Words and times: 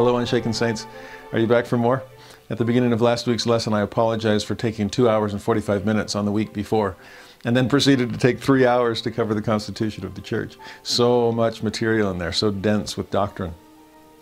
Hello, 0.00 0.16
Unshaken 0.16 0.54
Saints. 0.54 0.86
Are 1.30 1.38
you 1.38 1.46
back 1.46 1.66
for 1.66 1.76
more? 1.76 2.02
At 2.48 2.56
the 2.56 2.64
beginning 2.64 2.94
of 2.94 3.02
last 3.02 3.26
week's 3.26 3.44
lesson, 3.44 3.74
I 3.74 3.82
apologized 3.82 4.46
for 4.46 4.54
taking 4.54 4.88
two 4.88 5.10
hours 5.10 5.34
and 5.34 5.42
45 5.42 5.84
minutes 5.84 6.14
on 6.14 6.24
the 6.24 6.32
week 6.32 6.54
before, 6.54 6.96
and 7.44 7.54
then 7.54 7.68
proceeded 7.68 8.10
to 8.10 8.18
take 8.18 8.38
three 8.38 8.64
hours 8.64 9.02
to 9.02 9.10
cover 9.10 9.34
the 9.34 9.42
Constitution 9.42 10.06
of 10.06 10.14
the 10.14 10.22
Church. 10.22 10.56
So 10.82 11.30
much 11.32 11.62
material 11.62 12.10
in 12.10 12.16
there, 12.16 12.32
so 12.32 12.50
dense 12.50 12.96
with 12.96 13.10
doctrine. 13.10 13.52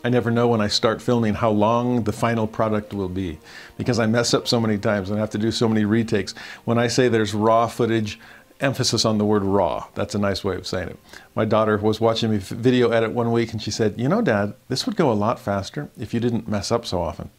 I 0.02 0.08
never 0.08 0.32
know 0.32 0.48
when 0.48 0.60
I 0.60 0.66
start 0.66 1.00
filming 1.00 1.34
how 1.34 1.50
long 1.50 2.02
the 2.02 2.12
final 2.12 2.48
product 2.48 2.92
will 2.92 3.08
be 3.08 3.38
because 3.76 4.00
I 4.00 4.06
mess 4.06 4.34
up 4.34 4.48
so 4.48 4.60
many 4.60 4.78
times 4.78 5.10
and 5.10 5.18
have 5.20 5.30
to 5.30 5.38
do 5.38 5.52
so 5.52 5.68
many 5.68 5.84
retakes. 5.84 6.34
When 6.64 6.78
I 6.78 6.88
say 6.88 7.08
there's 7.08 7.34
raw 7.34 7.68
footage, 7.68 8.18
emphasis 8.60 9.04
on 9.04 9.18
the 9.18 9.24
word 9.24 9.44
raw. 9.44 9.86
That's 9.94 10.14
a 10.14 10.18
nice 10.18 10.42
way 10.42 10.56
of 10.56 10.66
saying 10.66 10.88
it. 10.88 10.98
My 11.34 11.44
daughter 11.44 11.76
was 11.78 12.00
watching 12.00 12.30
me 12.30 12.38
video 12.38 12.90
edit 12.90 13.12
one 13.12 13.32
week 13.32 13.52
and 13.52 13.62
she 13.62 13.70
said, 13.70 13.94
You 13.98 14.08
know, 14.08 14.22
Dad, 14.22 14.54
this 14.68 14.86
would 14.86 14.96
go 14.96 15.10
a 15.10 15.14
lot 15.14 15.38
faster 15.38 15.90
if 15.98 16.12
you 16.12 16.20
didn't 16.20 16.48
mess 16.48 16.72
up 16.72 16.84
so 16.84 17.00
often. 17.00 17.30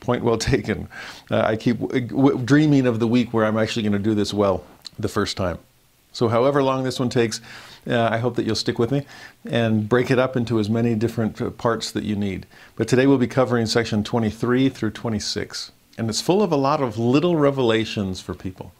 Point 0.00 0.24
well 0.24 0.38
taken. 0.38 0.88
Uh, 1.30 1.42
I 1.42 1.56
keep 1.56 1.78
dreaming 2.44 2.86
of 2.86 2.98
the 2.98 3.06
week 3.06 3.32
where 3.32 3.44
I'm 3.44 3.58
actually 3.58 3.82
going 3.82 3.92
to 3.92 3.98
do 3.98 4.14
this 4.14 4.34
well 4.34 4.64
the 4.98 5.08
first 5.08 5.36
time. 5.36 5.58
So, 6.12 6.28
however 6.28 6.62
long 6.62 6.82
this 6.82 6.98
one 6.98 7.08
takes, 7.08 7.40
uh, 7.86 8.08
I 8.10 8.18
hope 8.18 8.34
that 8.36 8.44
you'll 8.44 8.56
stick 8.56 8.78
with 8.78 8.90
me 8.90 9.06
and 9.44 9.88
break 9.88 10.10
it 10.10 10.18
up 10.18 10.36
into 10.36 10.58
as 10.58 10.68
many 10.68 10.94
different 10.94 11.40
uh, 11.40 11.50
parts 11.50 11.92
that 11.92 12.04
you 12.04 12.16
need. 12.16 12.46
But 12.76 12.88
today 12.88 13.06
we'll 13.06 13.18
be 13.18 13.28
covering 13.28 13.66
section 13.66 14.02
23 14.02 14.68
through 14.68 14.90
26, 14.90 15.70
and 15.96 16.10
it's 16.10 16.20
full 16.20 16.42
of 16.42 16.50
a 16.50 16.56
lot 16.56 16.82
of 16.82 16.98
little 16.98 17.36
revelations 17.36 18.20
for 18.20 18.34
people. 18.34 18.72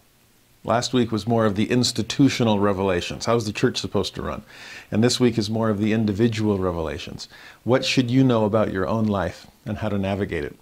Last 0.62 0.92
week 0.92 1.10
was 1.10 1.26
more 1.26 1.46
of 1.46 1.56
the 1.56 1.70
institutional 1.70 2.58
revelations. 2.58 3.24
How's 3.24 3.46
the 3.46 3.52
church 3.52 3.78
supposed 3.78 4.14
to 4.14 4.22
run? 4.22 4.42
And 4.90 5.02
this 5.02 5.18
week 5.18 5.38
is 5.38 5.48
more 5.48 5.70
of 5.70 5.78
the 5.78 5.94
individual 5.94 6.58
revelations. 6.58 7.28
What 7.64 7.82
should 7.82 8.10
you 8.10 8.22
know 8.22 8.44
about 8.44 8.72
your 8.72 8.86
own 8.86 9.06
life 9.06 9.46
and 9.64 9.78
how 9.78 9.88
to 9.88 9.96
navigate 9.96 10.44
it? 10.44 10.56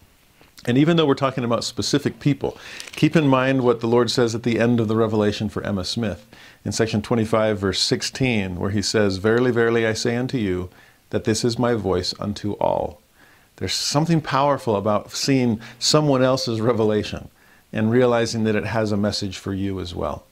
And 0.67 0.79
even 0.79 0.97
though 0.97 1.07
we're 1.07 1.15
talking 1.15 1.43
about 1.43 1.65
specific 1.65 2.21
people, 2.21 2.57
keep 2.93 3.17
in 3.17 3.27
mind 3.27 3.65
what 3.65 3.81
the 3.81 3.89
Lord 3.89 4.09
says 4.11 4.37
at 4.37 4.45
the 4.45 4.61
end 4.61 4.79
of 4.79 4.87
the 4.87 4.97
revelation 4.97 5.49
for 5.49 5.65
Emma 5.65 5.85
Smith 5.85 6.27
in 6.65 6.71
section 6.71 7.03
25, 7.03 7.59
verse 7.59 7.81
16, 7.81 8.57
where 8.57 8.71
he 8.71 8.83
says, 8.83 9.17
Verily, 9.17 9.51
verily, 9.51 9.85
I 9.85 9.95
say 9.95 10.17
unto 10.17 10.39
you, 10.39 10.71
that 11.11 11.25
this 11.25 11.45
is 11.45 11.59
my 11.59 11.75
voice 11.75 12.15
unto 12.21 12.53
all. 12.55 13.01
There's 13.57 13.75
something 13.75 14.21
powerful 14.21 14.77
about 14.77 15.11
seeing 15.11 15.61
someone 15.81 16.23
else's 16.23 16.61
revelation 16.61 17.31
and 17.73 17.91
realizing 17.91 18.45
that 18.45 18.57
it 18.57 18.65
has 18.65 18.93
a 18.93 18.97
message 18.97 19.39
for 19.39 19.53
you 19.53 19.81
as 19.81 19.95
well. 19.95 20.25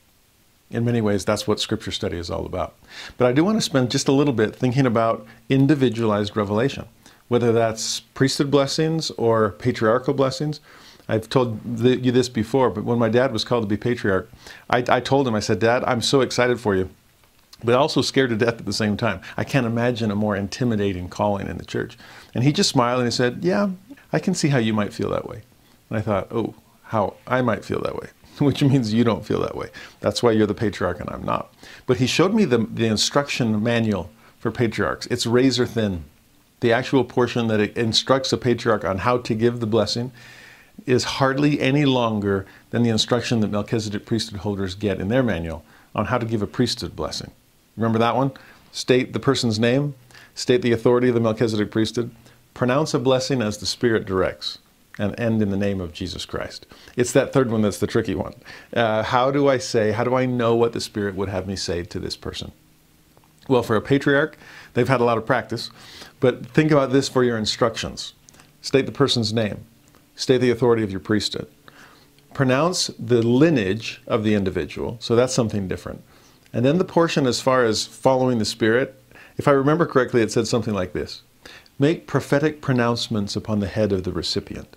In 0.70 0.84
many 0.84 1.00
ways, 1.00 1.24
that's 1.24 1.46
what 1.46 1.60
scripture 1.60 1.92
study 1.92 2.16
is 2.16 2.30
all 2.30 2.44
about. 2.44 2.74
But 3.18 3.26
I 3.26 3.32
do 3.32 3.44
want 3.44 3.58
to 3.58 3.62
spend 3.62 3.90
just 3.90 4.08
a 4.08 4.12
little 4.12 4.32
bit 4.32 4.54
thinking 4.56 4.86
about 4.86 5.26
individualized 5.48 6.36
revelation, 6.36 6.86
whether 7.28 7.52
that's 7.52 8.00
priesthood 8.00 8.50
blessings 8.50 9.10
or 9.12 9.50
patriarchal 9.52 10.14
blessings. 10.14 10.60
I've 11.08 11.28
told 11.28 11.60
you 11.78 12.10
this 12.10 12.28
before, 12.28 12.70
but 12.70 12.84
when 12.84 12.98
my 12.98 13.08
dad 13.08 13.32
was 13.32 13.44
called 13.44 13.62
to 13.62 13.68
be 13.68 13.76
patriarch, 13.76 14.28
I, 14.68 14.82
I 14.88 15.00
told 15.00 15.28
him, 15.28 15.36
I 15.36 15.40
said, 15.40 15.60
Dad, 15.60 15.84
I'm 15.84 16.02
so 16.02 16.20
excited 16.20 16.58
for 16.58 16.74
you, 16.74 16.90
but 17.62 17.76
also 17.76 18.02
scared 18.02 18.30
to 18.30 18.36
death 18.36 18.58
at 18.58 18.66
the 18.66 18.72
same 18.72 18.96
time. 18.96 19.20
I 19.36 19.44
can't 19.44 19.66
imagine 19.66 20.10
a 20.10 20.16
more 20.16 20.34
intimidating 20.34 21.08
calling 21.08 21.46
in 21.46 21.58
the 21.58 21.64
church. 21.64 21.96
And 22.34 22.42
he 22.42 22.52
just 22.52 22.70
smiled 22.70 23.00
and 23.00 23.06
he 23.06 23.12
said, 23.12 23.44
Yeah, 23.44 23.70
I 24.12 24.18
can 24.18 24.34
see 24.34 24.48
how 24.48 24.58
you 24.58 24.74
might 24.74 24.92
feel 24.92 25.10
that 25.10 25.28
way. 25.28 25.42
And 25.90 25.98
I 25.98 26.02
thought, 26.02 26.26
Oh, 26.32 26.54
how 26.86 27.14
I 27.26 27.42
might 27.42 27.64
feel 27.64 27.80
that 27.82 27.96
way, 27.96 28.08
which 28.38 28.62
means 28.62 28.92
you 28.92 29.04
don't 29.04 29.26
feel 29.26 29.40
that 29.40 29.56
way. 29.56 29.70
That's 30.00 30.22
why 30.22 30.32
you're 30.32 30.46
the 30.46 30.54
patriarch 30.54 31.00
and 31.00 31.10
I'm 31.10 31.24
not. 31.24 31.52
But 31.86 31.98
he 31.98 32.06
showed 32.06 32.34
me 32.34 32.44
the, 32.44 32.58
the 32.58 32.86
instruction 32.86 33.62
manual 33.62 34.10
for 34.38 34.50
patriarchs. 34.50 35.06
It's 35.06 35.26
razor 35.26 35.66
thin. 35.66 36.04
The 36.60 36.72
actual 36.72 37.04
portion 37.04 37.48
that 37.48 37.60
it 37.60 37.76
instructs 37.76 38.32
a 38.32 38.38
patriarch 38.38 38.84
on 38.84 38.98
how 38.98 39.18
to 39.18 39.34
give 39.34 39.60
the 39.60 39.66
blessing 39.66 40.12
is 40.86 41.04
hardly 41.04 41.60
any 41.60 41.84
longer 41.84 42.46
than 42.70 42.82
the 42.82 42.90
instruction 42.90 43.40
that 43.40 43.50
Melchizedek 43.50 44.06
priesthood 44.06 44.40
holders 44.40 44.74
get 44.74 45.00
in 45.00 45.08
their 45.08 45.22
manual 45.22 45.64
on 45.94 46.06
how 46.06 46.18
to 46.18 46.26
give 46.26 46.42
a 46.42 46.46
priesthood 46.46 46.94
blessing. 46.94 47.30
Remember 47.76 47.98
that 47.98 48.16
one? 48.16 48.32
State 48.72 49.12
the 49.12 49.20
person's 49.20 49.58
name, 49.58 49.94
state 50.34 50.62
the 50.62 50.72
authority 50.72 51.08
of 51.08 51.14
the 51.14 51.20
Melchizedek 51.20 51.70
priesthood, 51.70 52.10
pronounce 52.54 52.94
a 52.94 52.98
blessing 52.98 53.42
as 53.42 53.58
the 53.58 53.66
Spirit 53.66 54.04
directs 54.04 54.58
and 54.98 55.18
end 55.18 55.42
in 55.42 55.50
the 55.50 55.56
name 55.56 55.80
of 55.80 55.92
Jesus 55.92 56.24
Christ. 56.24 56.66
It's 56.96 57.12
that 57.12 57.32
third 57.32 57.50
one 57.50 57.62
that's 57.62 57.78
the 57.78 57.86
tricky 57.86 58.14
one. 58.14 58.34
Uh, 58.74 59.02
how 59.02 59.30
do 59.30 59.48
I 59.48 59.58
say, 59.58 59.92
how 59.92 60.04
do 60.04 60.14
I 60.14 60.26
know 60.26 60.54
what 60.54 60.72
the 60.72 60.80
Spirit 60.80 61.14
would 61.14 61.28
have 61.28 61.46
me 61.46 61.56
say 61.56 61.82
to 61.84 61.98
this 61.98 62.16
person? 62.16 62.52
Well, 63.48 63.62
for 63.62 63.76
a 63.76 63.82
patriarch, 63.82 64.36
they've 64.74 64.88
had 64.88 65.00
a 65.00 65.04
lot 65.04 65.18
of 65.18 65.26
practice, 65.26 65.70
but 66.18 66.46
think 66.46 66.70
about 66.70 66.92
this 66.92 67.08
for 67.08 67.22
your 67.22 67.38
instructions. 67.38 68.14
State 68.60 68.86
the 68.86 68.92
person's 68.92 69.32
name, 69.32 69.64
state 70.16 70.38
the 70.38 70.50
authority 70.50 70.82
of 70.82 70.90
your 70.90 71.00
priesthood, 71.00 71.48
pronounce 72.34 72.88
the 72.98 73.22
lineage 73.22 74.02
of 74.06 74.24
the 74.24 74.34
individual, 74.34 74.96
so 75.00 75.14
that's 75.14 75.34
something 75.34 75.68
different. 75.68 76.02
And 76.52 76.64
then 76.64 76.78
the 76.78 76.84
portion 76.84 77.26
as 77.26 77.40
far 77.40 77.64
as 77.64 77.86
following 77.86 78.38
the 78.38 78.44
Spirit, 78.44 79.00
if 79.36 79.46
I 79.46 79.52
remember 79.52 79.86
correctly, 79.86 80.22
it 80.22 80.32
said 80.32 80.48
something 80.48 80.74
like 80.74 80.92
this 80.92 81.22
Make 81.78 82.06
prophetic 82.06 82.62
pronouncements 82.62 83.36
upon 83.36 83.60
the 83.60 83.66
head 83.66 83.92
of 83.92 84.04
the 84.04 84.12
recipient 84.12 84.75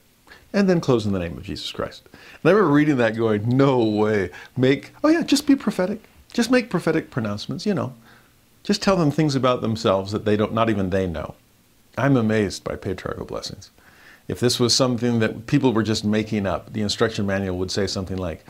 and 0.54 0.70
then 0.70 0.82
close 0.82 1.06
in 1.06 1.14
the 1.14 1.20
name 1.20 1.38
of 1.38 1.44
Jesus 1.44 1.72
Christ. 1.72 2.04
And 2.12 2.50
I 2.50 2.52
remember 2.52 2.72
reading 2.72 2.98
that 2.98 3.16
going, 3.16 3.48
no 3.50 3.84
way. 3.84 4.32
Make, 4.58 4.92
oh 5.04 5.10
yeah, 5.10 5.24
just 5.24 5.48
be 5.48 5.56
prophetic. 5.56 6.04
Just 6.34 6.52
make 6.52 6.70
prophetic 6.70 7.12
pronouncements, 7.12 7.66
you 7.66 7.74
know. 7.74 7.94
Just 8.64 8.82
tell 8.82 8.98
them 8.98 9.12
things 9.12 9.36
about 9.36 9.62
themselves 9.62 10.12
that 10.12 10.26
they 10.26 10.38
don't, 10.38 10.54
not 10.54 10.70
even 10.70 10.90
they 10.90 11.08
know. 11.08 11.36
I'm 11.98 12.18
amazed 12.18 12.64
by 12.64 12.76
patriarchal 12.76 13.26
blessings. 13.26 13.72
If 14.28 14.40
this 14.40 14.60
was 14.60 14.76
something 14.76 15.20
that 15.20 15.48
people 15.48 15.74
were 15.74 15.84
just 15.84 16.06
making 16.06 16.46
up, 16.46 16.72
the 16.74 16.82
instruction 16.82 17.26
manual 17.26 17.58
would 17.58 17.72
say 17.72 17.88
something 17.88 18.18
like, 18.18 18.46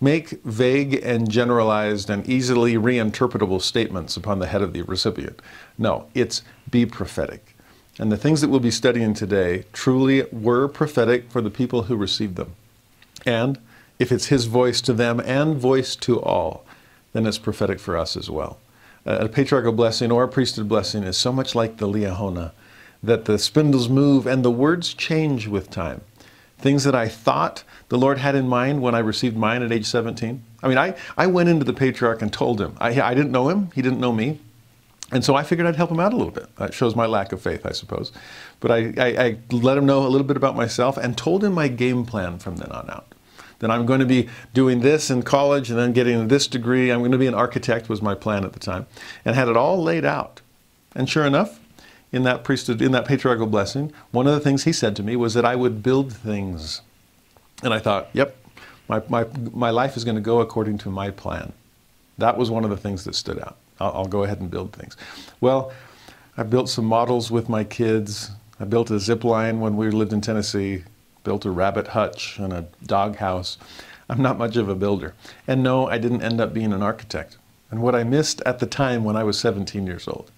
make 0.00 0.42
vague 0.42 0.94
and 1.02 1.30
generalized 1.30 2.10
and 2.10 2.28
easily 2.28 2.74
reinterpretable 2.74 3.62
statements 3.62 4.16
upon 4.16 4.40
the 4.40 4.46
head 4.46 4.60
of 4.60 4.72
the 4.72 4.82
recipient. 4.82 5.40
No, 5.78 6.06
it's 6.12 6.42
be 6.70 6.84
prophetic. 6.84 7.51
And 7.98 8.10
the 8.10 8.16
things 8.16 8.40
that 8.40 8.48
we'll 8.48 8.60
be 8.60 8.70
studying 8.70 9.14
today 9.14 9.64
truly 9.72 10.24
were 10.32 10.66
prophetic 10.68 11.30
for 11.30 11.40
the 11.40 11.50
people 11.50 11.84
who 11.84 11.96
received 11.96 12.36
them. 12.36 12.54
And 13.26 13.58
if 13.98 14.10
it's 14.10 14.26
His 14.26 14.46
voice 14.46 14.80
to 14.82 14.92
them 14.92 15.20
and 15.20 15.56
voice 15.56 15.94
to 15.96 16.20
all, 16.20 16.64
then 17.12 17.26
it's 17.26 17.38
prophetic 17.38 17.78
for 17.78 17.96
us 17.96 18.16
as 18.16 18.30
well. 18.30 18.58
A 19.04 19.28
patriarchal 19.28 19.72
blessing 19.72 20.10
or 20.10 20.24
a 20.24 20.28
priesthood 20.28 20.68
blessing 20.68 21.02
is 21.02 21.16
so 21.16 21.32
much 21.32 21.54
like 21.54 21.76
the 21.76 21.88
liahona 21.88 22.52
that 23.02 23.24
the 23.24 23.38
spindles 23.38 23.88
move 23.88 24.26
and 24.26 24.44
the 24.44 24.50
words 24.50 24.94
change 24.94 25.48
with 25.48 25.70
time. 25.70 26.02
Things 26.58 26.84
that 26.84 26.94
I 26.94 27.08
thought 27.08 27.64
the 27.88 27.98
Lord 27.98 28.18
had 28.18 28.36
in 28.36 28.48
mind 28.48 28.80
when 28.80 28.94
I 28.94 29.00
received 29.00 29.36
mine 29.36 29.62
at 29.62 29.72
age 29.72 29.86
17. 29.86 30.42
I 30.62 30.68
mean, 30.68 30.78
I, 30.78 30.94
I 31.16 31.26
went 31.26 31.48
into 31.48 31.64
the 31.64 31.72
patriarch 31.72 32.22
and 32.22 32.32
told 32.32 32.60
him. 32.60 32.76
I, 32.78 33.00
I 33.00 33.14
didn't 33.14 33.32
know 33.32 33.48
him, 33.48 33.70
he 33.74 33.82
didn't 33.82 34.00
know 34.00 34.12
me. 34.12 34.38
And 35.12 35.22
so 35.22 35.34
I 35.36 35.42
figured 35.42 35.68
I'd 35.68 35.76
help 35.76 35.90
him 35.90 36.00
out 36.00 36.14
a 36.14 36.16
little 36.16 36.32
bit. 36.32 36.54
That 36.56 36.72
shows 36.72 36.96
my 36.96 37.04
lack 37.04 37.32
of 37.32 37.42
faith, 37.42 37.66
I 37.66 37.72
suppose. 37.72 38.12
But 38.60 38.70
I, 38.70 38.94
I, 38.96 39.24
I, 39.24 39.38
let 39.50 39.76
him 39.76 39.84
know 39.84 40.06
a 40.06 40.08
little 40.08 40.26
bit 40.26 40.38
about 40.38 40.56
myself 40.56 40.96
and 40.96 41.16
told 41.16 41.44
him 41.44 41.52
my 41.52 41.68
game 41.68 42.06
plan 42.06 42.38
from 42.38 42.56
then 42.56 42.72
on 42.72 42.88
out. 42.88 43.14
That 43.58 43.70
I'm 43.70 43.84
going 43.84 44.00
to 44.00 44.06
be 44.06 44.28
doing 44.54 44.80
this 44.80 45.10
in 45.10 45.22
college 45.22 45.68
and 45.70 45.78
then 45.78 45.92
getting 45.92 46.28
this 46.28 46.46
degree. 46.46 46.90
I'm 46.90 47.00
going 47.00 47.12
to 47.12 47.18
be 47.18 47.26
an 47.26 47.34
architect 47.34 47.90
was 47.90 48.00
my 48.00 48.14
plan 48.14 48.44
at 48.44 48.54
the 48.54 48.58
time, 48.58 48.86
and 49.24 49.36
had 49.36 49.48
it 49.48 49.56
all 49.56 49.80
laid 49.80 50.04
out. 50.04 50.40
And 50.96 51.08
sure 51.08 51.24
enough, 51.24 51.60
in 52.10 52.24
that 52.24 52.42
priesthood, 52.42 52.82
in 52.82 52.92
that 52.92 53.06
patriarchal 53.06 53.46
blessing, 53.46 53.92
one 54.10 54.26
of 54.26 54.34
the 54.34 54.40
things 54.40 54.64
he 54.64 54.72
said 54.72 54.96
to 54.96 55.02
me 55.02 55.14
was 55.14 55.34
that 55.34 55.44
I 55.44 55.54
would 55.54 55.82
build 55.82 56.12
things. 56.12 56.80
And 57.62 57.72
I 57.72 57.78
thought, 57.78 58.08
yep, 58.14 58.36
my, 58.88 59.02
my, 59.08 59.26
my 59.52 59.70
life 59.70 59.96
is 59.96 60.04
going 60.04 60.16
to 60.16 60.20
go 60.22 60.40
according 60.40 60.78
to 60.78 60.90
my 60.90 61.10
plan. 61.10 61.52
That 62.18 62.36
was 62.36 62.50
one 62.50 62.64
of 62.64 62.70
the 62.70 62.76
things 62.76 63.04
that 63.04 63.14
stood 63.14 63.38
out. 63.38 63.56
I'll, 63.82 63.92
I'll 63.94 64.06
go 64.06 64.22
ahead 64.24 64.40
and 64.40 64.50
build 64.50 64.72
things. 64.72 64.96
Well, 65.40 65.72
I 66.36 66.44
built 66.44 66.68
some 66.68 66.84
models 66.84 67.30
with 67.30 67.48
my 67.48 67.64
kids. 67.64 68.30
I 68.60 68.64
built 68.64 68.90
a 68.90 68.98
zip 68.98 69.24
line 69.24 69.60
when 69.60 69.76
we 69.76 69.90
lived 69.90 70.12
in 70.12 70.20
Tennessee, 70.20 70.84
built 71.24 71.44
a 71.44 71.50
rabbit 71.50 71.88
hutch 71.88 72.38
and 72.38 72.52
a 72.52 72.66
dog 72.86 73.16
house. 73.16 73.58
I'm 74.08 74.22
not 74.22 74.38
much 74.38 74.56
of 74.56 74.68
a 74.68 74.74
builder. 74.74 75.14
And 75.46 75.62
no, 75.62 75.88
I 75.88 75.98
didn't 75.98 76.22
end 76.22 76.40
up 76.40 76.54
being 76.54 76.72
an 76.72 76.82
architect. 76.82 77.38
And 77.70 77.82
what 77.82 77.94
I 77.94 78.04
missed 78.04 78.40
at 78.42 78.58
the 78.58 78.66
time 78.66 79.04
when 79.04 79.16
I 79.16 79.24
was 79.24 79.38
17 79.38 79.86
years 79.86 80.06
old 80.06 80.30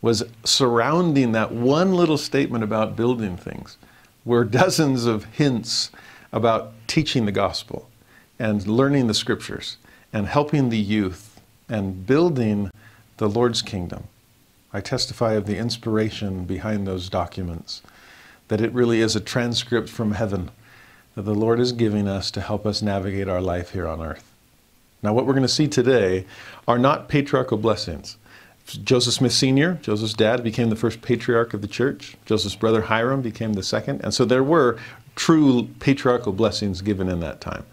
was 0.00 0.24
surrounding 0.44 1.32
that 1.32 1.52
one 1.52 1.94
little 1.94 2.18
statement 2.18 2.64
about 2.64 2.96
building 2.96 3.36
things 3.36 3.76
were 4.24 4.44
dozens 4.62 5.06
of 5.06 5.24
hints 5.26 5.90
about 6.32 6.72
teaching 6.86 7.26
the 7.26 7.32
gospel 7.32 7.88
and 8.38 8.66
learning 8.66 9.06
the 9.06 9.14
scriptures 9.14 9.76
and 10.12 10.26
helping 10.26 10.68
the 10.68 10.78
youth 10.78 11.40
and 11.68 12.06
building 12.06 12.70
the 13.18 13.28
Lord's 13.28 13.62
kingdom. 13.62 14.04
I 14.72 14.80
testify 14.80 15.34
of 15.34 15.46
the 15.46 15.56
inspiration 15.56 16.44
behind 16.44 16.86
those 16.86 17.08
documents, 17.08 17.82
that 18.48 18.60
it 18.60 18.72
really 18.72 19.00
is 19.00 19.14
a 19.14 19.20
transcript 19.20 19.88
from 19.88 20.12
heaven 20.12 20.50
that 21.14 21.22
the 21.22 21.34
Lord 21.34 21.58
is 21.58 21.72
giving 21.72 22.06
us 22.06 22.30
to 22.30 22.40
help 22.40 22.64
us 22.64 22.80
navigate 22.80 23.28
our 23.28 23.40
life 23.40 23.72
here 23.72 23.88
on 23.88 24.00
earth. 24.00 24.32
Now, 25.02 25.12
what 25.12 25.26
we're 25.26 25.32
going 25.32 25.42
to 25.42 25.48
see 25.48 25.66
today 25.66 26.26
are 26.68 26.78
not 26.78 27.08
patriarchal 27.08 27.58
blessings. 27.58 28.16
Joseph 28.66 29.14
Smith 29.14 29.32
Sr., 29.32 29.74
Joseph's 29.82 30.14
dad, 30.14 30.44
became 30.44 30.70
the 30.70 30.76
first 30.76 31.02
patriarch 31.02 31.54
of 31.54 31.62
the 31.62 31.66
church. 31.66 32.16
Joseph's 32.24 32.54
brother 32.54 32.82
Hyrum 32.82 33.22
became 33.22 33.54
the 33.54 33.62
second. 33.62 34.00
And 34.04 34.14
so 34.14 34.24
there 34.24 34.44
were 34.44 34.78
true 35.16 35.68
patriarchal 35.80 36.32
blessings 36.32 36.82
given 36.82 37.08
in 37.08 37.18
that 37.20 37.40
time. 37.40 37.64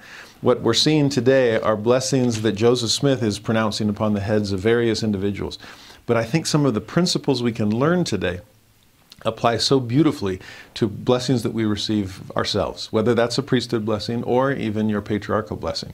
What 0.45 0.61
we're 0.61 0.75
seeing 0.75 1.09
today 1.09 1.59
are 1.59 1.75
blessings 1.75 2.43
that 2.43 2.51
Joseph 2.51 2.91
Smith 2.91 3.23
is 3.23 3.39
pronouncing 3.39 3.89
upon 3.89 4.13
the 4.13 4.19
heads 4.19 4.51
of 4.51 4.59
various 4.59 5.01
individuals. 5.01 5.57
But 6.05 6.17
I 6.17 6.23
think 6.23 6.45
some 6.45 6.67
of 6.67 6.75
the 6.75 6.81
principles 6.81 7.41
we 7.41 7.51
can 7.51 7.71
learn 7.71 8.03
today 8.03 8.41
apply 9.23 9.57
so 9.57 9.79
beautifully 9.79 10.39
to 10.75 10.87
blessings 10.87 11.41
that 11.41 11.53
we 11.55 11.65
receive 11.65 12.31
ourselves, 12.37 12.93
whether 12.93 13.15
that's 13.15 13.39
a 13.39 13.41
priesthood 13.41 13.85
blessing 13.85 14.23
or 14.23 14.51
even 14.51 14.87
your 14.87 15.01
patriarchal 15.01 15.57
blessing. 15.57 15.93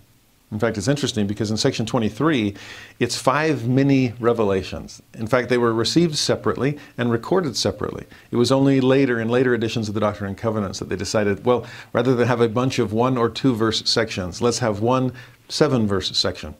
In 0.52 0.60
fact, 0.60 0.78
it's 0.78 0.90
interesting 0.90 1.28
because 1.28 1.50
in 1.50 1.56
section 1.56 1.86
23, 1.86 2.54
it's 3.00 3.18
five 3.18 3.70
mini 3.70 4.14
revelations. 4.20 5.02
In 5.14 5.26
fact, 5.26 5.48
they 5.48 5.58
were 5.58 5.74
received 5.74 6.18
separately 6.18 6.78
and 6.98 7.10
recorded 7.10 7.56
separately. 7.56 8.06
It 8.32 8.36
was 8.36 8.52
only 8.52 8.82
later, 8.82 9.20
in 9.20 9.30
later 9.30 9.54
editions 9.54 9.88
of 9.88 9.94
the 9.94 10.02
Doctrine 10.02 10.28
and 10.28 10.38
Covenants, 10.38 10.80
that 10.80 10.90
they 10.90 10.98
decided, 10.98 11.46
well, 11.46 11.66
rather 11.94 12.16
than 12.16 12.28
have 12.28 12.42
a 12.42 12.50
bunch 12.50 12.80
of 12.80 12.92
one 12.92 13.18
or 13.18 13.30
two 13.30 13.56
verse 13.56 13.90
sections, 13.90 14.42
let's 14.42 14.60
have 14.60 14.82
one 14.82 15.14
seven 15.48 15.88
verse 15.88 16.18
section. 16.18 16.54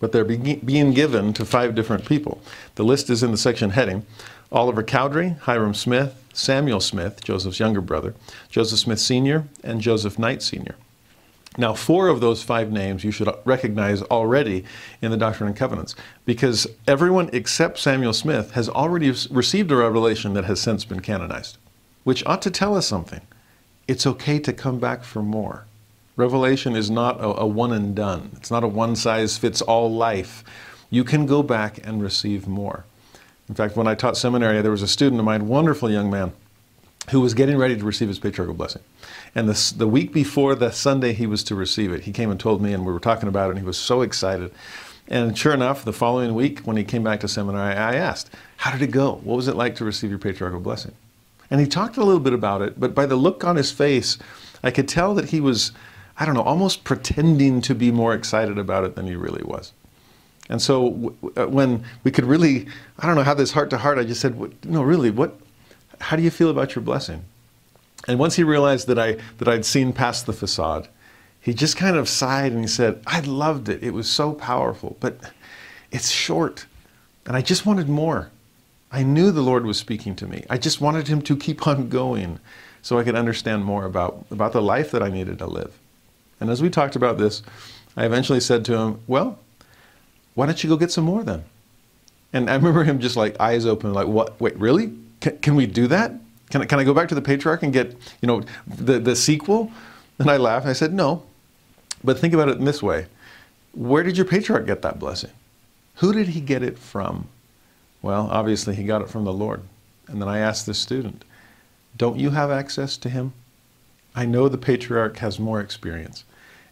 But 0.00 0.10
they're 0.10 0.24
being 0.24 0.92
given 0.92 1.32
to 1.34 1.44
five 1.44 1.76
different 1.76 2.06
people. 2.06 2.40
The 2.74 2.84
list 2.84 3.08
is 3.08 3.22
in 3.22 3.30
the 3.30 3.38
section 3.38 3.70
heading 3.70 4.04
Oliver 4.50 4.82
Cowdery, 4.82 5.36
Hyrum 5.42 5.74
Smith, 5.74 6.24
Samuel 6.32 6.80
Smith, 6.80 7.22
Joseph's 7.22 7.60
younger 7.60 7.80
brother, 7.80 8.14
Joseph 8.48 8.78
Smith 8.78 9.00
Sr., 9.00 9.44
and 9.62 9.80
Joseph 9.80 10.18
Knight 10.18 10.42
Sr. 10.42 10.74
Now, 11.58 11.74
four 11.74 12.06
of 12.06 12.20
those 12.20 12.44
five 12.44 12.70
names 12.70 13.02
you 13.02 13.10
should 13.10 13.28
recognize 13.44 14.00
already 14.02 14.64
in 15.02 15.10
the 15.10 15.16
Doctrine 15.16 15.48
and 15.48 15.56
Covenants, 15.56 15.96
because 16.24 16.68
everyone 16.86 17.28
except 17.32 17.80
Samuel 17.80 18.12
Smith 18.12 18.52
has 18.52 18.68
already 18.68 19.12
received 19.28 19.72
a 19.72 19.76
revelation 19.76 20.34
that 20.34 20.44
has 20.44 20.60
since 20.60 20.84
been 20.84 21.00
canonized, 21.00 21.58
which 22.04 22.24
ought 22.26 22.42
to 22.42 22.50
tell 22.52 22.76
us 22.76 22.86
something. 22.86 23.22
It's 23.88 24.06
okay 24.06 24.38
to 24.38 24.52
come 24.52 24.78
back 24.78 25.02
for 25.02 25.20
more. 25.20 25.66
Revelation 26.14 26.76
is 26.76 26.90
not 26.90 27.18
a, 27.20 27.40
a 27.40 27.46
one 27.46 27.72
and 27.72 27.92
done, 27.92 28.30
it's 28.36 28.52
not 28.52 28.62
a 28.62 28.68
one 28.68 28.94
size 28.94 29.36
fits 29.36 29.60
all 29.60 29.92
life. 29.92 30.44
You 30.90 31.02
can 31.02 31.26
go 31.26 31.42
back 31.42 31.84
and 31.84 32.00
receive 32.00 32.46
more. 32.46 32.84
In 33.48 33.56
fact, 33.56 33.76
when 33.76 33.88
I 33.88 33.96
taught 33.96 34.16
seminary, 34.16 34.62
there 34.62 34.70
was 34.70 34.82
a 34.82 34.88
student 34.88 35.18
of 35.18 35.24
mine, 35.24 35.48
wonderful 35.48 35.90
young 35.90 36.08
man, 36.08 36.32
who 37.10 37.20
was 37.20 37.34
getting 37.34 37.56
ready 37.56 37.76
to 37.76 37.84
receive 37.84 38.08
his 38.08 38.18
patriarchal 38.18 38.54
blessing. 38.54 38.82
And 39.34 39.48
the, 39.48 39.74
the 39.76 39.88
week 39.88 40.12
before 40.12 40.54
the 40.54 40.70
Sunday 40.70 41.12
he 41.12 41.26
was 41.26 41.44
to 41.44 41.54
receive 41.54 41.92
it, 41.92 42.02
he 42.02 42.12
came 42.12 42.30
and 42.30 42.38
told 42.38 42.60
me, 42.60 42.72
and 42.72 42.84
we 42.84 42.92
were 42.92 43.00
talking 43.00 43.28
about 43.28 43.48
it, 43.48 43.50
and 43.50 43.58
he 43.58 43.64
was 43.64 43.78
so 43.78 44.02
excited. 44.02 44.52
And 45.08 45.36
sure 45.36 45.54
enough, 45.54 45.84
the 45.84 45.92
following 45.92 46.34
week, 46.34 46.60
when 46.60 46.76
he 46.76 46.84
came 46.84 47.02
back 47.02 47.20
to 47.20 47.28
seminary, 47.28 47.74
I 47.74 47.94
asked, 47.94 48.30
How 48.58 48.70
did 48.70 48.82
it 48.82 48.90
go? 48.90 49.20
What 49.24 49.36
was 49.36 49.48
it 49.48 49.56
like 49.56 49.74
to 49.76 49.84
receive 49.84 50.10
your 50.10 50.18
patriarchal 50.18 50.60
blessing? 50.60 50.92
And 51.50 51.60
he 51.60 51.66
talked 51.66 51.96
a 51.96 52.04
little 52.04 52.20
bit 52.20 52.34
about 52.34 52.60
it, 52.60 52.78
but 52.78 52.94
by 52.94 53.06
the 53.06 53.16
look 53.16 53.42
on 53.42 53.56
his 53.56 53.72
face, 53.72 54.18
I 54.62 54.70
could 54.70 54.86
tell 54.86 55.14
that 55.14 55.30
he 55.30 55.40
was, 55.40 55.72
I 56.18 56.26
don't 56.26 56.34
know, 56.34 56.42
almost 56.42 56.84
pretending 56.84 57.62
to 57.62 57.74
be 57.74 57.90
more 57.90 58.12
excited 58.12 58.58
about 58.58 58.84
it 58.84 58.96
than 58.96 59.06
he 59.06 59.16
really 59.16 59.42
was. 59.42 59.72
And 60.50 60.60
so 60.60 61.14
uh, 61.36 61.46
when 61.46 61.84
we 62.04 62.10
could 62.10 62.24
really, 62.24 62.66
I 62.98 63.06
don't 63.06 63.16
know, 63.16 63.22
have 63.22 63.38
this 63.38 63.52
heart 63.52 63.70
to 63.70 63.78
heart, 63.78 63.98
I 63.98 64.04
just 64.04 64.20
said, 64.20 64.36
No, 64.64 64.82
really, 64.82 65.10
what, 65.10 65.38
how 66.00 66.16
do 66.16 66.22
you 66.22 66.30
feel 66.30 66.50
about 66.50 66.74
your 66.74 66.82
blessing? 66.82 67.24
And 68.06 68.18
once 68.18 68.36
he 68.36 68.44
realized 68.44 68.86
that 68.86 68.98
I 68.98 69.16
that 69.38 69.48
I'd 69.48 69.64
seen 69.64 69.92
past 69.92 70.26
the 70.26 70.32
facade, 70.32 70.88
he 71.40 71.52
just 71.52 71.76
kind 71.76 71.96
of 71.96 72.08
sighed 72.08 72.52
and 72.52 72.62
he 72.62 72.68
said, 72.68 73.02
"I 73.06 73.20
loved 73.20 73.68
it. 73.68 73.82
It 73.82 73.92
was 73.92 74.08
so 74.08 74.32
powerful, 74.32 74.96
but 75.00 75.18
it's 75.90 76.10
short, 76.10 76.66
and 77.26 77.36
I 77.36 77.42
just 77.42 77.66
wanted 77.66 77.88
more. 77.88 78.30
I 78.90 79.02
knew 79.02 79.30
the 79.30 79.42
Lord 79.42 79.66
was 79.66 79.76
speaking 79.78 80.14
to 80.16 80.26
me. 80.26 80.44
I 80.48 80.56
just 80.56 80.80
wanted 80.80 81.08
him 81.08 81.20
to 81.22 81.36
keep 81.36 81.66
on 81.66 81.88
going 81.88 82.38
so 82.80 82.98
I 82.98 83.04
could 83.04 83.16
understand 83.16 83.64
more 83.64 83.84
about 83.84 84.24
about 84.30 84.52
the 84.52 84.62
life 84.62 84.90
that 84.92 85.02
I 85.02 85.10
needed 85.10 85.38
to 85.38 85.46
live." 85.46 85.72
And 86.40 86.50
as 86.50 86.62
we 86.62 86.70
talked 86.70 86.96
about 86.96 87.18
this, 87.18 87.42
I 87.96 88.04
eventually 88.06 88.40
said 88.40 88.64
to 88.66 88.76
him, 88.78 89.00
"Well, 89.06 89.38
why 90.34 90.46
don't 90.46 90.62
you 90.62 90.70
go 90.70 90.76
get 90.76 90.92
some 90.92 91.04
more 91.04 91.24
then?" 91.24 91.44
And 92.32 92.48
I 92.48 92.54
remember 92.54 92.84
him 92.84 93.00
just 93.00 93.16
like 93.16 93.40
eyes 93.40 93.66
open, 93.66 93.92
like, 93.92 94.06
"What? 94.06 94.40
Wait, 94.40 94.56
really? 94.58 94.92
Can, 95.20 95.38
can 95.38 95.54
we 95.56 95.66
do 95.66 95.86
that? 95.88 96.12
Can 96.50 96.62
I, 96.62 96.64
can 96.64 96.78
I 96.78 96.84
go 96.84 96.94
back 96.94 97.08
to 97.08 97.14
the 97.14 97.22
patriarch 97.22 97.62
and 97.62 97.72
get, 97.72 97.94
you 98.22 98.26
know, 98.26 98.42
the, 98.66 98.98
the 98.98 99.14
sequel? 99.14 99.70
And 100.18 100.30
I 100.30 100.36
laughed. 100.36 100.64
and 100.64 100.70
I 100.70 100.74
said, 100.74 100.92
no. 100.92 101.22
But 102.02 102.18
think 102.18 102.34
about 102.34 102.48
it 102.48 102.58
in 102.58 102.64
this 102.64 102.82
way. 102.82 103.06
Where 103.72 104.02
did 104.02 104.16
your 104.16 104.26
patriarch 104.26 104.66
get 104.66 104.82
that 104.82 104.98
blessing? 104.98 105.30
Who 105.96 106.12
did 106.12 106.28
he 106.28 106.40
get 106.40 106.62
it 106.62 106.78
from? 106.78 107.28
Well, 108.02 108.28
obviously 108.30 108.74
he 108.74 108.84
got 108.84 109.02
it 109.02 109.10
from 109.10 109.24
the 109.24 109.32
Lord. 109.32 109.62
And 110.06 110.22
then 110.22 110.28
I 110.28 110.38
asked 110.38 110.66
this 110.66 110.78
student, 110.78 111.24
don't 111.96 112.18
you 112.18 112.30
have 112.30 112.50
access 112.50 112.96
to 112.98 113.08
him? 113.08 113.32
I 114.14 114.24
know 114.24 114.48
the 114.48 114.58
patriarch 114.58 115.18
has 115.18 115.38
more 115.38 115.60
experience, 115.60 116.24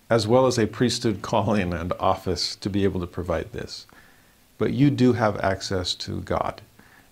as 0.09 0.27
well 0.27 0.47
as 0.47 0.59
a 0.59 0.67
priesthood 0.67 1.23
calling 1.23 1.73
and 1.73 1.93
office 2.01 2.57
to 2.57 2.71
be 2.71 2.85
able 2.85 3.01
to 3.01 3.07
provide 3.07 3.53
this. 3.53 3.87
But 4.59 4.73
you 4.73 4.91
do 4.91 5.13
have 5.13 5.39
access 5.41 5.95
to 5.97 6.21
God 6.23 6.63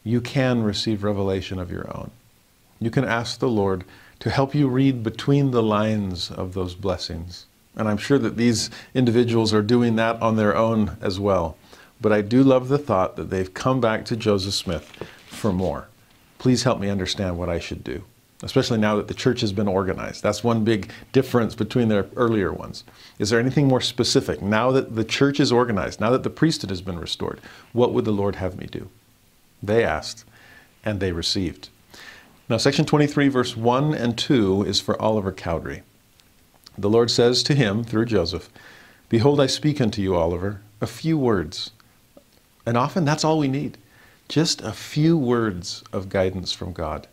you 0.04 0.20
can 0.20 0.62
receive 0.62 1.02
revelation 1.02 1.58
of 1.58 1.70
your 1.70 1.88
own. 1.96 2.10
You 2.78 2.90
can 2.90 3.04
ask 3.04 3.38
the 3.38 3.48
Lord 3.48 3.84
to 4.20 4.30
help 4.30 4.54
you 4.54 4.68
read 4.68 5.02
between 5.02 5.50
the 5.50 5.62
lines 5.62 6.30
of 6.30 6.54
those 6.54 6.74
blessings. 6.74 7.46
And 7.74 7.88
I'm 7.88 7.96
sure 7.96 8.18
that 8.18 8.36
these 8.36 8.70
individuals 8.94 9.52
are 9.52 9.62
doing 9.62 9.96
that 9.96 10.20
on 10.22 10.36
their 10.36 10.54
own 10.54 10.96
as 11.00 11.18
well. 11.18 11.56
But 12.00 12.12
I 12.12 12.20
do 12.20 12.42
love 12.42 12.68
the 12.68 12.78
thought 12.78 13.16
that 13.16 13.30
they've 13.30 13.52
come 13.52 13.80
back 13.80 14.04
to 14.06 14.16
Joseph 14.16 14.54
Smith 14.54 14.92
for 15.26 15.52
more. 15.52 15.88
Please 16.38 16.62
help 16.62 16.78
me 16.78 16.90
understand 16.90 17.38
what 17.38 17.48
I 17.48 17.58
should 17.58 17.82
do, 17.82 18.04
especially 18.42 18.78
now 18.78 18.96
that 18.96 19.08
the 19.08 19.14
church 19.14 19.40
has 19.40 19.52
been 19.52 19.68
organized. 19.68 20.22
That's 20.22 20.44
one 20.44 20.64
big 20.64 20.90
difference 21.12 21.54
between 21.54 21.88
their 21.88 22.06
earlier 22.16 22.52
ones. 22.52 22.84
Is 23.18 23.30
there 23.30 23.40
anything 23.40 23.66
more 23.66 23.80
specific? 23.80 24.42
Now 24.42 24.70
that 24.72 24.94
the 24.94 25.04
church 25.04 25.40
is 25.40 25.50
organized, 25.50 26.00
now 26.00 26.10
that 26.10 26.22
the 26.22 26.30
priesthood 26.30 26.70
has 26.70 26.82
been 26.82 26.98
restored, 26.98 27.40
what 27.72 27.94
would 27.94 28.04
the 28.04 28.12
Lord 28.12 28.36
have 28.36 28.58
me 28.58 28.66
do? 28.66 28.90
They 29.66 29.84
asked, 29.84 30.24
and 30.84 31.00
they 31.00 31.12
received. 31.12 31.68
Now, 32.48 32.58
section 32.58 32.84
23, 32.84 33.28
verse 33.28 33.56
1 33.56 33.94
and 33.94 34.18
2 34.18 34.64
is 34.64 34.80
for 34.80 35.00
Oliver 35.00 35.32
Cowdery. 35.32 35.82
The 36.76 36.90
Lord 36.90 37.10
says 37.10 37.42
to 37.44 37.54
him 37.54 37.84
through 37.84 38.06
Joseph, 38.06 38.50
Behold, 39.08 39.40
I 39.40 39.46
speak 39.46 39.80
unto 39.80 40.02
you, 40.02 40.14
Oliver, 40.14 40.60
a 40.80 40.86
few 40.86 41.16
words. 41.16 41.70
And 42.66 42.76
often 42.76 43.04
that's 43.04 43.24
all 43.24 43.38
we 43.38 43.48
need 43.48 43.78
just 44.28 44.62
a 44.62 44.72
few 44.72 45.16
words 45.16 45.84
of 45.92 46.08
guidance 46.08 46.52
from 46.52 46.72
God. 46.72 47.06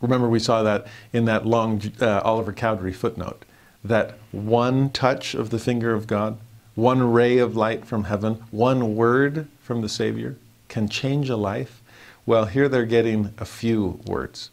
Remember, 0.00 0.28
we 0.28 0.38
saw 0.38 0.62
that 0.62 0.86
in 1.12 1.24
that 1.26 1.46
long 1.46 1.80
uh, 2.00 2.20
Oliver 2.24 2.52
Cowdery 2.52 2.92
footnote 2.92 3.44
that 3.84 4.18
one 4.32 4.90
touch 4.90 5.34
of 5.34 5.50
the 5.50 5.58
finger 5.58 5.94
of 5.94 6.06
God, 6.06 6.38
one 6.74 7.12
ray 7.12 7.38
of 7.38 7.56
light 7.56 7.86
from 7.86 8.04
heaven, 8.04 8.42
one 8.50 8.96
word 8.96 9.46
from 9.60 9.80
the 9.80 9.88
Savior 9.88 10.36
can 10.68 10.88
change 10.88 11.30
a 11.30 11.36
life 11.36 11.82
well, 12.26 12.46
here 12.46 12.68
they're 12.68 12.84
getting 12.84 13.32
a 13.38 13.44
few 13.44 14.00
words. 14.06 14.50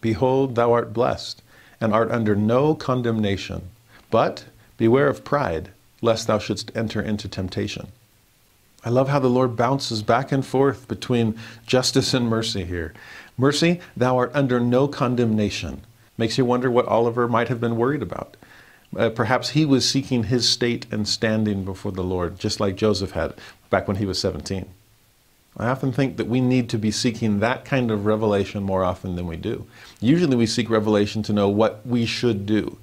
Behold, 0.00 0.54
thou 0.54 0.72
art 0.72 0.92
blessed, 0.92 1.42
and 1.80 1.92
art 1.92 2.10
under 2.10 2.34
no 2.34 2.74
condemnation. 2.74 3.70
But 4.10 4.44
beware 4.76 5.08
of 5.08 5.24
pride, 5.24 5.70
lest 6.00 6.28
thou 6.28 6.38
shouldst 6.38 6.70
enter 6.76 7.02
into 7.02 7.28
temptation. 7.28 7.88
I 8.84 8.90
love 8.90 9.08
how 9.08 9.18
the 9.18 9.28
Lord 9.28 9.56
bounces 9.56 10.02
back 10.02 10.30
and 10.30 10.46
forth 10.46 10.86
between 10.86 11.36
justice 11.66 12.14
and 12.14 12.28
mercy 12.28 12.64
here. 12.64 12.94
Mercy, 13.36 13.80
thou 13.96 14.16
art 14.16 14.30
under 14.34 14.60
no 14.60 14.86
condemnation. 14.86 15.82
Makes 16.16 16.38
you 16.38 16.44
wonder 16.44 16.70
what 16.70 16.86
Oliver 16.86 17.26
might 17.26 17.48
have 17.48 17.60
been 17.60 17.76
worried 17.76 18.02
about. 18.02 18.36
Uh, 18.96 19.10
perhaps 19.10 19.50
he 19.50 19.64
was 19.64 19.88
seeking 19.88 20.24
his 20.24 20.48
state 20.48 20.86
and 20.90 21.06
standing 21.06 21.64
before 21.64 21.92
the 21.92 22.02
Lord, 22.02 22.38
just 22.38 22.60
like 22.60 22.76
Joseph 22.76 23.10
had 23.10 23.34
back 23.68 23.86
when 23.86 23.98
he 23.98 24.06
was 24.06 24.18
17. 24.20 24.66
I 25.58 25.66
often 25.68 25.92
think 25.92 26.16
that 26.16 26.28
we 26.28 26.40
need 26.40 26.68
to 26.70 26.78
be 26.78 26.92
seeking 26.92 27.40
that 27.40 27.64
kind 27.64 27.90
of 27.90 28.06
revelation 28.06 28.62
more 28.62 28.84
often 28.84 29.16
than 29.16 29.26
we 29.26 29.36
do. 29.36 29.66
Usually 30.00 30.36
we 30.36 30.46
seek 30.46 30.70
revelation 30.70 31.22
to 31.24 31.32
know 31.32 31.48
what 31.48 31.84
we 31.84 32.06
should 32.06 32.46
do. 32.46 32.78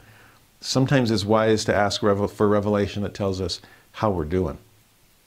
Sometimes 0.59 1.09
it's 1.09 1.23
wise 1.23 1.63
to 1.65 1.75
ask 1.75 2.01
for 2.01 2.47
revelation 2.47 3.03
that 3.03 3.13
tells 3.13 3.39
us 3.39 3.61
how 3.93 4.11
we're 4.11 4.25
doing. 4.25 4.57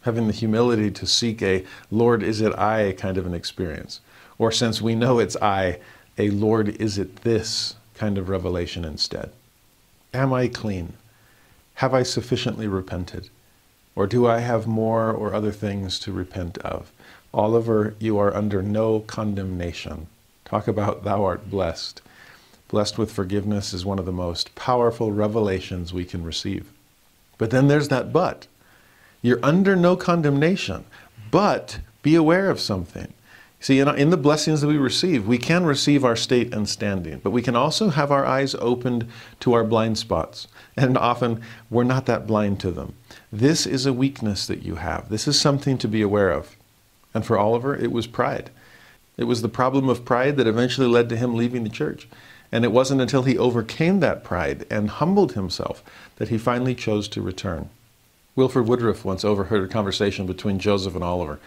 Having 0.02 0.26
the 0.26 0.33
humility 0.35 0.90
to 0.90 1.07
seek 1.07 1.40
a 1.43 1.64
Lord, 1.90 2.23
is 2.23 2.40
it 2.40 2.57
I 2.59 2.95
kind 2.99 3.17
of 3.17 3.25
an 3.25 3.35
experience. 3.35 4.00
Or 4.38 4.52
since 4.52 4.83
we 4.83 4.95
know 4.95 5.19
it's 5.19 5.37
I, 5.37 5.78
a 6.19 6.31
Lord, 6.31 6.69
is 6.81 6.99
it 6.99 7.23
this 7.23 7.76
kind 7.95 8.17
of 8.19 8.28
revelation 8.28 8.85
instead. 8.85 9.31
Am 10.14 10.33
I 10.33 10.49
clean? 10.49 10.95
Have 11.75 11.95
I 11.95 12.02
sufficiently 12.02 12.69
repented? 12.69 13.28
Or 13.95 14.07
do 14.07 14.26
I 14.26 14.38
have 14.38 14.67
more 14.67 15.11
or 15.11 15.35
other 15.35 15.52
things 15.52 15.99
to 16.00 16.12
repent 16.12 16.59
of? 16.59 16.93
Oliver, 17.38 17.95
you 18.00 18.18
are 18.18 18.35
under 18.35 18.64
no 18.64 18.99
condemnation. 18.99 20.09
Talk 20.45 20.66
about 20.66 21.04
thou 21.04 21.23
art 21.23 21.49
blessed. 21.49 22.02
Blessed 22.66 22.99
with 22.99 23.12
forgiveness 23.12 23.73
is 23.73 23.85
one 23.85 24.00
of 24.00 24.07
the 24.07 24.12
most 24.12 24.57
powerful 24.57 25.12
revelations 25.12 25.95
we 25.95 26.04
can 26.04 26.25
receive. 26.25 26.66
But 27.38 27.50
then 27.50 27.68
there's 27.68 27.90
that 27.90 28.12
but. 28.12 28.49
You're 29.23 29.38
under 29.40 29.76
no 29.76 29.95
condemnation, 29.95 30.85
but 31.30 31.78
be 32.02 32.16
aware 32.16 32.50
of 32.50 32.59
something. 32.59 33.14
See, 33.61 33.78
in, 33.78 34.11
the 34.11 34.16
blessings 34.16 34.61
that 34.61 34.66
we 34.66 34.76
receive, 34.76 35.28
we 35.28 35.38
can 35.38 35.64
receive 35.64 36.04
our 36.04 36.16
state 36.16 36.52
and 36.52 36.68
standing, 36.68 37.21
but 37.23 37.30
we 37.30 37.42
can 37.42 37.54
also 37.54 37.90
have 37.90 38.11
our 38.11 38.26
eyes 38.26 38.57
opened 38.57 39.07
to 39.40 39.52
our 39.52 39.62
blind 39.62 39.97
spots. 39.97 40.49
And 40.76 40.99
often 40.99 41.40
we're 41.71 41.85
not 41.85 42.07
that 42.07 42.26
blind 42.26 42.59
to 42.61 42.73
them. 42.73 42.95
This 43.33 43.64
is 43.64 43.87
a 43.87 43.92
weakness 43.92 44.45
that 44.49 44.64
you 44.64 44.76
have. 44.76 45.09
This 45.09 45.28
is 45.28 45.40
something 45.40 45.78
to 45.78 45.87
be 45.87 46.02
aware 46.02 46.30
of. 46.30 46.58
And 47.15 47.25
for 47.25 47.38
Oliver, 47.38 47.75
it 47.75 47.93
was 47.93 48.07
pride. 48.07 48.50
It 49.17 49.25
was 49.25 49.43
the 49.43 49.49
problem 49.49 49.88
of 49.88 50.05
pride 50.05 50.37
that 50.37 50.47
eventually 50.47 50.87
led 50.87 51.09
to 51.09 51.17
him 51.17 51.35
leaving 51.35 51.65
the 51.65 51.71
church. 51.71 52.09
And 52.53 52.65
it 52.65 52.73
wasn't 52.73 53.00
until 53.00 53.25
he 53.25 53.37
overcame 53.37 54.00
that 54.00 54.25
pride 54.25 54.67
and 54.71 54.88
humbled 54.88 55.33
himself 55.33 55.83
that 56.17 56.29
he 56.29 56.38
finally 56.38 56.75
chose 56.75 57.09
to 57.09 57.23
return. 57.23 57.69
Wilford 58.37 58.67
Woodruff 58.67 59.05
once 59.05 59.25
overheard 59.25 59.65
a 59.65 59.73
conversation 59.73 60.27
between 60.27 60.59
Joseph 60.59 60.95
and 60.95 61.05
Oliver 61.05 61.41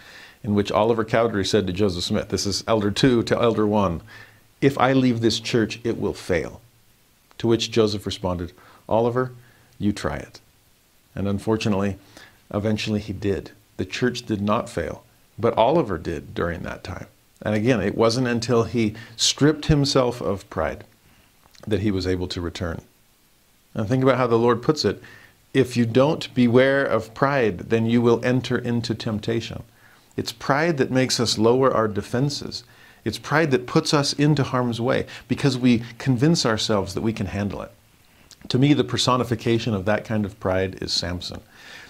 in 0.44 0.54
which 0.54 0.72
Oliver 0.72 1.04
Cowdery 1.04 1.44
said 1.44 1.66
to 1.66 1.72
Joseph 1.72 2.04
Smith, 2.04 2.28
this 2.28 2.46
is 2.46 2.64
Elder 2.66 2.90
2 2.90 3.22
to 3.24 3.40
Elder 3.40 3.66
1, 3.66 4.02
if 4.60 4.78
I 4.78 4.92
leave 4.92 5.20
this 5.20 5.40
church, 5.40 5.80
it 5.84 5.98
will 5.98 6.14
fail. 6.14 6.60
To 7.38 7.46
which 7.46 7.70
Joseph 7.70 8.06
responded, 8.06 8.52
Oliver, 8.88 9.32
you 9.78 9.92
try 9.92 10.16
it. 10.16 10.40
And 11.14 11.28
unfortunately, 11.28 11.96
eventually 12.52 13.00
he 13.00 13.12
did. 13.12 13.52
The 13.76 13.84
church 13.84 14.22
did 14.22 14.40
not 14.40 14.68
fail, 14.68 15.04
but 15.38 15.56
Oliver 15.56 15.98
did 15.98 16.34
during 16.34 16.62
that 16.62 16.84
time. 16.84 17.06
And 17.42 17.54
again, 17.54 17.80
it 17.80 17.96
wasn't 17.96 18.28
until 18.28 18.64
he 18.64 18.94
stripped 19.16 19.66
himself 19.66 20.20
of 20.20 20.48
pride 20.50 20.84
that 21.66 21.80
he 21.80 21.90
was 21.90 22.06
able 22.06 22.28
to 22.28 22.40
return. 22.40 22.82
And 23.74 23.88
think 23.88 24.02
about 24.02 24.18
how 24.18 24.26
the 24.26 24.38
Lord 24.38 24.62
puts 24.62 24.84
it 24.84 25.02
if 25.54 25.76
you 25.76 25.84
don't 25.84 26.32
beware 26.34 26.84
of 26.84 27.12
pride, 27.12 27.70
then 27.70 27.84
you 27.86 28.00
will 28.00 28.24
enter 28.24 28.56
into 28.56 28.94
temptation. 28.94 29.62
It's 30.16 30.32
pride 30.32 30.78
that 30.78 30.90
makes 30.90 31.20
us 31.20 31.38
lower 31.38 31.72
our 31.72 31.88
defenses. 31.88 32.64
It's 33.04 33.18
pride 33.18 33.50
that 33.50 33.66
puts 33.66 33.92
us 33.92 34.12
into 34.12 34.44
harm's 34.44 34.80
way 34.80 35.06
because 35.28 35.58
we 35.58 35.82
convince 35.98 36.46
ourselves 36.46 36.94
that 36.94 37.02
we 37.02 37.12
can 37.12 37.26
handle 37.26 37.60
it. 37.62 37.72
To 38.48 38.58
me, 38.58 38.72
the 38.72 38.84
personification 38.84 39.74
of 39.74 39.84
that 39.84 40.04
kind 40.04 40.24
of 40.24 40.40
pride 40.40 40.78
is 40.82 40.92
Samson. 40.92 41.40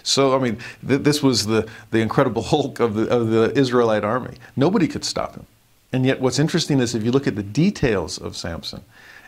So, 0.03 0.35
I 0.35 0.39
mean, 0.39 0.57
th- 0.85 1.01
this 1.01 1.23
was 1.23 1.45
the, 1.45 1.67
the 1.91 1.99
incredible 1.99 2.43
Hulk 2.43 2.79
of 2.79 2.93
the, 2.93 3.09
of 3.09 3.29
the 3.29 3.57
Israelite 3.57 4.03
army. 4.03 4.35
Nobody 4.55 4.87
could 4.87 5.05
stop 5.05 5.35
him. 5.35 5.47
And 5.91 6.05
yet, 6.05 6.19
what's 6.19 6.39
interesting 6.39 6.79
is 6.79 6.93
if 6.93 7.03
you 7.03 7.11
look 7.11 7.27
at 7.27 7.35
the 7.35 7.43
details 7.43 8.17
of 8.17 8.35
Samson, 8.35 8.83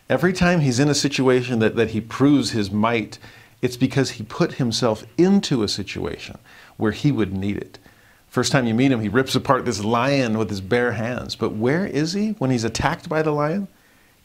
every 0.10 0.34
time 0.34 0.60
he's 0.60 0.80
in 0.80 0.90
a 0.90 0.96
situation 0.96 1.60
that, 1.60 1.76
that 1.76 1.92
he 1.92 2.02
proves 2.02 2.52
his 2.52 2.72
might, 2.72 3.18
it's 3.62 3.78
because 3.78 4.12
he 4.12 4.24
put 4.24 4.54
himself 4.54 5.06
into 5.18 5.64
a 5.64 5.68
situation 5.68 6.38
where 6.78 6.92
he 6.92 7.12
would 7.12 7.34
need 7.34 7.58
it. 7.58 7.80
First 8.28 8.52
time 8.52 8.68
you 8.68 8.74
meet 8.74 8.92
him, 8.92 9.00
he 9.00 9.08
rips 9.08 9.34
apart 9.34 9.64
this 9.64 9.84
lion 9.84 10.38
with 10.38 10.50
his 10.50 10.60
bare 10.60 10.92
hands. 10.92 11.36
But 11.36 11.54
where 11.54 11.86
is 11.86 12.14
he 12.14 12.32
when 12.32 12.52
he's 12.52 12.66
attacked 12.66 13.08
by 13.08 13.22
the 13.22 13.32
lion? 13.32 13.70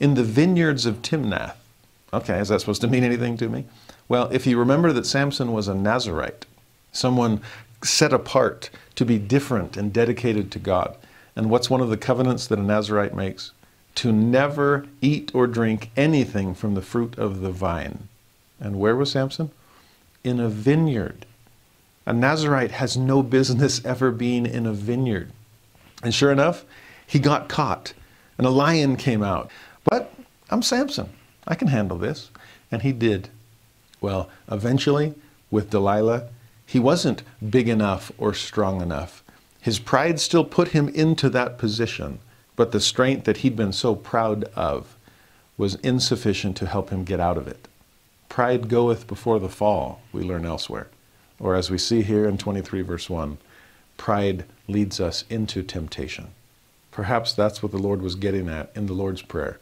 In 0.01 0.15
the 0.15 0.25
vineyards 0.25 0.85
of 0.85 1.01
Timnath. 1.01 1.55
Okay, 2.13 2.41
is 2.41 2.49
that 2.49 2.59
supposed 2.59 2.81
to 2.81 2.89
mean 2.89 3.05
anything 3.05 3.37
to 3.37 3.49
me? 3.49 3.67
Well, 4.11 4.29
if 4.33 4.45
you 4.45 4.59
remember 4.59 4.93
that 4.93 5.07
Samson 5.07 5.53
was 5.53 5.69
a 5.69 5.75
Nazarite, 5.75 6.45
someone 6.91 7.41
set 7.85 8.13
apart 8.13 8.69
to 8.97 9.05
be 9.05 9.21
different 9.21 9.77
and 9.77 9.93
dedicated 9.93 10.51
to 10.51 10.59
God. 10.59 10.97
And 11.37 11.49
what's 11.49 11.71
one 11.71 11.81
of 11.81 11.91
the 11.91 11.97
covenants 11.97 12.49
that 12.49 12.59
a 12.59 12.63
Nazarite 12.63 13.15
makes? 13.15 13.53
To 13.95 14.11
never 14.11 14.85
eat 15.01 15.31
or 15.33 15.47
drink 15.47 15.93
anything 15.97 16.57
from 16.57 16.75
the 16.75 16.83
fruit 16.83 17.17
of 17.19 17.41
the 17.41 17.53
vine. 17.53 18.09
And 18.59 18.81
where 18.81 18.97
was 18.97 19.13
Samson? 19.13 19.53
In 20.25 20.41
a 20.41 20.49
vineyard. 20.49 21.25
A 22.05 22.13
Nazarite 22.13 22.73
has 22.73 22.97
no 22.97 23.23
business 23.23 23.81
ever 23.85 24.11
being 24.11 24.45
in 24.45 24.67
a 24.67 24.73
vineyard. 24.73 25.31
And 26.03 26.13
sure 26.13 26.33
enough, 26.33 26.65
he 27.07 27.21
got 27.21 27.49
caught, 27.49 27.93
and 28.39 28.47
a 28.47 28.51
lion 28.51 28.97
came 28.97 29.23
out. 29.23 29.53
But 29.85 30.13
I'm 30.51 30.63
Samson. 30.63 31.11
I 31.47 31.55
can 31.55 31.69
handle 31.69 31.97
this. 31.97 32.33
And 32.73 32.83
he 32.83 32.91
did. 32.93 33.29
Well, 34.01 34.29
eventually, 34.51 35.15
with 35.51 35.71
Delilah, 35.71 36.29
he 36.67 36.79
wasn't 36.79 37.23
big 37.49 37.69
enough 37.69 38.13
or 38.19 38.33
strong 38.33 38.81
enough. 38.81 39.23
His 39.61 39.79
pride 39.79 40.21
still 40.21 40.45
put 40.45 40.69
him 40.69 40.89
into 40.89 41.29
that 41.31 41.59
position, 41.59 42.21
but 42.57 42.73
the 42.73 42.81
strength 42.81 43.25
that 43.25 43.39
he'd 43.39 43.57
been 43.57 43.73
so 43.73 43.95
proud 43.95 44.45
of 44.55 44.97
was 45.59 45.75
insufficient 45.77 46.57
to 46.57 46.67
help 46.67 46.91
him 46.91 47.05
get 47.05 47.21
out 47.21 47.37
of 47.37 47.47
it. 47.47 47.69
Pride 48.29 48.69
goeth 48.69 49.07
before 49.07 49.39
the 49.39 49.49
fall, 49.49 50.01
we 50.13 50.23
learn 50.23 50.47
elsewhere. 50.47 50.89
Or 51.39 51.55
as 51.55 51.71
we 51.71 51.79
see 51.79 52.03
here 52.03 52.27
in 52.27 52.39
23, 52.39 52.83
verse 52.83 53.11
1, 53.11 53.39
pride 53.97 54.45
leads 54.69 55.01
us 55.01 55.25
into 55.29 55.63
temptation. 55.63 56.29
Perhaps 56.93 57.33
that's 57.35 57.63
what 57.63 57.73
the 57.73 57.79
Lord 57.79 58.01
was 58.03 58.15
getting 58.15 58.49
at 58.49 58.71
in 58.75 58.87
the 58.87 58.93
Lord's 58.93 59.23
Prayer 59.23 59.59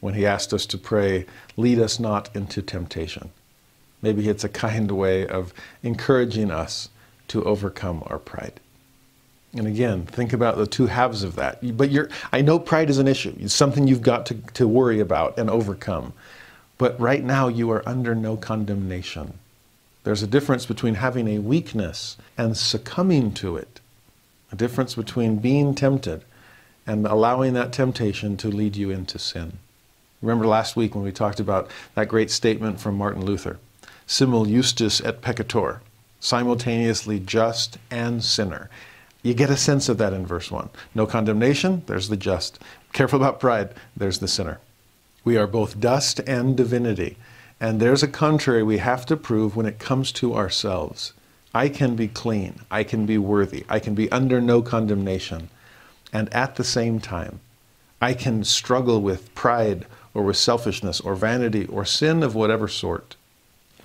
when 0.00 0.14
he 0.14 0.26
asked 0.26 0.52
us 0.52 0.66
to 0.66 0.78
pray, 0.78 1.26
Lead 1.56 1.78
us 1.78 1.98
not 1.98 2.34
into 2.34 2.62
temptation. 2.62 3.30
Maybe 4.02 4.28
it's 4.28 4.44
a 4.44 4.48
kind 4.48 4.90
way 4.90 5.26
of 5.26 5.52
encouraging 5.82 6.50
us 6.50 6.88
to 7.28 7.44
overcome 7.44 8.02
our 8.06 8.18
pride. 8.18 8.60
And 9.54 9.66
again, 9.66 10.04
think 10.04 10.32
about 10.32 10.56
the 10.56 10.66
two 10.66 10.86
halves 10.86 11.22
of 11.22 11.36
that. 11.36 11.76
But 11.76 11.90
I 12.32 12.42
know 12.42 12.58
pride 12.58 12.90
is 12.90 12.98
an 12.98 13.08
issue. 13.08 13.34
It's 13.38 13.54
something 13.54 13.88
you've 13.88 14.02
got 14.02 14.26
to, 14.26 14.34
to 14.54 14.68
worry 14.68 15.00
about 15.00 15.38
and 15.38 15.48
overcome. 15.48 16.12
But 16.76 16.98
right 17.00 17.24
now, 17.24 17.48
you 17.48 17.70
are 17.70 17.86
under 17.88 18.14
no 18.14 18.36
condemnation. 18.36 19.38
There's 20.04 20.22
a 20.22 20.28
difference 20.28 20.64
between 20.64 20.94
having 20.94 21.28
a 21.28 21.38
weakness 21.38 22.16
and 22.36 22.56
succumbing 22.56 23.32
to 23.34 23.56
it, 23.56 23.80
a 24.52 24.56
difference 24.56 24.94
between 24.94 25.36
being 25.36 25.74
tempted 25.74 26.24
and 26.86 27.06
allowing 27.06 27.54
that 27.54 27.72
temptation 27.72 28.36
to 28.38 28.48
lead 28.48 28.76
you 28.76 28.90
into 28.90 29.18
sin. 29.18 29.58
Remember 30.22 30.46
last 30.46 30.76
week 30.76 30.94
when 30.94 31.04
we 31.04 31.12
talked 31.12 31.40
about 31.40 31.70
that 31.94 32.08
great 32.08 32.30
statement 32.30 32.80
from 32.80 32.96
Martin 32.96 33.24
Luther 33.24 33.58
simul 34.10 34.46
justus 34.46 35.02
et 35.02 35.20
peccator, 35.20 35.80
simultaneously 36.18 37.20
just 37.20 37.76
and 37.90 38.24
sinner. 38.24 38.70
You 39.22 39.34
get 39.34 39.50
a 39.50 39.56
sense 39.56 39.90
of 39.90 39.98
that 39.98 40.14
in 40.14 40.26
verse 40.26 40.50
1. 40.50 40.70
No 40.94 41.06
condemnation, 41.06 41.82
there's 41.86 42.08
the 42.08 42.16
just. 42.16 42.58
Careful 42.94 43.20
about 43.20 43.38
pride, 43.38 43.74
there's 43.94 44.18
the 44.18 44.26
sinner. 44.26 44.60
We 45.24 45.36
are 45.36 45.46
both 45.46 45.78
dust 45.78 46.20
and 46.26 46.56
divinity. 46.56 47.18
And 47.60 47.80
there's 47.80 48.02
a 48.02 48.08
contrary 48.08 48.62
we 48.62 48.78
have 48.78 49.04
to 49.06 49.16
prove 49.16 49.54
when 49.54 49.66
it 49.66 49.78
comes 49.78 50.10
to 50.12 50.34
ourselves. 50.34 51.12
I 51.52 51.68
can 51.68 51.94
be 51.94 52.08
clean. 52.08 52.60
I 52.70 52.84
can 52.84 53.04
be 53.04 53.18
worthy. 53.18 53.66
I 53.68 53.78
can 53.78 53.94
be 53.94 54.10
under 54.10 54.40
no 54.40 54.62
condemnation. 54.62 55.50
And 56.14 56.32
at 56.32 56.56
the 56.56 56.64
same 56.64 56.98
time, 56.98 57.40
I 58.00 58.14
can 58.14 58.42
struggle 58.42 59.02
with 59.02 59.34
pride 59.34 59.84
or 60.14 60.22
with 60.22 60.38
selfishness 60.38 60.98
or 60.98 61.14
vanity 61.14 61.66
or 61.66 61.84
sin 61.84 62.22
of 62.22 62.34
whatever 62.34 62.68
sort. 62.68 63.16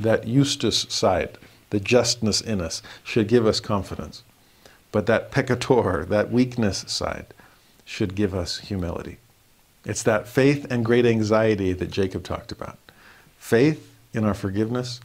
That 0.03 0.25
justus 0.25 0.85
side, 0.89 1.37
the 1.69 1.79
justness 1.79 2.41
in 2.41 2.61
us, 2.61 2.81
should 3.03 3.27
give 3.27 3.45
us 3.45 3.59
confidence. 3.59 4.23
But 4.91 5.05
that 5.07 5.31
peccator, 5.31 6.07
that 6.07 6.31
weakness 6.31 6.85
side, 6.87 7.27
should 7.85 8.15
give 8.15 8.35
us 8.35 8.59
humility. 8.59 9.17
It's 9.85 10.03
that 10.03 10.27
faith 10.27 10.67
and 10.69 10.85
great 10.85 11.05
anxiety 11.05 11.73
that 11.73 11.91
Jacob 11.91 12.23
talked 12.23 12.51
about 12.51 12.77
faith 13.37 13.93
in 14.13 14.23
our 14.23 14.33
forgiveness, 14.33 15.01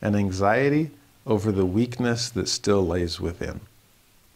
and 0.00 0.16
anxiety 0.16 0.90
over 1.26 1.52
the 1.52 1.66
weakness 1.66 2.30
that 2.30 2.48
still 2.48 2.86
lays 2.86 3.20
within. 3.20 3.60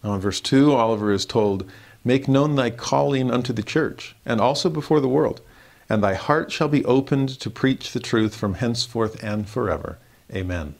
Now, 0.02 0.14
in 0.14 0.20
verse 0.20 0.40
2, 0.40 0.73
Oliver 0.73 1.12
is 1.12 1.25
told, 1.25 1.68
Make 2.04 2.28
known 2.28 2.54
thy 2.54 2.70
calling 2.70 3.30
unto 3.30 3.52
the 3.52 3.62
church, 3.62 4.14
and 4.25 4.40
also 4.40 4.68
before 4.70 5.00
the 5.00 5.08
world, 5.08 5.40
and 5.88 6.02
thy 6.02 6.14
heart 6.14 6.52
shall 6.52 6.68
be 6.68 6.85
opened 6.85 7.28
to 7.40 7.50
preach 7.50 7.92
the 7.92 8.00
truth 8.00 8.35
from 8.35 8.54
henceforth 8.54 9.23
and 9.23 9.49
forever. 9.49 9.99
Amen. 10.35 10.75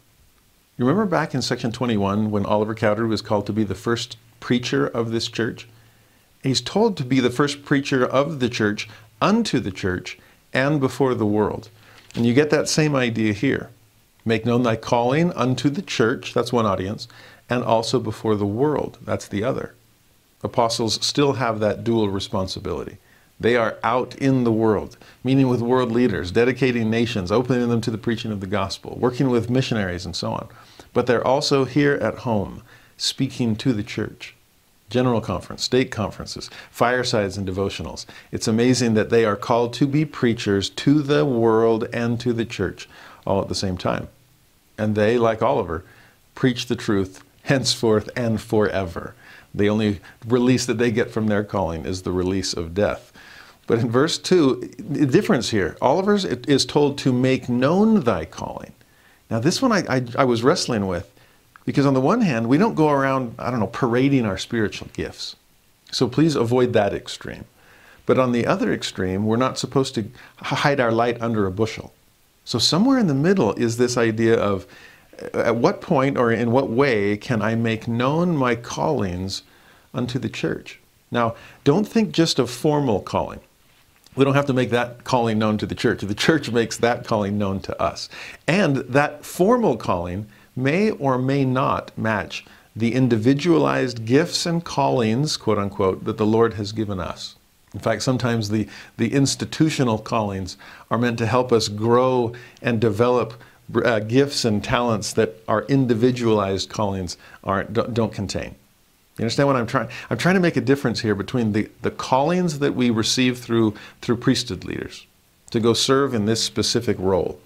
You 0.76 0.85
remember 0.85 1.07
back 1.07 1.35
in 1.35 1.43
section 1.43 1.73
21 1.73 2.31
when 2.31 2.45
Oliver 2.45 2.75
Cowdery 2.75 3.09
was 3.09 3.23
called 3.23 3.47
to 3.47 3.53
be 3.53 3.65
the 3.65 3.75
first 3.75 4.17
preacher 4.41 4.87
of 4.87 5.11
this 5.11 5.29
church? 5.29 5.69
He's 6.43 6.61
told 6.61 6.97
to 6.97 7.05
be 7.05 7.21
the 7.21 7.31
first 7.31 7.65
preacher 7.65 8.05
of 8.05 8.41
the 8.41 8.49
church 8.49 8.88
unto 9.21 9.59
the 9.59 9.71
church 9.71 10.19
and 10.53 10.81
before 10.81 11.15
the 11.15 11.26
world. 11.26 11.71
And 12.15 12.26
you 12.26 12.35
get 12.35 12.50
that 12.50 12.69
same 12.69 12.95
idea 12.95 13.33
here. 13.33 13.71
Make 14.25 14.45
known 14.45 14.65
thy 14.65 14.76
calling 14.76 15.33
unto 15.33 15.71
the 15.71 15.83
church, 15.83 16.35
that's 16.35 16.53
one 16.53 16.67
audience, 16.67 17.07
and 17.49 17.62
also 17.62 18.00
before 18.00 18.35
the 18.35 18.47
world, 18.47 18.99
that's 19.03 19.29
the 19.29 19.45
other. 19.45 19.75
Apostles 20.43 21.05
still 21.05 21.35
have 21.35 21.61
that 21.61 21.85
dual 21.85 22.09
responsibility. 22.09 22.99
They 23.38 23.57
are 23.57 23.76
out 23.83 24.14
in 24.16 24.45
the 24.45 24.52
world, 24.52 24.97
meeting 25.23 25.49
with 25.49 25.61
world 25.61 25.93
leaders, 25.93 26.31
dedicating 26.31 26.88
nations, 26.88 27.31
opening 27.31 27.69
them 27.69 27.83
to 27.83 27.90
the 27.90 27.99
preaching 27.99 28.33
of 28.33 28.40
the 28.40 28.47
gospel, 28.47 28.97
working 28.99 29.28
with 29.28 29.50
missionaries, 29.50 30.07
and 30.07 30.16
so 30.16 30.33
on. 30.33 30.49
But 30.95 31.07
they're 31.07 31.26
also 31.26 31.64
here 31.64 31.95
at 31.95 32.19
home, 32.21 32.62
speaking 32.97 33.55
to 33.57 33.73
the 33.73 33.83
church. 33.83 34.35
General 34.88 35.21
conference, 35.21 35.64
state 35.64 35.90
conferences, 35.90 36.49
firesides, 36.71 37.37
and 37.37 37.47
devotionals. 37.47 38.07
It's 38.31 38.49
amazing 38.49 38.95
that 38.95 39.11
they 39.11 39.25
are 39.25 39.37
called 39.37 39.75
to 39.75 39.87
be 39.87 40.05
preachers 40.05 40.71
to 40.71 41.02
the 41.02 41.25
world 41.26 41.88
and 41.93 42.19
to 42.21 42.33
the 42.33 42.45
church 42.45 42.88
all 43.26 43.43
at 43.43 43.49
the 43.49 43.55
same 43.55 43.76
time. 43.76 44.09
And 44.78 44.95
they, 44.95 45.19
like 45.19 45.43
Oliver, 45.43 45.85
preach 46.35 46.66
the 46.66 46.76
truth 46.76 47.23
henceforth 47.43 48.09
and 48.16 48.40
forever. 48.40 49.14
The 49.55 49.69
only 49.69 50.00
release 50.26 50.66
that 50.66 50.78
they 50.78 50.90
get 50.90 51.11
from 51.11 51.26
their 51.28 51.45
calling 51.45 51.87
is 51.87 52.02
the 52.02 52.12
release 52.12 52.52
of 52.52 52.75
death. 52.75 53.12
But 53.66 53.80
in 53.80 53.90
verse 53.90 54.18
2, 54.18 54.75
the 54.78 55.06
difference 55.06 55.50
here 55.50 55.76
Oliver 55.80 56.14
is 56.16 56.64
told 56.64 56.99
to 56.99 57.12
make 57.12 57.49
known 57.49 58.00
thy 58.00 58.25
calling. 58.25 58.73
Now, 59.28 59.40
this 59.40 59.61
one 59.61 59.73
I, 59.73 59.82
I, 59.88 60.02
I, 60.18 60.25
was 60.25 60.44
wrestling 60.44 60.87
with 60.87 61.12
because, 61.64 61.85
on 61.85 61.94
the 61.94 62.00
one 62.00 62.20
hand, 62.20 62.49
we 62.49 62.58
don't 62.58 62.76
go 62.76 62.90
around, 62.90 63.35
I 63.40 63.50
don't 63.50 63.58
know, 63.58 63.66
parading 63.66 64.25
our 64.25 64.38
spiritual 64.38 64.88
gifts. 64.92 65.35
So 65.90 66.08
please 66.08 66.37
avoid 66.37 66.73
that 66.75 66.94
extreme. 66.94 67.44
But 68.06 68.20
on 68.20 68.30
the 68.30 68.46
other 68.46 68.73
extreme, 68.73 69.26
we're 69.26 69.37
not 69.37 69.58
supposed 69.58 69.96
to 69.96 70.08
hide 70.37 70.78
our 70.78 70.92
light 70.92 71.20
under 71.20 71.44
a 71.44 71.50
bushel. 71.50 71.92
So, 72.44 72.61
somewhere 72.61 73.00
in 73.00 73.08
the 73.08 73.14
middle 73.14 73.52
is 73.54 73.76
this 73.76 73.96
idea 73.96 74.38
of 74.38 74.64
uh, 75.35 75.40
at 75.40 75.56
what 75.56 75.80
point 75.80 76.16
or 76.16 76.30
in 76.30 76.52
what 76.52 76.70
way 76.70 77.16
can 77.16 77.42
I 77.42 77.56
make 77.56 77.88
known 77.88 78.37
my 78.37 78.54
callings 78.54 79.42
unto 79.92 80.20
the 80.20 80.28
church? 80.28 80.78
Now, 81.11 81.35
don't 81.64 81.88
think 81.88 82.12
just 82.12 82.38
of 82.38 82.49
formal 82.49 83.00
calling. 83.00 83.40
We 84.16 84.25
don't 84.25 84.35
have 84.35 84.46
to 84.46 84.54
make 84.54 84.70
that 84.70 85.04
calling 85.04 85.38
known 85.38 85.58
to 85.58 85.66
the 85.66 85.75
church. 85.75 86.00
The 86.00 86.14
church 86.14 86.50
makes 86.50 86.78
that 86.78 87.06
calling 87.06 87.37
known 87.38 87.61
to 87.61 87.80
us. 87.80 88.08
And 88.49 88.76
that 88.76 89.25
formal 89.25 89.76
calling 89.76 90.26
may 90.56 90.90
or 90.90 91.18
may 91.18 91.44
not 91.44 91.96
match 91.99 92.44
the 92.75 92.94
individualized 92.94 94.04
gifts 94.04 94.46
and 94.46 94.64
callings, 94.64 95.37
quote 95.37 95.58
unquote, 95.58 96.04
that 96.04 96.16
the 96.16 96.26
Lord 96.26 96.54
has 96.54 96.73
given 96.73 96.99
us. 96.99 97.37
In 97.75 97.80
fact, 97.80 98.02
sometimes 98.02 98.49
the, 98.49 98.68
the 98.96 99.12
institutional 99.12 99.99
callings 99.99 100.56
are 100.90 100.99
meant 100.99 101.18
to 101.18 101.26
help 101.26 101.52
us 101.52 101.68
grow 101.68 102.32
and 102.62 102.80
develop 102.80 103.35
uh, 103.85 103.99
gifts 104.00 104.44
and 104.44 104.64
talents 104.64 105.12
that 105.14 105.35
our 105.49 105.64
individualized 105.64 106.70
callings 106.70 107.18
aren't, 107.44 107.73
don't, 107.73 107.92
don't 107.92 108.12
contain. 108.12 108.54
You 109.18 109.23
understand 109.23 109.46
what 109.46 109.56
I'm 109.56 109.66
trying? 109.66 109.88
I'm 110.11 110.18
trying 110.18 110.35
to 110.35 110.40
make 110.40 110.56
a 110.56 110.61
difference 110.61 111.00
here 111.00 111.14
between 111.14 111.52
the, 111.52 111.70
the 111.82 111.90
callings 111.90 112.58
that 112.58 112.75
we 112.75 112.90
receive 112.90 113.38
through, 113.38 113.75
through 114.02 114.18
priesthood 114.18 114.64
leaders 114.64 115.06
to 115.50 115.61
go 115.61 115.73
serve 115.73 116.12
in 116.12 116.26
this 116.26 116.42
specific 116.42 116.96
role 116.99 117.40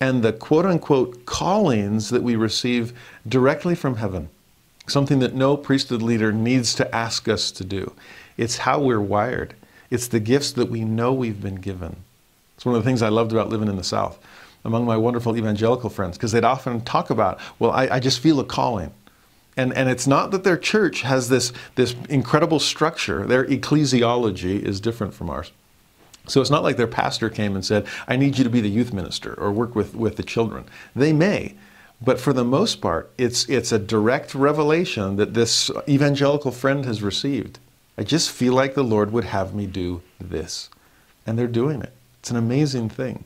and 0.00 0.22
the 0.22 0.32
quote 0.32 0.66
unquote 0.66 1.24
callings 1.26 2.10
that 2.10 2.22
we 2.22 2.36
receive 2.36 2.92
directly 3.28 3.74
from 3.74 3.96
heaven, 3.96 4.28
something 4.86 5.20
that 5.20 5.34
no 5.34 5.56
priesthood 5.56 6.02
leader 6.02 6.32
needs 6.32 6.74
to 6.74 6.94
ask 6.94 7.28
us 7.28 7.50
to 7.52 7.64
do. 7.64 7.92
It's 8.36 8.58
how 8.58 8.80
we're 8.80 9.00
wired, 9.00 9.54
it's 9.90 10.08
the 10.08 10.20
gifts 10.20 10.52
that 10.52 10.70
we 10.70 10.84
know 10.84 11.12
we've 11.12 11.40
been 11.40 11.56
given. 11.56 11.96
It's 12.56 12.64
one 12.64 12.74
of 12.74 12.82
the 12.82 12.88
things 12.88 13.02
I 13.02 13.08
loved 13.08 13.32
about 13.32 13.48
living 13.48 13.68
in 13.68 13.76
the 13.76 13.84
South 13.84 14.18
among 14.64 14.84
my 14.84 14.96
wonderful 14.96 15.36
evangelical 15.36 15.88
friends 15.88 16.16
because 16.16 16.32
they'd 16.32 16.42
often 16.42 16.80
talk 16.80 17.10
about, 17.10 17.38
well, 17.60 17.70
I, 17.70 17.88
I 17.88 18.00
just 18.00 18.18
feel 18.18 18.40
a 18.40 18.44
calling. 18.44 18.92
And, 19.56 19.72
and 19.74 19.88
it's 19.88 20.06
not 20.06 20.30
that 20.32 20.44
their 20.44 20.58
church 20.58 21.02
has 21.02 21.28
this, 21.28 21.52
this 21.76 21.94
incredible 22.08 22.60
structure. 22.60 23.26
Their 23.26 23.44
ecclesiology 23.46 24.62
is 24.62 24.80
different 24.80 25.14
from 25.14 25.30
ours. 25.30 25.50
So 26.26 26.40
it's 26.40 26.50
not 26.50 26.62
like 26.62 26.76
their 26.76 26.86
pastor 26.86 27.30
came 27.30 27.54
and 27.54 27.64
said, 27.64 27.86
I 28.06 28.16
need 28.16 28.36
you 28.36 28.44
to 28.44 28.50
be 28.50 28.60
the 28.60 28.68
youth 28.68 28.92
minister 28.92 29.34
or 29.34 29.52
work 29.52 29.74
with, 29.74 29.94
with 29.94 30.16
the 30.16 30.22
children. 30.22 30.64
They 30.94 31.12
may, 31.12 31.54
but 32.02 32.20
for 32.20 32.32
the 32.32 32.44
most 32.44 32.80
part, 32.80 33.10
it's, 33.16 33.48
it's 33.48 33.72
a 33.72 33.78
direct 33.78 34.34
revelation 34.34 35.16
that 35.16 35.34
this 35.34 35.70
evangelical 35.88 36.50
friend 36.50 36.84
has 36.84 37.02
received. 37.02 37.58
I 37.96 38.02
just 38.02 38.30
feel 38.30 38.52
like 38.52 38.74
the 38.74 38.84
Lord 38.84 39.12
would 39.12 39.24
have 39.24 39.54
me 39.54 39.66
do 39.66 40.02
this. 40.20 40.68
And 41.26 41.38
they're 41.38 41.46
doing 41.46 41.80
it. 41.80 41.92
It's 42.20 42.30
an 42.30 42.36
amazing 42.36 42.90
thing. 42.90 43.24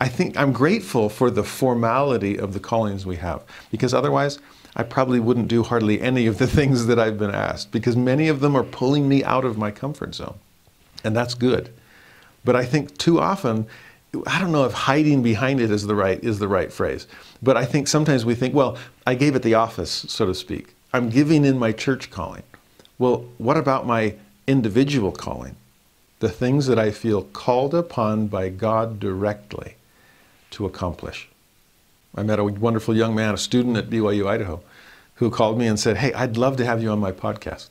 I 0.00 0.08
think 0.08 0.36
I'm 0.36 0.52
grateful 0.52 1.08
for 1.08 1.30
the 1.30 1.42
formality 1.42 2.38
of 2.38 2.52
the 2.52 2.60
callings 2.60 3.06
we 3.06 3.16
have 3.16 3.42
because 3.70 3.94
otherwise 3.94 4.38
I 4.76 4.82
probably 4.82 5.18
wouldn't 5.18 5.48
do 5.48 5.62
hardly 5.62 6.00
any 6.00 6.26
of 6.26 6.38
the 6.38 6.46
things 6.58 6.86
that 6.86 6.98
I've 6.98 7.18
been 7.18 7.34
asked 7.34 7.72
because 7.72 7.96
many 7.96 8.28
of 8.28 8.40
them 8.40 8.56
are 8.56 8.62
pulling 8.62 9.08
me 9.08 9.24
out 9.24 9.44
of 9.44 9.58
my 9.58 9.70
comfort 9.70 10.14
zone. 10.14 10.38
And 11.02 11.16
that's 11.16 11.34
good. 11.34 11.72
But 12.44 12.54
I 12.56 12.64
think 12.64 12.96
too 12.98 13.18
often 13.18 13.66
I 14.26 14.38
don't 14.40 14.52
know 14.52 14.64
if 14.64 14.72
hiding 14.72 15.22
behind 15.22 15.60
it 15.60 15.70
is 15.70 15.86
the 15.86 15.94
right 15.94 16.22
is 16.22 16.38
the 16.38 16.48
right 16.48 16.72
phrase. 16.72 17.06
But 17.42 17.56
I 17.56 17.64
think 17.64 17.88
sometimes 17.88 18.24
we 18.24 18.34
think, 18.34 18.54
well, 18.54 18.78
I 19.06 19.14
gave 19.14 19.34
it 19.34 19.42
the 19.42 19.54
office, 19.54 20.06
so 20.08 20.26
to 20.26 20.34
speak. 20.34 20.74
I'm 20.92 21.10
giving 21.10 21.44
in 21.44 21.58
my 21.58 21.72
church 21.72 22.10
calling. 22.10 22.44
Well, 22.98 23.26
what 23.38 23.56
about 23.56 23.86
my 23.86 24.14
individual 24.46 25.12
calling? 25.12 25.56
The 26.20 26.30
things 26.30 26.66
that 26.66 26.78
I 26.78 26.92
feel 26.92 27.24
called 27.24 27.74
upon 27.74 28.28
by 28.28 28.48
God 28.48 28.98
directly 28.98 29.74
to 30.52 30.64
accomplish. 30.64 31.28
I 32.16 32.22
met 32.22 32.38
a 32.38 32.44
wonderful 32.44 32.96
young 32.96 33.14
man, 33.14 33.34
a 33.34 33.38
student 33.38 33.76
at 33.76 33.90
BYU 33.90 34.26
Idaho, 34.26 34.62
who 35.16 35.30
called 35.30 35.58
me 35.58 35.66
and 35.66 35.78
said, 35.78 35.98
Hey, 35.98 36.12
I'd 36.14 36.36
love 36.36 36.56
to 36.56 36.64
have 36.64 36.82
you 36.82 36.90
on 36.90 36.98
my 36.98 37.12
podcast. 37.12 37.68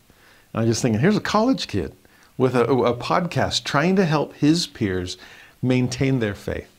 And 0.54 0.62
I'm 0.62 0.68
just 0.68 0.82
thinking, 0.82 1.02
here's 1.02 1.18
a 1.18 1.22
college 1.22 1.68
kid 1.68 1.96
with 2.38 2.56
a, 2.56 2.66
a 2.66 2.96
podcast 2.96 3.64
trying 3.64 3.96
to 3.96 4.06
help 4.06 4.34
his 4.36 4.68
peers 4.68 5.18
maintain 5.62 6.20
their 6.20 6.36
faith. 6.36 6.70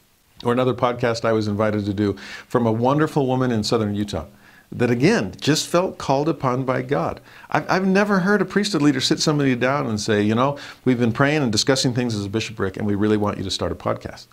Or 0.44 0.52
another 0.52 0.74
podcast 0.74 1.24
I 1.24 1.32
was 1.32 1.48
invited 1.48 1.86
to 1.86 1.94
do 1.94 2.14
from 2.46 2.66
a 2.66 2.72
wonderful 2.72 3.26
woman 3.26 3.50
in 3.50 3.64
southern 3.64 3.94
Utah 3.94 4.26
that 4.72 4.90
again 4.90 5.32
just 5.40 5.68
felt 5.68 5.96
called 5.98 6.28
upon 6.28 6.64
by 6.64 6.82
God. 6.82 7.20
I've, 7.50 7.70
I've, 7.70 7.86
never 7.86 8.20
heard 8.20 8.42
a 8.42 8.44
priesthood 8.44 8.82
leader 8.82 9.00
sit 9.00 9.20
somebody 9.20 9.54
down 9.54 9.86
and 9.86 10.00
say, 10.00 10.22
you 10.22 10.34
know, 10.34 10.58
we've 10.84 10.98
been 10.98 11.12
praying 11.12 11.42
and 11.42 11.52
discussing 11.52 11.94
things 11.94 12.14
as 12.14 12.24
a 12.24 12.28
bishopric 12.28 12.76
and 12.76 12.86
we 12.86 12.94
really 12.94 13.16
want 13.16 13.38
you 13.38 13.44
to 13.44 13.50
start 13.50 13.72
a 13.72 13.76
podcast. 13.76 14.26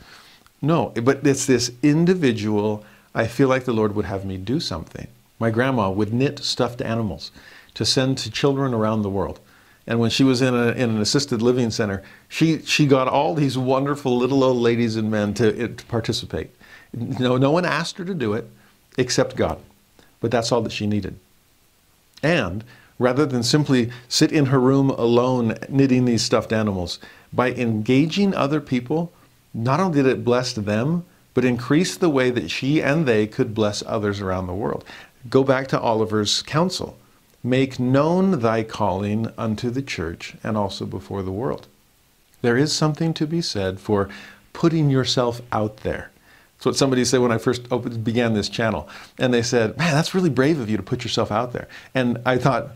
No, 0.62 0.90
but 1.04 1.26
it's 1.26 1.46
this 1.46 1.72
individual, 1.84 2.84
I 3.16 3.28
feel 3.28 3.48
like 3.48 3.66
the 3.66 3.74
Lord 3.74 3.96
would 3.96 4.06
have 4.06 4.26
me 4.26 4.38
do 4.38 4.60
something. 4.60 5.08
My 5.40 5.50
grandma 5.50 5.90
would 5.90 6.14
knit 6.14 6.40
stuffed 6.40 6.82
animals 6.82 7.32
to 7.74 7.86
send 7.86 8.18
to 8.20 8.32
children 8.32 8.74
around 8.74 9.02
the 9.02 9.10
world. 9.10 9.40
And 9.86 10.00
when 10.00 10.10
she 10.10 10.24
was 10.24 10.42
in, 10.42 10.54
a, 10.54 10.68
in 10.72 10.90
an 10.92 11.02
assisted 11.02 11.42
living 11.42 11.70
center, 11.70 12.02
she, 12.30 12.60
she 12.60 12.86
got 12.86 13.08
all 13.08 13.36
these 13.36 13.58
wonderful 13.58 14.18
little 14.18 14.44
old 14.44 14.58
ladies 14.58 14.96
and 14.96 15.12
men 15.12 15.34
to, 15.36 15.68
to 15.68 15.86
participate. 15.86 16.52
No, 16.94 17.38
no 17.38 17.52
one 17.52 17.66
asked 17.66 17.98
her 17.98 18.06
to 18.06 18.14
do 18.14 18.34
it 18.34 18.50
except 18.98 19.36
God. 19.36 19.60
But 20.22 20.32
that's 20.32 20.52
all 20.52 20.62
that 20.62 20.72
she 20.72 20.88
needed. 20.88 21.20
And 22.22 22.64
rather 22.98 23.26
than 23.26 23.44
simply 23.44 23.92
sit 24.08 24.32
in 24.32 24.46
her 24.46 24.60
room 24.60 24.90
alone 24.92 25.58
knitting 25.68 26.06
these 26.06 26.24
stuffed 26.24 26.54
animals, 26.54 27.00
by 27.34 27.52
engaging 27.52 28.34
other 28.34 28.62
people, 28.62 29.12
not 29.54 29.80
only 29.80 30.02
did 30.02 30.10
it 30.10 30.24
bless 30.24 30.54
them, 30.54 31.04
but 31.34 31.46
increase 31.46 31.98
the 31.98 32.10
way 32.10 32.30
that 32.30 32.50
she 32.50 32.82
and 32.82 33.06
they 33.06 33.28
could 33.28 33.54
bless 33.54 33.84
others 33.86 34.22
around 34.22 34.48
the 34.48 34.54
world. 34.54 34.84
Go 35.30 35.44
back 35.44 35.68
to 35.68 35.80
Oliver's 35.80 36.42
counsel 36.42 36.98
make 37.44 37.80
known 37.80 38.40
thy 38.40 38.64
calling 38.64 39.32
unto 39.38 39.70
the 39.70 39.82
church 39.82 40.36
and 40.44 40.56
also 40.56 40.86
before 40.86 41.22
the 41.22 41.32
world. 41.32 41.68
There 42.42 42.58
is 42.58 42.74
something 42.74 43.14
to 43.16 43.28
be 43.28 43.42
said 43.42 43.80
for 43.80 44.10
putting 44.54 44.90
yourself 44.90 45.42
out 45.52 45.78
there. 45.78 46.12
That's 46.58 46.66
what 46.66 46.76
somebody 46.78 47.04
said 47.04 47.20
when 47.20 47.32
I 47.32 47.38
first 47.38 47.66
opened, 47.70 48.04
began 48.04 48.34
this 48.34 48.48
channel. 48.48 48.88
And 49.20 49.34
they 49.34 49.42
said, 49.42 49.78
Man, 49.78 49.94
that's 49.94 50.16
really 50.16 50.30
brave 50.30 50.60
of 50.60 50.70
you 50.70 50.78
to 50.78 50.84
put 50.84 51.04
yourself 51.04 51.32
out 51.32 51.52
there. 51.52 51.68
And 51.94 52.20
I 52.26 52.38
thought, 52.38 52.70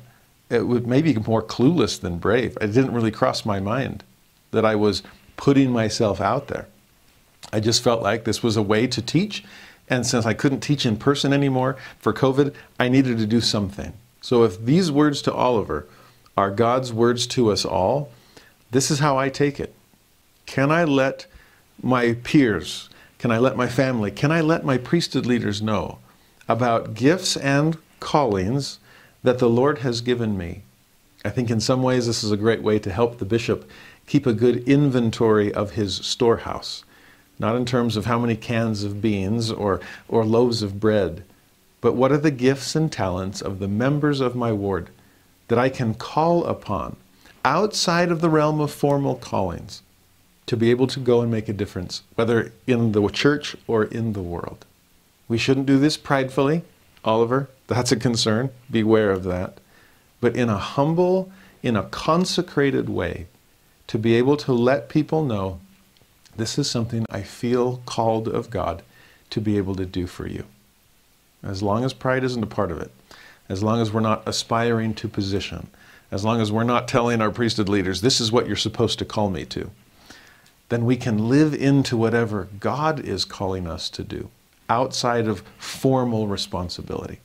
it 0.50 0.66
would 0.66 0.88
maybe 0.88 1.14
more 1.14 1.44
clueless 1.44 2.00
than 2.00 2.18
brave. 2.18 2.58
It 2.62 2.68
didn't 2.68 2.94
really 2.94 3.12
cross 3.12 3.46
my 3.46 3.60
mind 3.60 4.04
that 4.52 4.66
I 4.66 4.76
was 4.76 5.04
putting 5.36 5.72
myself 5.72 6.22
out 6.22 6.48
there. 6.48 6.68
I 7.52 7.60
just 7.60 7.84
felt 7.84 8.02
like 8.02 8.24
this 8.24 8.44
was 8.44 8.58
a 8.58 8.62
way 8.62 8.88
to 8.88 9.02
teach. 9.02 9.44
And 9.90 10.06
since 10.06 10.26
I 10.26 10.34
couldn't 10.34 10.60
teach 10.60 10.86
in 10.86 10.98
person 10.98 11.32
anymore 11.32 11.78
for 12.00 12.14
COVID, 12.14 12.54
I 12.80 12.90
needed 12.90 13.18
to 13.20 13.26
do 13.26 13.40
something. 13.40 13.94
So 14.22 14.44
if 14.44 14.64
these 14.64 14.92
words 14.92 15.22
to 15.24 15.34
Oliver 15.34 15.88
are 16.36 16.52
God's 16.52 16.92
words 16.92 17.26
to 17.28 17.52
us 17.52 17.64
all, 17.64 18.12
this 18.72 18.92
is 18.92 19.00
how 19.00 19.18
I 19.18 19.30
take 19.30 19.60
it. 19.60 19.74
Can 20.46 20.72
I 20.72 20.84
let 20.84 21.26
my 21.82 22.14
peers, 22.24 22.90
can 23.20 23.32
I 23.32 23.38
let 23.38 23.56
my 23.56 23.68
family, 23.68 24.12
can 24.12 24.32
I 24.32 24.42
let 24.42 24.66
my 24.66 24.78
priesthood 24.78 25.26
leaders 25.26 25.62
know 25.62 26.00
about 26.50 26.94
gifts 26.94 27.38
and 27.38 27.78
callings 28.00 28.80
that 29.24 29.40
the 29.40 29.50
Lord 29.50 29.80
has 29.80 30.02
given 30.02 30.38
me? 30.38 30.64
I 31.24 31.30
think 31.30 31.50
in 31.50 31.60
some 31.60 31.84
ways 31.84 32.08
this 32.08 32.24
is 32.24 32.32
a 32.32 32.38
great 32.38 32.62
way 32.62 32.80
to 32.80 32.92
help 32.92 33.18
the 33.18 33.26
bishop 33.26 33.70
keep 34.06 34.26
a 34.26 34.34
good 34.34 34.68
inventory 34.68 35.54
of 35.54 35.72
his 35.72 35.96
storehouse. 35.96 36.84
Not 37.40 37.56
in 37.56 37.66
terms 37.66 37.96
of 37.96 38.06
how 38.06 38.20
many 38.20 38.36
cans 38.36 38.84
of 38.84 39.02
beans 39.02 39.52
or, 39.52 39.80
or 40.08 40.26
loaves 40.26 40.62
of 40.64 40.80
bread, 40.80 41.24
but 41.82 41.94
what 41.94 42.12
are 42.12 42.18
the 42.18 42.32
gifts 42.32 42.76
and 42.76 42.92
talents 42.92 43.42
of 43.42 43.60
the 43.60 43.68
members 43.68 44.20
of 44.20 44.36
my 44.36 44.52
ward 44.52 44.90
that 45.48 45.60
I 45.60 45.70
can 45.70 45.94
call 45.94 46.44
upon 46.46 46.96
outside 47.46 48.12
of 48.12 48.22
the 48.22 48.30
realm 48.30 48.60
of 48.60 48.72
formal 48.72 49.16
callings 49.16 49.82
to 50.48 50.58
be 50.58 50.72
able 50.72 50.88
to 50.88 51.00
go 51.00 51.22
and 51.22 51.30
make 51.30 51.48
a 51.48 51.54
difference, 51.54 52.04
whether 52.16 52.52
in 52.66 52.94
the 52.94 53.08
church 53.10 53.56
or 53.68 53.84
in 53.84 54.14
the 54.14 54.22
world. 54.22 54.66
We 55.28 55.38
shouldn't 55.38 55.66
do 55.66 55.78
this 55.78 55.98
pridefully, 55.98 56.64
Oliver. 57.04 57.50
That's 57.68 57.92
a 57.92 57.98
concern. 57.98 58.50
Beware 58.72 59.12
of 59.12 59.24
that. 59.26 59.60
But 60.22 60.36
in 60.36 60.50
a 60.50 60.58
humble, 60.58 61.32
in 61.62 61.76
a 61.76 61.84
consecrated 61.84 62.90
way, 62.90 63.28
to 63.88 63.98
be 63.98 64.16
able 64.16 64.38
to 64.38 64.54
let 64.54 64.90
people 64.90 65.24
know 65.24 65.60
this 66.38 66.58
is 66.58 66.70
something 66.70 67.06
I 67.10 67.22
feel 67.22 67.82
called 67.86 68.28
of 68.28 68.50
God 68.50 68.84
to 69.32 69.42
be 69.42 69.58
able 69.58 69.76
to 69.76 69.86
do 69.86 70.08
for 70.08 70.28
you. 70.28 70.46
As 71.44 71.62
long 71.62 71.84
as 71.84 71.94
pride 71.94 72.24
isn't 72.24 72.44
a 72.44 72.48
part 72.48 72.72
of 72.72 72.80
it, 72.80 72.92
as 73.50 73.64
long 73.64 73.82
as 73.82 73.92
we're 73.92 74.02
not 74.02 74.24
aspiring 74.28 74.94
to 74.96 75.08
position, 75.08 75.68
as 76.12 76.24
long 76.24 76.42
as 76.42 76.52
we're 76.52 76.64
not 76.64 76.88
telling 76.88 77.22
our 77.22 77.32
priesthood 77.32 77.70
leaders, 77.70 78.02
this 78.02 78.22
is 78.22 78.32
what 78.32 78.48
you're 78.48 78.56
supposed 78.56 79.00
to 79.00 79.06
call 79.06 79.30
me 79.30 79.46
to, 79.46 79.72
then 80.70 80.86
we 80.86 80.98
can 80.98 81.30
live 81.30 81.54
into 81.54 81.98
whatever 81.98 82.48
God 82.60 83.00
is 83.00 83.26
calling 83.26 83.68
us 83.68 83.90
to 83.92 84.04
do 84.04 84.30
outside 84.70 85.28
of 85.28 85.44
formal 85.58 86.28
responsibility. 86.28 87.20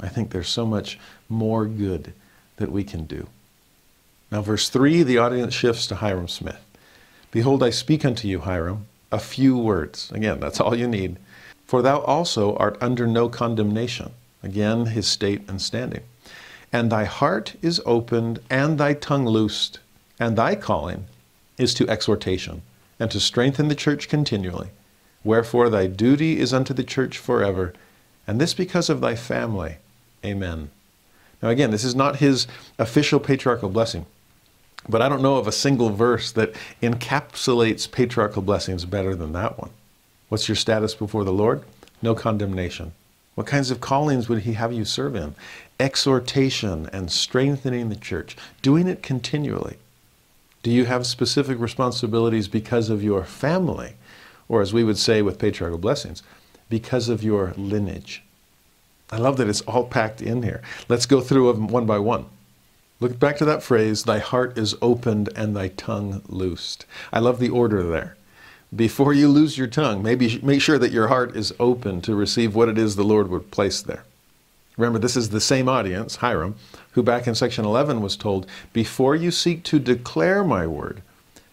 I 0.00 0.08
think 0.08 0.30
there's 0.30 0.48
so 0.48 0.64
much 0.64 0.98
more 1.28 1.66
good 1.66 2.12
that 2.56 2.70
we 2.70 2.84
can 2.84 3.04
do. 3.04 3.26
Now, 4.30 4.42
verse 4.42 4.68
3, 4.68 5.02
the 5.02 5.18
audience 5.18 5.52
shifts 5.52 5.86
to 5.88 5.96
Hyrum 5.96 6.28
Smith. 6.28 6.60
Behold, 7.30 7.62
I 7.62 7.70
speak 7.70 8.04
unto 8.04 8.26
you, 8.26 8.40
Hyrum, 8.40 8.86
a 9.12 9.18
few 9.18 9.56
words. 9.56 10.10
Again, 10.12 10.40
that's 10.40 10.60
all 10.60 10.74
you 10.74 10.88
need. 10.88 11.16
For 11.64 11.82
thou 11.82 12.00
also 12.00 12.56
art 12.56 12.76
under 12.80 13.06
no 13.06 13.28
condemnation. 13.28 14.10
Again, 14.42 14.86
his 14.86 15.06
state 15.06 15.42
and 15.48 15.62
standing. 15.62 16.02
And 16.72 16.90
thy 16.90 17.04
heart 17.04 17.54
is 17.62 17.80
opened, 17.86 18.40
and 18.48 18.78
thy 18.78 18.94
tongue 18.94 19.26
loosed, 19.26 19.78
and 20.18 20.36
thy 20.36 20.54
calling 20.56 21.06
is 21.58 21.74
to 21.74 21.88
exhortation, 21.88 22.62
and 22.98 23.10
to 23.10 23.20
strengthen 23.20 23.68
the 23.68 23.74
church 23.74 24.08
continually. 24.08 24.70
Wherefore 25.22 25.68
thy 25.68 25.86
duty 25.86 26.40
is 26.40 26.54
unto 26.54 26.74
the 26.74 26.84
church 26.84 27.18
forever, 27.18 27.74
and 28.26 28.40
this 28.40 28.54
because 28.54 28.88
of 28.88 29.00
thy 29.00 29.14
family. 29.14 29.76
Amen. 30.24 30.70
Now, 31.42 31.48
again, 31.48 31.70
this 31.70 31.84
is 31.84 31.94
not 31.94 32.16
his 32.16 32.46
official 32.78 33.20
patriarchal 33.20 33.68
blessing. 33.68 34.06
But 34.88 35.02
I 35.02 35.08
don't 35.08 35.22
know 35.22 35.36
of 35.36 35.46
a 35.46 35.52
single 35.52 35.90
verse 35.90 36.32
that 36.32 36.54
encapsulates 36.82 37.90
patriarchal 37.90 38.42
blessings 38.42 38.84
better 38.84 39.14
than 39.14 39.32
that 39.32 39.58
one. 39.58 39.70
What's 40.28 40.48
your 40.48 40.56
status 40.56 40.94
before 40.94 41.24
the 41.24 41.32
Lord? 41.32 41.62
No 42.02 42.14
condemnation. 42.14 42.92
What 43.34 43.46
kinds 43.46 43.70
of 43.70 43.80
callings 43.80 44.28
would 44.28 44.42
He 44.42 44.54
have 44.54 44.72
you 44.72 44.84
serve 44.84 45.14
in? 45.14 45.34
Exhortation 45.78 46.88
and 46.92 47.10
strengthening 47.10 47.88
the 47.88 47.96
church, 47.96 48.36
doing 48.62 48.86
it 48.86 49.02
continually. 49.02 49.76
Do 50.62 50.70
you 50.70 50.84
have 50.84 51.06
specific 51.06 51.58
responsibilities 51.58 52.48
because 52.48 52.90
of 52.90 53.02
your 53.02 53.24
family? 53.24 53.94
Or, 54.48 54.60
as 54.60 54.72
we 54.72 54.84
would 54.84 54.98
say 54.98 55.22
with 55.22 55.38
patriarchal 55.38 55.78
blessings, 55.78 56.22
because 56.68 57.08
of 57.08 57.22
your 57.22 57.54
lineage? 57.56 58.22
I 59.10 59.16
love 59.16 59.36
that 59.38 59.48
it's 59.48 59.62
all 59.62 59.84
packed 59.84 60.20
in 60.22 60.42
here. 60.42 60.62
Let's 60.88 61.06
go 61.06 61.20
through 61.20 61.52
them 61.52 61.68
one 61.68 61.86
by 61.86 61.98
one. 61.98 62.26
Look 63.00 63.18
back 63.18 63.38
to 63.38 63.46
that 63.46 63.62
phrase, 63.62 64.02
thy 64.02 64.18
heart 64.18 64.58
is 64.58 64.76
opened 64.82 65.30
and 65.34 65.56
thy 65.56 65.68
tongue 65.68 66.20
loosed. 66.28 66.84
I 67.10 67.18
love 67.18 67.38
the 67.38 67.48
order 67.48 67.82
there. 67.82 68.16
Before 68.76 69.14
you 69.14 69.26
lose 69.26 69.56
your 69.56 69.68
tongue, 69.68 70.02
maybe 70.02 70.38
make 70.42 70.60
sure 70.60 70.78
that 70.78 70.92
your 70.92 71.08
heart 71.08 71.34
is 71.34 71.54
open 71.58 72.02
to 72.02 72.14
receive 72.14 72.54
what 72.54 72.68
it 72.68 72.76
is 72.76 72.96
the 72.96 73.02
Lord 73.02 73.28
would 73.28 73.50
place 73.50 73.80
there. 73.80 74.04
Remember, 74.76 74.98
this 74.98 75.16
is 75.16 75.30
the 75.30 75.40
same 75.40 75.66
audience, 75.66 76.16
Hyrum, 76.16 76.56
who 76.92 77.02
back 77.02 77.26
in 77.26 77.34
section 77.34 77.64
11 77.64 78.02
was 78.02 78.16
told, 78.16 78.46
Before 78.74 79.16
you 79.16 79.30
seek 79.30 79.64
to 79.64 79.78
declare 79.78 80.44
my 80.44 80.66
word, 80.66 81.02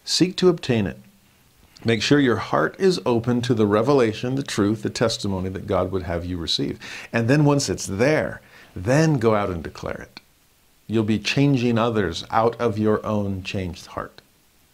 seek 0.04 0.36
to 0.36 0.50
obtain 0.50 0.86
it. 0.86 0.98
Make 1.82 2.02
sure 2.02 2.20
your 2.20 2.36
heart 2.36 2.76
is 2.78 3.00
open 3.06 3.40
to 3.42 3.54
the 3.54 3.66
revelation, 3.66 4.34
the 4.34 4.42
truth, 4.42 4.82
the 4.82 4.90
testimony 4.90 5.48
that 5.48 5.66
God 5.66 5.92
would 5.92 6.02
have 6.02 6.26
you 6.26 6.36
receive. 6.36 6.78
And 7.10 7.26
then 7.26 7.46
once 7.46 7.70
it's 7.70 7.86
there, 7.86 8.42
then 8.76 9.18
go 9.18 9.34
out 9.34 9.50
and 9.50 9.62
declare 9.62 10.02
it. 10.02 10.20
You'll 10.88 11.04
be 11.04 11.18
changing 11.18 11.78
others 11.78 12.24
out 12.30 12.58
of 12.58 12.78
your 12.78 13.04
own 13.04 13.42
changed 13.44 13.86
heart. 13.86 14.22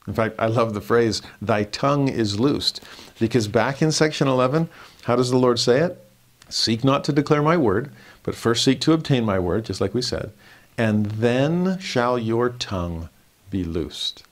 In 0.07 0.15
fact, 0.15 0.37
I 0.39 0.47
love 0.47 0.75
the 0.75 0.81
phrase, 0.81 1.23
thy 1.43 1.65
tongue 1.65 2.09
is 2.09 2.39
loosed, 2.39 2.81
because 3.19 3.49
back 3.49 3.83
in 3.83 3.91
section 3.91 4.29
11, 4.29 4.69
how 5.03 5.17
does 5.17 5.31
the 5.31 5.39
Lord 5.39 5.59
say 5.59 5.81
it? 5.81 6.01
Seek 6.49 6.85
not 6.85 7.05
to 7.05 7.13
declare 7.13 7.43
my 7.43 7.57
word, 7.57 7.91
but 8.23 8.35
first 8.35 8.65
seek 8.65 8.81
to 8.83 8.93
obtain 8.93 9.25
my 9.25 9.39
word, 9.39 9.65
just 9.65 9.81
like 9.81 9.95
we 9.95 10.03
said, 10.03 10.31
and 10.79 11.07
then 11.07 11.79
shall 11.79 12.19
your 12.19 12.51
tongue 12.51 13.09
be 13.51 13.65
loosed. 13.65 14.23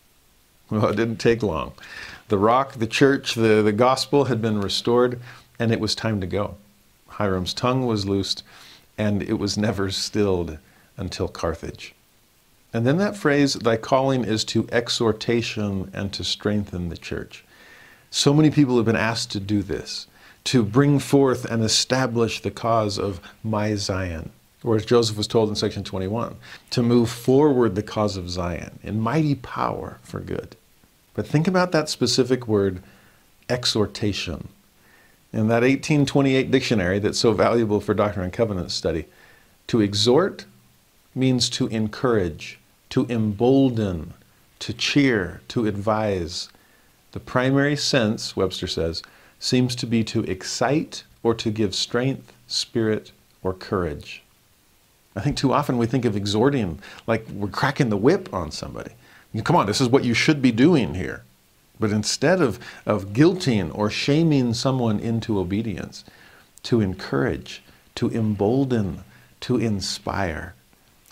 Well, 0.71 0.89
it 0.89 0.97
didn't 0.97 1.17
take 1.17 1.43
long. 1.43 1.73
The 2.29 2.39
rock, 2.39 2.75
the 2.75 2.87
church, 2.87 3.35
the, 3.35 3.63
the 3.63 3.73
gospel 3.73 4.25
had 4.25 4.41
been 4.41 4.61
restored, 4.61 5.21
and 5.59 5.73
it 5.73 5.81
was 5.81 5.95
time 5.95 6.21
to 6.21 6.27
go. 6.27 6.57
Hyrum's 7.09 7.55
tongue 7.55 7.87
was 7.87 8.07
loosed, 8.07 8.43
and 8.97 9.23
it 9.23 9.35
was 9.35 9.59
never 9.59 9.91
stilled 9.91 10.59
until 10.97 11.29
Carthage. 11.29 11.95
And 12.73 12.87
then 12.87 12.97
that 12.99 13.17
phrase, 13.17 13.55
thy 13.55 13.77
calling 13.77 14.25
is 14.25 14.45
to 14.45 14.67
exhortation 14.73 15.91
and 15.93 16.13
to 16.15 16.25
strengthen 16.25 16.89
the 16.89 16.97
church. 16.97 17.45
So 18.11 18.33
many 18.33 18.51
people 18.51 18.77
have 18.77 18.87
been 18.87 18.97
asked 18.97 19.31
to 19.33 19.41
do 19.41 19.63
this, 19.63 20.07
to 20.45 20.63
bring 20.63 20.99
forth 20.99 21.45
and 21.45 21.63
establish 21.63 22.41
the 22.41 22.51
cause 22.51 22.99
of 22.99 23.21
my 23.43 23.75
Zion. 23.75 24.31
Or 24.65 24.77
as 24.77 24.87
Joseph 24.87 25.17
was 25.17 25.27
told 25.27 25.49
in 25.49 25.55
section 25.55 25.83
21, 25.83 26.37
to 26.71 26.83
move 26.83 27.11
forward 27.11 27.75
the 27.75 27.83
cause 27.83 28.17
of 28.17 28.31
Zion 28.31 28.79
in 28.83 29.01
mighty 29.01 29.35
power 29.35 29.99
for 30.03 30.21
good. 30.21 30.57
But 31.15 31.27
think 31.27 31.49
about 31.49 31.73
that 31.73 31.89
specific 31.89 32.47
word, 32.47 32.83
exhortation. 33.49 34.49
In 35.33 35.49
that 35.49 35.63
1828 35.63 36.51
dictionary 36.51 36.99
that's 36.99 37.19
so 37.19 37.33
valuable 37.33 37.81
for 37.81 37.93
Doctrine 37.93 38.25
and 38.25 38.33
Covenant 38.33 38.71
study, 38.71 39.07
to 39.67 39.81
exhort 39.81 40.45
means 41.15 41.51
to 41.51 41.67
encourage, 41.69 42.59
to 42.91 43.07
embolden, 43.09 44.15
to 44.61 44.73
cheer, 44.73 45.41
to 45.49 45.67
advise. 45.67 46.49
The 47.13 47.21
primary 47.21 47.77
sense, 47.77 48.37
Webster 48.37 48.67
says, 48.67 49.03
seems 49.39 49.75
to 49.77 49.87
be 49.87 50.05
to 50.05 50.23
excite 50.25 51.05
or 51.23 51.35
to 51.35 51.51
give 51.51 51.75
strength, 51.75 52.33
spirit, 52.47 53.13
or 53.43 53.53
courage. 53.53 54.23
I 55.15 55.21
think 55.21 55.37
too 55.37 55.53
often 55.53 55.79
we 55.79 55.87
think 55.87 56.05
of 56.05 56.17
exhorting 56.17 56.81
like 57.07 57.29
we're 57.29 57.49
cracking 57.49 57.91
the 57.91 57.97
whip 57.97 58.33
on 58.33 58.51
somebody. 58.51 58.93
Come 59.45 59.57
on, 59.57 59.67
this 59.67 59.81
is 59.81 59.89
what 59.89 60.05
you 60.05 60.15
should 60.15 60.41
be 60.41 60.53
doing 60.53 60.95
here. 60.95 61.25
But 61.81 61.91
instead 61.91 62.41
of, 62.41 62.59
of 62.87 63.07
guilting 63.07 63.77
or 63.77 63.91
shaming 63.91 64.55
someone 64.55 65.01
into 65.01 65.39
obedience, 65.39 66.05
to 66.65 66.81
encourage, 66.81 67.63
to 67.97 68.11
embolden, 68.11 69.03
to 69.41 69.57
inspire, 69.57 70.55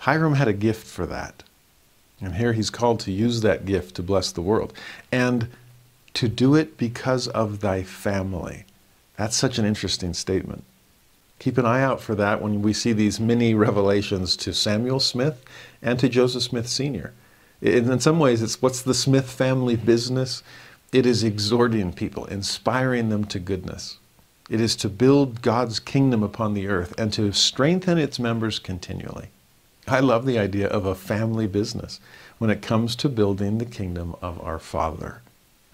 Hyrum 0.00 0.34
had 0.34 0.48
a 0.48 0.52
gift 0.52 0.86
for 0.86 1.06
that. 1.06 1.42
And 2.20 2.34
here 2.36 2.52
he's 2.52 2.70
called 2.70 3.00
to 3.00 3.12
use 3.12 3.40
that 3.40 3.64
gift 3.64 3.96
to 3.96 4.02
bless 4.02 4.32
the 4.32 4.42
world. 4.42 4.72
And 5.10 5.48
to 6.14 6.28
do 6.28 6.54
it 6.54 6.76
because 6.76 7.28
of 7.28 7.60
thy 7.60 7.82
family. 7.82 8.64
That's 9.16 9.36
such 9.36 9.58
an 9.58 9.64
interesting 9.64 10.14
statement. 10.14 10.64
Keep 11.38 11.58
an 11.58 11.66
eye 11.66 11.82
out 11.82 12.00
for 12.00 12.14
that 12.14 12.42
when 12.42 12.62
we 12.62 12.72
see 12.72 12.92
these 12.92 13.20
mini 13.20 13.54
revelations 13.54 14.36
to 14.38 14.52
Samuel 14.52 15.00
Smith 15.00 15.42
and 15.80 15.98
to 15.98 16.08
Joseph 16.08 16.42
Smith 16.42 16.68
Sr. 16.68 17.12
In 17.62 18.00
some 18.00 18.18
ways, 18.18 18.42
it's 18.42 18.60
what's 18.60 18.82
the 18.82 18.94
Smith 18.94 19.30
family 19.30 19.76
business? 19.76 20.42
It 20.92 21.06
is 21.06 21.22
exhorting 21.22 21.92
people, 21.92 22.24
inspiring 22.26 23.10
them 23.10 23.24
to 23.26 23.38
goodness. 23.38 23.98
It 24.48 24.60
is 24.60 24.74
to 24.76 24.88
build 24.88 25.42
God's 25.42 25.78
kingdom 25.78 26.22
upon 26.22 26.54
the 26.54 26.66
earth 26.66 26.94
and 26.98 27.12
to 27.12 27.32
strengthen 27.32 27.98
its 27.98 28.18
members 28.18 28.58
continually. 28.58 29.28
I 29.90 30.00
love 30.00 30.24
the 30.24 30.38
idea 30.38 30.68
of 30.68 30.86
a 30.86 30.94
family 30.94 31.46
business 31.46 32.00
when 32.38 32.50
it 32.50 32.62
comes 32.62 32.94
to 32.96 33.08
building 33.08 33.58
the 33.58 33.64
kingdom 33.64 34.14
of 34.22 34.40
our 34.40 34.58
Father. 34.58 35.20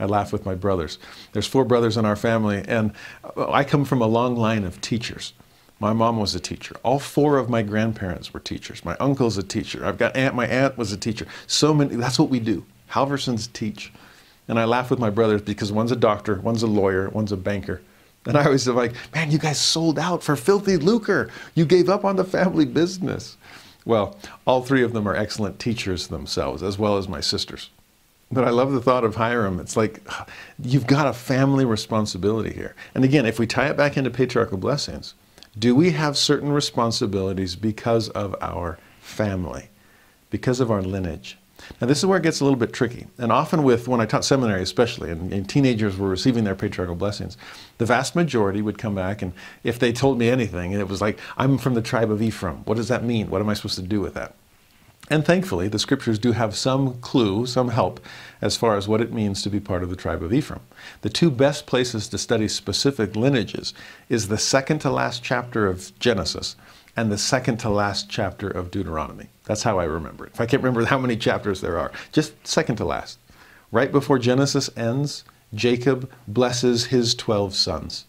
I 0.01 0.07
laugh 0.07 0.33
with 0.33 0.45
my 0.45 0.55
brothers. 0.55 0.99
There's 1.33 1.47
four 1.47 1.65
brothers 1.65 1.97
in 1.97 2.05
our 2.05 2.17
family, 2.17 2.65
and 2.67 2.93
I 3.37 3.65
come 3.65 3.85
from 3.85 4.01
a 4.03 4.07
long 4.07 4.37
line 4.37 4.65
of 4.65 4.81
teachers. 4.81 5.33
My 5.81 5.93
mom 5.93 6.19
was 6.19 6.35
a 6.35 6.41
teacher. 6.41 6.77
All 6.83 6.99
four 6.99 7.37
of 7.37 7.51
my 7.51 7.63
grandparents 7.63 8.33
were 8.33 8.41
teachers. 8.41 8.85
My 8.85 8.97
uncle's 8.97 9.37
a 9.37 9.43
teacher. 9.43 9.85
I've 9.85 9.99
got 9.99 10.17
aunt. 10.17 10.35
My 10.35 10.47
aunt 10.47 10.79
was 10.79 10.93
a 10.93 10.97
teacher. 10.97 11.27
So 11.47 11.75
many. 11.75 11.97
That's 11.97 12.19
what 12.19 12.31
we 12.31 12.41
do. 12.41 12.65
Halversons 12.91 13.53
teach, 13.53 13.93
and 14.49 14.59
I 14.59 14.65
laugh 14.65 14.91
with 14.91 14.99
my 14.99 15.11
brothers 15.11 15.43
because 15.43 15.73
one's 15.73 15.93
a 15.93 15.97
doctor, 15.97 16.37
one's 16.41 16.63
a 16.63 16.67
lawyer, 16.67 17.11
one's 17.11 17.33
a 17.33 17.37
banker. 17.37 17.83
And 18.27 18.37
I 18.37 18.45
always 18.45 18.69
am 18.69 18.75
like, 18.77 18.95
man, 19.15 19.31
you 19.31 19.39
guys 19.39 19.59
sold 19.59 19.99
out 19.99 20.23
for 20.23 20.35
filthy 20.37 20.77
lucre. 20.77 21.31
You 21.55 21.65
gave 21.65 21.89
up 21.89 22.05
on 22.05 22.17
the 22.17 22.25
family 22.25 22.65
business. 22.65 23.37
Well, 23.87 24.19
all 24.45 24.63
three 24.63 24.83
of 24.83 24.93
them 24.93 25.09
are 25.09 25.17
excellent 25.17 25.59
teachers 25.61 26.09
themselves, 26.09 26.63
as 26.63 26.77
well 26.77 26.99
as 26.99 27.09
my 27.09 27.21
sisters. 27.21 27.71
But 28.31 28.45
I 28.45 28.51
love 28.51 28.73
the 28.73 28.83
thought 28.83 29.05
of 29.05 29.15
Hyrum. 29.15 29.61
It's 29.61 29.77
like 29.77 30.03
you've 30.63 30.89
got 30.89 31.07
a 31.07 31.13
family 31.13 31.65
responsibility 31.65 32.53
here. 32.53 32.75
And 32.95 33.05
again, 33.05 33.25
if 33.25 33.39
we 33.39 33.47
tie 33.47 33.69
it 33.69 33.77
back 33.77 33.97
into 33.97 34.11
patriarchal 34.11 34.59
blessings, 34.59 35.15
do 35.57 35.75
we 35.75 35.93
have 35.93 36.19
certain 36.19 36.51
responsibilities 36.51 37.55
because 37.55 38.09
of 38.11 38.35
our 38.41 38.79
family, 39.01 39.71
because 40.31 40.59
of 40.59 40.71
our 40.71 40.83
lineage? 40.83 41.39
Now, 41.81 41.87
this 41.87 41.99
is 41.99 42.07
where 42.07 42.19
it 42.19 42.23
gets 42.23 42.41
a 42.41 42.45
little 42.45 42.59
bit 42.59 42.73
tricky. 42.73 43.07
And 43.19 43.31
often, 43.31 43.63
with 43.63 43.89
when 43.89 44.01
I 44.01 44.07
taught 44.07 44.25
seminary, 44.25 44.63
especially, 44.63 45.11
and, 45.11 45.33
and, 45.33 45.49
teenagers 45.49 45.97
were 45.97 46.09
receiving 46.09 46.45
their 46.45 46.55
patriarchal 46.55 46.97
blessings, 46.97 47.37
the 47.79 47.87
vast 47.87 48.15
majority 48.15 48.63
would 48.63 48.79
come 48.79 48.95
back, 48.95 49.23
and 49.23 49.33
if 49.65 49.79
they 49.79 49.93
told 49.93 50.19
me 50.19 50.29
anything, 50.29 50.73
it 50.73 50.89
was 50.89 51.01
like, 51.01 51.19
I'm 51.37 51.59
from 51.59 51.75
the 51.75 51.83
tribe 51.83 52.11
of 52.11 52.23
Ephraim. 52.23 52.59
What 52.65 52.77
does 52.77 52.89
that 52.89 53.05
mean? 53.05 53.31
What 53.31 53.41
am 53.41 53.49
I 53.49 53.55
supposed 53.55 53.77
to 53.77 53.83
do 53.83 54.01
with 54.01 54.15
that? 54.15 54.35
And 55.09 55.25
thankfully, 55.25 55.69
the 55.69 55.79
scriptures 55.79 56.19
do 56.19 56.33
have 56.33 56.57
some 56.57 56.95
clue, 57.01 57.47
some 57.47 57.69
help, 57.69 58.01
as 58.41 58.57
far 58.57 58.77
as 58.77 58.89
what 58.89 59.01
it 59.01 59.13
means 59.13 59.41
to 59.43 59.51
be 59.51 59.61
part 59.61 59.85
of 59.85 59.91
the 59.91 59.97
tribe 59.97 60.23
of 60.23 60.33
Ephraim. 60.33 60.63
The 61.03 61.09
two 61.09 61.31
best 61.31 61.67
places 61.67 62.09
to 62.09 62.19
study 62.19 62.49
specific 62.49 63.15
lineages 63.15 63.73
is 64.09 64.29
the 64.29 64.39
second 64.39 64.81
to 64.81 64.91
last 64.91 65.23
chapter 65.23 65.69
of 65.69 65.97
Genesis 66.01 66.57
and 66.97 67.13
the 67.13 67.19
second 67.19 67.59
to 67.59 67.69
last 67.69 68.11
chapter 68.11 68.49
of 68.49 68.71
Deuteronomy. 68.71 69.29
That's 69.47 69.63
how 69.63 69.79
I 69.79 69.85
remember 69.85 70.27
it. 70.27 70.35
If 70.35 70.41
I 70.41 70.47
can't 70.47 70.63
remember 70.63 70.85
how 70.85 70.99
many 70.99 71.17
chapters 71.17 71.61
there 71.61 71.79
are, 71.79 71.91
just 72.13 72.47
second 72.47 72.77
to 72.77 72.85
last. 72.85 73.19
Right 73.73 73.91
before 73.91 74.19
Genesis 74.19 74.69
ends, 74.77 75.25
Jacob 75.55 76.11
blesses 76.29 76.87
his 76.87 77.15
12 77.15 77.55
sons. 77.55 78.05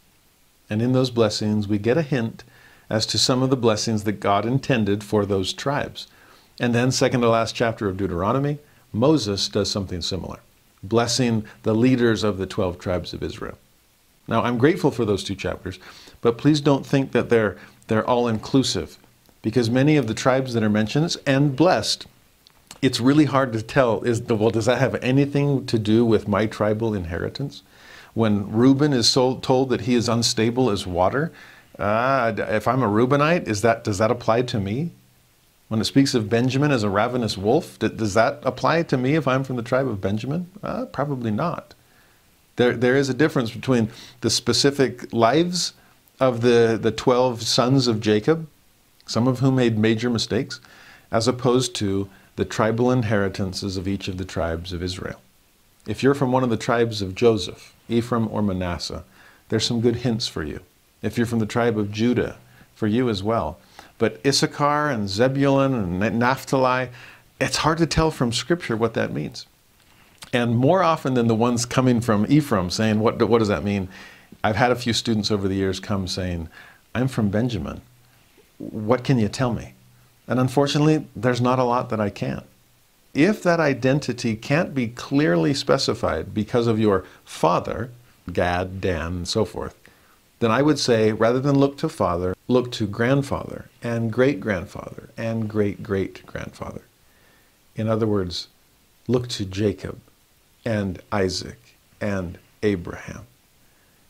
And 0.70 0.82
in 0.82 0.92
those 0.92 1.12
blessings, 1.12 1.68
we 1.68 1.78
get 1.78 1.98
a 1.98 2.02
hint 2.02 2.44
as 2.90 3.06
to 3.08 3.18
some 3.18 3.42
of 3.42 3.50
the 3.50 3.58
blessings 3.58 4.04
that 4.04 4.20
God 4.20 4.46
intended 4.46 5.04
for 5.04 5.26
those 5.26 5.54
tribes. 5.54 6.08
And 6.60 6.74
then, 6.74 6.92
second 6.92 7.22
to 7.22 7.30
last 7.30 7.56
chapter 7.56 7.88
of 7.88 7.98
Deuteronomy, 7.98 8.60
Moses 8.92 9.48
does 9.48 9.70
something 9.70 10.02
similar, 10.02 10.40
blessing 10.82 11.46
the 11.64 11.76
leaders 11.76 12.24
of 12.24 12.38
the 12.38 12.48
12 12.48 12.80
tribes 12.80 13.14
of 13.14 13.22
Israel. 13.22 13.58
Now, 14.28 14.44
I'm 14.44 14.58
grateful 14.58 14.92
for 14.92 15.06
those 15.06 15.24
two 15.24 15.36
chapters, 15.36 15.80
but 16.22 16.38
please 16.38 16.60
don't 16.60 16.86
think 16.86 17.12
that 17.12 17.30
they're, 17.30 17.58
they're 17.88 18.08
all 18.08 18.28
inclusive, 18.28 18.98
because 19.48 19.70
many 19.70 19.96
of 19.96 20.08
the 20.08 20.14
tribes 20.14 20.54
that 20.54 20.62
are 20.62 20.70
mentioned 20.70 21.16
and 21.26 21.56
blessed, 21.56 22.06
it's 22.82 23.00
really 23.00 23.24
hard 23.24 23.54
to 23.54 23.62
tell 23.62 24.02
is 24.02 24.22
well, 24.24 24.50
does 24.50 24.66
that 24.66 24.78
have 24.78 24.96
anything 24.96 25.66
to 25.68 25.80
do 25.80 26.04
with 26.04 26.28
my 26.28 26.46
tribal 26.46 26.94
inheritance? 26.94 27.64
When 28.14 28.52
Reuben 28.52 28.92
is 28.92 29.14
told 29.14 29.70
that 29.70 29.80
he 29.80 29.96
is 29.96 30.10
unstable 30.10 30.70
as 30.70 30.86
water, 30.86 31.32
uh, 31.80 32.34
if 32.38 32.68
I'm 32.68 32.84
a 32.84 32.90
Reubenite, 32.90 33.48
is 33.48 33.62
that, 33.62 33.86
does 33.86 34.00
that 34.00 34.12
apply 34.12 34.42
to 34.42 34.60
me? 34.60 34.92
When 35.70 35.80
it 35.80 35.86
speaks 35.86 36.14
of 36.14 36.30
Benjamin 36.30 36.72
as 36.72 36.84
a 36.84 36.90
ravenous 36.90 37.38
wolf, 37.38 37.80
does 37.80 38.16
that 38.16 38.42
apply 38.44 38.84
to 38.84 38.98
me 38.98 39.16
if 39.16 39.30
I'm 39.30 39.46
from 39.46 39.56
the 39.56 39.64
tribe 39.64 39.88
of 39.88 40.02
Benjamin? 40.02 40.52
Uh, 40.62 40.88
probably 40.88 41.32
not. 41.32 41.74
There, 42.58 42.76
there 42.76 42.98
is 42.98 43.08
a 43.08 43.14
difference 43.14 43.52
between 43.52 43.92
the 44.20 44.30
specific 44.30 45.14
lives 45.14 45.72
of 46.20 46.42
the, 46.42 46.78
the 46.82 46.92
12 46.92 47.44
sons 47.44 47.88
of 47.88 48.02
Jacob, 48.02 48.46
some 49.08 49.28
of 49.28 49.40
whom 49.40 49.56
made 49.56 49.78
major 49.78 50.10
mistakes, 50.10 50.60
as 51.12 51.28
opposed 51.28 51.74
to 51.76 52.10
the 52.36 52.46
tribal 52.46 52.92
inheritances 52.92 53.78
of 53.78 53.88
each 53.88 54.08
of 54.08 54.18
the 54.18 54.26
tribes 54.26 54.72
of 54.72 54.84
Israel. 54.84 55.20
If 55.88 56.04
you're 56.04 56.14
from 56.14 56.32
one 56.32 56.44
of 56.44 56.50
the 56.50 56.58
tribes 56.58 57.02
of 57.02 57.16
Joseph, 57.16 57.74
Ephraim, 57.90 58.28
or 58.30 58.42
Manasseh, 58.42 59.04
there's 59.50 59.66
some 59.66 59.82
good 59.82 59.98
hints 59.98 60.28
for 60.28 60.44
you. 60.44 60.60
If 61.02 61.18
you're 61.18 61.26
from 61.26 61.40
the 61.40 61.46
tribe 61.46 61.80
of 61.80 61.92
Judah, 61.92 62.38
for 62.78 62.88
you 62.88 63.10
as 63.10 63.24
well. 63.24 63.58
But 63.98 64.22
Issachar 64.24 64.90
and 64.90 65.10
Zebulun 65.10 65.74
and 66.04 66.20
Naphtali, 66.20 66.90
it's 67.42 67.58
hard 67.58 67.80
to 67.80 67.88
tell 67.88 68.12
from 68.12 68.32
Scripture 68.32 68.78
what 68.78 68.94
that 68.94 69.12
means. 69.12 69.48
And 70.32 70.56
more 70.56 70.84
often 70.84 71.16
than 71.16 71.28
the 71.28 71.34
ones 71.34 71.66
coming 71.66 72.02
from 72.02 72.28
Ephraim 72.30 72.70
saying, 72.70 73.00
what, 73.00 73.22
what 73.28 73.40
does 73.40 73.48
that 73.48 73.64
mean? 73.64 73.90
I've 74.44 74.56
had 74.56 74.72
a 74.72 74.76
few 74.76 74.94
students 74.94 75.32
over 75.32 75.48
the 75.48 75.56
years 75.56 75.80
come 75.80 76.08
saying, 76.08 76.50
I'm 76.94 77.08
from 77.08 77.30
Benjamin. 77.30 77.82
What 78.58 79.04
can 79.04 79.20
you 79.20 79.30
tell 79.30 79.54
me? 79.54 79.74
And 80.28 80.40
unfortunately, 80.40 81.08
there's 81.16 81.42
not 81.42 81.60
a 81.60 81.64
lot 81.64 81.90
that 81.90 82.02
I 82.02 82.10
can. 82.10 82.44
If 83.14 83.42
that 83.44 83.60
identity 83.60 84.36
can't 84.36 84.76
be 84.76 84.88
clearly 84.88 85.54
specified 85.54 86.34
because 86.34 86.68
of 86.68 86.80
your 86.80 87.06
father, 87.24 87.90
Gad, 88.32 88.82
Dan, 88.82 89.08
and 89.08 89.28
so 89.28 89.46
forth, 89.46 89.76
then 90.40 90.52
I 90.52 90.62
would 90.62 90.78
say 90.78 91.14
rather 91.14 91.40
than 91.40 91.58
look 91.58 91.78
to 91.78 91.90
father, 91.90 92.36
look 92.48 92.72
to 92.74 92.86
grandfather 92.86 93.70
and 93.82 94.12
great 94.12 94.40
grandfather 94.40 95.10
and 95.18 95.50
great 95.50 95.82
great 95.82 96.26
grandfather. 96.26 96.82
In 97.76 97.88
other 97.88 98.06
words, 98.06 98.48
look 99.08 99.28
to 99.30 99.46
Jacob 99.46 100.00
and 100.66 101.02
Isaac 101.12 101.76
and 102.00 102.38
Abraham. 102.62 103.26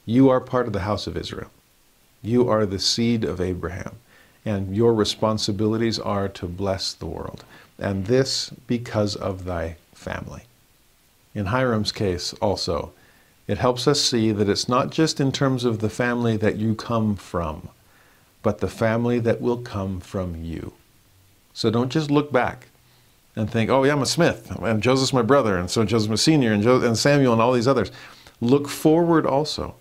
You 0.06 0.30
are 0.30 0.42
part 0.42 0.68
of 0.68 0.74
the 0.74 0.82
house 0.82 1.08
of 1.08 1.16
Israel. 1.16 1.52
You 2.22 2.50
are 2.50 2.66
the 2.66 2.80
seed 2.80 3.24
of 3.24 3.40
Abraham, 3.40 3.98
and 4.48 4.74
your 4.74 4.94
responsibilities 4.94 6.00
are 6.00 6.30
to 6.30 6.46
bless 6.46 6.94
the 6.94 7.06
world. 7.06 7.44
And 7.78 8.06
this 8.06 8.50
because 8.66 9.14
of 9.16 9.44
thy 9.44 9.76
family. 9.94 10.44
In 11.36 11.48
Hyrum's 11.48 11.92
case, 11.92 12.34
also, 12.36 12.94
it 13.46 13.58
helps 13.58 13.88
us 13.88 14.02
see 14.02 14.32
that 14.32 14.48
it's 14.48 14.70
not 14.70 14.90
just 14.90 15.20
in 15.20 15.34
terms 15.34 15.66
of 15.66 15.80
the 15.80 15.90
family 15.90 16.38
that 16.38 16.56
you 16.56 16.76
come 16.76 17.18
from, 17.18 17.68
but 18.42 18.60
the 18.60 18.70
family 18.70 19.20
that 19.20 19.42
will 19.42 19.58
come 19.58 20.00
from 20.00 20.42
you. 20.42 20.72
So 21.54 21.70
don't 21.70 21.92
just 21.92 22.10
look 22.10 22.32
back 22.32 22.68
and 23.36 23.52
think, 23.52 23.70
oh, 23.70 23.84
yeah, 23.84 23.92
I'm 23.92 24.02
a 24.02 24.06
Smith, 24.06 24.50
and 24.62 24.82
Joseph's 24.82 25.12
my 25.12 25.24
brother, 25.24 25.58
and 25.58 25.70
so 25.70 25.84
Joseph's 25.84 26.22
a 26.22 26.24
senior, 26.24 26.54
and, 26.54 26.64
jo- 26.64 26.82
and 26.82 26.98
Samuel, 26.98 27.34
and 27.34 27.42
all 27.42 27.52
these 27.52 27.68
others. 27.68 27.92
Look 28.40 28.70
forward 28.70 29.26
also, 29.26 29.76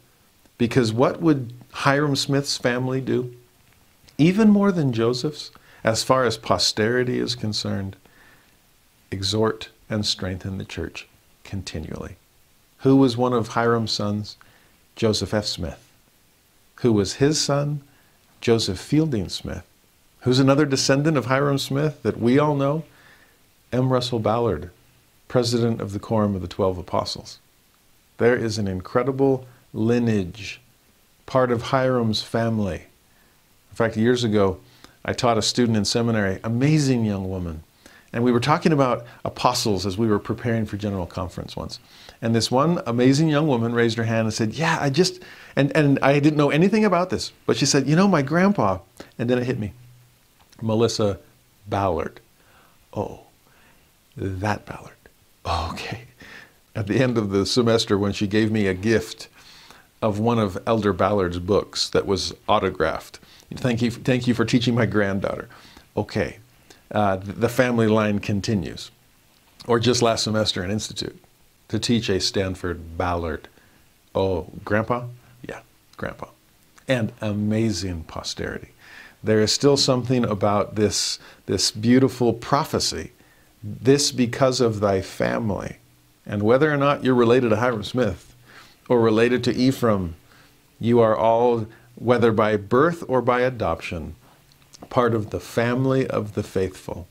because 0.59 0.93
what 0.93 1.23
would 1.23 1.53
Hyrum 1.73 2.17
Smith's 2.17 2.59
family 2.59 3.01
do? 3.01 3.36
Even 4.19 4.49
more 4.49 4.73
than 4.73 4.93
Joseph's, 4.93 5.51
as 5.85 6.03
far 6.03 6.25
as 6.25 6.37
posterity 6.37 7.19
is 7.19 7.35
concerned, 7.35 7.97
exhort 9.11 9.71
and 9.89 10.05
strengthen 10.05 10.59
the 10.59 10.65
church 10.65 11.07
continually. 11.45 12.17
Who 12.79 12.97
was 12.97 13.17
one 13.17 13.33
of 13.33 13.49
Hyrum's 13.49 13.93
sons? 13.93 14.37
Joseph 14.97 15.35
F. 15.35 15.45
Smith. 15.45 15.89
Who 16.77 16.93
was 16.93 17.15
his 17.15 17.41
son? 17.41 17.83
Joseph 18.41 18.79
Fielding 18.79 19.29
Smith. 19.29 19.65
Who's 20.21 20.39
another 20.39 20.67
descendant 20.67 21.17
of 21.17 21.27
Hyrum 21.27 21.59
Smith 21.59 22.03
that 22.03 22.19
we 22.19 22.39
all 22.39 22.57
know? 22.57 22.85
M. 23.73 23.93
Russell 23.93 24.19
Ballard, 24.19 24.71
president 25.29 25.81
of 25.81 25.93
the 25.93 25.99
Quorum 25.99 26.35
of 26.35 26.43
the 26.43 26.49
Twelve 26.49 26.79
Apostles. 26.79 27.39
There 28.19 28.37
is 28.37 28.59
an 28.59 28.67
incredible 28.67 29.47
lineage, 29.73 30.61
part 31.27 31.53
of 31.53 31.65
Hyrum's 31.65 32.23
family. 32.23 32.86
In 33.77 33.85
fact, 33.85 33.99
years 33.99 34.25
ago, 34.25 34.59
I 35.05 35.13
taught 35.13 35.37
a 35.37 35.43
student 35.43 35.77
in 35.77 35.85
seminary, 35.85 36.41
amazing 36.43 37.05
young 37.05 37.29
woman, 37.29 37.63
and 38.11 38.25
we 38.25 38.33
were 38.33 38.41
talking 38.41 38.73
about 38.73 39.05
apostles 39.23 39.85
as 39.85 39.99
we 39.99 40.07
were 40.07 40.19
preparing 40.19 40.65
for 40.65 40.79
General 40.79 41.05
Conference 41.05 41.57
once. 41.57 41.79
And 42.23 42.35
this 42.35 42.51
one 42.51 42.81
amazing 42.87 43.29
young 43.29 43.47
woman 43.47 43.75
raised 43.75 43.99
her 43.99 44.05
hand 44.05 44.25
and 44.25 44.33
said, 44.33 44.55
Yeah, 44.55 44.79
I 44.81 44.89
just, 44.89 45.23
and, 45.57 45.77
and 45.77 45.99
I 45.99 46.21
didn't 46.21 46.39
know 46.39 46.49
anything 46.49 46.87
about 46.87 47.11
this, 47.11 47.33
but 47.45 47.59
she 47.59 47.67
said, 47.67 47.87
You 47.87 47.97
know, 47.97 48.09
my 48.09 48.23
grandpa, 48.23 48.79
and 49.19 49.29
then 49.29 49.37
it 49.37 49.45
hit 49.45 49.59
me 49.59 49.75
Melissa 50.63 51.19
Ballard. 51.67 52.21
Oh, 52.95 53.25
that 54.17 54.65
Ballard. 54.65 54.97
okay. 55.75 56.05
At 56.75 56.87
the 56.87 57.03
end 57.03 57.19
of 57.19 57.29
the 57.29 57.45
semester, 57.45 57.99
when 57.99 58.15
she 58.15 58.27
gave 58.27 58.51
me 58.51 58.69
a 58.69 58.73
gift 58.75 59.29
of 60.01 60.19
one 60.19 60.39
of 60.39 60.57
Elder 60.67 60.95
Ballard's 60.95 61.41
books 61.41 61.91
that 61.91 62.07
was 62.07 62.33
autographed, 62.49 63.21
thank 63.55 63.83
you, 63.83 63.91
thank 63.91 64.27
you 64.27 64.35
for 64.35 64.45
teaching 64.45 64.75
my 64.75 64.87
granddaughter. 64.87 65.49
Okay, 65.97 66.39
uh, 66.91 67.17
the 67.17 67.49
family 67.49 67.87
line 67.87 68.19
continues. 68.19 68.91
Or 69.67 69.81
just 69.81 70.03
last 70.03 70.25
semester 70.25 70.65
in 70.65 70.71
Institute 70.71 71.19
to 71.69 71.79
teach 71.79 72.09
a 72.09 72.21
Stanford 72.21 72.97
Ballard. 72.97 73.49
Oh, 74.15 74.47
Grandpa? 74.65 75.07
Yeah, 75.43 75.61
Grandpa. 75.97 76.29
And 76.87 77.13
amazing 77.21 78.05
posterity. 78.05 78.69
There 79.25 79.41
is 79.41 79.53
still 79.53 79.77
something 79.77 80.25
about 80.25 80.77
this, 80.77 81.19
this 81.47 81.73
beautiful 81.73 82.33
prophecy. 82.33 83.11
This 83.63 84.13
because 84.13 84.61
of 84.61 84.79
thy 84.79 85.03
family. 85.03 85.79
And 86.25 86.43
whether 86.43 86.73
or 86.73 86.77
not 86.77 87.03
you're 87.03 87.15
related 87.15 87.51
to 87.51 87.57
Hyrum 87.57 87.83
Smith 87.83 88.37
or 88.89 89.01
related 89.01 89.43
to 89.45 89.55
Ephraim, 89.55 90.15
you 90.79 91.01
are 91.01 91.17
all, 91.17 91.67
whether 91.97 92.31
by 92.31 92.57
birth 92.57 93.03
or 93.09 93.21
by 93.21 93.41
adoption, 93.41 94.15
part 94.89 95.15
of 95.15 95.31
the 95.31 95.41
family 95.41 96.07
of 96.07 96.35
the 96.35 96.43
faithful 96.43 97.09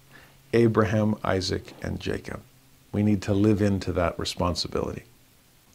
Abraham, 0.53 1.15
Isaac, 1.23 1.73
and 1.81 1.99
Jacob. 1.99 2.41
We 2.93 3.03
need 3.03 3.21
to 3.23 3.33
live 3.33 3.61
into 3.61 3.91
that 3.91 4.17
responsibility. 4.17 5.03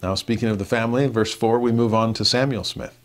Now, 0.03 0.15
speaking 0.15 0.49
of 0.49 0.59
the 0.59 0.65
family, 0.65 1.07
verse 1.07 1.35
4, 1.35 1.59
we 1.59 1.73
move 1.73 1.93
on 1.93 2.15
to 2.15 2.25
Samuel 2.25 2.65
Smith. 2.65 2.97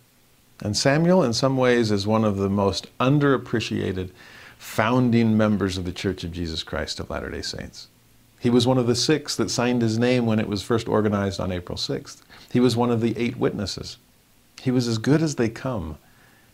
And 0.62 0.78
Samuel, 0.78 1.22
in 1.22 1.34
some 1.34 1.58
ways, 1.58 1.92
is 1.92 2.08
one 2.08 2.24
of 2.24 2.38
the 2.38 2.50
most 2.50 2.88
underappreciated 3.00 4.12
founding 4.58 5.36
members 5.36 5.78
of 5.78 5.84
the 5.84 5.92
Church 5.92 6.24
of 6.24 6.32
Jesus 6.32 6.64
Christ 6.64 7.02
of 7.02 7.10
Latter 7.10 7.30
day 7.30 7.42
Saints. 7.42 7.88
He 8.40 8.50
was 8.50 8.66
one 8.66 8.78
of 8.78 8.88
the 8.88 8.96
six 8.96 9.36
that 9.36 9.52
signed 9.52 9.82
his 9.82 10.00
name 10.00 10.26
when 10.26 10.40
it 10.40 10.48
was 10.48 10.64
first 10.64 10.88
organized 10.88 11.42
on 11.42 11.52
April 11.52 11.78
6th. 11.78 12.22
He 12.54 12.60
was 12.60 12.78
one 12.78 12.92
of 12.92 13.02
the 13.02 13.18
eight 13.18 13.38
witnesses. 13.38 13.98
He 14.62 14.72
was 14.72 14.88
as 14.88 14.98
good 14.98 15.22
as 15.22 15.36
they 15.36 15.50
come. 15.50 15.98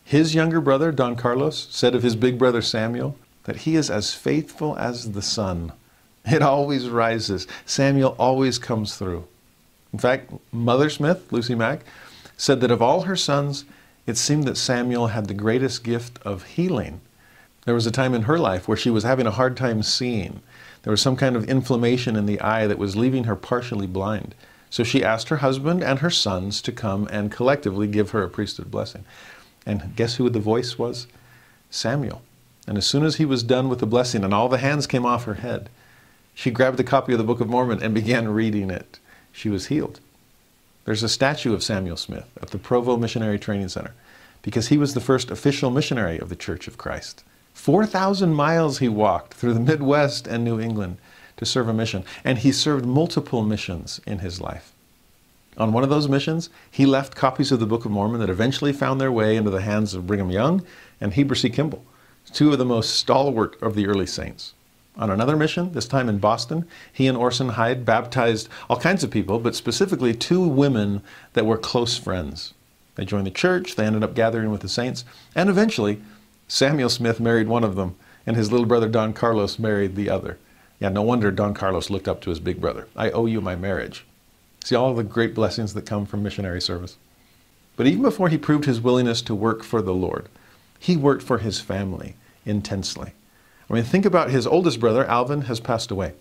His 0.04 0.34
younger 0.34 0.60
brother, 0.60 0.92
Don 0.92 1.16
Carlos, 1.16 1.68
said 1.70 1.94
of 1.94 2.02
his 2.02 2.16
big 2.16 2.38
brother 2.38 2.62
Samuel 2.62 3.16
that 3.44 3.58
he 3.58 3.76
is 3.76 3.90
as 3.90 4.14
faithful 4.14 4.76
as 4.76 5.12
the 5.12 5.22
sun. 5.22 5.72
It 6.24 6.42
always 6.42 6.88
rises. 6.88 7.46
Samuel 7.66 8.14
always 8.18 8.58
comes 8.58 8.96
through. 8.96 9.24
In 9.92 9.98
fact, 9.98 10.32
Mother 10.52 10.88
Smith, 10.88 11.32
Lucy 11.32 11.54
Mack, 11.54 11.80
said 12.36 12.60
that 12.60 12.70
of 12.70 12.80
all 12.80 13.02
her 13.02 13.16
sons, 13.16 13.64
it 14.06 14.16
seemed 14.16 14.44
that 14.44 14.56
Samuel 14.56 15.08
had 15.08 15.26
the 15.26 15.34
greatest 15.34 15.84
gift 15.84 16.18
of 16.24 16.44
healing. 16.44 17.00
There 17.64 17.74
was 17.74 17.86
a 17.86 17.92
time 17.92 18.14
in 18.14 18.22
her 18.22 18.38
life 18.38 18.66
where 18.66 18.76
she 18.76 18.90
was 18.90 19.04
having 19.04 19.26
a 19.26 19.32
hard 19.32 19.56
time 19.56 19.82
seeing. 19.82 20.40
There 20.82 20.90
was 20.90 21.00
some 21.00 21.16
kind 21.16 21.36
of 21.36 21.48
inflammation 21.48 22.16
in 22.16 22.26
the 22.26 22.40
eye 22.40 22.66
that 22.66 22.78
was 22.78 22.96
leaving 22.96 23.24
her 23.24 23.36
partially 23.36 23.86
blind. 23.86 24.34
So 24.72 24.84
she 24.84 25.04
asked 25.04 25.28
her 25.28 25.36
husband 25.36 25.84
and 25.84 25.98
her 25.98 26.08
sons 26.08 26.62
to 26.62 26.72
come 26.72 27.06
and 27.08 27.30
collectively 27.30 27.86
give 27.86 28.12
her 28.12 28.22
a 28.22 28.30
priesthood 28.30 28.70
blessing. 28.70 29.04
And 29.66 29.94
guess 29.94 30.14
who 30.14 30.30
the 30.30 30.40
voice 30.40 30.78
was? 30.78 31.06
Samuel. 31.70 32.22
And 32.66 32.78
as 32.78 32.86
soon 32.86 33.04
as 33.04 33.16
he 33.16 33.26
was 33.26 33.42
done 33.42 33.68
with 33.68 33.80
the 33.80 33.86
blessing 33.86 34.24
and 34.24 34.32
all 34.32 34.48
the 34.48 34.56
hands 34.56 34.86
came 34.86 35.04
off 35.04 35.24
her 35.24 35.34
head, 35.34 35.68
she 36.32 36.50
grabbed 36.50 36.80
a 36.80 36.84
copy 36.84 37.12
of 37.12 37.18
the 37.18 37.24
Book 37.24 37.42
of 37.42 37.50
Mormon 37.50 37.82
and 37.82 37.92
began 37.92 38.28
reading 38.30 38.70
it. 38.70 38.98
She 39.30 39.50
was 39.50 39.66
healed. 39.66 40.00
There's 40.86 41.02
a 41.02 41.08
statue 41.08 41.52
of 41.52 41.62
Samuel 41.62 41.98
Smith 41.98 42.30
at 42.40 42.48
the 42.48 42.56
Provo 42.56 42.96
Missionary 42.96 43.38
Training 43.38 43.68
Center 43.68 43.92
because 44.40 44.68
he 44.68 44.78
was 44.78 44.94
the 44.94 45.02
first 45.02 45.30
official 45.30 45.70
missionary 45.70 46.18
of 46.18 46.30
the 46.30 46.34
Church 46.34 46.66
of 46.66 46.78
Christ. 46.78 47.24
4,000 47.52 48.32
miles 48.32 48.78
he 48.78 48.88
walked 48.88 49.34
through 49.34 49.52
the 49.52 49.60
Midwest 49.60 50.26
and 50.26 50.42
New 50.42 50.58
England 50.58 50.96
to 51.36 51.44
serve 51.44 51.68
a 51.68 51.72
mission, 51.72 52.04
and 52.24 52.38
he 52.38 52.52
served 52.52 52.86
multiple 52.86 53.42
missions 53.42 54.00
in 54.06 54.20
his 54.20 54.40
life. 54.40 54.72
On 55.58 55.72
one 55.72 55.84
of 55.84 55.90
those 55.90 56.08
missions, 56.08 56.48
he 56.70 56.86
left 56.86 57.14
copies 57.14 57.52
of 57.52 57.60
the 57.60 57.66
Book 57.66 57.84
of 57.84 57.90
Mormon 57.90 58.20
that 58.20 58.30
eventually 58.30 58.72
found 58.72 59.00
their 59.00 59.12
way 59.12 59.36
into 59.36 59.50
the 59.50 59.60
hands 59.60 59.92
of 59.92 60.06
Brigham 60.06 60.30
Young 60.30 60.64
and 61.00 61.12
Heber 61.12 61.34
C. 61.34 61.50
Kimball, 61.50 61.84
two 62.32 62.52
of 62.52 62.58
the 62.58 62.64
most 62.64 62.94
stalwart 62.94 63.60
of 63.60 63.74
the 63.74 63.86
early 63.86 64.06
saints. 64.06 64.54
On 64.96 65.10
another 65.10 65.36
mission, 65.36 65.72
this 65.72 65.88
time 65.88 66.08
in 66.08 66.18
Boston, 66.18 66.66
he 66.92 67.06
and 67.06 67.16
Orson 67.16 67.50
Hyde 67.50 67.84
baptized 67.84 68.48
all 68.68 68.78
kinds 68.78 69.02
of 69.02 69.10
people, 69.10 69.38
but 69.38 69.54
specifically 69.54 70.14
two 70.14 70.46
women 70.46 71.02
that 71.32 71.46
were 71.46 71.56
close 71.56 71.96
friends. 71.96 72.54
They 72.94 73.04
joined 73.06 73.26
the 73.26 73.30
church, 73.30 73.74
they 73.74 73.86
ended 73.86 74.04
up 74.04 74.14
gathering 74.14 74.50
with 74.50 74.60
the 74.60 74.68
saints, 74.68 75.04
and 75.34 75.48
eventually 75.48 76.02
Samuel 76.46 76.90
Smith 76.90 77.20
married 77.20 77.48
one 77.48 77.64
of 77.64 77.74
them, 77.74 77.96
and 78.26 78.36
his 78.36 78.52
little 78.52 78.66
brother 78.66 78.88
Don 78.88 79.14
Carlos 79.14 79.58
married 79.58 79.96
the 79.96 80.10
other. 80.10 80.38
Yeah, 80.82 80.88
no 80.88 81.02
wonder 81.02 81.30
Don 81.30 81.54
Carlos 81.54 81.90
looked 81.90 82.08
up 82.08 82.20
to 82.22 82.30
his 82.30 82.40
big 82.40 82.60
brother. 82.60 82.88
I 82.96 83.12
owe 83.12 83.26
you 83.26 83.40
my 83.40 83.54
marriage. 83.54 84.04
See 84.64 84.74
all 84.74 84.92
the 84.94 85.04
great 85.04 85.32
blessings 85.32 85.74
that 85.74 85.86
come 85.86 86.06
from 86.06 86.24
missionary 86.24 86.60
service. 86.60 86.96
But 87.76 87.86
even 87.86 88.02
before 88.02 88.28
he 88.28 88.36
proved 88.36 88.64
his 88.64 88.80
willingness 88.80 89.22
to 89.22 89.34
work 89.36 89.62
for 89.62 89.80
the 89.80 89.94
Lord, 89.94 90.28
he 90.80 90.96
worked 90.96 91.22
for 91.22 91.38
his 91.38 91.60
family 91.60 92.16
intensely. 92.44 93.12
I 93.70 93.74
mean, 93.74 93.84
think 93.84 94.04
about 94.04 94.30
his 94.30 94.44
oldest 94.44 94.80
brother, 94.80 95.06
Alvin, 95.06 95.42
has 95.42 95.60
passed 95.60 95.92
away. 95.92 96.14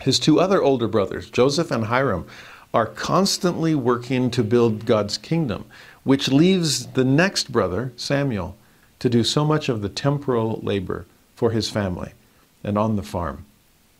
His 0.00 0.18
two 0.18 0.40
other 0.40 0.60
older 0.60 0.88
brothers, 0.88 1.30
Joseph 1.30 1.70
and 1.70 1.84
Hyrum, 1.84 2.26
are 2.74 2.86
constantly 2.86 3.76
working 3.76 4.32
to 4.32 4.42
build 4.42 4.84
God's 4.84 5.16
kingdom, 5.16 5.64
which 6.02 6.32
leaves 6.32 6.88
the 6.88 7.04
next 7.04 7.52
brother, 7.52 7.92
Samuel, 7.94 8.56
to 8.98 9.08
do 9.08 9.22
so 9.22 9.44
much 9.44 9.68
of 9.68 9.80
the 9.80 9.88
temporal 9.88 10.58
labor 10.64 11.06
for 11.36 11.52
his 11.52 11.70
family 11.70 12.14
and 12.64 12.76
on 12.76 12.96
the 12.96 13.04
farm. 13.04 13.44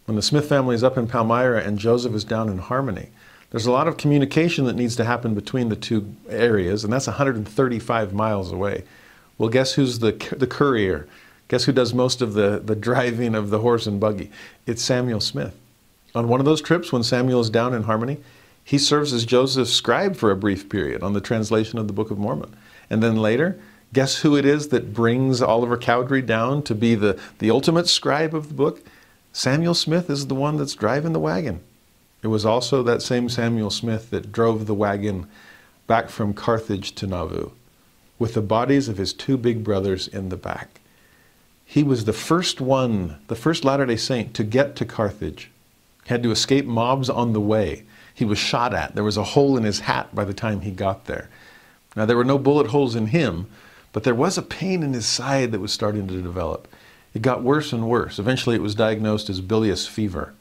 When 0.07 0.17
the 0.17 0.23
Smith 0.23 0.49
family 0.49 0.75
is 0.75 0.85
up 0.85 0.97
in 0.97 1.09
Palmyra 1.09 1.63
and 1.63 1.79
Joseph 1.79 2.15
is 2.15 2.25
down 2.25 2.49
in 2.49 2.59
Harmony, 2.59 3.09
there's 3.51 3.67
a 3.67 3.73
lot 3.73 3.89
of 3.89 3.97
communication 3.97 4.65
that 4.67 4.77
needs 4.77 4.97
to 4.97 5.05
happen 5.05 5.35
between 5.35 5.69
the 5.69 5.77
two 5.77 6.15
areas, 6.29 6.85
and 6.85 6.93
that's 6.93 7.09
135 7.09 8.13
miles 8.13 8.53
away. 8.53 8.85
Well, 9.37 9.49
guess 9.49 9.75
who's 9.75 9.99
the, 9.99 10.13
the 10.37 10.47
courier? 10.47 11.09
Guess 11.49 11.65
who 11.65 11.73
does 11.73 11.93
most 11.93 12.23
of 12.23 12.35
the, 12.35 12.61
the 12.65 12.77
driving 12.77 13.35
of 13.35 13.51
the 13.51 13.59
horse 13.59 13.87
and 13.87 14.01
buggy? 14.01 14.31
It's 14.65 14.83
Samuel 14.83 15.21
Smith. 15.21 15.57
On 16.15 16.29
one 16.29 16.41
of 16.41 16.47
those 16.47 16.63
trips, 16.63 16.93
when 16.93 17.03
Samuel 17.03 17.41
is 17.41 17.51
down 17.51 17.75
in 17.75 17.83
Harmony, 17.83 18.19
he 18.65 18.79
serves 18.79 19.13
as 19.13 19.25
Joseph's 19.25 19.73
scribe 19.73 20.17
for 20.17 20.31
a 20.31 20.37
brief 20.37 20.69
period 20.69 21.03
on 21.03 21.13
the 21.13 21.21
translation 21.21 21.79
of 21.79 21.89
the 21.89 21.93
Book 21.93 22.11
of 22.11 22.19
Mormon. 22.19 22.55
And 22.91 23.03
then 23.03 23.17
later, 23.17 23.59
Guess 23.93 24.19
who 24.19 24.37
it 24.37 24.45
is 24.45 24.69
that 24.69 24.93
brings 24.93 25.41
Oliver 25.41 25.77
Cowdery 25.77 26.21
down 26.21 26.63
to 26.65 26.75
be 26.75 26.95
the, 26.95 27.19
the 27.39 27.51
ultimate 27.51 27.89
scribe 27.89 28.35
of 28.35 28.49
the 28.49 28.55
book? 28.55 28.83
Samuel 29.37 29.75
Smith 29.75 30.09
is 30.09 30.29
the 30.29 30.35
one 30.35 30.57
that's 30.57 30.75
driving 30.75 31.13
the 31.13 31.21
wagon. 31.21 31.61
It 32.23 32.29
was 32.29 32.47
also 32.47 32.83
that 32.83 33.03
same 33.03 33.29
Samuel 33.29 33.69
Smith 33.69 34.09
that 34.09 34.33
drove 34.33 34.65
the 34.65 34.73
wagon 34.73 35.27
back 35.87 36.09
from 36.09 36.33
Carthage 36.33 36.95
to 36.95 37.07
Nauvoo 37.07 37.51
with 38.19 38.33
the 38.33 38.41
bodies 38.41 38.89
of 38.89 38.97
his 38.97 39.13
two 39.13 39.37
big 39.37 39.63
brothers 39.63 40.09
in 40.09 40.31
the 40.31 40.39
back. 40.39 40.81
He 41.67 41.83
was 41.83 42.07
the 42.07 42.15
first 42.15 42.63
one, 42.63 43.19
the 43.27 43.37
first 43.37 43.63
Latter 43.63 43.85
day 43.85 43.97
Saint 43.97 44.33
to 44.33 44.43
get 44.43 44.75
to 44.77 44.87
Carthage. 44.87 45.51
He 46.05 46.09
had 46.09 46.23
to 46.23 46.31
escape 46.31 46.65
mobs 46.65 47.11
on 47.11 47.35
the 47.35 47.39
way. 47.39 47.83
He 48.15 48.25
was 48.25 48.39
shot 48.39 48.73
at. 48.73 48.95
There 48.95 49.05
was 49.05 49.19
a 49.19 49.23
hole 49.23 49.59
in 49.59 49.65
his 49.65 49.81
hat 49.81 50.15
by 50.15 50.25
the 50.25 50.33
time 50.33 50.63
he 50.63 50.71
got 50.71 51.05
there. 51.05 51.29
Now, 51.95 52.07
there 52.07 52.17
were 52.17 52.25
no 52.25 52.39
bullet 52.39 52.69
holes 52.69 52.95
in 52.95 53.09
him, 53.09 53.49
but 53.93 54.03
there 54.03 54.15
was 54.15 54.39
a 54.39 54.43
pain 54.43 54.83
in 54.83 54.95
his 54.95 55.05
side 55.05 55.53
that 55.53 55.61
was 55.61 55.75
starting 55.75 56.09
to 56.09 56.23
develop. 56.23 56.69
It 57.17 57.23
got 57.23 57.43
worse 57.43 57.73
and 57.73 57.89
worse. 57.89 58.19
Eventually, 58.19 58.57
it 58.57 58.63
was 58.63 58.75
diagnosed 58.75 59.31
as 59.31 59.41
bilious 59.41 59.87
fever. 59.87 60.35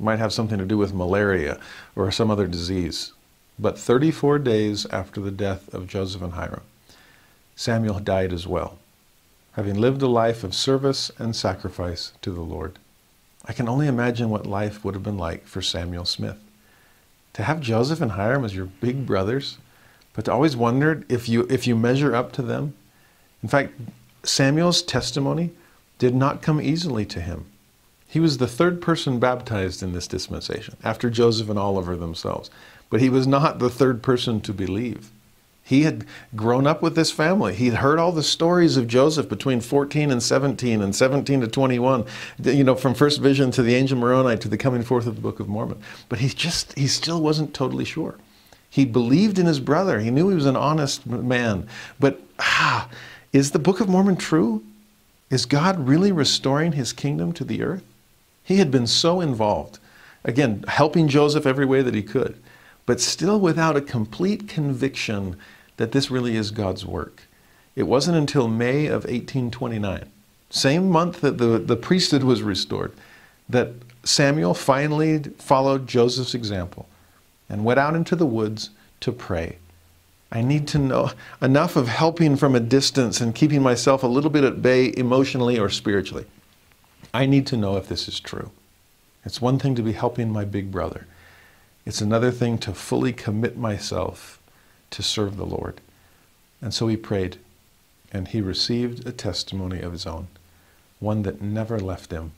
It 0.00 0.02
might 0.02 0.20
have 0.20 0.32
something 0.32 0.56
to 0.56 0.64
do 0.64 0.78
with 0.78 0.94
malaria 0.94 1.60
or 1.94 2.10
some 2.10 2.30
other 2.30 2.46
disease. 2.46 3.12
But 3.58 3.78
34 3.78 4.38
days 4.38 4.86
after 4.86 5.20
the 5.20 5.30
death 5.30 5.68
of 5.74 5.86
Joseph 5.86 6.22
and 6.22 6.32
Hyrum, 6.32 6.62
Samuel 7.56 7.98
died 7.98 8.32
as 8.32 8.46
well, 8.46 8.78
having 9.52 9.78
lived 9.78 10.00
a 10.00 10.06
life 10.06 10.44
of 10.44 10.54
service 10.54 11.10
and 11.18 11.36
sacrifice 11.36 12.14
to 12.22 12.30
the 12.30 12.40
Lord. 12.40 12.78
I 13.44 13.52
can 13.52 13.68
only 13.68 13.86
imagine 13.86 14.30
what 14.30 14.46
life 14.46 14.82
would 14.82 14.94
have 14.94 15.02
been 15.02 15.18
like 15.18 15.46
for 15.46 15.60
Samuel 15.60 16.06
Smith. 16.06 16.38
To 17.34 17.42
have 17.42 17.60
Joseph 17.60 18.00
and 18.00 18.12
Hyrum 18.12 18.46
as 18.46 18.56
your 18.56 18.64
big 18.80 19.04
brothers, 19.04 19.58
but 20.14 20.24
to 20.24 20.32
always 20.32 20.56
wondered 20.56 21.04
if 21.12 21.28
you 21.28 21.46
if 21.50 21.66
you 21.66 21.76
measure 21.76 22.14
up 22.14 22.32
to 22.32 22.40
them, 22.40 22.72
in 23.42 23.50
fact, 23.50 23.74
Samuel's 24.22 24.80
testimony 24.80 25.50
did 25.98 26.14
not 26.14 26.42
come 26.42 26.60
easily 26.60 27.04
to 27.06 27.20
him. 27.20 27.46
He 28.06 28.20
was 28.20 28.38
the 28.38 28.46
third 28.46 28.80
person 28.80 29.18
baptized 29.18 29.82
in 29.82 29.92
this 29.92 30.06
dispensation, 30.06 30.76
after 30.84 31.10
Joseph 31.10 31.48
and 31.48 31.58
Oliver 31.58 31.96
themselves. 31.96 32.50
But 32.90 33.00
he 33.00 33.10
was 33.10 33.26
not 33.26 33.58
the 33.58 33.70
third 33.70 34.02
person 34.02 34.40
to 34.42 34.52
believe. 34.52 35.10
He 35.64 35.82
had 35.82 36.04
grown 36.36 36.66
up 36.66 36.82
with 36.82 36.94
this 36.94 37.10
family. 37.10 37.54
He 37.54 37.66
had 37.66 37.78
heard 37.78 37.98
all 37.98 38.12
the 38.12 38.22
stories 38.22 38.76
of 38.76 38.86
Joseph 38.86 39.30
between 39.30 39.60
14 39.62 40.10
and 40.10 40.22
17 40.22 40.82
and 40.82 40.94
17 40.94 41.40
to 41.40 41.48
21, 41.48 42.04
you 42.44 42.62
know, 42.62 42.74
from 42.74 42.94
first 42.94 43.20
vision 43.20 43.50
to 43.52 43.62
the 43.62 43.74
angel 43.74 43.98
Moroni 43.98 44.36
to 44.36 44.48
the 44.48 44.58
coming 44.58 44.82
forth 44.82 45.06
of 45.06 45.16
the 45.16 45.22
Book 45.22 45.40
of 45.40 45.48
Mormon. 45.48 45.80
But 46.10 46.18
he 46.18 46.28
just, 46.28 46.76
he 46.78 46.86
still 46.86 47.22
wasn't 47.22 47.54
totally 47.54 47.86
sure. 47.86 48.16
He 48.68 48.84
believed 48.84 49.38
in 49.38 49.46
his 49.46 49.58
brother. 49.58 50.00
He 50.00 50.10
knew 50.10 50.28
he 50.28 50.34
was 50.34 50.46
an 50.46 50.56
honest 50.56 51.06
man. 51.06 51.66
But, 51.98 52.20
ah, 52.38 52.90
is 53.32 53.52
the 53.52 53.58
Book 53.58 53.80
of 53.80 53.88
Mormon 53.88 54.16
true? 54.16 54.62
Is 55.34 55.46
God 55.46 55.88
really 55.88 56.12
restoring 56.12 56.74
his 56.74 56.92
kingdom 56.92 57.32
to 57.32 57.42
the 57.42 57.60
earth? 57.60 57.82
He 58.44 58.58
had 58.58 58.70
been 58.70 58.86
so 58.86 59.20
involved, 59.20 59.80
again, 60.22 60.64
helping 60.68 61.08
Joseph 61.08 61.44
every 61.44 61.66
way 61.66 61.82
that 61.82 61.92
he 61.92 62.04
could, 62.04 62.40
but 62.86 63.00
still 63.00 63.40
without 63.40 63.76
a 63.76 63.80
complete 63.80 64.46
conviction 64.46 65.34
that 65.76 65.90
this 65.90 66.08
really 66.08 66.36
is 66.36 66.52
God's 66.52 66.86
work. 66.86 67.22
It 67.74 67.82
wasn't 67.82 68.16
until 68.16 68.46
May 68.46 68.86
of 68.86 69.06
1829, 69.06 70.08
same 70.50 70.88
month 70.88 71.20
that 71.22 71.38
the, 71.38 71.58
the 71.58 71.74
priesthood 71.74 72.22
was 72.22 72.44
restored, 72.44 72.92
that 73.48 73.72
Samuel 74.04 74.54
finally 74.54 75.18
followed 75.38 75.88
Joseph's 75.88 76.36
example 76.36 76.86
and 77.48 77.64
went 77.64 77.80
out 77.80 77.96
into 77.96 78.14
the 78.14 78.24
woods 78.24 78.70
to 79.00 79.10
pray 79.10 79.58
I 80.32 80.42
need 80.42 80.66
to 80.68 80.78
know 80.78 81.12
enough 81.40 81.76
of 81.76 81.88
helping 81.88 82.36
from 82.36 82.54
a 82.54 82.60
distance 82.60 83.20
and 83.20 83.34
keeping 83.34 83.62
myself 83.62 84.02
a 84.02 84.08
little 84.08 84.30
bit 84.30 84.44
at 84.44 84.62
bay 84.62 84.92
emotionally 84.96 85.58
or 85.58 85.68
spiritually. 85.70 86.26
I 87.12 87.26
need 87.26 87.46
to 87.48 87.56
know 87.56 87.76
if 87.76 87.88
this 87.88 88.08
is 88.08 88.18
true. 88.18 88.50
It's 89.24 89.40
one 89.40 89.58
thing 89.58 89.74
to 89.76 89.82
be 89.82 89.92
helping 89.92 90.30
my 90.30 90.44
big 90.44 90.70
brother, 90.70 91.06
it's 91.86 92.00
another 92.00 92.30
thing 92.30 92.58
to 92.58 92.72
fully 92.72 93.12
commit 93.12 93.56
myself 93.56 94.40
to 94.90 95.02
serve 95.02 95.36
the 95.36 95.46
Lord. 95.46 95.80
And 96.62 96.72
so 96.72 96.88
he 96.88 96.96
prayed, 96.96 97.38
and 98.10 98.28
he 98.28 98.40
received 98.40 99.06
a 99.06 99.12
testimony 99.12 99.80
of 99.80 99.92
his 99.92 100.06
own, 100.06 100.28
one 100.98 101.22
that 101.22 101.42
never 101.42 101.78
left 101.78 102.10
him. 102.10 102.32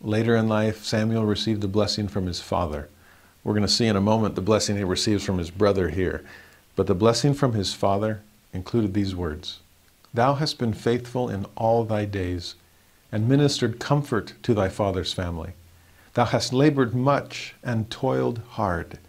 Later 0.00 0.36
in 0.36 0.48
life, 0.48 0.84
Samuel 0.84 1.24
received 1.24 1.64
a 1.64 1.68
blessing 1.68 2.08
from 2.08 2.26
his 2.26 2.40
father. 2.40 2.88
We're 3.42 3.54
going 3.54 3.62
to 3.62 3.68
see 3.68 3.86
in 3.86 3.96
a 3.96 4.00
moment 4.00 4.34
the 4.34 4.42
blessing 4.42 4.76
he 4.76 4.84
receives 4.84 5.24
from 5.24 5.38
his 5.38 5.50
brother 5.50 5.88
here. 5.88 6.24
But 6.78 6.86
the 6.86 6.94
blessing 6.94 7.34
from 7.34 7.54
his 7.54 7.74
father 7.74 8.20
included 8.52 8.94
these 8.94 9.12
words 9.12 9.58
Thou 10.14 10.34
hast 10.34 10.60
been 10.60 10.72
faithful 10.72 11.28
in 11.28 11.44
all 11.56 11.82
thy 11.82 12.04
days, 12.04 12.54
and 13.10 13.28
ministered 13.28 13.80
comfort 13.80 14.34
to 14.44 14.54
thy 14.54 14.68
father's 14.68 15.12
family. 15.12 15.54
Thou 16.14 16.26
hast 16.26 16.52
labored 16.52 16.94
much 16.94 17.56
and 17.64 17.90
toiled 17.90 18.42
hard. 18.50 19.00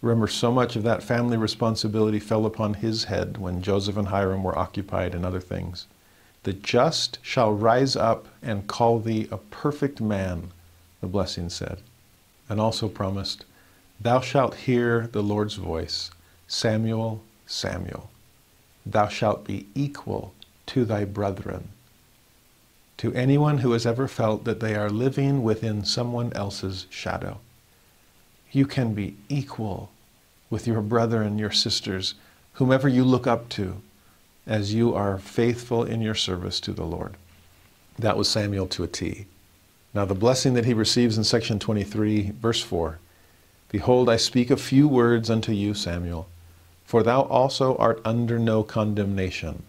Remember, 0.00 0.28
so 0.28 0.52
much 0.52 0.76
of 0.76 0.84
that 0.84 1.02
family 1.02 1.36
responsibility 1.36 2.20
fell 2.20 2.46
upon 2.46 2.74
his 2.74 3.04
head 3.10 3.36
when 3.36 3.62
Joseph 3.62 3.96
and 3.96 4.06
Hyrum 4.06 4.44
were 4.44 4.56
occupied 4.56 5.12
in 5.12 5.24
other 5.24 5.40
things. 5.40 5.86
The 6.44 6.52
just 6.52 7.18
shall 7.20 7.52
rise 7.52 7.96
up 7.96 8.28
and 8.44 8.68
call 8.68 9.00
thee 9.00 9.26
a 9.32 9.38
perfect 9.38 10.00
man, 10.00 10.52
the 11.00 11.08
blessing 11.08 11.48
said, 11.48 11.80
and 12.48 12.60
also 12.60 12.86
promised, 12.86 13.44
Thou 14.00 14.20
shalt 14.20 14.54
hear 14.54 15.08
the 15.08 15.24
Lord's 15.24 15.56
voice, 15.56 16.12
Samuel, 16.48 17.22
Samuel. 17.46 18.10
Thou 18.84 19.08
shalt 19.08 19.44
be 19.44 19.66
equal 19.74 20.32
to 20.66 20.84
thy 20.84 21.04
brethren 21.04 21.68
to 22.98 23.14
anyone 23.14 23.58
who 23.58 23.72
has 23.72 23.86
ever 23.86 24.08
felt 24.08 24.44
that 24.44 24.60
they 24.60 24.74
are 24.74 24.90
living 24.90 25.42
within 25.42 25.84
someone 25.84 26.32
else's 26.34 26.86
shadow. 26.90 27.38
You 28.50 28.66
can 28.66 28.92
be 28.92 29.16
equal 29.28 29.90
with 30.50 30.66
your 30.66 30.80
brethren, 30.82 31.38
your 31.38 31.52
sisters, 31.52 32.14
whomever 32.54 32.88
you 32.88 33.04
look 33.04 33.26
up 33.26 33.48
to, 33.50 33.80
as 34.46 34.74
you 34.74 34.94
are 34.94 35.18
faithful 35.18 35.84
in 35.84 36.00
your 36.00 36.14
service 36.14 36.58
to 36.60 36.72
the 36.72 36.84
Lord. 36.84 37.14
That 37.98 38.16
was 38.16 38.28
Samuel 38.28 38.66
to 38.68 38.82
a 38.82 38.88
T. 38.88 39.26
Now, 39.94 40.04
the 40.04 40.14
blessing 40.14 40.54
that 40.54 40.64
he 40.64 40.74
receives 40.74 41.16
in 41.16 41.24
section 41.24 41.58
23, 41.58 42.32
verse 42.40 42.62
4 42.62 42.98
Behold, 43.70 44.08
I 44.08 44.16
speak 44.16 44.50
a 44.50 44.56
few 44.56 44.88
words 44.88 45.28
unto 45.28 45.52
you, 45.52 45.74
Samuel, 45.74 46.26
for 46.88 47.02
thou 47.02 47.20
also 47.20 47.76
art 47.76 48.00
under 48.02 48.38
no 48.38 48.62
condemnation 48.62 49.62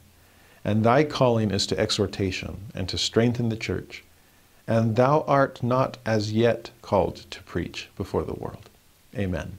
and 0.64 0.86
thy 0.86 1.04
calling 1.04 1.52
is 1.52 1.68
to 1.68 1.78
exhortation 1.78 2.56
and 2.74 2.88
to 2.88 2.98
strengthen 2.98 3.50
the 3.50 3.58
church. 3.58 4.06
And 4.66 4.96
thou 4.96 5.26
art 5.28 5.62
not 5.62 5.98
as 6.06 6.32
yet 6.32 6.72
called 6.82 7.26
to 7.32 7.44
preach 7.44 7.90
before 7.98 8.24
the 8.24 8.36
world. 8.36 8.70
Amen. 9.18 9.58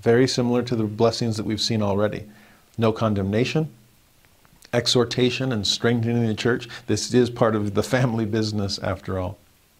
Very 0.00 0.28
similar 0.28 0.62
to 0.62 0.76
the 0.76 0.84
blessings 0.84 1.36
that 1.36 1.46
we've 1.46 1.60
seen 1.60 1.82
already. 1.82 2.28
No 2.78 2.92
condemnation, 2.92 3.72
exhortation 4.72 5.50
and 5.50 5.66
strengthening 5.66 6.28
the 6.28 6.34
church. 6.34 6.68
This 6.86 7.12
is 7.12 7.28
part 7.28 7.56
of 7.56 7.74
the 7.74 7.82
family 7.82 8.24
business 8.24 8.78
after 8.78 9.18
all. 9.18 9.36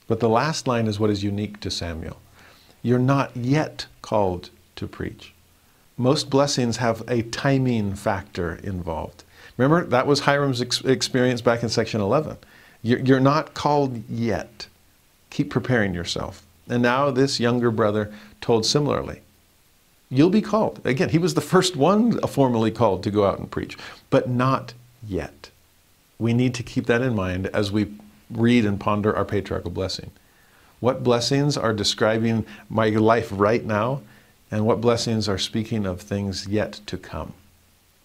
But 0.09 0.19
the 0.19 0.29
last 0.29 0.67
line 0.67 0.89
is 0.89 0.99
what 0.99 1.11
is 1.11 1.23
unique 1.23 1.61
to 1.61 1.71
Samuel. 1.71 2.19
You're 2.83 2.99
not 2.99 3.37
yet 3.37 3.87
called 4.01 4.51
to 4.75 4.89
preach. 4.89 5.33
Most 5.97 6.31
blessings 6.31 6.79
have 6.79 7.03
a 7.09 7.23
timing 7.23 7.95
factor 7.95 8.57
involved. 8.63 9.25
Remember, 9.57 9.85
that 9.85 10.07
was 10.07 10.23
Hyrum's 10.23 10.63
ex- 10.63 10.81
experience 10.83 11.41
back 11.41 11.63
in 11.63 11.69
section 11.69 12.01
11. 12.01 12.39
You're, 12.83 13.01
you're 13.01 13.21
not 13.21 13.55
called 13.55 14.09
yet. 14.09 14.67
Keep 15.31 15.51
preparing 15.51 15.95
yourself. 15.95 16.45
And 16.69 16.83
now 16.83 17.11
this 17.11 17.39
younger 17.39 17.71
brother 17.71 18.13
told 18.41 18.65
similarly. 18.65 19.21
You'll 20.11 20.31
be 20.31 20.43
called. 20.43 20.81
Again, 20.85 21.09
he 21.09 21.19
was 21.19 21.35
the 21.35 21.41
first 21.41 21.77
one 21.77 22.19
formally 22.21 22.71
called 22.71 23.03
to 23.05 23.11
go 23.11 23.25
out 23.25 23.39
and 23.39 23.51
preach, 23.51 23.79
but 24.11 24.29
not 24.29 24.75
yet. 25.07 25.51
We 26.19 26.35
need 26.35 26.55
to 26.55 26.63
keep 26.63 26.87
that 26.87 27.03
in 27.03 27.15
mind 27.15 27.47
as 27.49 27.73
we 27.73 27.93
read 28.31 28.65
and 28.65 28.79
ponder 28.79 29.15
our 29.15 29.25
patriarchal 29.25 29.71
blessing. 29.71 30.11
What 30.81 31.03
blessings 31.03 31.57
are 31.57 31.73
describing 31.73 32.45
my 32.69 32.89
life 32.91 33.29
right 33.33 33.65
now, 33.65 34.03
and 34.53 34.67
what 34.67 34.83
blessings 34.83 35.31
are 35.31 35.39
speaking 35.39 35.87
of 35.87 36.03
things 36.03 36.47
yet 36.47 36.75
to 36.87 36.99
come? 36.99 37.33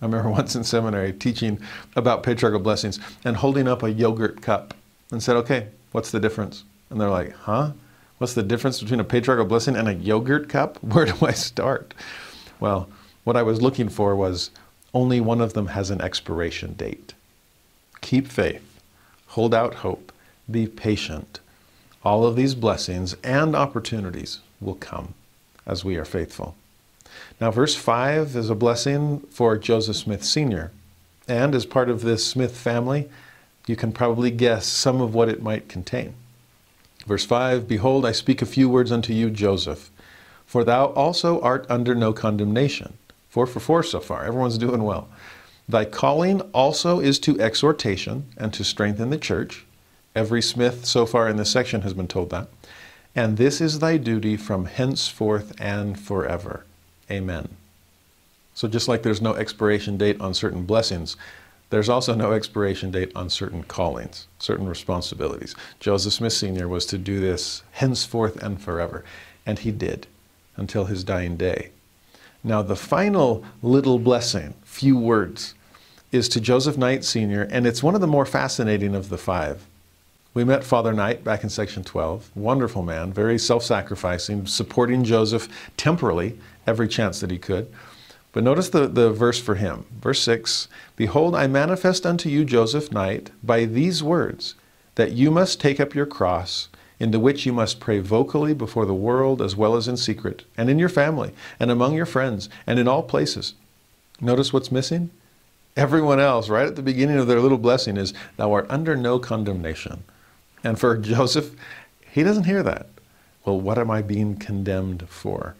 I 0.01 0.05
remember 0.05 0.29
once 0.31 0.55
in 0.55 0.63
seminary 0.63 1.11
teaching 1.11 1.59
about 1.95 2.23
patriarchal 2.23 2.61
blessings 2.61 2.99
and 3.25 3.35
holding 3.35 3.67
up 3.67 3.83
a 3.83 3.91
yogurt 3.91 4.41
cup 4.41 4.73
and 5.11 5.21
said, 5.21 5.35
okay, 5.35 5.67
what's 5.91 6.09
the 6.09 6.21
difference? 6.21 6.63
And 6.89 6.99
they're 6.99 7.09
like, 7.09 7.33
huh? 7.33 7.73
What's 8.17 8.33
the 8.33 8.43
difference 8.43 8.81
between 8.81 9.01
a 9.01 9.03
patriarchal 9.03 9.45
blessing 9.45 9.75
and 9.75 9.89
a 9.89 9.93
yogurt 9.93 10.47
cup? 10.47 10.77
Where 10.83 11.05
do 11.05 11.13
I 11.21 11.33
start? 11.33 11.93
Well, 12.61 12.89
what 13.25 13.37
I 13.37 13.43
was 13.43 13.61
looking 13.61 13.89
for 13.89 14.15
was 14.15 14.49
only 14.93 15.19
one 15.19 15.41
of 15.41 15.53
them 15.53 15.67
has 15.67 15.89
an 15.89 16.01
expiration 16.01 16.73
date. 16.73 17.13
Keep 17.99 18.27
faith, 18.27 18.79
hold 19.27 19.53
out 19.53 19.75
hope, 19.75 20.13
be 20.49 20.65
patient. 20.65 21.41
All 22.05 22.25
of 22.25 22.37
these 22.37 22.55
blessings 22.55 23.17
and 23.21 23.53
opportunities 23.53 24.39
will 24.61 24.75
come 24.75 25.13
as 25.67 25.85
we 25.85 25.97
are 25.97 26.05
faithful. 26.05 26.55
Now, 27.39 27.51
verse 27.51 27.75
5 27.75 28.35
is 28.35 28.49
a 28.49 28.55
blessing 28.55 29.19
for 29.29 29.57
Joseph 29.57 29.97
Smith 29.97 30.23
Sr. 30.23 30.71
And 31.27 31.53
as 31.53 31.65
part 31.65 31.89
of 31.89 32.01
this 32.01 32.25
Smith 32.25 32.57
family, 32.57 33.09
you 33.67 33.75
can 33.75 33.91
probably 33.91 34.31
guess 34.31 34.65
some 34.65 35.01
of 35.01 35.13
what 35.13 35.29
it 35.29 35.43
might 35.43 35.69
contain. 35.69 36.15
Verse 37.05 37.25
5 37.25 37.67
Behold, 37.67 38.05
I 38.05 38.13
speak 38.13 38.41
a 38.41 38.45
few 38.45 38.69
words 38.69 38.91
unto 38.91 39.13
you, 39.13 39.29
Joseph, 39.29 39.91
for 40.45 40.63
thou 40.63 40.87
also 40.87 41.41
art 41.41 41.65
under 41.69 41.93
no 41.93 42.13
condemnation. 42.13 42.93
Four 43.29 43.45
for 43.45 43.59
four 43.59 43.83
so 43.83 43.99
far. 43.99 44.25
Everyone's 44.25 44.57
doing 44.57 44.83
well. 44.83 45.09
Thy 45.69 45.83
calling 45.83 46.41
also 46.53 46.99
is 46.99 47.19
to 47.19 47.39
exhortation 47.41 48.25
and 48.37 48.53
to 48.53 48.63
strengthen 48.63 49.09
the 49.09 49.17
church. 49.17 49.65
Every 50.15 50.41
Smith 50.41 50.85
so 50.85 51.05
far 51.05 51.27
in 51.27 51.35
this 51.35 51.51
section 51.51 51.81
has 51.81 51.93
been 51.93 52.07
told 52.07 52.29
that. 52.29 52.47
And 53.17 53.37
this 53.37 53.59
is 53.61 53.79
thy 53.79 53.97
duty 53.97 54.37
from 54.37 54.65
henceforth 54.65 55.51
and 55.59 55.99
forever. 55.99 56.65
Amen. 57.09 57.49
So, 58.53 58.67
just 58.67 58.87
like 58.87 59.01
there's 59.01 59.23
no 59.23 59.33
expiration 59.33 59.97
date 59.97 60.21
on 60.21 60.35
certain 60.35 60.65
blessings, 60.65 61.17
there's 61.71 61.89
also 61.89 62.13
no 62.13 62.33
expiration 62.33 62.91
date 62.91 63.11
on 63.15 63.31
certain 63.31 63.63
callings, 63.63 64.27
certain 64.37 64.67
responsibilities. 64.67 65.55
Joseph 65.79 66.13
Smith 66.13 66.33
Sr. 66.33 66.67
was 66.67 66.85
to 66.85 66.99
do 66.99 67.19
this 67.19 67.63
henceforth 67.71 68.41
and 68.43 68.61
forever, 68.61 69.03
and 69.47 69.57
he 69.57 69.71
did 69.71 70.05
until 70.55 70.85
his 70.85 71.03
dying 71.03 71.37
day. 71.37 71.71
Now, 72.43 72.61
the 72.61 72.75
final 72.75 73.43
little 73.63 73.97
blessing, 73.97 74.53
few 74.63 74.95
words, 74.95 75.55
is 76.11 76.29
to 76.29 76.39
Joseph 76.39 76.77
Knight 76.77 77.03
Sr., 77.03 77.47
and 77.49 77.65
it's 77.65 77.81
one 77.81 77.95
of 77.95 78.01
the 78.01 78.05
more 78.05 78.27
fascinating 78.27 78.93
of 78.93 79.09
the 79.09 79.17
five. 79.17 79.65
We 80.37 80.43
met 80.43 80.63
Father 80.63 80.93
Knight 80.93 81.23
back 81.23 81.41
in 81.41 81.49
section 81.49 81.83
12. 81.83 82.29
Wonderful 82.35 82.83
man, 82.83 83.11
very 83.11 83.39
self 83.39 83.63
sacrificing, 83.63 84.45
supporting 84.45 85.03
Joseph 85.03 85.49
temporally 85.77 86.37
every 86.67 86.87
chance 86.87 87.19
that 87.21 87.31
he 87.31 87.39
could. 87.39 87.73
But 88.33 88.43
notice 88.43 88.69
the, 88.69 88.87
the 88.87 89.09
verse 89.09 89.41
for 89.41 89.55
him. 89.55 89.87
Verse 89.99 90.21
6 90.21 90.67
Behold, 90.95 91.33
I 91.33 91.47
manifest 91.47 92.05
unto 92.05 92.29
you, 92.29 92.45
Joseph 92.45 92.91
Knight, 92.91 93.31
by 93.41 93.65
these 93.65 94.03
words, 94.03 94.53
that 94.93 95.13
you 95.13 95.31
must 95.31 95.59
take 95.59 95.79
up 95.79 95.95
your 95.95 96.05
cross, 96.05 96.69
into 96.99 97.19
which 97.19 97.47
you 97.47 97.51
must 97.51 97.79
pray 97.79 97.97
vocally 97.97 98.53
before 98.53 98.85
the 98.85 98.93
world 98.93 99.41
as 99.41 99.55
well 99.55 99.75
as 99.75 99.87
in 99.87 99.97
secret, 99.97 100.43
and 100.55 100.69
in 100.69 100.77
your 100.77 100.87
family, 100.87 101.33
and 101.59 101.71
among 101.71 101.95
your 101.95 102.05
friends, 102.05 102.47
and 102.67 102.77
in 102.77 102.87
all 102.87 103.01
places. 103.01 103.55
Notice 104.21 104.53
what's 104.53 104.71
missing? 104.71 105.09
Everyone 105.75 106.19
else, 106.19 106.47
right 106.47 106.67
at 106.67 106.75
the 106.75 106.83
beginning 106.83 107.17
of 107.17 107.25
their 107.25 107.41
little 107.41 107.57
blessing, 107.57 107.97
is, 107.97 108.13
Thou 108.35 108.53
art 108.53 108.67
under 108.69 108.95
no 108.95 109.17
condemnation. 109.17 110.03
And 110.63 110.79
for 110.79 110.97
Joseph, 110.97 111.55
he 112.11 112.23
doesn't 112.23 112.45
hear 112.45 112.63
that. 112.63 112.87
Well, 113.45 113.59
what 113.59 113.77
am 113.77 113.89
I 113.89 114.01
being 114.01 114.35
condemned 114.35 115.07
for? 115.07 115.55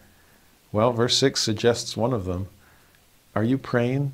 Well, 0.72 0.92
verse 0.92 1.18
6 1.18 1.42
suggests 1.42 1.96
one 1.96 2.14
of 2.14 2.26
them. 2.26 2.48
Are 3.36 3.44
you 3.44 3.58
praying? 3.58 4.12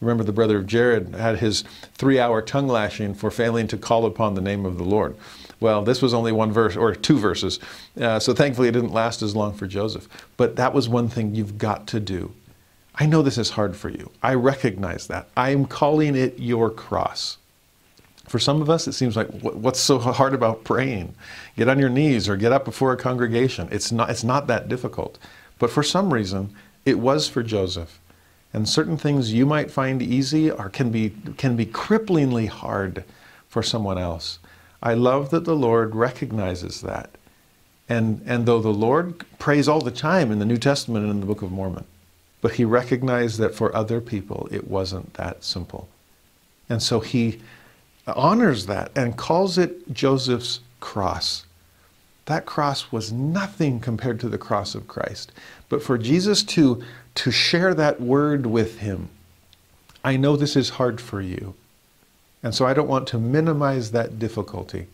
Remember, 0.00 0.24
the 0.24 0.32
brother 0.32 0.58
of 0.58 0.66
Jared 0.66 1.14
had 1.14 1.38
his 1.38 1.62
three 1.94 2.18
hour 2.18 2.42
tongue 2.42 2.66
lashing 2.66 3.14
for 3.14 3.30
failing 3.30 3.68
to 3.68 3.78
call 3.78 4.04
upon 4.04 4.34
the 4.34 4.40
name 4.40 4.66
of 4.66 4.76
the 4.76 4.84
Lord. 4.84 5.16
Well, 5.60 5.82
this 5.82 6.02
was 6.02 6.12
only 6.12 6.32
one 6.32 6.50
verse 6.52 6.76
or 6.76 6.92
two 6.92 7.18
verses, 7.18 7.60
uh, 8.00 8.18
so 8.18 8.34
thankfully 8.34 8.66
it 8.66 8.72
didn't 8.72 8.92
last 8.92 9.22
as 9.22 9.36
long 9.36 9.54
for 9.54 9.68
Joseph. 9.68 10.08
But 10.36 10.56
that 10.56 10.74
was 10.74 10.88
one 10.88 11.08
thing 11.08 11.36
you've 11.36 11.56
got 11.56 11.86
to 11.88 12.00
do. 12.00 12.32
I 12.96 13.06
know 13.06 13.22
this 13.22 13.38
is 13.38 13.50
hard 13.50 13.76
for 13.76 13.88
you. 13.88 14.10
I 14.24 14.34
recognize 14.34 15.06
that. 15.06 15.28
I'm 15.36 15.66
calling 15.66 16.16
it 16.16 16.38
your 16.38 16.68
cross. 16.68 17.38
For 18.32 18.38
some 18.38 18.62
of 18.62 18.70
us, 18.70 18.88
it 18.88 18.94
seems 18.94 19.14
like 19.14 19.28
what's 19.42 19.78
so 19.78 19.98
hard 19.98 20.32
about 20.32 20.64
praying? 20.64 21.14
Get 21.54 21.68
on 21.68 21.78
your 21.78 21.90
knees 21.90 22.30
or 22.30 22.36
get 22.38 22.50
up 22.50 22.64
before 22.64 22.90
a 22.90 22.96
congregation. 22.96 23.68
It's 23.70 23.92
not, 23.92 24.08
it's 24.08 24.24
not 24.24 24.46
that 24.46 24.70
difficult. 24.70 25.18
But 25.58 25.68
for 25.68 25.82
some 25.82 26.14
reason, 26.14 26.48
it 26.86 26.98
was 26.98 27.28
for 27.28 27.42
Joseph. 27.42 28.00
And 28.50 28.66
certain 28.66 28.96
things 28.96 29.34
you 29.34 29.44
might 29.44 29.70
find 29.70 30.00
easy 30.00 30.50
or 30.50 30.70
can 30.70 30.90
be, 30.90 31.12
can 31.36 31.56
be 31.56 31.66
cripplingly 31.66 32.48
hard 32.48 33.04
for 33.50 33.62
someone 33.62 33.98
else. 33.98 34.38
I 34.82 34.94
love 34.94 35.28
that 35.28 35.44
the 35.44 35.54
Lord 35.54 35.94
recognizes 35.94 36.80
that. 36.80 37.10
And, 37.86 38.22
and 38.24 38.46
though 38.46 38.62
the 38.62 38.70
Lord 38.70 39.26
prays 39.40 39.68
all 39.68 39.82
the 39.82 39.90
time 39.90 40.32
in 40.32 40.38
the 40.38 40.46
New 40.46 40.56
Testament 40.56 41.04
and 41.04 41.12
in 41.12 41.20
the 41.20 41.26
Book 41.26 41.42
of 41.42 41.52
Mormon, 41.52 41.84
but 42.40 42.52
he 42.52 42.64
recognized 42.64 43.38
that 43.40 43.54
for 43.54 43.76
other 43.76 44.00
people 44.00 44.48
it 44.50 44.68
wasn't 44.68 45.12
that 45.14 45.44
simple. 45.44 45.86
And 46.70 46.82
so 46.82 47.00
he 47.00 47.38
honors 48.06 48.66
that 48.66 48.90
and 48.96 49.16
calls 49.16 49.58
it 49.58 49.92
Joseph's 49.92 50.60
cross. 50.80 51.44
That 52.26 52.46
cross 52.46 52.92
was 52.92 53.12
nothing 53.12 53.80
compared 53.80 54.20
to 54.20 54.28
the 54.28 54.38
cross 54.38 54.74
of 54.74 54.88
Christ. 54.88 55.32
But 55.68 55.82
for 55.82 55.98
Jesus 55.98 56.42
to, 56.44 56.82
to 57.16 57.30
share 57.30 57.74
that 57.74 58.00
word 58.00 58.46
with 58.46 58.78
him, 58.78 59.08
I 60.04 60.16
know 60.16 60.36
this 60.36 60.56
is 60.56 60.70
hard 60.70 61.00
for 61.00 61.20
you. 61.20 61.54
And 62.42 62.54
so 62.54 62.66
I 62.66 62.74
don't 62.74 62.88
want 62.88 63.06
to 63.08 63.18
minimize 63.18 63.92
that 63.92 64.18
difficulty. 64.18 64.86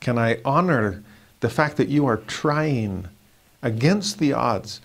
Can 0.00 0.18
I 0.18 0.40
honor 0.44 1.02
the 1.40 1.48
fact 1.48 1.76
that 1.76 1.88
you 1.88 2.06
are 2.06 2.18
trying 2.18 3.08
against 3.62 4.18
the 4.18 4.32
odds 4.32 4.80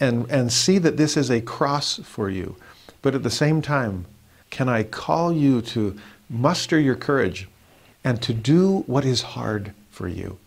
and, 0.00 0.30
and 0.30 0.52
see 0.52 0.78
that 0.78 0.96
this 0.96 1.16
is 1.16 1.30
a 1.30 1.40
cross 1.40 1.98
for 2.02 2.28
you. 2.28 2.56
But 3.02 3.14
at 3.14 3.22
the 3.22 3.30
same 3.30 3.62
time, 3.62 4.06
can 4.50 4.68
I 4.68 4.82
call 4.82 5.32
you 5.32 5.62
to 5.62 5.98
muster 6.28 6.78
your 6.78 6.96
courage 6.96 7.48
and 8.04 8.20
to 8.22 8.32
do 8.32 8.84
what 8.86 9.04
is 9.04 9.22
hard 9.22 9.72
for 9.90 10.08
you? 10.08 10.38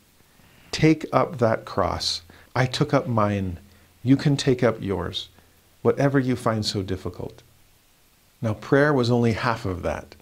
Take 0.71 1.05
up 1.11 1.37
that 1.39 1.65
cross. 1.65 2.21
I 2.55 2.65
took 2.65 2.93
up 2.93 3.07
mine. 3.07 3.59
You 4.03 4.15
can 4.15 4.37
take 4.37 4.63
up 4.63 4.81
yours, 4.81 5.29
whatever 5.81 6.19
you 6.19 6.35
find 6.35 6.65
so 6.65 6.81
difficult. 6.81 7.41
Now, 8.41 8.53
prayer 8.53 8.93
was 8.93 9.11
only 9.11 9.33
half 9.33 9.65
of 9.65 9.81
that. 9.83 10.15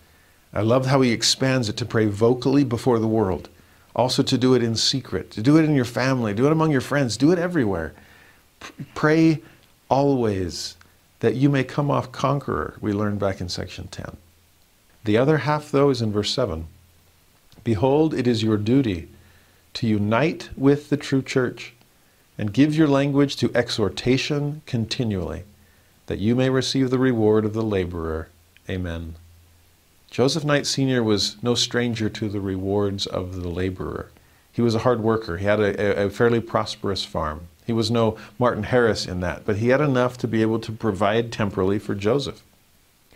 I 0.54 0.62
love 0.62 0.88
how 0.88 1.02
he 1.02 1.12
expands 1.12 1.70
it 1.70 1.78
to 1.78 1.86
pray 1.86 2.08
vocally 2.08 2.64
before 2.64 3.00
the 3.00 3.08
world, 3.08 3.50
also 3.96 4.24
to 4.24 4.38
do 4.38 4.56
it 4.56 4.64
in 4.64 4.76
secret, 4.76 5.30
to 5.32 5.42
do 5.42 5.58
it 5.58 5.66
in 5.66 5.76
your 5.76 5.86
family, 5.86 6.34
do 6.34 6.48
it 6.48 6.52
among 6.52 6.72
your 6.72 6.82
friends, 6.82 7.18
do 7.18 7.32
it 7.32 7.38
everywhere. 7.38 7.94
Pray 8.96 9.42
always 9.90 10.76
that 11.20 11.36
you 11.36 11.50
may 11.50 11.64
come 11.64 11.92
off 11.92 12.12
conqueror, 12.12 12.78
we 12.82 12.94
learned 12.94 13.20
back 13.20 13.42
in 13.42 13.50
section 13.50 13.88
10. 13.88 14.18
The 15.08 15.18
other 15.18 15.38
half, 15.38 15.72
though, 15.72 15.90
is 15.90 16.02
in 16.02 16.12
verse 16.12 16.34
7. 16.34 16.68
Behold, 17.64 18.14
it 18.14 18.28
is 18.28 18.44
your 18.44 18.58
duty 18.58 19.08
to 19.76 19.88
unite 19.88 20.50
with 20.58 20.90
the 20.90 20.98
true 20.98 21.22
church 21.22 21.72
and 22.38 22.52
give 22.52 22.76
your 22.76 22.90
language 22.90 23.38
to 23.38 23.50
exhortation 23.56 24.64
continually, 24.66 25.44
that 26.08 26.20
you 26.20 26.36
may 26.36 26.50
receive 26.50 26.90
the 26.90 27.00
reward 27.00 27.46
of 27.46 27.54
the 27.54 27.64
laborer. 27.64 28.28
Amen. 28.70 29.16
Joseph 30.12 30.44
Knight 30.44 30.68
Sr. 30.68 31.02
was 31.02 31.38
no 31.42 31.56
stranger 31.56 32.10
to 32.10 32.28
the 32.28 32.42
rewards 32.42 33.08
of 33.08 33.42
the 33.42 33.48
laborer. 33.48 34.12
He 34.52 34.62
was 34.62 34.76
a 34.76 34.80
hard 34.80 35.00
worker. 35.00 35.38
He 35.38 35.46
had 35.46 35.62
a, 35.62 36.04
a, 36.04 36.10
fairly 36.10 36.42
prosperous 36.42 37.06
farm. 37.06 37.48
He 37.66 37.72
was 37.72 37.90
no 37.90 38.18
Martin 38.38 38.64
Harris 38.64 39.06
in 39.06 39.22
that, 39.22 39.46
but 39.46 39.60
he 39.60 39.70
had 39.70 39.80
enough 39.80 40.18
to 40.18 40.28
be 40.28 40.42
able 40.42 40.60
to 40.60 40.74
provide 40.74 41.32
temporally 41.32 41.80
for 41.80 41.96
Joseph. 41.96 42.44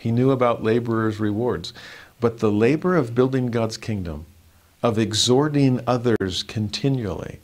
He 0.01 0.11
knew 0.11 0.31
about 0.31 0.63
laborers' 0.63 1.19
rewards. 1.19 1.73
But 2.19 2.39
the 2.39 2.51
labor 2.51 2.95
of 2.95 3.13
building 3.13 3.51
God's 3.51 3.77
kingdom, 3.77 4.25
of 4.81 4.97
exhorting 4.97 5.79
others 5.85 6.41
continually, 6.41 7.39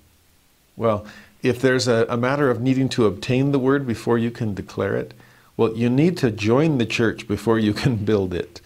well, 0.76 1.06
if 1.44 1.62
there's 1.62 1.88
a, 1.88 2.08
a 2.10 2.18
matter 2.18 2.50
of 2.50 2.60
needing 2.60 2.90
to 2.90 3.06
obtain 3.06 3.52
the 3.52 3.60
word 3.60 3.86
before 3.86 4.18
you 4.18 4.32
can 4.32 4.56
declare 4.56 4.96
it, 4.96 5.14
well, 5.56 5.76
you 5.78 5.88
need 5.88 6.18
to 6.18 6.32
join 6.32 6.80
the 6.80 6.86
church 6.86 7.28
before 7.28 7.60
you 7.60 7.74
can 7.74 7.98
build 7.98 8.34
it. 8.34 8.60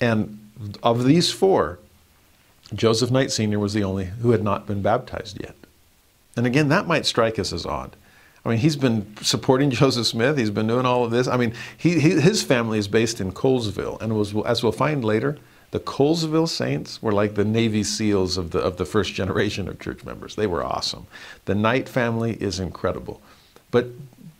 And 0.00 0.38
of 0.82 1.04
these 1.04 1.30
four, 1.30 1.78
Joseph 2.74 3.10
Knight 3.10 3.30
Sr. 3.30 3.58
was 3.58 3.74
the 3.74 3.84
only 3.84 4.06
who 4.06 4.30
had 4.30 4.42
not 4.42 4.66
been 4.66 4.80
baptized 4.80 5.38
yet. 5.42 5.54
And 6.34 6.46
again, 6.46 6.68
that 6.68 6.86
might 6.86 7.04
strike 7.04 7.38
us 7.38 7.52
as 7.52 7.66
odd. 7.66 7.94
I 8.44 8.50
mean, 8.50 8.58
he's 8.58 8.76
been 8.76 9.16
supporting 9.22 9.70
Joseph 9.70 10.06
Smith. 10.06 10.36
He's 10.36 10.50
been 10.50 10.66
doing 10.66 10.84
all 10.84 11.04
of 11.04 11.10
this. 11.10 11.26
I 11.26 11.36
mean, 11.36 11.54
he, 11.76 11.98
he, 11.98 12.20
his 12.20 12.42
family 12.42 12.78
is 12.78 12.88
based 12.88 13.20
in 13.20 13.32
Colesville, 13.32 14.00
and 14.02 14.16
was, 14.16 14.34
as 14.44 14.62
we'll 14.62 14.72
find 14.72 15.04
later, 15.04 15.38
the 15.70 15.80
Colesville 15.80 16.48
Saints 16.48 17.02
were 17.02 17.12
like 17.12 17.34
the 17.34 17.44
Navy 17.44 17.82
SEALs 17.82 18.36
of 18.36 18.52
the 18.52 18.60
of 18.60 18.76
the 18.76 18.84
first 18.84 19.14
generation 19.14 19.66
of 19.66 19.80
church 19.80 20.04
members. 20.04 20.36
They 20.36 20.46
were 20.46 20.62
awesome. 20.62 21.06
The 21.46 21.54
Knight 21.54 21.88
family 21.88 22.34
is 22.34 22.60
incredible, 22.60 23.20
but 23.72 23.86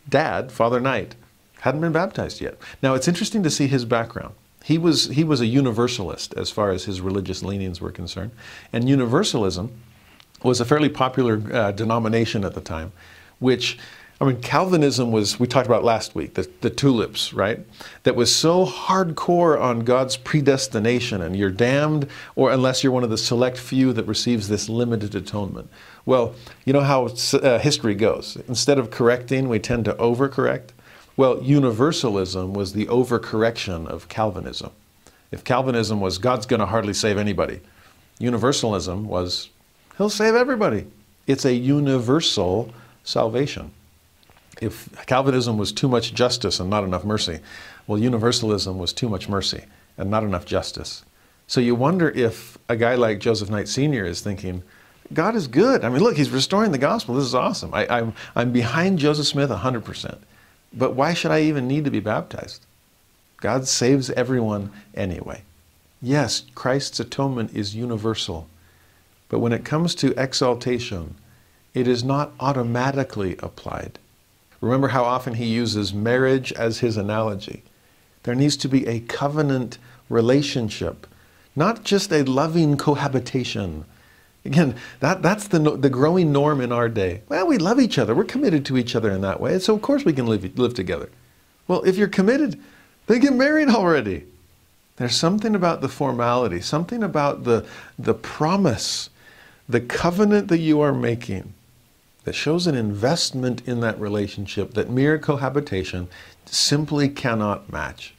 Dad, 0.07 0.51
Father 0.51 0.79
Knight, 0.79 1.15
hadn't 1.61 1.81
been 1.81 1.91
baptized 1.91 2.39
yet. 2.39 2.57
Now 2.81 2.93
it's 2.93 3.07
interesting 3.07 3.43
to 3.43 3.49
see 3.49 3.67
his 3.67 3.83
background. 3.83 4.33
He 4.63 4.77
was 4.77 5.07
he 5.07 5.25
was 5.25 5.41
a 5.41 5.45
universalist 5.45 6.33
as 6.35 6.51
far 6.51 6.71
as 6.71 6.85
his 6.85 7.01
religious 7.01 7.43
leanings 7.43 7.81
were 7.81 7.91
concerned, 7.91 8.31
and 8.71 8.87
universalism 8.87 9.71
was 10.41 10.61
a 10.61 10.65
fairly 10.65 10.89
popular 10.89 11.41
uh, 11.51 11.71
denomination 11.71 12.45
at 12.45 12.53
the 12.53 12.61
time 12.61 12.93
which 13.39 13.77
I 14.21 14.25
mean, 14.25 14.39
Calvinism 14.41 15.11
was, 15.11 15.39
we 15.39 15.47
talked 15.47 15.67
about 15.67 15.83
last 15.83 16.15
week, 16.15 16.35
the, 16.35 16.49
the 16.61 16.69
tulips, 16.69 17.33
right? 17.33 17.59
That 18.03 18.15
was 18.15 18.33
so 18.33 18.65
hardcore 18.65 19.59
on 19.59 19.81
God's 19.81 20.15
predestination 20.15 21.21
and 21.21 21.35
you're 21.35 21.49
damned, 21.49 22.07
or 22.35 22.51
unless 22.51 22.81
you're 22.81 22.93
one 22.93 23.03
of 23.03 23.09
the 23.09 23.17
select 23.17 23.57
few 23.57 23.91
that 23.91 24.07
receives 24.07 24.47
this 24.47 24.69
limited 24.69 25.15
atonement. 25.15 25.69
Well, 26.05 26.33
you 26.63 26.71
know 26.71 26.81
how 26.81 27.07
uh, 27.33 27.59
history 27.59 27.93
goes. 27.93 28.37
Instead 28.47 28.79
of 28.79 28.89
correcting, 28.89 29.49
we 29.49 29.59
tend 29.59 29.83
to 29.85 29.93
overcorrect. 29.95 30.69
Well, 31.17 31.43
universalism 31.43 32.53
was 32.53 32.71
the 32.71 32.85
overcorrection 32.85 33.85
of 33.85 34.07
Calvinism. 34.07 34.71
If 35.31 35.43
Calvinism 35.43 35.99
was 35.99 36.19
God's 36.19 36.45
going 36.45 36.61
to 36.61 36.65
hardly 36.65 36.93
save 36.93 37.17
anybody, 37.17 37.59
universalism 38.19 39.07
was 39.07 39.49
He'll 39.97 40.09
save 40.09 40.35
everybody. 40.35 40.87
It's 41.25 41.45
a 41.45 41.53
universal 41.53 42.73
salvation. 43.03 43.71
If 44.61 45.05
Calvinism 45.05 45.57
was 45.57 45.71
too 45.71 45.87
much 45.87 46.13
justice 46.13 46.59
and 46.59 46.69
not 46.69 46.83
enough 46.83 47.03
mercy, 47.03 47.39
well, 47.87 47.99
universalism 47.99 48.77
was 48.77 48.93
too 48.93 49.09
much 49.09 49.27
mercy 49.27 49.65
and 49.97 50.09
not 50.09 50.23
enough 50.23 50.45
justice. 50.45 51.03
So 51.47 51.61
you 51.61 51.75
wonder 51.75 52.09
if 52.09 52.57
a 52.69 52.75
guy 52.75 52.95
like 52.95 53.19
Joseph 53.19 53.49
Knight 53.49 53.67
Sr. 53.67 54.05
is 54.05 54.21
thinking, 54.21 54.63
God 55.13 55.35
is 55.35 55.47
good. 55.47 55.83
I 55.83 55.89
mean, 55.89 56.01
look, 56.01 56.17
he's 56.17 56.31
restoring 56.31 56.71
the 56.71 56.77
gospel. 56.77 57.15
This 57.15 57.25
is 57.25 57.35
awesome. 57.35 57.73
I, 57.73 57.83
am 57.83 57.89
I'm, 57.89 58.13
I'm 58.35 58.51
behind 58.51 58.97
Joseph 58.97 59.27
Smith 59.27 59.51
100%. 59.51 60.17
But 60.73 60.95
why 60.95 61.13
should 61.13 61.31
I 61.31 61.41
even 61.41 61.67
need 61.67 61.85
to 61.85 61.91
be 61.91 61.99
baptized? 61.99 62.65
God 63.37 63.67
saves 63.67 64.09
everyone 64.11 64.71
anyway. 64.95 65.43
Yes, 66.01 66.43
Christ's 66.55 66.99
atonement 66.99 67.53
is 67.53 67.75
universal. 67.75 68.47
But 69.29 69.39
when 69.39 69.53
it 69.53 69.65
comes 69.65 69.95
to 69.95 70.19
exaltation, 70.21 71.15
it 71.73 71.87
is 71.87 72.03
not 72.03 72.33
automatically 72.39 73.35
applied. 73.39 73.99
Remember 74.61 74.89
how 74.89 75.03
often 75.03 75.35
he 75.35 75.45
uses 75.45 75.93
marriage 75.93 76.51
as 76.53 76.79
his 76.79 76.97
analogy. 76.97 77.63
There 78.23 78.35
needs 78.35 78.57
to 78.57 78.67
be 78.67 78.87
a 78.87 79.01
covenant 79.01 79.77
relationship, 80.09 81.07
not 81.55 81.83
just 81.83 82.11
a 82.11 82.23
loving 82.23 82.77
cohabitation. 82.77 83.85
Again, 84.43 84.75
that, 84.99 85.21
that's 85.21 85.47
the, 85.47 85.59
the 85.59 85.89
growing 85.89 86.31
norm 86.31 86.61
in 86.61 86.71
our 86.71 86.87
day. 86.87 87.21
Well, 87.29 87.47
we 87.47 87.57
love 87.57 87.79
each 87.79 87.97
other. 87.97 88.13
We're 88.13 88.25
committed 88.25 88.65
to 88.67 88.77
each 88.77 88.95
other 88.95 89.11
in 89.11 89.21
that 89.21 89.39
way. 89.39 89.57
So, 89.59 89.73
of 89.73 89.81
course, 89.81 90.05
we 90.05 90.13
can 90.13 90.27
live, 90.27 90.57
live 90.57 90.75
together. 90.75 91.09
Well, 91.67 91.81
if 91.83 91.97
you're 91.97 92.07
committed, 92.07 92.61
then 93.07 93.19
get 93.21 93.33
married 93.33 93.69
already. 93.69 94.25
There's 94.97 95.15
something 95.15 95.55
about 95.55 95.81
the 95.81 95.89
formality, 95.89 96.61
something 96.61 97.03
about 97.03 97.43
the, 97.43 97.65
the 97.97 98.13
promise, 98.13 99.09
the 99.67 99.81
covenant 99.81 100.47
that 100.49 100.59
you 100.59 100.79
are 100.79 100.93
making 100.93 101.54
that 102.25 102.35
shows 102.35 102.67
an 102.67 102.75
investment 102.75 103.65
in 103.67 103.79
that 103.79 103.99
relationship 103.99 104.73
that 104.73 104.89
mere 104.89 105.17
cohabitation 105.17 106.07
simply 106.45 107.07
cannot 107.07 107.71
match. 107.71 108.13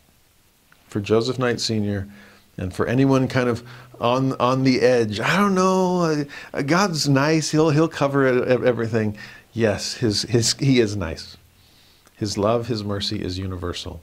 For 0.89 1.01
Joseph 1.01 1.39
Knight 1.39 1.61
Sr., 1.61 2.09
and 2.57 2.73
for 2.73 2.87
anyone 2.87 3.29
kind 3.29 3.51
of 3.51 3.63
on 4.01 4.33
on 4.35 4.65
the 4.65 4.81
edge, 4.81 5.21
I 5.21 5.37
don't 5.37 5.55
know, 5.55 6.25
uh, 6.55 6.63
God's 6.63 7.07
nice, 7.07 7.51
he'll 7.51 7.71
he'll 7.71 7.89
cover 7.89 8.27
everything. 8.47 9.19
Yes, 9.53 9.95
his 9.95 10.23
his 10.23 10.55
he 10.55 10.81
is 10.81 10.97
nice. 10.97 11.37
His 12.17 12.39
love, 12.39 12.69
his 12.69 12.83
mercy 12.83 13.23
is 13.23 13.39
universal. 13.39 14.01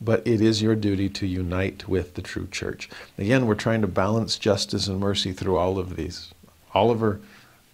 But 0.00 0.26
it 0.26 0.40
is 0.40 0.62
your 0.62 0.76
duty 0.76 1.08
to 1.08 1.26
unite 1.26 1.88
with 1.88 2.14
the 2.14 2.22
true 2.22 2.46
church. 2.48 2.88
Again, 3.16 3.46
we're 3.46 3.54
trying 3.54 3.80
to 3.80 3.86
balance 3.86 4.38
justice 4.38 4.86
and 4.86 5.00
mercy 5.00 5.32
through 5.32 5.56
all 5.56 5.78
of 5.78 5.96
these. 5.96 6.32
Oliver 6.74 7.20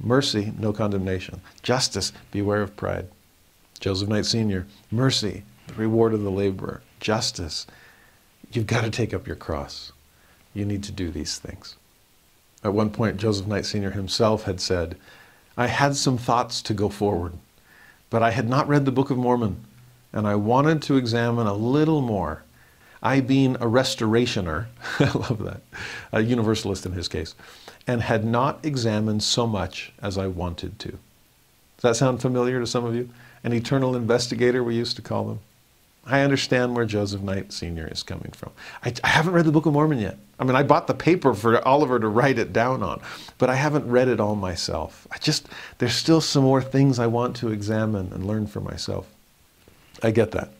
Mercy, 0.02 0.52
no 0.58 0.72
condemnation. 0.72 1.40
Justice, 1.62 2.12
beware 2.32 2.60
of 2.60 2.76
pride. 2.76 3.08
Joseph 3.78 4.08
Knight 4.08 4.26
Sr., 4.26 4.66
mercy, 4.90 5.44
the 5.68 5.74
reward 5.74 6.12
of 6.12 6.22
the 6.22 6.30
laborer. 6.30 6.82
Justice, 7.00 7.66
you've 8.52 8.66
got 8.66 8.82
to 8.84 8.90
take 8.90 9.14
up 9.14 9.26
your 9.26 9.36
cross. 9.36 9.92
You 10.54 10.64
need 10.64 10.82
to 10.84 10.92
do 10.92 11.10
these 11.10 11.38
things. 11.38 11.76
At 12.64 12.74
one 12.74 12.90
point, 12.90 13.16
Joseph 13.16 13.46
Knight 13.46 13.64
Sr. 13.64 13.92
himself 13.92 14.44
had 14.44 14.60
said, 14.60 14.96
I 15.56 15.66
had 15.66 15.96
some 15.96 16.18
thoughts 16.18 16.62
to 16.62 16.74
go 16.74 16.88
forward, 16.88 17.34
but 18.10 18.22
I 18.22 18.30
had 18.30 18.48
not 18.48 18.68
read 18.68 18.84
the 18.84 18.92
Book 18.92 19.10
of 19.10 19.18
Mormon, 19.18 19.64
and 20.12 20.26
I 20.26 20.34
wanted 20.34 20.82
to 20.82 20.96
examine 20.96 21.46
a 21.46 21.54
little 21.54 22.00
more. 22.00 22.44
I, 23.02 23.20
being 23.20 23.56
a 23.56 23.66
restorationer, 23.66 24.66
I 25.00 25.10
love 25.12 25.42
that, 25.44 25.62
a 26.12 26.22
universalist 26.22 26.86
in 26.86 26.92
his 26.92 27.08
case, 27.08 27.34
and 27.86 28.02
had 28.02 28.24
not 28.24 28.64
examined 28.64 29.22
so 29.22 29.46
much 29.46 29.92
as 30.00 30.16
I 30.16 30.26
wanted 30.26 30.78
to. 30.80 30.90
Does 30.90 31.82
that 31.82 31.96
sound 31.96 32.22
familiar 32.22 32.60
to 32.60 32.66
some 32.66 32.84
of 32.84 32.94
you? 32.94 33.08
An 33.44 33.52
eternal 33.52 33.96
investigator, 33.96 34.62
we 34.62 34.76
used 34.76 34.96
to 34.96 35.02
call 35.02 35.24
them. 35.24 35.40
I 36.04 36.20
understand 36.20 36.74
where 36.74 36.84
Joseph 36.84 37.22
Knight 37.22 37.52
Sr. 37.52 37.86
is 37.86 38.02
coming 38.02 38.32
from. 38.32 38.50
I, 38.84 38.92
I, 39.04 39.08
haven't 39.08 39.34
read 39.34 39.44
the 39.44 39.52
Book 39.52 39.66
of 39.66 39.72
Mormon 39.72 40.00
yet. 40.00 40.16
I 40.38 40.44
mean, 40.44 40.56
I 40.56 40.64
bought 40.64 40.88
the 40.88 40.94
paper 40.94 41.32
for 41.32 41.66
Oliver 41.66 42.00
to 42.00 42.08
write 42.08 42.38
it 42.38 42.52
down 42.52 42.82
on, 42.82 43.00
but 43.38 43.48
I 43.48 43.54
haven't 43.54 43.88
read 43.88 44.08
it 44.08 44.18
all 44.18 44.34
myself. 44.34 45.06
I 45.12 45.18
just, 45.18 45.48
there's 45.78 45.94
still 45.94 46.20
some 46.20 46.42
more 46.42 46.60
things 46.60 46.98
I 46.98 47.06
want 47.06 47.36
to 47.36 47.50
examine 47.50 48.12
and 48.12 48.26
learn 48.26 48.48
for 48.48 48.60
myself. 48.60 49.08
I 50.02 50.10
get 50.10 50.32
that. 50.32 50.50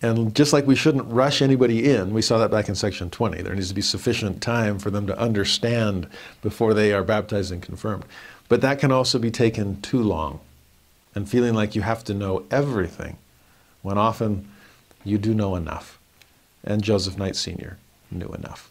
And 0.00 0.34
just 0.34 0.52
like 0.52 0.66
we 0.66 0.76
shouldn't 0.76 1.10
rush 1.10 1.42
anybody 1.42 1.90
in, 1.90 2.14
we 2.14 2.22
saw 2.22 2.38
that 2.38 2.52
back 2.52 2.68
in 2.68 2.76
section 2.76 3.10
20. 3.10 3.42
There 3.42 3.54
needs 3.54 3.68
to 3.68 3.74
be 3.74 3.82
sufficient 3.82 4.40
time 4.40 4.78
for 4.78 4.90
them 4.90 5.06
to 5.08 5.18
understand 5.18 6.08
before 6.40 6.72
they 6.72 6.92
are 6.92 7.02
baptized 7.02 7.50
and 7.50 7.60
confirmed. 7.60 8.04
But 8.48 8.60
that 8.60 8.78
can 8.78 8.92
also 8.92 9.18
be 9.18 9.30
taken 9.30 9.80
too 9.80 10.02
long 10.02 10.40
and 11.14 11.28
feeling 11.28 11.54
like 11.54 11.74
you 11.74 11.82
have 11.82 12.04
to 12.04 12.14
know 12.14 12.44
everything 12.50 13.16
when 13.82 13.98
often 13.98 14.48
you 15.04 15.18
do 15.18 15.34
know 15.34 15.56
enough. 15.56 15.98
And 16.62 16.82
Joseph 16.82 17.18
Knight 17.18 17.34
Sr. 17.34 17.76
knew 18.10 18.28
enough. 18.28 18.70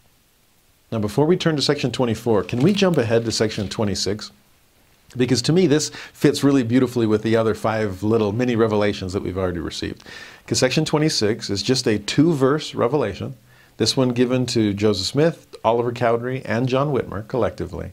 Now, 0.90 0.98
before 0.98 1.26
we 1.26 1.36
turn 1.36 1.56
to 1.56 1.62
section 1.62 1.90
24, 1.92 2.44
can 2.44 2.60
we 2.60 2.72
jump 2.72 2.96
ahead 2.96 3.26
to 3.26 3.32
section 3.32 3.68
26? 3.68 4.30
Because 5.16 5.40
to 5.42 5.52
me, 5.52 5.66
this 5.66 5.90
fits 6.12 6.44
really 6.44 6.62
beautifully 6.62 7.06
with 7.06 7.22
the 7.22 7.36
other 7.36 7.54
five 7.54 8.02
little 8.02 8.32
mini 8.32 8.56
revelations 8.56 9.12
that 9.14 9.22
we've 9.22 9.38
already 9.38 9.58
received. 9.58 10.04
Because 10.48 10.60
section 10.60 10.86
26 10.86 11.50
is 11.50 11.62
just 11.62 11.86
a 11.86 11.98
two 11.98 12.32
verse 12.32 12.74
revelation, 12.74 13.36
this 13.76 13.98
one 13.98 14.14
given 14.14 14.46
to 14.46 14.72
Joseph 14.72 15.06
Smith, 15.06 15.54
Oliver 15.62 15.92
Cowdery, 15.92 16.40
and 16.46 16.70
John 16.70 16.90
Whitmer 16.90 17.28
collectively. 17.28 17.92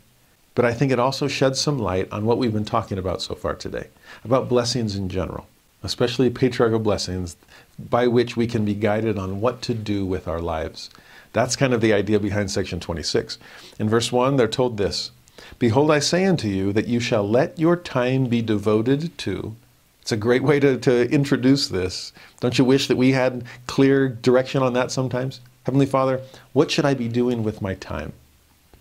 But 0.53 0.63
I 0.63 0.73
think 0.73 0.93
it 0.93 0.97
also 0.97 1.27
sheds 1.27 1.59
some 1.59 1.77
light 1.77 2.09
on 2.13 2.25
what 2.25 2.37
we've 2.37 2.53
been 2.53 2.63
talking 2.63 2.97
about 2.97 3.21
so 3.21 3.35
far 3.35 3.55
today 3.55 3.89
about 4.23 4.47
blessings 4.47 4.95
in 4.95 5.09
general, 5.09 5.47
especially 5.83 6.29
patriarchal 6.29 6.79
blessings 6.79 7.35
by 7.77 8.07
which 8.07 8.37
we 8.37 8.47
can 8.47 8.63
be 8.63 8.73
guided 8.73 9.19
on 9.19 9.41
what 9.41 9.61
to 9.63 9.73
do 9.73 10.05
with 10.05 10.25
our 10.25 10.39
lives. 10.39 10.89
That's 11.33 11.57
kind 11.57 11.73
of 11.73 11.81
the 11.81 11.91
idea 11.91 12.21
behind 12.21 12.51
section 12.51 12.79
26. 12.79 13.37
In 13.79 13.89
verse 13.89 14.13
1, 14.13 14.37
they're 14.37 14.47
told 14.47 14.77
this 14.77 15.11
Behold, 15.59 15.91
I 15.91 15.99
say 15.99 16.23
unto 16.23 16.47
you 16.47 16.71
that 16.71 16.87
you 16.87 17.01
shall 17.01 17.27
let 17.27 17.59
your 17.59 17.75
time 17.75 18.27
be 18.27 18.41
devoted 18.41 19.17
to. 19.17 19.57
It's 20.05 20.11
a 20.11 20.17
great 20.17 20.43
way 20.43 20.59
to, 20.59 20.77
to 20.77 21.09
introduce 21.09 21.67
this. 21.67 22.13
Don't 22.39 22.59
you 22.59 22.63
wish 22.63 22.87
that 22.89 22.95
we 22.95 23.13
had 23.13 23.43
clear 23.65 24.07
direction 24.07 24.61
on 24.61 24.73
that 24.73 24.91
sometimes? 24.91 25.39
Heavenly 25.63 25.87
Father, 25.87 26.21
what 26.53 26.69
should 26.69 26.85
I 26.85 26.93
be 26.93 27.07
doing 27.07 27.41
with 27.41 27.59
my 27.59 27.73
time? 27.73 28.13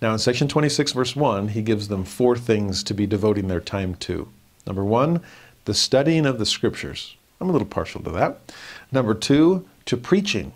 Now, 0.02 0.12
in 0.12 0.18
section 0.18 0.48
26, 0.48 0.92
verse 0.92 1.16
1, 1.16 1.48
he 1.48 1.62
gives 1.62 1.88
them 1.88 2.04
four 2.04 2.36
things 2.36 2.84
to 2.84 2.92
be 2.92 3.06
devoting 3.06 3.48
their 3.48 3.62
time 3.62 3.94
to. 4.00 4.28
Number 4.66 4.84
one, 4.84 5.22
the 5.64 5.72
studying 5.72 6.26
of 6.26 6.38
the 6.38 6.44
scriptures. 6.44 7.16
I'm 7.40 7.48
a 7.48 7.52
little 7.52 7.66
partial 7.66 8.02
to 8.02 8.10
that. 8.10 8.40
Number 8.92 9.14
two, 9.14 9.66
to 9.86 9.96
preaching. 9.96 10.52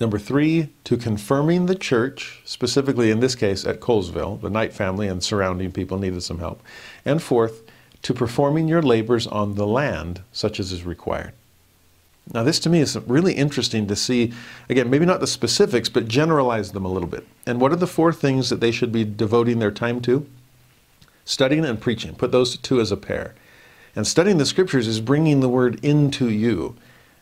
Number 0.00 0.18
three, 0.18 0.70
to 0.82 0.96
confirming 0.96 1.66
the 1.66 1.76
church, 1.76 2.42
specifically 2.44 3.12
in 3.12 3.20
this 3.20 3.36
case 3.36 3.64
at 3.64 3.78
Colesville. 3.78 4.40
The 4.40 4.50
Knight 4.50 4.72
family 4.72 5.06
and 5.06 5.22
surrounding 5.22 5.70
people 5.70 5.96
needed 5.96 6.24
some 6.24 6.40
help. 6.40 6.60
And 7.04 7.22
fourth, 7.22 7.61
to 8.02 8.14
performing 8.14 8.68
your 8.68 8.82
labors 8.82 9.26
on 9.26 9.54
the 9.54 9.66
land, 9.66 10.22
such 10.32 10.58
as 10.58 10.72
is 10.72 10.84
required. 10.84 11.32
Now, 12.32 12.44
this 12.44 12.60
to 12.60 12.70
me 12.70 12.80
is 12.80 12.96
really 13.06 13.32
interesting 13.34 13.86
to 13.88 13.96
see, 13.96 14.32
again, 14.68 14.88
maybe 14.88 15.06
not 15.06 15.20
the 15.20 15.26
specifics, 15.26 15.88
but 15.88 16.06
generalize 16.06 16.72
them 16.72 16.84
a 16.84 16.92
little 16.92 17.08
bit. 17.08 17.26
And 17.46 17.60
what 17.60 17.72
are 17.72 17.76
the 17.76 17.86
four 17.86 18.12
things 18.12 18.48
that 18.50 18.60
they 18.60 18.70
should 18.70 18.92
be 18.92 19.04
devoting 19.04 19.58
their 19.58 19.72
time 19.72 20.00
to? 20.02 20.26
Studying 21.24 21.64
and 21.64 21.80
preaching. 21.80 22.14
Put 22.14 22.32
those 22.32 22.56
two 22.56 22.80
as 22.80 22.92
a 22.92 22.96
pair. 22.96 23.34
And 23.96 24.06
studying 24.06 24.38
the 24.38 24.46
scriptures 24.46 24.86
is 24.86 25.00
bringing 25.00 25.40
the 25.40 25.48
word 25.48 25.84
into 25.84 26.30
you. 26.30 26.76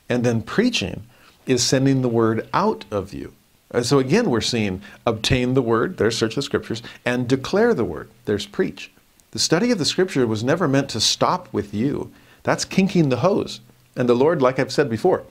And 0.08 0.22
then 0.22 0.42
preaching 0.42 1.04
is 1.46 1.62
sending 1.62 2.02
the 2.02 2.08
word 2.08 2.48
out 2.52 2.84
of 2.90 3.12
you. 3.14 3.34
Uh, 3.72 3.82
so 3.82 3.98
again, 3.98 4.30
we're 4.30 4.40
seeing 4.40 4.82
obtain 5.06 5.54
the 5.54 5.62
word, 5.62 5.96
there's 5.96 6.16
search 6.16 6.34
the 6.34 6.42
scriptures, 6.42 6.82
and 7.04 7.28
declare 7.28 7.72
the 7.72 7.84
word, 7.84 8.10
there's 8.24 8.46
preach. 8.46 8.90
The 9.32 9.38
study 9.38 9.70
of 9.70 9.78
the 9.78 9.84
scripture 9.84 10.26
was 10.26 10.42
never 10.42 10.66
meant 10.66 10.88
to 10.90 11.00
stop 11.00 11.52
with 11.52 11.72
you. 11.72 12.12
That's 12.42 12.64
kinking 12.64 13.08
the 13.08 13.18
hose. 13.18 13.60
And 13.96 14.08
the 14.08 14.14
Lord, 14.14 14.42
like 14.42 14.58
I've 14.58 14.72
said 14.72 14.88
before, 14.88 15.24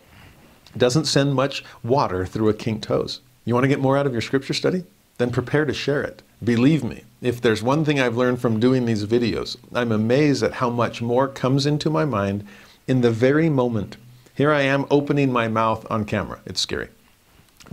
doesn't 0.78 1.06
send 1.06 1.34
much 1.34 1.64
water 1.84 2.26
through 2.26 2.50
a 2.50 2.54
kinked 2.54 2.86
hose. 2.86 3.22
You 3.46 3.54
want 3.54 3.64
to 3.64 3.70
get 3.70 3.80
more 3.80 3.98
out 3.98 4.06
of 4.06 4.14
your 4.14 4.22
scripture 4.22 4.54
study? 4.54 4.84
Then 5.18 5.32
prepare 5.32 5.66
to 5.66 5.74
share 5.74 6.02
it. 6.04 6.22
Believe 6.44 6.84
me, 6.84 7.04
if 7.22 7.42
there's 7.42 7.64
one 7.64 7.84
thing 7.84 8.00
I've 8.00 8.16
learned 8.16 8.40
from 8.40 8.60
doing 8.60 8.86
these 8.86 9.06
videos, 9.06 9.58
I'm 9.74 9.92
amazed 9.92 10.44
at 10.44 10.54
how 10.54 10.70
much 10.70 11.02
more 11.02 11.28
comes 11.28 11.66
into 11.66 11.90
my 11.90 12.06
mind 12.06 12.46
in 12.88 13.02
the 13.02 13.12
very 13.12 13.50
moment 13.50 13.98
here 14.40 14.54
I 14.54 14.62
am 14.62 14.86
opening 14.90 15.34
my 15.34 15.50
mouth 15.50 15.86
on 15.92 16.06
camera. 16.06 16.40
It's 16.46 16.62
scary. 16.62 16.88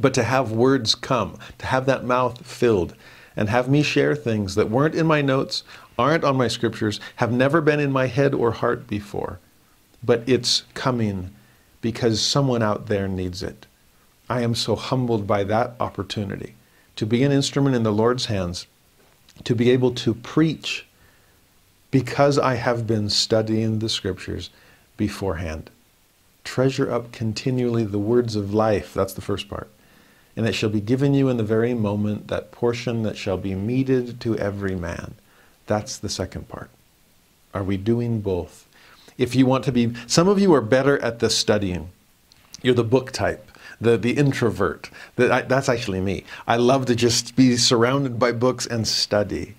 But 0.01 0.14
to 0.14 0.24
have 0.24 0.51
words 0.51 0.97
come, 0.97 1.39
to 1.59 1.66
have 1.66 1.87
that 1.87 2.05
mouth 2.05 2.45
filled, 2.45 2.97
and 3.37 3.49
have 3.49 3.68
me 3.68 3.85
share 3.85 4.16
things 4.16 4.57
that 4.57 4.68
weren't 4.68 4.97
in 4.97 5.07
my 5.07 5.22
notes, 5.22 5.62
aren't 5.99 6.24
on 6.24 6.36
my 6.36 6.49
scriptures, 6.49 7.01
have 7.16 7.32
never 7.32 7.61
been 7.61 7.80
in 7.80 7.92
my 7.92 8.07
head 8.07 8.34
or 8.34 8.53
heart 8.53 8.86
before, 8.86 9.38
but 10.03 10.22
it's 10.26 10.62
coming 10.74 11.34
because 11.80 12.20
someone 12.20 12.62
out 12.62 12.86
there 12.86 13.09
needs 13.09 13.42
it. 13.42 13.66
I 14.28 14.42
am 14.42 14.55
so 14.55 14.76
humbled 14.76 15.26
by 15.26 15.44
that 15.44 15.74
opportunity 15.80 16.55
to 16.97 17.07
be 17.07 17.22
an 17.22 17.32
instrument 17.32 17.76
in 17.76 17.82
the 17.82 17.92
Lord's 17.92 18.26
hands, 18.26 18.66
to 19.44 19.55
be 19.55 19.70
able 19.70 19.92
to 19.92 20.14
preach 20.14 20.86
because 21.90 22.38
I 22.38 22.55
have 22.55 22.86
been 22.86 23.09
studying 23.09 23.78
the 23.78 23.88
scriptures 23.88 24.51
beforehand 24.97 25.70
treasure 26.47 26.90
up 26.90 27.12
continually 27.12 27.84
the 27.84 27.99
words 27.99 28.36
of 28.36 28.55
life. 28.55 28.94
That's 28.94 29.12
the 29.12 29.20
first 29.20 29.49
part. 29.49 29.68
And 30.36 30.47
it 30.47 30.53
shall 30.53 30.70
be 30.70 30.80
given 30.80 31.12
you 31.12 31.28
in 31.28 31.36
the 31.36 31.42
very 31.42 31.74
moment 31.74 32.28
that 32.28 32.53
portion 32.53 33.03
that 33.03 33.16
shall 33.16 33.36
be 33.36 33.55
meted 33.55 34.20
to 34.20 34.38
every 34.38 34.76
man. 34.76 35.14
That's 35.67 35.99
the 35.99 36.09
second 36.09 36.49
part. 36.49 36.71
Are 37.53 37.64
we 37.64 37.77
doing 37.77 38.21
both? 38.21 38.67
If 39.19 39.35
you 39.35 39.47
want 39.47 39.64
to 39.64 39.73
be, 39.73 39.95
some 40.07 40.29
of 40.29 40.39
you 40.39 40.53
are 40.55 40.61
better 40.61 40.99
at 41.03 41.21
the 41.21 41.31
studying. 41.31 41.91
You're 42.62 42.75
the 42.75 42.85
book 42.85 43.12
type, 43.12 43.51
the, 43.81 43.97
the 43.97 44.12
introvert. 44.12 44.91
The, 45.17 45.33
I, 45.33 45.43
that's 45.43 45.69
actually 45.69 46.01
me. 46.01 46.25
I 46.47 46.57
love 46.57 46.87
to 46.87 46.95
just 46.95 47.37
be 47.37 47.57
surrounded 47.57 48.19
by 48.19 48.33
books 48.33 48.67
and 48.67 48.87
study. 48.87 49.55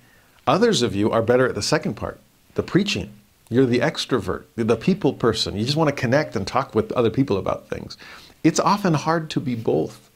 Others 0.45 0.81
of 0.81 0.95
you 0.95 1.11
are 1.11 1.21
better 1.21 1.47
at 1.47 1.55
the 1.55 1.61
second 1.61 1.95
part, 1.95 2.19
the 2.55 2.63
preaching. 2.63 3.13
You're 3.49 3.65
the 3.65 3.79
extrovert, 3.79 4.43
the 4.55 4.75
people 4.75 5.13
person. 5.13 5.55
You 5.55 5.65
just 5.65 5.77
want 5.77 5.89
to 5.89 5.95
connect 5.95 6.35
and 6.35 6.45
talk 6.45 6.75
with 6.75 6.91
other 6.91 7.09
people 7.09 7.37
about 7.37 7.69
things. 7.69 7.97
It's 8.43 8.59
often 8.59 8.93
hard 8.93 9.29
to 9.31 9.39
be 9.39 9.55
both. 9.55 10.09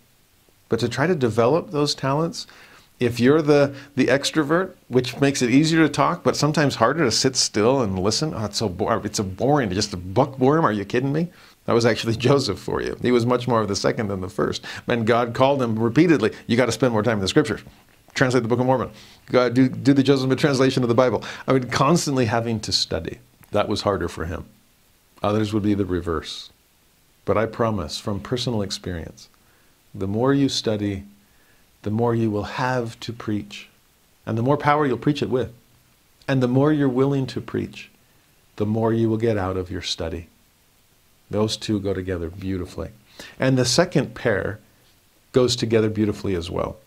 But 0.70 0.80
to 0.82 0.90
try 0.90 1.08
to 1.08 1.16
develop 1.16 1.72
those 1.72 1.96
talents, 1.96 2.48
if 3.02 3.20
you're 3.20 3.42
the, 3.42 3.74
the 3.96 4.06
extrovert, 4.06 4.76
which 4.88 5.20
makes 5.20 5.42
it 5.42 5.50
easier 5.50 5.82
to 5.86 5.90
talk, 5.90 6.24
but 6.24 6.36
sometimes 6.36 6.76
harder 6.76 7.04
to 7.04 7.12
sit 7.12 7.36
still 7.36 7.82
and 7.82 7.98
listen, 7.98 8.34
oh, 8.36 8.46
it's 8.46 8.58
so 8.60 8.70
boring. 8.70 9.04
It's 9.04 9.18
so 9.18 9.24
boring 9.24 9.72
just 9.72 10.14
book 10.14 10.38
boredom. 10.38 10.66
Are 10.66 10.72
you 10.72 10.86
kidding 10.86 11.12
me? 11.12 11.30
That 11.66 11.74
was 11.74 11.86
actually 11.86 12.16
Joseph 12.18 12.60
for 12.60 12.82
you. 12.82 12.96
He 13.02 13.12
was 13.12 13.26
much 13.26 13.48
more 13.48 13.60
of 13.60 13.68
the 13.68 13.76
second 13.76 14.08
than 14.08 14.22
the 14.22 14.30
first. 14.30 14.64
And 14.88 15.08
God 15.08 15.34
called 15.34 15.62
him 15.62 15.78
repeatedly, 15.78 16.32
you 16.46 16.56
got 16.56 16.68
to 16.68 16.72
spend 16.72 16.94
more 16.94 17.02
time 17.02 17.18
in 17.18 17.22
the 17.22 17.28
scriptures. 17.28 17.62
Translate 18.14 18.44
the 18.44 18.50
Book 18.50 18.60
of 18.60 18.66
Mormon. 18.66 18.92
God, 19.28 19.54
do, 19.54 19.68
do 19.68 19.94
the 19.94 20.04
Joseph 20.04 20.38
translation 20.38 20.84
of 20.84 20.90
the 20.90 20.96
Bible. 20.96 21.24
I 21.48 21.54
mean, 21.54 21.70
constantly 21.70 22.26
having 22.26 22.60
to 22.62 22.72
study. 22.72 23.20
That 23.52 23.68
was 23.68 23.82
harder 23.82 24.08
for 24.08 24.26
him. 24.26 24.46
Others 25.24 25.54
would 25.54 25.64
be 25.64 25.74
the 25.74 25.86
reverse. 25.86 26.52
But 27.26 27.38
I 27.38 27.46
promise 27.46 27.98
from 27.98 28.20
personal 28.20 28.62
experience, 28.62 29.30
the 29.94 30.08
more 30.08 30.34
you 30.34 30.50
study, 30.50 31.04
the 31.84 31.92
more 31.92 32.14
you 32.14 32.30
will 32.30 32.44
have 32.44 33.00
to 33.02 33.14
preach, 33.14 33.70
and 34.26 34.38
the 34.38 34.44
more 34.44 34.58
power 34.58 34.86
you'll 34.86 34.98
preach 34.98 35.22
it 35.22 35.30
with. 35.30 35.52
And 36.28 36.42
the 36.42 36.48
more 36.48 36.72
you're 36.72 36.88
willing 36.88 37.26
to 37.28 37.42
preach, 37.42 37.90
the 38.58 38.66
more 38.66 38.94
you 38.94 39.10
will 39.10 39.18
get 39.18 39.38
out 39.38 39.58
of 39.58 39.72
your 39.72 39.82
study. 39.82 40.28
Those 41.30 41.58
two 41.58 41.80
go 41.80 41.94
together 41.94 42.30
beautifully. 42.30 42.92
And 43.40 43.58
the 43.58 43.66
second 43.66 44.14
pair 44.14 44.60
goes 45.32 45.56
together 45.56 45.90
beautifully 45.90 46.36
as 46.36 46.50
well. 46.50 46.78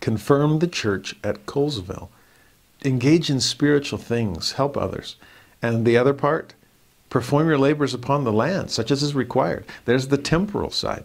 Confirm 0.00 0.58
the 0.58 0.66
church 0.66 1.14
at 1.22 1.46
Colesville. 1.46 2.08
Engage 2.84 3.30
in 3.30 3.40
spiritual 3.40 3.98
things, 3.98 4.52
help 4.52 4.76
others. 4.76 5.16
And 5.62 5.84
the 5.84 5.96
other 5.96 6.14
part, 6.14 6.54
perform 7.10 7.48
your 7.48 7.58
labors 7.58 7.94
upon 7.94 8.24
the 8.24 8.32
land, 8.32 8.70
such 8.70 8.90
as 8.90 9.02
is 9.02 9.14
required. 9.14 9.64
There's 9.84 10.08
the 10.08 10.18
temporal 10.18 10.70
side. 10.70 11.04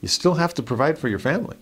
You 0.00 0.08
still 0.08 0.34
have 0.34 0.54
to 0.54 0.62
provide 0.62 0.98
for 0.98 1.08
your 1.08 1.18
family. 1.18 1.56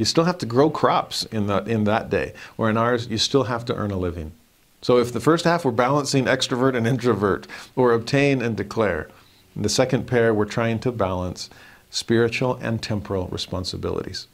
You 0.00 0.06
still 0.06 0.24
have 0.24 0.38
to 0.38 0.46
grow 0.46 0.70
crops 0.70 1.24
in 1.26 1.46
that, 1.48 1.68
in 1.68 1.84
that 1.84 2.08
day. 2.08 2.32
Or 2.56 2.70
in 2.70 2.78
ours, 2.78 3.08
you 3.08 3.18
still 3.18 3.44
have 3.44 3.66
to 3.66 3.74
earn 3.74 3.90
a 3.90 3.98
living. 3.98 4.32
So 4.80 4.96
if 4.96 5.12
the 5.12 5.20
first 5.20 5.44
half 5.44 5.62
we're 5.62 5.72
balancing 5.72 6.24
extrovert 6.24 6.74
and 6.74 6.86
introvert, 6.86 7.46
or 7.76 7.92
obtain 7.92 8.40
and 8.40 8.56
declare, 8.56 9.10
the 9.54 9.68
second 9.68 10.06
pair 10.06 10.32
we're 10.32 10.46
trying 10.46 10.78
to 10.78 10.90
balance 10.90 11.50
spiritual 11.90 12.54
and 12.62 12.82
temporal 12.82 13.28
responsibilities. 13.28 14.26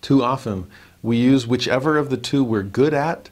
Too 0.00 0.22
often 0.22 0.68
we 1.02 1.16
use 1.16 1.44
whichever 1.44 1.98
of 1.98 2.08
the 2.08 2.16
two 2.16 2.44
we're 2.44 2.62
good 2.62 2.94
at 2.94 3.30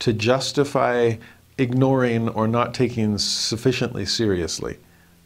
to 0.00 0.12
justify 0.12 1.14
ignoring 1.58 2.28
or 2.28 2.48
not 2.48 2.74
taking 2.74 3.18
sufficiently 3.18 4.04
seriously 4.04 4.78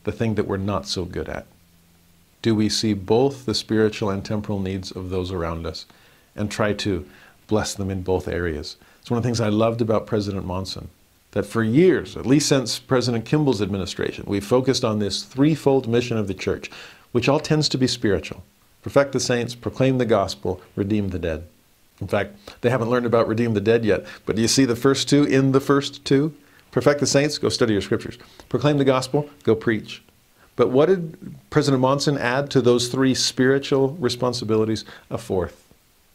the 0.05 0.13
thing 0.13 0.35
that 0.35 0.47
we're 0.47 0.59
not 0.59 0.87
so 0.87 1.07
good 1.07 1.31
at? 1.31 1.47
Do 2.43 2.55
we 2.55 2.69
see 2.69 2.93
both 2.93 3.47
the 3.47 3.55
spiritual 3.55 4.11
and 4.11 4.25
temporal 4.25 4.59
needs 4.59 4.91
of 4.91 5.11
those 5.11 5.31
around 5.31 5.65
us 5.65 5.87
and 6.35 6.51
try 6.51 6.73
to 6.75 7.09
bless 7.47 7.75
them 7.75 7.91
in 7.91 8.03
both 8.03 8.29
areas? 8.29 8.77
It's 9.01 9.11
one 9.11 9.19
of 9.19 9.23
the 9.23 9.29
things 9.29 9.41
I 9.41 9.49
loved 9.49 9.81
about 9.81 10.07
President 10.07 10.45
Monson, 10.45 10.89
that 11.31 11.47
for 11.47 11.63
years, 11.63 12.17
at 12.17 12.27
least 12.27 12.49
since 12.49 12.79
President 12.79 13.25
Kimball's 13.25 13.63
administration, 13.63 14.25
we've 14.27 14.45
focused 14.45 14.85
on 14.85 14.99
this 14.99 15.23
threefold 15.23 15.89
mission 15.89 16.17
of 16.17 16.27
the 16.27 16.35
church, 16.35 16.71
which 17.13 17.29
all 17.29 17.41
tends 17.41 17.69
to 17.71 17.79
be 17.79 17.87
spiritual 17.87 18.43
perfect 18.83 19.13
the 19.13 19.21
saints, 19.21 19.55
proclaim 19.55 19.99
the 19.99 20.05
gospel, 20.05 20.61
redeem 20.75 21.11
the 21.11 21.19
dead. 21.19 21.47
In 22.01 22.09
fact, 22.09 22.35
they 22.61 22.71
haven't 22.71 22.91
learned 22.91 23.07
about 23.07 23.29
redeem 23.29 23.55
the 23.55 23.61
dead 23.61 23.85
yet. 23.85 24.05
But 24.27 24.37
do 24.37 24.43
you 24.43 24.49
see 24.49 24.65
the 24.65 24.77
first 24.77 25.09
two 25.09 25.23
in 25.23 25.53
the 25.53 25.61
first 25.61 26.05
two? 26.05 26.35
Perfect 26.73 27.01
the 27.01 27.07
saints, 27.07 27.39
go 27.39 27.49
study 27.49 27.75
your 27.75 27.83
scriptures. 27.83 28.19
Proclaim 28.49 28.79
the 28.79 28.85
gospel, 28.85 29.31
go 29.45 29.55
preach. 29.55 30.03
But 30.57 30.71
what 30.71 30.87
did 30.87 31.35
President 31.51 31.81
Monson 31.81 32.19
add 32.19 32.51
to 32.51 32.61
those 32.61 32.89
three 32.89 33.15
spiritual 33.15 33.91
responsibilities? 33.99 34.85
A 35.11 35.19
fourth. 35.19 35.73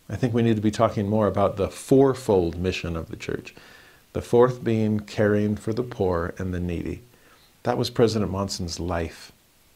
I 0.09 0.15
think 0.15 0.33
we 0.33 0.43
need 0.43 0.55
to 0.55 0.61
be 0.61 0.71
talking 0.71 1.09
more 1.09 1.27
about 1.27 1.57
the 1.57 1.69
fourfold 1.69 2.57
mission 2.57 2.95
of 2.95 3.09
the 3.09 3.15
church. 3.15 3.53
The 4.13 4.21
fourth 4.21 4.63
being 4.63 5.01
caring 5.01 5.55
for 5.55 5.73
the 5.73 5.83
poor 5.83 6.33
and 6.37 6.53
the 6.53 6.59
needy. 6.59 7.01
That 7.63 7.77
was 7.77 7.89
President 7.89 8.31
Monson's 8.31 8.79
life. 8.79 9.31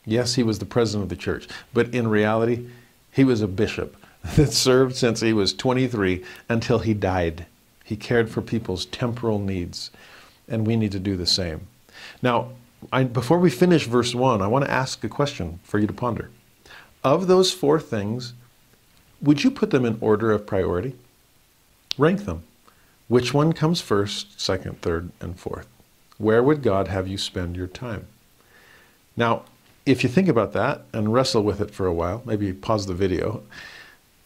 Yes, 0.05 0.35
he 0.35 0.43
was 0.43 0.59
the 0.59 0.65
president 0.65 1.03
of 1.03 1.09
the 1.09 1.21
church, 1.21 1.47
but 1.73 1.93
in 1.93 2.07
reality, 2.07 2.67
he 3.11 3.23
was 3.23 3.41
a 3.41 3.47
bishop 3.47 3.95
that 4.35 4.53
served 4.53 4.95
since 4.95 5.19
he 5.19 5.33
was 5.33 5.53
23 5.53 6.23
until 6.49 6.79
he 6.79 6.93
died. 6.93 7.45
He 7.83 7.95
cared 7.95 8.29
for 8.29 8.41
people's 8.41 8.85
temporal 8.85 9.39
needs, 9.39 9.91
and 10.47 10.65
we 10.65 10.75
need 10.75 10.91
to 10.93 10.99
do 10.99 11.17
the 11.17 11.25
same. 11.25 11.67
Now, 12.21 12.51
I, 12.91 13.03
before 13.03 13.39
we 13.39 13.49
finish 13.49 13.85
verse 13.85 14.15
1, 14.15 14.41
I 14.41 14.47
want 14.47 14.65
to 14.65 14.71
ask 14.71 15.03
a 15.03 15.09
question 15.09 15.59
for 15.63 15.79
you 15.79 15.87
to 15.87 15.93
ponder. 15.93 16.29
Of 17.03 17.27
those 17.27 17.51
four 17.51 17.79
things, 17.79 18.33
would 19.21 19.43
you 19.43 19.51
put 19.51 19.71
them 19.71 19.85
in 19.85 19.97
order 20.01 20.31
of 20.31 20.47
priority? 20.47 20.95
Rank 21.97 22.25
them. 22.25 22.43
Which 23.07 23.33
one 23.33 23.53
comes 23.53 23.81
first, 23.81 24.39
second, 24.39 24.81
third, 24.81 25.11
and 25.19 25.39
fourth? 25.39 25.67
Where 26.17 26.41
would 26.41 26.63
God 26.63 26.87
have 26.87 27.07
you 27.07 27.17
spend 27.17 27.55
your 27.55 27.67
time? 27.67 28.07
Now, 29.17 29.43
if 29.85 30.03
you 30.03 30.09
think 30.09 30.27
about 30.27 30.53
that 30.53 30.83
and 30.93 31.11
wrestle 31.11 31.43
with 31.43 31.59
it 31.59 31.71
for 31.71 31.85
a 31.85 31.93
while, 31.93 32.21
maybe 32.25 32.53
pause 32.53 32.85
the 32.85 32.93
video, 32.93 33.43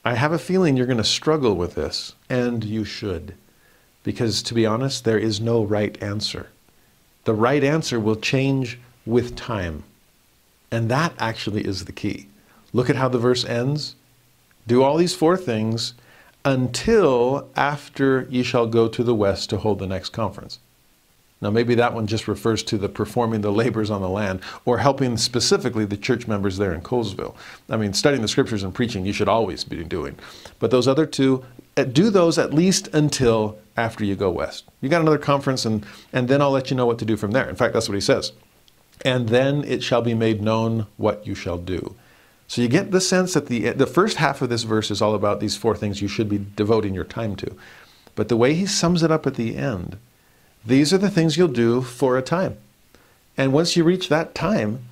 I 0.03 0.15
have 0.15 0.31
a 0.31 0.37
feeling 0.37 0.77
you're 0.77 0.85
going 0.85 0.97
to 0.97 1.03
struggle 1.03 1.55
with 1.55 1.75
this, 1.75 2.13
and 2.29 2.63
you 2.63 2.85
should. 2.85 3.33
Because 4.03 4.43
to 4.43 4.53
be 4.53 4.65
honest, 4.65 5.03
there 5.03 5.17
is 5.17 5.41
no 5.41 5.63
right 5.63 6.01
answer. 6.03 6.49
The 7.25 7.33
right 7.33 7.63
answer 7.63 7.99
will 7.99 8.15
change 8.15 8.79
with 9.05 9.35
time. 9.35 9.83
And 10.71 10.89
that 10.89 11.13
actually 11.19 11.65
is 11.65 11.85
the 11.85 11.91
key. 11.91 12.27
Look 12.73 12.89
at 12.89 12.95
how 12.95 13.09
the 13.09 13.19
verse 13.19 13.45
ends. 13.45 13.95
Do 14.67 14.83
all 14.83 14.97
these 14.97 15.15
four 15.15 15.37
things 15.37 15.93
until 16.43 17.49
after 17.55 18.27
ye 18.29 18.43
shall 18.43 18.67
go 18.67 18.87
to 18.87 19.03
the 19.03 19.15
west 19.15 19.49
to 19.49 19.57
hold 19.57 19.79
the 19.79 19.87
next 19.87 20.09
conference. 20.09 20.59
Now, 21.41 21.49
maybe 21.49 21.75
that 21.75 21.93
one 21.93 22.07
just 22.07 22.27
refers 22.27 22.63
to 22.63 22.77
the 22.77 22.89
performing 22.89 23.41
the 23.41 23.51
labors 23.51 23.91
on 23.91 24.01
the 24.01 24.09
land 24.09 24.39
or 24.63 24.77
helping 24.77 25.17
specifically 25.17 25.85
the 25.85 25.97
church 25.97 26.27
members 26.27 26.57
there 26.57 26.73
in 26.73 26.81
Colesville. 26.81 27.35
I 27.69 27.77
mean, 27.77 27.93
studying 27.93 28.21
the 28.21 28.27
scriptures 28.27 28.63
and 28.63 28.73
preaching, 28.73 29.05
you 29.05 29.13
should 29.13 29.27
always 29.27 29.63
be 29.63 29.83
doing. 29.83 30.17
But 30.59 30.71
those 30.71 30.87
other 30.87 31.05
two, 31.05 31.43
Uh, 31.77 31.83
do 31.83 32.09
those 32.09 32.37
at 32.37 32.53
least 32.53 32.87
until 32.93 33.57
after 33.75 34.05
you 34.05 34.15
go 34.15 34.29
west. 34.29 34.65
You 34.81 34.89
got 34.89 35.01
another 35.01 35.17
conference, 35.17 35.65
and, 35.65 35.85
and 36.13 36.27
then 36.27 36.41
I'll 36.41 36.51
let 36.51 36.69
you 36.69 36.77
know 36.77 36.85
what 36.85 36.99
to 36.99 37.05
do 37.05 37.17
from 37.17 37.31
there. 37.31 37.49
In 37.49 37.55
fact, 37.55 37.73
that's 37.73 37.89
what 37.89 37.95
he 37.95 38.01
says. 38.01 38.31
And 39.03 39.29
then 39.29 39.63
it 39.65 39.83
shall 39.83 40.01
be 40.01 40.13
made 40.13 40.41
known 40.41 40.87
what 40.95 41.27
you 41.27 41.35
shall 41.35 41.57
do. 41.57 41.95
So 42.47 42.61
you 42.61 42.67
get 42.67 42.91
the 42.91 43.01
sense 43.01 43.33
that 43.33 43.47
the, 43.47 43.71
the 43.71 43.87
first 43.87 44.17
half 44.17 44.41
of 44.41 44.49
this 44.49 44.63
verse 44.63 44.91
is 44.91 45.01
all 45.01 45.15
about 45.15 45.39
these 45.39 45.57
four 45.57 45.75
things 45.75 46.01
you 46.01 46.07
should 46.07 46.29
be 46.29 46.45
devoting 46.55 46.93
your 46.93 47.03
time 47.03 47.35
to. 47.37 47.55
But 48.15 48.29
the 48.29 48.37
way 48.37 48.53
he 48.53 48.65
sums 48.65 49.03
it 49.03 49.11
up 49.11 49.27
at 49.27 49.35
the 49.35 49.57
end, 49.57 49.97
these 50.65 50.93
are 50.93 50.97
the 50.97 51.09
things 51.09 51.35
you'll 51.35 51.47
do 51.49 51.81
for 51.81 52.17
a 52.17 52.21
time. 52.21 52.57
And 53.35 53.51
once 53.51 53.75
you 53.75 53.83
reach 53.83 54.07
that 54.09 54.33
time, 54.33 54.85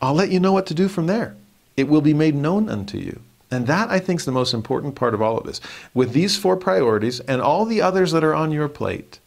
I'll 0.00 0.14
let 0.14 0.30
you 0.30 0.38
know 0.38 0.52
what 0.52 0.66
to 0.66 0.74
do 0.74 0.86
from 0.86 1.06
there. 1.06 1.34
It 1.76 1.88
will 1.88 2.00
be 2.00 2.14
made 2.14 2.36
known 2.36 2.68
unto 2.68 2.98
you. 2.98 3.20
And 3.50 3.66
that, 3.66 3.88
I 3.90 3.98
think, 3.98 4.20
is 4.20 4.26
the 4.26 4.32
most 4.32 4.52
important 4.52 4.94
part 4.94 5.14
of 5.14 5.22
all 5.22 5.38
of 5.38 5.46
this. 5.46 5.60
With 5.94 6.12
these 6.12 6.36
four 6.36 6.56
priorities 6.56 7.20
and 7.20 7.40
all 7.40 7.64
the 7.64 7.80
others 7.80 8.12
that 8.12 8.24
are 8.24 8.34
on 8.34 8.52
your 8.52 8.68
plate, 8.68 9.20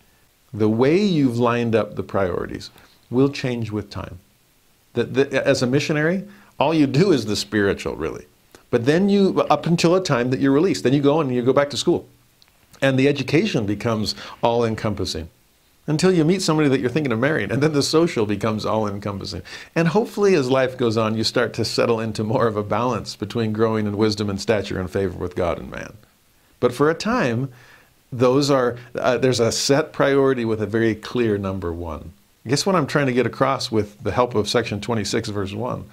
the 0.54 0.70
way 0.70 0.98
you've 1.02 1.40
lined 1.40 1.76
up 1.76 1.96
the 1.96 2.04
priorities 2.04 2.70
will 3.10 3.30
change 3.30 3.72
with 3.72 3.90
time. 3.90 4.20
That, 4.94 5.34
as 5.34 5.64
a 5.64 5.68
missionary, 5.68 6.26
all 6.60 6.74
you 6.74 6.86
do 6.86 7.12
is 7.12 7.26
the 7.26 7.36
spiritual, 7.36 7.96
really. 7.96 8.26
But 8.70 8.86
then 8.86 9.10
you, 9.10 9.42
up 9.50 9.66
until 9.66 9.96
a 9.96 10.04
time 10.04 10.30
that 10.30 10.40
you're 10.40 10.52
released, 10.52 10.84
then 10.84 10.94
you 10.94 11.02
go 11.02 11.20
and 11.20 11.34
you 11.34 11.42
go 11.42 11.54
back 11.54 11.70
to 11.72 11.78
school. 11.78 12.08
And 12.82 12.98
the 12.98 13.08
education 13.08 13.66
becomes 13.66 14.16
all 14.42 14.64
encompassing 14.64 15.30
until 15.92 16.12
you 16.12 16.24
meet 16.24 16.42
somebody 16.42 16.70
that 16.70 16.80
you're 16.80 16.89
thinking 16.89 17.12
of 17.12 17.20
marrying. 17.20 17.52
And 17.52 17.62
then 17.62 17.74
the 17.74 17.84
social 17.84 18.26
becomes 18.26 18.66
all 18.66 18.88
encompassing. 18.88 19.42
And 19.76 19.89
hopefully, 19.89 20.36
as 20.36 20.50
life 20.50 20.78
goes 20.78 20.96
on, 20.96 21.18
you 21.18 21.24
start 21.26 21.54
to 21.56 21.66
settle 21.66 22.00
into 22.00 22.24
more 22.24 22.48
of 22.48 22.56
a 22.56 22.64
balance 22.64 23.16
between 23.18 23.52
growing 23.52 23.86
in 23.86 23.98
wisdom 23.98 24.30
and 24.30 24.39
stature 24.39 24.80
and 24.80 24.89
favor 24.89 25.18
with 25.18 25.36
God 25.36 25.60
and 25.60 25.70
man. 25.70 25.94
But 26.62 26.74
for 26.74 26.89
a 26.89 26.96
time, 26.96 27.52
those 28.12 28.50
are, 28.50 28.78
uh, 28.96 29.18
there's 29.18 29.42
a 29.42 29.52
set 29.52 29.92
priority 29.92 30.46
with 30.46 30.62
a 30.62 30.66
very 30.66 30.96
clear 30.96 31.38
number 31.38 31.74
one. 31.74 32.14
Guess 32.48 32.66
what 32.66 32.76
I'm 32.76 32.88
trying 32.88 33.08
to 33.08 33.14
get 33.14 33.26
across 33.26 33.70
with 33.70 34.02
the 34.02 34.12
help 34.12 34.34
of 34.34 34.50
section 34.50 34.82
26, 34.82 35.30
verse 35.30 35.54
1 35.54 35.86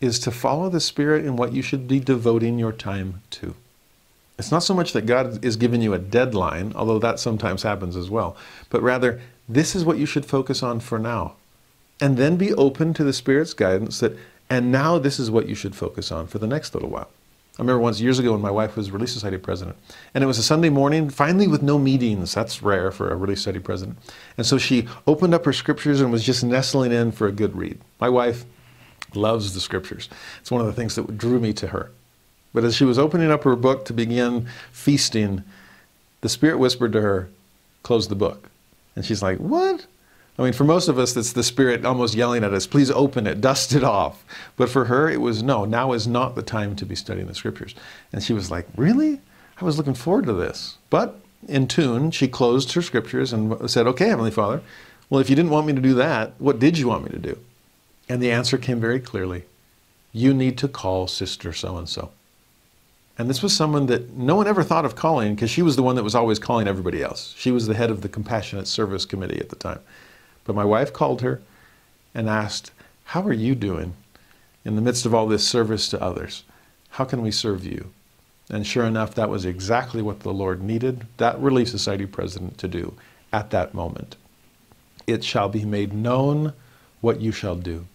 is 0.00 0.18
to 0.20 0.30
follow 0.30 0.68
the 0.68 0.80
Spirit 0.80 1.24
in 1.24 1.36
what 1.36 1.52
you 1.52 1.62
should 1.62 1.86
be 1.86 2.00
devoting 2.00 2.58
your 2.58 2.72
time 2.72 3.22
to. 3.30 3.54
It's 4.38 4.50
not 4.50 4.64
so 4.64 4.74
much 4.74 4.92
that 4.94 5.06
God 5.06 5.44
is 5.44 5.54
giving 5.56 5.82
you 5.82 5.94
a 5.94 5.98
deadline, 5.98 6.72
although 6.74 6.98
that 6.98 7.20
sometimes 7.20 7.62
happens 7.62 7.94
as 7.96 8.10
well, 8.10 8.36
but 8.70 8.82
rather, 8.82 9.20
this 9.48 9.74
is 9.74 9.84
what 9.84 9.98
you 9.98 10.06
should 10.06 10.26
focus 10.26 10.62
on 10.62 10.80
for 10.80 10.98
now. 10.98 11.34
And 12.00 12.16
then 12.16 12.36
be 12.36 12.52
open 12.54 12.94
to 12.94 13.04
the 13.04 13.12
Spirit's 13.12 13.54
guidance 13.54 14.00
that, 14.00 14.16
and 14.50 14.72
now 14.72 14.98
this 14.98 15.18
is 15.18 15.30
what 15.30 15.48
you 15.48 15.54
should 15.54 15.74
focus 15.74 16.10
on 16.10 16.26
for 16.26 16.38
the 16.38 16.46
next 16.46 16.74
little 16.74 16.90
while. 16.90 17.08
I 17.58 17.62
remember 17.62 17.80
once 17.80 18.00
years 18.00 18.18
ago 18.18 18.32
when 18.32 18.40
my 18.40 18.50
wife 18.50 18.76
was 18.76 18.90
Relief 18.90 19.10
Society 19.10 19.36
president, 19.36 19.76
and 20.14 20.24
it 20.24 20.26
was 20.26 20.38
a 20.38 20.42
Sunday 20.42 20.70
morning, 20.70 21.10
finally 21.10 21.46
with 21.46 21.62
no 21.62 21.78
meetings. 21.78 22.34
That's 22.34 22.62
rare 22.62 22.90
for 22.90 23.10
a 23.10 23.16
Relief 23.16 23.38
Society 23.38 23.58
president. 23.58 23.98
And 24.38 24.46
so 24.46 24.56
she 24.56 24.88
opened 25.06 25.34
up 25.34 25.44
her 25.44 25.52
scriptures 25.52 26.00
and 26.00 26.10
was 26.10 26.24
just 26.24 26.42
nestling 26.42 26.92
in 26.92 27.12
for 27.12 27.26
a 27.26 27.32
good 27.32 27.54
read. 27.54 27.78
My 28.00 28.08
wife 28.08 28.46
loves 29.14 29.52
the 29.52 29.60
scriptures. 29.60 30.08
It's 30.40 30.50
one 30.50 30.62
of 30.62 30.66
the 30.66 30.72
things 30.72 30.94
that 30.94 31.18
drew 31.18 31.38
me 31.40 31.52
to 31.54 31.68
her. 31.68 31.90
But 32.54 32.64
as 32.64 32.74
she 32.74 32.84
was 32.84 32.98
opening 32.98 33.30
up 33.30 33.44
her 33.44 33.56
book 33.56 33.84
to 33.86 33.92
begin 33.92 34.48
feasting, 34.72 35.44
the 36.22 36.30
Spirit 36.30 36.58
whispered 36.58 36.92
to 36.92 37.02
her, 37.02 37.28
Close 37.82 38.08
the 38.08 38.14
book. 38.14 38.48
And 38.96 39.04
she's 39.04 39.22
like, 39.22 39.38
What? 39.38 39.86
I 40.38 40.42
mean, 40.42 40.54
for 40.54 40.64
most 40.64 40.88
of 40.88 40.98
us, 40.98 41.14
it's 41.16 41.34
the 41.34 41.42
Spirit 41.42 41.84
almost 41.84 42.14
yelling 42.14 42.44
at 42.44 42.52
us, 42.52 42.66
Please 42.66 42.90
open 42.90 43.26
it, 43.26 43.40
dust 43.40 43.74
it 43.74 43.84
off. 43.84 44.24
But 44.56 44.70
for 44.70 44.86
her, 44.86 45.08
it 45.08 45.20
was, 45.20 45.42
No, 45.42 45.64
now 45.64 45.92
is 45.92 46.06
not 46.06 46.34
the 46.34 46.42
time 46.42 46.76
to 46.76 46.86
be 46.86 46.94
studying 46.94 47.26
the 47.26 47.34
Scriptures. 47.34 47.74
And 48.12 48.22
she 48.22 48.32
was 48.32 48.50
like, 48.50 48.66
Really? 48.76 49.20
I 49.60 49.64
was 49.64 49.76
looking 49.78 49.94
forward 49.94 50.26
to 50.26 50.32
this. 50.32 50.78
But 50.90 51.20
in 51.48 51.66
tune, 51.66 52.10
she 52.10 52.28
closed 52.28 52.72
her 52.72 52.82
Scriptures 52.82 53.32
and 53.32 53.70
said, 53.70 53.86
Okay, 53.86 54.08
Heavenly 54.08 54.30
Father, 54.30 54.62
well, 55.10 55.20
if 55.20 55.28
you 55.28 55.36
didn't 55.36 55.50
want 55.50 55.66
me 55.66 55.74
to 55.74 55.80
do 55.80 55.94
that, 55.94 56.32
what 56.38 56.58
did 56.58 56.78
you 56.78 56.88
want 56.88 57.04
me 57.04 57.10
to 57.10 57.18
do? 57.18 57.38
And 58.08 58.22
the 58.22 58.30
answer 58.30 58.58
came 58.58 58.80
very 58.80 59.00
clearly 59.00 59.44
You 60.12 60.34
need 60.34 60.58
to 60.58 60.68
call 60.68 61.06
Sister 61.06 61.52
so 61.52 61.76
and 61.76 61.88
so. 61.88 62.10
And 63.18 63.28
this 63.28 63.42
was 63.42 63.54
someone 63.54 63.86
that 63.86 64.10
no 64.14 64.36
one 64.36 64.46
ever 64.46 64.62
thought 64.62 64.84
of 64.84 64.96
calling 64.96 65.34
because 65.34 65.50
she 65.50 65.62
was 65.62 65.76
the 65.76 65.82
one 65.82 65.96
that 65.96 66.02
was 66.02 66.14
always 66.14 66.38
calling 66.38 66.66
everybody 66.66 67.02
else. 67.02 67.34
She 67.36 67.50
was 67.50 67.66
the 67.66 67.74
head 67.74 67.90
of 67.90 68.00
the 68.00 68.08
Compassionate 68.08 68.66
Service 68.66 69.04
Committee 69.04 69.38
at 69.38 69.50
the 69.50 69.56
time. 69.56 69.80
But 70.44 70.56
my 70.56 70.64
wife 70.64 70.92
called 70.92 71.20
her 71.20 71.42
and 72.14 72.28
asked, 72.28 72.72
How 73.04 73.22
are 73.22 73.32
you 73.32 73.54
doing 73.54 73.94
in 74.64 74.76
the 74.76 74.82
midst 74.82 75.04
of 75.04 75.14
all 75.14 75.26
this 75.26 75.46
service 75.46 75.88
to 75.90 76.02
others? 76.02 76.44
How 76.90 77.04
can 77.04 77.22
we 77.22 77.30
serve 77.30 77.64
you? 77.64 77.90
And 78.50 78.66
sure 78.66 78.84
enough, 78.84 79.14
that 79.14 79.30
was 79.30 79.44
exactly 79.44 80.02
what 80.02 80.20
the 80.20 80.32
Lord 80.32 80.62
needed 80.62 81.06
that 81.18 81.38
Relief 81.40 81.68
Society 81.68 82.06
president 82.06 82.58
to 82.58 82.68
do 82.68 82.94
at 83.32 83.50
that 83.50 83.74
moment. 83.74 84.16
It 85.06 85.24
shall 85.24 85.48
be 85.48 85.64
made 85.64 85.92
known 85.92 86.52
what 87.00 87.20
you 87.20 87.32
shall 87.32 87.56
do. 87.56 87.86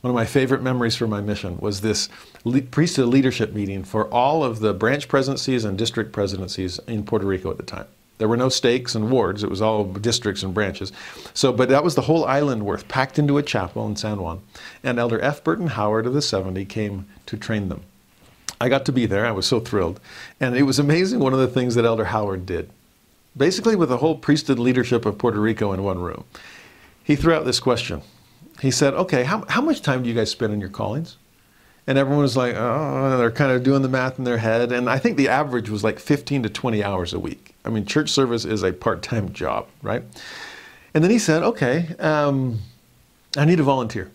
One 0.00 0.10
of 0.10 0.14
my 0.14 0.26
favorite 0.26 0.62
memories 0.62 0.96
from 0.96 1.10
my 1.10 1.20
mission 1.20 1.58
was 1.58 1.80
this 1.80 2.08
le- 2.44 2.62
priesthood 2.62 3.08
leadership 3.08 3.52
meeting 3.52 3.84
for 3.84 4.06
all 4.08 4.44
of 4.44 4.60
the 4.60 4.72
branch 4.72 5.08
presidencies 5.08 5.64
and 5.64 5.76
district 5.76 6.12
presidencies 6.12 6.78
in 6.86 7.04
Puerto 7.04 7.26
Rico 7.26 7.50
at 7.50 7.56
the 7.56 7.62
time. 7.62 7.86
There 8.18 8.28
were 8.28 8.36
no 8.36 8.48
stakes 8.48 8.94
and 8.94 9.10
wards, 9.10 9.42
it 9.42 9.50
was 9.50 9.60
all 9.60 9.84
districts 9.84 10.42
and 10.42 10.54
branches. 10.54 10.92
So, 11.32 11.52
but 11.52 11.68
that 11.68 11.82
was 11.82 11.96
the 11.96 12.02
whole 12.02 12.24
island 12.24 12.64
worth, 12.64 12.86
packed 12.86 13.18
into 13.18 13.38
a 13.38 13.42
chapel 13.42 13.86
in 13.88 13.96
San 13.96 14.20
Juan. 14.20 14.40
And 14.84 14.98
Elder 14.98 15.20
F. 15.20 15.42
Burton 15.42 15.68
Howard 15.68 16.06
of 16.06 16.14
the 16.14 16.22
70 16.22 16.64
came 16.66 17.06
to 17.26 17.36
train 17.36 17.68
them. 17.68 17.82
I 18.60 18.68
got 18.68 18.84
to 18.86 18.92
be 18.92 19.06
there, 19.06 19.26
I 19.26 19.32
was 19.32 19.46
so 19.46 19.58
thrilled. 19.58 19.98
And 20.38 20.56
it 20.56 20.62
was 20.62 20.78
amazing 20.78 21.18
one 21.18 21.32
of 21.32 21.40
the 21.40 21.48
things 21.48 21.74
that 21.74 21.84
Elder 21.84 22.04
Howard 22.06 22.46
did. 22.46 22.70
Basically, 23.36 23.74
with 23.74 23.88
the 23.88 23.96
whole 23.96 24.16
priesthood 24.16 24.60
leadership 24.60 25.04
of 25.04 25.18
Puerto 25.18 25.40
Rico 25.40 25.72
in 25.72 25.82
one 25.82 25.98
room, 25.98 26.24
he 27.02 27.16
threw 27.16 27.34
out 27.34 27.44
this 27.44 27.58
question 27.58 28.02
he 28.60 28.70
said, 28.70 28.94
okay, 28.94 29.24
how, 29.24 29.44
how 29.48 29.60
much 29.60 29.82
time 29.82 30.02
do 30.02 30.08
you 30.08 30.14
guys 30.14 30.30
spend 30.30 30.52
on 30.52 30.60
your 30.60 30.70
callings? 30.70 31.16
And 31.86 31.98
everyone 31.98 32.22
was 32.22 32.36
like, 32.36 32.54
oh, 32.56 33.16
they're 33.18 33.30
kind 33.30 33.52
of 33.52 33.62
doing 33.62 33.82
the 33.82 33.88
math 33.88 34.18
in 34.18 34.24
their 34.24 34.38
head. 34.38 34.72
And 34.72 34.88
I 34.88 34.98
think 34.98 35.16
the 35.16 35.28
average 35.28 35.68
was 35.68 35.84
like 35.84 35.98
15 35.98 36.44
to 36.44 36.48
20 36.48 36.82
hours 36.82 37.12
a 37.12 37.18
week. 37.18 37.54
I 37.64 37.70
mean, 37.70 37.84
church 37.84 38.10
service 38.10 38.44
is 38.44 38.62
a 38.62 38.72
part 38.72 39.02
time 39.02 39.32
job, 39.32 39.66
right? 39.82 40.02
And 40.94 41.02
then 41.02 41.10
he 41.10 41.18
said, 41.18 41.42
okay, 41.42 41.94
um, 41.98 42.60
I 43.36 43.44
need 43.44 43.60
a 43.60 43.64
volunteer. 43.64 44.10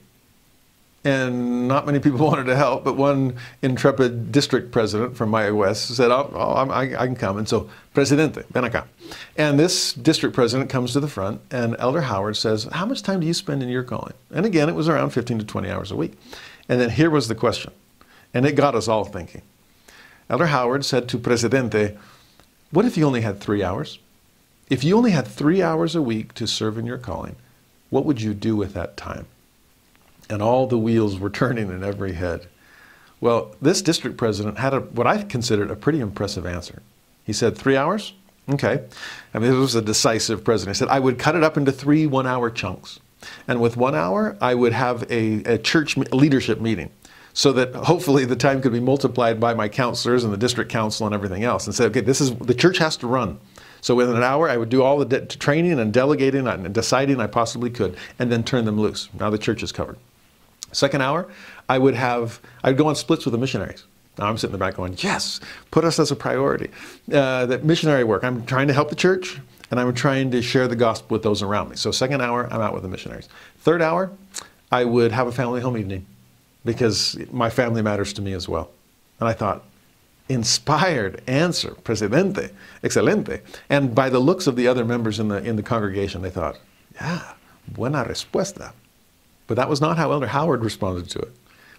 and 1.05 1.67
not 1.67 1.85
many 1.85 1.99
people 1.99 2.19
wanted 2.27 2.45
to 2.45 2.55
help, 2.55 2.83
but 2.83 2.97
one 2.97 3.35
intrepid 3.61 4.31
district 4.31 4.71
president 4.71 5.15
from 5.15 5.31
Mayagüez 5.31 5.75
said, 5.75 6.11
oh, 6.11 6.31
oh 6.33 6.53
I, 6.53 7.01
I, 7.01 7.05
can 7.05 7.15
come. 7.15 7.37
And 7.37 7.47
so, 7.47 7.69
Presidente, 7.93 8.43
ven 8.51 8.63
acá. 8.63 8.85
And 9.37 9.59
this 9.59 9.93
district 9.93 10.35
president 10.35 10.69
comes 10.69 10.93
to 10.93 10.99
the 10.99 11.07
front, 11.07 11.41
and 11.51 11.75
Elder 11.79 12.01
Howard 12.01 12.37
says, 12.37 12.65
How 12.65 12.85
much 12.85 13.01
time 13.01 13.19
do 13.19 13.27
you 13.27 13.33
spend 13.33 13.63
in 13.63 13.69
your 13.69 13.83
calling? 13.83 14.13
And 14.31 14.45
again, 14.45 14.69
it 14.69 14.75
was 14.75 14.87
around 14.87 15.11
15 15.11 15.39
to 15.39 15.45
20 15.45 15.69
hours 15.69 15.91
a 15.91 15.95
week. 15.95 16.13
And 16.69 16.79
then 16.79 16.91
here 16.91 17.09
was 17.09 17.27
the 17.27 17.35
question, 17.35 17.73
and 18.33 18.45
it 18.45 18.55
got 18.55 18.75
us 18.75 18.87
all 18.87 19.03
thinking. 19.03 19.41
Elder 20.29 20.47
Howard 20.47 20.85
said 20.85 21.09
to 21.09 21.17
Presidente, 21.17 21.97
What 22.71 22.85
if 22.85 22.95
you 22.95 23.05
only 23.05 23.21
had 23.21 23.39
three 23.39 23.63
hours? 23.63 23.99
If 24.69 24.83
you 24.83 24.95
only 24.95 25.11
had 25.11 25.27
three 25.27 25.61
hours 25.61 25.95
a 25.95 26.01
week 26.01 26.33
to 26.35 26.45
serve 26.45 26.77
in 26.77 26.85
your 26.85 26.99
calling, 26.99 27.35
what 27.89 28.05
would 28.05 28.21
you 28.21 28.33
do 28.33 28.55
with 28.55 28.73
that 28.75 28.95
time? 28.95 29.25
and 30.29 30.41
all 30.41 30.67
the 30.67 30.77
wheels 30.77 31.19
were 31.19 31.29
turning 31.29 31.69
in 31.69 31.83
every 31.83 32.13
head. 32.13 32.45
Well, 33.19 33.55
this 33.61 33.81
district 33.81 34.15
president 34.17 34.59
had 34.59 34.73
a, 34.73 34.79
what 34.79 35.07
I 35.07 35.23
considered 35.23 35.71
a 35.71 35.75
pretty 35.75 35.99
impressive 35.99 36.45
answer. 36.45 36.81
He 37.25 37.33
said, 37.33 37.57
Three 37.57 37.75
hours? 37.75 38.13
Okay. 38.49 38.83
I 39.33 39.39
mean, 39.39 39.51
this 39.51 39.59
was 39.59 39.75
a 39.75 39.81
decisive 39.81 40.43
president. 40.43 40.77
He 40.77 40.79
said, 40.79 40.87
I 40.87 40.99
would 40.99 41.19
cut 41.19 41.35
it 41.35 41.43
up 41.43 41.57
into 41.57 41.71
three 41.71 42.07
one 42.07 42.25
hour 42.25 42.49
chunks. 42.49 42.99
And 43.47 43.61
with 43.61 43.77
one 43.77 43.95
hour, 43.95 44.37
I 44.41 44.55
would 44.55 44.73
have 44.73 45.09
a, 45.11 45.43
a 45.43 45.57
church 45.57 45.97
leadership 45.97 46.61
meeting 46.61 46.89
so 47.33 47.51
that 47.53 47.73
hopefully 47.75 48.25
the 48.25 48.35
time 48.35 48.61
could 48.61 48.73
be 48.73 48.79
multiplied 48.79 49.39
by 49.39 49.53
my 49.53 49.69
counselors 49.69 50.23
and 50.23 50.33
the 50.33 50.37
district 50.37 50.71
council 50.71 51.05
and 51.05 51.13
everything 51.13 51.43
else 51.43 51.67
and 51.67 51.75
say, 51.75 51.85
okay, 51.85 52.01
this 52.01 52.21
is 52.21 52.35
the 52.35 52.53
church 52.53 52.77
has 52.77 52.97
to 52.97 53.07
run. 53.07 53.39
So 53.81 53.95
within 53.95 54.15
an 54.15 54.23
hour, 54.23 54.49
I 54.49 54.57
would 54.57 54.69
do 54.69 54.83
all 54.83 54.97
the 54.97 55.05
de- 55.05 55.25
training 55.25 55.79
and 55.79 55.93
delegating 55.93 56.47
and 56.47 56.73
deciding 56.73 57.21
I 57.21 57.27
possibly 57.27 57.69
could, 57.69 57.95
and 58.19 58.31
then 58.31 58.43
turn 58.43 58.65
them 58.65 58.79
loose. 58.79 59.07
Now 59.17 59.29
the 59.29 59.37
church 59.37 59.63
is 59.63 59.71
covered. 59.71 59.97
Second 60.71 61.01
hour, 61.01 61.29
I 61.69 61.77
would 61.77 61.95
have, 61.95 62.41
I'd 62.63 62.77
go 62.77 62.87
on 62.87 62.95
splits 62.95 63.25
with 63.25 63.31
the 63.31 63.37
missionaries. 63.37 63.85
Now 64.17 64.25
I'm 64.27 64.37
sitting 64.37 64.53
in 64.53 64.59
the 64.59 64.65
back 64.65 64.75
going, 64.75 64.95
yes, 64.97 65.39
put 65.71 65.85
us 65.85 65.97
as 65.97 66.11
a 66.11 66.15
priority. 66.15 66.69
Uh, 67.11 67.45
that 67.45 67.63
missionary 67.63 68.03
work, 68.03 68.23
I'm 68.23 68.45
trying 68.45 68.67
to 68.67 68.73
help 68.73 68.89
the 68.89 68.95
church 68.95 69.39
and 69.71 69.79
I'm 69.79 69.93
trying 69.93 70.31
to 70.31 70.41
share 70.41 70.67
the 70.67 70.75
gospel 70.75 71.15
with 71.15 71.23
those 71.23 71.41
around 71.41 71.69
me. 71.69 71.75
So 71.75 71.91
second 71.91 72.21
hour, 72.21 72.47
I'm 72.51 72.61
out 72.61 72.73
with 72.73 72.83
the 72.83 72.89
missionaries. 72.89 73.29
Third 73.59 73.81
hour, 73.81 74.11
I 74.71 74.85
would 74.85 75.11
have 75.11 75.27
a 75.27 75.31
family 75.31 75.61
home 75.61 75.77
evening 75.77 76.05
because 76.65 77.17
my 77.31 77.49
family 77.49 77.81
matters 77.81 78.13
to 78.13 78.21
me 78.21 78.33
as 78.33 78.47
well. 78.47 78.71
And 79.19 79.27
I 79.27 79.33
thought, 79.33 79.63
inspired 80.27 81.21
answer, 81.27 81.71
presidente, 81.83 82.51
excelente. 82.83 83.41
And 83.69 83.93
by 83.93 84.09
the 84.09 84.19
looks 84.19 84.47
of 84.47 84.55
the 84.55 84.67
other 84.67 84.85
members 84.85 85.19
in 85.19 85.27
the, 85.27 85.43
in 85.43 85.55
the 85.55 85.63
congregation, 85.63 86.21
they 86.21 86.29
thought, 86.29 86.57
yeah, 86.95 87.33
buena 87.67 88.05
respuesta. 88.05 88.73
But 89.47 89.55
that 89.55 89.69
was 89.69 89.81
not 89.81 89.97
how 89.97 90.11
Elder 90.11 90.27
Howard 90.27 90.63
responded 90.63 91.09
to 91.11 91.19
it. 91.19 91.31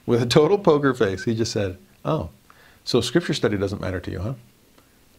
With 0.07 0.23
a 0.23 0.27
total 0.27 0.59
poker 0.59 0.93
face, 0.93 1.25
he 1.25 1.35
just 1.35 1.53
said, 1.53 1.79
Oh, 2.05 2.31
so 2.85 3.01
scripture 3.01 3.35
study 3.35 3.57
doesn't 3.57 3.81
matter 3.81 4.01
to 4.01 4.11
you, 4.11 4.19
huh? 4.19 4.35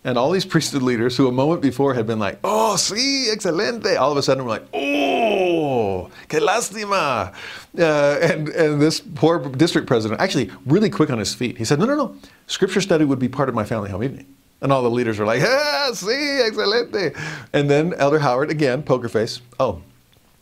And 0.03 0.17
all 0.17 0.31
these 0.31 0.45
priesthood 0.45 0.81
leaders 0.81 1.15
who 1.15 1.27
a 1.27 1.31
moment 1.31 1.61
before 1.61 1.93
had 1.93 2.07
been 2.07 2.17
like, 2.17 2.39
oh, 2.43 2.73
sí, 2.75 3.31
excelente, 3.31 3.97
all 3.97 4.11
of 4.11 4.17
a 4.17 4.23
sudden 4.23 4.43
were 4.43 4.49
like, 4.49 4.65
oh, 4.73 6.09
que 6.27 6.39
lástima. 6.39 7.33
Uh, 7.77 8.17
and, 8.21 8.49
and 8.49 8.81
this 8.81 8.99
poor 8.99 9.37
district 9.49 9.87
president, 9.87 10.19
actually 10.19 10.49
really 10.65 10.89
quick 10.89 11.11
on 11.11 11.19
his 11.19 11.35
feet, 11.35 11.57
he 11.57 11.65
said, 11.65 11.77
no, 11.77 11.85
no, 11.85 11.95
no, 11.95 12.15
scripture 12.47 12.81
study 12.81 13.05
would 13.05 13.19
be 13.19 13.29
part 13.29 13.47
of 13.47 13.53
my 13.53 13.63
family 13.63 13.91
home 13.91 14.03
evening. 14.03 14.25
And 14.61 14.71
all 14.71 14.81
the 14.81 14.89
leaders 14.89 15.19
were 15.19 15.25
like, 15.25 15.43
ah, 15.43 15.89
sí, 15.93 16.47
excelente. 16.47 17.15
And 17.53 17.69
then 17.69 17.93
Elder 17.93 18.19
Howard, 18.19 18.49
again, 18.49 18.81
poker 18.81 19.09
face, 19.09 19.39
oh, 19.59 19.83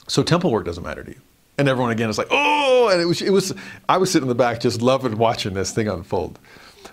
so 0.07 0.23
temple 0.23 0.51
work 0.51 0.65
doesn't 0.65 0.83
matter 0.83 1.03
to 1.03 1.11
you 1.11 1.21
and 1.59 1.67
everyone 1.67 1.91
again 1.91 2.09
is 2.09 2.17
like, 2.17 2.29
oh, 2.31 2.89
and 2.91 3.01
it 3.01 3.05
was, 3.05 3.21
it 3.21 3.31
was, 3.31 3.53
I 3.89 3.97
was 3.97 4.09
sitting 4.09 4.23
in 4.23 4.29
the 4.29 4.35
back 4.35 4.61
just 4.61 4.81
loving 4.81 5.17
watching 5.17 5.53
this 5.53 5.71
thing 5.71 5.89
unfold. 5.89 6.39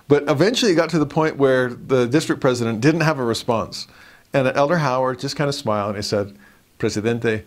But 0.09 0.28
eventually 0.28 0.72
it 0.72 0.76
got 0.76 0.91
to 0.91 0.99
the 0.99 1.07
point 1.07 1.37
where 1.37 1.68
the 1.70 2.07
district 2.07 2.41
president 2.41 2.80
didn't 2.80 3.01
have 3.03 3.18
a 3.18 3.24
response. 3.24 3.87
And 4.32 4.49
Elder 4.49 4.78
Howard 4.78 5.18
just 5.18 5.37
kind 5.37 5.49
of 5.49 5.55
smiled 5.55 5.91
and 5.91 5.97
he 5.97 6.03
said, 6.03 6.37
Presidente, 6.78 7.45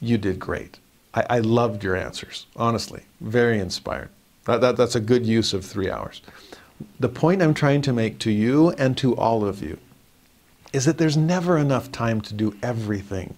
you 0.00 0.18
did 0.18 0.38
great. 0.38 0.78
I, 1.14 1.24
I 1.28 1.38
loved 1.40 1.84
your 1.84 1.96
answers, 1.96 2.46
honestly, 2.56 3.02
very 3.20 3.58
inspired. 3.58 4.08
That, 4.44 4.60
that, 4.60 4.76
that's 4.76 4.94
a 4.94 5.00
good 5.00 5.26
use 5.26 5.52
of 5.52 5.64
three 5.64 5.90
hours. 5.90 6.22
The 6.98 7.08
point 7.08 7.42
I'm 7.42 7.54
trying 7.54 7.82
to 7.82 7.92
make 7.92 8.18
to 8.20 8.30
you 8.30 8.70
and 8.70 8.96
to 8.98 9.14
all 9.16 9.44
of 9.44 9.62
you 9.62 9.78
is 10.72 10.84
that 10.84 10.98
there's 10.98 11.16
never 11.16 11.58
enough 11.58 11.92
time 11.92 12.20
to 12.22 12.34
do 12.34 12.56
everything 12.62 13.36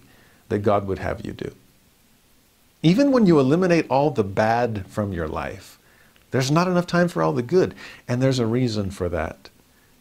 that 0.49 0.59
God 0.59 0.87
would 0.87 0.99
have 0.99 1.25
you 1.25 1.33
do. 1.33 1.53
Even 2.81 3.11
when 3.11 3.25
you 3.25 3.39
eliminate 3.39 3.87
all 3.89 4.11
the 4.11 4.23
bad 4.23 4.85
from 4.87 5.13
your 5.13 5.27
life, 5.27 5.79
there's 6.33 6.49
not 6.49 6.67
enough 6.67 6.87
time 6.87 7.07
for 7.09 7.21
all 7.21 7.31
the 7.31 7.43
good. 7.43 7.75
And 8.07 8.19
there's 8.19 8.39
a 8.39 8.47
reason 8.47 8.89
for 8.89 9.07
that. 9.07 9.51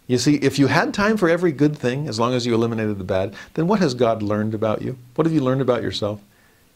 You 0.06 0.16
see, 0.16 0.36
if 0.36 0.58
you 0.58 0.66
had 0.66 0.94
time 0.94 1.18
for 1.18 1.28
every 1.28 1.52
good 1.52 1.76
thing, 1.76 2.08
as 2.08 2.18
long 2.18 2.32
as 2.32 2.46
you 2.46 2.54
eliminated 2.54 2.96
the 2.96 3.04
bad, 3.04 3.34
then 3.52 3.68
what 3.68 3.80
has 3.80 3.92
God 3.92 4.22
learned 4.22 4.54
about 4.54 4.80
you? 4.80 4.96
What 5.14 5.26
have 5.26 5.34
you 5.34 5.42
learned 5.42 5.60
about 5.60 5.82
yourself? 5.82 6.22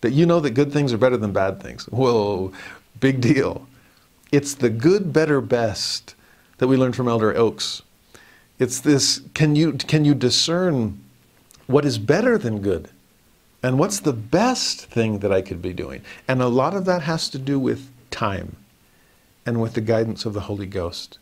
That 0.02 0.12
you 0.12 0.26
know 0.26 0.40
that 0.40 0.50
good 0.50 0.74
things 0.74 0.92
are 0.92 0.98
better 0.98 1.16
than 1.16 1.32
bad 1.32 1.62
things. 1.62 1.86
Whoa, 1.86 2.52
big 3.00 3.22
deal. 3.22 3.66
It's 4.30 4.52
the 4.52 4.68
good, 4.68 5.14
better, 5.14 5.40
best 5.40 6.14
that 6.58 6.68
we 6.68 6.76
learned 6.76 6.94
from 6.94 7.08
Elder 7.08 7.34
Oaks. 7.34 7.80
It's 8.58 8.78
this 8.80 9.22
can 9.32 9.56
you, 9.56 9.72
can 9.72 10.04
you 10.04 10.14
discern 10.14 11.02
what 11.66 11.86
is 11.86 11.96
better 11.96 12.36
than 12.36 12.60
good? 12.60 12.90
And 13.62 13.78
what's 13.78 14.00
the 14.00 14.12
best 14.12 14.84
thing 14.84 15.20
that 15.20 15.32
I 15.32 15.40
could 15.40 15.62
be 15.62 15.72
doing? 15.72 16.02
And 16.28 16.42
a 16.42 16.48
lot 16.48 16.74
of 16.74 16.84
that 16.84 17.00
has 17.02 17.30
to 17.30 17.38
do 17.38 17.58
with 17.58 17.90
time 18.10 18.56
and 19.46 19.62
with 19.62 19.74
the 19.74 19.80
guidance 19.80 20.26
of 20.26 20.34
the 20.34 20.40
Holy 20.40 20.66
Ghost. 20.66 21.18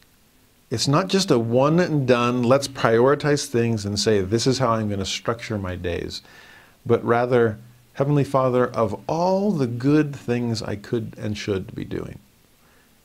It's 0.71 0.89
not 0.89 1.09
just 1.09 1.31
a 1.31 1.39
one 1.39 1.79
and 1.79 2.09
done, 2.09 2.43
let's 2.43 2.67
prioritize 2.67 3.47
things 3.47 3.85
and 3.85 4.01
say, 4.01 4.23
this 4.23 4.47
is 4.47 4.59
how 4.59 4.71
I'm 4.71 4.89
going 4.89 4.99
to 4.99 5.05
structure 5.05 5.59
my 5.59 5.77
days, 5.77 6.23
but 6.85 7.05
rather, 7.05 7.59
Heavenly 7.93 8.25
Father, 8.25 8.67
of 8.67 9.01
all 9.07 9.53
the 9.53 9.69
good 9.69 10.17
things 10.17 10.63
I 10.63 10.75
could 10.75 11.15
and 11.17 11.39
should 11.39 11.75
be 11.75 11.85
doing, 11.85 12.19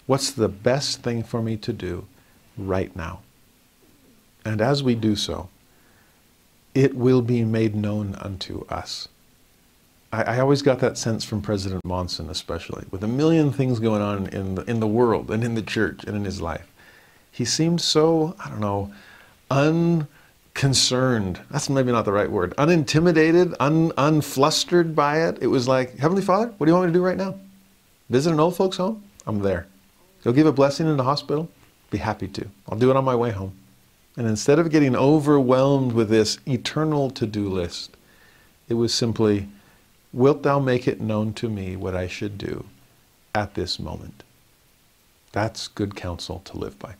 what's 0.08 0.32
the 0.32 0.50
best 0.50 1.04
thing 1.04 1.22
for 1.22 1.44
me 1.44 1.58
to 1.58 1.74
do 1.74 2.08
right 2.58 2.96
now? 2.96 3.20
And 4.44 4.62
as 4.62 4.82
we 4.82 4.96
do 4.96 5.16
so, 5.16 5.50
it 6.74 6.96
will 6.96 7.22
be 7.22 7.44
made 7.44 7.76
known 7.76 8.16
unto 8.16 8.66
us. 8.68 9.10
I, 10.12 10.24
I, 10.24 10.40
always 10.40 10.62
got 10.62 10.80
that 10.80 10.98
sense 10.98 11.24
from 11.24 11.42
President 11.42 11.86
Monson, 11.86 12.30
especially 12.30 12.86
with 12.92 13.04
a 13.04 13.08
million 13.08 13.52
things 13.52 13.80
going 13.80 14.02
on 14.02 14.28
in 14.28 14.56
the, 14.56 14.64
in 14.64 14.80
the 14.80 14.88
world 14.88 15.30
and 15.30 15.44
in 15.44 15.56
the 15.56 15.62
church 15.62 16.04
and 16.06 16.16
in 16.16 16.26
his 16.26 16.42
life. 16.42 16.68
He 17.32 17.46
seemed 17.46 17.82
so, 17.82 18.36
I 18.44 18.50
don't 18.50 18.60
know, 18.60 18.92
unconcerned. 19.52 21.40
That's 21.52 21.70
maybe 21.70 21.92
not 21.92 22.06
the 22.06 22.12
right 22.12 22.30
word. 22.30 22.56
Unintimidated, 22.58 23.56
un, 23.60 23.92
unflustered 23.98 24.96
by 24.96 25.28
it. 25.28 25.38
It 25.42 25.48
was 25.48 25.68
like, 25.68 25.98
Heavenly 25.98 26.24
Father, 26.24 26.48
what 26.58 26.66
do 26.66 26.72
you 26.72 26.76
want 26.76 26.88
me 26.88 26.94
to 26.94 27.00
do 27.00 27.06
right 27.06 27.18
now? 27.18 27.36
Visit 28.10 28.34
an 28.34 28.40
old 28.40 28.56
folks' 28.56 28.78
home? 28.78 29.04
I'm 29.28 29.40
there. 29.40 29.68
Go 30.24 30.32
give 30.32 30.48
a 30.48 30.52
blessing 30.52 30.88
in 30.88 30.98
the 30.98 31.04
hospital? 31.04 31.50
Be 31.92 32.00
happy 32.00 32.28
to. 32.28 32.48
I'll 32.68 32.78
do 32.78 32.90
it 32.90 32.98
on 32.98 33.06
my 33.06 33.16
way 33.16 33.32
home. 33.32 33.54
And 34.18 34.28
instead 34.28 34.60
of 34.60 34.70
getting 34.70 34.96
overwhelmed 34.96 35.94
with 35.94 36.10
this 36.10 36.40
eternal 36.46 37.10
to 37.12 37.26
do 37.26 37.48
list, 37.48 37.96
it 38.68 38.74
was 38.74 38.94
simply, 38.94 39.48
Wilt 40.12 40.44
thou 40.44 40.60
make 40.60 40.88
it 40.88 41.00
known 41.00 41.34
to 41.34 41.50
me 41.50 41.76
what 41.76 41.96
I 41.96 42.08
should 42.08 42.38
do 42.38 42.66
at 43.36 43.54
this 43.54 43.80
moment? 43.80 44.24
That's 45.32 45.68
good 45.68 45.96
counsel 45.96 46.42
to 46.46 46.58
live 46.58 46.80
by. 46.80 46.96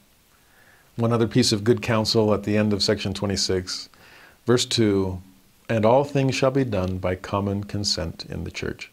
One 0.96 1.12
other 1.12 1.28
piece 1.28 1.52
of 1.52 1.64
good 1.64 1.82
counsel 1.82 2.34
at 2.34 2.44
the 2.44 2.58
end 2.58 2.72
of 2.72 2.84
section 2.84 3.14
26, 3.14 3.90
verse 4.46 4.66
2 4.66 5.22
And 5.70 5.86
all 5.86 6.04
things 6.04 6.36
shall 6.36 6.52
be 6.52 6.64
done 6.64 6.98
by 7.00 7.16
common 7.16 7.64
consent 7.64 8.26
in 8.30 8.44
the 8.44 8.52
church, 8.52 8.92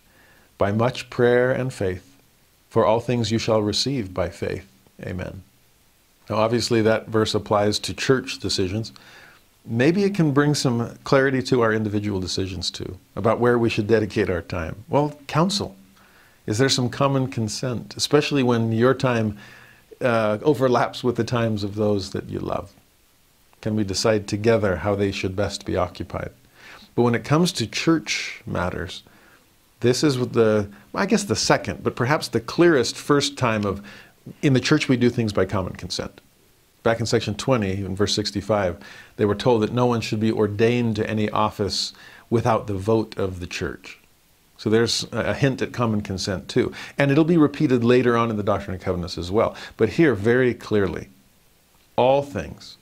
by 0.57 0.73
much 0.73 1.11
prayer 1.11 1.53
and 1.53 1.73
faith, 1.73 2.17
for 2.71 2.87
all 2.87 3.01
things 3.01 3.31
you 3.31 3.39
shall 3.39 3.61
receive 3.61 4.15
by 4.15 4.31
faith. 4.31 4.67
Amen. 5.03 5.43
Now, 6.31 6.37
obviously, 6.37 6.81
that 6.83 7.09
verse 7.09 7.35
applies 7.35 7.79
to 7.81 7.95
church 7.95 8.39
decisions 8.39 8.93
maybe 9.67 10.05
it 10.05 10.15
can 10.15 10.33
bring 10.33 10.55
some 10.55 10.97
clarity 11.05 11.43
to 11.43 11.61
our 11.61 11.73
individual 11.73 12.21
decisions 12.21 12.71
too 12.71 12.99
about 13.15 13.41
where 13.41 13.59
we 13.59 13.69
should 13.69 13.87
dedicate 13.87 14.31
our 14.31 14.43
time. 14.43 14.85
Well, 14.89 15.19
counsel. 15.27 15.77
Is 16.47 16.59
there 16.59 16.69
some 16.69 16.89
common 16.89 17.29
consent, 17.29 17.95
especially 17.97 18.43
when 18.43 18.71
your 18.71 18.95
time 18.95 19.37
uh, 20.01 20.39
overlaps 20.43 21.03
with 21.03 21.17
the 21.17 21.25
times 21.25 21.65
of 21.65 21.75
those 21.75 22.11
that 22.11 22.29
you 22.29 22.39
love? 22.39 22.73
Can 23.61 23.75
we 23.75 23.83
decide 23.83 24.29
together 24.29 24.77
how 24.77 24.95
they 24.95 25.11
should 25.11 25.35
best 25.35 25.67
be 25.67 25.77
occupied? 25.77 26.31
But 26.95 27.03
when 27.03 27.15
it 27.15 27.25
comes 27.25 27.51
to 27.53 27.67
church 27.67 28.43
matters, 28.47 29.03
this 29.81 30.05
is 30.05 30.17
the, 30.17 30.69
I 30.95 31.07
guess, 31.07 31.25
the 31.25 31.37
second, 31.37 31.83
but 31.83 31.97
perhaps 31.97 32.29
the 32.29 32.41
clearest 32.41 32.97
first 32.97 33.37
time 33.37 33.65
of 33.65 33.83
in 34.43 34.53
the 34.53 34.61
church 34.61 34.89
we 34.89 34.97
do 34.97 35.11
things 35.11 35.33
by 35.33 35.45
common 35.45 35.75
consent. 35.75 36.21
Back 36.87 37.01
in 37.01 37.07
section 37.07 37.35
20, 37.35 37.85
in 37.85 37.97
verse 37.97 38.15
65, 38.15 38.77
they 39.17 39.25
were 39.25 39.35
told 39.35 39.63
that 39.63 39.73
no 39.73 39.87
one 39.87 40.01
should 40.01 40.21
be 40.21 40.31
ordained 40.31 40.95
to 40.95 41.11
any 41.11 41.29
office 41.29 41.93
without 42.31 42.69
the 42.69 42.75
vote 42.75 43.19
of 43.19 43.41
the 43.41 43.49
church. 43.49 43.99
So 44.57 44.71
there's 44.71 45.05
a 45.11 45.35
hint 45.35 45.61
at 45.63 45.73
common 45.73 46.01
consent 46.01 46.49
too. 46.49 46.73
And 46.97 47.11
it'll 47.11 47.25
be 47.25 47.39
repeated 47.39 47.83
later 47.83 48.17
on 48.17 48.31
in 48.31 48.37
the 48.37 48.45
Doctrine 48.45 48.75
and 48.75 48.81
Covenants 48.81 49.19
as 49.19 49.33
well. 49.33 49.57
But 49.77 49.89
here, 49.89 50.15
very 50.15 50.55
clearly, 50.55 51.09
all 51.97 52.23
things, 52.23 52.77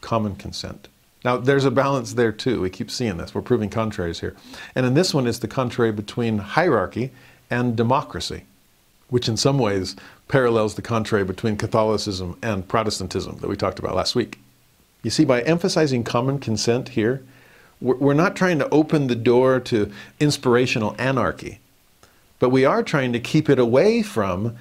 common 0.00 0.34
consent. 0.34 0.88
Now, 1.24 1.36
there's 1.36 1.64
a 1.64 1.70
balance 1.70 2.14
there 2.14 2.32
too. 2.32 2.60
We 2.60 2.68
keep 2.68 2.90
seeing 2.90 3.16
this. 3.16 3.32
We're 3.32 3.42
proving 3.42 3.70
contraries 3.70 4.18
here. 4.18 4.34
And 4.74 4.84
in 4.84 4.94
this 4.94 5.14
one, 5.14 5.28
it's 5.28 5.38
the 5.38 5.46
contrary 5.46 5.92
between 5.92 6.38
hierarchy 6.38 7.12
and 7.48 7.76
democracy, 7.76 8.42
which 9.08 9.28
in 9.28 9.36
some 9.36 9.60
ways 9.60 9.94
parallels 10.28 10.74
the 10.74 10.82
contrary 10.82 11.24
between 11.24 11.56
Catholicism 11.56 12.38
and 12.42 12.66
Protestantism 12.66 13.38
that 13.38 13.48
we 13.48 13.56
talked 13.56 13.78
about 13.78 13.94
last 13.94 14.14
week. 14.14 14.38
You 15.02 15.10
see, 15.10 15.24
by 15.24 15.42
emphasizing 15.42 16.02
common 16.04 16.38
consent 16.38 16.90
here, 16.90 17.22
we're 17.80 18.14
not 18.14 18.34
trying 18.34 18.58
to 18.58 18.68
open 18.70 19.06
the 19.06 19.14
door 19.14 19.60
to 19.60 19.92
inspirational 20.18 20.96
anarchy, 20.98 21.60
but 22.38 22.48
we 22.48 22.64
are 22.64 22.82
trying 22.82 23.12
to 23.12 23.20
keep 23.20 23.50
it 23.50 23.58
away 23.58 24.02
from 24.02 24.56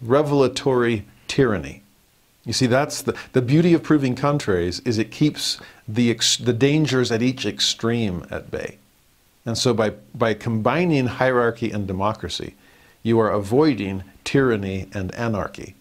revelatory 0.00 1.04
tyranny. 1.26 1.82
You 2.44 2.52
see, 2.52 2.66
that's 2.66 3.02
the, 3.02 3.16
the 3.32 3.42
beauty 3.42 3.74
of 3.74 3.82
proving 3.82 4.14
contraries 4.14 4.80
is 4.80 4.98
it 4.98 5.10
keeps 5.10 5.58
the, 5.86 6.12
the 6.40 6.52
dangers 6.52 7.10
at 7.10 7.22
each 7.22 7.44
extreme 7.44 8.26
at 8.30 8.50
bay. 8.50 8.78
And 9.44 9.56
so 9.56 9.72
by, 9.72 9.90
by 10.14 10.34
combining 10.34 11.06
hierarchy 11.06 11.70
and 11.70 11.86
democracy, 11.86 12.54
you 13.02 13.18
are 13.18 13.30
avoiding 13.30 14.04
tyranny 14.28 14.86
and 14.92 15.14
anarchy. 15.14 15.74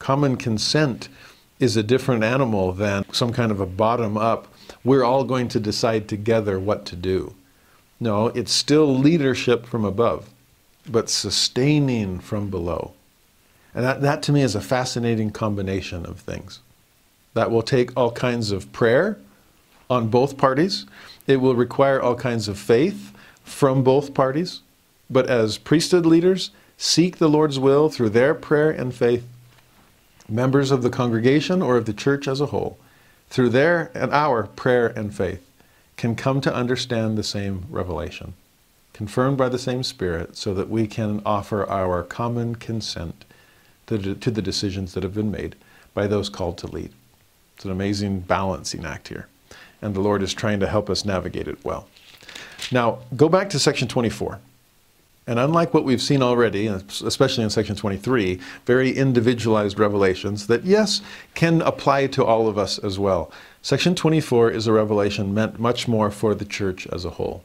Common 0.00 0.36
consent 0.36 1.08
is 1.60 1.76
a 1.76 1.82
different 1.84 2.24
animal 2.24 2.72
than 2.72 3.04
some 3.12 3.32
kind 3.32 3.52
of 3.52 3.60
a 3.60 3.66
bottom 3.66 4.16
up 4.16 4.48
we're 4.82 5.04
all 5.04 5.22
going 5.22 5.46
to 5.46 5.60
decide 5.60 6.08
together 6.08 6.58
what 6.58 6.84
to 6.86 6.96
do. 6.96 7.36
No, 8.00 8.26
it's 8.28 8.50
still 8.50 8.98
leadership 8.98 9.64
from 9.64 9.84
above, 9.84 10.28
but 10.90 11.08
sustaining 11.08 12.18
from 12.18 12.50
below. 12.50 12.94
And 13.72 13.84
that, 13.84 14.00
that 14.02 14.24
to 14.24 14.32
me 14.32 14.42
is 14.42 14.56
a 14.56 14.60
fascinating 14.60 15.30
combination 15.30 16.04
of 16.04 16.18
things. 16.18 16.58
That 17.34 17.52
will 17.52 17.62
take 17.62 17.96
all 17.96 18.10
kinds 18.10 18.50
of 18.50 18.72
prayer 18.72 19.18
on 19.88 20.08
both 20.08 20.36
parties. 20.36 20.84
It 21.28 21.36
will 21.36 21.54
require 21.54 22.02
all 22.02 22.16
kinds 22.16 22.48
of 22.48 22.58
faith 22.58 23.12
from 23.44 23.84
both 23.84 24.14
parties. 24.14 24.62
But 25.08 25.30
as 25.30 25.58
priesthood 25.58 26.06
leaders, 26.06 26.50
seek 26.76 27.18
the 27.18 27.28
Lord's 27.28 27.58
will 27.58 27.88
through 27.88 28.10
their 28.10 28.34
prayer 28.34 28.70
and 28.70 28.94
faith. 28.94 29.26
Members 30.28 30.70
of 30.70 30.82
the 30.82 30.90
congregation 30.90 31.60
or 31.60 31.76
of 31.76 31.84
the 31.86 31.92
church 31.92 32.26
as 32.26 32.40
a 32.40 32.46
whole 32.46 32.78
through 33.34 33.48
their 33.48 33.90
and 33.94 34.12
our 34.12 34.44
prayer 34.44 34.86
and 34.86 35.12
faith, 35.12 35.44
can 35.96 36.14
come 36.14 36.40
to 36.40 36.54
understand 36.54 37.18
the 37.18 37.22
same 37.24 37.64
revelation, 37.68 38.34
confirmed 38.92 39.36
by 39.36 39.48
the 39.48 39.58
same 39.58 39.82
Spirit, 39.82 40.36
so 40.36 40.54
that 40.54 40.68
we 40.68 40.86
can 40.86 41.20
offer 41.26 41.68
our 41.68 42.04
common 42.04 42.54
consent 42.54 43.24
to, 43.86 44.14
to 44.14 44.30
the 44.30 44.40
decisions 44.40 44.94
that 44.94 45.02
have 45.02 45.14
been 45.14 45.32
made 45.32 45.56
by 45.94 46.06
those 46.06 46.28
called 46.28 46.56
to 46.58 46.68
lead. 46.68 46.92
It's 47.56 47.64
an 47.64 47.72
amazing 47.72 48.20
balancing 48.20 48.84
act 48.84 49.08
here, 49.08 49.26
and 49.82 49.94
the 49.94 50.00
Lord 50.00 50.22
is 50.22 50.32
trying 50.32 50.60
to 50.60 50.68
help 50.68 50.88
us 50.88 51.04
navigate 51.04 51.48
it 51.48 51.64
well. 51.64 51.88
Now, 52.70 53.00
go 53.16 53.28
back 53.28 53.50
to 53.50 53.58
section 53.58 53.88
24. 53.88 54.38
And 55.26 55.38
unlike 55.38 55.72
what 55.72 55.84
we've 55.84 56.02
seen 56.02 56.22
already, 56.22 56.66
especially 56.66 57.44
in 57.44 57.50
section 57.50 57.76
23, 57.76 58.38
very 58.66 58.90
individualized 58.90 59.78
revelations 59.78 60.48
that, 60.48 60.64
yes, 60.64 61.00
can 61.34 61.62
apply 61.62 62.08
to 62.08 62.24
all 62.24 62.46
of 62.46 62.58
us 62.58 62.78
as 62.78 62.98
well. 62.98 63.32
Section 63.62 63.94
24 63.94 64.50
is 64.50 64.66
a 64.66 64.72
revelation 64.72 65.32
meant 65.32 65.58
much 65.58 65.88
more 65.88 66.10
for 66.10 66.34
the 66.34 66.44
church 66.44 66.86
as 66.88 67.06
a 67.06 67.10
whole. 67.10 67.42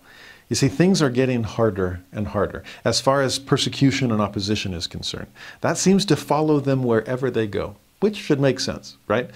You 0.50 0.56
see, 0.58 0.68
things 0.68 1.02
are 1.02 1.10
getting 1.10 1.44
harder 1.44 2.02
and 2.12 2.28
harder 2.28 2.64
as 2.84 3.00
far 3.00 3.22
as 3.22 3.40
persecution 3.40 4.12
and 4.12 4.22
opposition 4.22 4.74
is 4.74 4.88
concerned. 4.88 5.28
That 5.62 5.78
seems 5.78 6.04
to 6.06 6.18
follow 6.18 6.60
them 6.60 6.84
wherever 6.84 7.32
they 7.32 7.48
go, 7.48 7.78
which 8.02 8.18
should 8.18 8.42
make 8.42 8.60
sense, 8.60 8.98
right? 9.08 9.30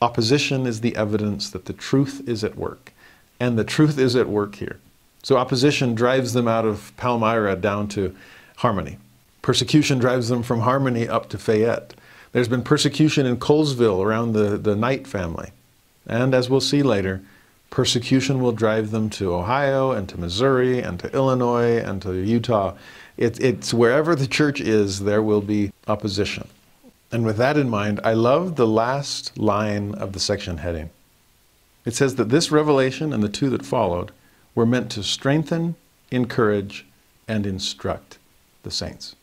Opposition 0.00 0.66
is 0.66 0.80
the 0.80 0.96
evidence 0.96 1.50
that 1.50 1.66
the 1.66 1.72
truth 1.72 2.26
is 2.26 2.44
at 2.44 2.56
work. 2.56 2.92
And 3.40 3.58
the 3.58 3.64
truth 3.64 3.98
is 3.98 4.14
at 4.16 4.28
work 4.28 4.54
here. 4.54 4.78
So 5.24 5.38
opposition 5.38 5.94
drives 5.94 6.34
them 6.34 6.46
out 6.46 6.66
of 6.66 6.92
Palmyra 6.98 7.56
down 7.56 7.88
to 7.88 8.14
Harmony. 8.56 8.98
Persecution 9.40 9.98
drives 9.98 10.28
them 10.28 10.42
from 10.42 10.60
Harmony 10.60 11.08
up 11.08 11.30
to 11.30 11.38
Fayette. 11.38 11.94
There's 12.32 12.46
been 12.46 12.62
persecution 12.62 13.24
in 13.24 13.38
Colesville 13.38 14.04
around 14.04 14.34
the, 14.34 14.58
the 14.58 14.76
Knight 14.76 15.06
family. 15.06 15.50
And 16.06 16.34
as 16.34 16.50
we'll 16.50 16.60
see 16.60 16.82
later, 16.82 17.22
persecution 17.70 18.42
will 18.42 18.52
drive 18.52 18.90
them 18.90 19.08
to 19.10 19.32
Ohio 19.32 19.92
and 19.92 20.06
to 20.10 20.20
Missouri 20.20 20.80
and 20.80 21.00
to 21.00 21.10
Illinois 21.14 21.78
and 21.78 22.02
to 22.02 22.12
Utah. 22.12 22.74
It, 23.16 23.40
it's 23.40 23.72
wherever 23.72 24.14
the 24.14 24.26
church 24.26 24.60
is, 24.60 25.00
there 25.00 25.22
will 25.22 25.40
be 25.40 25.72
opposition. 25.88 26.48
And 27.10 27.24
with 27.24 27.38
that 27.38 27.56
in 27.56 27.70
mind, 27.70 27.98
I 28.04 28.12
love 28.12 28.56
the 28.56 28.66
last 28.66 29.38
line 29.38 29.94
of 29.94 30.12
the 30.12 30.20
section 30.20 30.58
heading. 30.58 30.90
It 31.86 31.94
says 31.94 32.16
that 32.16 32.28
this 32.28 32.50
revelation 32.50 33.14
and 33.14 33.22
the 33.22 33.28
two 33.30 33.48
that 33.50 33.64
followed 33.64 34.12
were 34.54 34.66
meant 34.66 34.90
to 34.92 35.02
strengthen, 35.02 35.74
encourage, 36.10 36.86
and 37.26 37.46
instruct 37.46 38.18
the 38.62 38.70
saints. 38.70 39.16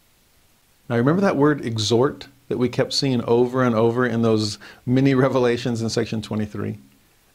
Now, 0.90 0.98
remember 0.98 1.22
that 1.22 1.38
word 1.38 1.66
exhort 1.66 2.28
that 2.50 2.58
we 2.58 2.68
kept 2.68 2.94
seeing 2.94 3.24
over 3.24 3.64
and 3.64 3.74
over 3.74 4.06
in 4.06 4.22
those 4.22 4.58
mini 4.86 5.14
revelations 5.14 5.82
in 5.82 5.90
section 5.90 6.22
23? 6.22 6.78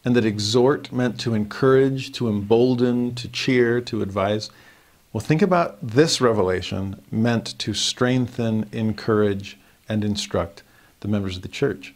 And 0.04 0.14
that 0.14 0.24
exhort 0.24 0.92
meant 0.92 1.18
to 1.20 1.34
encourage, 1.34 2.12
to 2.12 2.28
embolden, 2.28 3.14
to 3.14 3.28
cheer, 3.28 3.80
to 3.80 4.02
advise. 4.02 4.50
Well, 5.12 5.20
think 5.20 5.42
about 5.42 5.78
this 5.80 6.20
revelation 6.20 7.02
meant 7.10 7.58
to 7.60 7.74
strengthen, 7.74 8.68
encourage, 8.72 9.56
and 9.88 10.04
instruct 10.04 10.62
the 11.00 11.08
members 11.08 11.36
of 11.36 11.42
the 11.42 11.48
church. 11.48 11.94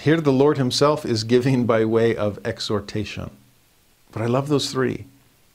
Here, 0.00 0.20
the 0.20 0.32
Lord 0.32 0.56
Himself 0.56 1.04
is 1.04 1.24
giving 1.24 1.66
by 1.66 1.84
way 1.84 2.16
of 2.16 2.38
exhortation. 2.44 3.30
But 4.12 4.22
I 4.22 4.26
love 4.26 4.48
those 4.48 4.70
three 4.70 5.06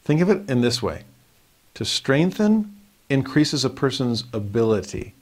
Think 0.04 0.22
of 0.22 0.30
it 0.30 0.50
in 0.50 0.62
this 0.62 0.82
way 0.82 1.04
to 1.74 1.86
strengthen 1.86 2.76
increases 3.10 3.64
a 3.64 3.70
person's 3.70 4.24
ability. 4.34 5.14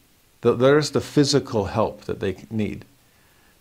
There's 0.42 0.92
the 0.92 1.02
physical 1.02 1.66
help 1.66 2.02
that 2.06 2.20
they 2.20 2.38
need. 2.50 2.86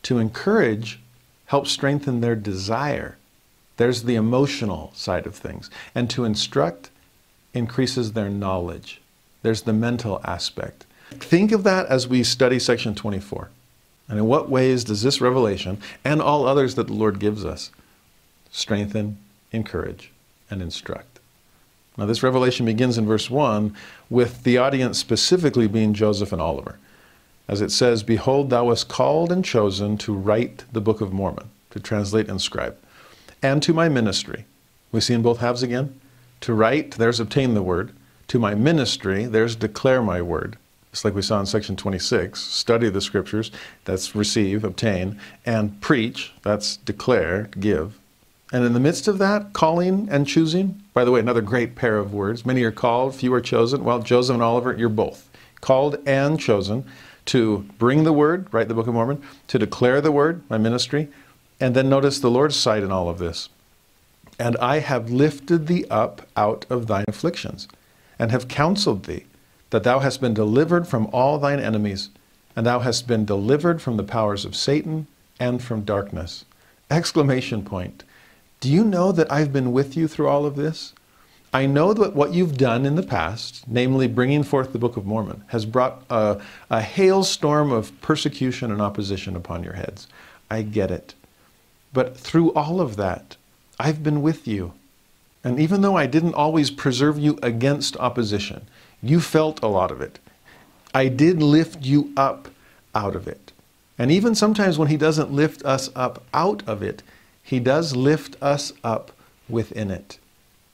To 0.05 0.19
encourage 0.19 1.01
helps 1.47 1.71
strengthen 1.71 2.21
their 2.21 2.37
desire. 2.37 3.17
There's 3.79 4.05
the 4.05 4.15
emotional 4.15 4.93
side 4.95 5.27
of 5.27 5.35
things. 5.35 5.71
And 5.95 6.09
to 6.11 6.25
instruct 6.25 6.91
increases 7.55 8.13
their 8.13 8.29
knowledge. 8.29 9.01
There's 9.43 9.63
the 9.63 9.73
mental 9.73 10.21
aspect. 10.25 10.85
Think 11.11 11.53
of 11.53 11.65
that 11.65 11.87
as 11.87 12.07
we 12.07 12.23
study 12.23 12.59
section 12.59 12.95
24. 12.95 13.49
And 14.09 14.19
in 14.19 14.27
what 14.27 14.49
ways 14.49 14.85
does 14.85 15.03
this 15.03 15.21
revelation 15.21 15.79
and 16.05 16.21
all 16.21 16.47
others 16.47 16.75
that 16.77 16.87
the 16.87 16.93
Lord 16.93 17.19
gives 17.19 17.45
us 17.45 17.71
strengthen, 18.51 19.19
encourage, 19.53 20.13
and 20.51 20.63
instruct. 20.63 21.21
Now, 21.97 22.07
this 22.07 22.23
revelation 22.23 22.65
begins 22.65 22.97
in 22.97 23.07
verse 23.07 23.29
1 23.29 23.75
with 24.09 24.45
the 24.45 24.57
audience 24.57 24.99
specifically 24.99 25.67
being 25.67 25.95
Joseph 25.95 26.33
and 26.33 26.41
Oliver. 26.41 26.79
As 27.49 27.61
it 27.61 27.73
says, 27.73 28.03
Behold, 28.03 28.51
thou 28.51 28.67
wast 28.67 28.89
called 28.89 29.33
and 29.33 29.45
chosen 29.45 29.99
to 29.99 30.15
write 30.15 30.65
the 30.73 30.81
Book 30.81 31.01
of 31.01 31.13
Mormon, 31.13 31.51
to 31.71 31.81
translate 31.81 32.29
and 32.29 32.41
scribe, 32.41 32.77
and 33.43 33.63
to 33.63 33.73
my 33.73 33.89
ministry. 33.89 34.45
We 34.93 35.01
see 35.01 35.15
in 35.15 35.23
both 35.23 35.39
halves 35.39 35.63
again. 35.63 35.99
To 36.43 36.55
write, 36.55 36.93
there's 36.93 37.21
obtain 37.21 37.55
the 37.55 37.63
word. 37.63 37.93
To 38.29 38.39
my 38.39 38.55
ministry, 38.55 39.25
there's 39.25 39.57
declare 39.57 40.03
my 40.03 40.23
word. 40.23 40.57
It's 40.93 41.05
like 41.05 41.15
we 41.15 41.23
saw 41.23 41.41
in 41.41 41.47
section 41.47 41.77
26 41.77 42.41
study 42.41 42.89
the 42.91 43.01
scriptures, 43.01 43.51
that's 43.85 44.15
receive, 44.15 44.65
obtain, 44.65 45.19
and 45.45 45.81
preach, 45.81 46.33
that's 46.43 46.77
declare, 46.77 47.51
give. 47.59 47.99
And 48.53 48.65
in 48.65 48.73
the 48.73 48.81
midst 48.81 49.09
of 49.09 49.19
that, 49.19 49.53
calling 49.53 50.09
and 50.11 50.27
choosing, 50.27 50.83
by 50.95 51.05
the 51.05 51.11
way, 51.11 51.21
another 51.21 51.43
great 51.43 51.75
pair 51.75 51.99
of 51.99 52.15
words. 52.15 52.47
Many 52.47 52.63
are 52.63 52.73
called, 52.73 53.15
few 53.15 53.33
are 53.35 53.41
chosen. 53.41 53.85
Well, 53.85 54.01
Joseph 54.01 54.35
and 54.35 54.43
Oliver, 54.43 54.75
you're 54.75 54.89
both. 54.89 55.29
Called 55.61 55.99
and 56.07 56.41
chosen 56.41 56.85
to 57.27 57.67
bring 57.79 58.05
the 58.05 58.13
word, 58.13 58.47
write 58.53 58.69
the 58.69 58.75
Book 58.75 58.87
of 58.87 58.95
Mormon, 58.95 59.23
to 59.49 59.59
declare 59.59 60.01
the 60.01 60.13
word, 60.13 60.43
my 60.49 60.57
ministry. 60.57 61.09
And 61.61 61.75
then 61.75 61.91
notice 61.91 62.21
the 62.21 62.31
Lord's 62.31 62.57
side 62.57 62.83
in 62.83 62.91
all 62.91 63.11
of 63.11 63.19
this. 63.19 63.51
And 64.39 64.57
I 64.59 64.79
have 64.79 65.11
lifted 65.11 65.67
thee 65.67 65.85
up 65.91 66.27
out 66.37 66.65
of 66.71 66.87
thine 66.87 67.05
afflictions, 67.09 67.69
and 68.19 68.31
have 68.31 68.49
counseled 68.49 69.05
thee, 69.05 69.27
that 69.71 69.83
thou 69.83 69.99
hast 69.99 70.21
been 70.21 70.33
delivered 70.33 70.89
from 70.89 71.09
all 71.13 71.39
thine 71.39 71.61
enemies, 71.61 72.09
and 72.57 72.65
thou 72.65 72.79
hast 72.79 73.07
been 73.07 73.25
delivered 73.25 73.83
from 73.83 73.97
the 73.97 74.05
powers 74.05 74.45
of 74.45 74.57
Satan 74.57 75.07
and 75.39 75.63
from 75.63 75.83
darkness. 75.83 76.45
Exclamation 76.91 77.63
point. 77.63 78.05
Do 78.61 78.71
you 78.71 78.85
know 78.85 79.13
that 79.13 79.31
I've 79.31 79.53
been 79.53 79.73
with 79.73 79.97
you 79.97 80.09
through 80.09 80.29
all 80.29 80.45
of 80.45 80.57
this? 80.57 80.93
I 81.53 81.65
know 81.67 81.95
that 81.95 82.15
what 82.15 82.35
you've 82.35 82.59
done 82.59 82.85
in 82.85 82.97
the 82.97 83.03
past, 83.03 83.67
namely 83.69 84.07
bringing 84.07 84.43
forth 84.43 84.73
the 84.73 84.79
Book 84.79 84.97
of 84.97 85.07
Mormon, 85.07 85.45
has 85.49 85.65
brought 85.65 86.03
a, 86.11 86.41
a 86.69 86.83
hailstorm 86.83 87.73
of 87.73 87.99
persecution 88.03 88.71
and 88.71 88.83
opposition 88.83 89.35
upon 89.35 89.65
your 89.65 89.73
heads. 89.75 90.09
I 90.51 90.63
get 90.63 90.91
it. 90.91 91.15
But 91.93 92.17
through 92.17 92.53
all 92.53 92.81
of 92.81 92.97
that, 92.97 93.37
I've 93.79 94.03
been 94.03 94.21
with 94.21 94.47
you. 94.47 94.73
And 95.43 95.59
even 95.59 95.81
though 95.81 95.97
I 95.97 96.07
didn't 96.07 96.35
always 96.35 96.71
preserve 96.71 97.19
you 97.19 97.39
against 97.43 97.97
opposition, 97.97 98.67
you 99.03 99.21
felt 99.21 99.63
a 99.63 99.69
lot 99.69 99.91
of 99.91 100.01
it. 100.01 100.19
I 100.93 101.09
did 101.09 101.43
lift 101.43 101.83
you 101.83 102.13
up 102.17 102.49
out 102.95 103.15
of 103.15 103.29
it. 103.29 103.53
And 103.99 104.11
even 104.11 104.35
sometimes 104.35 104.79
when 104.79 104.89
He 104.89 104.97
doesn't 104.97 105.33
lift 105.33 105.65
us 105.65 105.89
up 105.95 106.25
out 106.35 106.63
of 106.69 106.83
it, 106.83 107.03
He 107.49 107.61
does 107.61 107.97
lift 107.97 108.37
us 108.43 108.75
up 108.85 109.11
within 109.49 109.91
it. 109.91 110.19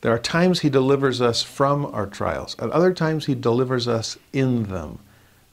There 0.00 0.12
are 0.12 0.18
times 0.18 0.58
He 0.58 0.68
delivers 0.68 1.20
us 1.20 1.40
from 1.40 1.86
our 1.86 2.04
trials, 2.04 2.56
at 2.58 2.68
other 2.70 2.92
times 2.92 3.26
He 3.26 3.36
delivers 3.36 3.86
us 3.86 4.18
in 4.32 4.64
them. 4.64 4.98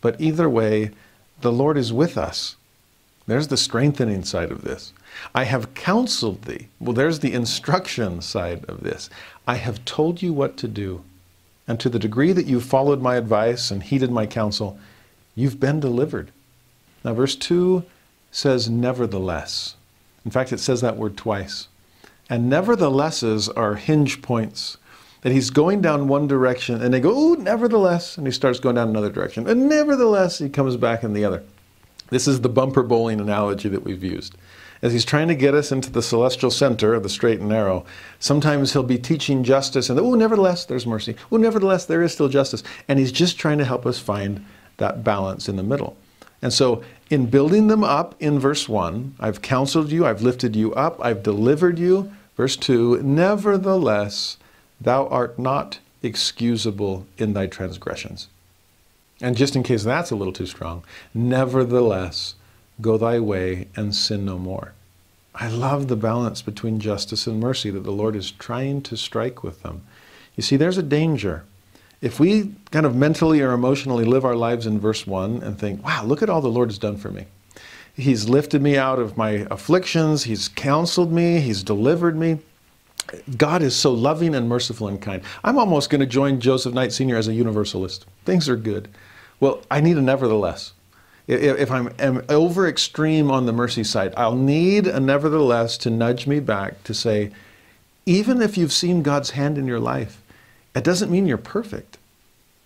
But 0.01 0.19
either 0.19 0.49
way, 0.49 0.89
the 1.41 1.51
Lord 1.51 1.77
is 1.77 1.93
with 1.93 2.17
us. 2.17 2.55
There's 3.27 3.49
the 3.49 3.55
strengthening 3.55 4.23
side 4.23 4.49
of 4.49 4.63
this. 4.63 4.93
I 5.35 5.43
have 5.43 5.75
counseled 5.75 6.41
thee. 6.41 6.69
Well, 6.79 6.93
there's 6.93 7.19
the 7.19 7.33
instruction 7.33 8.23
side 8.23 8.65
of 8.65 8.81
this. 8.81 9.07
I 9.45 9.57
have 9.57 9.85
told 9.85 10.23
you 10.23 10.33
what 10.33 10.57
to 10.57 10.67
do. 10.67 11.03
And 11.67 11.79
to 11.81 11.89
the 11.89 11.99
degree 11.99 12.31
that 12.33 12.47
you've 12.47 12.65
followed 12.65 12.99
my 12.99 13.15
advice 13.15 13.69
and 13.69 13.83
heeded 13.83 14.09
my 14.09 14.25
counsel, 14.25 14.79
you've 15.35 15.59
been 15.59 15.79
delivered. 15.79 16.31
Now, 17.03 17.13
verse 17.13 17.35
2 17.35 17.83
says, 18.31 18.71
nevertheless. 18.71 19.75
In 20.25 20.31
fact, 20.31 20.53
it 20.53 20.59
says 20.59 20.81
that 20.81 20.97
word 20.97 21.17
twice. 21.17 21.67
And 22.29 22.49
neverthelesses 22.49 23.49
are 23.49 23.75
hinge 23.75 24.21
points. 24.21 24.77
That 25.21 25.33
he's 25.33 25.51
going 25.51 25.81
down 25.81 26.07
one 26.07 26.27
direction 26.27 26.81
and 26.81 26.93
they 26.93 26.99
go, 26.99 27.11
oh, 27.13 27.33
nevertheless. 27.35 28.17
And 28.17 28.25
he 28.25 28.33
starts 28.33 28.59
going 28.59 28.75
down 28.75 28.89
another 28.89 29.11
direction. 29.11 29.47
And 29.47 29.69
nevertheless, 29.69 30.39
he 30.39 30.49
comes 30.49 30.77
back 30.77 31.03
in 31.03 31.13
the 31.13 31.25
other. 31.25 31.43
This 32.09 32.27
is 32.27 32.41
the 32.41 32.49
bumper 32.49 32.83
bowling 32.83 33.21
analogy 33.21 33.69
that 33.69 33.83
we've 33.83 34.03
used. 34.03 34.35
As 34.81 34.93
he's 34.93 35.05
trying 35.05 35.27
to 35.27 35.35
get 35.35 35.53
us 35.53 35.71
into 35.71 35.91
the 35.91 36.01
celestial 36.01 36.49
center 36.49 36.95
of 36.95 37.03
the 37.03 37.09
straight 37.09 37.39
and 37.39 37.49
narrow, 37.49 37.85
sometimes 38.19 38.73
he'll 38.73 38.81
be 38.81 38.97
teaching 38.97 39.43
justice 39.43 39.89
and, 39.89 39.99
oh, 39.99 40.15
nevertheless, 40.15 40.65
there's 40.65 40.87
mercy. 40.87 41.15
Oh, 41.31 41.37
nevertheless, 41.37 41.85
there 41.85 42.01
is 42.01 42.11
still 42.11 42.29
justice. 42.29 42.63
And 42.87 42.97
he's 42.97 43.11
just 43.11 43.37
trying 43.37 43.59
to 43.59 43.65
help 43.65 43.85
us 43.85 43.99
find 43.99 44.43
that 44.77 45.03
balance 45.03 45.47
in 45.47 45.55
the 45.55 45.63
middle. 45.63 45.95
And 46.41 46.51
so, 46.51 46.83
in 47.11 47.25
building 47.25 47.67
them 47.67 47.83
up 47.83 48.15
in 48.21 48.39
verse 48.39 48.69
1, 48.69 49.15
I've 49.19 49.41
counseled 49.41 49.91
you, 49.91 50.05
I've 50.05 50.21
lifted 50.21 50.55
you 50.55 50.73
up, 50.73 50.97
I've 51.03 51.21
delivered 51.21 51.77
you. 51.77 52.11
Verse 52.37 52.55
2, 52.55 53.03
nevertheless, 53.03 54.37
thou 54.79 55.07
art 55.07 55.37
not 55.37 55.79
excusable 56.01 57.05
in 57.17 57.33
thy 57.33 57.47
transgressions. 57.47 58.29
And 59.21 59.35
just 59.35 59.57
in 59.57 59.61
case 59.61 59.83
that's 59.83 60.09
a 60.09 60.15
little 60.15 60.31
too 60.31 60.45
strong, 60.45 60.83
nevertheless, 61.13 62.35
go 62.79 62.97
thy 62.97 63.19
way 63.19 63.67
and 63.75 63.93
sin 63.93 64.23
no 64.23 64.39
more. 64.39 64.73
I 65.35 65.49
love 65.49 65.89
the 65.89 65.97
balance 65.97 66.41
between 66.41 66.79
justice 66.79 67.27
and 67.27 67.41
mercy 67.41 67.69
that 67.71 67.83
the 67.83 67.91
Lord 67.91 68.15
is 68.15 68.31
trying 68.31 68.81
to 68.83 68.95
strike 68.95 69.43
with 69.43 69.63
them. 69.63 69.81
You 70.37 70.43
see, 70.43 70.55
there's 70.55 70.77
a 70.77 70.83
danger 70.83 71.43
if 72.01 72.19
we 72.19 72.51
kind 72.71 72.85
of 72.85 72.95
mentally 72.95 73.41
or 73.41 73.51
emotionally 73.51 74.05
live 74.05 74.25
our 74.25 74.35
lives 74.35 74.65
in 74.65 74.79
verse 74.79 75.05
1 75.05 75.43
and 75.43 75.59
think, 75.59 75.83
wow, 75.85 76.03
look 76.03 76.21
at 76.21 76.29
all 76.29 76.41
the 76.41 76.49
Lord 76.49 76.69
has 76.69 76.79
done 76.79 76.97
for 76.97 77.09
me. 77.09 77.25
He's 77.93 78.27
lifted 78.27 78.61
me 78.61 78.77
out 78.77 78.99
of 78.99 79.17
my 79.17 79.45
afflictions, 79.51 80.23
He's 80.23 80.47
counseled 80.47 81.11
me, 81.11 81.39
He's 81.39 81.61
delivered 81.61 82.17
me. 82.17 82.39
God 83.37 83.61
is 83.61 83.75
so 83.75 83.91
loving 83.91 84.33
and 84.33 84.47
merciful 84.47 84.87
and 84.87 85.01
kind. 85.01 85.21
I'm 85.43 85.57
almost 85.57 85.89
going 85.89 85.99
to 85.99 86.07
join 86.07 86.39
Joseph 86.39 86.73
Knight 86.73 86.93
Sr. 86.93 87.17
as 87.17 87.27
a 87.27 87.33
universalist. 87.33 88.05
Things 88.25 88.47
are 88.47 88.55
good. 88.55 88.87
Well, 89.39 89.61
I 89.69 89.81
need 89.81 89.97
a 89.97 90.01
nevertheless. 90.01 90.73
If 91.27 91.71
I'm 91.71 91.93
over 92.29 92.67
extreme 92.67 93.29
on 93.29 93.45
the 93.45 93.53
mercy 93.53 93.83
side, 93.83 94.13
I'll 94.15 94.35
need 94.35 94.87
a 94.87 94.99
nevertheless 94.99 95.77
to 95.79 95.89
nudge 95.89 96.25
me 96.27 96.39
back 96.39 96.83
to 96.83 96.93
say, 96.93 97.31
even 98.05 98.41
if 98.41 98.57
you've 98.57 98.73
seen 98.73 99.03
God's 99.03 99.31
hand 99.31 99.57
in 99.57 99.67
your 99.67 99.79
life, 99.79 100.20
it 100.75 100.83
doesn't 100.83 101.11
mean 101.11 101.25
you're 101.25 101.37
perfect. 101.37 101.97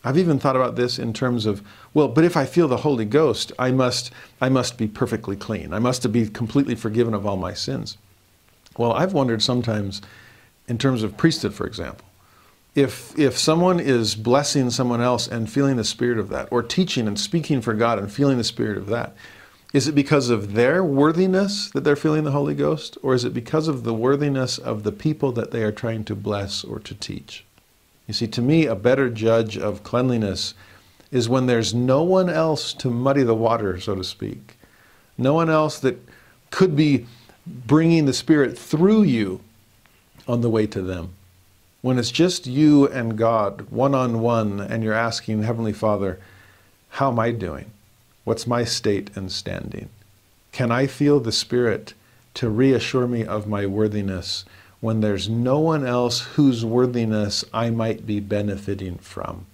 I've 0.03 0.20
even 0.20 0.38
thought 0.38 0.56
about 0.56 0.76
this 0.76 0.99
in 0.99 1.14
terms 1.14 1.47
of, 1.47 1.64
well, 1.93 2.08
but 2.08 2.24
if 2.24 2.38
I 2.38 2.45
feel 2.45 2.68
the 2.68 2.78
Holy 2.78 3.06
Ghost, 3.06 3.51
I 3.58 3.72
must, 3.72 4.12
I 4.39 4.49
must 4.49 4.78
be 4.78 4.88
perfectly 4.88 5.36
clean. 5.36 5.74
I 5.74 5.80
must 5.80 6.12
be 6.12 6.28
completely 6.28 6.76
forgiven 6.76 7.16
of 7.16 7.26
all 7.26 7.38
my 7.38 7.53
sins. 7.53 7.97
Well, 8.78 8.91
I've 8.91 9.14
wondered 9.14 9.41
sometimes, 9.41 10.03
in 10.68 10.78
terms 10.78 11.01
of 11.01 11.18
priesthood, 11.18 11.56
for 11.56 11.66
example, 11.66 12.06
if, 12.76 13.18
if 13.18 13.38
someone 13.38 13.80
is 13.80 14.16
blessing 14.16 14.70
someone 14.70 15.01
else 15.01 15.28
and 15.28 15.49
feeling 15.49 15.78
the 15.78 15.84
spirit 15.84 16.20
of 16.20 16.30
that, 16.30 16.49
or 16.51 16.62
teaching 16.62 17.08
and 17.08 17.20
speaking 17.20 17.62
for 17.62 17.74
God 17.74 17.97
and 17.97 18.12
feeling 18.12 18.38
the 18.38 18.43
spirit 18.43 18.78
of 18.78 18.88
that, 18.88 19.16
is 19.74 19.88
it 19.88 19.95
because 19.95 20.30
of 20.30 20.53
their 20.53 20.84
worthiness 20.84 21.72
that 21.72 21.84
they're 21.84 21.95
feeling 21.95 22.26
the 22.26 22.32
Holy 22.32 22.53
Ghost, 22.53 22.97
or 23.01 23.16
is 23.16 23.26
it 23.26 23.34
because 23.34 23.68
of 23.68 23.84
the 23.84 23.93
worthiness 23.93 24.58
of 24.58 24.84
the 24.84 24.91
people 24.91 25.32
that 25.32 25.51
they 25.51 25.64
are 25.64 25.72
trying 25.72 26.03
to 26.03 26.16
bless 26.16 26.64
or 26.64 26.80
to 26.80 26.93
teach? 26.93 27.45
You 28.08 28.14
see, 28.14 28.28
to 28.28 28.41
me, 28.41 28.66
a 28.66 28.76
better 28.76 29.10
judge 29.10 29.58
of 29.58 29.84
cleanliness 29.84 30.53
is 31.12 31.30
when 31.30 31.45
there's 31.45 31.74
no 31.74 32.03
one 32.03 32.30
else 32.30 32.74
to 32.74 32.89
muddy 32.89 33.24
the 33.24 33.36
water, 33.36 33.80
so 33.80 33.95
to 33.95 34.03
speak. 34.03 34.58
No 35.18 35.34
one 35.34 35.49
else 35.49 35.80
that 35.80 35.97
could 36.51 36.76
be 36.76 37.06
bringing 37.47 38.06
the 38.06 38.14
Spirit 38.14 38.58
through 38.58 39.03
you 39.03 39.41
on 40.28 40.41
the 40.41 40.49
way 40.49 40.68
to 40.68 40.82
them. 40.82 41.14
When 41.82 41.99
it's 41.99 42.12
just 42.12 42.47
you 42.47 42.88
and 42.88 43.18
God, 43.18 43.70
one 43.70 43.93
on 43.93 44.20
one, 44.22 44.60
and 44.60 44.84
you're 44.84 44.93
asking, 44.93 45.43
Heavenly 45.43 45.74
Father, 45.74 46.20
how 46.89 47.12
am 47.12 47.20
I 47.20 47.32
doing? 47.32 47.72
What's 48.24 48.47
my 48.47 48.64
state 48.64 49.12
and 49.16 49.32
standing? 49.32 49.89
Can 50.51 50.72
I 50.72 50.88
feel 50.88 51.20
the 51.20 51.32
Spirit 51.32 51.93
to 52.36 52.49
reassure 52.49 53.08
me 53.08 53.24
of 53.24 53.47
my 53.47 53.66
worthiness 53.66 54.45
when 54.82 55.02
there's 55.02 55.30
no 55.30 55.60
one 55.60 55.86
else 55.86 56.22
whose 56.22 56.66
worthiness 56.66 57.44
I 57.54 57.70
might 57.70 58.06
be 58.06 58.20
benefiting 58.20 58.98
from. 58.98 59.46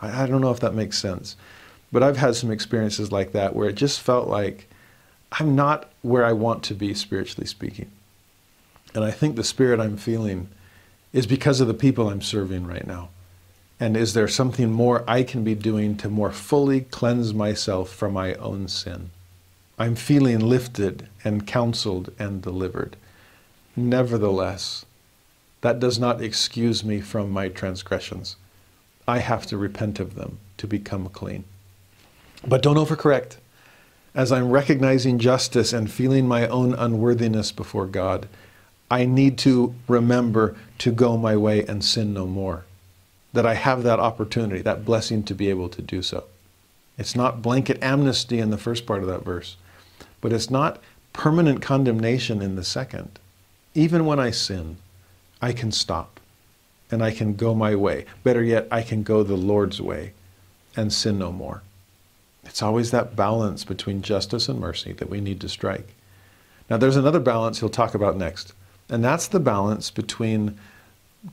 I, 0.00 0.22
I, 0.22 0.26
don't 0.26 0.40
know 0.40 0.50
if 0.50 0.60
that 0.60 0.74
makes 0.74 0.98
sense, 0.98 1.36
but 1.92 2.02
I've 2.02 2.16
had 2.16 2.34
some 2.34 2.50
experiences 2.50 3.12
like 3.12 3.32
that 3.32 3.54
where 3.54 3.68
it 3.68 3.74
just 3.74 4.00
felt 4.00 4.28
like 4.28 4.68
I'm 5.32 5.54
not 5.54 5.90
where 6.02 6.24
I 6.24 6.32
want 6.32 6.62
to 6.64 6.74
be, 6.74 6.94
spiritually 6.94 7.46
speaking. 7.46 7.90
And 8.94 9.04
I 9.04 9.10
think 9.10 9.36
the 9.36 9.44
spirit 9.44 9.80
I'm 9.80 9.96
feeling 9.96 10.48
is 11.12 11.26
because 11.26 11.60
of 11.60 11.68
the 11.68 11.74
people 11.74 12.08
I'm 12.08 12.22
serving 12.22 12.66
right 12.66 12.86
now. 12.86 13.10
And 13.80 13.96
is 13.96 14.14
there 14.14 14.28
something 14.28 14.72
more 14.72 15.04
I 15.06 15.22
can 15.22 15.44
be 15.44 15.54
doing 15.54 15.96
to 15.98 16.08
more 16.08 16.32
fully 16.32 16.80
cleanse 16.80 17.32
myself 17.32 17.90
from 17.90 18.14
my 18.14 18.34
own 18.34 18.68
sin? 18.68 19.10
I'm 19.78 19.94
feeling 19.94 20.40
lifted 20.40 21.08
and 21.22 21.46
counseled 21.46 22.12
and 22.18 22.42
delivered. 22.42 22.96
Nevertheless, 23.78 24.84
that 25.60 25.78
does 25.78 26.00
not 26.00 26.20
excuse 26.20 26.82
me 26.82 27.00
from 27.00 27.30
my 27.30 27.48
transgressions. 27.48 28.34
I 29.06 29.18
have 29.18 29.46
to 29.46 29.56
repent 29.56 30.00
of 30.00 30.16
them 30.16 30.40
to 30.56 30.66
become 30.66 31.08
clean. 31.10 31.44
But 32.44 32.60
don't 32.60 32.76
overcorrect. 32.76 33.36
As 34.16 34.32
I'm 34.32 34.50
recognizing 34.50 35.20
justice 35.20 35.72
and 35.72 35.88
feeling 35.88 36.26
my 36.26 36.48
own 36.48 36.74
unworthiness 36.74 37.52
before 37.52 37.86
God, 37.86 38.28
I 38.90 39.04
need 39.04 39.38
to 39.38 39.76
remember 39.86 40.56
to 40.78 40.90
go 40.90 41.16
my 41.16 41.36
way 41.36 41.64
and 41.64 41.84
sin 41.84 42.12
no 42.12 42.26
more. 42.26 42.64
That 43.32 43.46
I 43.46 43.54
have 43.54 43.84
that 43.84 44.00
opportunity, 44.00 44.60
that 44.62 44.84
blessing 44.84 45.22
to 45.22 45.36
be 45.36 45.50
able 45.50 45.68
to 45.68 45.82
do 45.82 46.02
so. 46.02 46.24
It's 46.98 47.14
not 47.14 47.42
blanket 47.42 47.80
amnesty 47.80 48.40
in 48.40 48.50
the 48.50 48.58
first 48.58 48.86
part 48.86 49.02
of 49.02 49.08
that 49.08 49.24
verse, 49.24 49.56
but 50.20 50.32
it's 50.32 50.50
not 50.50 50.82
permanent 51.12 51.62
condemnation 51.62 52.42
in 52.42 52.56
the 52.56 52.64
second 52.64 53.20
even 53.74 54.06
when 54.06 54.18
I 54.18 54.30
sin, 54.30 54.76
I 55.40 55.52
can 55.52 55.72
stop 55.72 56.20
and 56.90 57.02
I 57.02 57.10
can 57.10 57.34
go 57.34 57.54
my 57.54 57.74
way. 57.74 58.06
Better 58.24 58.42
yet, 58.42 58.66
I 58.70 58.82
can 58.82 59.02
go 59.02 59.22
the 59.22 59.36
Lord's 59.36 59.80
way 59.80 60.12
and 60.76 60.92
sin 60.92 61.18
no 61.18 61.32
more. 61.32 61.62
It's 62.44 62.62
always 62.62 62.90
that 62.90 63.14
balance 63.14 63.64
between 63.64 64.00
justice 64.00 64.48
and 64.48 64.58
mercy 64.58 64.92
that 64.92 65.10
we 65.10 65.20
need 65.20 65.40
to 65.42 65.48
strike. 65.48 65.94
Now, 66.70 66.76
there's 66.76 66.96
another 66.96 67.20
balance 67.20 67.60
he'll 67.60 67.68
talk 67.68 67.94
about 67.94 68.16
next, 68.16 68.52
and 68.88 69.04
that's 69.04 69.28
the 69.28 69.40
balance 69.40 69.90
between 69.90 70.58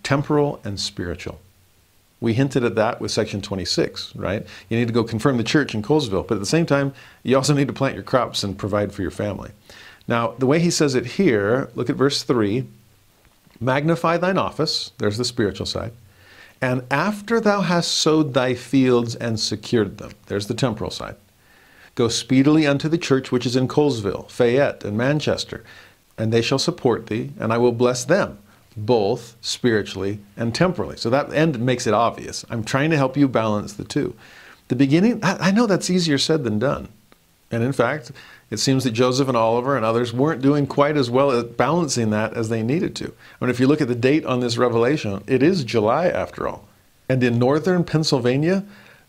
temporal 0.03 0.59
and 0.63 0.79
spiritual. 0.79 1.39
We 2.21 2.33
hinted 2.33 2.63
at 2.63 2.75
that 2.75 3.01
with 3.01 3.11
section 3.11 3.41
26, 3.41 4.15
right? 4.15 4.45
You 4.69 4.77
need 4.77 4.87
to 4.87 4.93
go 4.93 5.03
confirm 5.03 5.37
the 5.37 5.43
church 5.43 5.75
in 5.75 5.81
Colesville, 5.81 6.27
but 6.27 6.35
at 6.35 6.39
the 6.39 6.45
same 6.45 6.65
time, 6.65 6.93
you 7.23 7.35
also 7.35 7.53
need 7.53 7.67
to 7.67 7.73
plant 7.73 7.95
your 7.95 8.03
crops 8.03 8.43
and 8.43 8.57
provide 8.57 8.93
for 8.93 9.01
your 9.01 9.11
family. 9.11 9.51
Now, 10.07 10.35
the 10.37 10.45
way 10.45 10.59
he 10.59 10.69
says 10.69 10.95
it 10.95 11.05
here, 11.05 11.69
look 11.75 11.89
at 11.89 11.95
verse 11.95 12.23
3 12.23 12.65
Magnify 13.59 14.17
thine 14.17 14.37
office, 14.37 14.91
there's 14.97 15.17
the 15.17 15.23
spiritual 15.23 15.65
side, 15.65 15.93
and 16.61 16.83
after 16.91 17.39
thou 17.39 17.61
hast 17.61 17.91
sowed 17.91 18.33
thy 18.33 18.53
fields 18.53 19.15
and 19.15 19.39
secured 19.39 19.97
them, 19.97 20.11
there's 20.27 20.47
the 20.47 20.53
temporal 20.53 20.91
side. 20.91 21.15
Go 21.95 22.09
speedily 22.09 22.67
unto 22.67 22.89
the 22.89 22.97
church 22.97 23.31
which 23.31 23.45
is 23.45 23.55
in 23.55 23.69
Colesville, 23.69 24.29
Fayette, 24.29 24.83
and 24.83 24.97
Manchester, 24.97 25.63
and 26.17 26.31
they 26.31 26.41
shall 26.41 26.59
support 26.59 27.07
thee, 27.07 27.31
and 27.39 27.53
I 27.53 27.57
will 27.57 27.71
bless 27.71 28.03
them, 28.03 28.37
both 28.75 29.35
spiritually 29.41 30.19
and 30.35 30.53
temporally. 30.53 30.97
So 30.97 31.09
that 31.09 31.31
end 31.33 31.59
makes 31.59 31.87
it 31.87 31.93
obvious. 31.93 32.45
I'm 32.49 32.63
trying 32.63 32.89
to 32.91 32.97
help 32.97 33.15
you 33.15 33.29
balance 33.29 33.73
the 33.73 33.85
two. 33.85 34.15
The 34.67 34.75
beginning, 34.75 35.19
I 35.23 35.51
know 35.51 35.67
that's 35.67 35.89
easier 35.89 36.17
said 36.17 36.43
than 36.43 36.59
done. 36.59 36.89
And 37.51 37.63
in 37.63 37.71
fact, 37.71 38.11
it 38.51 38.57
seems 38.57 38.83
that 38.83 38.91
Joseph 38.91 39.27
and 39.27 39.35
Oliver 39.35 39.75
and 39.75 39.85
others 39.85 40.13
weren't 40.13 40.41
doing 40.41 40.67
quite 40.67 40.97
as 40.97 41.09
well 41.09 41.31
at 41.31 41.57
balancing 41.57 42.11
that 42.11 42.33
as 42.35 42.49
they 42.49 42.61
needed 42.61 42.95
to. 42.97 43.05
I 43.05 43.45
mean, 43.45 43.49
if 43.49 43.59
you 43.59 43.67
look 43.67 43.81
at 43.81 43.87
the 43.87 43.95
date 43.95 44.25
on 44.25 44.39
this 44.39 44.57
revelation, 44.57 45.23
it 45.27 45.41
is 45.41 45.63
July 45.63 46.07
after 46.07 46.47
all. 46.47 46.67
And 47.09 47.23
in 47.23 47.39
northern 47.39 47.83
Pennsylvania, 47.83 48.63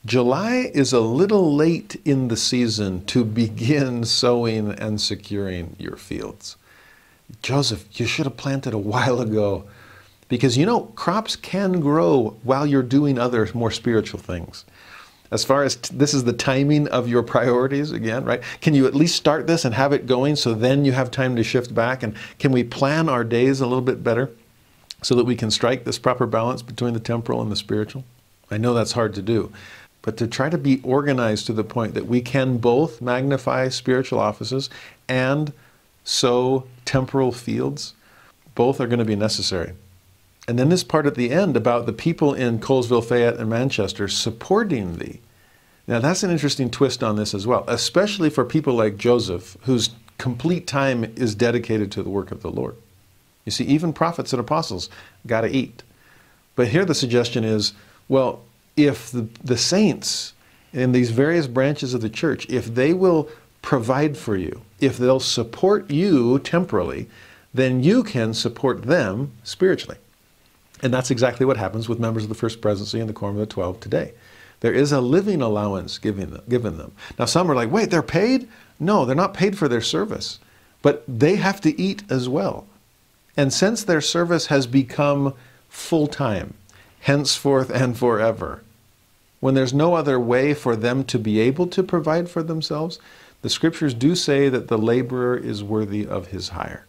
July 0.07 0.71
is 0.73 0.93
a 0.93 1.01
little 1.01 1.55
late 1.55 2.01
in 2.05 2.29
the 2.29 2.37
season 2.37 3.05
to 3.07 3.25
begin 3.25 4.05
sowing 4.07 4.71
and 4.71 5.01
securing 5.01 5.77
your 5.79 5.97
fields. 5.97 6.57
Joseph, 7.43 7.87
you 7.99 8.07
should 8.07 8.27
have 8.27 8.37
planted 8.37 8.73
a 8.73 8.79
while 8.79 9.21
ago. 9.21 9.65
Because 10.29 10.57
you 10.57 10.67
know, 10.67 10.87
crops 10.97 11.37
can 11.37 11.81
grow 11.81 12.37
while 12.43 12.67
you're 12.67 12.83
doing 12.83 13.19
other 13.19 13.49
more 13.55 13.71
spiritual 13.71 14.19
things. 14.19 14.65
As 15.31 15.45
far 15.45 15.65
as 15.65 15.77
this 15.77 16.15
is 16.15 16.25
the 16.25 16.33
timing 16.33 16.89
of 16.89 17.09
your 17.09 17.23
priorities 17.23 17.91
again, 17.91 18.25
right? 18.25 18.43
Can 18.61 18.75
you 18.75 18.87
at 18.87 18.95
least 18.95 19.17
start 19.17 19.47
this 19.47 19.65
and 19.65 19.75
have 19.75 19.93
it 19.93 20.07
going 20.07 20.37
so 20.37 20.55
then 20.55 20.85
you 20.85 20.93
have 20.93 21.11
time 21.11 21.37
to 21.37 21.43
shift 21.43 21.75
back? 21.75 22.03
And 22.03 22.15
can 22.39 22.53
we 22.53 22.63
plan 22.63 23.09
our 23.09 23.25
days 23.25 23.61
a 23.61 23.67
little 23.67 23.83
bit 23.83 24.05
better 24.05 24.31
so 25.03 25.15
that 25.15 25.25
we 25.25 25.37
can 25.37 25.51
strike 25.51 25.85
this 25.85 25.99
proper 25.99 26.27
balance 26.27 26.63
between 26.63 26.95
the 26.95 27.01
temporal 27.01 27.43
and 27.43 27.51
the 27.51 27.57
spiritual? 27.57 28.05
I 28.51 28.59
know 28.59 28.75
that's 28.75 28.93
hard 28.93 29.15
to 29.15 29.23
do, 29.23 29.53
but 30.03 30.17
to 30.19 30.29
try 30.29 30.49
to 30.49 30.59
be 30.59 30.81
organized 30.83 31.47
to 31.47 31.53
the 31.53 31.65
point 31.65 31.95
that 31.95 32.07
we 32.07 32.21
can 32.21 32.59
both 32.59 33.03
magnify 33.03 33.69
spiritual 33.69 34.21
offices 34.21 34.71
and 35.09 35.53
sow 36.05 36.67
temporal 36.85 37.33
fields, 37.33 37.95
both 38.55 38.81
are 38.81 38.87
going 38.87 39.01
to 39.01 39.05
be 39.05 39.17
necessary. 39.17 39.73
And 40.49 40.59
then 40.59 40.69
this 40.69 40.85
part 40.85 41.07
at 41.07 41.17
the 41.17 41.31
end 41.31 41.57
about 41.57 41.87
the 41.87 41.93
people 41.93 42.33
in 42.33 42.61
Colesville, 42.61 43.05
Fayette, 43.05 43.37
and 43.37 43.51
Manchester 43.51 44.07
supporting 44.07 44.99
thee. 44.99 45.21
Now 45.89 45.99
that's 46.01 46.23
an 46.23 46.31
interesting 46.31 46.71
twist 46.71 47.03
on 47.03 47.17
this 47.17 47.35
as 47.35 47.47
well, 47.47 47.65
especially 47.69 48.31
for 48.31 48.45
people 48.45 48.75
like 48.75 48.97
Joseph, 48.97 49.57
whose 49.63 49.91
complete 50.19 50.67
time 50.67 51.05
is 51.17 51.35
dedicated 51.35 51.93
to 51.93 52.03
the 52.03 52.11
work 52.11 52.31
of 52.31 52.43
the 52.43 52.51
Lord. 52.51 52.77
You 53.45 53.53
see, 53.53 53.65
even 53.65 53.93
prophets 53.93 54.33
and 54.33 54.41
apostles 54.41 54.89
got 55.27 55.43
to 55.43 55.49
eat. 55.49 55.83
But 56.55 56.69
here 56.69 56.85
the 56.85 56.95
suggestion 56.95 57.45
is 57.45 57.73
well, 58.09 58.43
if 58.77 59.11
the, 59.11 59.29
the 59.43 59.57
saints 59.57 60.33
in 60.73 60.93
these 60.93 61.11
various 61.11 61.47
branches 61.47 61.95
of 61.95 62.01
the 62.01 62.11
church, 62.11 62.49
if 62.49 62.67
they 62.67 62.93
will 62.93 63.29
provide 63.63 64.17
for 64.17 64.37
you, 64.37 64.63
if 64.81 64.97
they'll 64.97 65.21
support 65.21 65.91
you 65.91 66.39
temporally, 66.41 67.09
then 67.53 67.83
you 67.83 68.05
can 68.05 68.35
support 68.35 68.83
them 68.83 69.33
spiritually. 69.43 69.99
And 70.87 70.95
that's 70.95 71.11
exactly 71.11 71.45
what 71.45 71.57
happens 71.57 71.89
with 71.89 71.99
members 71.99 72.23
of 72.23 72.29
the 72.29 72.37
First 72.37 72.61
Presidency 72.61 73.01
and 73.01 73.09
the 73.09 73.13
Quorum 73.13 73.35
of 73.35 73.41
the 73.41 73.53
Twelve 73.53 73.81
today. 73.81 74.13
There 74.61 74.73
is 74.73 74.93
a 74.93 75.01
living 75.01 75.43
allowance 75.43 75.99
given 75.99 76.31
them, 76.31 76.43
given 76.49 76.79
them. 76.79 76.93
Now, 77.19 77.25
some 77.25 77.51
are 77.51 77.57
like, 77.57 77.73
wait, 77.73 77.91
they're 77.91 78.03
paid? 78.05 78.49
No, 78.79 79.05
they're 79.05 79.17
not 79.17 79.35
paid 79.35 79.59
for 79.59 79.67
their 79.67 79.81
service, 79.81 80.39
but 80.83 81.03
they 81.09 81.35
have 81.35 81.61
to 81.63 81.77
eat 81.77 82.05
as 82.09 82.29
well. 82.29 82.69
And 83.37 83.53
since 83.53 83.83
their 83.83 84.01
service 84.01 84.47
has 84.47 84.69
become 84.69 85.35
full 85.69 86.07
time, 86.07 86.55
henceforth 87.01 87.69
and 87.69 87.99
forever, 87.99 88.63
when 89.41 89.55
there's 89.55 89.75
no 89.75 89.95
other 89.95 90.21
way 90.21 90.55
for 90.55 90.77
them 90.77 91.03
to 91.07 91.19
be 91.19 91.41
able 91.41 91.67
to 91.67 91.83
provide 91.83 92.31
for 92.31 92.45
themselves, 92.45 93.01
the 93.43 93.51
scriptures 93.51 93.93
do 93.93 94.15
say 94.15 94.49
that 94.51 94.69
the 94.69 94.79
laborer 94.79 95.37
is 95.37 95.65
worthy 95.65 96.07
of 96.07 96.29
his 96.29 96.51
hire. 96.51 96.87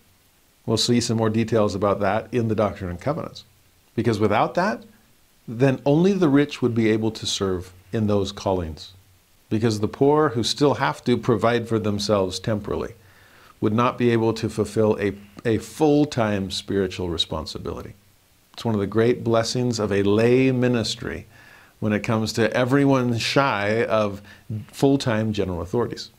We'll 0.68 0.78
see 0.78 1.02
some 1.02 1.18
more 1.18 1.32
details 1.32 1.74
about 1.74 1.99
that 2.02 2.32
in 2.32 2.48
the 2.48 2.53
Doctrine 2.53 2.91
and 2.91 3.02
Covenants. 3.02 3.44
Because 3.98 4.19
without 4.19 4.53
that, 4.53 4.84
then 5.48 5.82
only 5.84 6.14
the 6.14 6.30
rich 6.30 6.61
would 6.61 6.76
be 6.76 6.91
able 6.91 7.10
to 7.10 7.26
serve 7.26 7.74
in 7.91 8.06
those 8.06 8.32
callings. 8.32 8.94
Because 9.49 9.80
the 9.80 9.88
poor, 9.88 10.30
who 10.30 10.44
still 10.44 10.76
have 10.76 11.03
to 11.06 11.18
provide 11.18 11.68
for 11.68 11.80
themselves 11.80 12.38
temporally, 12.38 12.94
would 13.60 13.74
not 13.74 13.98
be 13.98 14.11
able 14.11 14.34
to 14.36 14.49
fulfill 14.49 14.95
a, 15.02 15.14
a 15.44 15.57
full 15.57 16.06
time 16.06 16.52
spiritual 16.52 17.10
responsibility. 17.10 17.95
It's 18.53 18.64
one 18.64 18.76
of 18.76 18.82
the 18.82 18.86
great 18.86 19.24
blessings 19.24 19.80
of 19.80 19.91
a 19.91 20.03
lay 20.03 20.52
ministry 20.52 21.26
when 21.80 21.91
it 21.91 22.02
comes 22.02 22.34
to 22.34 22.53
everyone 22.56 23.18
shy 23.18 23.84
of 23.84 24.22
full 24.72 24.99
time 24.99 25.34
general 25.34 25.64
authorities. 25.64 26.11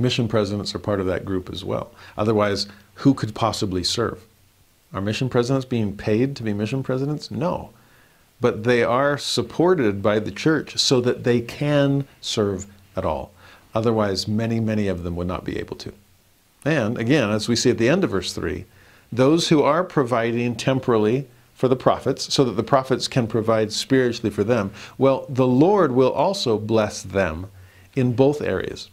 Mission 0.00 0.26
presidents 0.26 0.74
are 0.74 0.80
part 0.80 0.98
of 0.98 1.06
that 1.06 1.24
group 1.24 1.48
as 1.48 1.64
well. 1.64 1.92
Otherwise, 2.18 2.66
who 2.94 3.14
could 3.14 3.36
possibly 3.36 3.84
serve? 3.84 4.20
Are 4.94 5.00
mission 5.00 5.28
presidents 5.28 5.66
being 5.66 5.96
paid 5.96 6.36
to 6.36 6.44
be 6.44 6.54
mission 6.54 6.84
presidents? 6.84 7.30
No. 7.30 7.70
But 8.40 8.62
they 8.62 8.84
are 8.84 9.18
supported 9.18 10.00
by 10.02 10.20
the 10.20 10.30
church 10.30 10.78
so 10.78 11.00
that 11.00 11.24
they 11.24 11.40
can 11.40 12.06
serve 12.20 12.66
at 12.96 13.04
all. 13.04 13.32
Otherwise, 13.74 14.28
many, 14.28 14.60
many 14.60 14.86
of 14.86 15.02
them 15.02 15.16
would 15.16 15.26
not 15.26 15.44
be 15.44 15.58
able 15.58 15.76
to. 15.76 15.92
And 16.64 16.96
again, 16.96 17.30
as 17.30 17.48
we 17.48 17.56
see 17.56 17.70
at 17.70 17.78
the 17.78 17.88
end 17.88 18.04
of 18.04 18.10
verse 18.10 18.32
3, 18.32 18.64
those 19.10 19.48
who 19.48 19.62
are 19.62 19.82
providing 19.82 20.54
temporally 20.54 21.26
for 21.56 21.66
the 21.68 21.76
prophets, 21.76 22.32
so 22.32 22.44
that 22.44 22.52
the 22.52 22.62
prophets 22.62 23.08
can 23.08 23.26
provide 23.26 23.72
spiritually 23.72 24.30
for 24.30 24.44
them, 24.44 24.72
well, 24.96 25.26
the 25.28 25.46
Lord 25.46 25.92
will 25.92 26.12
also 26.12 26.58
bless 26.58 27.02
them 27.02 27.50
in 27.96 28.12
both 28.12 28.40
areas. 28.40 28.90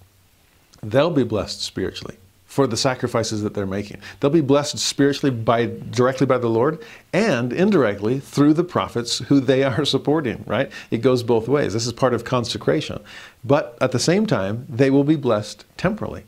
They'll 0.81 1.11
be 1.11 1.23
blessed 1.23 1.61
spiritually 1.61 2.17
for 2.51 2.67
the 2.67 2.75
sacrifices 2.75 3.43
that 3.43 3.53
they're 3.53 3.65
making. 3.65 3.97
They'll 4.19 4.29
be 4.29 4.41
blessed 4.41 4.77
spiritually 4.77 5.33
by 5.33 5.67
directly 5.89 6.27
by 6.27 6.37
the 6.37 6.49
Lord 6.49 6.83
and 7.13 7.53
indirectly 7.53 8.19
through 8.19 8.55
the 8.55 8.65
prophets 8.65 9.19
who 9.19 9.39
they 9.39 9.63
are 9.63 9.85
supporting, 9.85 10.43
right? 10.45 10.69
It 10.91 10.97
goes 10.97 11.23
both 11.23 11.47
ways. 11.47 11.71
This 11.71 11.87
is 11.87 11.93
part 11.93 12.13
of 12.13 12.25
consecration. 12.25 13.01
But 13.45 13.77
at 13.79 13.93
the 13.93 13.99
same 13.99 14.25
time, 14.25 14.65
they 14.67 14.89
will 14.89 15.05
be 15.05 15.15
blessed 15.15 15.63
temporally. 15.77 16.25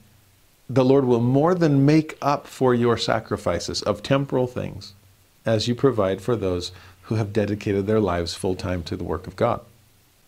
The 0.69 0.85
Lord 0.85 1.03
will 1.03 1.19
more 1.19 1.53
than 1.55 1.85
make 1.85 2.17
up 2.21 2.47
for 2.47 2.73
your 2.73 2.95
sacrifices 2.95 3.81
of 3.81 4.01
temporal 4.01 4.47
things 4.47 4.93
as 5.45 5.67
you 5.67 5.75
provide 5.75 6.21
for 6.21 6.37
those 6.37 6.71
who 7.01 7.15
have 7.15 7.33
dedicated 7.33 7.85
their 7.85 7.99
lives 7.99 8.33
full 8.33 8.55
time 8.55 8.81
to 8.83 8.95
the 8.95 9.03
work 9.03 9.27
of 9.27 9.35
God. 9.35 9.59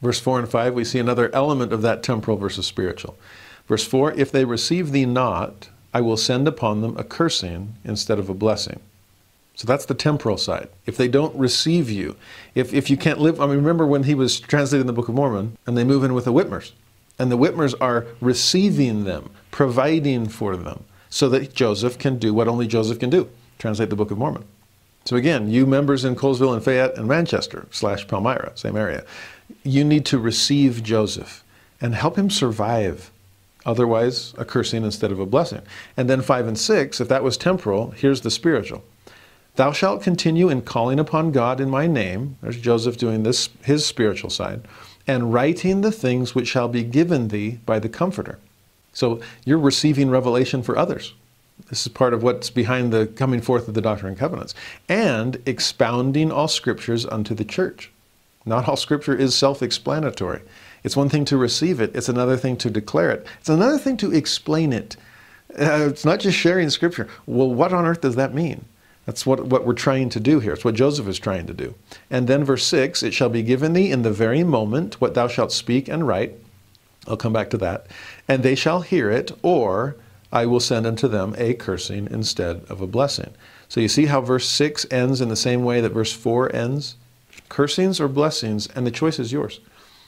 Verse 0.01 0.19
4 0.19 0.39
and 0.39 0.49
5, 0.49 0.73
we 0.73 0.83
see 0.83 0.99
another 0.99 1.33
element 1.33 1.71
of 1.71 1.81
that 1.83 2.03
temporal 2.03 2.35
versus 2.35 2.67
spiritual. 2.67 3.17
Verse 3.65 3.87
4 3.87 4.11
If 4.11 4.29
they 4.29 4.43
receive 4.43 4.91
thee 4.91 5.05
not, 5.05 5.69
I 5.95 6.01
will 6.01 6.17
send 6.17 6.45
upon 6.45 6.81
them 6.81 6.97
a 6.97 7.05
cursing 7.05 7.75
instead 7.85 8.19
of 8.19 8.27
a 8.27 8.33
blessing. 8.33 8.81
So 9.55 9.65
that's 9.65 9.85
the 9.85 9.93
temporal 9.93 10.37
side. 10.37 10.67
If 10.85 10.97
they 10.97 11.07
don't 11.07 11.33
receive 11.37 11.89
you, 11.89 12.17
if, 12.53 12.73
if 12.73 12.89
you 12.89 12.97
can't 12.97 13.21
live, 13.21 13.39
I 13.39 13.45
mean, 13.45 13.55
remember 13.55 13.87
when 13.87 14.03
he 14.03 14.13
was 14.13 14.37
translating 14.41 14.87
the 14.87 14.91
Book 14.91 15.07
of 15.07 15.15
Mormon 15.15 15.57
and 15.65 15.77
they 15.77 15.85
move 15.85 16.03
in 16.03 16.13
with 16.13 16.25
the 16.25 16.33
Whitmers, 16.33 16.73
and 17.17 17.31
the 17.31 17.37
Whitmers 17.37 17.73
are 17.79 18.07
receiving 18.19 19.05
them, 19.05 19.29
providing 19.51 20.27
for 20.27 20.57
them, 20.57 20.83
so 21.09 21.29
that 21.29 21.53
Joseph 21.53 21.97
can 21.97 22.19
do 22.19 22.33
what 22.33 22.49
only 22.49 22.67
Joseph 22.67 22.99
can 22.99 23.09
do 23.09 23.29
translate 23.57 23.89
the 23.89 23.95
Book 23.95 24.11
of 24.11 24.17
Mormon. 24.17 24.43
So 25.05 25.15
again, 25.15 25.49
you 25.49 25.65
members 25.65 26.03
in 26.03 26.17
Colesville 26.17 26.53
and 26.53 26.61
Fayette 26.61 26.97
and 26.97 27.07
Manchester 27.07 27.67
slash 27.71 28.05
Palmyra, 28.05 28.51
same 28.55 28.75
area, 28.75 29.05
you 29.63 29.85
need 29.85 30.05
to 30.07 30.19
receive 30.19 30.83
Joseph 30.83 31.41
and 31.79 31.95
help 31.95 32.17
him 32.17 32.29
survive 32.29 33.11
Otherwise, 33.65 34.33
a 34.37 34.45
cursing 34.45 34.83
instead 34.83 35.11
of 35.11 35.19
a 35.19 35.25
blessing. 35.25 35.61
And 35.97 36.09
then 36.09 36.21
5 36.21 36.47
and 36.47 36.57
6, 36.57 37.01
if 37.01 37.07
that 37.07 37.23
was 37.23 37.37
temporal, 37.37 37.91
here's 37.91 38.21
the 38.21 38.31
spiritual. 38.31 38.83
Thou 39.55 39.71
shalt 39.71 40.03
continue 40.03 40.49
in 40.49 40.61
calling 40.61 40.99
upon 40.99 41.31
God 41.31 41.61
in 41.61 41.69
my 41.69 41.87
name. 41.87 42.37
There's 42.41 42.59
Joseph 42.59 42.97
doing 42.97 43.23
this, 43.23 43.49
his 43.63 43.85
spiritual 43.85 44.29
side, 44.29 44.67
and 45.07 45.33
writing 45.33 45.81
the 45.81 45.91
things 45.91 46.35
which 46.35 46.47
shall 46.47 46.67
be 46.67 46.83
given 46.83 47.29
thee 47.29 47.59
by 47.65 47.79
the 47.79 47.89
Comforter. 47.89 48.37
So 48.91 49.21
you're 49.45 49.57
receiving 49.57 50.09
revelation 50.09 50.61
for 50.61 50.77
others. 50.77 51.13
This 51.69 51.85
is 51.85 51.87
part 51.87 52.13
of 52.13 52.21
what's 52.21 52.49
behind 52.49 52.91
the 52.91 53.07
coming 53.07 53.41
forth 53.41 53.67
of 53.67 53.73
the 53.73 53.81
Doctrine 53.81 54.09
and 54.09 54.19
Covenants. 54.19 54.53
And 54.89 55.41
expounding 55.45 56.31
all 56.31 56.49
scriptures 56.49 57.05
unto 57.05 57.33
the 57.33 57.45
church. 57.45 57.91
Not 58.45 58.67
all 58.67 58.75
scripture 58.75 59.15
is 59.15 59.35
self 59.35 59.63
explanatory. 59.63 60.41
It's 60.85 60.95
one 60.95 61.09
thing 61.09 61.25
to 61.25 61.37
receive 61.37 61.81
it, 61.81 61.95
it's 61.95 62.09
another 62.09 62.37
thing 62.37 62.57
to 62.57 62.69
declare 62.69 63.09
it, 63.09 63.25
it's 63.39 63.49
another 63.49 63.79
thing 63.79 63.97
to 63.97 64.13
explain 64.13 64.71
it. 64.71 64.95
Uh, 65.59 65.87
it's 65.89 66.05
not 66.05 66.19
just 66.19 66.37
sharing 66.37 66.69
scripture. 66.69 67.07
Well, 67.25 67.51
what 67.51 67.73
on 67.73 67.85
earth 67.85 68.01
does 68.01 68.15
that 68.17 68.35
mean? 68.35 68.65
That's 69.07 69.25
what, 69.25 69.47
what 69.47 69.65
we're 69.65 69.73
trying 69.73 70.09
to 70.09 70.19
do 70.19 70.39
here. 70.39 70.53
It's 70.53 70.63
what 70.63 70.75
Joseph 70.75 71.07
is 71.07 71.17
trying 71.17 71.47
to 71.47 71.53
do. 71.53 71.73
And 72.11 72.27
then 72.27 72.43
verse 72.43 72.65
6 72.67 73.01
It 73.01 73.15
shall 73.15 73.29
be 73.29 73.41
given 73.41 73.73
thee 73.73 73.89
in 73.89 74.03
the 74.03 74.11
very 74.11 74.43
moment 74.43 75.01
what 75.01 75.15
thou 75.15 75.27
shalt 75.27 75.51
speak 75.51 75.87
and 75.87 76.05
write. 76.05 76.35
I'll 77.07 77.17
come 77.17 77.33
back 77.33 77.49
to 77.49 77.57
that. 77.57 77.87
And 78.27 78.43
they 78.43 78.53
shall 78.53 78.81
hear 78.81 79.09
it, 79.09 79.31
or 79.41 79.95
I 80.31 80.45
will 80.45 80.59
send 80.59 80.85
unto 80.85 81.07
them 81.07 81.33
a 81.39 81.55
cursing 81.55 82.07
instead 82.11 82.63
of 82.69 82.79
a 82.79 82.87
blessing. 82.87 83.33
So 83.69 83.79
you 83.79 83.87
see 83.87 84.05
how 84.05 84.21
verse 84.21 84.47
6 84.47 84.85
ends 84.91 85.19
in 85.19 85.29
the 85.29 85.35
same 85.35 85.63
way 85.63 85.81
that 85.81 85.93
verse 85.93 86.13
4 86.13 86.55
ends? 86.55 86.95
Cursings 87.49 87.99
or 87.99 88.07
blessings, 88.07 88.67
and 88.75 88.85
the 88.85 88.91
choice 88.91 89.17
is 89.17 89.31
yours. 89.31 89.59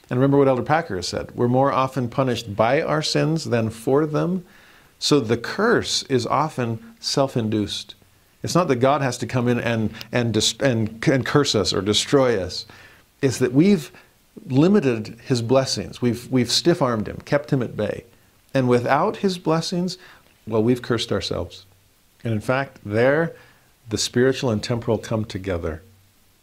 And 0.10 0.20
remember 0.20 0.38
what 0.38 0.48
Elder 0.48 0.64
Packer 0.64 1.02
said 1.02 1.32
we're 1.36 1.48
more 1.48 1.72
often 1.72 2.10
punished 2.10 2.56
by 2.56 2.82
our 2.82 3.02
sins 3.02 3.46
than 3.46 3.70
for 3.70 4.06
them. 4.06 4.46
So 5.00 5.20
the 5.20 5.38
curse 5.38 6.04
is 6.04 6.26
often 6.26 6.96
self 7.00 7.38
induced. 7.38 7.96
It's 8.44 8.56
not 8.56 8.68
that 8.70 8.78
God 8.78 9.02
has 9.02 9.18
to 9.20 9.28
come 9.28 9.48
in 9.48 9.60
and, 9.60 9.92
and, 10.12 10.36
and, 10.62 11.08
and 11.08 11.26
curse 11.26 11.56
us 11.56 11.74
or 11.74 11.82
destroy 11.82 12.42
us. 12.42 12.66
It's 13.22 13.40
that 13.40 13.54
we've 13.54 13.92
limited 14.46 15.18
his 15.26 15.42
blessings. 15.42 16.02
We've, 16.02 16.32
we've 16.32 16.52
stiff 16.52 16.82
armed 16.82 17.08
him, 17.08 17.18
kept 17.26 17.52
him 17.52 17.62
at 17.62 17.76
bay. 17.76 18.06
And 18.54 18.70
without 18.70 19.18
his 19.18 19.38
blessings, 19.38 19.98
well, 20.48 20.64
we've 20.64 20.82
cursed 20.82 21.12
ourselves. 21.12 21.66
And 22.24 22.34
in 22.34 22.42
fact, 22.42 22.80
there, 22.84 23.36
the 23.90 23.98
spiritual 23.98 24.50
and 24.50 24.64
temporal 24.64 24.98
come 24.98 25.26
together. 25.26 25.82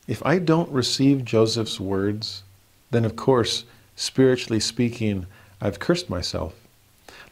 If 0.07 0.25
I 0.25 0.39
don't 0.39 0.71
receive 0.71 1.25
Joseph's 1.25 1.81
words, 1.81 2.44
then 2.95 3.05
of 3.05 3.17
course, 3.17 3.65
spiritually 3.97 4.61
speaking, 4.61 5.27
I've 5.61 5.79
cursed 5.79 6.09
myself. 6.09 6.55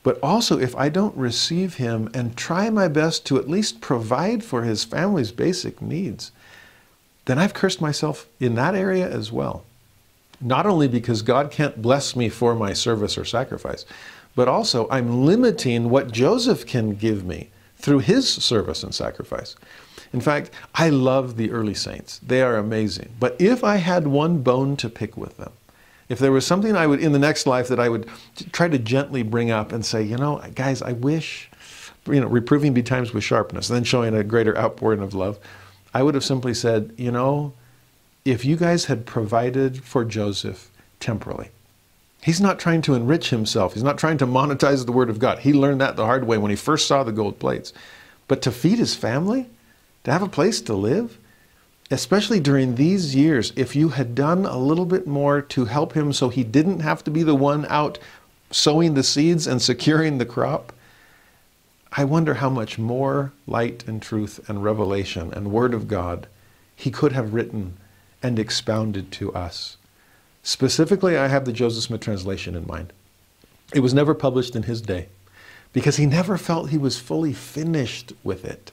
But 0.02 0.18
also, 0.22 0.58
if 0.58 0.74
I 0.76 0.88
don't 0.88 1.16
receive 1.16 1.74
him 1.74 2.10
and 2.12 2.36
try 2.36 2.70
my 2.70 2.88
best 2.88 3.24
to 3.26 3.38
at 3.38 3.48
least 3.48 3.80
provide 3.80 4.42
for 4.42 4.64
his 4.64 4.84
family's 4.84 5.30
basic 5.30 5.80
needs, 5.80 6.32
then 7.26 7.38
I've 7.38 7.54
cursed 7.54 7.80
myself 7.80 8.26
in 8.40 8.56
that 8.56 8.74
area 8.74 9.08
as 9.08 9.30
well. 9.30 9.64
Not 10.40 10.66
only 10.66 10.88
because 10.88 11.22
God 11.22 11.52
can't 11.52 11.80
bless 11.80 12.16
me 12.16 12.28
for 12.28 12.56
my 12.56 12.72
service 12.72 13.16
or 13.16 13.24
sacrifice, 13.24 13.84
but 14.34 14.48
also 14.48 14.88
I'm 14.90 15.24
limiting 15.24 15.88
what 15.88 16.10
Joseph 16.10 16.66
can 16.66 16.94
give 16.94 17.24
me 17.24 17.50
through 17.76 18.00
his 18.00 18.28
service 18.28 18.82
and 18.82 18.94
sacrifice. 18.94 19.54
In 20.12 20.20
fact, 20.20 20.50
I 20.74 20.90
love 20.90 21.36
the 21.36 21.50
early 21.50 21.74
saints. 21.74 22.20
They 22.26 22.42
are 22.42 22.56
amazing. 22.56 23.10
But 23.18 23.36
if 23.40 23.64
I 23.64 23.76
had 23.76 24.06
one 24.06 24.42
bone 24.42 24.76
to 24.76 24.88
pick 24.88 25.16
with 25.16 25.36
them, 25.38 25.52
if 26.08 26.18
there 26.18 26.32
was 26.32 26.46
something 26.46 26.76
I 26.76 26.86
would, 26.86 27.00
in 27.00 27.12
the 27.12 27.18
next 27.18 27.46
life, 27.46 27.68
that 27.68 27.80
I 27.80 27.88
would 27.88 28.06
try 28.52 28.68
to 28.68 28.78
gently 28.78 29.22
bring 29.22 29.50
up 29.50 29.72
and 29.72 29.84
say, 29.84 30.02
you 30.02 30.18
know, 30.18 30.42
guys, 30.54 30.82
I 30.82 30.92
wish, 30.92 31.50
you 32.06 32.20
know, 32.20 32.26
reproving 32.26 32.74
betimes 32.74 33.14
with 33.14 33.24
sharpness, 33.24 33.70
and 33.70 33.76
then 33.76 33.84
showing 33.84 34.14
a 34.14 34.22
greater 34.22 34.56
outpouring 34.58 35.00
of 35.00 35.14
love, 35.14 35.38
I 35.94 36.02
would 36.02 36.14
have 36.14 36.24
simply 36.24 36.52
said, 36.52 36.92
you 36.98 37.10
know, 37.10 37.54
if 38.24 38.44
you 38.44 38.56
guys 38.56 38.84
had 38.86 39.06
provided 39.06 39.82
for 39.82 40.04
Joseph 40.04 40.70
temporally, 41.00 41.48
he's 42.22 42.40
not 42.40 42.58
trying 42.58 42.82
to 42.82 42.94
enrich 42.94 43.30
himself. 43.30 43.74
He's 43.74 43.82
not 43.82 43.98
trying 43.98 44.18
to 44.18 44.26
monetize 44.26 44.84
the 44.84 44.92
word 44.92 45.10
of 45.10 45.18
God. 45.18 45.40
He 45.40 45.52
learned 45.52 45.80
that 45.80 45.96
the 45.96 46.06
hard 46.06 46.24
way 46.24 46.38
when 46.38 46.50
he 46.50 46.56
first 46.56 46.86
saw 46.86 47.02
the 47.02 47.12
gold 47.12 47.38
plates. 47.38 47.72
But 48.28 48.42
to 48.42 48.52
feed 48.52 48.78
his 48.78 48.94
family, 48.94 49.48
to 50.04 50.12
have 50.12 50.22
a 50.22 50.28
place 50.28 50.60
to 50.62 50.74
live, 50.74 51.18
especially 51.90 52.40
during 52.40 52.74
these 52.74 53.14
years, 53.14 53.52
if 53.56 53.76
you 53.76 53.90
had 53.90 54.14
done 54.14 54.46
a 54.46 54.58
little 54.58 54.86
bit 54.86 55.06
more 55.06 55.42
to 55.42 55.66
help 55.66 55.92
him 55.92 56.12
so 56.12 56.28
he 56.28 56.44
didn't 56.44 56.80
have 56.80 57.04
to 57.04 57.10
be 57.10 57.22
the 57.22 57.34
one 57.34 57.66
out 57.68 57.98
sowing 58.50 58.94
the 58.94 59.02
seeds 59.02 59.46
and 59.46 59.60
securing 59.60 60.18
the 60.18 60.26
crop, 60.26 60.72
I 61.92 62.04
wonder 62.04 62.34
how 62.34 62.48
much 62.48 62.78
more 62.78 63.32
light 63.46 63.84
and 63.86 64.00
truth 64.00 64.48
and 64.48 64.64
revelation 64.64 65.32
and 65.32 65.52
Word 65.52 65.74
of 65.74 65.88
God 65.88 66.26
he 66.74 66.90
could 66.90 67.12
have 67.12 67.34
written 67.34 67.76
and 68.22 68.38
expounded 68.38 69.12
to 69.12 69.32
us. 69.34 69.76
Specifically, 70.42 71.16
I 71.16 71.28
have 71.28 71.44
the 71.44 71.52
Joseph 71.52 71.84
Smith 71.84 72.00
translation 72.00 72.54
in 72.54 72.66
mind. 72.66 72.92
It 73.74 73.80
was 73.80 73.94
never 73.94 74.14
published 74.14 74.56
in 74.56 74.64
his 74.64 74.80
day 74.80 75.08
because 75.72 75.96
he 75.96 76.06
never 76.06 76.36
felt 76.36 76.70
he 76.70 76.78
was 76.78 76.98
fully 76.98 77.32
finished 77.32 78.12
with 78.24 78.44
it. 78.44 78.72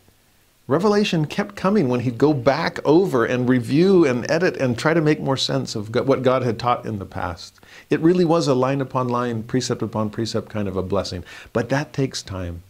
Revelation 0.70 1.26
kept 1.26 1.56
coming 1.56 1.90
when 1.90 2.02
he'd 2.02 2.20
go 2.20 2.32
back 2.32 2.78
over 2.86 3.26
and 3.26 3.50
review 3.50 4.06
and 4.06 4.30
edit 4.30 4.56
and 4.58 4.78
try 4.78 4.94
to 4.94 5.02
make 5.02 5.20
more 5.20 5.36
sense 5.36 5.74
of 5.76 5.96
what 5.96 6.22
God 6.22 6.44
had 6.44 6.60
taught 6.60 6.86
in 6.86 7.00
the 7.00 7.08
past. 7.08 7.60
It 7.90 8.00
really 8.02 8.24
was 8.24 8.48
a 8.48 8.54
line 8.54 8.80
upon 8.80 9.10
line, 9.10 9.42
precept 9.42 9.82
upon 9.82 10.12
precept 10.12 10.48
kind 10.48 10.68
of 10.68 10.78
a 10.78 10.84
blessing. 10.84 11.24
But 11.54 11.70
that 11.70 11.92
takes 11.92 12.22
time. 12.22 12.62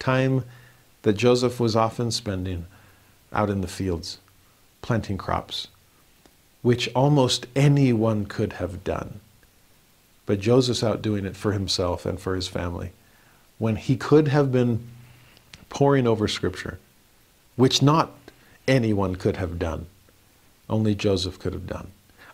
Time 0.00 0.42
that 1.02 1.12
Joseph 1.12 1.60
was 1.60 1.76
often 1.76 2.10
spending 2.10 2.66
out 3.32 3.48
in 3.48 3.60
the 3.60 3.68
fields, 3.68 4.18
planting 4.82 5.18
crops, 5.18 5.68
which 6.62 6.90
almost 6.96 7.46
anyone 7.54 8.26
could 8.26 8.54
have 8.54 8.82
done. 8.82 9.20
But 10.26 10.40
Joseph's 10.40 10.82
out 10.82 11.00
doing 11.00 11.24
it 11.24 11.36
for 11.36 11.52
himself 11.52 12.04
and 12.04 12.18
for 12.18 12.34
his 12.34 12.48
family 12.48 12.90
when 13.58 13.76
he 13.76 13.96
could 13.96 14.26
have 14.26 14.50
been 14.50 14.84
poring 15.68 16.08
over 16.08 16.26
Scripture 16.26 16.80
which 17.58 17.82
not 17.82 18.12
anyone 18.68 19.16
could 19.16 19.36
have 19.36 19.58
done. 19.58 19.84
Only 20.70 20.94
Joseph 20.94 21.40
could 21.40 21.52
have 21.52 21.66
done. 21.66 21.88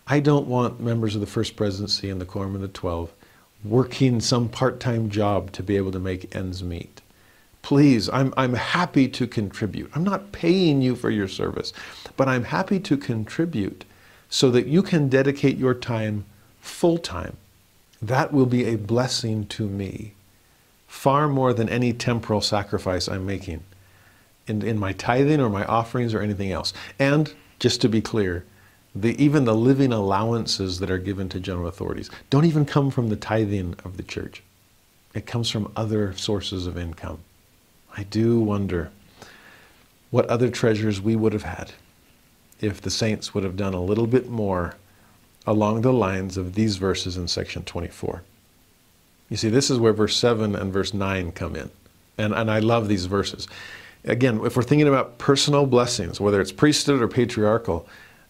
I 0.05 0.19
don't 0.19 0.45
want 0.45 0.79
members 0.79 1.15
of 1.15 1.21
the 1.21 1.25
First 1.25 1.55
Presidency 1.55 2.11
and 2.11 2.21
the 2.21 2.25
Quorum 2.25 2.53
of 2.53 2.61
the 2.61 2.67
Twelve 2.67 3.11
working 3.63 4.19
some 4.19 4.47
part 4.47 4.79
time 4.79 5.09
job 5.09 5.51
to 5.53 5.63
be 5.63 5.77
able 5.77 5.91
to 5.91 5.99
make 5.99 6.35
ends 6.35 6.61
meet. 6.61 7.01
Please, 7.63 8.07
I'm, 8.09 8.35
I'm 8.37 8.53
happy 8.53 9.07
to 9.07 9.25
contribute. 9.25 9.89
I'm 9.95 10.03
not 10.03 10.31
paying 10.31 10.83
you 10.83 10.95
for 10.95 11.09
your 11.09 11.27
service, 11.27 11.73
but 12.15 12.27
I'm 12.27 12.43
happy 12.43 12.79
to 12.81 12.95
contribute 12.95 13.83
so 14.29 14.51
that 14.51 14.67
you 14.67 14.83
can 14.83 15.09
dedicate 15.09 15.57
your 15.57 15.73
time 15.73 16.25
full 16.61 16.99
time. 16.99 17.37
That 17.99 18.31
will 18.31 18.45
be 18.45 18.65
a 18.65 18.77
blessing 18.77 19.47
to 19.47 19.67
me, 19.67 20.13
far 20.87 21.27
more 21.27 21.51
than 21.51 21.67
any 21.67 21.93
temporal 21.93 22.41
sacrifice 22.41 23.07
I'm 23.07 23.25
making 23.25 23.63
in, 24.47 24.61
in 24.61 24.79
my 24.79 24.93
tithing 24.93 25.39
or 25.39 25.49
my 25.49 25.65
offerings 25.65 26.13
or 26.13 26.21
anything 26.21 26.51
else. 26.51 26.73
And 26.99 27.33
just 27.59 27.81
to 27.81 27.89
be 27.89 28.01
clear, 28.01 28.45
the, 28.93 29.21
even 29.21 29.45
the 29.45 29.55
living 29.55 29.91
allowances 29.91 30.79
that 30.79 30.89
are 30.89 30.97
given 30.97 31.27
to 31.29 31.39
general 31.39 31.67
authorities 31.67 32.09
don't 32.29 32.45
even 32.45 32.65
come 32.65 32.91
from 32.91 33.09
the 33.09 33.15
tithing 33.15 33.75
of 33.83 33.97
the 33.97 34.03
church. 34.03 34.41
It 35.13 35.25
comes 35.25 35.49
from 35.49 35.71
other 35.75 36.13
sources 36.15 36.67
of 36.67 36.77
income. 36.77 37.19
I 37.97 38.03
do 38.03 38.39
wonder 38.39 38.91
what 40.11 40.25
other 40.27 40.49
treasures 40.49 41.01
we 41.01 41.15
would 41.15 41.33
have 41.33 41.43
had 41.43 41.73
if 42.61 42.81
the 42.81 42.89
saints 42.89 43.33
would 43.33 43.43
have 43.43 43.57
done 43.57 43.73
a 43.73 43.81
little 43.81 44.07
bit 44.07 44.29
more 44.29 44.75
along 45.45 45.81
the 45.81 45.93
lines 45.93 46.37
of 46.37 46.55
these 46.55 46.77
verses 46.77 47.17
in 47.17 47.27
section 47.27 47.63
24. 47.63 48.23
You 49.29 49.37
see, 49.37 49.49
this 49.49 49.69
is 49.69 49.79
where 49.79 49.93
verse 49.93 50.15
7 50.15 50.55
and 50.55 50.71
verse 50.71 50.93
9 50.93 51.31
come 51.33 51.55
in. 51.55 51.69
And, 52.17 52.33
and 52.33 52.49
I 52.49 52.59
love 52.59 52.87
these 52.87 53.05
verses 53.05 53.47
again, 54.05 54.41
if 54.45 54.55
we're 54.55 54.63
thinking 54.63 54.87
about 54.87 55.17
personal 55.17 55.65
blessings, 55.65 56.19
whether 56.19 56.41
it's 56.41 56.51
priesthood 56.51 57.01
or 57.01 57.07
patriarchal, 57.07 57.87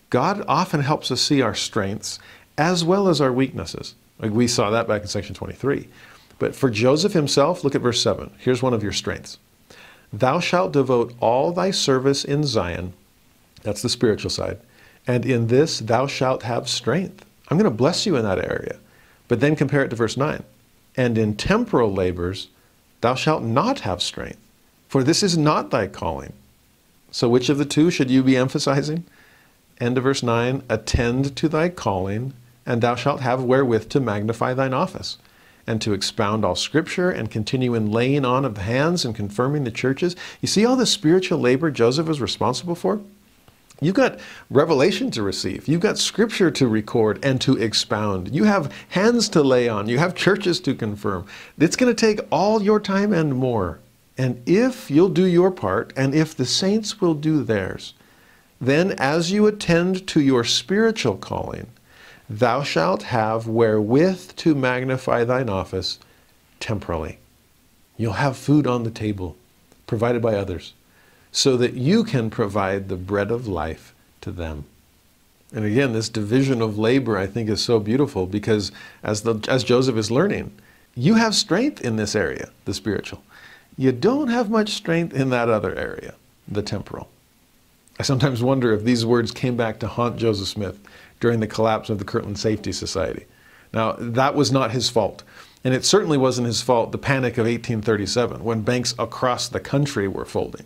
God 0.10 0.44
often 0.48 0.82
helps 0.82 1.12
us 1.12 1.22
see 1.22 1.42
our 1.42 1.56
strengths 1.56 2.20
as 2.58 2.84
well 2.84 3.08
as 3.08 3.22
our 3.22 3.32
weaknesses. 3.32 3.96
Like 4.20 4.32
we 4.32 4.48
saw 4.48 4.70
that 4.70 4.88
back 4.88 5.02
in 5.02 5.08
section 5.08 5.36
23. 5.36 5.88
But 6.40 6.56
for 6.56 6.70
Joseph 6.70 7.14
himself, 7.14 7.64
look 7.64 7.76
at 7.76 7.82
verse 7.82 8.02
7. 8.02 8.32
Here's 8.38 8.62
one 8.62 8.74
of 8.74 8.84
your 8.84 8.92
strengths 8.92 9.38
Thou 10.12 10.40
shalt 10.40 10.74
devote 10.74 11.14
all 11.20 11.52
thy 11.52 11.72
service 11.72 12.24
in 12.24 12.44
Zion, 12.44 12.94
that's 13.64 13.82
the 13.82 13.90
spiritual 13.90 14.30
side, 14.30 14.60
and 15.08 15.26
in 15.26 15.48
this 15.48 15.80
thou 15.80 16.08
shalt 16.08 16.44
have 16.44 16.70
strength. 16.70 17.26
I'm 17.50 17.58
going 17.58 17.70
to 17.70 17.76
bless 17.76 18.06
you 18.06 18.16
in 18.16 18.24
that 18.24 18.44
area. 18.44 18.78
But 19.28 19.40
then 19.40 19.56
compare 19.56 19.84
it 19.84 19.90
to 19.90 19.96
verse 19.96 20.18
9. 20.18 20.44
And 20.96 21.18
in 21.18 21.36
temporal 21.36 21.92
labors 21.92 22.48
thou 23.02 23.16
shalt 23.16 23.44
not 23.44 23.82
have 23.82 24.02
strength. 24.02 24.40
For 24.96 25.04
this 25.04 25.24
is 25.24 25.38
not 25.38 25.72
thy 25.72 25.88
calling. 25.88 26.32
So, 27.12 27.28
which 27.28 27.50
of 27.50 27.58
the 27.58 27.66
two 27.66 27.92
should 27.92 28.10
you 28.10 28.24
be 28.24 28.38
emphasizing? 28.38 29.04
End 29.78 29.98
of 29.98 30.06
verse 30.06 30.24
9 30.24 30.64
Attend 30.70 31.36
to 31.36 31.50
thy 31.50 31.68
calling, 31.68 32.32
and 32.66 32.82
thou 32.82 32.96
shalt 32.96 33.20
have 33.20 33.44
wherewith 33.44 33.90
to 33.90 34.00
magnify 34.00 34.54
thine 34.54 34.74
office, 34.74 35.18
and 35.68 35.82
to 35.82 35.92
expound 35.92 36.46
all 36.46 36.56
scripture, 36.56 37.12
and 37.12 37.30
continue 37.30 37.76
in 37.76 37.92
laying 37.92 38.24
on 38.24 38.46
of 38.46 38.56
the 38.56 38.62
hands 38.62 39.04
and 39.04 39.14
confirming 39.14 39.66
the 39.66 39.70
churches. 39.70 40.16
You 40.40 40.48
see 40.48 40.66
all 40.66 40.78
the 40.78 40.86
spiritual 40.86 41.40
labor 41.40 41.72
Joseph 41.72 42.08
was 42.08 42.22
responsible 42.22 42.76
for? 42.76 43.02
You've 43.82 43.96
got 43.96 44.18
revelation 44.50 45.12
to 45.12 45.24
receive. 45.24 45.68
You've 45.68 45.82
got 45.82 45.98
scripture 45.98 46.52
to 46.52 46.70
record 46.70 47.20
and 47.22 47.42
to 47.42 47.58
expound. 47.58 48.34
You 48.34 48.46
have 48.46 48.74
hands 48.88 49.28
to 49.28 49.44
lay 49.44 49.68
on. 49.68 49.90
You 49.90 49.98
have 49.98 50.16
churches 50.16 50.62
to 50.62 50.74
confirm. 50.74 51.28
It's 51.60 51.76
going 51.76 51.94
to 51.94 52.00
take 52.00 52.26
all 52.32 52.64
your 52.64 52.80
time 52.80 53.12
and 53.12 53.36
more. 53.36 53.80
And 54.18 54.42
if 54.46 54.90
you'll 54.90 55.10
do 55.10 55.26
your 55.26 55.52
part, 55.52 55.92
and 55.96 56.16
if 56.16 56.36
the 56.36 56.46
saints 56.46 57.02
will 57.02 57.14
do 57.14 57.44
theirs, 57.44 57.94
then 58.62 58.92
as 58.94 59.32
you 59.32 59.46
attend 59.46 60.08
to 60.08 60.22
your 60.22 60.44
spiritual 60.44 61.18
calling, 61.18 61.68
thou 62.30 62.64
shalt 62.64 63.04
have 63.04 63.48
wherewith 63.48 64.36
to 64.38 64.56
magnify 64.56 65.24
thine 65.24 65.50
office 65.50 66.00
temporally. 66.60 67.20
You'll 67.98 68.14
have 68.14 68.38
food 68.38 68.66
on 68.66 68.84
the 68.84 68.92
table 68.92 69.36
provided 69.88 70.22
by 70.22 70.36
others 70.36 70.74
so 71.32 71.58
that 71.58 71.74
you 71.74 72.04
can 72.04 72.30
provide 72.30 72.88
the 72.88 72.96
bread 72.96 73.30
of 73.30 73.48
life 73.48 73.94
to 74.22 74.32
them. 74.32 74.66
And 75.54 75.66
again, 75.66 75.94
this 75.94 76.10
division 76.10 76.62
of 76.62 76.78
labor 76.78 77.18
I 77.18 77.28
think 77.28 77.50
is 77.50 77.62
so 77.62 77.80
beautiful 77.80 78.26
because 78.26 78.72
as, 79.04 79.22
the, 79.22 79.46
as 79.48 79.64
Joseph 79.64 79.98
is 79.98 80.10
learning, 80.10 80.52
you 80.96 81.16
have 81.16 81.36
strength 81.36 81.82
in 81.82 81.98
this 81.98 82.16
area, 82.16 82.50
the 82.64 82.74
spiritual. 82.74 83.22
You 83.78 83.92
don't 83.92 84.30
have 84.30 84.50
much 84.50 84.70
strength 84.70 85.14
in 85.14 85.30
that 85.32 85.50
other 85.50 85.76
area, 85.76 86.16
the 86.48 86.62
temporal. 86.62 87.10
I 88.00 88.04
sometimes 88.04 88.44
wonder 88.44 88.74
if 88.74 88.84
these 88.84 89.06
words 89.06 89.32
came 89.32 89.56
back 89.56 89.80
to 89.80 89.88
haunt 89.88 90.18
Joseph 90.18 90.48
Smith 90.48 90.80
during 91.20 91.40
the 91.40 91.48
collapse 91.48 91.90
of 91.90 92.00
the 92.00 92.06
Kirtland 92.06 92.40
Safety 92.40 92.72
Society. 92.72 93.26
Now, 93.74 93.94
that 94.00 94.36
was 94.36 94.52
not 94.52 94.72
his 94.72 94.90
fault. 94.90 95.24
And 95.64 95.74
it 95.74 95.84
certainly 95.84 96.18
wasn't 96.18 96.48
his 96.48 96.62
fault, 96.62 96.92
the 96.92 96.98
panic 96.98 97.34
of 97.34 97.46
1837, 97.46 98.44
when 98.44 98.62
banks 98.62 98.94
across 99.00 99.48
the 99.48 99.60
country 99.60 100.08
were 100.08 100.26
folding. 100.26 100.66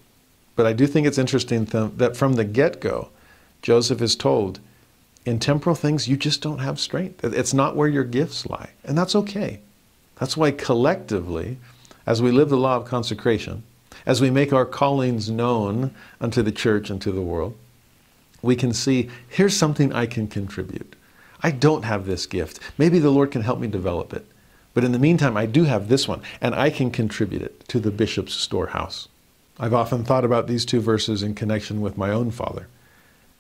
But 0.56 0.66
I 0.66 0.74
do 0.74 0.86
think 0.86 1.08
it's 1.08 1.18
interesting 1.18 1.66
th- 1.66 1.92
that 1.96 2.18
from 2.18 2.34
the 2.34 2.44
get 2.44 2.82
go, 2.82 3.10
Joseph 3.62 4.02
is 4.02 4.16
told, 4.16 4.60
in 5.26 5.40
temporal 5.40 5.76
things, 5.76 6.10
you 6.10 6.18
just 6.18 6.42
don't 6.42 6.60
have 6.60 6.80
strength. 6.80 7.24
It's 7.24 7.54
not 7.54 7.78
where 7.78 7.88
your 7.88 8.04
gifts 8.04 8.46
lie. 8.46 8.72
And 8.84 8.98
that's 8.98 9.16
okay. 9.16 9.62
That's 10.18 10.36
why 10.36 10.52
collectively, 10.52 11.58
as 12.10 12.24
we 12.24 12.32
live 12.32 12.50
the 12.50 12.58
law 12.58 12.76
of 12.76 12.86
consecration, 12.86 13.62
as 14.04 14.20
we 14.20 14.32
make 14.32 14.52
our 14.52 14.66
callings 14.66 15.30
known 15.30 15.92
unto 16.20 16.42
the 16.42 16.52
church 16.52 16.90
and 16.90 17.00
to 17.00 17.12
the 17.12 17.22
world, 17.22 17.56
we 18.42 18.56
can 18.56 18.74
see 18.74 19.12
here's 19.30 19.56
something 19.56 19.94
I 19.94 20.08
can 20.08 20.28
contribute. 20.28 20.96
I 21.44 21.52
don't 21.52 21.84
have 21.84 22.08
this 22.08 22.26
gift. 22.26 22.60
Maybe 22.80 22.98
the 22.98 23.12
Lord 23.12 23.30
can 23.30 23.44
help 23.44 23.60
me 23.60 23.68
develop 23.68 24.12
it. 24.12 24.26
But 24.74 24.84
in 24.84 24.92
the 24.92 24.98
meantime, 24.98 25.38
I 25.38 25.46
do 25.46 25.66
have 25.66 25.88
this 25.88 26.08
one, 26.08 26.24
and 26.42 26.56
I 26.56 26.72
can 26.72 26.90
contribute 26.90 27.44
it 27.44 27.68
to 27.68 27.80
the 27.80 27.92
bishop's 27.92 28.34
storehouse. 28.34 29.08
I've 29.60 29.76
often 29.76 30.04
thought 30.04 30.26
about 30.26 30.48
these 30.48 30.66
two 30.66 30.82
verses 30.82 31.22
in 31.22 31.36
connection 31.36 31.80
with 31.80 31.96
my 31.96 32.10
own 32.10 32.32
father. 32.32 32.68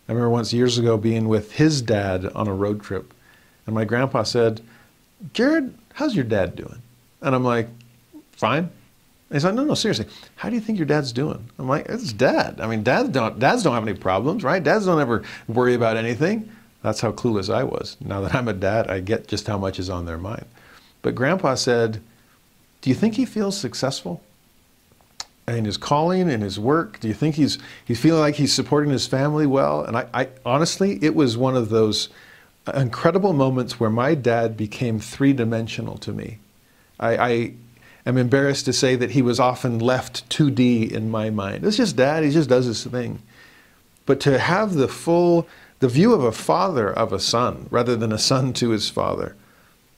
I 0.07 0.11
remember 0.11 0.29
once 0.29 0.53
years 0.53 0.77
ago 0.77 0.95
being 0.95 1.27
with 1.27 1.53
his 1.53 1.81
dad 1.81 2.25
on 2.35 2.47
a 2.47 2.53
road 2.53 2.83
trip, 2.83 3.15
and 3.65 3.73
my 3.73 3.85
grandpa 3.85 4.23
said, 4.23 4.61
Jared, 5.33 5.73
how's 5.93 6.15
your 6.15 6.25
dad 6.25 6.55
doing? 6.55 6.83
And 7.21 7.33
I'm 7.33 7.43
like, 7.43 7.67
fine. 8.39 8.63
And 8.63 9.35
he's 9.35 9.45
like, 9.45 9.53
no, 9.53 9.63
no, 9.63 9.75
seriously, 9.75 10.07
how 10.35 10.49
do 10.49 10.55
you 10.55 10.61
think 10.61 10.79
your 10.79 10.87
dad's 10.87 11.11
doing? 11.11 11.47
I'm 11.59 11.67
like, 11.67 11.85
it's 11.87 12.13
dad. 12.13 12.59
I 12.59 12.67
mean, 12.67 12.81
dads 12.81 13.09
don't, 13.09 13.37
dads 13.37 13.61
don't 13.61 13.75
have 13.75 13.87
any 13.87 13.97
problems, 13.97 14.43
right? 14.43 14.63
Dads 14.63 14.85
don't 14.85 14.99
ever 14.99 15.23
worry 15.47 15.75
about 15.75 15.97
anything. 15.97 16.49
That's 16.81 17.01
how 17.01 17.11
clueless 17.11 17.53
I 17.53 17.63
was. 17.63 17.97
Now 17.99 18.21
that 18.21 18.33
I'm 18.33 18.47
a 18.47 18.53
dad, 18.53 18.89
I 18.89 19.01
get 19.01 19.27
just 19.27 19.45
how 19.45 19.57
much 19.57 19.77
is 19.77 19.89
on 19.89 20.05
their 20.05 20.17
mind. 20.17 20.45
But 21.01 21.13
grandpa 21.13 21.55
said, 21.55 22.01
do 22.81 22.89
you 22.89 22.95
think 22.95 23.15
he 23.15 23.25
feels 23.25 23.57
successful? 23.57 24.21
in 25.47 25.65
his 25.65 25.77
calling 25.77 26.29
in 26.29 26.41
his 26.41 26.59
work? 26.59 26.99
Do 26.99 27.07
you 27.07 27.13
think 27.13 27.35
he's 27.35 27.57
he's 27.85 27.99
feeling 27.99 28.21
like 28.21 28.35
he's 28.35 28.53
supporting 28.53 28.91
his 28.91 29.07
family 29.07 29.47
well? 29.47 29.83
And 29.83 29.97
I, 29.97 30.07
I, 30.13 30.27
honestly, 30.45 30.99
it 31.01 31.15
was 31.15 31.37
one 31.37 31.55
of 31.55 31.69
those 31.69 32.09
incredible 32.73 33.33
moments 33.33 33.79
where 33.79 33.89
my 33.89 34.13
dad 34.15 34.55
became 34.55 34.99
three 34.99 35.33
dimensional 35.33 35.97
to 35.99 36.11
me. 36.11 36.37
I, 36.99 37.17
I 37.17 37.53
am 38.09 38.17
embarrassed 38.17 38.65
to 38.65 38.73
say 38.73 38.95
that 38.95 39.11
he 39.11 39.21
was 39.21 39.39
often 39.39 39.79
left 39.79 40.29
2D 40.29 40.91
in 40.91 41.09
my 41.09 41.29
mind. 41.29 41.63
It's 41.63 41.77
just 41.77 41.95
dad, 41.95 42.23
he 42.23 42.31
just 42.31 42.49
does 42.49 42.65
his 42.65 42.83
thing. 42.83 43.21
But 44.05 44.19
to 44.21 44.39
have 44.39 44.73
the 44.73 44.87
full, 44.87 45.47
the 45.79 45.87
view 45.87 46.13
of 46.13 46.23
a 46.23 46.31
father 46.31 46.91
of 46.91 47.13
a 47.13 47.19
son 47.19 47.67
rather 47.69 47.95
than 47.95 48.11
a 48.11 48.17
son 48.17 48.53
to 48.53 48.69
his 48.69 48.89
father. 48.89 49.35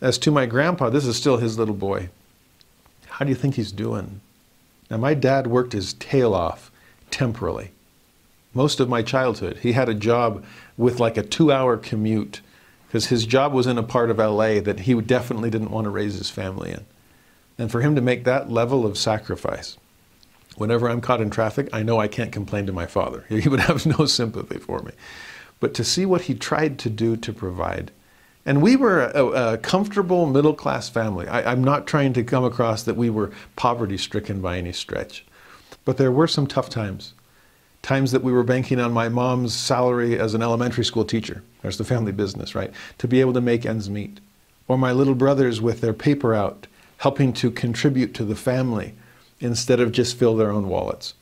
As 0.01 0.17
to 0.19 0.31
my 0.31 0.45
grandpa, 0.45 0.89
this 0.89 1.05
is 1.05 1.15
still 1.15 1.37
his 1.37 1.57
little 1.57 1.75
boy. 1.75 2.09
How 3.07 3.25
do 3.25 3.29
you 3.29 3.35
think 3.35 3.55
he's 3.55 3.71
doing? 3.71 4.21
Now, 4.89 4.97
my 4.97 5.13
dad 5.13 5.47
worked 5.47 5.73
his 5.73 5.93
tail 5.93 6.33
off 6.33 6.71
temporally. 7.11 7.71
Most 8.53 8.79
of 8.79 8.89
my 8.89 9.01
childhood, 9.01 9.59
he 9.59 9.71
had 9.71 9.87
a 9.87 9.93
job 9.93 10.43
with 10.75 10.99
like 10.99 11.17
a 11.17 11.23
two 11.23 11.51
hour 11.51 11.77
commute 11.77 12.41
because 12.87 13.07
his 13.07 13.25
job 13.25 13.53
was 13.53 13.67
in 13.67 13.77
a 13.77 13.83
part 13.83 14.09
of 14.09 14.17
LA 14.17 14.59
that 14.59 14.81
he 14.81 14.99
definitely 14.99 15.49
didn't 15.49 15.71
want 15.71 15.85
to 15.85 15.89
raise 15.89 16.17
his 16.17 16.29
family 16.29 16.71
in. 16.71 16.85
And 17.61 17.71
for 17.71 17.81
him 17.81 17.93
to 17.93 18.01
make 18.01 18.23
that 18.23 18.49
level 18.49 18.87
of 18.87 18.97
sacrifice, 18.97 19.77
whenever 20.55 20.89
I'm 20.89 20.99
caught 20.99 21.21
in 21.21 21.29
traffic, 21.29 21.69
I 21.71 21.83
know 21.83 21.99
I 21.99 22.07
can't 22.07 22.31
complain 22.31 22.65
to 22.65 22.73
my 22.73 22.87
father. 22.87 23.23
He 23.29 23.47
would 23.47 23.59
have 23.59 23.85
no 23.85 24.07
sympathy 24.07 24.57
for 24.57 24.81
me. 24.81 24.93
But 25.59 25.75
to 25.75 25.83
see 25.83 26.03
what 26.03 26.21
he 26.21 26.33
tried 26.33 26.79
to 26.79 26.89
do 26.89 27.15
to 27.17 27.31
provide, 27.31 27.91
and 28.47 28.63
we 28.63 28.75
were 28.75 29.03
a, 29.03 29.25
a 29.27 29.57
comfortable 29.59 30.25
middle 30.25 30.55
class 30.55 30.89
family. 30.89 31.27
I, 31.27 31.51
I'm 31.51 31.63
not 31.63 31.85
trying 31.85 32.13
to 32.13 32.23
come 32.23 32.43
across 32.43 32.81
that 32.81 32.97
we 32.97 33.11
were 33.11 33.31
poverty 33.55 33.99
stricken 33.99 34.41
by 34.41 34.57
any 34.57 34.73
stretch. 34.73 35.23
But 35.85 35.97
there 35.97 36.11
were 36.11 36.27
some 36.27 36.47
tough 36.47 36.67
times. 36.67 37.13
Times 37.83 38.11
that 38.11 38.23
we 38.23 38.31
were 38.31 38.41
banking 38.41 38.79
on 38.79 38.91
my 38.91 39.07
mom's 39.07 39.53
salary 39.53 40.19
as 40.19 40.33
an 40.33 40.41
elementary 40.41 40.83
school 40.83 41.05
teacher. 41.05 41.43
There's 41.61 41.77
the 41.77 41.83
family 41.83 42.11
business, 42.11 42.55
right? 42.55 42.73
To 42.97 43.07
be 43.07 43.21
able 43.21 43.33
to 43.33 43.41
make 43.41 43.67
ends 43.67 43.87
meet. 43.87 44.19
Or 44.67 44.79
my 44.79 44.91
little 44.93 45.13
brothers 45.13 45.61
with 45.61 45.81
their 45.81 45.93
paper 45.93 46.33
out, 46.33 46.65
helping 47.01 47.33
to 47.33 47.49
contribute 47.49 48.13
to 48.13 48.23
the 48.23 48.35
family 48.35 48.93
instead 49.39 49.79
of 49.79 49.91
just 49.91 50.15
fill 50.15 50.35
their 50.35 50.51
own 50.51 50.67
wallets. 50.67 51.15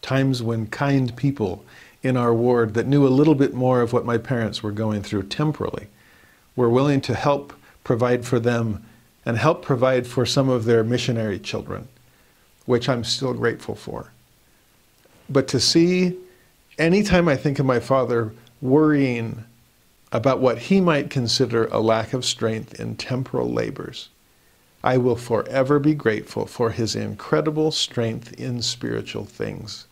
Times 0.00 0.42
when 0.42 0.66
kind 0.66 1.14
people 1.14 1.62
in 2.02 2.16
our 2.16 2.32
ward 2.32 2.72
that 2.72 2.86
knew 2.86 3.06
a 3.06 3.18
little 3.18 3.34
bit 3.34 3.52
more 3.52 3.82
of 3.82 3.92
what 3.92 4.06
my 4.06 4.16
parents 4.16 4.62
were 4.62 4.72
going 4.72 5.02
through 5.02 5.22
temporally 5.22 5.88
were 6.56 6.70
willing 6.70 7.02
to 7.02 7.14
help 7.14 7.52
provide 7.84 8.24
for 8.24 8.40
them 8.40 8.82
and 9.26 9.36
help 9.36 9.60
provide 9.62 10.06
for 10.06 10.24
some 10.24 10.48
of 10.48 10.64
their 10.64 10.82
missionary 10.82 11.38
children, 11.38 11.86
which 12.64 12.88
I'm 12.88 13.04
still 13.04 13.34
grateful 13.34 13.74
for. 13.74 14.12
But 15.28 15.48
to 15.48 15.60
see, 15.60 16.16
anytime 16.78 17.28
I 17.28 17.36
think 17.36 17.58
of 17.58 17.66
my 17.66 17.78
father 17.78 18.32
worrying 18.62 19.44
about 20.12 20.40
what 20.40 20.56
he 20.56 20.80
might 20.80 21.10
consider 21.10 21.66
a 21.66 21.78
lack 21.78 22.14
of 22.14 22.24
strength 22.24 22.80
in 22.80 22.96
temporal 22.96 23.52
labors, 23.52 24.08
I 24.82 24.96
will 24.96 25.16
forever 25.16 25.78
be 25.78 25.94
grateful 25.94 26.46
for 26.46 26.70
his 26.70 26.96
incredible 26.96 27.70
strength 27.70 28.32
in 28.34 28.62
spiritual 28.62 29.26
things. 29.26 29.86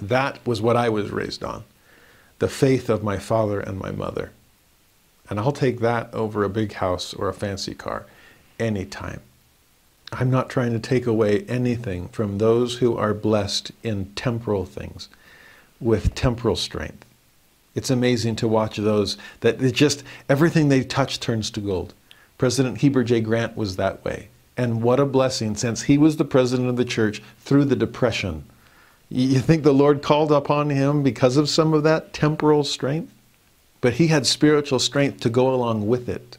That 0.00 0.44
was 0.46 0.62
what 0.62 0.76
I 0.76 0.88
was 0.88 1.10
raised 1.10 1.44
on 1.44 1.64
the 2.38 2.48
faith 2.48 2.88
of 2.88 3.02
my 3.02 3.18
father 3.18 3.60
and 3.60 3.78
my 3.78 3.90
mother. 3.90 4.32
And 5.28 5.38
I'll 5.38 5.52
take 5.52 5.80
that 5.80 6.12
over 6.14 6.42
a 6.42 6.48
big 6.48 6.72
house 6.72 7.12
or 7.12 7.28
a 7.28 7.34
fancy 7.34 7.74
car 7.74 8.06
anytime. 8.58 9.20
I'm 10.12 10.30
not 10.30 10.48
trying 10.48 10.72
to 10.72 10.78
take 10.78 11.06
away 11.06 11.42
anything 11.42 12.08
from 12.08 12.38
those 12.38 12.78
who 12.78 12.96
are 12.96 13.12
blessed 13.12 13.72
in 13.82 14.06
temporal 14.14 14.64
things 14.64 15.10
with 15.80 16.14
temporal 16.14 16.56
strength. 16.56 17.04
It's 17.74 17.90
amazing 17.90 18.36
to 18.36 18.48
watch 18.48 18.78
those 18.78 19.16
that 19.40 19.60
just 19.72 20.02
everything 20.28 20.68
they 20.68 20.82
touch 20.82 21.20
turns 21.20 21.50
to 21.52 21.60
gold. 21.60 21.94
President 22.40 22.78
Heber 22.78 23.04
J. 23.04 23.20
Grant 23.20 23.56
was 23.56 23.76
that 23.76 24.04
way. 24.04 24.30
And 24.56 24.82
what 24.82 24.98
a 24.98 25.06
blessing 25.06 25.54
since 25.54 25.82
he 25.82 25.96
was 25.96 26.16
the 26.16 26.24
president 26.24 26.68
of 26.68 26.76
the 26.76 26.84
church 26.84 27.22
through 27.38 27.66
the 27.66 27.76
Depression. 27.76 28.44
You 29.08 29.38
think 29.38 29.62
the 29.62 29.72
Lord 29.72 30.02
called 30.02 30.32
upon 30.32 30.70
him 30.70 31.04
because 31.04 31.36
of 31.36 31.48
some 31.48 31.72
of 31.72 31.84
that 31.84 32.12
temporal 32.12 32.64
strength? 32.64 33.12
but 33.80 33.94
he 33.94 34.08
had 34.08 34.26
spiritual 34.26 34.78
strength 34.78 35.20
to 35.20 35.30
go 35.30 35.52
along 35.52 35.86
with 35.86 36.08
it. 36.08 36.36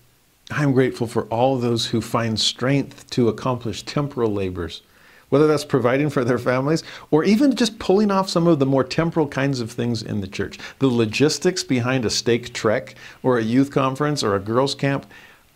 I'm 0.52 0.74
grateful 0.74 1.08
for 1.08 1.24
all 1.26 1.58
those 1.58 1.88
who 1.88 2.02
find 2.02 2.40
strength 2.40 3.10
to 3.12 3.30
accomplish 3.30 3.84
temporal 3.84 4.32
labors, 4.32 4.82
whether 5.30 5.48
that's 5.48 5.64
providing 5.64 6.10
for 6.10 6.24
their 6.24 6.38
families 6.38 6.84
or 7.10 7.24
even 7.24 7.56
just 7.56 7.80
pulling 7.80 8.12
off 8.12 8.30
some 8.30 8.48
of 8.48 8.60
the 8.60 8.66
more 8.66 8.84
temporal 8.84 9.28
kinds 9.28 9.62
of 9.62 9.72
things 9.72 10.04
in 10.04 10.22
the 10.22 10.28
church. 10.28 10.60
The 10.80 10.88
logistics 10.88 11.64
behind 11.64 12.06
a 12.06 12.10
stake 12.10 12.54
trek 12.54 12.96
or 13.24 13.38
a 13.38 13.44
youth 13.44 13.72
conference 13.72 14.24
or 14.24 14.36
a 14.36 14.40
girls' 14.40 14.76
camp, 14.76 15.06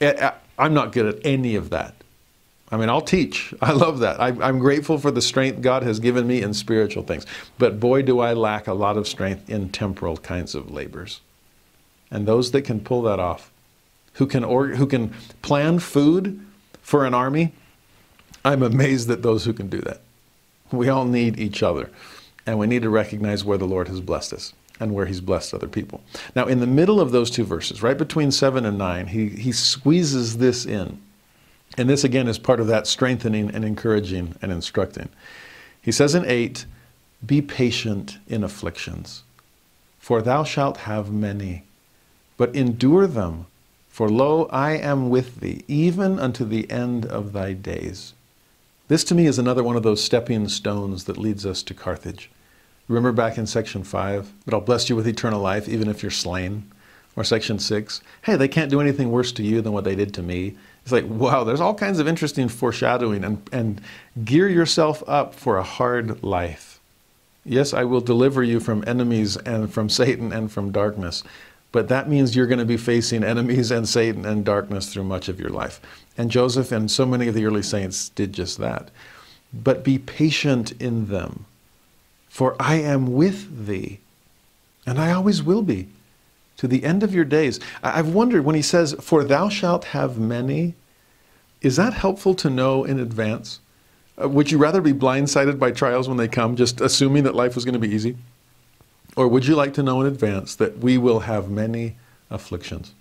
I'm 0.02 0.74
not 0.74 0.92
good 0.92 1.06
at 1.06 1.26
any 1.26 1.56
of 1.56 1.70
that. 1.70 1.96
I 2.72 2.78
mean, 2.78 2.90
I'll 2.90 3.02
teach. 3.02 3.54
I 3.62 3.72
love 3.72 4.00
that. 4.00 4.20
I, 4.20 4.30
am 4.48 4.60
grateful 4.60 4.98
for 4.98 5.12
the 5.12 5.22
strength 5.22 5.62
God 5.62 5.84
has 5.84 6.00
given 6.00 6.28
me 6.28 6.42
in 6.42 6.54
spiritual 6.54 7.04
things. 7.04 7.26
But 7.58 7.80
boy, 7.80 8.02
do 8.02 8.20
I 8.20 8.34
lack 8.34 8.68
a 8.68 8.74
lot 8.74 8.98
of 8.98 9.08
strength 9.08 9.50
in 9.50 9.70
temporal 9.70 10.18
kinds 10.18 10.56
of 10.56 10.72
labors 10.72 11.22
and 12.12 12.28
those 12.28 12.52
that 12.52 12.62
can 12.62 12.80
pull 12.80 13.02
that 13.04 13.20
off, 13.20 13.52
who 14.14 14.28
can, 14.28 14.44
who 14.44 14.88
can 14.88 15.10
plan 15.42 15.80
food 15.80 16.40
for 16.82 17.06
an 17.06 17.14
army, 17.14 17.54
I'm 18.44 18.64
amazed 18.64 19.10
at 19.10 19.22
those 19.22 19.46
who 19.46 19.54
can 19.54 19.68
do 19.68 19.82
that. 19.82 20.02
We 20.72 20.90
all 20.90 21.06
need 21.06 21.40
each 21.40 21.64
other, 21.64 21.90
and 22.46 22.58
we 22.58 22.68
need 22.68 22.84
to 22.84 22.90
recognize 22.90 23.44
where 23.44 23.58
the 23.58 23.68
Lord 23.68 23.88
has 23.88 24.02
blessed 24.02 24.34
us 24.34 24.54
and 24.80 24.94
where 24.94 25.06
He's 25.06 25.22
blessed 25.22 25.54
other 25.54 25.68
people. 25.68 26.02
Now, 26.36 26.46
in 26.46 26.60
the 26.60 26.68
middle 26.68 27.00
of 27.00 27.12
those 27.12 27.32
two 27.32 27.44
verses, 27.44 27.82
right 27.82 27.98
between 27.98 28.32
7 28.32 28.66
and 28.66 28.78
9, 28.78 29.08
He, 29.08 29.30
he 29.30 29.52
squeezes 29.52 30.38
this 30.38 30.66
in. 30.66 31.00
And 31.78 31.90
this, 31.90 32.04
again, 32.04 32.28
is 32.28 32.38
part 32.38 32.60
of 32.60 32.68
that 32.68 32.88
strengthening 32.88 33.50
and 33.52 33.66
encouraging 33.66 34.36
and 34.42 34.52
instructing. 34.52 35.10
He 35.82 35.92
says 35.92 36.16
in 36.16 36.26
8, 36.26 36.66
Be 37.26 37.42
patient 37.42 38.18
in 38.28 38.44
afflictions, 38.44 39.24
for 40.00 40.22
thou 40.22 40.44
shalt 40.44 40.78
have 40.78 41.12
many 41.12 41.64
but 42.38 42.56
endure 42.56 43.08
them. 43.08 43.48
For 43.88 44.10
lo, 44.10 44.48
I 44.52 44.72
am 44.72 45.10
with 45.10 45.40
thee, 45.40 45.64
even 45.68 46.20
unto 46.20 46.44
the 46.44 46.70
end 46.70 47.06
of 47.06 47.32
thy 47.32 47.54
days. 47.54 48.14
This 48.88 49.04
to 49.06 49.16
me 49.16 49.26
is 49.26 49.40
another 49.40 49.64
one 49.64 49.78
of 49.78 49.84
those 49.84 50.04
stepping 50.04 50.48
stones 50.50 51.06
that 51.06 51.18
leads 51.18 51.46
us 51.46 51.64
to 51.64 51.74
Carthage. 51.74 52.30
Remember 52.88 53.12
back 53.12 53.38
in 53.38 53.48
section 53.48 53.84
5 53.84 54.32
but 54.46 54.54
I'll 54.54 54.62
bless 54.62 54.90
you 54.90 54.96
with 54.96 55.08
eternal 55.08 55.42
life, 55.42 55.68
even 55.68 55.90
if 55.90 56.04
you're 56.04 56.12
slain? 56.12 56.72
Or 57.16 57.24
section 57.24 57.60
6, 57.60 58.02
hey, 58.24 58.36
they 58.36 58.50
can't 58.50 58.70
do 58.70 58.82
anything 58.82 59.10
worse 59.10 59.32
to 59.34 59.44
you 59.44 59.62
than 59.62 59.72
what 59.72 59.86
they 59.86 59.96
did 59.96 60.14
to 60.16 60.22
me. 60.22 60.56
It's 60.84 60.92
like, 60.92 61.06
wow, 61.08 61.46
there's 61.46 61.62
all 61.62 61.74
kinds 61.74 62.00
of 62.00 62.10
interesting 62.10 62.50
foreshadowing 62.50 63.24
and, 63.24 63.50
and 63.54 63.82
gear 64.26 64.50
yourself 64.50 65.02
up 65.08 65.34
for 65.34 65.58
a 65.58 65.64
hard 65.64 66.24
life. 66.24 66.82
Yes, 67.46 67.74
I 67.74 67.86
will 67.86 68.02
deliver 68.02 68.44
you 68.44 68.60
from 68.60 68.84
enemies 68.86 69.38
and 69.38 69.74
from 69.74 69.88
Satan 69.88 70.34
and 70.34 70.52
from 70.52 70.72
darkness. 70.72 71.24
But 71.72 71.90
that 71.90 72.10
means 72.10 72.36
you're 72.36 72.48
going 72.48 72.60
to 72.60 72.66
be 72.66 72.78
facing 72.78 73.24
enemies 73.24 73.72
and 73.72 73.88
Satan 73.88 74.26
and 74.26 74.44
darkness 74.44 74.92
through 74.92 75.04
much 75.04 75.30
of 75.30 75.40
your 75.40 75.50
life. 75.50 75.80
And 76.18 76.32
Joseph 76.32 76.72
and 76.72 76.90
so 76.90 77.06
many 77.06 77.28
of 77.28 77.36
the 77.36 77.46
early 77.46 77.64
saints 77.64 78.10
did 78.10 78.34
just 78.34 78.58
that. 78.60 78.90
But 79.54 79.84
be 79.84 79.98
patient 80.00 80.72
in 80.82 81.08
them, 81.08 81.46
for 82.36 82.54
I 82.60 82.76
am 82.76 83.14
with 83.14 83.66
thee, 83.66 84.02
and 84.86 85.00
I 85.00 85.14
always 85.14 85.42
will 85.42 85.62
be 85.62 85.88
to 86.58 86.68
the 86.68 86.84
end 86.84 87.02
of 87.02 87.14
your 87.14 87.24
days. 87.24 87.62
I've 87.82 88.10
wondered 88.10 88.44
when 88.44 88.58
he 88.58 88.62
says, 88.62 88.94
For 89.00 89.24
thou 89.24 89.48
shalt 89.48 89.86
have 89.86 90.20
many, 90.20 90.74
Is 91.62 91.78
that 91.78 91.94
helpful 91.94 92.36
to 92.36 92.50
know 92.50 92.84
in 92.84 93.00
advance? 93.00 93.62
Uh, 94.22 94.28
would 94.28 94.52
you 94.52 94.58
rather 94.58 94.82
be 94.82 94.92
blindsided 94.92 95.58
by 95.60 95.72
trials 95.72 96.10
when 96.10 96.18
they 96.18 96.28
come, 96.28 96.58
just 96.58 96.82
assuming 96.82 97.24
that 97.24 97.36
life 97.36 97.56
was 97.56 97.64
going 97.64 97.72
to 97.72 97.80
be 97.80 97.96
easy? 97.96 98.18
Or 99.16 99.30
would 99.30 99.46
you 99.46 99.56
like 99.56 99.74
to 99.76 99.84
know 99.84 100.02
in 100.02 100.08
advance 100.08 100.56
that 100.56 100.80
we 100.80 100.98
will 100.98 101.22
have 101.22 101.50
many 101.50 101.96
afflictions? 102.30 102.94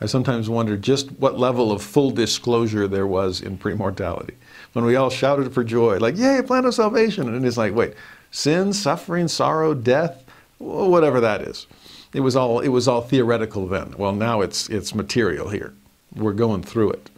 I 0.00 0.06
sometimes 0.06 0.48
wonder 0.48 0.78
just 0.78 1.12
what 1.12 1.38
level 1.38 1.72
of 1.72 1.82
full 1.82 2.10
disclosure 2.10 2.88
there 2.88 3.06
was 3.06 3.42
in 3.42 3.58
premortality. 3.58 4.34
When 4.72 4.86
we 4.86 4.96
all 4.96 5.10
shouted 5.10 5.52
for 5.52 5.62
joy, 5.62 5.98
like, 5.98 6.16
yay, 6.16 6.40
plan 6.40 6.64
of 6.64 6.74
salvation. 6.74 7.34
And 7.34 7.44
it's 7.44 7.58
like, 7.58 7.74
wait, 7.74 7.94
sin, 8.36 8.70
suffering, 8.70 9.26
sorrow, 9.26 9.72
death, 9.72 10.22
whatever 10.58 11.20
that 11.20 11.40
is. 11.40 11.66
It 12.12 12.20
was 12.20 12.36
all, 12.36 12.60
it 12.60 12.68
was 12.68 12.86
all 12.86 13.00
theoretical 13.00 13.66
then. 13.66 13.94
Well, 13.96 14.12
now 14.12 14.42
it's, 14.42 14.68
it's 14.68 14.94
material 14.94 15.48
here. 15.48 15.72
We're 16.14 16.34
going 16.34 16.62
through 16.62 16.90
it. 16.92 17.10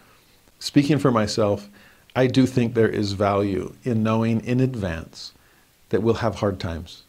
Speaking 0.61 0.99
for 0.99 1.11
myself, 1.11 1.69
I 2.15 2.29
do 2.29 2.47
think 2.47 2.75
there 2.75 2.89
is 2.89 3.13
value 3.13 3.75
in 3.83 4.05
knowing 4.05 4.45
in 4.45 4.61
advance 4.61 5.33
that 5.89 6.03
we'll 6.03 6.15
have 6.15 6.37
hard 6.37 6.61
times. 6.61 7.03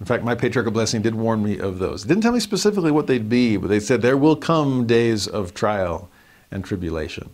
In 0.00 0.06
fact, 0.06 0.22
my 0.22 0.34
patriarchal 0.34 0.72
blessing 0.72 1.00
did 1.00 1.14
warn 1.14 1.42
me 1.42 1.58
of 1.58 1.78
those. 1.78 2.04
It 2.04 2.08
didn't 2.08 2.24
tell 2.24 2.32
me 2.32 2.40
specifically 2.40 2.90
what 2.90 3.06
they'd 3.06 3.30
be, 3.30 3.56
but 3.56 3.68
they 3.68 3.80
said 3.80 4.02
there 4.02 4.18
will 4.18 4.36
come 4.36 4.86
days 4.86 5.26
of 5.26 5.54
trial 5.54 6.10
and 6.50 6.62
tribulation. 6.62 7.30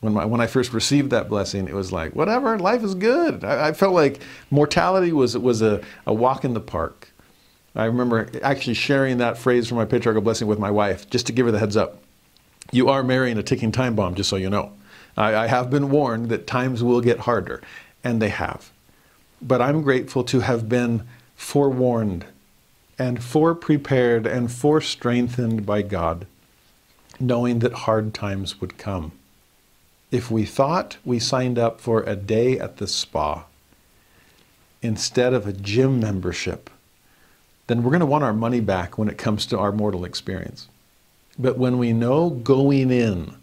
When, 0.00 0.12
my, 0.12 0.24
when 0.24 0.40
I 0.40 0.46
first 0.46 0.72
received 0.72 1.10
that 1.10 1.28
blessing, 1.28 1.68
it 1.68 1.74
was 1.74 1.90
like, 1.90 2.14
whatever, 2.14 2.58
life 2.58 2.82
is 2.82 2.94
good. 2.94 3.44
I, 3.44 3.68
I 3.68 3.72
felt 3.72 3.94
like 3.94 4.20
mortality 4.50 5.12
was, 5.12 5.36
was 5.36 5.62
a, 5.62 5.82
a 6.06 6.12
walk 6.12 6.44
in 6.44 6.54
the 6.54 6.60
park. 6.60 7.10
I 7.74 7.84
remember 7.84 8.28
actually 8.42 8.74
sharing 8.74 9.18
that 9.18 9.36
phrase 9.36 9.68
from 9.68 9.78
my 9.78 9.84
patriarchal 9.84 10.22
blessing 10.22 10.48
with 10.48 10.58
my 10.58 10.70
wife, 10.70 11.08
just 11.10 11.26
to 11.26 11.32
give 11.32 11.46
her 11.46 11.52
the 11.52 11.58
heads 11.58 11.76
up. 11.76 12.02
You 12.72 12.88
are 12.88 13.02
marrying 13.02 13.38
a 13.38 13.42
ticking 13.42 13.72
time 13.72 13.94
bomb, 13.94 14.14
just 14.14 14.30
so 14.30 14.36
you 14.36 14.50
know. 14.50 14.72
I, 15.16 15.34
I 15.34 15.46
have 15.46 15.70
been 15.70 15.90
warned 15.90 16.28
that 16.30 16.46
times 16.46 16.82
will 16.82 17.00
get 17.00 17.20
harder, 17.20 17.62
and 18.02 18.20
they 18.20 18.30
have. 18.30 18.70
But 19.40 19.60
I'm 19.60 19.82
grateful 19.82 20.24
to 20.24 20.40
have 20.40 20.68
been 20.68 21.06
forewarned 21.36 22.24
and 22.98 23.22
foreprepared 23.22 24.26
and 24.26 24.50
forestrengthened 24.50 25.66
by 25.66 25.82
God, 25.82 26.26
knowing 27.20 27.58
that 27.58 27.72
hard 27.72 28.14
times 28.14 28.60
would 28.60 28.78
come. 28.78 29.12
If 30.10 30.30
we 30.30 30.44
thought 30.44 30.98
we 31.04 31.18
signed 31.18 31.58
up 31.58 31.80
for 31.80 32.02
a 32.02 32.16
day 32.16 32.58
at 32.58 32.76
the 32.76 32.86
spa 32.86 33.44
instead 34.82 35.34
of 35.34 35.46
a 35.46 35.52
gym 35.52 35.98
membership, 36.00 36.70
then 37.66 37.82
we're 37.82 37.90
going 37.90 38.00
to 38.00 38.06
want 38.06 38.24
our 38.24 38.32
money 38.32 38.60
back 38.60 38.96
when 38.96 39.08
it 39.08 39.18
comes 39.18 39.46
to 39.46 39.58
our 39.58 39.72
mortal 39.72 40.04
experience. 40.04 40.68
But 41.38 41.58
when 41.58 41.78
we 41.78 41.92
know 41.92 42.30
going 42.30 42.90
in 42.90 43.34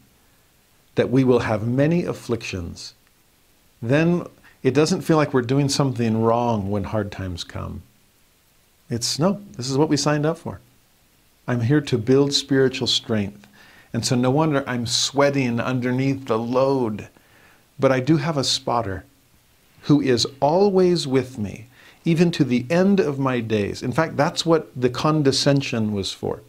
that 0.95 1.10
we 1.10 1.23
will 1.23 1.40
have 1.40 1.68
many 1.68 2.06
afflictions, 2.06 2.94
then 3.81 4.26
it 4.61 4.73
doesn't 4.73 5.02
feel 5.02 5.18
like 5.18 5.34
we're 5.34 5.41
doing 5.41 5.68
something 5.68 6.22
wrong 6.22 6.72
when 6.72 6.85
hard 6.85 7.11
times 7.11 7.44
come. 7.44 7.81
It's 8.90 9.19
no, 9.19 9.41
this 9.57 9.69
is 9.69 9.77
what 9.77 9.90
we 9.90 9.98
signed 9.98 10.26
up 10.26 10.38
for. 10.38 10.60
I'm 11.48 11.61
here 11.61 11.81
to 11.81 11.98
build 11.98 12.34
spiritual 12.34 12.88
strength. 12.88 13.48
And 13.94 14.06
so 14.06 14.15
no 14.15 14.32
wonder 14.32 14.64
I'm 14.68 14.88
sweating 14.88 15.60
underneath 15.60 16.26
the 16.26 16.40
load. 16.40 17.07
But 17.80 17.91
I 17.91 17.99
do 17.99 18.18
have 18.18 18.38
a 18.38 18.44
spotter 18.44 19.06
who 19.84 20.02
is 20.02 20.26
always 20.40 21.06
with 21.06 21.38
me, 21.38 21.68
even 22.06 22.32
to 22.32 22.44
the 22.44 22.65
end 22.70 22.99
of 22.99 23.20
my 23.20 23.40
days. 23.40 23.84
In 23.84 23.91
fact, 23.91 24.18
that's 24.18 24.45
what 24.45 24.70
the 24.76 24.90
condescension 24.90 25.94
was 25.94 26.11
for 26.11 26.41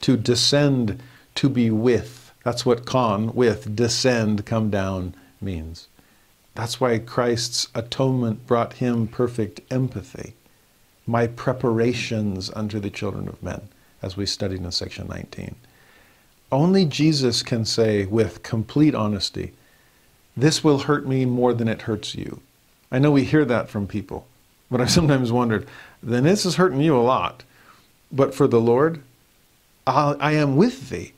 to 0.00 0.16
descend, 0.16 1.02
to 1.34 1.48
be 1.48 1.70
with 1.70 2.24
that's 2.44 2.66
what 2.66 2.84
con, 2.84 3.34
with, 3.34 3.74
descend, 3.74 4.44
come 4.44 4.68
down 4.70 5.14
means. 5.40 5.88
That's 6.54 6.78
why 6.78 6.98
Christ's 6.98 7.68
atonement 7.74 8.46
brought 8.46 8.74
him 8.74 9.08
perfect 9.08 9.60
empathy. 9.72 10.34
My 11.06 11.26
preparations 11.26 12.50
unto 12.54 12.78
the 12.78 12.90
children 12.90 13.28
of 13.28 13.42
men, 13.42 13.68
as 14.02 14.16
we 14.16 14.26
studied 14.26 14.60
in 14.60 14.70
section 14.70 15.08
19. 15.08 15.56
Only 16.54 16.84
Jesus 16.84 17.42
can 17.42 17.64
say 17.64 18.04
with 18.04 18.44
complete 18.44 18.94
honesty, 18.94 19.54
This 20.36 20.62
will 20.62 20.78
hurt 20.78 21.04
me 21.04 21.24
more 21.24 21.52
than 21.52 21.66
it 21.66 21.82
hurts 21.82 22.14
you. 22.14 22.42
I 22.92 23.00
know 23.00 23.10
we 23.10 23.24
hear 23.24 23.44
that 23.44 23.68
from 23.68 23.88
people, 23.88 24.28
but 24.70 24.80
I've 24.80 24.90
sometimes 24.98 25.32
wondered, 25.32 25.66
then 26.00 26.22
this 26.22 26.46
is 26.46 26.54
hurting 26.54 26.80
you 26.80 26.96
a 26.96 27.02
lot. 27.02 27.42
But 28.12 28.36
for 28.36 28.46
the 28.46 28.60
Lord, 28.60 29.02
I 29.84 30.34
am 30.34 30.54
with 30.54 30.90
thee. 30.90 31.12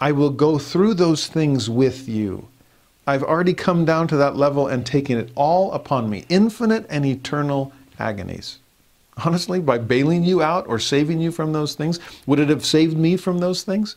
I 0.00 0.12
will 0.12 0.30
go 0.30 0.58
through 0.58 0.94
those 0.94 1.26
things 1.26 1.68
with 1.68 2.08
you. 2.08 2.46
I've 3.04 3.24
already 3.24 3.54
come 3.54 3.84
down 3.84 4.06
to 4.08 4.16
that 4.18 4.36
level 4.36 4.68
and 4.68 4.86
taken 4.86 5.18
it 5.18 5.32
all 5.34 5.72
upon 5.72 6.08
me, 6.08 6.24
infinite 6.28 6.86
and 6.88 7.04
eternal 7.04 7.72
agonies. 7.98 8.60
Honestly, 9.24 9.58
by 9.58 9.78
bailing 9.78 10.22
you 10.22 10.40
out 10.40 10.68
or 10.68 10.78
saving 10.78 11.20
you 11.20 11.32
from 11.32 11.52
those 11.52 11.74
things, 11.74 11.98
would 12.26 12.38
it 12.38 12.48
have 12.48 12.64
saved 12.64 12.96
me 12.96 13.16
from 13.16 13.38
those 13.38 13.64
things? 13.64 13.96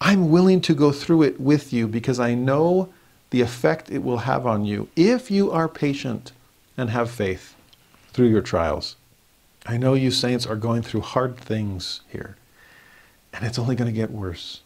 I'm 0.00 0.30
willing 0.30 0.60
to 0.62 0.74
go 0.74 0.92
through 0.92 1.22
it 1.22 1.40
with 1.40 1.72
you 1.72 1.88
because 1.88 2.20
I 2.20 2.34
know 2.34 2.92
the 3.30 3.40
effect 3.40 3.90
it 3.90 4.02
will 4.02 4.18
have 4.18 4.46
on 4.46 4.64
you 4.64 4.88
if 4.96 5.30
you 5.30 5.50
are 5.50 5.68
patient 5.68 6.32
and 6.76 6.90
have 6.90 7.10
faith 7.10 7.54
through 8.12 8.28
your 8.28 8.42
trials. 8.42 8.96
I 9.66 9.76
know 9.78 9.94
you 9.94 10.10
saints 10.10 10.46
are 10.46 10.56
going 10.56 10.82
through 10.82 11.00
hard 11.00 11.36
things 11.36 12.00
here, 12.08 12.36
and 13.32 13.44
it's 13.44 13.58
only 13.58 13.76
going 13.76 13.92
to 13.92 13.98
get 13.98 14.10
worse 14.10 14.60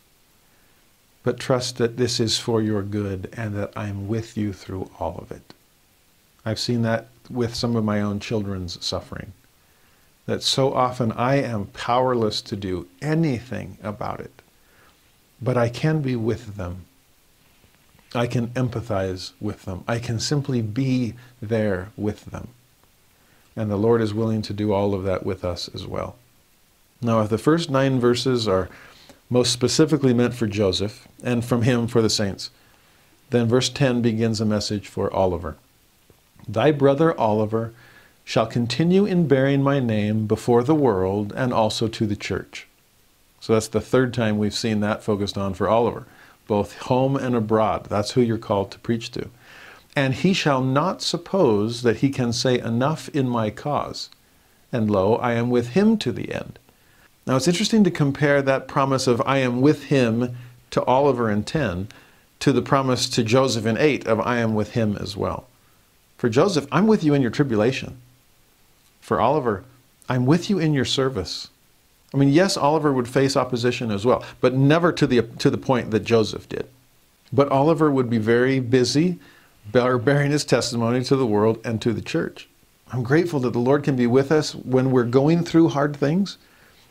but 1.29 1.39
trust 1.39 1.77
that 1.77 1.99
this 1.99 2.21
is 2.21 2.39
for 2.39 2.63
your 2.63 2.83
good 2.83 3.29
and 3.37 3.55
that 3.55 3.71
I'm 3.77 4.09
with 4.09 4.35
you 4.37 4.51
through 4.53 4.91
all 4.99 5.19
of 5.19 5.31
it. 5.31 5.53
I've 6.43 6.59
seen 6.59 6.81
that 6.83 7.09
with 7.29 7.55
some 7.55 7.77
of 7.77 7.85
my 7.85 8.01
own 8.01 8.19
children's 8.19 8.83
suffering. 8.83 9.35
That 10.25 10.43
so 10.43 10.73
often 10.73 11.13
I 11.13 11.35
am 11.37 11.67
powerless 11.67 12.41
to 12.41 12.57
do 12.57 12.89
anything 13.03 13.77
about 13.83 14.21
it, 14.21 14.41
but 15.41 15.57
I 15.57 15.69
can 15.69 16.01
be 16.01 16.17
with 16.17 16.57
them. 16.57 16.85
I 18.15 18.27
can 18.27 18.49
empathize 18.49 19.33
with 19.41 19.65
them. 19.65 19.85
I 19.87 19.99
can 19.99 20.19
simply 20.19 20.63
be 20.63 21.15
there 21.43 21.91
with 21.97 22.27
them. 22.27 22.49
And 23.55 23.71
the 23.71 23.77
Lord 23.77 24.01
is 24.01 24.15
willing 24.15 24.43
to 24.43 24.53
do 24.53 24.73
all 24.73 24.95
of 24.95 25.05
that 25.05 25.27
with 25.27 25.45
us 25.45 25.69
as 25.75 25.87
well. 25.87 26.17
Now, 27.03 27.21
if 27.21 27.29
the 27.29 27.39
first 27.39 27.71
nine 27.71 28.01
verses 28.01 28.49
are 28.49 28.69
most 29.31 29.53
specifically 29.53 30.15
meant 30.15 30.35
for 30.35 30.47
Joseph, 30.47 31.07
and 31.23 31.45
from 31.45 31.63
him 31.63 31.87
for 31.87 32.01
the 32.01 32.11
saints. 32.11 32.51
Then 33.31 33.49
verse 33.49 33.69
10 33.69 34.01
begins 34.01 34.41
a 34.41 34.47
message 34.47 34.89
for 34.89 35.13
Oliver. 35.13 35.57
Thy 36.49 36.71
brother 36.71 37.19
Oliver 37.19 37.75
shall 38.25 38.47
continue 38.47 39.05
in 39.05 39.29
bearing 39.29 39.63
my 39.63 39.81
name 39.81 40.27
before 40.27 40.63
the 40.63 40.75
world 40.75 41.33
and 41.37 41.53
also 41.53 41.89
to 41.89 42.07
the 42.07 42.17
church. 42.17 42.67
So 43.41 43.53
that's 43.53 43.69
the 43.69 43.81
third 43.81 44.13
time 44.13 44.39
we've 44.39 44.55
seen 44.55 44.81
that 44.81 45.03
focused 45.03 45.39
on 45.39 45.55
for 45.55 45.69
Oliver, 45.69 46.07
both 46.47 46.77
home 46.79 47.17
and 47.17 47.35
abroad. 47.35 47.87
That's 47.87 48.13
who 48.13 48.21
you're 48.21 48.39
called 48.39 48.71
to 48.73 48.79
preach 48.79 49.11
to. 49.13 49.31
And 49.95 50.15
he 50.15 50.33
shall 50.33 50.63
not 50.63 51.03
suppose 51.03 51.83
that 51.83 51.99
he 51.99 52.11
can 52.11 52.33
say 52.33 52.59
enough 52.59 53.09
in 53.11 53.29
my 53.29 53.51
cause. 53.51 54.11
And 54.73 54.91
lo, 54.91 55.17
I 55.17 55.33
am 55.33 55.51
with 55.51 55.71
him 55.71 55.97
to 55.99 56.13
the 56.13 56.33
end. 56.33 56.59
Now 57.27 57.37
it's 57.37 57.49
interesting 57.49 57.85
to 57.85 57.91
compare 57.91 58.43
that 58.43 58.69
promise 58.69 59.07
of 59.07 59.23
I 59.27 59.39
am 59.39 59.61
with 59.61 59.85
him 59.85 60.37
to 60.71 60.85
Oliver 60.85 61.31
in 61.31 61.45
10 61.45 61.89
to 62.41 62.53
the 62.53 62.63
promise 62.63 63.09
to 63.11 63.25
Joseph 63.25 63.67
in 63.67 63.77
8 63.77 64.07
of 64.07 64.21
I 64.21 64.39
am 64.39 64.55
with 64.55 64.73
him 64.73 64.97
as 64.97 65.17
well. 65.17 65.47
For 66.17 66.29
Joseph, 66.29 66.67
I'm 66.73 66.87
with 66.87 67.05
you 67.05 67.15
in 67.15 67.23
your 67.23 67.31
tribulation. 67.31 68.01
For 69.01 69.21
Oliver, 69.21 69.65
I'm 70.09 70.27
with 70.27 70.49
you 70.49 70.59
in 70.59 70.73
your 70.75 70.85
service. 70.85 71.49
I 72.15 72.17
mean, 72.17 72.31
yes, 72.31 72.57
Oliver 72.57 72.93
would 72.93 73.09
face 73.09 73.37
opposition 73.37 73.91
as 73.91 74.07
well, 74.07 74.25
but 74.41 74.55
never 74.55 74.93
to 74.93 75.07
the, 75.07 75.23
to 75.23 75.51
the 75.51 75.59
point 75.59 75.91
that 75.91 76.05
Joseph 76.05 76.49
did. 76.49 76.67
But 77.33 77.51
Oliver 77.51 77.91
would 77.91 78.09
be 78.09 78.19
very 78.19 78.61
busy 78.61 79.19
bearing 79.71 80.31
his 80.31 80.45
testimony 80.45 81.05
to 81.05 81.17
the 81.17 81.27
world 81.27 81.61
and 81.65 81.83
to 81.83 81.93
the 81.93 82.01
church. 82.01 82.49
I'm 82.91 83.03
grateful 83.03 83.41
that 83.41 83.53
the 83.53 83.59
Lord 83.59 83.85
can 83.85 83.97
be 83.97 84.07
with 84.07 84.33
us 84.33 84.55
when 84.55 84.91
we're 84.91 85.05
going 85.05 85.45
through 85.45 85.69
hard 85.69 85.95
things 85.95 86.39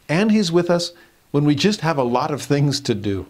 and 0.07 0.31
He's 0.31 0.51
with 0.51 0.69
us 0.69 0.91
when 1.31 1.43
we 1.43 1.55
just 1.55 1.81
have 1.81 1.97
a 1.97 2.03
lot 2.03 2.31
of 2.31 2.41
things 2.41 2.79
to 2.81 2.95
do. 2.95 3.25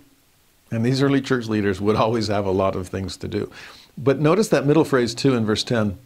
And 0.70 0.86
these 0.86 1.02
early 1.02 1.22
church 1.22 1.48
leaders 1.48 1.80
would 1.80 1.96
always 1.96 2.28
have 2.28 2.46
a 2.46 2.52
lot 2.52 2.76
of 2.76 2.88
things 2.88 3.16
to 3.18 3.28
do. 3.28 3.50
But 3.98 4.20
notice 4.20 4.50
that 4.50 4.66
middle 4.66 4.84
phrase 4.84 5.16
too 5.16 5.34
in 5.34 5.46
verse 5.46 5.64
10 5.64 5.98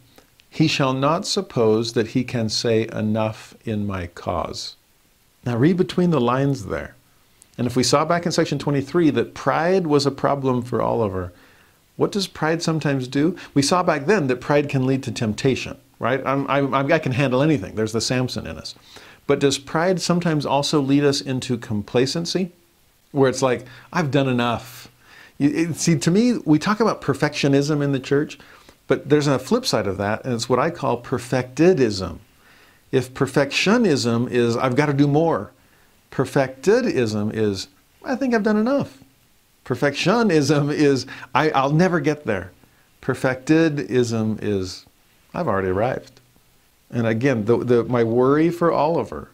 He 0.48 0.68
shall 0.68 0.92
not 0.92 1.26
suppose 1.26 1.94
that 1.94 2.08
he 2.08 2.22
can 2.22 2.48
say 2.48 2.88
enough 2.92 3.54
in 3.64 3.86
my 3.86 4.06
cause. 4.06 4.76
Now 5.44 5.56
read 5.56 5.76
between 5.76 6.10
the 6.10 6.20
lines 6.20 6.66
there. 6.66 6.94
And 7.58 7.66
if 7.66 7.76
we 7.76 7.82
saw 7.82 8.04
back 8.04 8.24
in 8.26 8.32
section 8.32 8.58
23 8.58 9.10
that 9.10 9.34
pride 9.34 9.86
was 9.86 10.06
a 10.06 10.10
problem 10.10 10.62
for 10.62 10.80
Oliver, 10.80 11.32
what 11.96 12.12
does 12.12 12.26
pride 12.26 12.62
sometimes 12.62 13.06
do? 13.06 13.36
We 13.54 13.62
saw 13.62 13.82
back 13.82 14.06
then 14.06 14.26
that 14.28 14.40
pride 14.40 14.68
can 14.68 14.86
lead 14.86 15.02
to 15.04 15.12
temptation, 15.12 15.76
right? 15.98 16.22
I'm, 16.24 16.48
I'm, 16.48 16.74
I 16.92 16.98
can 16.98 17.12
handle 17.12 17.42
anything. 17.42 17.74
There's 17.74 17.92
the 17.92 18.00
Samson 18.00 18.46
in 18.46 18.56
us. 18.56 18.74
But 19.26 19.38
does 19.38 19.58
pride 19.58 20.00
sometimes 20.00 20.46
also 20.46 20.80
lead 20.80 21.04
us 21.04 21.20
into 21.20 21.56
complacency? 21.58 22.52
Where 23.12 23.28
it's 23.28 23.42
like, 23.42 23.66
I've 23.92 24.10
done 24.10 24.28
enough. 24.28 24.88
See, 25.38 25.98
to 25.98 26.10
me, 26.10 26.38
we 26.44 26.58
talk 26.58 26.80
about 26.80 27.02
perfectionism 27.02 27.82
in 27.82 27.92
the 27.92 28.00
church, 28.00 28.38
but 28.86 29.08
there's 29.08 29.26
a 29.26 29.38
flip 29.38 29.66
side 29.66 29.86
of 29.86 29.98
that, 29.98 30.24
and 30.24 30.34
it's 30.34 30.48
what 30.48 30.58
I 30.58 30.70
call 30.70 31.02
perfectedism. 31.02 32.18
If 32.92 33.14
perfectionism 33.14 34.30
is, 34.30 34.56
I've 34.56 34.76
got 34.76 34.86
to 34.86 34.92
do 34.92 35.08
more, 35.08 35.50
perfectedism 36.10 37.32
is, 37.32 37.68
I 38.04 38.14
think 38.14 38.34
I've 38.34 38.42
done 38.42 38.58
enough. 38.58 38.98
Perfectionism 39.64 40.72
is, 40.72 41.06
I, 41.34 41.50
I'll 41.50 41.72
never 41.72 42.00
get 42.00 42.26
there. 42.26 42.52
Perfectedism 43.00 44.38
is, 44.42 44.84
I've 45.34 45.48
already 45.48 45.68
arrived. 45.68 46.20
And 46.90 47.06
again, 47.06 47.46
the, 47.46 47.56
the, 47.56 47.84
my 47.84 48.04
worry 48.04 48.50
for 48.50 48.70
Oliver 48.70 49.30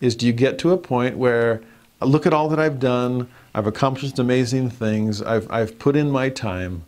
is 0.00 0.16
do 0.16 0.26
you 0.26 0.32
get 0.32 0.58
to 0.58 0.72
a 0.72 0.76
point 0.76 1.16
where, 1.16 1.62
look 2.00 2.26
at 2.26 2.32
all 2.32 2.48
that 2.48 2.58
I've 2.58 2.80
done, 2.80 3.28
I've 3.54 3.66
accomplished 3.66 4.18
amazing 4.18 4.70
things. 4.70 5.22
I've, 5.22 5.50
I've 5.50 5.78
put 5.78 5.96
in 5.96 6.10
my 6.10 6.28
time. 6.28 6.84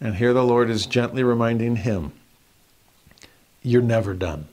And 0.00 0.16
here 0.16 0.32
the 0.32 0.44
Lord 0.44 0.70
is 0.70 0.86
gently 0.86 1.22
reminding 1.22 1.76
him, 1.76 2.12
You're 3.62 3.82
never 3.82 4.14
done. 4.14 4.48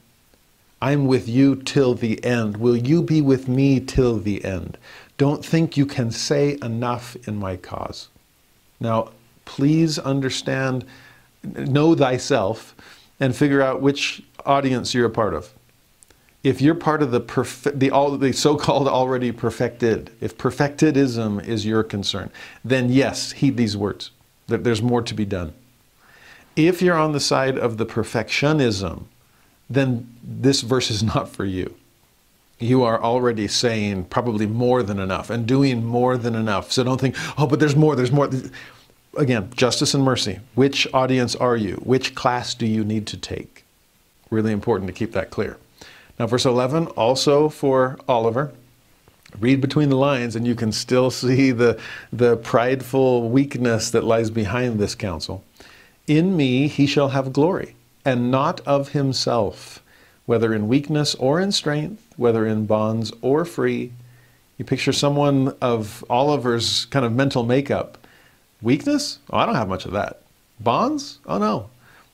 I'm 0.82 1.08
with 1.08 1.28
you 1.28 1.56
till 1.56 1.96
the 1.96 2.24
end. 2.24 2.58
Will 2.58 2.78
you 2.78 3.02
be 3.02 3.22
with 3.22 3.48
me 3.48 3.80
till 3.80 4.20
the 4.20 4.44
end? 4.46 4.78
Don't 5.18 5.44
think 5.44 5.76
you 5.76 5.86
can 5.86 6.12
say 6.12 6.58
enough 6.62 7.16
in 7.28 7.38
my 7.38 7.58
cause. 7.58 8.10
Now, 8.80 9.10
please 9.46 9.98
understand, 9.98 10.86
know 11.44 11.96
thyself, 11.96 12.76
and 13.20 13.36
figure 13.36 13.62
out 13.62 13.82
which 13.82 14.22
audience 14.46 14.94
you're 14.94 15.08
a 15.08 15.10
part 15.10 15.34
of 15.34 15.52
if 16.48 16.62
you're 16.62 16.76
part 16.76 17.02
of 17.02 17.12
the 17.12 17.72
the, 17.76 17.92
all, 17.92 18.18
the 18.18 18.32
so-called 18.32 18.88
already 18.88 19.32
perfected, 19.32 20.12
if 20.22 20.38
perfectedism 20.38 21.46
is 21.46 21.66
your 21.66 21.84
concern, 21.84 22.30
then 22.64 22.90
yes, 22.90 23.34
heed 23.34 23.58
these 23.58 23.76
words. 23.76 24.12
There's 24.48 24.82
more 24.82 25.02
to 25.02 25.14
be 25.14 25.26
done. 25.26 25.54
If 26.56 26.82
you're 26.82 26.98
on 26.98 27.12
the 27.12 27.20
side 27.20 27.58
of 27.58 27.78
the 27.78 27.86
perfectionism, 27.86 29.04
then 29.70 30.14
this 30.24 30.62
verse 30.62 30.90
is 30.90 31.04
not 31.04 31.30
for 31.30 31.46
you. 31.46 31.76
You 32.60 32.84
are 32.84 33.02
already 33.02 33.48
saying 33.48 34.06
probably 34.06 34.48
more 34.48 34.82
than 34.82 35.00
enough 35.00 35.30
and 35.30 35.46
doing 35.46 35.86
more 35.86 36.18
than 36.18 36.36
enough. 36.36 36.72
So 36.72 36.84
don't 36.84 37.00
think, 37.00 37.16
oh, 37.38 37.46
but 37.46 37.60
there's 37.60 37.76
more, 37.76 37.96
there's 37.96 38.12
more. 38.12 38.30
Again, 39.16 39.50
justice 39.56 39.94
and 39.94 40.04
mercy. 40.04 40.40
Which 40.56 40.88
audience 40.94 41.36
are 41.36 41.56
you? 41.56 41.76
Which 41.84 42.16
class 42.16 42.54
do 42.54 42.66
you 42.66 42.84
need 42.84 43.08
to 43.08 43.18
take? 43.18 43.64
Really 44.30 44.52
important 44.52 44.88
to 44.88 44.94
keep 44.94 45.12
that 45.14 45.30
clear. 45.30 45.58
Now, 46.20 46.28
verse 46.28 46.46
11, 46.46 46.88
also 46.88 47.50
for 47.50 47.98
Oliver. 48.08 48.52
Read 49.40 49.62
between 49.62 49.90
the 49.90 49.98
lines, 49.98 50.36
and 50.36 50.48
you 50.48 50.56
can 50.56 50.72
still 50.72 51.12
see 51.12 51.52
the, 51.52 51.80
the 52.12 52.38
prideful 52.38 53.30
weakness 53.30 53.92
that 53.92 54.04
lies 54.04 54.30
behind 54.30 54.80
this 54.80 54.96
counsel. 54.96 55.44
In 56.08 56.38
me 56.38 56.68
he 56.68 56.88
shall 56.88 57.10
have 57.10 57.34
glory, 57.34 57.76
and 58.08 58.32
not 58.32 58.62
of 58.62 58.90
himself, 58.94 59.84
whether 60.26 60.54
in 60.54 60.70
weakness 60.70 61.14
or 61.16 61.42
in 61.42 61.52
strength, 61.52 62.02
whether 62.16 62.48
in 62.48 62.66
bonds 62.66 63.12
or 63.22 63.44
free. 63.44 63.92
You 64.58 64.64
picture 64.64 64.94
someone 64.94 65.54
of 65.60 66.06
Oliver's 66.10 66.86
kind 66.86 67.06
of 67.06 67.12
mental 67.12 67.44
makeup. 67.44 67.98
Weakness? 68.62 69.20
Oh, 69.30 69.38
I 69.40 69.46
don't 69.46 69.56
have 69.56 69.68
much 69.68 69.86
of 69.86 69.92
that. 69.92 70.22
Bonds? 70.62 71.20
Oh, 71.26 71.38
no. 71.38 71.70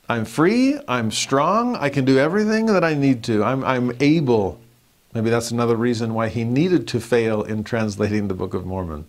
I'm 0.08 0.24
free, 0.24 0.76
I'm 0.88 1.12
strong, 1.12 1.76
I 1.76 1.90
can 1.90 2.04
do 2.04 2.18
everything 2.18 2.66
that 2.66 2.82
I 2.82 2.94
need 2.94 3.22
to. 3.24 3.44
I'm, 3.44 3.64
I'm 3.64 3.96
able. 4.00 4.60
Maybe 5.14 5.30
that's 5.30 5.52
another 5.52 5.76
reason 5.76 6.12
why 6.12 6.28
he 6.28 6.42
needed 6.42 6.88
to 6.88 7.00
fail 7.00 7.44
in 7.44 7.62
translating 7.62 8.26
the 8.26 8.34
Book 8.34 8.52
of 8.52 8.66
Mormon. 8.66 9.06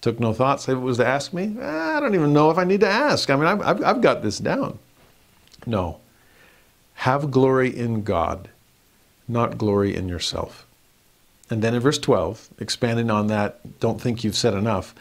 Took 0.00 0.20
no 0.20 0.32
thought, 0.32 0.62
save 0.62 0.76
it 0.76 0.80
was 0.80 0.98
to 0.98 1.06
ask 1.06 1.32
me. 1.32 1.56
Eh, 1.60 1.96
I 1.96 1.98
don't 1.98 2.14
even 2.14 2.32
know 2.32 2.52
if 2.52 2.56
I 2.56 2.62
need 2.62 2.80
to 2.80 2.88
ask. 2.88 3.28
I 3.28 3.34
mean, 3.34 3.46
I've, 3.46 3.82
I've 3.82 4.00
got 4.00 4.22
this 4.22 4.38
down. 4.38 4.78
No. 5.66 5.98
Have 7.04 7.30
glory 7.30 7.74
in 7.74 8.02
God, 8.02 8.50
not 9.26 9.56
glory 9.56 9.96
in 9.96 10.06
yourself. 10.06 10.66
And 11.48 11.62
then 11.62 11.72
in 11.74 11.80
verse 11.80 11.96
12, 11.96 12.50
expanding 12.58 13.10
on 13.10 13.28
that, 13.28 13.80
don't 13.80 13.98
think 13.98 14.22
you've 14.22 14.36
said 14.36 14.52
enough. 14.52 14.94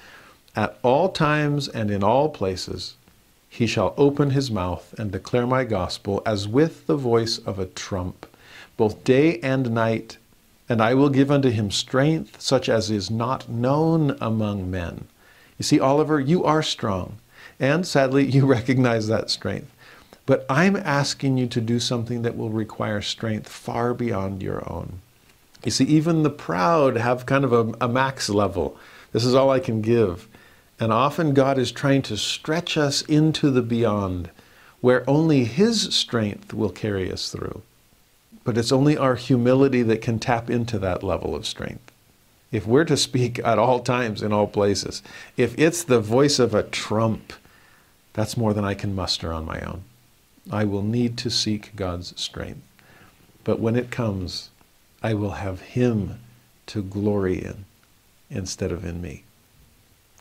At 0.55 0.79
all 0.81 1.09
times 1.09 1.67
and 1.67 1.91
in 1.91 2.01
all 2.01 2.29
places, 2.29 2.95
he 3.49 3.67
shall 3.67 3.93
open 3.97 4.29
his 4.29 4.49
mouth 4.49 4.95
and 4.97 5.11
declare 5.11 5.45
my 5.45 5.65
gospel 5.65 6.21
as 6.25 6.47
with 6.47 6.87
the 6.87 6.95
voice 6.95 7.37
of 7.39 7.59
a 7.59 7.65
trump, 7.65 8.25
both 8.77 9.03
day 9.03 9.37
and 9.39 9.69
night. 9.69 10.15
And 10.69 10.81
I 10.81 10.93
will 10.93 11.09
give 11.09 11.29
unto 11.29 11.49
him 11.49 11.69
strength 11.69 12.41
such 12.41 12.69
as 12.69 12.89
is 12.89 13.11
not 13.11 13.49
known 13.49 14.15
among 14.21 14.71
men. 14.71 15.09
You 15.57 15.63
see, 15.63 15.81
Oliver, 15.81 16.17
you 16.17 16.45
are 16.45 16.63
strong. 16.63 17.17
And 17.59 17.85
sadly, 17.85 18.25
you 18.31 18.45
recognize 18.45 19.07
that 19.07 19.29
strength. 19.29 19.69
But 20.29 20.45
I'm 20.47 20.75
asking 20.75 21.39
you 21.39 21.47
to 21.47 21.59
do 21.59 21.79
something 21.79 22.21
that 22.21 22.37
will 22.37 22.51
require 22.51 23.01
strength 23.01 23.49
far 23.49 23.95
beyond 23.95 24.43
your 24.43 24.61
own. 24.71 24.99
You 25.65 25.71
see, 25.71 25.85
even 25.85 26.21
the 26.21 26.29
proud 26.29 26.97
have 26.97 27.25
kind 27.25 27.43
of 27.43 27.51
a, 27.51 27.73
a 27.81 27.87
max 27.87 28.29
level. 28.29 28.77
This 29.11 29.25
is 29.25 29.33
all 29.33 29.49
I 29.49 29.59
can 29.59 29.81
give. 29.81 30.27
And 30.79 30.93
often 30.93 31.33
God 31.33 31.57
is 31.57 31.71
trying 31.71 32.03
to 32.03 32.15
stretch 32.15 32.77
us 32.77 33.01
into 33.01 33.49
the 33.49 33.63
beyond 33.63 34.29
where 34.81 35.03
only 35.09 35.45
His 35.45 35.95
strength 35.95 36.53
will 36.53 36.69
carry 36.69 37.11
us 37.11 37.31
through. 37.31 37.63
But 38.43 38.55
it's 38.55 38.71
only 38.71 38.95
our 38.95 39.15
humility 39.15 39.81
that 39.81 40.03
can 40.03 40.19
tap 40.19 40.47
into 40.47 40.77
that 40.77 41.01
level 41.01 41.35
of 41.35 41.47
strength. 41.47 41.91
If 42.51 42.67
we're 42.67 42.85
to 42.85 42.97
speak 42.97 43.39
at 43.39 43.57
all 43.57 43.79
times 43.79 44.21
in 44.21 44.31
all 44.31 44.45
places, 44.45 45.01
if 45.37 45.57
it's 45.57 45.83
the 45.83 45.99
voice 45.99 46.37
of 46.37 46.53
a 46.53 46.61
trump, 46.61 47.33
that's 48.13 48.37
more 48.37 48.53
than 48.53 48.63
I 48.63 48.75
can 48.75 48.93
muster 48.93 49.33
on 49.33 49.43
my 49.43 49.59
own. 49.61 49.85
I 50.51 50.65
will 50.65 50.83
need 50.83 51.17
to 51.19 51.29
seek 51.29 51.75
God's 51.75 52.19
strength. 52.19 52.61
But 53.43 53.59
when 53.59 53.75
it 53.75 53.91
comes, 53.91 54.49
I 55.01 55.13
will 55.13 55.31
have 55.31 55.61
Him 55.61 56.19
to 56.67 56.83
glory 56.83 57.43
in 57.43 57.65
instead 58.29 58.71
of 58.71 58.85
in 58.85 59.01
me. 59.01 59.23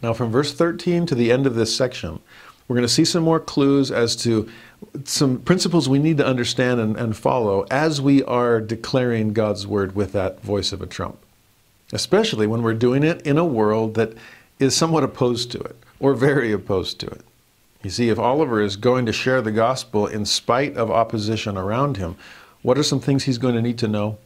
Now, 0.03 0.13
from 0.13 0.31
verse 0.31 0.53
13 0.53 1.07
to 1.07 1.15
the 1.15 1.33
end 1.33 1.47
of 1.47 1.55
this 1.55 1.75
section, 1.75 2.21
we're 2.67 2.77
going 2.77 2.87
to 2.87 2.93
see 2.93 3.05
some 3.05 3.25
more 3.25 3.41
clues 3.41 3.91
as 3.91 4.15
to 4.17 4.49
some 5.05 5.41
principles 5.41 5.89
we 5.89 5.99
need 5.99 6.19
to 6.19 6.27
understand 6.27 6.81
and, 6.81 6.97
and, 6.97 7.17
follow 7.17 7.67
as 7.71 8.01
we 8.01 8.23
are 8.25 8.61
declaring 8.61 9.33
God's 9.33 9.67
word 9.67 9.97
with 9.97 10.13
that 10.13 10.43
voice 10.43 10.71
of 10.71 10.83
a 10.83 10.87
trump, 10.87 11.19
especially 11.93 12.47
when 12.47 12.63
we're 12.63 12.75
doing 12.75 13.03
it 13.03 13.23
in 13.23 13.39
a 13.39 13.45
world 13.45 13.95
that 13.95 14.13
is 14.59 14.77
somewhat 14.77 15.03
opposed 15.03 15.51
to 15.53 15.59
it 15.59 15.77
or 15.99 16.15
very 16.15 16.53
opposed 16.53 17.01
to 17.01 17.07
it. 17.07 17.23
You 17.83 17.91
see, 17.91 18.09
if 18.09 18.19
Oliver 18.19 18.61
is 18.61 18.77
going 18.77 19.07
to 19.07 19.13
share 19.13 19.41
the 19.41 19.53
gospel 19.53 20.07
in 20.07 20.25
spite 20.25 20.77
of 20.77 20.91
opposition 20.91 21.57
around 21.57 21.97
him, 21.97 22.17
what 22.63 22.77
are 22.77 22.83
some 22.83 23.01
things 23.01 23.25
he's 23.25 23.39
going 23.39 23.55
to 23.55 23.63
need 23.63 23.79
to 23.79 23.89
know? 23.89 24.19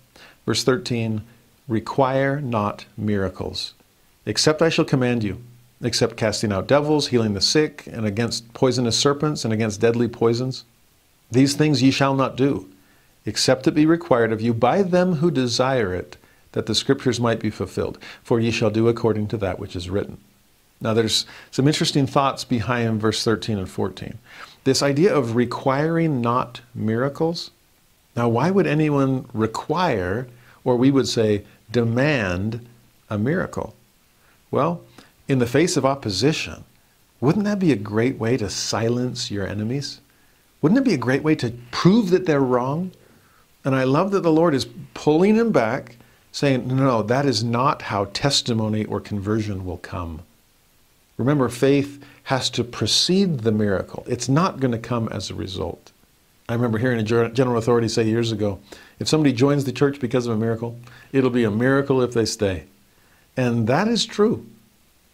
Verse 0.46 0.64
13 0.64 1.22
require 1.68 2.40
not 2.40 2.86
miracles, 2.96 3.74
except 4.26 4.60
I 4.60 4.68
shall 4.68 4.84
command 4.84 5.22
you 5.22 5.42
except 5.82 6.16
casting 6.16 6.52
out 6.52 6.68
devils, 6.68 7.08
healing 7.08 7.34
the 7.34 7.40
sick, 7.40 7.86
and 7.86 8.06
against 8.06 8.52
poisonous 8.54 8.98
serpents, 8.98 9.44
and 9.44 9.52
against 9.52 9.80
deadly 9.80 10.08
poisons. 10.08 10.64
These 11.30 11.54
things 11.54 11.82
ye 11.82 11.90
shall 11.90 12.14
not 12.14 12.36
do, 12.36 12.70
except 13.26 13.66
it 13.66 13.72
be 13.72 13.86
required 13.86 14.32
of 14.32 14.40
you 14.40 14.54
by 14.54 14.82
them 14.82 15.14
who 15.14 15.30
desire 15.30 15.92
it, 15.92 16.16
that 16.52 16.66
the 16.66 16.74
scriptures 16.74 17.18
might 17.18 17.40
be 17.40 17.50
fulfilled. 17.50 17.98
For 18.22 18.38
ye 18.38 18.50
shall 18.50 18.70
do 18.70 18.88
according 18.88 19.28
to 19.28 19.36
that 19.38 19.58
which 19.58 19.74
is 19.74 19.90
written. 19.90 20.18
Now, 20.82 20.94
there's 20.94 21.26
some 21.52 21.68
interesting 21.68 22.08
thoughts 22.08 22.44
behind 22.44 23.00
verse 23.00 23.22
13 23.22 23.56
and 23.56 23.70
14. 23.70 24.18
This 24.64 24.82
idea 24.82 25.14
of 25.14 25.36
requiring 25.36 26.20
not 26.20 26.60
miracles. 26.74 27.52
Now, 28.16 28.28
why 28.28 28.50
would 28.50 28.66
anyone 28.66 29.26
require, 29.32 30.26
or 30.64 30.76
we 30.76 30.90
would 30.90 31.06
say 31.06 31.44
demand, 31.70 32.66
a 33.08 33.16
miracle? 33.16 33.76
Well, 34.50 34.82
in 35.28 35.38
the 35.38 35.46
face 35.46 35.76
of 35.76 35.86
opposition, 35.86 36.64
wouldn't 37.20 37.44
that 37.44 37.60
be 37.60 37.70
a 37.70 37.76
great 37.76 38.18
way 38.18 38.36
to 38.36 38.50
silence 38.50 39.30
your 39.30 39.46
enemies? 39.46 40.00
Wouldn't 40.60 40.80
it 40.80 40.84
be 40.84 40.94
a 40.94 40.98
great 40.98 41.22
way 41.22 41.36
to 41.36 41.54
prove 41.70 42.10
that 42.10 42.26
they're 42.26 42.40
wrong? 42.40 42.90
And 43.64 43.76
I 43.76 43.84
love 43.84 44.10
that 44.10 44.20
the 44.20 44.32
Lord 44.32 44.52
is 44.52 44.66
pulling 44.94 45.36
him 45.36 45.52
back, 45.52 45.96
saying, 46.32 46.66
No, 46.66 47.02
that 47.02 47.24
is 47.24 47.44
not 47.44 47.82
how 47.82 48.06
testimony 48.06 48.84
or 48.84 49.00
conversion 49.00 49.64
will 49.64 49.78
come. 49.78 50.22
Remember, 51.16 51.48
faith 51.48 52.02
has 52.24 52.50
to 52.50 52.64
precede 52.64 53.40
the 53.40 53.52
miracle, 53.52 54.04
it's 54.06 54.28
not 54.28 54.60
going 54.60 54.72
to 54.72 54.78
come 54.78 55.08
as 55.08 55.30
a 55.30 55.34
result. 55.34 55.92
I 56.48 56.54
remember 56.54 56.78
hearing 56.78 56.98
a 56.98 57.28
general 57.30 57.56
authority 57.56 57.88
say 57.88 58.04
years 58.04 58.32
ago 58.32 58.58
if 58.98 59.08
somebody 59.08 59.32
joins 59.32 59.64
the 59.64 59.72
church 59.72 59.98
because 60.00 60.26
of 60.26 60.34
a 60.34 60.38
miracle, 60.38 60.78
it'll 61.12 61.30
be 61.30 61.44
a 61.44 61.50
miracle 61.50 62.02
if 62.02 62.12
they 62.12 62.24
stay. 62.24 62.64
And 63.36 63.66
that 63.66 63.88
is 63.88 64.04
true. 64.04 64.46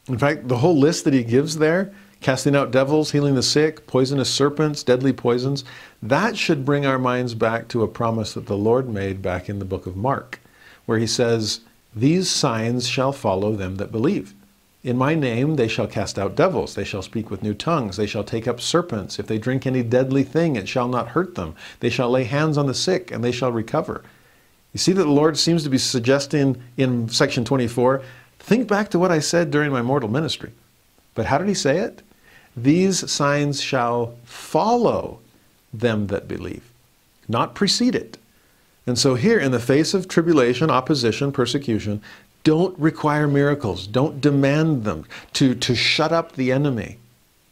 In 0.09 0.19
fact, 0.19 0.49
the 0.49 0.59
whole 0.59 0.77
list 0.77 1.05
that 1.05 1.15
he 1.15 1.23
gives 1.23 1.59
there 1.59 1.93
casting 2.21 2.57
out 2.57 2.71
devils, 2.71 3.13
healing 3.13 3.35
the 3.35 3.43
sick, 3.43 3.87
poisonous 3.87 4.29
serpents, 4.31 4.83
deadly 4.83 5.13
poisons 5.13 5.65
that 6.03 6.37
should 6.37 6.65
bring 6.65 6.85
our 6.85 6.99
minds 6.99 7.35
back 7.35 7.69
to 7.69 7.83
a 7.83 7.89
promise 7.89 8.35
that 8.35 8.47
the 8.47 8.57
Lord 8.57 8.89
made 8.89 9.23
back 9.23 9.49
in 9.49 9.59
the 9.59 9.65
book 9.65 9.87
of 9.87 9.97
Mark, 9.97 10.41
where 10.87 10.99
he 10.99 11.07
says, 11.07 11.61
These 11.95 12.31
signs 12.31 12.89
shall 12.89 13.13
follow 13.13 13.55
them 13.55 13.77
that 13.77 13.93
believe. 13.93 14.35
In 14.85 14.97
my 14.97 15.15
name 15.15 15.57
they 15.57 15.67
shall 15.67 15.89
cast 15.89 16.19
out 16.19 16.37
devils, 16.37 16.75
they 16.75 16.85
shall 16.85 17.03
speak 17.03 17.31
with 17.31 17.43
new 17.43 17.55
tongues, 17.55 17.97
they 17.97 18.07
shall 18.07 18.23
take 18.23 18.47
up 18.47 18.61
serpents. 18.61 19.19
If 19.19 19.27
they 19.27 19.39
drink 19.39 19.67
any 19.67 19.83
deadly 19.83 20.23
thing, 20.23 20.55
it 20.55 20.69
shall 20.69 20.89
not 20.89 21.09
hurt 21.09 21.35
them. 21.35 21.57
They 21.81 21.91
shall 21.91 22.11
lay 22.11 22.25
hands 22.25 22.57
on 22.57 22.67
the 22.67 22.75
sick, 22.75 23.11
and 23.11 23.25
they 23.25 23.33
shall 23.33 23.51
recover. 23.51 24.05
You 24.73 24.79
see 24.79 24.93
that 24.93 25.03
the 25.03 25.11
Lord 25.11 25.37
seems 25.37 25.65
to 25.65 25.71
be 25.71 25.79
suggesting 25.79 26.63
in 26.77 27.09
section 27.09 27.45
24 27.45 28.03
think 28.39 28.69
back 28.69 28.91
to 28.91 28.99
what 28.99 29.11
I 29.11 29.19
said 29.19 29.51
during 29.51 29.73
my 29.73 29.83
mortal 29.83 30.09
ministry. 30.09 30.53
But 31.15 31.27
how 31.27 31.39
did 31.39 31.49
he 31.49 31.55
say 31.55 31.79
it? 31.79 32.03
These 32.57 33.11
signs 33.11 33.61
shall 33.61 34.17
follow 34.25 35.21
them 35.73 36.07
that 36.07 36.29
believe, 36.29 36.71
not 37.29 37.55
precede 37.55 37.95
it. 37.95 38.19
And 38.87 38.99
so, 38.99 39.17
here, 39.17 39.39
in 39.39 39.53
the 39.53 39.59
face 39.59 39.93
of 39.93 40.09
tribulation, 40.09 40.71
opposition, 40.71 41.31
persecution, 41.31 42.01
don't 42.49 42.79
require 42.79 43.29
miracles. 43.29 43.87
Don't 43.87 44.23
demand 44.23 44.85
them 44.85 45.05
to, 45.35 45.55
to 45.57 45.75
shut 45.75 46.13
up 46.13 46.33
the 46.33 46.51
enemy. 46.51 46.97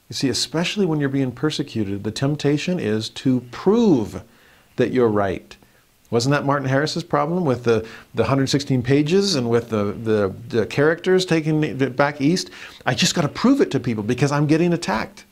You 0.08 0.14
see, 0.14 0.30
especially 0.30 0.86
when 0.86 1.00
you're 1.00 1.10
being 1.10 1.32
persecuted, 1.32 2.02
the 2.02 2.10
temptation 2.10 2.80
is 2.80 3.10
to 3.10 3.40
prove 3.50 4.22
that 4.76 4.92
you're 4.92 5.10
right. 5.10 5.54
Wasn't 6.10 6.32
that 6.32 6.46
Martin 6.46 6.66
Harris's 6.66 7.04
problem 7.04 7.44
with 7.44 7.64
the, 7.64 7.86
the 8.14 8.22
116 8.22 8.82
pages 8.82 9.34
and 9.34 9.50
with 9.50 9.68
the, 9.68 9.92
the, 9.92 10.34
the 10.48 10.64
characters 10.64 11.26
taking 11.26 11.62
it 11.62 11.94
back 11.94 12.22
east? 12.22 12.48
I 12.86 12.94
just 12.94 13.14
got 13.14 13.20
to 13.20 13.28
prove 13.28 13.60
it 13.60 13.70
to 13.72 13.80
people 13.80 14.02
because 14.02 14.32
I'm 14.32 14.46
getting 14.46 14.72
attacked. 14.72 15.26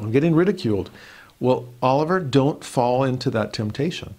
I'm 0.00 0.10
getting 0.10 0.34
ridiculed. 0.34 0.90
Well, 1.38 1.68
Oliver, 1.80 2.18
don't 2.18 2.64
fall 2.64 3.04
into 3.04 3.30
that 3.30 3.52
temptation. 3.52 4.16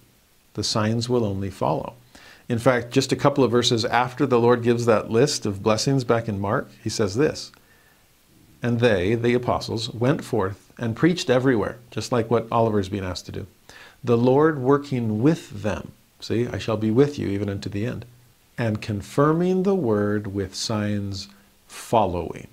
The 0.54 0.64
signs 0.64 1.10
will 1.10 1.26
only 1.26 1.50
follow. 1.50 1.96
In 2.48 2.60
fact, 2.60 2.92
just 2.92 3.12
a 3.12 3.16
couple 3.16 3.44
of 3.44 3.52
verses 3.52 3.86
after 3.86 4.26
the 4.26 4.40
Lord 4.40 4.62
gives 4.62 4.86
that 4.86 5.10
list 5.10 5.46
of 5.46 5.64
blessings 5.64 6.04
back 6.04 6.28
in 6.28 6.40
Mark, 6.40 6.70
he 6.84 6.90
says 6.90 7.16
this 7.16 7.52
And 8.62 8.80
they, 8.80 9.16
the 9.16 9.34
apostles, 9.34 9.90
went 9.92 10.24
forth 10.24 10.72
and 10.78 10.96
preached 10.96 11.30
everywhere, 11.30 11.78
just 11.90 12.12
like 12.12 12.30
what 12.30 12.48
Oliver 12.52 12.80
is 12.80 12.90
being 12.90 13.04
asked 13.04 13.26
to 13.28 13.32
do. 13.32 13.48
The 14.04 14.18
Lord 14.18 14.60
working 14.60 15.24
with 15.24 15.64
them. 15.64 15.92
See, 16.20 16.48
I 16.48 16.60
shall 16.60 16.78
be 16.78 16.92
with 16.92 17.18
you 17.18 17.28
even 17.28 17.50
unto 17.50 17.70
the 17.70 17.86
end. 17.86 18.06
And 18.58 18.82
confirming 18.82 19.64
the 19.64 19.76
word 19.76 20.28
with 20.28 20.56
signs 20.56 21.28
following. 21.68 22.48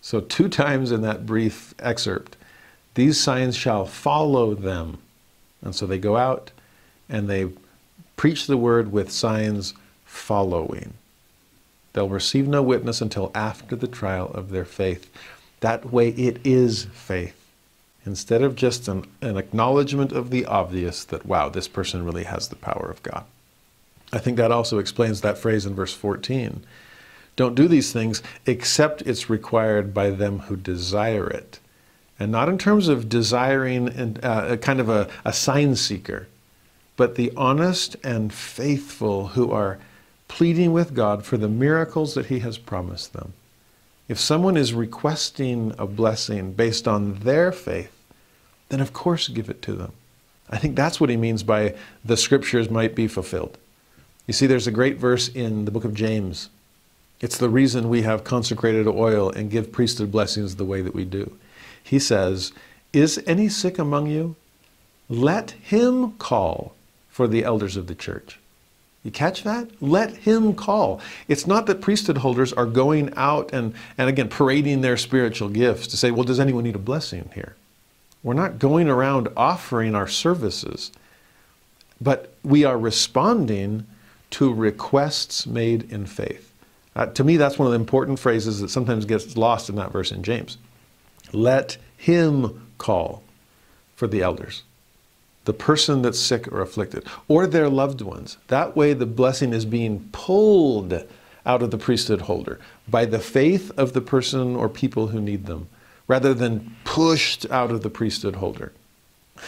So, 0.00 0.20
two 0.20 0.48
times 0.48 0.92
in 0.92 1.02
that 1.02 1.26
brief 1.26 1.74
excerpt, 1.78 2.36
these 2.94 3.20
signs 3.20 3.56
shall 3.56 3.84
follow 3.84 4.54
them. 4.54 4.98
And 5.62 5.74
so 5.74 5.86
they 5.86 5.98
go 5.98 6.16
out 6.16 6.52
and 7.08 7.28
they 7.28 7.48
preach 8.20 8.46
the 8.46 8.58
word 8.58 8.92
with 8.92 9.10
signs 9.10 9.72
following. 10.04 10.92
They'll 11.94 12.10
receive 12.10 12.46
no 12.46 12.62
witness 12.62 13.00
until 13.00 13.30
after 13.34 13.74
the 13.74 13.88
trial 13.88 14.30
of 14.34 14.50
their 14.50 14.66
faith. 14.66 15.10
That 15.60 15.90
way, 15.90 16.10
it 16.10 16.38
is 16.44 16.84
faith. 16.92 17.34
Instead 18.04 18.42
of 18.42 18.56
just 18.56 18.88
an, 18.88 19.06
an 19.22 19.38
acknowledgement 19.38 20.12
of 20.12 20.28
the 20.28 20.44
obvious 20.44 21.02
that, 21.04 21.24
wow, 21.24 21.48
this 21.48 21.66
person 21.66 22.04
really 22.04 22.24
has 22.24 22.48
the 22.48 22.56
power 22.56 22.90
of 22.90 23.02
God. 23.02 23.24
I 24.12 24.18
think 24.18 24.36
that 24.36 24.52
also 24.52 24.78
explains 24.78 25.22
that 25.22 25.38
phrase 25.38 25.64
in 25.64 25.74
verse 25.74 25.94
14. 25.94 26.62
Don't 27.36 27.54
do 27.54 27.68
these 27.68 27.90
things 27.90 28.22
except 28.44 29.00
it's 29.00 29.30
required 29.30 29.94
by 29.94 30.10
them 30.10 30.40
who 30.40 30.56
desire 30.56 31.30
it. 31.30 31.58
And 32.18 32.30
not 32.30 32.50
in 32.50 32.58
terms 32.58 32.88
of 32.88 33.08
desiring 33.08 34.18
uh, 34.22 34.48
a 34.50 34.56
kind 34.58 34.78
of 34.78 34.90
a, 34.90 35.08
a 35.24 35.32
sign 35.32 35.74
seeker, 35.74 36.28
but 37.00 37.14
the 37.14 37.32
honest 37.34 37.96
and 38.04 38.30
faithful 38.30 39.28
who 39.28 39.50
are 39.50 39.78
pleading 40.28 40.70
with 40.70 40.92
God 40.92 41.24
for 41.24 41.38
the 41.38 41.48
miracles 41.48 42.12
that 42.12 42.26
He 42.26 42.40
has 42.40 42.58
promised 42.58 43.14
them. 43.14 43.32
If 44.06 44.20
someone 44.20 44.54
is 44.54 44.74
requesting 44.74 45.74
a 45.78 45.86
blessing 45.86 46.52
based 46.52 46.86
on 46.86 47.14
their 47.20 47.52
faith, 47.52 47.90
then 48.68 48.80
of 48.80 48.92
course 48.92 49.28
give 49.28 49.48
it 49.48 49.62
to 49.62 49.72
them. 49.72 49.92
I 50.50 50.58
think 50.58 50.76
that's 50.76 51.00
what 51.00 51.08
he 51.08 51.16
means 51.16 51.42
by 51.42 51.74
the 52.04 52.18
scriptures 52.18 52.68
might 52.68 52.94
be 52.94 53.08
fulfilled. 53.08 53.56
You 54.26 54.34
see, 54.34 54.46
there's 54.46 54.66
a 54.66 54.70
great 54.70 54.98
verse 54.98 55.28
in 55.28 55.64
the 55.64 55.70
book 55.70 55.86
of 55.86 55.94
James. 55.94 56.50
It's 57.22 57.38
the 57.38 57.48
reason 57.48 57.88
we 57.88 58.02
have 58.02 58.24
consecrated 58.24 58.86
oil 58.86 59.30
and 59.30 59.50
give 59.50 59.72
priesthood 59.72 60.12
blessings 60.12 60.56
the 60.56 60.66
way 60.66 60.82
that 60.82 60.94
we 60.94 61.06
do. 61.06 61.38
He 61.82 61.98
says, 61.98 62.52
Is 62.92 63.24
any 63.26 63.48
sick 63.48 63.78
among 63.78 64.08
you? 64.08 64.36
Let 65.08 65.52
him 65.52 66.12
call 66.18 66.74
for 67.10 67.28
the 67.28 67.44
elders 67.44 67.76
of 67.76 67.86
the 67.86 67.94
church. 67.94 68.38
You 69.02 69.10
catch 69.10 69.44
that? 69.44 69.68
Let 69.80 70.10
him 70.10 70.54
call. 70.54 71.00
It's 71.26 71.46
not 71.46 71.66
that 71.66 71.80
priesthood 71.80 72.18
holders 72.18 72.52
are 72.52 72.66
going 72.66 73.12
out 73.16 73.50
and, 73.52 73.74
and 73.96 74.08
again 74.08 74.28
parading 74.28 74.82
their 74.82 74.96
spiritual 74.96 75.48
gifts 75.48 75.86
to 75.88 75.96
say, 75.96 76.10
well, 76.10 76.24
does 76.24 76.40
anyone 76.40 76.64
need 76.64 76.76
a 76.76 76.80
blessing 76.80 77.30
here? 77.34 77.56
We're 78.22 78.34
not 78.34 78.58
going 78.58 78.88
around 78.88 79.28
offering 79.36 79.94
our 79.94 80.06
services, 80.06 80.92
but 82.00 82.34
we 82.44 82.64
are 82.64 82.78
responding 82.78 83.86
to 84.30 84.52
requests 84.52 85.46
made 85.46 85.90
in 85.90 86.04
faith. 86.04 86.52
Uh, 86.94 87.06
to 87.06 87.24
me, 87.24 87.38
that's 87.38 87.58
one 87.58 87.66
of 87.66 87.72
the 87.72 87.78
important 87.78 88.18
phrases 88.18 88.60
that 88.60 88.68
sometimes 88.68 89.06
gets 89.06 89.36
lost 89.36 89.70
in 89.70 89.76
that 89.76 89.92
verse 89.92 90.12
in 90.12 90.22
James. 90.22 90.58
Let 91.32 91.78
him 91.96 92.68
call 92.76 93.22
for 93.96 94.06
the 94.06 94.22
elders 94.22 94.62
the 95.44 95.52
person 95.52 96.02
that's 96.02 96.18
sick 96.18 96.46
or 96.52 96.60
afflicted, 96.60 97.04
or 97.26 97.46
their 97.46 97.68
loved 97.68 98.00
ones. 98.02 98.36
That 98.48 98.76
way, 98.76 98.92
the 98.92 99.06
blessing 99.06 99.52
is 99.52 99.64
being 99.64 100.08
pulled 100.12 101.04
out 101.46 101.62
of 101.62 101.70
the 101.70 101.78
priesthood 101.78 102.22
holder 102.22 102.60
by 102.86 103.06
the 103.06 103.18
faith 103.18 103.72
of 103.78 103.94
the 103.94 104.02
person 104.02 104.54
or 104.54 104.68
people 104.68 105.08
who 105.08 105.20
need 105.20 105.46
them, 105.46 105.68
rather 106.06 106.34
than 106.34 106.76
pushed 106.84 107.50
out 107.50 107.70
of 107.70 107.82
the 107.82 107.90
priesthood 107.90 108.36
holder. 108.36 108.72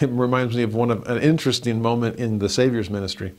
It 0.01 0.09
reminds 0.09 0.55
me 0.55 0.63
of 0.63 0.73
one 0.73 0.89
of 0.89 1.07
an 1.07 1.21
interesting 1.21 1.81
moment 1.81 2.15
in 2.17 2.39
the 2.39 2.49
Savior's 2.49 2.89
ministry, 2.89 3.33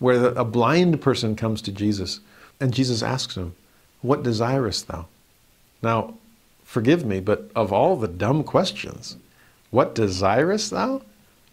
where 0.00 0.26
a 0.26 0.44
blind 0.44 1.00
person 1.00 1.36
comes 1.36 1.62
to 1.62 1.70
Jesus, 1.70 2.18
and 2.58 2.74
Jesus 2.74 3.02
asks 3.02 3.36
him, 3.36 3.54
"What 4.00 4.24
desirest 4.24 4.88
thou?" 4.88 5.06
Now, 5.80 6.14
forgive 6.64 7.04
me, 7.04 7.20
but 7.20 7.50
of 7.54 7.72
all 7.72 7.94
the 7.94 8.08
dumb 8.08 8.42
questions, 8.42 9.16
what 9.70 9.94
desirest 9.94 10.72
thou? 10.72 11.02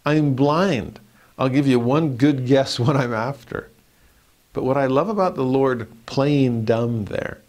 I'm 0.06 0.34
blind. 0.34 1.00
I'll 1.38 1.50
give 1.50 1.68
you 1.68 1.80
one 1.80 2.18
good 2.18 2.46
guess 2.48 2.80
what 2.80 2.96
I'm 2.96 3.14
after. 3.14 3.70
But 4.54 4.64
what 4.64 4.78
I 4.78 4.88
love 4.88 5.10
about 5.10 5.36
the 5.36 5.44
Lord 5.44 5.88
playing 6.06 6.66
dumb 6.66 7.06
there 7.06 7.40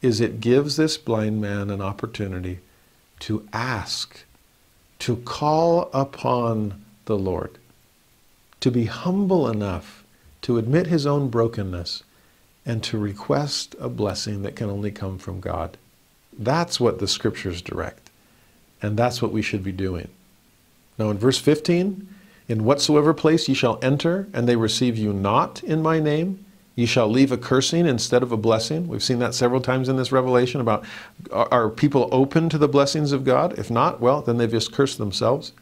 is 0.00 0.20
it 0.20 0.40
gives 0.40 0.76
this 0.76 0.96
blind 0.96 1.40
man 1.40 1.70
an 1.70 1.80
opportunity 1.80 2.60
to 3.20 3.48
ask, 3.52 4.24
to 5.00 5.16
call 5.16 5.90
upon 5.92 6.84
the 7.06 7.18
Lord, 7.18 7.58
to 8.60 8.70
be 8.70 8.84
humble 8.84 9.48
enough 9.48 10.04
to 10.42 10.58
admit 10.58 10.86
his 10.86 11.06
own 11.06 11.28
brokenness 11.28 12.04
and 12.64 12.82
to 12.84 12.98
request 12.98 13.74
a 13.80 13.88
blessing 13.88 14.42
that 14.42 14.56
can 14.56 14.70
only 14.70 14.90
come 14.90 15.18
from 15.18 15.40
God. 15.40 15.76
That's 16.38 16.78
what 16.78 16.98
the 16.98 17.08
scriptures 17.08 17.60
direct. 17.62 18.10
And 18.80 18.96
that's 18.96 19.20
what 19.20 19.32
we 19.32 19.42
should 19.42 19.64
be 19.64 19.72
doing. 19.72 20.08
Now, 20.98 21.10
in 21.10 21.18
verse 21.18 21.38
15, 21.38 22.08
in 22.48 22.64
whatsoever 22.64 23.14
place 23.14 23.48
ye 23.48 23.54
shall 23.54 23.78
enter, 23.82 24.28
and 24.32 24.48
they 24.48 24.56
receive 24.56 24.96
you 24.96 25.12
not 25.12 25.62
in 25.62 25.82
my 25.82 26.00
name, 26.00 26.44
ye 26.74 26.86
shall 26.86 27.08
leave 27.08 27.32
a 27.32 27.36
cursing 27.36 27.86
instead 27.86 28.22
of 28.22 28.32
a 28.32 28.36
blessing. 28.36 28.88
We've 28.88 29.02
seen 29.02 29.18
that 29.18 29.34
several 29.34 29.60
times 29.60 29.88
in 29.88 29.96
this 29.96 30.12
revelation 30.12 30.60
about 30.60 30.84
are 31.32 31.68
people 31.68 32.08
open 32.12 32.48
to 32.50 32.58
the 32.58 32.68
blessings 32.68 33.12
of 33.12 33.24
God? 33.24 33.58
If 33.58 33.70
not, 33.70 34.00
well, 34.00 34.22
then 34.22 34.38
they've 34.38 34.50
just 34.50 34.72
cursed 34.72 34.98
themselves. 34.98 35.52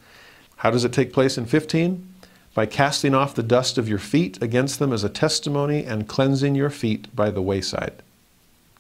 How 0.57 0.71
does 0.71 0.85
it 0.85 0.93
take 0.93 1.13
place 1.13 1.37
in 1.37 1.47
15? 1.47 2.15
By 2.55 2.67
casting 2.67 3.15
off 3.15 3.35
the 3.35 3.43
dust 3.43 3.77
of 3.77 3.89
your 3.89 3.99
feet 3.99 4.43
against 4.43 4.79
them 4.79 4.93
as 4.93 5.05
a 5.05 5.09
testimony 5.09 5.85
and 5.85 6.09
cleansing 6.09 6.55
your 6.55 6.71
feet 6.71 7.15
by 7.15 7.31
the 7.31 7.43
wayside. 7.43 8.03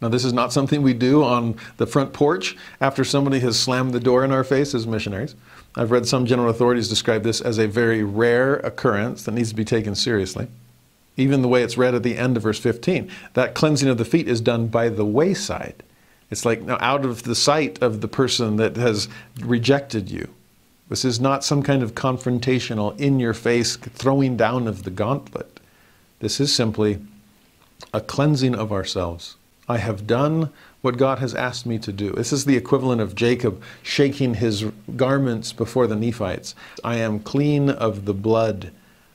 Now, 0.00 0.08
this 0.08 0.24
is 0.24 0.32
not 0.32 0.52
something 0.52 0.82
we 0.82 0.92
do 0.92 1.24
on 1.24 1.56
the 1.78 1.86
front 1.86 2.12
porch 2.12 2.56
after 2.82 3.02
somebody 3.02 3.40
has 3.40 3.58
slammed 3.58 3.94
the 3.94 4.00
door 4.00 4.24
in 4.24 4.30
our 4.30 4.44
face 4.44 4.74
as 4.74 4.86
missionaries. 4.86 5.34
I've 5.76 5.90
read 5.90 6.06
some 6.06 6.24
general 6.24 6.48
authorities 6.48 6.88
describe 6.88 7.22
this 7.22 7.40
as 7.40 7.58
a 7.58 7.68
very 7.68 8.02
rare 8.02 8.56
occurrence 8.56 9.24
that 9.24 9.32
needs 9.32 9.50
to 9.50 9.54
be 9.54 9.64
taken 9.64 9.94
seriously. 9.94 10.48
Even 11.18 11.42
the 11.42 11.48
way 11.48 11.62
it's 11.62 11.76
read 11.76 11.94
at 11.94 12.02
the 12.02 12.16
end 12.16 12.36
of 12.36 12.42
verse 12.42 12.58
15, 12.58 13.10
that 13.34 13.54
cleansing 13.54 13.88
of 13.88 13.98
the 13.98 14.04
feet 14.04 14.28
is 14.28 14.40
done 14.40 14.68
by 14.68 14.88
the 14.88 15.04
wayside. 15.04 15.82
It's 16.30 16.44
like 16.44 16.62
now 16.62 16.78
out 16.80 17.04
of 17.04 17.22
the 17.22 17.34
sight 17.34 17.82
of 17.82 18.00
the 18.00 18.08
person 18.08 18.56
that 18.56 18.76
has 18.76 19.08
rejected 19.40 20.10
you. 20.10 20.28
This 20.88 21.04
is 21.04 21.20
not 21.20 21.44
some 21.44 21.62
kind 21.62 21.82
of 21.82 21.94
confrontational, 21.94 22.98
in 22.98 23.18
your 23.18 23.34
face 23.34 23.76
throwing 23.76 24.36
down 24.36 24.66
of 24.68 24.84
the 24.84 24.90
gauntlet. 24.90 25.60
This 26.20 26.40
is 26.40 26.54
simply 26.54 27.00
a 27.92 28.00
cleansing 28.00 28.54
of 28.54 28.72
ourselves. 28.72 29.36
I 29.68 29.78
have 29.78 30.06
done 30.06 30.52
what 30.86 30.96
God 30.96 31.18
has 31.18 31.34
asked 31.34 31.66
me 31.66 31.80
to 31.80 31.92
do. 31.92 32.12
This 32.12 32.32
is 32.32 32.44
the 32.44 32.56
equivalent 32.56 33.00
of 33.00 33.16
Jacob 33.16 33.60
shaking 33.82 34.34
his 34.34 34.64
garments 34.94 35.52
before 35.52 35.88
the 35.88 35.96
Nephites. 35.96 36.54
I 36.84 36.98
am 36.98 37.18
clean 37.18 37.70
of 37.70 38.04
the 38.04 38.14
blood 38.14 38.70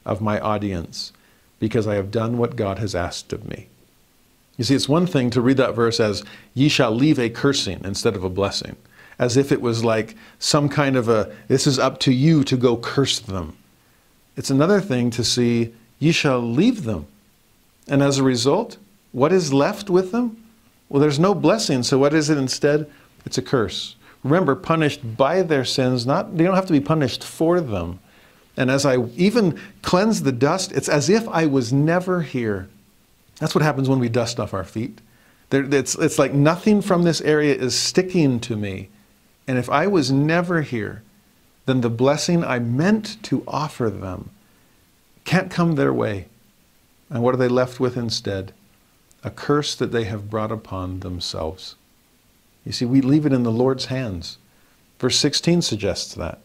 of 0.05 0.19
my 0.19 0.37
audience 0.41 1.13
because 1.59 1.87
I 1.87 1.95
have 1.95 2.11
done 2.11 2.37
what 2.37 2.57
God 2.57 2.77
has 2.79 2.93
asked 2.93 3.31
of 3.31 3.47
me. 3.47 3.69
You 4.57 4.65
see, 4.65 4.75
it's 4.75 4.89
one 4.89 5.07
thing 5.07 5.29
to 5.29 5.39
read 5.39 5.55
that 5.57 5.73
verse 5.73 6.01
as, 6.01 6.25
ye 6.53 6.67
shall 6.67 6.91
leave 6.91 7.17
a 7.17 7.29
cursing 7.29 7.79
instead 7.85 8.17
of 8.17 8.25
a 8.25 8.29
blessing, 8.29 8.75
as 9.17 9.37
if 9.37 9.49
it 9.49 9.61
was 9.61 9.81
like 9.81 10.17
some 10.39 10.67
kind 10.67 10.97
of 10.97 11.07
a, 11.07 11.33
this 11.47 11.65
is 11.65 11.79
up 11.79 12.01
to 12.01 12.11
you 12.11 12.43
to 12.43 12.57
go 12.57 12.75
curse 12.75 13.17
them. 13.17 13.55
It's 14.35 14.49
another 14.49 14.81
thing 14.81 15.09
to 15.11 15.23
see, 15.23 15.73
ye 15.99 16.11
shall 16.11 16.41
leave 16.41 16.83
them. 16.83 17.05
And 17.87 18.03
as 18.03 18.17
a 18.17 18.23
result, 18.23 18.75
what 19.13 19.31
is 19.31 19.53
left 19.53 19.89
with 19.89 20.11
them? 20.11 20.35
Well, 20.91 20.99
there's 20.99 21.19
no 21.19 21.33
blessing, 21.33 21.83
so 21.83 21.97
what 21.97 22.13
is 22.13 22.29
it 22.29 22.37
instead? 22.37 22.85
It's 23.25 23.37
a 23.37 23.41
curse. 23.41 23.95
Remember, 24.25 24.55
punished 24.55 25.15
by 25.15 25.41
their 25.41 25.63
sins, 25.63 26.05
not 26.05 26.35
they 26.35 26.43
don't 26.43 26.55
have 26.55 26.65
to 26.65 26.73
be 26.73 26.81
punished 26.81 27.23
for 27.23 27.61
them. 27.61 28.01
And 28.57 28.69
as 28.69 28.85
I 28.85 28.97
even 29.15 29.57
cleanse 29.83 30.23
the 30.23 30.33
dust, 30.33 30.73
it's 30.73 30.89
as 30.89 31.09
if 31.09 31.29
I 31.29 31.45
was 31.45 31.71
never 31.71 32.23
here. 32.23 32.67
That's 33.39 33.55
what 33.55 33.61
happens 33.61 33.87
when 33.87 33.99
we 33.99 34.09
dust 34.09 34.37
off 34.37 34.53
our 34.53 34.65
feet. 34.65 34.99
There, 35.49 35.63
it's, 35.73 35.95
it's 35.95 36.19
like 36.19 36.33
nothing 36.33 36.81
from 36.81 37.03
this 37.03 37.21
area 37.21 37.55
is 37.55 37.73
sticking 37.73 38.41
to 38.41 38.57
me. 38.57 38.89
And 39.47 39.57
if 39.57 39.69
I 39.69 39.87
was 39.87 40.11
never 40.11 40.61
here, 40.61 41.03
then 41.67 41.79
the 41.79 41.89
blessing 41.89 42.43
I 42.43 42.59
meant 42.59 43.23
to 43.23 43.45
offer 43.47 43.89
them 43.89 44.29
can't 45.23 45.49
come 45.49 45.75
their 45.75 45.93
way. 45.93 46.25
And 47.09 47.23
what 47.23 47.33
are 47.33 47.37
they 47.37 47.47
left 47.47 47.79
with 47.79 47.95
instead? 47.95 48.51
A 49.23 49.29
curse 49.29 49.75
that 49.75 49.91
they 49.91 50.05
have 50.05 50.29
brought 50.29 50.51
upon 50.51 51.01
themselves. 51.01 51.75
You 52.65 52.71
see, 52.71 52.85
we 52.85 53.01
leave 53.01 53.25
it 53.25 53.33
in 53.33 53.43
the 53.43 53.51
Lord's 53.51 53.85
hands. 53.85 54.37
Verse 54.99 55.17
16 55.17 55.61
suggests 55.61 56.13
that. 56.15 56.39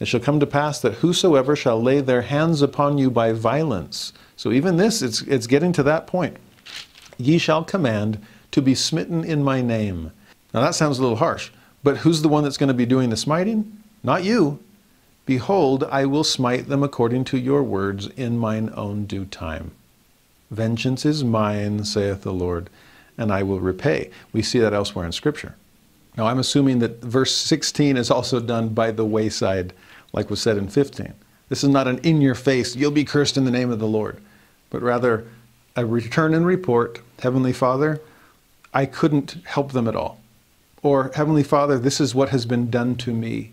It 0.00 0.08
shall 0.08 0.20
come 0.20 0.40
to 0.40 0.46
pass 0.46 0.80
that 0.80 0.94
whosoever 0.94 1.54
shall 1.54 1.80
lay 1.80 2.00
their 2.00 2.22
hands 2.22 2.62
upon 2.62 2.98
you 2.98 3.10
by 3.10 3.32
violence. 3.32 4.12
So 4.36 4.52
even 4.52 4.76
this, 4.76 5.02
it's, 5.02 5.22
it's 5.22 5.46
getting 5.46 5.72
to 5.72 5.82
that 5.84 6.06
point. 6.06 6.36
Ye 7.16 7.38
shall 7.38 7.64
command 7.64 8.20
to 8.50 8.60
be 8.60 8.74
smitten 8.74 9.24
in 9.24 9.42
my 9.42 9.62
name. 9.62 10.12
Now 10.52 10.62
that 10.62 10.74
sounds 10.74 10.98
a 10.98 11.02
little 11.02 11.16
harsh, 11.16 11.50
but 11.82 11.98
who's 11.98 12.22
the 12.22 12.28
one 12.28 12.44
that's 12.44 12.56
going 12.56 12.68
to 12.68 12.74
be 12.74 12.86
doing 12.86 13.10
the 13.10 13.16
smiting? 13.16 13.82
Not 14.02 14.24
you. 14.24 14.58
Behold, 15.26 15.84
I 15.84 16.04
will 16.04 16.24
smite 16.24 16.68
them 16.68 16.82
according 16.82 17.24
to 17.24 17.38
your 17.38 17.62
words 17.62 18.08
in 18.08 18.38
mine 18.38 18.70
own 18.76 19.06
due 19.06 19.24
time. 19.24 19.70
Vengeance 20.54 21.04
is 21.04 21.24
mine, 21.24 21.84
saith 21.84 22.22
the 22.22 22.32
Lord 22.32 22.70
and 23.16 23.32
I 23.32 23.42
will 23.42 23.60
repay. 23.60 24.10
We 24.32 24.42
see 24.42 24.58
that 24.60 24.74
elsewhere 24.74 25.06
in 25.06 25.12
Scripture. 25.12 25.54
Now, 26.16 26.26
I'm 26.26 26.38
assuming 26.38 26.78
that 26.80 27.00
verse 27.02 27.34
16 27.34 27.96
is 27.96 28.10
also 28.10 28.40
done 28.40 28.68
by 28.68 28.90
the 28.90 29.04
wayside, 29.04 29.72
like 30.12 30.30
was 30.30 30.40
said 30.40 30.56
in 30.56 30.68
15. 30.68 31.12
This 31.48 31.64
is 31.64 31.70
not 31.70 31.88
an 31.88 31.98
in 31.98 32.20
your 32.20 32.34
face, 32.34 32.76
you'll 32.76 32.90
be 32.90 33.04
cursed 33.04 33.36
in 33.36 33.44
the 33.44 33.50
name 33.50 33.70
of 33.70 33.78
the 33.78 33.86
Lord, 33.86 34.18
but 34.70 34.82
rather 34.82 35.26
a 35.76 35.84
return 35.84 36.34
and 36.34 36.46
report 36.46 37.00
Heavenly 37.18 37.52
Father, 37.52 38.00
I 38.72 38.86
couldn't 38.86 39.38
help 39.44 39.72
them 39.72 39.88
at 39.88 39.96
all. 39.96 40.20
Or, 40.82 41.10
Heavenly 41.14 41.42
Father, 41.42 41.78
this 41.78 42.00
is 42.00 42.14
what 42.14 42.28
has 42.28 42.46
been 42.46 42.70
done 42.70 42.94
to 42.96 43.12
me, 43.12 43.52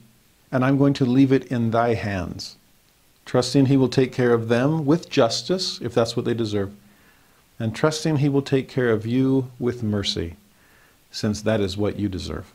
and 0.52 0.64
I'm 0.64 0.78
going 0.78 0.94
to 0.96 1.06
leave 1.06 1.32
it 1.32 1.46
in 1.46 1.72
thy 1.72 1.94
hands. 1.94 2.58
Trusting 3.26 3.68
He 3.68 3.78
will 3.78 3.90
take 3.90 4.14
care 4.14 4.34
of 4.34 4.50
them 4.50 4.86
with 4.86 5.10
justice, 5.10 5.80
if 5.82 5.94
that's 5.94 6.16
what 6.16 6.26
they 6.26 6.34
deserve, 6.34 6.74
and 7.62 7.76
trusting 7.76 8.18
He 8.18 8.30
will 8.30 8.42
take 8.42 8.68
care 8.68 8.90
of 8.90 9.06
you 9.06 9.52
with 9.60 9.84
mercy, 9.84 10.36
since 11.12 11.42
that 11.44 11.62
is 11.62 11.78
what 11.78 12.00
you 12.00 12.10
deserve. 12.10 12.52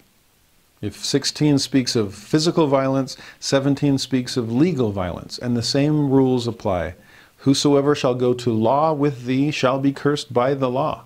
If 0.83 1.05
16 1.05 1.59
speaks 1.61 1.95
of 1.95 2.15
physical 2.15 2.67
violence, 2.67 3.17
17 3.39 3.99
speaks 3.99 4.37
of 4.37 4.53
legal 4.53 4.91
violence, 4.91 5.39
and 5.39 5.57
the 5.57 5.63
same 5.63 6.11
rules 6.11 6.49
apply. 6.49 6.95
Whosoever 7.39 7.95
shall 7.95 8.15
go 8.15 8.35
to 8.35 8.53
law 8.53 8.93
with 8.93 9.27
thee 9.27 9.53
shall 9.53 9.79
be 9.79 9.93
cursed 9.93 10.35
by 10.35 10.55
the 10.55 10.69
law. 10.69 11.05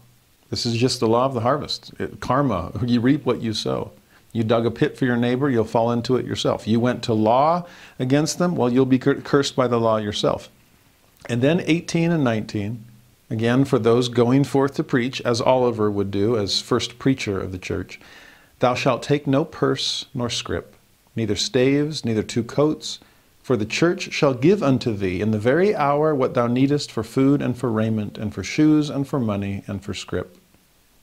This 0.48 0.64
is 0.64 0.76
just 0.76 0.98
the 0.98 1.08
law 1.08 1.26
of 1.26 1.34
the 1.34 1.40
harvest. 1.40 1.92
It, 1.98 2.20
karma, 2.20 2.72
you 2.84 3.00
reap 3.00 3.26
what 3.26 3.42
you 3.42 3.52
sow. 3.52 3.92
You 4.32 4.44
dug 4.44 4.64
a 4.64 4.70
pit 4.70 4.96
for 4.96 5.04
your 5.04 5.16
neighbor, 5.16 5.50
you'll 5.50 5.64
fall 5.64 5.92
into 5.92 6.16
it 6.16 6.24
yourself. 6.24 6.66
You 6.66 6.80
went 6.80 7.02
to 7.04 7.12
law 7.12 7.66
against 7.98 8.38
them, 8.38 8.56
well, 8.56 8.72
you'll 8.72 8.86
be 8.86 8.98
cursed 8.98 9.56
by 9.56 9.68
the 9.68 9.78
law 9.78 9.98
yourself. 9.98 10.48
And 11.28 11.42
then 11.42 11.62
18 11.66 12.12
and 12.12 12.24
19 12.24 12.84
Again, 13.30 13.64
for 13.64 13.78
those 13.78 14.08
going 14.08 14.42
forth 14.42 14.74
to 14.74 14.82
preach, 14.82 15.20
as 15.20 15.40
Oliver 15.40 15.88
would 15.88 16.10
do 16.10 16.36
as 16.36 16.60
first 16.60 16.98
preacher 16.98 17.40
of 17.40 17.52
the 17.52 17.58
church, 17.58 18.00
thou 18.58 18.74
shalt 18.74 19.04
take 19.04 19.26
no 19.26 19.44
purse 19.44 20.06
nor 20.12 20.28
scrip, 20.28 20.74
neither 21.14 21.36
staves, 21.36 22.04
neither 22.04 22.24
two 22.24 22.42
coats, 22.42 22.98
for 23.40 23.56
the 23.56 23.64
church 23.64 24.12
shall 24.12 24.34
give 24.34 24.64
unto 24.64 24.92
thee 24.92 25.20
in 25.20 25.30
the 25.30 25.38
very 25.38 25.74
hour 25.76 26.12
what 26.12 26.34
thou 26.34 26.48
needest 26.48 26.90
for 26.90 27.04
food 27.04 27.40
and 27.40 27.56
for 27.56 27.70
raiment, 27.70 28.18
and 28.18 28.34
for 28.34 28.42
shoes 28.42 28.90
and 28.90 29.06
for 29.06 29.20
money 29.20 29.62
and 29.68 29.84
for 29.84 29.94
scrip. 29.94 30.36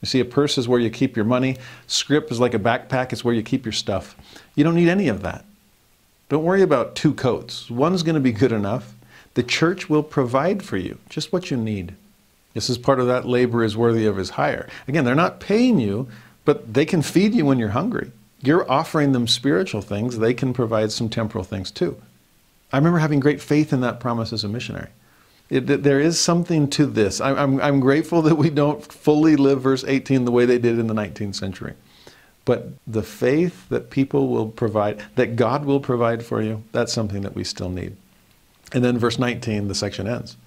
You 0.02 0.06
see, 0.06 0.20
a 0.20 0.26
purse 0.26 0.58
is 0.58 0.68
where 0.68 0.80
you 0.80 0.90
keep 0.90 1.16
your 1.16 1.26
money. 1.26 1.58
Scrip 1.88 2.30
is 2.30 2.42
like 2.42 2.54
a 2.54 2.60
backpack, 2.60 3.14
it's 3.14 3.24
where 3.24 3.34
you 3.34 3.42
keep 3.42 3.66
your 3.66 3.72
stuff. 3.72 4.16
You 4.54 4.66
don't 4.66 4.76
need 4.76 4.90
any 4.90 5.08
of 5.08 5.22
that. 5.24 5.46
Don't 6.30 6.44
worry 6.44 6.62
about 6.62 6.96
two 6.96 7.14
coats. 7.14 7.72
One's 7.72 8.04
going 8.04 8.16
to 8.16 8.22
be 8.22 8.34
good 8.34 8.52
enough. 8.52 8.94
The 9.34 9.44
church 9.44 9.90
will 9.90 10.04
provide 10.04 10.62
for 10.62 10.76
you 10.76 11.00
just 11.10 11.32
what 11.32 11.50
you 11.50 11.56
need. 11.58 11.96
This 12.58 12.72
is 12.72 12.80
part 12.80 13.00
of 13.00 13.06
that 13.06 13.28
labor 13.28 13.64
is 13.64 13.78
worthy 13.78 14.08
of 14.08 14.18
his 14.18 14.32
hire. 14.32 14.68
Again, 14.88 15.06
they're 15.06 15.14
not 15.14 15.40
paying 15.40 15.78
you, 15.78 16.08
but 16.44 16.74
they 16.74 16.86
can 16.86 17.04
feed 17.04 17.36
you 17.36 17.46
when 17.46 17.60
you're 17.60 17.70
hungry. 17.70 18.12
You're 18.42 18.68
offering 18.70 19.12
them 19.12 19.28
spiritual 19.28 19.84
things, 19.84 20.18
they 20.18 20.34
can 20.34 20.56
provide 20.56 20.92
some 20.92 21.08
temporal 21.08 21.44
things 21.44 21.70
too. 21.70 22.02
I 22.74 22.78
remember 22.78 22.98
having 22.98 23.20
great 23.20 23.42
faith 23.42 23.72
in 23.74 23.82
that 23.82 24.00
promise 24.00 24.34
as 24.34 24.44
a 24.44 24.48
missionary. 24.48 24.90
It, 25.52 25.68
there 25.68 26.00
is 26.00 26.20
something 26.20 26.68
to 26.72 26.88
this. 26.88 27.22
I, 27.22 27.36
I'm, 27.36 27.62
I'm 27.62 27.80
grateful 27.80 28.24
that 28.24 28.40
we 28.40 28.50
don't 28.50 28.84
fully 28.92 29.36
live 29.36 29.62
verse 29.62 29.84
18 29.88 30.26
the 30.26 30.32
way 30.32 30.48
they 30.48 30.58
did 30.58 30.80
in 30.80 30.88
the 30.88 30.96
19th 30.96 31.36
century. 31.36 31.76
But 32.44 32.70
the 32.88 33.04
faith 33.04 33.70
that 33.70 33.92
people 33.92 34.30
will 34.30 34.48
provide, 34.48 35.06
that 35.14 35.36
God 35.36 35.64
will 35.64 35.80
provide 35.80 36.26
for 36.26 36.42
you, 36.42 36.64
that's 36.72 36.92
something 36.92 37.22
that 37.22 37.36
we 37.36 37.44
still 37.44 37.70
need. 37.70 37.96
And 38.74 38.84
then 38.84 38.98
verse 38.98 39.20
19, 39.20 39.68
the 39.68 39.76
section 39.76 40.08
ends. 40.08 40.38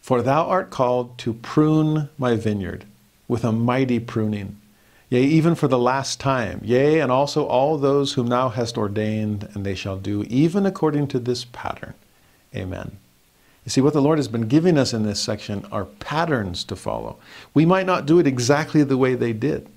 For 0.00 0.22
thou 0.22 0.46
art 0.46 0.70
called 0.70 1.18
to 1.18 1.34
prune 1.34 2.08
my 2.18 2.34
vineyard 2.34 2.84
with 3.28 3.44
a 3.44 3.52
mighty 3.52 4.00
pruning, 4.00 4.60
yea, 5.08 5.22
even 5.22 5.54
for 5.54 5.68
the 5.68 5.78
last 5.78 6.18
time, 6.18 6.60
yea, 6.64 7.00
and 7.00 7.12
also 7.12 7.44
all 7.46 7.78
those 7.78 8.14
whom 8.14 8.28
thou 8.28 8.48
hast 8.48 8.76
ordained, 8.76 9.48
and 9.54 9.64
they 9.64 9.74
shall 9.74 9.96
do 9.96 10.24
even 10.24 10.66
according 10.66 11.06
to 11.08 11.18
this 11.18 11.44
pattern. 11.44 11.94
Amen. 12.54 12.96
You 13.64 13.70
see, 13.70 13.80
what 13.80 13.92
the 13.92 14.02
Lord 14.02 14.18
has 14.18 14.28
been 14.28 14.48
giving 14.48 14.78
us 14.78 14.92
in 14.92 15.02
this 15.02 15.20
section 15.20 15.66
are 15.70 15.84
patterns 15.84 16.64
to 16.64 16.76
follow. 16.76 17.18
We 17.52 17.66
might 17.66 17.86
not 17.86 18.06
do 18.06 18.18
it 18.18 18.26
exactly 18.26 18.82
the 18.82 18.96
way 18.96 19.14
they 19.14 19.32
did, 19.32 19.68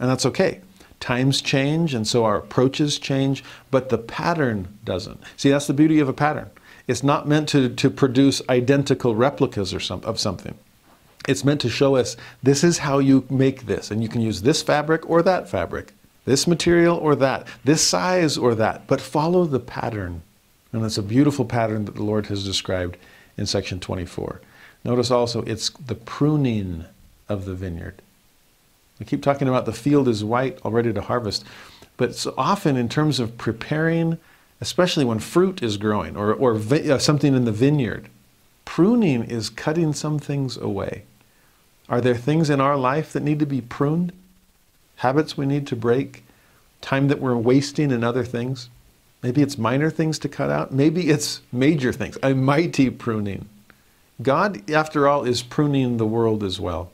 and 0.00 0.10
that's 0.10 0.26
okay. 0.26 0.62
Times 0.98 1.42
change, 1.42 1.92
and 1.92 2.08
so 2.08 2.24
our 2.24 2.38
approaches 2.38 2.98
change, 2.98 3.44
but 3.70 3.90
the 3.90 3.98
pattern 3.98 4.78
doesn't. 4.84 5.20
See, 5.36 5.50
that's 5.50 5.66
the 5.66 5.74
beauty 5.74 6.00
of 6.00 6.08
a 6.08 6.14
pattern. 6.14 6.50
It's 6.86 7.02
not 7.02 7.26
meant 7.26 7.48
to, 7.50 7.68
to 7.68 7.90
produce 7.90 8.42
identical 8.48 9.14
replicas 9.14 9.74
or 9.74 9.80
some, 9.80 10.02
of 10.04 10.20
something. 10.20 10.56
It's 11.26 11.44
meant 11.44 11.60
to 11.62 11.68
show 11.68 11.96
us 11.96 12.16
this 12.42 12.62
is 12.62 12.78
how 12.78 12.98
you 12.98 13.26
make 13.28 13.66
this, 13.66 13.90
and 13.90 14.02
you 14.02 14.08
can 14.08 14.20
use 14.20 14.42
this 14.42 14.62
fabric 14.62 15.08
or 15.10 15.22
that 15.22 15.48
fabric, 15.48 15.92
this 16.24 16.46
material 16.46 16.96
or 16.96 17.16
that, 17.16 17.46
this 17.64 17.82
size 17.82 18.38
or 18.38 18.54
that, 18.54 18.86
but 18.86 19.00
follow 19.00 19.44
the 19.44 19.58
pattern. 19.58 20.22
And 20.72 20.84
it's 20.84 20.98
a 20.98 21.02
beautiful 21.02 21.44
pattern 21.44 21.84
that 21.86 21.96
the 21.96 22.04
Lord 22.04 22.26
has 22.26 22.44
described 22.44 22.96
in 23.36 23.46
section 23.46 23.80
24. 23.80 24.40
Notice 24.84 25.10
also 25.10 25.42
it's 25.42 25.70
the 25.70 25.94
pruning 25.96 26.84
of 27.28 27.44
the 27.44 27.54
vineyard. 27.54 28.00
We 29.00 29.06
keep 29.06 29.22
talking 29.22 29.48
about 29.48 29.66
the 29.66 29.72
field 29.72 30.08
is 30.08 30.24
white, 30.24 30.58
all 30.62 30.70
ready 30.70 30.92
to 30.92 31.02
harvest, 31.02 31.44
but 31.96 32.24
often 32.38 32.76
in 32.76 32.88
terms 32.88 33.18
of 33.18 33.36
preparing 33.36 34.18
especially 34.60 35.04
when 35.04 35.18
fruit 35.18 35.62
is 35.62 35.76
growing 35.76 36.16
or, 36.16 36.32
or 36.32 36.54
uh, 36.54 36.98
something 36.98 37.34
in 37.34 37.44
the 37.44 37.52
vineyard. 37.52 38.08
Pruning 38.64 39.24
is 39.24 39.50
cutting 39.50 39.92
some 39.92 40.18
things 40.18 40.56
away. 40.56 41.04
Are 41.88 42.00
there 42.00 42.16
things 42.16 42.50
in 42.50 42.60
our 42.60 42.76
life 42.76 43.12
that 43.12 43.22
need 43.22 43.38
to 43.38 43.46
be 43.46 43.60
pruned? 43.60 44.12
Habits 44.96 45.36
we 45.36 45.46
need 45.46 45.66
to 45.68 45.76
break? 45.76 46.24
Time 46.80 47.08
that 47.08 47.20
we're 47.20 47.36
wasting 47.36 47.90
in 47.90 48.02
other 48.02 48.24
things? 48.24 48.68
Maybe 49.22 49.42
it's 49.42 49.58
minor 49.58 49.90
things 49.90 50.18
to 50.20 50.28
cut 50.28 50.50
out. 50.50 50.72
Maybe 50.72 51.10
it's 51.10 51.40
major 51.52 51.92
things, 51.92 52.18
a 52.22 52.34
mighty 52.34 52.90
pruning. 52.90 53.48
God, 54.22 54.68
after 54.70 55.06
all, 55.06 55.24
is 55.24 55.42
pruning 55.42 55.96
the 55.96 56.06
world 56.06 56.42
as 56.42 56.58
well, 56.58 56.90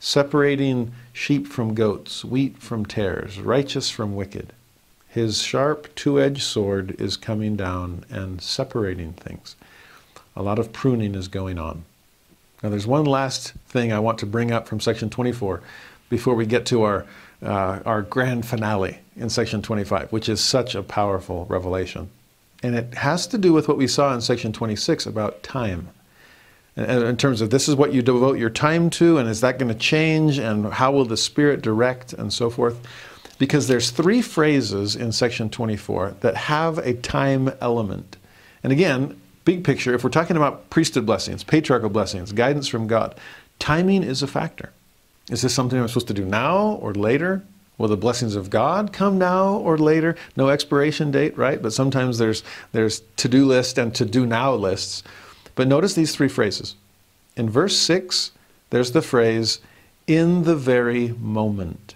separating 0.00 0.92
sheep 1.12 1.46
from 1.46 1.74
goats, 1.74 2.24
wheat 2.24 2.58
from 2.58 2.86
tares, 2.86 3.38
righteous 3.38 3.90
from 3.90 4.16
wicked. 4.16 4.52
His 5.12 5.42
sharp 5.42 5.94
two 5.94 6.18
edged 6.18 6.42
sword 6.42 6.98
is 6.98 7.18
coming 7.18 7.54
down 7.54 8.06
and 8.08 8.40
separating 8.40 9.12
things. 9.12 9.56
A 10.34 10.42
lot 10.42 10.58
of 10.58 10.72
pruning 10.72 11.14
is 11.14 11.28
going 11.28 11.58
on. 11.58 11.84
Now, 12.62 12.70
there's 12.70 12.86
one 12.86 13.04
last 13.04 13.52
thing 13.68 13.92
I 13.92 13.98
want 13.98 14.18
to 14.20 14.26
bring 14.26 14.52
up 14.52 14.66
from 14.66 14.80
section 14.80 15.10
24 15.10 15.60
before 16.08 16.34
we 16.34 16.46
get 16.46 16.64
to 16.66 16.84
our, 16.84 17.04
uh, 17.42 17.80
our 17.84 18.00
grand 18.00 18.46
finale 18.46 19.00
in 19.14 19.28
section 19.28 19.60
25, 19.60 20.12
which 20.12 20.30
is 20.30 20.40
such 20.40 20.74
a 20.74 20.82
powerful 20.82 21.44
revelation. 21.44 22.08
And 22.62 22.74
it 22.74 22.94
has 22.94 23.26
to 23.26 23.38
do 23.38 23.52
with 23.52 23.68
what 23.68 23.76
we 23.76 23.88
saw 23.88 24.14
in 24.14 24.22
section 24.22 24.50
26 24.50 25.04
about 25.04 25.42
time. 25.42 25.88
in 26.74 27.18
terms 27.18 27.42
of 27.42 27.50
this 27.50 27.68
is 27.68 27.74
what 27.74 27.92
you 27.92 28.00
devote 28.00 28.38
your 28.38 28.48
time 28.48 28.88
to, 28.88 29.18
and 29.18 29.28
is 29.28 29.42
that 29.42 29.58
going 29.58 29.70
to 29.70 29.78
change, 29.78 30.38
and 30.38 30.72
how 30.72 30.90
will 30.90 31.04
the 31.04 31.18
Spirit 31.18 31.60
direct, 31.60 32.14
and 32.14 32.32
so 32.32 32.48
forth. 32.48 32.80
Because 33.42 33.66
there's 33.66 33.90
three 33.90 34.22
phrases 34.22 34.94
in 34.94 35.10
section 35.10 35.50
24 35.50 36.14
that 36.20 36.36
have 36.36 36.78
a 36.78 36.94
time 36.94 37.52
element. 37.60 38.16
And 38.62 38.72
again, 38.72 39.20
big 39.44 39.64
picture, 39.64 39.92
if 39.92 40.04
we're 40.04 40.10
talking 40.10 40.36
about 40.36 40.70
priesthood 40.70 41.06
blessings, 41.06 41.42
patriarchal 41.42 41.90
blessings, 41.90 42.30
guidance 42.30 42.68
from 42.68 42.86
God, 42.86 43.16
timing 43.58 44.04
is 44.04 44.22
a 44.22 44.28
factor. 44.28 44.70
Is 45.28 45.42
this 45.42 45.52
something 45.52 45.76
I'm 45.76 45.88
supposed 45.88 46.06
to 46.06 46.14
do 46.14 46.24
now 46.24 46.78
or 46.80 46.94
later? 46.94 47.42
Will 47.78 47.88
the 47.88 47.96
blessings 47.96 48.36
of 48.36 48.48
God 48.48 48.92
come 48.92 49.18
now 49.18 49.54
or 49.54 49.76
later? 49.76 50.14
No 50.36 50.48
expiration 50.48 51.10
date, 51.10 51.36
right? 51.36 51.60
But 51.60 51.72
sometimes 51.72 52.18
there's 52.18 52.44
there's 52.70 53.02
to-do 53.16 53.44
list 53.44 53.76
and 53.76 53.92
to-do 53.92 54.24
now 54.24 54.54
lists. 54.54 55.02
But 55.56 55.66
notice 55.66 55.94
these 55.94 56.14
three 56.14 56.28
phrases. 56.28 56.76
In 57.36 57.50
verse 57.50 57.76
6, 57.76 58.30
there's 58.70 58.92
the 58.92 59.02
phrase 59.02 59.58
in 60.06 60.44
the 60.44 60.54
very 60.54 61.08
moment. 61.18 61.91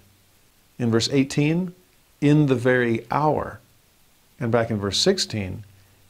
In 0.78 0.90
verse 0.90 1.08
18, 1.10 1.74
in 2.20 2.46
the 2.46 2.54
very 2.54 3.06
hour. 3.10 3.60
And 4.38 4.52
back 4.52 4.70
in 4.70 4.78
verse 4.78 4.98
16, 4.98 5.64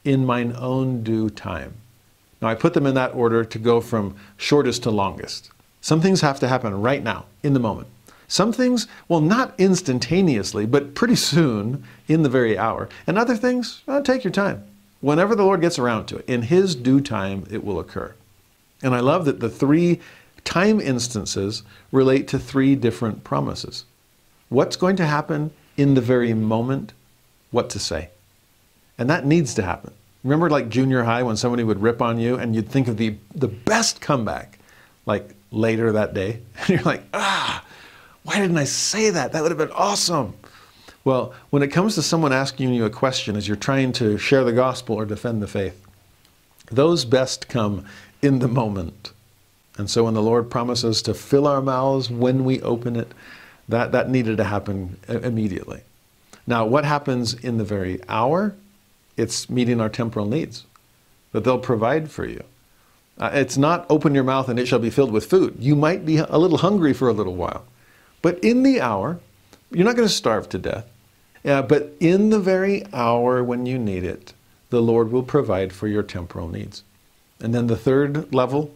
in 0.04 0.24
mine 0.24 0.54
own 0.56 1.02
due 1.02 1.30
time. 1.30 1.74
Now, 2.40 2.48
I 2.48 2.54
put 2.54 2.74
them 2.74 2.86
in 2.86 2.94
that 2.94 3.14
order 3.14 3.44
to 3.44 3.58
go 3.58 3.80
from 3.80 4.16
shortest 4.36 4.82
to 4.82 4.90
longest. 4.90 5.50
Some 5.80 6.00
things 6.00 6.20
have 6.20 6.40
to 6.40 6.48
happen 6.48 6.80
right 6.80 7.02
now, 7.02 7.26
in 7.42 7.54
the 7.54 7.60
moment. 7.60 7.88
Some 8.28 8.52
things, 8.52 8.88
well, 9.08 9.20
not 9.20 9.54
instantaneously, 9.58 10.66
but 10.66 10.94
pretty 10.94 11.16
soon, 11.16 11.84
in 12.08 12.22
the 12.22 12.28
very 12.28 12.58
hour. 12.58 12.88
And 13.06 13.16
other 13.16 13.36
things, 13.36 13.82
well, 13.86 14.02
take 14.02 14.24
your 14.24 14.32
time. 14.32 14.64
Whenever 15.00 15.34
the 15.34 15.44
Lord 15.44 15.60
gets 15.60 15.78
around 15.78 16.06
to 16.06 16.16
it, 16.16 16.24
in 16.26 16.42
His 16.42 16.74
due 16.74 17.00
time, 17.00 17.46
it 17.50 17.64
will 17.64 17.78
occur. 17.78 18.14
And 18.82 18.94
I 18.94 19.00
love 19.00 19.24
that 19.26 19.40
the 19.40 19.48
three 19.48 20.00
time 20.44 20.80
instances 20.80 21.62
relate 21.92 22.28
to 22.28 22.38
three 22.38 22.74
different 22.74 23.24
promises. 23.24 23.84
What's 24.48 24.76
going 24.76 24.96
to 24.96 25.06
happen 25.06 25.50
in 25.76 25.94
the 25.94 26.00
very 26.00 26.32
moment? 26.34 26.92
What 27.50 27.70
to 27.70 27.78
say. 27.78 28.10
And 28.98 29.10
that 29.10 29.26
needs 29.26 29.54
to 29.54 29.62
happen. 29.62 29.92
Remember, 30.24 30.50
like 30.50 30.68
junior 30.68 31.04
high, 31.04 31.22
when 31.22 31.36
somebody 31.36 31.62
would 31.62 31.80
rip 31.80 32.02
on 32.02 32.18
you 32.18 32.36
and 32.36 32.54
you'd 32.54 32.68
think 32.68 32.88
of 32.88 32.96
the, 32.96 33.16
the 33.34 33.48
best 33.48 34.00
comeback, 34.00 34.58
like 35.04 35.34
later 35.50 35.92
that 35.92 36.14
day? 36.14 36.40
And 36.58 36.68
you're 36.70 36.82
like, 36.82 37.04
ah, 37.14 37.64
why 38.24 38.40
didn't 38.40 38.58
I 38.58 38.64
say 38.64 39.10
that? 39.10 39.32
That 39.32 39.42
would 39.42 39.52
have 39.52 39.58
been 39.58 39.70
awesome. 39.70 40.34
Well, 41.04 41.32
when 41.50 41.62
it 41.62 41.68
comes 41.68 41.94
to 41.94 42.02
someone 42.02 42.32
asking 42.32 42.74
you 42.74 42.84
a 42.84 42.90
question 42.90 43.36
as 43.36 43.46
you're 43.46 43.56
trying 43.56 43.92
to 43.92 44.18
share 44.18 44.42
the 44.42 44.52
gospel 44.52 44.96
or 44.96 45.04
defend 45.04 45.40
the 45.40 45.46
faith, 45.46 45.80
those 46.72 47.04
best 47.04 47.48
come 47.48 47.84
in 48.20 48.40
the 48.40 48.48
moment. 48.48 49.12
And 49.78 49.88
so 49.88 50.04
when 50.04 50.14
the 50.14 50.22
Lord 50.22 50.50
promises 50.50 51.02
to 51.02 51.14
fill 51.14 51.46
our 51.46 51.62
mouths 51.62 52.10
when 52.10 52.44
we 52.44 52.60
open 52.62 52.96
it, 52.96 53.12
that, 53.68 53.92
that 53.92 54.08
needed 54.08 54.36
to 54.36 54.44
happen 54.44 54.98
immediately. 55.08 55.82
Now, 56.46 56.64
what 56.64 56.84
happens 56.84 57.34
in 57.34 57.58
the 57.58 57.64
very 57.64 58.00
hour? 58.08 58.54
It's 59.16 59.50
meeting 59.50 59.80
our 59.80 59.88
temporal 59.88 60.26
needs, 60.26 60.64
that 61.32 61.44
they'll 61.44 61.58
provide 61.58 62.10
for 62.10 62.26
you. 62.26 62.44
Uh, 63.18 63.30
it's 63.32 63.56
not 63.56 63.86
open 63.88 64.14
your 64.14 64.24
mouth 64.24 64.48
and 64.48 64.58
it 64.58 64.66
shall 64.66 64.78
be 64.78 64.90
filled 64.90 65.10
with 65.10 65.26
food. 65.26 65.56
You 65.58 65.74
might 65.74 66.04
be 66.04 66.18
a 66.18 66.36
little 66.36 66.58
hungry 66.58 66.92
for 66.92 67.08
a 67.08 67.14
little 67.14 67.34
while. 67.34 67.64
But 68.20 68.38
in 68.44 68.62
the 68.62 68.80
hour, 68.80 69.18
you're 69.70 69.84
not 69.84 69.96
going 69.96 70.08
to 70.08 70.14
starve 70.14 70.48
to 70.50 70.58
death. 70.58 70.86
Yeah, 71.42 71.62
but 71.62 71.92
in 72.00 72.30
the 72.30 72.40
very 72.40 72.84
hour 72.92 73.42
when 73.42 73.66
you 73.66 73.78
need 73.78 74.04
it, 74.04 74.32
the 74.70 74.82
Lord 74.82 75.12
will 75.12 75.22
provide 75.22 75.72
for 75.72 75.86
your 75.86 76.02
temporal 76.02 76.48
needs. 76.48 76.82
And 77.40 77.54
then 77.54 77.68
the 77.68 77.76
third 77.76 78.34
level, 78.34 78.74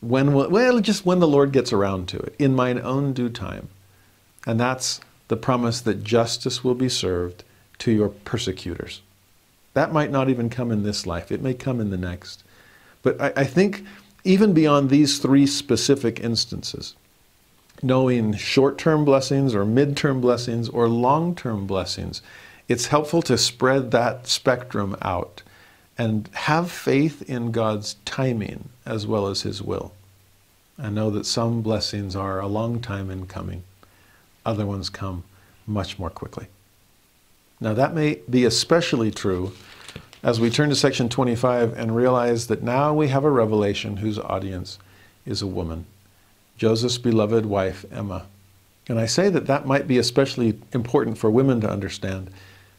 when 0.00 0.32
will, 0.32 0.48
well, 0.48 0.80
just 0.80 1.04
when 1.04 1.18
the 1.18 1.28
Lord 1.28 1.52
gets 1.52 1.72
around 1.72 2.08
to 2.08 2.18
it, 2.18 2.34
in 2.38 2.54
mine 2.54 2.80
own 2.80 3.12
due 3.12 3.28
time. 3.28 3.68
And 4.46 4.58
that's 4.58 5.00
the 5.28 5.36
promise 5.36 5.80
that 5.80 6.04
justice 6.04 6.62
will 6.62 6.74
be 6.74 6.88
served 6.88 7.44
to 7.78 7.92
your 7.92 8.08
persecutors. 8.08 9.00
That 9.74 9.92
might 9.92 10.10
not 10.10 10.28
even 10.28 10.50
come 10.50 10.70
in 10.70 10.82
this 10.82 11.06
life, 11.06 11.32
it 11.32 11.42
may 11.42 11.54
come 11.54 11.80
in 11.80 11.90
the 11.90 11.96
next. 11.96 12.44
But 13.02 13.20
I, 13.20 13.32
I 13.36 13.44
think 13.44 13.84
even 14.24 14.52
beyond 14.52 14.90
these 14.90 15.18
three 15.18 15.46
specific 15.46 16.20
instances, 16.20 16.94
knowing 17.82 18.34
short 18.34 18.78
term 18.78 19.04
blessings 19.04 19.54
or 19.54 19.64
mid 19.64 19.96
term 19.96 20.20
blessings 20.20 20.68
or 20.68 20.88
long 20.88 21.34
term 21.34 21.66
blessings, 21.66 22.22
it's 22.68 22.86
helpful 22.86 23.22
to 23.22 23.36
spread 23.36 23.90
that 23.90 24.26
spectrum 24.26 24.96
out 25.02 25.42
and 25.98 26.28
have 26.32 26.70
faith 26.70 27.28
in 27.28 27.52
God's 27.52 27.96
timing 28.04 28.68
as 28.86 29.06
well 29.06 29.26
as 29.26 29.42
His 29.42 29.62
will. 29.62 29.92
I 30.78 30.88
know 30.88 31.10
that 31.10 31.26
some 31.26 31.62
blessings 31.62 32.16
are 32.16 32.40
a 32.40 32.46
long 32.46 32.80
time 32.80 33.10
in 33.10 33.26
coming, 33.26 33.62
other 34.44 34.66
ones 34.66 34.90
come 34.90 35.24
much 35.66 35.98
more 35.98 36.10
quickly. 36.10 36.46
Now, 37.60 37.74
that 37.74 37.94
may 37.94 38.20
be 38.28 38.44
especially 38.44 39.10
true 39.10 39.52
as 40.22 40.40
we 40.40 40.50
turn 40.50 40.68
to 40.68 40.76
section 40.76 41.08
25 41.08 41.76
and 41.76 41.94
realize 41.94 42.46
that 42.48 42.62
now 42.62 42.92
we 42.94 43.08
have 43.08 43.24
a 43.24 43.30
revelation 43.30 43.98
whose 43.98 44.18
audience 44.18 44.78
is 45.24 45.42
a 45.42 45.46
woman, 45.46 45.86
Joseph's 46.56 46.98
beloved 46.98 47.46
wife, 47.46 47.84
Emma. 47.92 48.26
And 48.88 48.98
I 48.98 49.06
say 49.06 49.28
that 49.30 49.46
that 49.46 49.66
might 49.66 49.86
be 49.86 49.98
especially 49.98 50.58
important 50.72 51.18
for 51.18 51.30
women 51.30 51.60
to 51.60 51.70
understand 51.70 52.30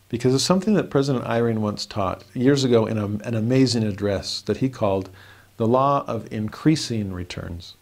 because 0.09 0.35
it's 0.35 0.43
something 0.43 0.73
that 0.75 0.89
President 0.89 1.25
Eyring 1.25 1.57
once 1.57 1.85
taught 1.85 2.23
years 2.33 2.63
ago 2.63 2.85
in 2.85 2.97
a, 2.97 3.05
an 3.05 3.35
amazing 3.35 3.83
address 3.83 4.41
that 4.41 4.57
he 4.57 4.69
called 4.69 5.09
the 5.57 5.67
law 5.67 6.03
of 6.07 6.31
increasing 6.31 7.13
returns. 7.13 7.75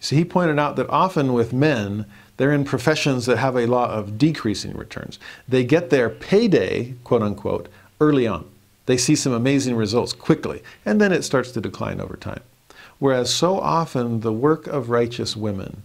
See, 0.00 0.16
he 0.16 0.24
pointed 0.24 0.58
out 0.58 0.76
that 0.76 0.90
often 0.90 1.32
with 1.32 1.52
men, 1.52 2.06
they're 2.36 2.52
in 2.52 2.64
professions 2.64 3.26
that 3.26 3.38
have 3.38 3.56
a 3.56 3.66
law 3.66 3.90
of 3.90 4.18
decreasing 4.18 4.76
returns. 4.76 5.18
They 5.48 5.64
get 5.64 5.90
their 5.90 6.10
payday, 6.10 6.94
quote 7.04 7.22
unquote, 7.22 7.68
early 8.00 8.26
on. 8.26 8.48
They 8.86 8.96
see 8.96 9.16
some 9.16 9.32
amazing 9.32 9.76
results 9.76 10.12
quickly, 10.12 10.62
and 10.84 11.00
then 11.00 11.12
it 11.12 11.22
starts 11.22 11.52
to 11.52 11.60
decline 11.60 12.00
over 12.00 12.16
time. 12.16 12.42
Whereas 12.98 13.32
so 13.32 13.58
often 13.58 14.20
the 14.20 14.32
work 14.32 14.66
of 14.66 14.90
righteous 14.90 15.36
women 15.36 15.82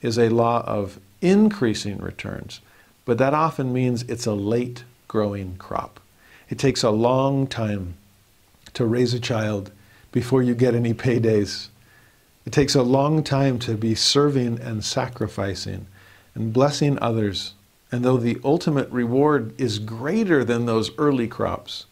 is 0.00 0.18
a 0.18 0.28
law 0.28 0.62
of 0.66 1.00
increasing 1.20 1.98
returns, 1.98 2.60
but 3.04 3.18
that 3.18 3.34
often 3.34 3.72
means 3.72 4.02
it's 4.04 4.26
a 4.26 4.34
late 4.34 4.84
growing 5.08 5.56
crop. 5.56 6.00
It 6.48 6.58
takes 6.58 6.82
a 6.82 6.90
long 6.90 7.46
time 7.46 7.94
to 8.74 8.84
raise 8.84 9.14
a 9.14 9.20
child 9.20 9.72
before 10.12 10.42
you 10.42 10.54
get 10.54 10.74
any 10.74 10.94
paydays. 10.94 11.68
It 12.46 12.52
takes 12.52 12.76
a 12.76 12.82
long 12.82 13.24
time 13.24 13.58
to 13.60 13.74
be 13.74 13.96
serving 13.96 14.60
and 14.60 14.84
sacrificing 14.84 15.88
and 16.34 16.52
blessing 16.52 16.96
others. 17.00 17.54
And 17.90 18.04
though 18.04 18.16
the 18.16 18.38
ultimate 18.44 18.88
reward 18.90 19.60
is 19.60 19.80
greater 19.80 20.44
than 20.44 20.64
those 20.64 20.96
early 20.96 21.26
crops, 21.26 21.86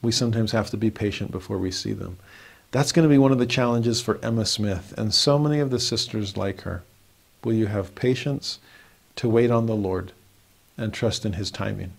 we 0.00 0.12
sometimes 0.12 0.52
have 0.52 0.70
to 0.70 0.76
be 0.76 0.90
patient 0.90 1.32
before 1.32 1.58
we 1.58 1.72
see 1.72 1.92
them. 1.92 2.18
That's 2.70 2.92
going 2.92 3.04
to 3.04 3.12
be 3.12 3.18
one 3.18 3.32
of 3.32 3.38
the 3.38 3.46
challenges 3.46 4.00
for 4.00 4.18
Emma 4.22 4.46
Smith 4.46 4.94
and 4.96 5.12
so 5.12 5.38
many 5.38 5.58
of 5.58 5.70
the 5.70 5.80
sisters 5.80 6.36
like 6.36 6.62
her. 6.62 6.82
Will 7.42 7.52
you 7.52 7.66
have 7.66 7.94
patience 7.94 8.58
to 9.16 9.28
wait 9.28 9.50
on 9.50 9.66
the 9.66 9.76
Lord 9.76 10.12
and 10.76 10.92
trust 10.92 11.26
in 11.26 11.34
His 11.34 11.50
timing? 11.50 11.92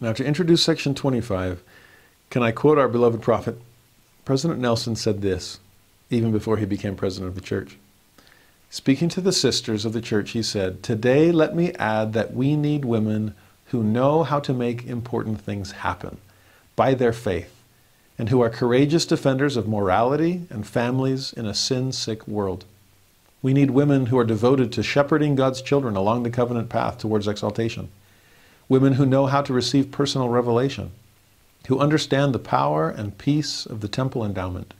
Now, 0.00 0.12
to 0.12 0.24
introduce 0.24 0.62
section 0.62 0.94
25, 0.94 1.62
can 2.30 2.42
I 2.42 2.52
quote 2.52 2.78
our 2.78 2.88
beloved 2.88 3.22
prophet? 3.22 3.60
President 4.24 4.60
Nelson 4.60 4.94
said 4.94 5.22
this 5.22 5.58
even 6.10 6.32
before 6.32 6.56
he 6.56 6.64
became 6.64 6.96
president 6.96 7.28
of 7.28 7.34
the 7.34 7.40
church. 7.40 7.76
Speaking 8.70 9.08
to 9.10 9.20
the 9.20 9.32
sisters 9.32 9.84
of 9.84 9.92
the 9.92 10.00
church, 10.00 10.32
he 10.32 10.42
said, 10.42 10.82
Today 10.82 11.32
let 11.32 11.56
me 11.56 11.72
add 11.74 12.12
that 12.12 12.34
we 12.34 12.54
need 12.54 12.84
women 12.84 13.34
who 13.66 13.82
know 13.82 14.22
how 14.22 14.40
to 14.40 14.52
make 14.52 14.86
important 14.86 15.40
things 15.40 15.72
happen 15.72 16.18
by 16.76 16.94
their 16.94 17.12
faith, 17.12 17.54
and 18.18 18.28
who 18.28 18.40
are 18.40 18.50
courageous 18.50 19.06
defenders 19.06 19.56
of 19.56 19.68
morality 19.68 20.42
and 20.50 20.66
families 20.66 21.32
in 21.32 21.46
a 21.46 21.54
sin 21.54 21.92
sick 21.92 22.26
world. 22.28 22.64
We 23.40 23.52
need 23.52 23.70
women 23.70 24.06
who 24.06 24.18
are 24.18 24.24
devoted 24.24 24.72
to 24.72 24.82
shepherding 24.82 25.34
God's 25.34 25.62
children 25.62 25.96
along 25.96 26.22
the 26.22 26.30
covenant 26.30 26.68
path 26.68 26.98
towards 26.98 27.28
exaltation. 27.28 27.88
Women 28.68 28.94
who 28.94 29.06
know 29.06 29.26
how 29.26 29.42
to 29.42 29.52
receive 29.52 29.90
personal 29.90 30.28
revelation, 30.28 30.90
who 31.68 31.78
understand 31.78 32.34
the 32.34 32.38
power 32.38 32.90
and 32.90 33.16
peace 33.16 33.64
of 33.64 33.80
the 33.80 33.88
temple 33.88 34.24
endowment. 34.24 34.74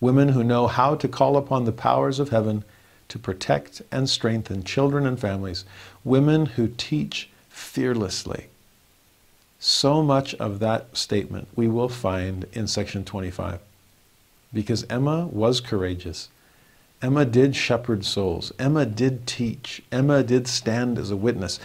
Women 0.00 0.30
who 0.30 0.44
know 0.44 0.66
how 0.66 0.94
to 0.94 1.08
call 1.08 1.36
upon 1.36 1.64
the 1.64 1.72
powers 1.72 2.18
of 2.18 2.28
heaven 2.28 2.64
to 3.08 3.18
protect 3.18 3.82
and 3.90 4.08
strengthen 4.08 4.62
children 4.62 5.06
and 5.06 5.18
families. 5.18 5.64
Women 6.04 6.46
who 6.46 6.68
teach 6.68 7.28
fearlessly 7.48 8.46
so 9.58 10.02
much 10.02 10.34
of 10.36 10.60
that 10.60 10.96
statement 10.96 11.48
we 11.56 11.66
will 11.66 11.88
find 11.88 12.46
in 12.52 12.66
section 12.66 13.04
25. 13.04 13.60
Because 14.52 14.86
Emma 14.88 15.26
was 15.26 15.60
courageous. 15.60 16.28
Emma 17.02 17.24
did 17.24 17.54
shepherd 17.54 18.04
souls. 18.04 18.52
Emma 18.58 18.86
did 18.86 19.26
teach. 19.26 19.82
Emma 19.92 20.22
did 20.22 20.46
stand 20.48 20.98
as 20.98 21.10
a 21.10 21.16
witness. 21.16 21.58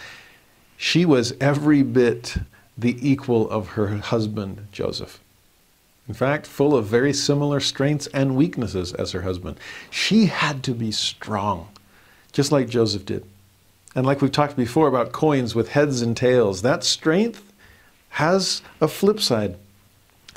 She 0.76 1.04
was 1.04 1.34
every 1.40 1.82
bit 1.82 2.36
the 2.76 2.96
equal 3.00 3.48
of 3.50 3.68
her 3.70 3.96
husband, 3.98 4.66
Joseph. 4.72 5.20
In 6.06 6.14
fact, 6.14 6.46
full 6.46 6.76
of 6.76 6.86
very 6.86 7.12
similar 7.12 7.60
strengths 7.60 8.06
and 8.08 8.36
weaknesses 8.36 8.92
as 8.92 9.12
her 9.12 9.22
husband. 9.22 9.58
She 9.90 10.26
had 10.26 10.62
to 10.64 10.72
be 10.72 10.92
strong, 10.92 11.68
just 12.32 12.52
like 12.52 12.68
Joseph 12.68 13.06
did. 13.06 13.24
And 13.94 14.04
like 14.04 14.20
we've 14.20 14.32
talked 14.32 14.56
before 14.56 14.88
about 14.88 15.12
coins 15.12 15.54
with 15.54 15.70
heads 15.70 16.02
and 16.02 16.16
tails, 16.16 16.62
that 16.62 16.84
strength 16.84 17.52
has 18.10 18.60
a 18.80 18.88
flip 18.88 19.20
side 19.20 19.56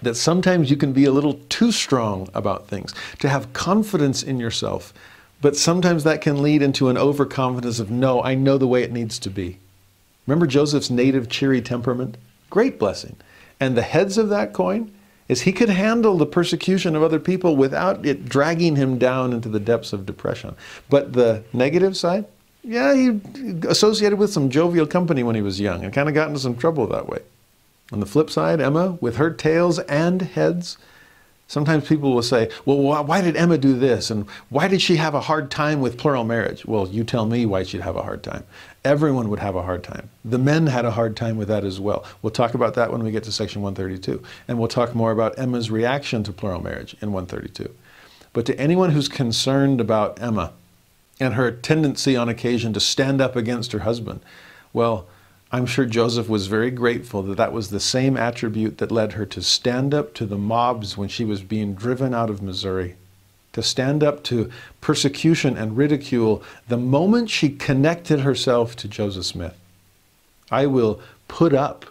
that 0.02 0.15
sometimes 0.15 0.69
you 0.69 0.77
can 0.77 0.94
be 0.94 1.06
a 1.06 1.11
little 1.11 1.39
too 1.49 1.72
strong 1.72 2.30
about 2.34 2.68
things, 2.68 2.94
to 3.19 3.30
have 3.30 3.53
confidence 3.53 4.22
in 4.22 4.39
yourself. 4.39 4.94
But 5.41 5.56
sometimes 5.56 6.03
that 6.03 6.22
can 6.22 6.41
lead 6.41 6.61
into 6.61 6.89
an 6.89 6.98
overconfidence 6.98 7.80
of, 7.80 7.91
no, 7.91 8.22
I 8.23 8.35
know 8.35 8.57
the 8.57 8.68
way 8.68 8.84
it 8.84 8.91
needs 8.91 9.19
to 9.19 9.30
be. 9.30 9.60
Remember 10.26 10.48
Joseph's 10.48 10.89
native 10.89 11.30
cheery 11.30 11.61
temperament? 11.61 12.18
Great 12.49 12.80
blessing. 12.80 13.15
And 13.60 13.76
the 13.76 13.81
heads 13.81 14.18
of 14.18 14.30
that 14.30 14.53
coin 14.53 14.91
is 15.27 15.41
he 15.41 15.51
could 15.51 15.69
handle 15.69 16.17
the 16.17 16.25
persecution 16.25 16.95
of 16.95 17.03
other 17.03 17.19
people 17.19 17.55
without 17.55 18.05
it 18.05 18.25
dragging 18.25 18.75
him 18.75 18.97
down 18.97 19.33
into 19.33 19.49
the 19.49 19.59
depths 19.59 19.93
of 19.93 20.05
depression. 20.05 20.55
But 20.89 21.13
the 21.13 21.43
negative 21.53 21.97
side, 21.97 22.25
yeah, 22.63 22.93
he 22.95 23.19
associated 23.67 24.19
with 24.19 24.31
some 24.31 24.49
jovial 24.49 24.87
company 24.87 25.23
when 25.23 25.35
he 25.35 25.41
was 25.41 25.59
young 25.59 25.83
and 25.83 25.93
kind 25.93 26.09
of 26.09 26.15
got 26.15 26.27
into 26.27 26.39
some 26.39 26.57
trouble 26.57 26.87
that 26.87 27.07
way. 27.07 27.19
On 27.91 27.99
the 27.99 28.05
flip 28.05 28.29
side, 28.29 28.59
Emma, 28.59 28.97
with 28.99 29.15
her 29.15 29.31
tails 29.31 29.79
and 29.79 30.21
heads, 30.21 30.77
sometimes 31.48 31.88
people 31.88 32.14
will 32.14 32.24
say, 32.24 32.49
well, 32.65 33.03
why 33.03 33.22
did 33.22 33.36
Emma 33.36 33.57
do 33.57 33.78
this? 33.78 34.10
And 34.11 34.28
why 34.49 34.68
did 34.68 34.82
she 34.82 34.98
have 34.98 35.14
a 35.14 35.22
hard 35.22 35.49
time 35.49 35.82
with 35.82 35.98
plural 35.98 36.24
marriage? 36.24 36.65
Well, 36.65 36.88
you 36.88 37.03
tell 37.03 37.26
me 37.26 37.45
why 37.45 37.64
she'd 37.64 37.82
have 37.82 37.95
a 37.95 38.03
hard 38.03 38.24
time. 38.24 38.44
Everyone 38.86 39.30
would 39.30 39.40
have 39.40 39.56
a 39.56 39.64
hard 39.64 39.84
time. 39.84 40.10
The 40.24 40.38
men 40.38 40.68
had 40.68 40.86
a 40.86 40.91
hard 40.91 41.18
time 41.18 41.38
with 41.38 41.48
that 41.48 41.64
as 41.64 41.80
well. 41.80 42.06
We'll 42.22 42.32
talk 42.32 42.53
about 42.53 42.76
that 42.76 42.91
when 42.91 43.03
we 43.03 43.11
get 43.11 43.24
to 43.24 43.32
section 43.32 43.61
132. 43.61 44.24
And 44.48 44.60
we'll 44.60 44.68
talk 44.68 44.95
more 44.95 45.11
about 45.11 45.38
Emma's 45.40 45.72
reaction 45.72 46.24
to 46.24 46.32
plural 46.32 46.61
marriage 46.61 46.95
in 47.02 47.11
132. 47.11 47.74
But 48.34 48.45
to 48.45 48.60
anyone 48.60 48.91
who's 48.91 49.10
concerned 49.10 49.82
about 49.82 50.22
Emma 50.22 50.53
and 51.19 51.34
her 51.34 51.52
tendency 51.52 52.15
on 52.15 52.30
occasion 52.30 52.72
to 52.74 52.80
stand 52.80 53.19
up 53.19 53.36
against 53.36 53.72
her 53.72 53.80
husband, 53.80 54.22
well, 54.74 55.07
I'm 55.52 55.65
sure 55.65 55.86
Joseph 55.86 56.28
was 56.28 56.48
very 56.48 56.72
grateful 56.72 57.24
that 57.24 57.38
that 57.38 57.53
was 57.53 57.69
the 57.69 57.80
same 57.80 58.18
attribute 58.18 58.80
that 58.80 58.91
led 58.91 59.14
her 59.14 59.26
to 59.28 59.41
stand 59.41 59.94
up 59.94 60.14
to 60.15 60.26
the 60.26 60.38
mobs 60.38 60.98
when 60.98 61.07
she 61.07 61.24
was 61.24 61.41
being 61.41 61.74
driven 61.74 62.14
out 62.14 62.30
of 62.30 62.41
Missouri, 62.41 62.95
to 63.53 63.64
stand 63.64 64.03
up 64.03 64.24
to 64.26 64.52
persecution 64.82 65.56
and 65.56 65.78
ridicule 65.78 66.44
the 66.68 66.78
moment 66.78 67.30
she 67.30 67.49
connected 67.49 68.22
herself 68.22 68.76
to 68.76 68.90
Joseph 68.90 69.26
Smith. 69.26 69.57
I 70.52 70.65
will 70.65 70.99
put 71.30 71.53
up 71.53 71.86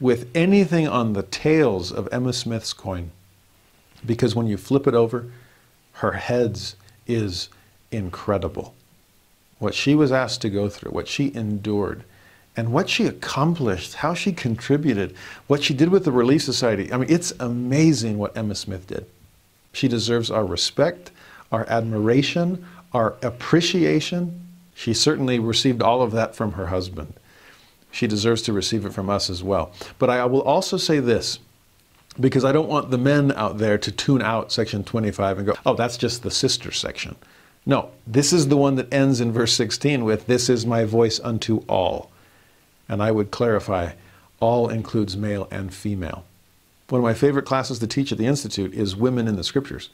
with 0.00 0.30
anything 0.34 0.88
on 0.88 1.12
the 1.12 1.22
tails 1.22 1.92
of 1.92 2.08
Emma 2.10 2.32
Smith's 2.32 2.72
coin 2.72 3.10
because 4.04 4.34
when 4.34 4.46
you 4.46 4.56
flip 4.56 4.86
it 4.86 4.94
over, 4.94 5.30
her 5.94 6.12
heads 6.12 6.76
is 7.06 7.48
incredible. 7.90 8.74
What 9.58 9.74
she 9.74 9.94
was 9.94 10.10
asked 10.10 10.40
to 10.42 10.50
go 10.50 10.68
through, 10.68 10.92
what 10.92 11.08
she 11.08 11.34
endured 11.34 12.04
and 12.56 12.72
what 12.72 12.88
she 12.88 13.06
accomplished, 13.06 13.94
how 13.94 14.14
she 14.14 14.32
contributed, 14.32 15.14
what 15.46 15.62
she 15.62 15.74
did 15.74 15.88
with 15.88 16.04
the 16.04 16.12
Relief 16.12 16.42
Society. 16.42 16.92
I 16.92 16.96
mean, 16.96 17.10
it's 17.10 17.32
amazing 17.40 18.18
what 18.18 18.36
Emma 18.36 18.54
Smith 18.54 18.86
did. 18.86 19.06
She 19.72 19.88
deserves 19.88 20.30
our 20.30 20.44
respect, 20.44 21.10
our 21.50 21.68
admiration, 21.68 22.64
our 22.92 23.16
appreciation. 23.22 24.40
She 24.74 24.94
certainly 24.94 25.38
received 25.38 25.82
all 25.82 26.00
of 26.00 26.12
that 26.12 26.36
from 26.36 26.52
her 26.52 26.66
husband. 26.66 27.14
She 27.90 28.06
deserves 28.06 28.42
to 28.42 28.52
receive 28.52 28.86
it 28.86 28.92
from 28.92 29.10
us 29.10 29.30
as 29.30 29.42
well. 29.42 29.72
But 29.98 30.10
I 30.10 30.24
will 30.26 30.42
also 30.42 30.76
say 30.76 31.00
this, 31.00 31.38
because 32.18 32.44
I 32.44 32.52
don't 32.52 32.68
want 32.68 32.90
the 32.90 32.98
men 32.98 33.32
out 33.32 33.58
there 33.58 33.78
to 33.78 33.90
tune 33.90 34.22
out 34.22 34.52
section 34.52 34.84
25 34.84 35.38
and 35.38 35.46
go, 35.48 35.54
oh, 35.66 35.74
that's 35.74 35.96
just 35.96 36.22
the 36.22 36.30
sister 36.30 36.70
section. 36.70 37.16
No, 37.66 37.90
this 38.06 38.32
is 38.32 38.48
the 38.48 38.56
one 38.56 38.76
that 38.76 38.92
ends 38.92 39.20
in 39.20 39.32
verse 39.32 39.52
16 39.54 40.04
with, 40.04 40.26
This 40.26 40.48
is 40.48 40.66
my 40.66 40.84
voice 40.84 41.18
unto 41.20 41.58
all. 41.68 42.10
And 42.88 43.02
I 43.02 43.10
would 43.10 43.30
clarify, 43.30 43.92
all 44.40 44.68
includes 44.68 45.16
male 45.16 45.48
and 45.50 45.72
female. 45.72 46.24
One 46.88 47.00
of 47.00 47.04
my 47.04 47.14
favorite 47.14 47.46
classes 47.46 47.78
to 47.78 47.86
teach 47.86 48.12
at 48.12 48.18
the 48.18 48.26
Institute 48.26 48.74
is 48.74 48.94
Women 48.94 49.26
in 49.26 49.36
the 49.36 49.44
Scriptures. 49.44 49.90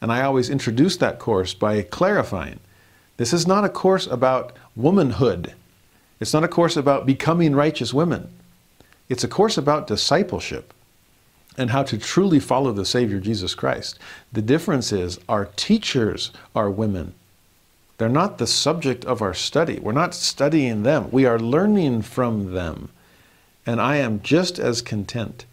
And 0.00 0.10
I 0.10 0.22
always 0.22 0.50
introduce 0.50 0.96
that 0.96 1.20
course 1.20 1.54
by 1.54 1.82
clarifying 1.82 2.58
this 3.16 3.32
is 3.32 3.46
not 3.46 3.64
a 3.64 3.68
course 3.68 4.06
about 4.06 4.56
womanhood. 4.74 5.54
It's 6.18 6.32
not 6.32 6.44
a 6.44 6.48
course 6.48 6.76
about 6.76 7.06
becoming 7.06 7.54
righteous 7.54 7.94
women. 7.94 8.28
It's 9.08 9.22
a 9.22 9.28
course 9.28 9.56
about 9.56 9.86
discipleship 9.86 10.74
and 11.56 11.70
how 11.70 11.82
to 11.84 11.98
truly 11.98 12.40
follow 12.40 12.72
the 12.72 12.84
Savior 12.84 13.20
Jesus 13.20 13.54
Christ. 13.54 13.98
The 14.32 14.42
difference 14.42 14.90
is 14.90 15.20
our 15.28 15.44
teachers 15.56 16.32
are 16.56 16.70
women 16.70 17.14
they're 18.02 18.08
not 18.08 18.38
the 18.38 18.48
subject 18.48 19.04
of 19.04 19.22
our 19.22 19.32
study. 19.32 19.78
We're 19.78 19.92
not 19.92 20.12
studying 20.12 20.82
them. 20.82 21.08
We 21.12 21.24
are 21.24 21.38
learning 21.38 22.02
from 22.02 22.52
them. 22.52 22.88
And 23.64 23.80
I 23.80 23.98
am 23.98 24.22
just 24.22 24.58
as 24.58 24.82
content 24.82 25.44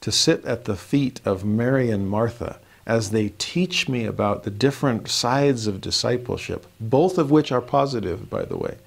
to 0.00 0.10
sit 0.10 0.42
at 0.46 0.64
the 0.64 0.74
feet 0.74 1.20
of 1.26 1.44
Mary 1.44 1.90
and 1.90 2.08
Martha 2.08 2.60
as 2.86 3.10
they 3.10 3.34
teach 3.36 3.90
me 3.90 4.06
about 4.06 4.44
the 4.44 4.50
different 4.50 5.06
sides 5.08 5.66
of 5.66 5.82
discipleship, 5.82 6.64
both 6.80 7.18
of 7.18 7.30
which 7.30 7.52
are 7.52 7.60
positive, 7.60 8.30
by 8.30 8.46
the 8.46 8.56
way, 8.56 8.78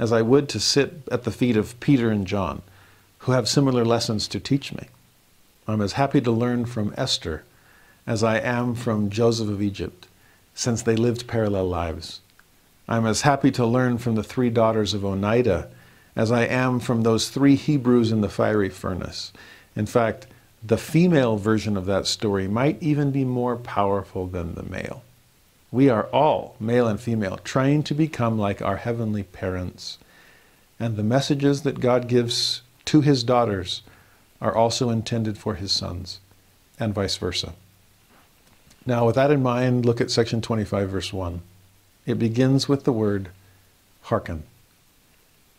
as 0.00 0.10
I 0.10 0.22
would 0.22 0.48
to 0.48 0.58
sit 0.58 0.94
at 1.12 1.22
the 1.22 1.30
feet 1.30 1.56
of 1.56 1.78
Peter 1.78 2.10
and 2.10 2.26
John, 2.26 2.62
who 3.18 3.30
have 3.30 3.48
similar 3.48 3.84
lessons 3.84 4.26
to 4.26 4.40
teach 4.40 4.72
me. 4.72 4.88
I'm 5.68 5.80
as 5.80 5.92
happy 5.92 6.20
to 6.22 6.32
learn 6.32 6.64
from 6.64 6.92
Esther 6.96 7.44
as 8.04 8.24
I 8.24 8.40
am 8.40 8.74
from 8.74 9.10
Joseph 9.10 9.48
of 9.48 9.62
Egypt, 9.62 10.08
since 10.56 10.82
they 10.82 10.96
lived 10.96 11.28
parallel 11.28 11.68
lives. 11.68 12.20
I'm 12.88 13.06
as 13.06 13.22
happy 13.22 13.50
to 13.52 13.66
learn 13.66 13.98
from 13.98 14.14
the 14.14 14.22
three 14.22 14.48
daughters 14.48 14.94
of 14.94 15.02
Onitah 15.02 15.68
as 16.16 16.32
I 16.32 16.44
am 16.44 16.80
from 16.80 17.02
those 17.02 17.28
three 17.28 17.54
Hebrews 17.54 18.10
in 18.10 18.22
the 18.22 18.28
fiery 18.28 18.70
furnace. 18.70 19.32
In 19.76 19.86
fact, 19.86 20.26
the 20.64 20.78
female 20.78 21.36
version 21.36 21.76
of 21.76 21.86
that 21.86 22.06
story 22.06 22.48
might 22.48 22.82
even 22.82 23.10
be 23.10 23.24
more 23.24 23.56
powerful 23.56 24.26
than 24.26 24.54
the 24.54 24.62
male. 24.62 25.04
We 25.70 25.90
are 25.90 26.04
all, 26.06 26.56
male 26.58 26.88
and 26.88 26.98
female, 26.98 27.36
trying 27.44 27.82
to 27.84 27.94
become 27.94 28.38
like 28.38 28.62
our 28.62 28.78
heavenly 28.78 29.22
parents. 29.22 29.98
And 30.80 30.96
the 30.96 31.02
messages 31.02 31.62
that 31.62 31.80
God 31.80 32.08
gives 32.08 32.62
to 32.86 33.02
his 33.02 33.22
daughters 33.22 33.82
are 34.40 34.54
also 34.54 34.88
intended 34.88 35.36
for 35.36 35.56
his 35.56 35.72
sons, 35.72 36.20
and 36.80 36.94
vice 36.94 37.16
versa. 37.16 37.52
Now, 38.86 39.04
with 39.04 39.16
that 39.16 39.30
in 39.30 39.42
mind, 39.42 39.84
look 39.84 40.00
at 40.00 40.10
section 40.10 40.40
25, 40.40 40.88
verse 40.88 41.12
1. 41.12 41.42
It 42.08 42.18
begins 42.18 42.70
with 42.70 42.84
the 42.84 42.92
word 42.92 43.28
hearken. 44.04 44.44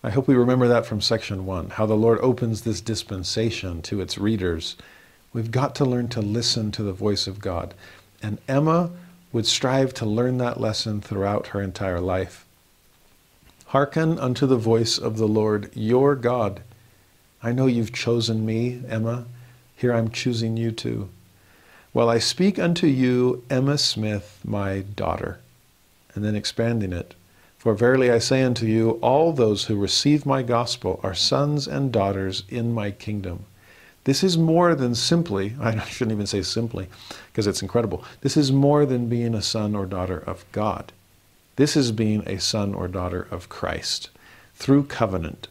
I 0.03 0.09
hope 0.09 0.27
we 0.27 0.33
remember 0.33 0.67
that 0.67 0.87
from 0.87 0.99
section 0.99 1.45
one, 1.45 1.69
how 1.69 1.85
the 1.85 1.93
Lord 1.93 2.17
opens 2.23 2.61
this 2.61 2.81
dispensation 2.81 3.83
to 3.83 4.01
its 4.01 4.17
readers. 4.17 4.75
We've 5.31 5.51
got 5.51 5.75
to 5.75 5.85
learn 5.85 6.07
to 6.07 6.21
listen 6.21 6.71
to 6.71 6.81
the 6.81 6.91
voice 6.91 7.27
of 7.27 7.39
God. 7.39 7.75
And 8.23 8.39
Emma 8.47 8.89
would 9.31 9.45
strive 9.45 9.93
to 9.93 10.07
learn 10.07 10.39
that 10.39 10.59
lesson 10.59 11.01
throughout 11.01 11.47
her 11.49 11.61
entire 11.61 11.99
life. 11.99 12.47
Hearken 13.67 14.17
unto 14.17 14.47
the 14.47 14.57
voice 14.57 14.97
of 14.97 15.17
the 15.17 15.27
Lord 15.27 15.69
your 15.75 16.15
God. 16.15 16.63
I 17.43 17.51
know 17.51 17.67
you've 17.67 17.93
chosen 17.93 18.43
me, 18.43 18.81
Emma. 18.89 19.25
Here 19.75 19.93
I'm 19.93 20.09
choosing 20.09 20.57
you 20.57 20.71
too. 20.71 21.09
While 21.93 22.09
I 22.09 22.17
speak 22.17 22.57
unto 22.57 22.87
you, 22.87 23.43
Emma 23.51 23.77
Smith, 23.77 24.39
my 24.43 24.79
daughter 24.79 25.41
and 26.13 26.23
then 26.23 26.35
expanding 26.35 26.93
it. 26.93 27.15
For 27.57 27.73
verily 27.73 28.09
I 28.09 28.19
say 28.19 28.41
unto 28.41 28.65
you, 28.65 28.91
all 29.01 29.33
those 29.33 29.65
who 29.65 29.75
receive 29.75 30.25
my 30.25 30.43
gospel 30.43 30.99
are 31.03 31.13
sons 31.13 31.67
and 31.67 31.91
daughters 31.91 32.43
in 32.47 32.73
my 32.73 32.91
kingdom. 32.91 33.45
This 34.05 34.23
is 34.23 34.37
more 34.37 34.75
than 34.75 34.95
simply, 34.95 35.55
I 35.61 35.77
shouldn't 35.85 36.15
even 36.15 36.27
say 36.27 36.41
simply, 36.41 36.87
because 37.27 37.47
it's 37.47 37.61
incredible. 37.61 38.03
This 38.21 38.37
is 38.37 38.51
more 38.51 38.85
than 38.85 39.09
being 39.09 39.35
a 39.35 39.41
son 39.41 39.75
or 39.75 39.85
daughter 39.85 40.23
of 40.25 40.45
God. 40.51 40.91
This 41.57 41.75
is 41.75 41.91
being 41.91 42.23
a 42.25 42.39
son 42.39 42.73
or 42.73 42.87
daughter 42.87 43.27
of 43.29 43.49
Christ 43.49 44.09
through 44.55 44.83
covenant. 44.85 45.49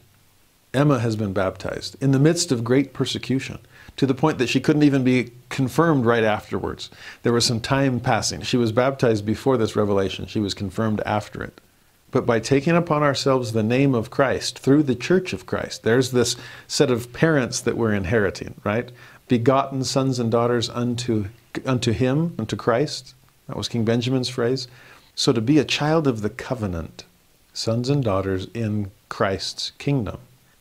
Emma 0.72 1.00
has 1.00 1.16
been 1.16 1.32
baptized 1.32 2.02
in 2.02 2.12
the 2.12 2.18
midst 2.18 2.50
of 2.50 2.64
great 2.64 2.92
persecution 2.92 3.58
to 3.98 4.06
the 4.06 4.14
point 4.14 4.38
that 4.38 4.48
she 4.48 4.60
couldn't 4.60 4.84
even 4.84 5.04
be 5.04 5.32
confirmed 5.48 6.06
right 6.06 6.24
afterwards. 6.24 6.88
There 7.24 7.32
was 7.32 7.44
some 7.44 7.60
time 7.60 8.00
passing. 8.00 8.42
She 8.42 8.56
was 8.56 8.72
baptized 8.72 9.26
before 9.26 9.56
this 9.56 9.76
revelation, 9.76 10.26
she 10.26 10.40
was 10.40 10.54
confirmed 10.54 11.02
after 11.04 11.42
it. 11.42 11.60
But 12.10 12.24
by 12.24 12.40
taking 12.40 12.74
upon 12.74 13.02
ourselves 13.02 13.52
the 13.52 13.62
name 13.62 13.94
of 13.94 14.10
Christ 14.10 14.58
through 14.58 14.84
the 14.84 14.94
church 14.94 15.32
of 15.34 15.44
Christ, 15.44 15.82
there's 15.82 16.12
this 16.12 16.36
set 16.66 16.90
of 16.90 17.12
parents 17.12 17.60
that 17.60 17.76
we're 17.76 17.92
inheriting, 17.92 18.54
right? 18.64 18.90
Begotten 19.26 19.84
sons 19.84 20.18
and 20.18 20.30
daughters 20.30 20.70
unto, 20.70 21.26
unto 21.66 21.92
Him, 21.92 22.34
unto 22.38 22.56
Christ. 22.56 23.14
That 23.46 23.58
was 23.58 23.68
King 23.68 23.84
Benjamin's 23.84 24.30
phrase. 24.30 24.68
So 25.14 25.32
to 25.32 25.40
be 25.42 25.58
a 25.58 25.64
child 25.64 26.06
of 26.06 26.22
the 26.22 26.30
covenant, 26.30 27.04
sons 27.52 27.90
and 27.90 28.02
daughters 28.02 28.46
in 28.54 28.90
Christ's 29.08 29.72
kingdom. 29.72 30.18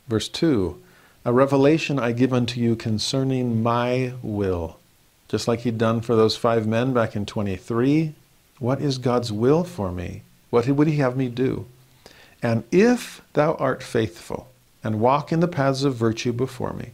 Verse 0.07 0.27
2 0.27 0.81
a 1.27 1.33
revelation 1.33 1.99
I 1.99 2.13
give 2.13 2.31
unto 2.31 2.61
you 2.61 2.77
concerning 2.77 3.61
my 3.61 4.13
will. 4.23 4.79
just 5.27 5.45
like 5.45 5.59
he'd 5.59 5.77
done 5.77 5.99
for 5.99 6.15
those 6.15 6.37
five 6.37 6.65
men 6.65 6.93
back 6.93 7.17
in 7.17 7.25
23. 7.25 8.15
What 8.59 8.79
is 8.81 8.97
God's 8.97 9.29
will 9.29 9.65
for 9.65 9.91
me? 9.91 10.21
What 10.51 10.69
would 10.69 10.87
he 10.87 10.95
have 10.99 11.17
me 11.17 11.27
do? 11.27 11.65
And 12.41 12.63
if 12.71 13.21
thou 13.33 13.55
art 13.55 13.83
faithful 13.83 14.47
and 14.81 15.01
walk 15.01 15.33
in 15.33 15.41
the 15.41 15.49
paths 15.49 15.83
of 15.83 15.95
virtue 15.95 16.31
before 16.31 16.71
me, 16.71 16.91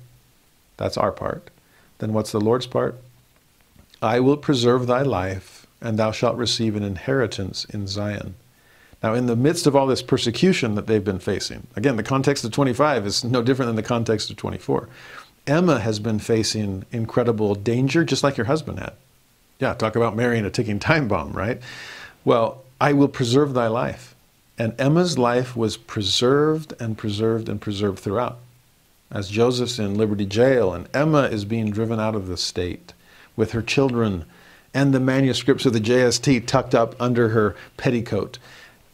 that's 0.77 0.97
our 0.97 1.11
part, 1.11 1.51
then 1.99 2.11
what's 2.11 2.31
the 2.31 2.41
Lord's 2.41 2.65
part? 2.65 2.99
I 4.01 4.19
will 4.19 4.37
preserve 4.37 4.87
thy 4.87 5.03
life, 5.03 5.67
and 5.79 5.99
thou 5.99 6.11
shalt 6.11 6.37
receive 6.37 6.75
an 6.75 6.81
inheritance 6.81 7.65
in 7.65 7.85
Zion. 7.85 8.33
Now, 9.03 9.13
in 9.13 9.25
the 9.25 9.35
midst 9.35 9.67
of 9.67 9.75
all 9.75 9.85
this 9.85 10.01
persecution 10.01 10.75
that 10.75 10.87
they've 10.87 11.03
been 11.03 11.19
facing, 11.19 11.67
again, 11.75 11.97
the 11.97 12.03
context 12.03 12.45
of 12.45 12.51
25 12.51 13.05
is 13.05 13.23
no 13.25 13.43
different 13.43 13.67
than 13.67 13.75
the 13.75 13.83
context 13.83 14.29
of 14.29 14.37
24. 14.37 14.87
Emma 15.45 15.79
has 15.79 15.99
been 15.99 16.19
facing 16.19 16.85
incredible 16.91 17.53
danger, 17.53 18.05
just 18.05 18.23
like 18.23 18.37
your 18.37 18.45
husband 18.45 18.79
had. 18.79 18.93
Yeah, 19.59 19.73
talk 19.73 19.97
about 19.97 20.15
marrying 20.15 20.45
a 20.45 20.49
ticking 20.49 20.79
time 20.79 21.09
bomb, 21.09 21.33
right? 21.33 21.61
Well, 22.23 22.63
I 22.79 22.93
will 22.93 23.09
preserve 23.09 23.53
thy 23.53 23.67
life. 23.67 24.15
And 24.57 24.73
Emma's 24.79 25.17
life 25.17 25.55
was 25.55 25.77
preserved 25.77 26.73
and 26.79 26.97
preserved 26.97 27.49
and 27.49 27.59
preserved 27.59 27.99
throughout. 27.99 28.39
As 29.11 29.29
Joseph's 29.29 29.79
in 29.79 29.95
Liberty 29.95 30.25
Jail 30.25 30.73
and 30.73 30.87
Emma 30.93 31.23
is 31.23 31.43
being 31.43 31.71
driven 31.71 31.99
out 31.99 32.15
of 32.15 32.27
the 32.27 32.37
state 32.37 32.93
with 33.35 33.51
her 33.51 33.61
children 33.61 34.25
and 34.73 34.93
the 34.93 34.99
manuscripts 34.99 35.65
of 35.65 35.73
the 35.73 35.79
JST 35.79 36.45
tucked 36.47 36.73
up 36.73 36.95
under 36.99 37.29
her 37.29 37.55
petticoat. 37.77 38.39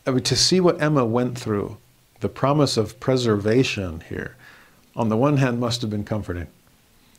I 0.09 0.11
mean, 0.11 0.23
to 0.23 0.35
see 0.35 0.59
what 0.59 0.81
Emma 0.81 1.05
went 1.05 1.37
through, 1.37 1.77
the 2.19 2.29
promise 2.29 2.77
of 2.77 2.99
preservation 2.99 4.01
here, 4.09 4.35
on 4.95 5.09
the 5.09 5.15
one 5.15 5.37
hand, 5.37 5.59
must 5.59 5.81
have 5.81 5.91
been 5.91 6.03
comforting. 6.03 6.47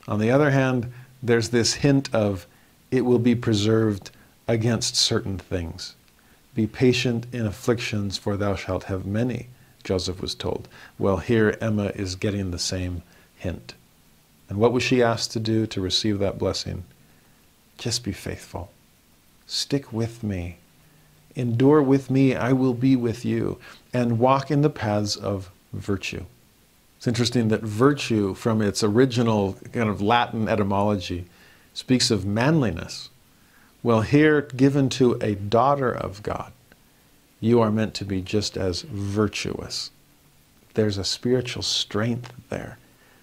On 0.09 0.19
the 0.19 0.33
other 0.33 0.51
hand, 0.51 0.93
there's 1.23 1.51
this 1.51 1.75
hint 1.75 2.13
of 2.13 2.49
it 2.91 3.03
will 3.03 3.21
be 3.21 3.37
preserved 3.37 4.11
against 4.49 4.97
certain 4.97 5.39
things. 5.39 5.95
Be 6.57 6.67
patient 6.67 7.27
in 7.33 7.47
afflictions, 7.47 8.19
for 8.19 8.37
thou 8.37 8.57
shalt 8.57 8.85
have 8.85 9.07
many, 9.07 9.47
Joseph 9.85 10.21
was 10.21 10.35
told. 10.35 10.67
Well, 10.99 11.19
here 11.19 11.57
Emma 11.61 11.93
is 11.95 12.17
getting 12.17 12.51
the 12.51 12.59
same 12.59 13.05
hint. 13.37 13.75
And 14.49 14.59
what 14.59 14.73
was 14.73 14.83
she 14.83 15.01
asked 15.01 15.31
to 15.31 15.39
do 15.39 15.65
to 15.69 15.81
receive 15.81 16.19
that 16.19 16.41
blessing? 16.41 16.83
Just 17.79 18.03
be 18.03 18.11
faithful. 18.11 18.73
Stick 19.47 19.93
with 19.93 20.25
me. 20.25 20.57
Endure 21.37 21.83
with 21.83 22.11
me, 22.11 22.35
I 22.35 22.53
will 22.53 22.75
be 22.75 22.97
with 22.97 23.25
you. 23.25 23.59
And 23.93 24.19
walk 24.19 24.51
in 24.51 24.63
the 24.63 24.71
paths 24.71 25.17
of 25.17 25.51
virtue. 25.73 26.25
It's 26.97 27.07
interesting 27.07 27.49
that 27.49 27.63
virtue, 27.63 28.35
from 28.35 28.61
its 28.61 28.85
original 28.85 29.57
kind 29.73 29.89
of 29.89 30.03
Latin 30.03 30.49
etymology, 30.49 31.27
speaks 31.73 32.11
of 32.11 32.27
manliness. 32.27 33.09
Well, 33.83 34.03
here, 34.03 34.43
given 34.43 34.91
to 34.91 35.15
a 35.23 35.35
daughter 35.35 35.91
of 35.91 36.23
God, 36.23 36.53
you 37.41 37.61
are 37.61 37.71
meant 37.71 37.95
to 37.95 38.05
be 38.05 38.21
just 38.21 38.57
as 38.59 38.83
virtuous. 38.83 39.91
There's 40.75 40.99
a 40.99 41.05
spiritual 41.05 41.63
strength 41.63 42.33
there, 42.51 42.79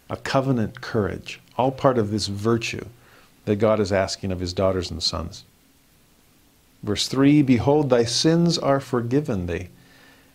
a 0.10 0.18
covenant 0.18 0.82
courage, 0.82 1.40
all 1.56 1.72
part 1.72 2.00
of 2.00 2.10
this 2.10 2.28
virtue 2.28 2.86
that 3.46 3.58
God 3.58 3.80
is 3.80 3.92
asking 3.92 4.32
of 4.32 4.40
his 4.40 4.54
daughters 4.54 4.90
and 4.90 5.02
sons. 5.04 5.44
Verse 6.84 7.08
3 7.08 7.42
Behold, 7.42 7.90
thy 7.90 8.04
sins 8.04 8.58
are 8.58 8.80
forgiven 8.80 9.48
thee, 9.48 9.70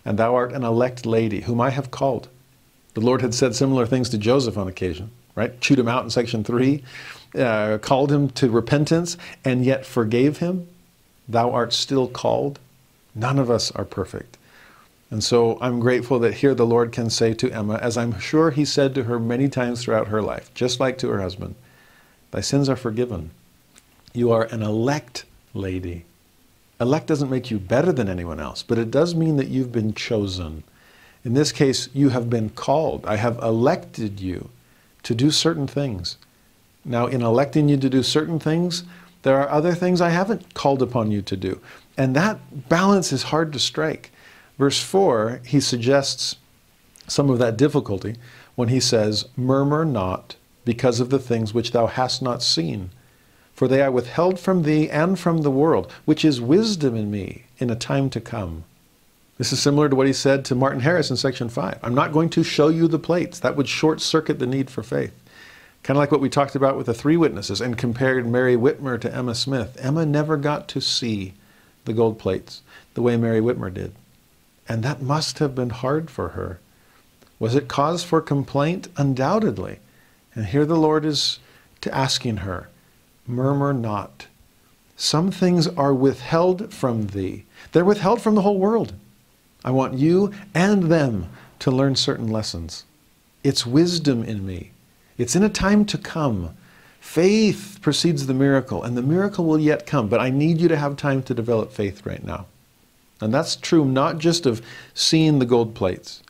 and 0.05 0.19
thou 0.19 0.35
art 0.35 0.53
an 0.53 0.65
elect 0.65 1.07
lady, 1.07 1.43
whom 1.43 1.61
I 1.61 1.71
have 1.71 1.91
called. 1.91 2.29
The 2.95 3.01
Lord 3.01 3.23
had 3.23 3.35
said 3.35 3.55
similar 3.55 3.87
things 3.87 4.09
to 4.11 4.19
Joseph 4.19 4.59
on 4.59 4.69
occasion, 4.69 5.11
right? 5.35 5.59
Chewed 5.61 5.79
him 5.79 5.89
out 5.89 6.05
in 6.05 6.11
section 6.11 6.45
3, 6.45 6.83
uh, 7.39 7.79
called 7.79 8.13
him 8.13 8.29
to 8.31 8.51
repentance, 8.51 9.17
and 9.45 9.65
yet 9.65 9.87
forgave 9.87 10.39
him. 10.39 10.69
Thou 11.29 11.51
art 11.51 11.73
still 11.73 12.09
called. 12.09 12.59
None 13.15 13.39
of 13.39 13.51
us 13.51 13.71
are 13.73 13.85
perfect. 13.85 14.37
And 15.11 15.23
so 15.23 15.59
I'm 15.61 15.81
grateful 15.81 16.19
that 16.21 16.35
here 16.35 16.55
the 16.55 16.67
Lord 16.67 16.91
can 16.91 17.11
say 17.11 17.35
to 17.35 17.51
Emma, 17.51 17.77
as 17.77 17.97
I'm 17.97 18.19
sure 18.19 18.51
he 18.51 18.65
said 18.65 18.95
to 18.95 19.05
her 19.05 19.19
many 19.19 19.49
times 19.49 19.83
throughout 19.83 20.09
her 20.09 20.23
life, 20.23 20.53
just 20.55 20.81
like 20.81 20.99
to 20.99 21.09
her 21.09 21.21
husband, 21.21 21.55
Thy 22.31 22.41
sins 22.41 22.71
are 22.71 22.77
forgiven. 22.77 23.31
You 24.15 24.33
are 24.33 24.45
an 24.45 24.63
elect 24.63 25.25
lady. 25.53 26.07
Elect 26.83 27.07
doesn't 27.07 27.31
make 27.31 27.49
you 27.49 27.61
better 27.61 27.93
than 27.93 28.09
anyone 28.09 28.41
else, 28.41 28.65
but 28.65 28.77
it 28.77 28.91
does 28.91 29.15
mean 29.15 29.37
that 29.37 29.47
you've 29.47 29.71
been 29.71 29.95
chosen. 29.95 30.65
In 31.25 31.35
this 31.35 31.53
case, 31.53 31.89
you 31.95 32.09
have 32.09 32.29
been 32.29 32.51
called. 32.51 33.07
I 33.07 33.17
have 33.17 33.39
elected 33.39 34.19
you 34.19 34.51
to 35.05 35.15
do 35.15 35.31
certain 35.31 35.69
things. 35.69 36.17
Now, 36.85 37.07
in 37.07 37.23
electing 37.23 37.69
you 37.69 37.77
to 37.77 37.89
do 37.89 38.03
certain 38.03 38.41
things, 38.41 38.83
there 39.23 39.39
are 39.39 39.49
other 39.49 39.75
things 39.75 40.01
I 40.01 40.09
haven't 40.09 40.55
called 40.55 40.83
upon 40.83 41.13
you 41.13 41.23
to 41.23 41.37
do. 41.37 41.61
And 41.97 42.17
that 42.17 42.69
balance 42.69 43.13
is 43.13 43.25
hard 43.25 43.53
to 43.53 43.61
strike. 43.61 44.11
Verse 44.59 44.83
4, 44.83 45.41
he 45.47 45.61
suggests 45.61 46.35
some 47.07 47.31
of 47.31 47.39
that 47.39 47.57
difficulty 47.57 48.17
when 48.57 48.69
he 48.69 48.81
says, 48.81 49.29
Murmur 49.37 49.85
not 49.85 50.35
because 50.65 50.99
of 50.99 51.11
the 51.11 51.21
things 51.21 51.55
which 51.55 51.71
thou 51.71 51.87
hast 51.87 52.23
not 52.23 52.43
seen. 52.43 52.91
For 53.63 53.69
they 53.69 53.81
are 53.81 53.93
withheld 53.93 54.41
from 54.41 54.65
thee 54.65 54.91
and 54.91 55.17
from 55.17 55.43
the 55.43 55.51
world, 55.53 55.89
which 56.05 56.25
is 56.25 56.41
wisdom 56.41 56.97
in 56.97 57.13
me 57.13 57.45
in 57.59 57.71
a 57.71 57.77
time 57.77 58.11
to 58.11 58.21
come. 58.21 58.65
This 59.39 59.53
is 59.53 59.63
similar 59.63 59.89
to 59.89 59.95
what 59.95 60.09
he 60.09 60.13
said 60.13 60.45
to 60.47 60.57
Martin 60.57 60.81
Harris 60.81 61.11
in 61.11 61.17
section 61.17 61.49
5. 61.49 61.79
I'm 61.81 61.95
not 61.95 62.11
going 62.11 62.29
to 62.31 62.43
show 62.43 62.67
you 62.67 62.89
the 62.89 62.99
plates. 62.99 63.39
That 63.39 63.57
would 63.57 63.69
short 63.69 64.01
circuit 64.01 64.41
the 64.41 64.49
need 64.49 64.69
for 64.69 64.83
faith. 64.83 65.15
Kind 65.85 65.97
of 65.97 66.01
like 66.01 66.11
what 66.11 66.21
we 66.21 66.29
talked 66.29 66.57
about 66.57 66.77
with 66.77 66.87
the 66.87 66.93
three 66.93 67.17
witnesses 67.17 67.61
and 67.61 67.79
compared 67.79 68.27
Mary 68.27 68.57
Whitmer 68.57 69.01
to 69.01 69.15
Emma 69.15 69.33
Smith. 69.33 69.77
Emma 69.79 70.05
never 70.05 70.37
got 70.37 70.67
to 70.67 70.81
see 70.81 71.35
the 71.85 71.93
gold 71.93 72.19
plates 72.19 72.63
the 72.95 73.03
way 73.03 73.17
Mary 73.17 73.41
Whitmer 73.41 73.73
did. 73.73 73.93
And 74.69 74.83
that 74.83 75.03
must 75.03 75.39
have 75.39 75.55
been 75.55 75.71
hard 75.71 76.11
for 76.11 76.31
her. 76.31 76.59
Was 77.39 77.55
it 77.55 77.69
cause 77.69 78.03
for 78.03 78.21
complaint? 78.21 78.89
Undoubtedly. 78.97 79.79
And 80.35 80.47
here 80.47 80.67
the 80.67 80.75
Lord 80.75 81.05
is 81.05 81.39
to 81.83 81.95
asking 81.95 82.39
her, 82.39 82.69
murmur 83.27 83.73
not. 83.73 84.27
Some 84.97 85.31
things 85.31 85.67
are 85.69 85.95
withheld 85.95 86.73
from 86.73 87.09
thee. 87.09 87.45
They're 87.73 87.85
withheld 87.85 88.21
from 88.21 88.35
the 88.35 88.43
whole 88.43 88.59
world. 88.59 88.95
I 89.65 89.71
want 89.71 89.95
you 89.95 90.33
and 90.55 90.85
them 90.85 91.29
to 91.61 91.71
learn 91.71 91.97
certain 91.97 92.29
lessons. 92.29 92.85
It's 93.45 93.67
wisdom 93.67 94.23
in 94.23 94.47
me. 94.47 94.73
It's 95.19 95.37
in 95.37 95.43
a 95.43 95.49
time 95.49 95.85
to 95.87 95.99
come. 95.99 96.57
Faith 97.01 97.79
precedes 97.81 98.27
the 98.27 98.35
miracle, 98.35 98.83
and 98.85 98.97
the 98.97 99.03
miracle 99.03 99.45
will 99.45 99.59
yet 99.59 99.87
come, 99.87 100.09
but 100.09 100.21
I 100.21 100.31
need 100.31 100.61
you 100.61 100.69
to 100.69 100.77
have 100.77 100.97
time 100.97 101.23
to 101.25 101.35
develop 101.35 101.73
faith 101.73 102.07
right 102.07 102.23
now. 102.25 102.47
And 103.21 103.33
that's 103.33 103.57
true 103.57 103.85
not 103.85 104.19
just 104.19 104.47
of 104.47 104.63
seeing 104.95 105.39
the 105.39 105.47
gold 105.47 105.75
plates, 105.75 106.23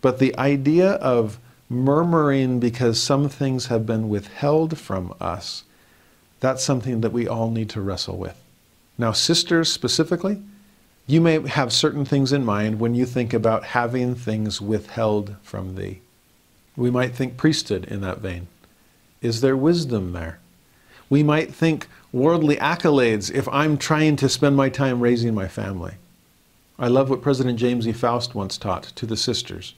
but 0.00 0.18
the 0.18 0.36
idea 0.38 0.92
of 0.92 1.38
murmuring 1.68 2.60
because 2.60 3.02
some 3.02 3.28
things 3.28 3.66
have 3.66 3.86
been 3.86 4.08
withheld 4.08 4.78
from 4.78 5.14
us. 5.20 5.64
That's 6.42 6.64
something 6.64 7.02
that 7.02 7.12
we 7.12 7.28
all 7.28 7.52
need 7.52 7.70
to 7.70 7.80
wrestle 7.80 8.16
with. 8.16 8.36
Now, 8.98 9.12
sisters 9.12 9.72
specifically, 9.72 10.42
you 11.06 11.20
may 11.20 11.46
have 11.46 11.72
certain 11.72 12.04
things 12.04 12.32
in 12.32 12.44
mind 12.44 12.80
when 12.80 12.96
you 12.96 13.06
think 13.06 13.32
about 13.32 13.62
having 13.62 14.16
things 14.16 14.60
withheld 14.60 15.36
from 15.44 15.76
thee. 15.76 16.00
We 16.74 16.90
might 16.90 17.14
think 17.14 17.36
priesthood 17.36 17.84
in 17.84 18.00
that 18.00 18.18
vein. 18.18 18.48
Is 19.20 19.40
there 19.40 19.56
wisdom 19.56 20.14
there? 20.14 20.40
We 21.08 21.22
might 21.22 21.54
think 21.54 21.86
worldly 22.10 22.56
accolades 22.56 23.32
if 23.32 23.48
I'm 23.50 23.78
trying 23.78 24.16
to 24.16 24.28
spend 24.28 24.56
my 24.56 24.68
time 24.68 24.98
raising 24.98 25.36
my 25.36 25.46
family. 25.46 25.94
I 26.76 26.88
love 26.88 27.08
what 27.08 27.22
President 27.22 27.56
James 27.56 27.86
E. 27.86 27.92
Faust 27.92 28.34
once 28.34 28.58
taught 28.58 28.82
to 28.96 29.06
the 29.06 29.16
sisters. 29.16 29.74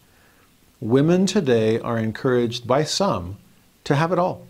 Women 0.81 1.27
today 1.27 1.79
are 1.79 1.99
encouraged 1.99 2.67
by 2.67 2.85
some 2.85 3.37
to 3.85 3.97
have 3.97 4.13
it 4.13 4.19
all 4.19 4.47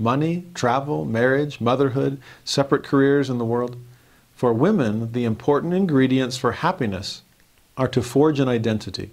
money, 0.00 0.44
travel, 0.54 1.04
marriage, 1.04 1.60
motherhood, 1.60 2.20
separate 2.44 2.82
careers 2.82 3.30
in 3.30 3.38
the 3.38 3.44
world. 3.44 3.76
For 4.34 4.52
women, 4.52 5.12
the 5.12 5.24
important 5.24 5.74
ingredients 5.74 6.36
for 6.36 6.52
happiness 6.52 7.22
are 7.76 7.88
to 7.88 8.02
forge 8.02 8.40
an 8.40 8.48
identity, 8.48 9.10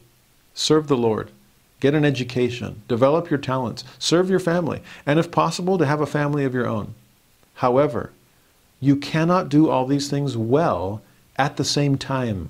serve 0.53 0.87
the 0.87 0.97
Lord, 0.97 1.31
get 1.79 1.93
an 1.93 2.05
education, 2.05 2.81
develop 2.87 3.29
your 3.29 3.39
talents, 3.39 3.83
serve 3.99 4.29
your 4.29 4.39
family, 4.39 4.81
and 5.05 5.19
if 5.19 5.29
possible, 5.29 5.77
to 5.77 5.85
have 5.85 6.01
a 6.01 6.05
family 6.05 6.45
of 6.45 6.53
your 6.53 6.67
own. 6.67 6.95
However, 7.55 8.11
you 8.79 8.95
cannot 8.95 9.49
do 9.49 9.69
all 9.69 9.85
these 9.85 10.09
things 10.09 10.37
well 10.37 11.01
at 11.37 11.57
the 11.57 11.65
same 11.65 11.97
time. 11.97 12.49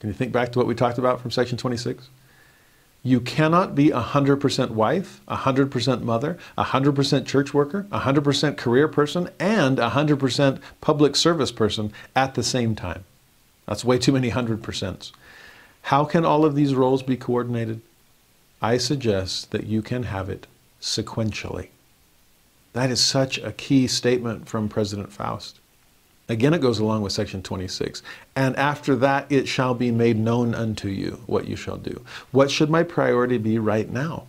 Can 0.00 0.08
you 0.08 0.14
think 0.14 0.32
back 0.32 0.52
to 0.52 0.58
what 0.58 0.66
we 0.66 0.74
talked 0.74 0.98
about 0.98 1.20
from 1.20 1.30
section 1.30 1.58
26? 1.58 2.08
You 3.02 3.20
cannot 3.20 3.74
be 3.74 3.90
a 3.90 4.00
100% 4.00 4.70
wife, 4.70 5.20
a 5.28 5.36
100% 5.36 6.02
mother, 6.02 6.36
a 6.56 6.64
100% 6.64 7.26
church 7.26 7.54
worker, 7.54 7.86
a 7.92 8.00
100% 8.00 8.56
career 8.56 8.88
person, 8.88 9.30
and 9.38 9.78
a 9.78 9.90
100% 9.90 10.60
public 10.80 11.16
service 11.16 11.52
person 11.52 11.92
at 12.16 12.34
the 12.34 12.42
same 12.42 12.74
time. 12.74 13.04
That's 13.66 13.84
way 13.84 13.98
too 13.98 14.12
many 14.12 14.30
100%. 14.30 15.12
How 15.82 16.04
can 16.04 16.24
all 16.24 16.44
of 16.44 16.54
these 16.54 16.74
roles 16.74 17.02
be 17.02 17.16
coordinated? 17.16 17.80
I 18.60 18.76
suggest 18.78 19.52
that 19.52 19.66
you 19.66 19.80
can 19.80 20.02
have 20.04 20.28
it 20.28 20.46
sequentially. 20.80 21.68
That 22.72 22.90
is 22.90 23.00
such 23.00 23.38
a 23.38 23.52
key 23.52 23.86
statement 23.86 24.48
from 24.48 24.68
President 24.68 25.12
Faust. 25.12 25.60
Again, 26.28 26.52
it 26.52 26.60
goes 26.60 26.78
along 26.78 27.02
with 27.02 27.12
section 27.12 27.42
26. 27.42 28.02
And 28.36 28.54
after 28.56 28.94
that, 28.96 29.30
it 29.32 29.48
shall 29.48 29.74
be 29.74 29.90
made 29.90 30.18
known 30.18 30.54
unto 30.54 30.88
you 30.88 31.22
what 31.26 31.48
you 31.48 31.56
shall 31.56 31.78
do. 31.78 32.04
What 32.32 32.50
should 32.50 32.68
my 32.68 32.82
priority 32.82 33.38
be 33.38 33.58
right 33.58 33.88
now? 33.88 34.26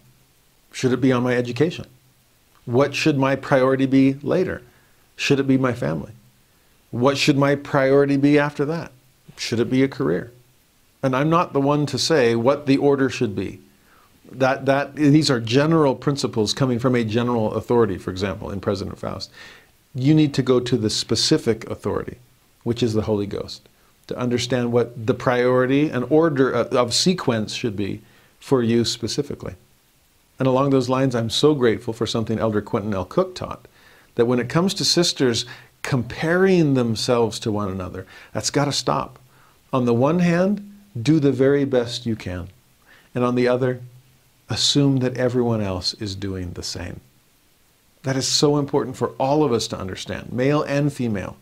Should 0.72 0.94
it 0.94 1.02
be 1.02 1.12
on 1.12 1.24
my 1.24 1.36
education? 1.36 1.86
What 2.66 2.96
should 2.96 3.18
my 3.18 3.36
priority 3.36 3.86
be 3.86 4.14
later? 4.22 4.62
Should 5.18 5.40
it 5.40 5.48
be 5.48 5.58
my 5.58 5.74
family? 5.74 6.14
What 6.92 7.18
should 7.18 7.38
my 7.38 7.56
priority 7.56 8.16
be 8.16 8.40
after 8.40 8.64
that? 8.66 8.92
Should 9.36 9.60
it 9.60 9.70
be 9.70 9.84
a 9.84 9.88
career? 9.88 10.32
And 11.04 11.16
I'm 11.16 11.30
not 11.30 11.54
the 11.54 11.62
one 11.62 11.86
to 11.88 11.98
say 11.98 12.36
what 12.36 12.66
the 12.66 12.78
order 12.78 13.10
should 13.10 13.36
be. 13.36 13.60
That, 14.32 14.66
that, 14.68 14.96
these 14.96 15.32
are 15.32 15.40
general 15.40 15.96
principles 15.96 16.54
coming 16.54 16.78
from 16.78 16.96
a 16.96 17.04
general 17.04 17.54
authority, 17.56 17.98
for 17.98 18.12
example, 18.12 18.52
in 18.52 18.62
President 18.62 18.98
Faust 18.98 19.32
you 19.96 20.14
need 20.14 20.34
to 20.36 20.44
go 20.44 20.60
to 20.60 20.78
the 20.78 20.90
specific 20.90 21.70
authority, 21.70 22.18
which 22.64 22.84
is 22.84 22.94
the 22.94 23.04
Holy 23.04 23.26
Ghost, 23.26 23.68
to 24.08 24.18
understand 24.18 24.72
what 24.72 25.06
the 25.08 25.14
priority 25.14 25.90
and 25.90 26.06
order 26.10 26.52
of, 26.52 26.94
sequence 26.94 27.54
should 27.54 27.76
be 27.76 28.02
for 28.40 28.64
you 28.64 28.86
specifically. 28.86 29.56
And 30.38 30.48
along 30.48 30.70
those 30.70 30.90
lines, 30.90 31.16
I'm 31.16 31.30
so 31.30 31.54
grateful 31.54 31.94
for 31.94 32.08
something 32.08 32.40
Elder 32.40 32.62
Quentin 32.62 32.94
L. 32.94 33.06
Cook 33.06 33.36
taught 33.36 33.68
that 34.16 34.26
when 34.26 34.40
it 34.40 34.50
comes 34.50 34.74
to 34.76 34.86
sisters 34.86 35.46
comparing 35.82 36.74
themselves 36.74 37.40
to 37.40 37.52
one 37.52 37.70
another, 37.70 38.06
that's 38.34 38.50
got 38.50 38.66
to 38.66 38.72
stop. 38.72 39.20
On 39.72 39.86
the 39.86 39.94
one 39.94 40.20
hand, 40.20 40.78
do 41.00 41.20
the 41.20 41.32
very 41.32 41.66
best 41.66 42.06
you 42.06 42.16
can. 42.16 42.50
And 43.14 43.24
on 43.24 43.36
the 43.36 43.48
other, 43.48 43.82
assume 44.50 44.98
that 44.98 45.18
everyone 45.18 45.62
else 45.62 45.94
is 45.96 46.16
doing 46.16 46.54
the 46.54 46.64
same. 46.64 47.02
That 48.04 48.16
is 48.16 48.28
so 48.28 48.58
important 48.58 48.96
for 48.96 49.10
all 49.20 49.44
of 49.44 49.52
us 49.52 49.68
to 49.68 49.80
understand, 49.80 50.32
male 50.32 50.64
and 50.64 50.92
female. 50.92 51.38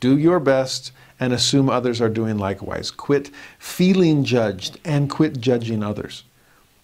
Do 0.00 0.16
your 0.16 0.38
best 0.38 0.92
and 1.18 1.32
assume 1.32 1.68
others 1.68 2.00
are 2.00 2.08
doing 2.08 2.38
likewise. 2.38 2.90
Quit 2.90 3.30
feeling 3.58 4.24
judged 4.24 4.78
and 4.84 5.10
quit 5.10 5.40
judging 5.40 5.82
others. 5.82 6.22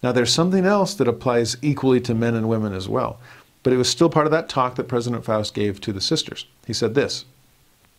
Now, 0.02 0.12
there's 0.12 0.32
something 0.32 0.66
else 0.66 0.94
that 0.94 1.08
applies 1.08 1.56
equally 1.62 2.00
to 2.02 2.14
men 2.14 2.34
and 2.34 2.48
women 2.48 2.74
as 2.74 2.88
well, 2.88 3.20
but 3.62 3.72
it 3.72 3.76
was 3.76 3.88
still 3.88 4.10
part 4.10 4.26
of 4.26 4.32
that 4.32 4.48
talk 4.48 4.74
that 4.74 4.88
President 4.88 5.24
Faust 5.24 5.54
gave 5.54 5.80
to 5.80 5.92
the 5.92 6.00
sisters. 6.00 6.46
He 6.66 6.72
said 6.72 6.94
this 6.94 7.24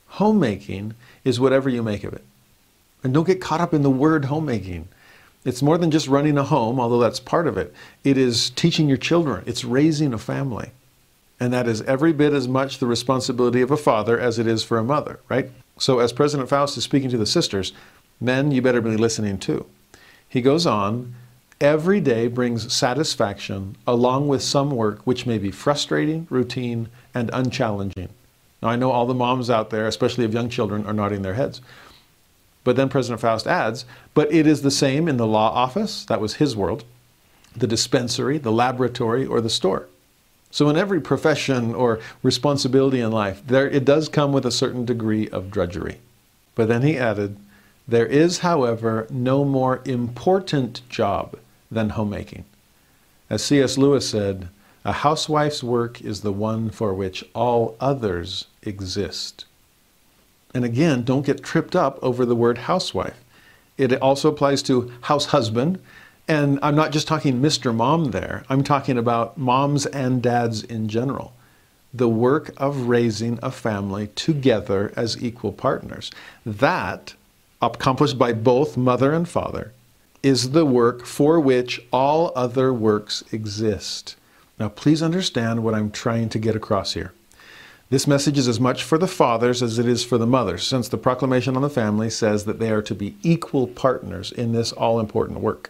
Homemaking 0.09 0.93
is 1.23 1.39
whatever 1.39 1.69
you 1.69 1.81
make 1.81 2.03
of 2.03 2.13
it. 2.13 2.23
And 3.03 3.13
don't 3.13 3.27
get 3.27 3.41
caught 3.41 3.61
up 3.61 3.73
in 3.73 3.81
the 3.81 3.89
word 3.89 4.25
homemaking. 4.25 4.87
It's 5.45 5.61
more 5.61 5.77
than 5.77 5.91
just 5.91 6.07
running 6.07 6.37
a 6.37 6.43
home, 6.43 6.79
although 6.79 6.99
that's 6.99 7.19
part 7.19 7.47
of 7.47 7.57
it. 7.57 7.73
It 8.03 8.17
is 8.17 8.49
teaching 8.51 8.87
your 8.87 8.97
children, 8.97 9.43
it's 9.45 9.63
raising 9.63 10.13
a 10.13 10.17
family. 10.17 10.71
And 11.39 11.51
that 11.51 11.67
is 11.67 11.81
every 11.81 12.13
bit 12.13 12.33
as 12.33 12.47
much 12.47 12.77
the 12.77 12.87
responsibility 12.87 13.61
of 13.61 13.71
a 13.71 13.77
father 13.77 14.19
as 14.19 14.39
it 14.39 14.47
is 14.47 14.63
for 14.63 14.77
a 14.77 14.83
mother, 14.83 15.19
right? 15.27 15.49
So, 15.77 15.99
as 15.99 16.13
President 16.13 16.47
Faust 16.47 16.77
is 16.77 16.83
speaking 16.83 17.09
to 17.09 17.17
the 17.17 17.25
sisters, 17.25 17.73
men, 18.21 18.51
you 18.51 18.61
better 18.61 18.79
be 18.79 18.95
listening 18.95 19.37
too. 19.37 19.65
He 20.27 20.41
goes 20.41 20.65
on, 20.65 21.13
every 21.59 21.99
day 21.99 22.27
brings 22.27 22.73
satisfaction 22.73 23.75
along 23.85 24.27
with 24.27 24.41
some 24.41 24.71
work 24.71 24.99
which 25.03 25.25
may 25.25 25.37
be 25.37 25.51
frustrating, 25.51 26.27
routine, 26.29 26.87
and 27.13 27.29
unchallenging. 27.33 28.09
Now, 28.61 28.69
I 28.69 28.77
know 28.77 28.91
all 28.91 29.05
the 29.05 29.13
moms 29.13 29.49
out 29.49 29.69
there, 29.69 29.87
especially 29.87 30.25
of 30.25 30.33
young 30.33 30.49
children, 30.49 30.85
are 30.85 30.93
nodding 30.93 31.21
their 31.21 31.33
heads. 31.33 31.61
But 32.63 32.75
then 32.77 32.89
President 32.89 33.21
Faust 33.21 33.45
adds, 33.45 33.85
but 34.13 34.33
it 34.33 34.47
is 34.47 34.61
the 34.61 34.71
same 34.71 35.07
in 35.07 35.17
the 35.17 35.27
law 35.27 35.51
office, 35.51 36.03
that 36.05 36.19
was 36.19 36.35
his 36.35 36.55
world, 36.55 36.83
the 37.55 37.67
dispensary, 37.67 38.37
the 38.37 38.51
laboratory, 38.51 39.25
or 39.25 39.39
the 39.39 39.49
store. 39.49 39.87
So 40.55 40.69
in 40.69 40.77
every 40.77 41.01
profession 41.01 41.75
or 41.75 41.99
responsibility 42.23 43.01
in 43.01 43.11
life, 43.11 43.41
there 43.45 43.69
it 43.69 43.83
does 43.83 44.07
come 44.07 44.31
with 44.31 44.45
a 44.45 44.51
certain 44.51 44.85
degree 44.85 45.27
of 45.27 45.51
drudgery. 45.51 45.99
But 46.55 46.69
then 46.69 46.81
he 46.81 46.97
added, 46.97 47.35
there 47.85 48.05
is, 48.05 48.37
however, 48.37 49.05
no 49.09 49.43
more 49.43 49.81
important 49.83 50.87
job 50.87 51.37
than 51.69 51.89
homemaking. 51.89 52.45
As 53.29 53.43
C.S. 53.43 53.77
Lewis 53.77 54.09
said, 54.09 54.47
a 54.85 54.93
housewife's 54.93 55.61
work 55.61 55.99
is 55.99 56.21
the 56.21 56.31
one 56.31 56.69
for 56.69 56.93
which 56.93 57.25
all 57.33 57.75
others 57.81 58.45
exist. 58.63 59.43
And 60.53 60.63
again, 60.63 61.03
don't 61.03 61.25
get 61.25 61.43
tripped 61.43 61.75
up 61.75 61.99
over 62.01 62.25
the 62.25 62.33
word 62.33 62.59
housewife. 62.59 63.21
It 63.77 63.91
also 64.01 64.29
applies 64.29 64.63
to 64.63 64.93
house 65.01 65.25
husband 65.25 65.81
and 66.27 66.59
I'm 66.63 66.75
not 66.75 66.91
just 66.91 67.07
talking 67.07 67.39
Mr. 67.39 67.73
Mom 67.73 68.11
there, 68.11 68.45
I'm 68.49 68.63
talking 68.63 68.97
about 68.97 69.37
moms 69.37 69.85
and 69.85 70.21
dads 70.21 70.63
in 70.63 70.87
general. 70.87 71.33
The 71.93 72.09
work 72.09 72.51
of 72.57 72.87
raising 72.87 73.39
a 73.41 73.51
family 73.51 74.07
together 74.15 74.91
as 74.95 75.21
equal 75.21 75.51
partners. 75.51 76.11
That, 76.45 77.13
accomplished 77.61 78.17
by 78.17 78.33
both 78.33 78.75
mother 78.75 79.13
and 79.13 79.29
father, 79.29 79.71
is 80.23 80.51
the 80.51 80.65
work 80.65 81.05
for 81.05 81.39
which 81.39 81.79
all 81.93 82.31
other 82.35 82.73
works 82.73 83.23
exist. 83.31 84.15
Now, 84.59 84.69
please 84.69 85.03
understand 85.03 85.63
what 85.63 85.75
I'm 85.75 85.91
trying 85.91 86.29
to 86.29 86.39
get 86.39 86.55
across 86.55 86.93
here. 86.93 87.13
This 87.91 88.07
message 88.07 88.39
is 88.39 88.47
as 88.47 88.59
much 88.59 88.83
for 88.83 88.97
the 88.97 89.07
fathers 89.07 89.61
as 89.61 89.77
it 89.77 89.87
is 89.87 90.03
for 90.03 90.17
the 90.17 90.25
mothers, 90.25 90.65
since 90.65 90.89
the 90.89 90.97
proclamation 90.97 91.55
on 91.55 91.61
the 91.61 91.69
family 91.69 92.09
says 92.09 92.45
that 92.45 92.57
they 92.57 92.71
are 92.71 92.81
to 92.81 92.95
be 92.95 93.15
equal 93.21 93.67
partners 93.67 94.31
in 94.31 94.53
this 94.53 94.71
all 94.71 94.99
important 94.99 95.39
work 95.39 95.69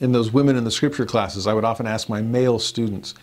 in 0.00 0.12
those 0.12 0.32
women 0.32 0.56
in 0.56 0.64
the 0.64 0.70
scripture 0.70 1.06
classes, 1.06 1.46
I 1.46 1.54
would 1.54 1.64
often 1.64 1.86
ask 1.86 2.08
my 2.08 2.20
male 2.20 2.58
students, 2.58 3.14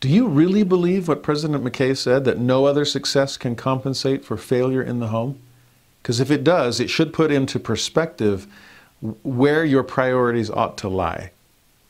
do 0.00 0.08
you 0.08 0.28
really 0.28 0.62
believe 0.62 1.08
what 1.08 1.22
President 1.22 1.64
McKay 1.64 1.96
said, 1.96 2.24
that 2.24 2.38
no 2.38 2.66
other 2.66 2.84
success 2.84 3.36
can 3.36 3.56
compensate 3.56 4.24
for 4.24 4.36
failure 4.36 4.82
in 4.82 5.00
the 5.00 5.08
home? 5.08 5.40
Because 6.02 6.20
if 6.20 6.30
it 6.30 6.44
does, 6.44 6.78
it 6.78 6.88
should 6.88 7.12
put 7.12 7.32
into 7.32 7.58
perspective 7.58 8.46
where 9.22 9.64
your 9.64 9.82
priorities 9.82 10.50
ought 10.50 10.78
to 10.78 10.88
lie. 10.88 11.32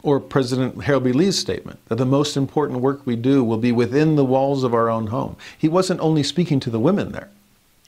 Or 0.02 0.20
President 0.20 0.84
Harold 0.84 1.04
B. 1.04 1.12
Lee's 1.12 1.38
statement 1.38 1.80
that 1.88 1.96
the 1.96 2.06
most 2.06 2.36
important 2.36 2.80
work 2.80 3.04
we 3.04 3.16
do 3.16 3.44
will 3.44 3.58
be 3.58 3.72
within 3.72 4.16
the 4.16 4.24
walls 4.24 4.64
of 4.64 4.72
our 4.72 4.88
own 4.88 5.08
home. 5.08 5.36
He 5.56 5.68
wasn't 5.68 6.00
only 6.00 6.22
speaking 6.22 6.60
to 6.60 6.70
the 6.70 6.80
women 6.80 7.12
there. 7.12 7.28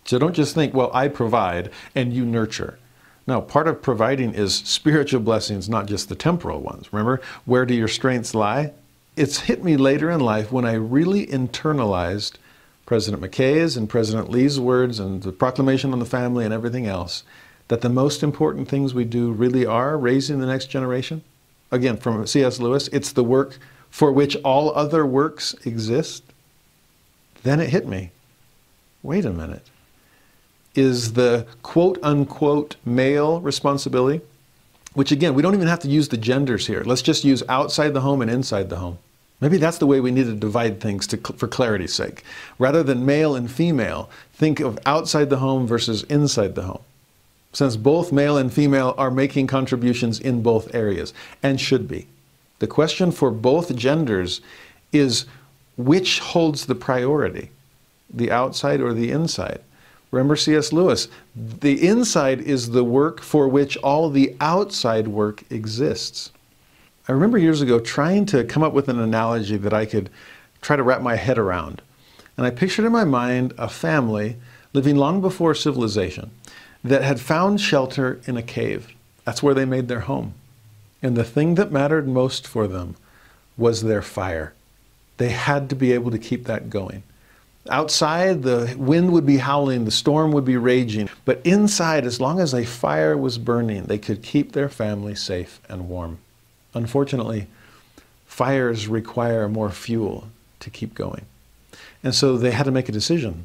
So 0.05 0.19
don't 0.19 0.35
just 0.35 0.55
think, 0.55 0.75
well, 0.75 0.91
I 0.93 1.09
provide 1.09 1.71
and 1.95 2.13
you 2.13 2.27
nurture. 2.27 2.79
No, 3.27 3.41
part 3.41 3.69
of 3.69 3.83
providing 3.83 4.35
is 4.35 4.55
spiritual 4.55 5.21
blessings, 5.21 5.69
not 5.69 5.87
just 5.87 6.09
the 6.09 6.15
temporal 6.15 6.61
ones. 6.61 6.93
Remember, 6.93 7.21
where 7.45 7.67
do 7.67 7.75
your 7.75 7.89
strengths 7.89 8.35
lie? 8.35 8.73
It's 9.17 9.41
hit 9.41 9.63
me 9.63 9.77
later 9.77 10.11
in 10.11 10.21
life 10.21 10.51
when 10.51 10.65
I 10.65 10.73
really 10.73 11.27
internalized 11.27 12.35
President 12.87 13.23
McKay's 13.23 13.77
and 13.77 13.89
President 13.89 14.31
Lee's 14.31 14.59
words 14.59 14.99
and 14.99 15.23
the 15.23 15.33
proclamation 15.33 15.93
on 15.93 15.99
the 15.99 16.07
family 16.07 16.45
and 16.45 16.55
everything 16.55 16.87
else 16.87 17.23
that 17.69 17.83
the 17.83 17.89
most 17.89 18.23
important 18.23 18.69
things 18.69 18.95
we 18.95 19.05
do 19.05 19.31
really 19.31 19.65
are 19.65 19.97
raising 19.97 20.41
the 20.41 20.47
next 20.47 20.67
generation. 20.67 21.23
Again, 21.71 21.99
from 21.99 22.27
C.S. 22.27 22.59
Lewis, 22.59 22.89
it's 22.89 23.13
the 23.13 23.23
work 23.23 23.59
for 23.91 24.11
which 24.11 24.37
all 24.43 24.75
other 24.75 25.07
works 25.07 25.55
exist. 25.65 26.25
Then 27.45 27.61
it 27.61 27.71
hit 27.71 27.87
me. 27.87 28.11
Wait 29.03 29.25
a 29.25 29.31
minute 29.31 29.67
is 30.75 31.15
the 31.15 31.47
quote 31.63 31.99
unquote 32.03 32.77
male 32.85 33.41
responsibility, 33.41 34.25
which 34.95 35.13
again, 35.13 35.35
we 35.35 35.43
don't 35.43 35.55
even 35.55 35.69
have 35.69 35.81
to 35.81 35.89
use 35.89 36.09
the 36.09 36.17
genders 36.17 36.67
here. 36.67 36.83
Let's 36.85 37.03
just 37.03 37.25
use 37.25 37.43
outside 37.49 37.95
the 37.95 38.01
home 38.01 38.23
and 38.23 38.31
inside 38.31 38.69
the 38.69 38.77
home. 38.77 38.99
Maybe 39.41 39.57
that's 39.57 39.79
the 39.79 39.87
way 39.87 40.01
we 40.01 40.11
need 40.11 40.27
to 40.27 40.35
divide 40.35 40.81
things 40.81 41.07
to, 41.09 41.17
for 41.17 41.49
clarity's 41.49 41.95
sake. 41.95 42.25
Rather 42.59 42.83
than 42.83 43.07
male 43.07 43.35
and 43.35 43.51
female, 43.51 44.11
think 44.35 44.61
of 44.61 44.79
outside 44.85 45.31
the 45.31 45.39
home 45.39 45.67
versus 45.67 46.03
inside 46.05 46.55
the 46.55 46.63
home. 46.63 46.83
Since 47.53 47.77
both 47.77 48.13
male 48.13 48.37
and 48.37 48.53
female 48.53 48.95
are 48.99 49.11
making 49.11 49.47
contributions 49.47 50.21
in 50.21 50.43
both 50.43 50.75
areas 50.75 51.15
and 51.43 51.61
should 51.61 51.89
be. 51.89 52.07
The 52.59 52.67
question 52.67 53.11
for 53.11 53.31
both 53.31 53.75
genders 53.75 54.43
is 54.93 55.25
which 55.77 56.19
holds 56.19 56.67
the 56.67 56.75
priority, 56.75 57.51
the 58.13 58.31
outside 58.31 58.81
or 58.81 58.93
the 58.93 59.11
inside? 59.11 59.61
Remember 60.11 60.37
C.S. 60.37 60.73
Lewis. 60.73 61.09
The 61.37 61.87
inside 61.87 62.41
is 62.41 62.71
the 62.71 62.85
work 62.85 63.21
for 63.21 63.47
which 63.49 63.77
all 63.79 64.11
the 64.11 64.35
outside 64.41 65.09
work 65.09 65.45
exists. 65.51 66.33
I 67.09 67.13
remember 67.13 67.39
years 67.39 67.61
ago 67.61 67.81
trying 67.81 68.27
to 68.27 68.45
come 68.45 68.63
up 68.63 68.73
with 68.73 68.89
an 68.89 68.99
analogy 68.99 69.57
that 69.57 69.73
I 69.73 69.87
could 69.87 70.11
try 70.61 70.77
to 70.77 70.83
wrap 70.83 71.03
my 71.03 71.17
head 71.17 71.39
around. 71.39 71.83
And 72.37 72.47
I 72.47 72.51
pictured 72.51 72.85
in 72.85 72.93
my 72.93 73.05
mind 73.05 73.53
a 73.59 73.69
family 73.69 74.37
living 74.73 74.97
long 74.97 75.21
before 75.21 75.55
civilization 75.55 76.31
that 76.83 77.03
had 77.03 77.21
found 77.21 77.61
shelter 77.61 78.21
in 78.27 78.37
a 78.37 78.43
cave. 78.43 78.89
That's 79.25 79.43
where 79.43 79.55
they 79.55 79.65
made 79.65 79.89
their 79.89 80.01
home. 80.01 80.35
And 81.03 81.17
the 81.17 81.25
thing 81.25 81.55
that 81.55 81.73
mattered 81.73 82.09
most 82.09 82.47
for 82.47 82.67
them 82.67 82.97
was 83.57 83.83
their 83.83 84.03
fire. 84.03 84.55
They 85.17 85.31
had 85.31 85.69
to 85.71 85.77
be 85.77 85.93
able 85.93 86.11
to 86.11 86.19
keep 86.19 86.45
that 86.45 86.71
going. 86.71 87.03
Outside, 87.69 88.43
the 88.43 88.75
wind 88.79 89.13
would 89.13 89.27
be 89.27 89.37
howling, 89.37 89.85
the 89.85 89.91
storm 89.91 90.33
would 90.33 90.45
be 90.45 90.57
raging. 90.57 91.11
But 91.25 91.43
inside, 91.45 92.07
as 92.07 92.21
long 92.21 92.41
as 92.41 92.55
a 92.55 92.65
fire 92.65 93.17
was 93.17 93.37
burning, 93.37 93.85
they 93.85 93.99
could 93.99 94.23
keep 94.23 94.53
their 94.53 94.69
family 94.69 95.15
safe 95.15 95.61
and 95.69 95.89
warm. 95.89 96.19
Unfortunately, 96.73 97.49
fires 98.27 98.89
require 98.89 99.49
more 99.49 99.71
fuel 99.71 100.29
to 100.61 100.71
keep 100.71 100.95
going. 100.95 101.27
And 102.03 102.15
so 102.15 102.39
they 102.39 102.53
had 102.53 102.65
to 102.65 102.71
make 102.71 102.89
a 102.89 102.93
decision. 102.93 103.45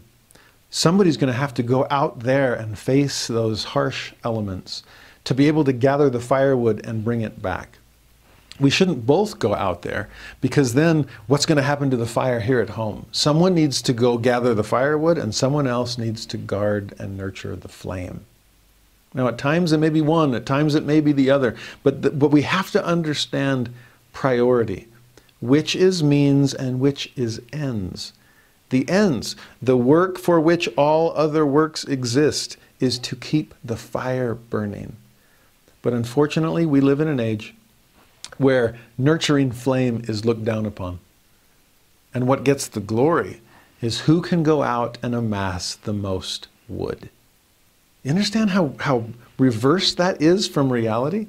Somebody's 0.70 1.18
going 1.18 1.32
to 1.32 1.40
have 1.40 1.54
to 1.56 1.64
go 1.64 1.86
out 1.90 2.22
there 2.22 2.54
and 2.54 2.78
face 2.78 3.28
those 3.28 3.66
harsh 3.66 4.14
elements 4.24 4.84
to 5.26 5.34
be 5.34 5.48
able 5.48 5.64
to 5.66 5.74
gather 5.74 6.10
the 6.10 6.20
firewood 6.20 6.86
and 6.86 7.04
bring 7.04 7.22
it 7.22 7.42
back. 7.42 7.80
We 8.60 8.69
shouldn't 8.69 9.06
both 9.06 9.38
go 9.38 9.53
out 9.53 9.82
there 9.82 10.10
because 10.40 10.73
then 10.73 11.07
what's 11.27 11.45
going 11.45 11.57
to 11.57 11.64
happen 11.64 11.90
to 11.91 11.98
the 11.98 12.06
fire 12.06 12.40
here 12.40 12.61
at 12.61 12.69
home? 12.69 13.06
Someone 13.11 13.53
needs 13.53 13.82
to 13.82 13.94
go 13.94 14.18
gather 14.18 14.53
the 14.53 14.64
firewood 14.64 15.18
and 15.18 15.36
someone 15.36 15.68
else 15.68 15.98
needs 15.98 16.26
to 16.27 16.38
guard 16.38 16.94
and 16.98 17.18
nurture 17.18 17.56
the 17.56 17.68
flame. 17.68 18.26
Now, 19.14 19.27
at 19.27 19.38
times 19.38 19.72
it 19.72 19.77
may 19.77 19.90
be 19.90 20.02
one, 20.02 20.34
at 20.36 20.45
times 20.45 20.76
it 20.76 20.86
may 20.86 21.02
be 21.02 21.11
the 21.11 21.30
other, 21.30 21.56
but, 21.84 22.02
the, 22.02 22.11
but 22.11 22.32
we 22.32 22.44
have 22.44 22.72
to 22.72 22.86
understand 22.86 23.73
priority 24.14 24.88
which 25.41 25.76
is 25.76 26.03
means 26.03 26.53
and 26.53 26.80
which 26.80 27.11
is 27.15 27.41
ends. 27.53 28.14
The 28.69 28.88
ends, 28.90 29.36
the 29.61 29.77
work 29.77 30.18
for 30.18 30.40
which 30.40 30.68
all 30.76 31.14
other 31.15 31.45
works 31.45 31.84
exist, 31.84 32.57
is 32.80 32.99
to 32.99 33.15
keep 33.15 33.53
the 33.64 33.77
fire 33.77 34.34
burning. 34.34 34.95
But 35.82 35.94
unfortunately, 35.94 36.65
we 36.65 36.82
live 36.82 36.99
in 36.99 37.07
an 37.07 37.19
age 37.19 37.53
where 38.38 38.78
nurturing 38.98 39.52
flame 39.52 40.03
is 40.07 40.26
looked 40.26 40.45
down 40.45 40.66
upon. 40.66 40.99
And 42.14 42.28
what 42.28 42.44
gets 42.44 42.68
the 42.68 42.80
glory 42.80 43.41
is 43.82 44.02
who 44.02 44.22
can 44.22 44.44
go 44.44 44.64
out 44.64 44.98
and 45.03 45.14
amass 45.14 45.76
the 45.76 45.94
most 45.94 46.48
wood. 46.68 47.10
You 48.03 48.12
understand 48.12 48.52
how, 48.52 48.74
how 48.80 49.06
reversed 49.38 49.98
that 49.98 50.22
is 50.22 50.48
from 50.48 50.72
reality? 50.72 51.28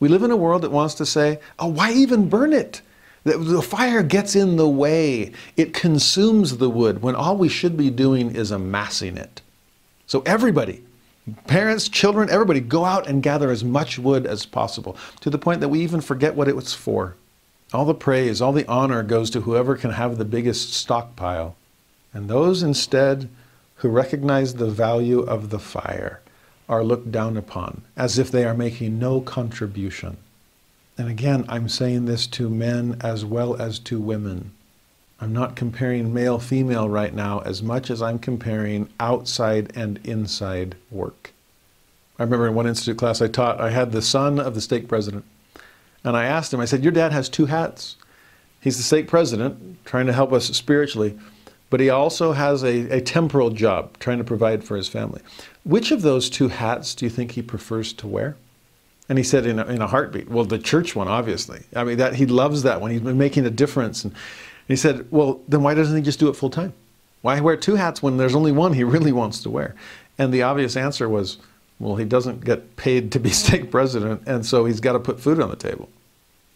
We 0.00 0.08
live 0.08 0.22
in 0.22 0.30
a 0.30 0.36
world 0.36 0.62
that 0.62 0.70
wants 0.70 0.94
to 0.94 1.06
say, 1.06 1.38
oh, 1.58 1.68
why 1.68 1.92
even 1.92 2.28
burn 2.28 2.52
it? 2.52 2.82
The 3.24 3.62
fire 3.62 4.02
gets 4.02 4.36
in 4.36 4.56
the 4.56 4.68
way, 4.68 5.32
it 5.56 5.72
consumes 5.72 6.58
the 6.58 6.68
wood 6.68 7.00
when 7.00 7.14
all 7.14 7.38
we 7.38 7.48
should 7.48 7.74
be 7.74 7.88
doing 7.88 8.34
is 8.34 8.50
amassing 8.50 9.16
it. 9.16 9.40
So, 10.06 10.22
everybody, 10.26 10.82
parents, 11.46 11.88
children, 11.88 12.30
everybody, 12.30 12.60
go 12.60 12.84
out 12.84 13.06
and 13.06 13.22
gather 13.22 13.50
as 13.50 13.64
much 13.64 13.98
wood 13.98 14.26
as 14.26 14.46
possible 14.46 14.96
to 15.20 15.30
the 15.30 15.38
point 15.38 15.60
that 15.60 15.68
we 15.68 15.80
even 15.80 16.00
forget 16.00 16.34
what 16.34 16.48
it 16.48 16.56
was 16.56 16.74
for. 16.74 17.16
All 17.72 17.84
the 17.84 17.94
praise, 17.94 18.40
all 18.40 18.52
the 18.52 18.68
honor 18.68 19.02
goes 19.02 19.30
to 19.30 19.40
whoever 19.40 19.76
can 19.76 19.90
have 19.90 20.16
the 20.16 20.24
biggest 20.24 20.72
stockpile. 20.72 21.56
And 22.12 22.28
those 22.28 22.62
instead 22.62 23.28
who 23.76 23.88
recognize 23.88 24.54
the 24.54 24.70
value 24.70 25.20
of 25.20 25.50
the 25.50 25.58
fire 25.58 26.20
are 26.68 26.84
looked 26.84 27.10
down 27.10 27.36
upon 27.36 27.82
as 27.96 28.18
if 28.18 28.30
they 28.30 28.44
are 28.44 28.54
making 28.54 28.98
no 28.98 29.20
contribution. 29.20 30.16
And 30.96 31.08
again, 31.08 31.44
I'm 31.48 31.68
saying 31.68 32.04
this 32.04 32.26
to 32.28 32.48
men 32.48 32.98
as 33.00 33.24
well 33.24 33.60
as 33.60 33.78
to 33.80 33.98
women. 33.98 34.52
I'm 35.24 35.32
not 35.32 35.56
comparing 35.56 36.12
male 36.12 36.38
female 36.38 36.86
right 36.86 37.14
now 37.14 37.38
as 37.46 37.62
much 37.62 37.90
as 37.90 38.02
I'm 38.02 38.18
comparing 38.18 38.90
outside 39.00 39.72
and 39.74 39.98
inside 40.04 40.76
work. 40.90 41.32
I 42.18 42.24
remember 42.24 42.46
in 42.46 42.54
one 42.54 42.66
institute 42.66 42.98
class 42.98 43.22
I 43.22 43.28
taught, 43.28 43.58
I 43.58 43.70
had 43.70 43.90
the 43.90 44.02
son 44.02 44.38
of 44.38 44.54
the 44.54 44.60
stake 44.60 44.86
president. 44.86 45.24
And 46.04 46.14
I 46.14 46.26
asked 46.26 46.52
him, 46.52 46.60
I 46.60 46.66
said, 46.66 46.82
Your 46.82 46.92
dad 46.92 47.12
has 47.12 47.30
two 47.30 47.46
hats. 47.46 47.96
He's 48.60 48.76
the 48.76 48.82
stake 48.82 49.08
president, 49.08 49.82
trying 49.86 50.04
to 50.08 50.12
help 50.12 50.30
us 50.30 50.44
spiritually, 50.48 51.18
but 51.70 51.80
he 51.80 51.88
also 51.88 52.32
has 52.32 52.62
a, 52.62 52.94
a 52.94 53.00
temporal 53.00 53.48
job, 53.48 53.98
trying 54.00 54.18
to 54.18 54.24
provide 54.24 54.62
for 54.62 54.76
his 54.76 54.88
family. 54.88 55.22
Which 55.62 55.90
of 55.90 56.02
those 56.02 56.28
two 56.28 56.48
hats 56.48 56.94
do 56.94 57.06
you 57.06 57.10
think 57.10 57.30
he 57.30 57.40
prefers 57.40 57.94
to 57.94 58.06
wear? 58.06 58.36
And 59.08 59.16
he 59.16 59.24
said 59.24 59.46
in 59.46 59.58
a, 59.58 59.64
in 59.64 59.80
a 59.80 59.86
heartbeat, 59.86 60.28
well, 60.28 60.44
the 60.44 60.58
church 60.58 60.94
one, 60.94 61.08
obviously. 61.08 61.62
I 61.74 61.84
mean, 61.84 61.96
that 61.96 62.14
he 62.14 62.26
loves 62.26 62.62
that 62.64 62.82
one. 62.82 62.90
He's 62.90 63.00
been 63.00 63.16
making 63.16 63.46
a 63.46 63.50
difference. 63.50 64.04
And 64.04 64.14
he 64.68 64.76
said, 64.76 65.06
well, 65.10 65.40
then 65.48 65.62
why 65.62 65.74
doesn't 65.74 65.96
he 65.96 66.02
just 66.02 66.18
do 66.18 66.28
it 66.28 66.36
full 66.36 66.50
time? 66.50 66.72
Why 67.22 67.40
wear 67.40 67.56
two 67.56 67.76
hats 67.76 68.02
when 68.02 68.16
there's 68.16 68.34
only 68.34 68.52
one 68.52 68.72
he 68.72 68.84
really 68.84 69.12
wants 69.12 69.42
to 69.42 69.50
wear? 69.50 69.74
And 70.18 70.32
the 70.32 70.42
obvious 70.42 70.76
answer 70.76 71.08
was, 71.08 71.38
well, 71.78 71.96
he 71.96 72.04
doesn't 72.04 72.44
get 72.44 72.76
paid 72.76 73.12
to 73.12 73.20
be 73.20 73.30
stake 73.42 73.70
president, 73.70 74.22
and 74.26 74.44
so 74.44 74.64
he's 74.64 74.80
got 74.80 74.92
to 74.92 75.00
put 75.00 75.20
food 75.20 75.40
on 75.40 75.50
the 75.50 75.56
table. 75.56 75.88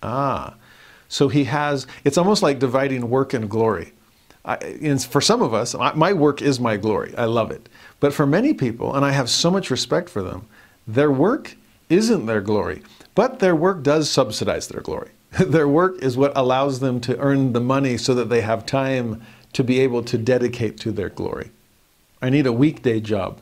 Ah, 0.03 0.55
so 1.09 1.29
he 1.29 1.45
has, 1.45 1.87
it's 2.05 2.19
almost 2.19 2.43
like 2.43 2.59
dividing 2.59 3.09
work 3.11 3.35
and 3.35 3.49
glory. 3.49 3.93
I, 4.45 4.97
for 4.99 5.21
some 5.21 5.43
of 5.43 5.53
us, 5.53 5.75
my 5.75 6.13
work 6.13 6.41
is 6.41 6.61
my 6.61 6.77
glory. 6.77 7.15
I 7.17 7.25
love 7.25 7.51
it. 7.51 7.69
But 8.01 8.15
for 8.15 8.27
many 8.27 8.55
people, 8.55 8.95
and 8.95 9.05
I 9.05 9.11
have 9.11 9.29
so 9.29 9.51
much 9.51 9.71
respect 9.71 10.09
for 10.09 10.23
them, 10.23 10.47
their 10.87 11.11
work 11.11 11.57
isn't 11.91 12.27
their 12.27 12.41
glory, 12.41 12.83
but 13.15 13.41
their 13.41 13.55
work 13.55 13.83
does 13.83 14.11
subsidize 14.11 14.69
their 14.69 14.81
glory. 14.81 15.11
their 15.47 15.69
work 15.69 16.03
is 16.03 16.17
what 16.17 16.33
allows 16.37 16.81
them 16.81 17.01
to 17.01 17.17
earn 17.19 17.53
the 17.53 17.61
money 17.61 17.97
so 17.97 18.15
that 18.15 18.29
they 18.29 18.41
have 18.41 18.67
time 18.67 19.23
to 19.53 19.63
be 19.63 19.81
able 19.81 20.03
to 20.03 20.19
dedicate 20.19 20.79
to 20.81 20.91
their 20.91 21.09
glory. 21.09 21.51
I 22.21 22.31
need 22.31 22.47
a 22.47 22.53
weekday 22.53 23.01
job 23.01 23.41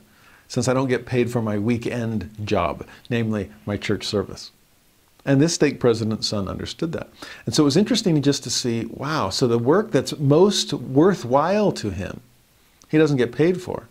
since 0.49 0.69
I 0.69 0.75
don't 0.75 0.89
get 0.89 1.07
paid 1.07 1.31
for 1.31 1.43
my 1.43 1.59
weekend 1.59 2.31
job, 2.45 2.87
namely 3.11 3.51
my 3.65 3.77
church 3.77 4.05
service. 4.05 4.53
And 5.25 5.41
this 5.41 5.55
stake 5.55 5.81
president's 5.81 6.29
son 6.29 6.47
understood 6.49 6.93
that. 6.93 7.09
And 7.47 7.55
so 7.55 7.65
it 7.65 7.65
was 7.65 7.77
interesting 7.77 8.21
just 8.23 8.45
to 8.45 8.51
see 8.51 8.85
wow, 8.87 9.31
so 9.31 9.49
the 9.49 9.59
work 9.59 9.91
that's 9.91 10.17
most 10.19 10.73
worthwhile 10.73 11.73
to 11.73 11.91
him, 11.91 12.21
he 12.89 12.99
doesn't 12.99 13.17
get 13.17 13.33
paid 13.33 13.61
for. 13.61 13.89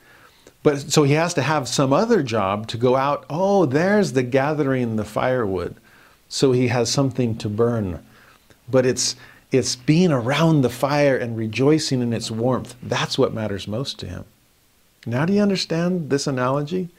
But 0.64 0.80
so 0.80 1.04
he 1.04 1.14
has 1.14 1.34
to 1.34 1.42
have 1.42 1.68
some 1.68 1.92
other 1.92 2.24
job 2.24 2.68
to 2.70 2.78
go 2.78 2.96
out. 2.96 3.26
Oh, 3.30 3.66
there's 3.66 4.14
the 4.14 4.24
gathering 4.24 4.96
the 4.96 5.04
firewood. 5.04 5.76
So 6.30 6.52
he 6.52 6.68
has 6.70 6.90
something 6.90 7.38
to 7.38 7.50
burn. 7.50 8.04
But 8.70 8.86
it's 8.86 9.16
it's 9.52 9.76
being 9.76 10.12
around 10.12 10.62
the 10.62 10.70
fire 10.70 11.16
and 11.16 11.38
rejoicing 11.38 12.02
in 12.02 12.14
its 12.14 12.32
warmth. 12.32 12.76
That's 12.82 13.18
what 13.18 13.34
matters 13.34 13.68
most 13.68 14.00
to 14.00 14.08
him. 14.08 14.26
Now 15.06 15.26
do 15.26 15.34
you 15.34 15.42
understand 15.42 16.10
this 16.10 16.28
analogy? 16.28 16.90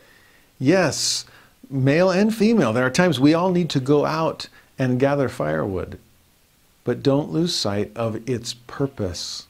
Yes, 0.59 1.27
male 1.69 2.11
and 2.11 2.35
female. 2.35 2.73
There 2.73 2.87
are 2.87 2.91
times 2.91 3.21
we 3.21 3.35
all 3.35 3.51
need 3.51 3.69
to 3.71 3.81
go 3.81 4.05
out 4.05 4.49
and 4.79 5.01
gather 5.01 5.29
firewood. 5.29 5.99
But 6.85 7.03
don't 7.03 7.33
lose 7.33 7.55
sight 7.55 7.91
of 7.97 8.27
its 8.29 8.55
purpose, 8.55 9.49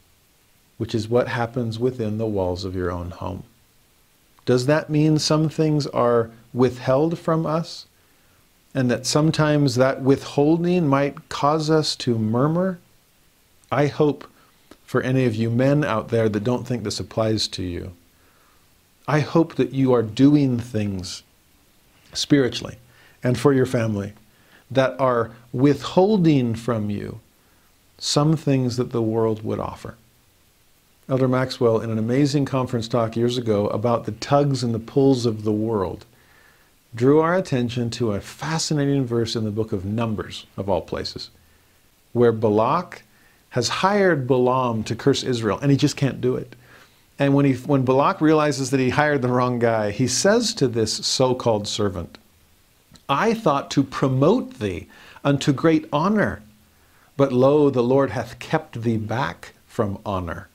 which 0.78 0.94
is 0.94 1.08
what 1.08 1.28
happens 1.28 1.78
within 1.78 2.18
the 2.18 2.26
walls 2.26 2.64
of 2.64 2.74
your 2.74 2.90
own 2.90 3.10
home. 3.10 3.44
Does 4.46 4.66
that 4.66 4.88
mean 4.88 5.18
some 5.18 5.48
things 5.48 5.86
are 5.88 6.30
withheld 6.54 7.18
from 7.18 7.44
us? 7.44 7.86
And 8.76 8.90
that 8.90 9.06
sometimes 9.06 9.76
that 9.76 10.02
withholding 10.02 10.86
might 10.86 11.30
cause 11.30 11.70
us 11.70 11.96
to 11.96 12.18
murmur? 12.18 12.78
I 13.72 13.86
hope 13.86 14.30
for 14.84 15.00
any 15.00 15.24
of 15.24 15.34
you 15.34 15.48
men 15.50 15.82
out 15.82 16.10
there 16.10 16.28
that 16.28 16.44
don't 16.44 16.66
think 16.66 16.84
this 16.84 17.00
applies 17.00 17.48
to 17.48 17.62
you, 17.62 17.92
I 19.08 19.20
hope 19.20 19.54
that 19.54 19.72
you 19.72 19.94
are 19.94 20.02
doing 20.02 20.60
things 20.60 21.22
spiritually 22.12 22.76
and 23.24 23.38
for 23.38 23.54
your 23.54 23.66
family 23.66 24.12
that 24.70 24.98
are 25.00 25.30
withholding 25.52 26.54
from 26.54 26.90
you 26.90 27.20
some 27.98 28.36
things 28.36 28.76
that 28.76 28.92
the 28.92 29.02
world 29.02 29.42
would 29.42 29.58
offer. 29.58 29.94
Elder 31.08 31.28
Maxwell, 31.28 31.80
in 31.80 31.90
an 31.90 31.98
amazing 31.98 32.44
conference 32.44 32.88
talk 32.88 33.16
years 33.16 33.38
ago 33.38 33.68
about 33.68 34.04
the 34.04 34.12
tugs 34.12 34.62
and 34.62 34.74
the 34.74 34.78
pulls 34.78 35.24
of 35.24 35.44
the 35.44 35.52
world, 35.52 36.04
drew 36.96 37.20
our 37.20 37.36
attention 37.36 37.90
to 37.90 38.12
a 38.12 38.20
fascinating 38.20 39.04
verse 39.04 39.36
in 39.36 39.44
the 39.44 39.50
book 39.50 39.72
of 39.72 39.84
Numbers, 39.84 40.46
of 40.56 40.68
all 40.68 40.80
places, 40.80 41.30
where 42.12 42.32
Balak 42.32 43.02
has 43.50 43.68
hired 43.68 44.26
Balaam 44.26 44.82
to 44.84 44.96
curse 44.96 45.22
Israel, 45.22 45.58
and 45.60 45.70
he 45.70 45.76
just 45.76 45.96
can't 45.96 46.22
do 46.22 46.36
it. 46.36 46.56
And 47.18 47.34
when, 47.34 47.44
he, 47.44 47.54
when 47.54 47.84
Balak 47.84 48.20
realizes 48.20 48.70
that 48.70 48.80
he 48.80 48.90
hired 48.90 49.22
the 49.22 49.28
wrong 49.28 49.58
guy, 49.58 49.90
he 49.90 50.08
says 50.08 50.54
to 50.54 50.68
this 50.68 50.92
so 51.06 51.34
called 51.34 51.68
servant, 51.68 52.18
I 53.08 53.34
thought 53.34 53.70
to 53.72 53.82
promote 53.82 54.58
thee 54.58 54.88
unto 55.22 55.52
great 55.52 55.86
honor, 55.92 56.42
but 57.16 57.32
lo, 57.32 57.70
the 57.70 57.82
Lord 57.82 58.10
hath 58.10 58.38
kept 58.38 58.82
thee 58.82 58.96
back 58.96 59.52
from 59.66 59.98
honor. 60.04 60.48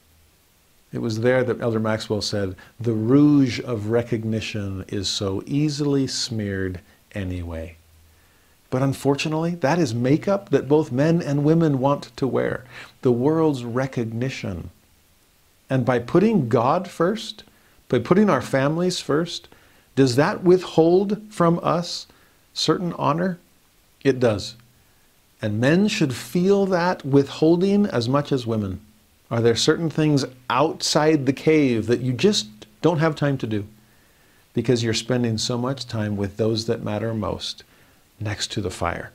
It 0.94 1.00
was 1.00 1.22
there 1.22 1.44
that 1.44 1.62
Elder 1.62 1.80
Maxwell 1.80 2.22
said, 2.22 2.56
the 2.80 2.94
rouge 2.94 3.62
of 3.62 3.88
recognition 3.88 4.84
is 4.90 5.08
so 5.08 5.42
easily 5.46 6.06
smeared 6.06 6.82
anyway. 7.14 7.78
But 8.70 8.82
unfortunately, 8.82 9.56
that 9.56 9.80
is 9.80 9.94
makeup 9.94 10.50
that 10.50 10.68
both 10.68 10.92
men 10.92 11.22
and 11.22 11.44
women 11.44 11.80
want 11.80 12.16
to 12.18 12.28
wear. 12.28 12.66
The 13.02 13.12
world's 13.12 13.64
recognition. 13.64 14.70
And 15.70 15.86
by 15.86 16.00
putting 16.00 16.50
God 16.50 16.90
first, 16.90 17.44
by 17.88 18.00
putting 18.00 18.30
our 18.30 18.42
families 18.42 19.00
first, 19.00 19.48
does 19.96 20.16
that 20.16 20.44
withhold 20.44 21.22
from 21.30 21.60
us 21.64 22.08
certain 22.54 22.94
honor? 22.94 23.40
It 24.04 24.20
does. 24.20 24.56
And 25.42 25.60
men 25.60 25.88
should 25.88 26.14
feel 26.14 26.66
that 26.68 27.06
withholding 27.06 27.86
as 27.86 28.08
much 28.08 28.32
as 28.32 28.48
women. 28.48 28.82
Are 29.32 29.42
there 29.42 29.56
certain 29.56 29.90
things 29.90 30.26
outside 30.50 31.26
the 31.26 31.34
cave 31.34 31.88
that 31.88 32.02
you 32.02 32.12
just 32.12 32.48
don't 32.82 33.00
have 33.00 33.16
time 33.16 33.38
to 33.38 33.48
do 33.48 33.66
because 34.54 34.84
you're 34.84 34.94
spending 34.94 35.38
so 35.38 35.58
much 35.58 35.88
time 35.88 36.18
with 36.18 36.36
those 36.36 36.66
that 36.66 36.84
matter 36.84 37.14
most 37.14 37.64
next 38.20 38.52
to 38.52 38.62
the 38.62 38.70
fire? 38.70 39.14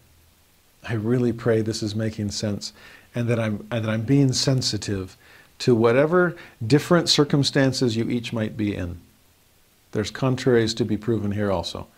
I 0.89 0.95
really 0.95 1.35
pray 1.35 1.61
this 1.61 1.83
is 1.83 1.95
making 1.95 2.31
sense 2.31 2.73
and 3.15 3.29
that 3.29 3.39
I'm, 3.39 3.67
and 3.71 3.85
that 3.85 3.91
I'm 3.91 4.03
being 4.03 4.33
sensitive 4.33 5.19
to 5.59 5.75
whatever 5.75 6.35
different 6.67 7.11
circumstances 7.11 7.95
you 7.97 8.09
each 8.09 8.33
might 8.33 8.57
be 8.57 8.75
in. 8.75 8.99
There's 9.93 10.11
contraries 10.11 10.73
to 10.75 10.85
be 10.85 10.97
proven 10.97 11.33
here 11.33 11.51
also, 11.51 11.89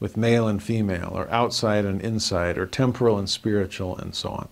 with 0.00 0.16
male 0.16 0.48
and 0.48 0.62
female, 0.62 1.12
or 1.14 1.30
outside 1.30 1.84
and 1.84 2.00
inside, 2.00 2.58
or 2.58 2.66
temporal 2.66 3.18
and 3.18 3.28
spiritual, 3.28 3.96
and 3.96 4.14
so 4.14 4.30
on. 4.30 4.48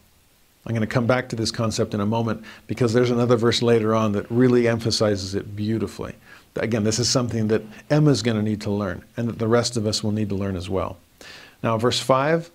I'm 0.67 0.75
going 0.75 0.81
to 0.81 0.93
come 0.93 1.07
back 1.07 1.29
to 1.29 1.37
this 1.37 1.53
concept 1.53 1.95
in 1.95 2.01
a 2.01 2.07
moment 2.07 2.43
because 2.67 2.93
there's 2.93 3.13
another 3.13 3.37
verse 3.37 3.63
later 3.63 3.95
on 3.95 4.13
that 4.13 4.29
really 4.29 4.67
emphasizes 4.67 5.37
it 5.37 5.55
beautifully. 5.55 6.15
Again, 6.57 6.83
this 6.83 6.99
is 6.99 7.09
something 7.09 7.47
that 7.49 7.63
Emma's 7.89 8.23
going 8.23 8.37
to 8.37 8.43
need 8.43 8.61
to 8.63 8.71
learn, 8.71 9.05
and 9.17 9.29
that 9.29 9.39
the 9.39 9.47
rest 9.47 9.77
of 9.77 9.87
us 9.87 10.03
will 10.03 10.11
need 10.11 10.29
to 10.31 10.35
learn 10.35 10.57
as 10.57 10.69
well. 10.69 10.97
Now, 11.63 11.79
verse 11.79 12.01
5 12.01 12.51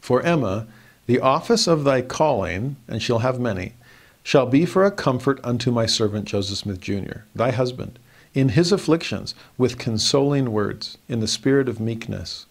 For 0.00 0.20
Emma, 0.22 0.66
the 1.06 1.20
office 1.20 1.66
of 1.66 1.84
thy 1.84 2.02
calling, 2.02 2.76
and 2.86 3.02
she'll 3.02 3.20
have 3.20 3.40
many, 3.40 3.72
shall 4.22 4.46
be 4.46 4.66
for 4.66 4.84
a 4.84 4.90
comfort 4.90 5.40
unto 5.42 5.70
my 5.70 5.86
servant 5.86 6.26
Joseph 6.26 6.58
Smith 6.58 6.80
Jr., 6.80 7.20
thy 7.34 7.50
husband, 7.50 7.98
in 8.34 8.50
his 8.50 8.72
afflictions, 8.72 9.34
with 9.56 9.78
consoling 9.78 10.52
words, 10.52 10.98
in 11.08 11.20
the 11.20 11.28
spirit 11.28 11.68
of 11.68 11.80
meekness. 11.80 12.44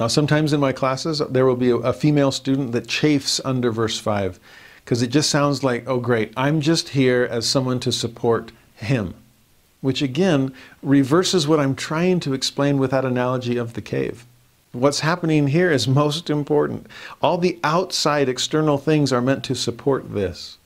Now, 0.00 0.08
sometimes 0.08 0.52
in 0.52 0.60
my 0.60 0.72
classes, 0.72 1.20
there 1.30 1.46
will 1.46 1.56
be 1.56 1.70
a, 1.70 1.92
female 1.92 2.32
student 2.32 2.72
that 2.72 2.88
chafes 2.88 3.40
under 3.44 3.70
verse 3.70 3.98
5 3.98 4.40
because 4.84 5.02
it 5.02 5.08
just 5.08 5.30
sounds 5.30 5.62
like, 5.62 5.84
oh, 5.86 6.00
great, 6.00 6.32
I'm 6.36 6.60
just 6.60 6.90
here 6.90 7.26
as 7.30 7.48
someone 7.48 7.78
to 7.80 7.92
support 7.92 8.50
him, 8.74 9.14
which 9.80 10.02
again 10.02 10.52
reverses 10.82 11.46
what 11.46 11.60
I'm 11.60 11.76
trying 11.76 12.20
to 12.20 12.34
explain 12.34 12.78
with 12.78 12.90
that 12.90 13.04
analogy 13.04 13.56
of 13.56 13.74
the 13.74 13.80
cave. 13.80 14.26
What's 14.72 15.00
happening 15.00 15.46
here 15.46 15.70
is 15.70 15.86
most 16.02 16.28
important. 16.28 16.88
All 17.22 17.38
the 17.38 17.60
outside 17.62 18.28
external 18.28 18.78
things 18.78 19.12
are 19.12 19.22
meant 19.22 19.44
to 19.44 19.54
support 19.54 20.12
this. 20.12 20.58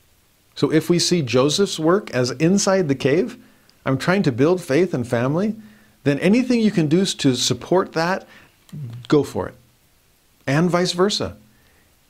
So 0.54 0.72
if 0.72 0.88
we 0.88 0.98
see 0.98 1.22
Joseph's 1.22 1.78
work 1.78 2.10
as 2.12 2.30
inside 2.32 2.88
the 2.88 2.94
cave, 2.94 3.36
I'm 3.84 3.98
trying 3.98 4.22
to 4.24 4.32
build 4.32 4.60
faith 4.60 4.92
and 4.94 5.06
family, 5.06 5.54
then 6.04 6.18
anything 6.18 6.60
you 6.60 6.70
can 6.70 6.88
do 6.88 7.04
to 7.04 7.36
support 7.36 7.92
that, 7.92 8.26
go 9.08 9.22
for 9.22 9.48
it. 9.48 9.54
And 10.46 10.70
vice 10.70 10.92
versa. 10.92 11.36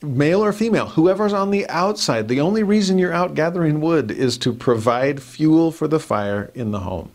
Male 0.01 0.43
or 0.43 0.53
female, 0.53 0.87
whoever's 0.87 1.33
on 1.33 1.51
the 1.51 1.67
outside, 1.67 2.29
the 2.29 2.39
only 2.39 2.63
reason 2.63 2.97
you're 2.97 3.11
out 3.11 3.35
gathering 3.35 3.81
wood 3.81 4.11
is 4.11 4.37
to 4.37 4.53
provide 4.53 5.21
fuel 5.21 5.71
for 5.71 5.89
the 5.89 5.99
fire 5.99 6.51
in 6.55 6.71
the 6.71 6.79
home. 6.79 7.11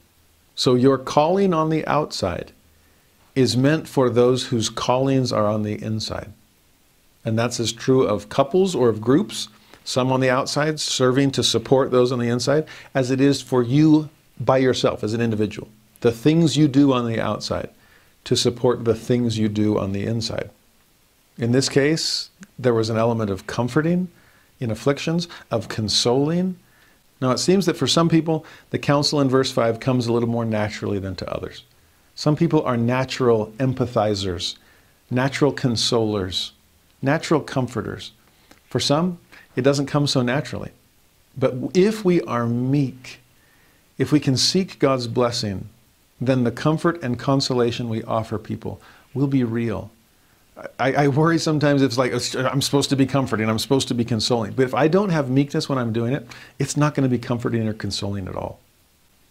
So 0.54 0.74
your 0.74 0.98
calling 0.98 1.54
on 1.54 1.70
the 1.70 1.86
outside 1.86 2.52
is 3.34 3.56
meant 3.56 3.88
for 3.88 4.10
those 4.10 4.46
whose 4.46 4.68
callings 4.68 5.32
are 5.32 5.46
on 5.46 5.62
the 5.62 5.82
inside. 5.82 6.30
And 7.24 7.38
that's 7.38 7.58
as 7.58 7.72
true 7.72 8.06
of 8.06 8.28
couples 8.28 8.74
or 8.74 8.90
of 8.90 9.00
groups 9.00 9.48
some 9.84 10.10
on 10.10 10.20
the 10.20 10.30
outside 10.30 10.80
serving 10.80 11.30
to 11.32 11.42
support 11.42 11.90
those 11.90 12.10
on 12.10 12.18
the 12.18 12.28
inside, 12.28 12.66
as 12.94 13.10
it 13.10 13.20
is 13.20 13.42
for 13.42 13.62
you 13.62 14.08
by 14.40 14.56
yourself 14.56 15.04
as 15.04 15.12
an 15.12 15.20
individual. 15.20 15.68
The 16.00 16.10
things 16.10 16.56
you 16.56 16.68
do 16.68 16.92
on 16.92 17.06
the 17.06 17.20
outside 17.20 17.68
to 18.24 18.36
support 18.36 18.84
the 18.84 18.94
things 18.94 19.38
you 19.38 19.48
do 19.48 19.78
on 19.78 19.92
the 19.92 20.05
inside. 20.05 20.51
In 21.36 21.52
this 21.52 21.68
case, 21.68 22.30
there 22.59 22.74
was 22.74 22.90
an 22.90 22.96
element 22.96 23.30
of 23.30 23.46
comforting 23.46 24.09
in 24.60 24.70
afflictions, 24.70 25.28
of 25.51 25.68
consoling. 25.68 26.56
Now, 27.20 27.32
it 27.32 27.38
seems 27.38 27.66
that 27.66 27.76
for 27.76 27.86
some 27.86 28.09
people, 28.09 28.46
the 28.70 28.78
counsel 28.78 29.20
in 29.20 29.28
verse 29.28 29.51
5 29.51 29.80
comes 29.80 30.06
a 30.06 30.12
little 30.12 30.28
more 30.28 30.44
naturally 30.44 30.98
than 30.98 31.16
to 31.16 31.32
others. 31.32 31.64
Some 32.14 32.36
people 32.36 32.62
are 32.62 32.76
natural 32.76 33.48
empathizers, 33.59 34.56
natural 35.10 35.52
consolers, 35.52 36.52
natural 37.02 37.40
comforters. 37.40 38.12
For 38.68 38.78
some, 38.78 39.18
it 39.56 39.62
doesn't 39.62 39.86
come 39.86 40.06
so 40.06 40.22
naturally. 40.22 40.70
But 41.36 41.55
if 41.74 42.05
we 42.05 42.20
are 42.22 42.46
meek, 42.46 43.18
if 43.98 44.12
we 44.12 44.20
can 44.20 44.36
seek 44.36 44.78
God's 44.78 45.09
blessing, 45.09 45.68
then 46.26 46.44
the 46.44 46.51
comfort 46.51 47.02
and 47.02 47.18
consolation 47.18 47.88
we 47.88 48.02
offer 48.05 48.38
people 48.38 48.80
will 49.14 49.26
be 49.26 49.44
real. 49.44 49.90
I, 50.78 50.92
I, 50.92 51.09
worry 51.09 51.38
sometimes 51.38 51.82
it's 51.82 51.98
like 51.98 52.12
I'm 52.36 52.62
supposed 52.62 52.90
to 52.90 52.96
be 52.96 53.06
comforting, 53.06 53.51
I'm 53.51 53.59
supposed 53.59 53.88
to 53.88 53.94
be 53.94 54.05
consoling. 54.05 54.52
But 54.52 54.64
if 54.64 54.74
I 54.74 54.86
don't 54.86 55.09
have 55.09 55.28
meekness 55.28 55.68
when 55.68 55.78
I'm 55.78 55.92
doing 55.92 56.12
it, 56.12 56.28
it's 56.60 56.76
not 56.76 56.94
going 56.94 57.02
to 57.02 57.09
be 57.09 57.18
comforting 57.18 57.66
or 57.66 57.72
consoling 57.72 58.28
at 58.28 58.36
all. 58.36 58.60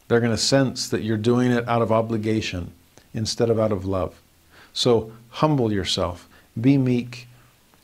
They're 0.07 0.19
going 0.19 0.33
to 0.33 0.37
sense 0.37 0.89
that 0.89 1.03
you're 1.03 1.17
doing 1.17 1.51
it 1.51 1.67
out 1.67 1.81
of 1.81 1.91
obligation 1.93 2.73
instead 3.13 3.49
of 3.49 3.57
out 3.57 3.71
of 3.71 3.85
love. 3.85 4.19
So 4.73 5.13
humble 5.29 5.71
yourself, 5.71 6.27
be 6.59 6.77
meek, 6.77 7.27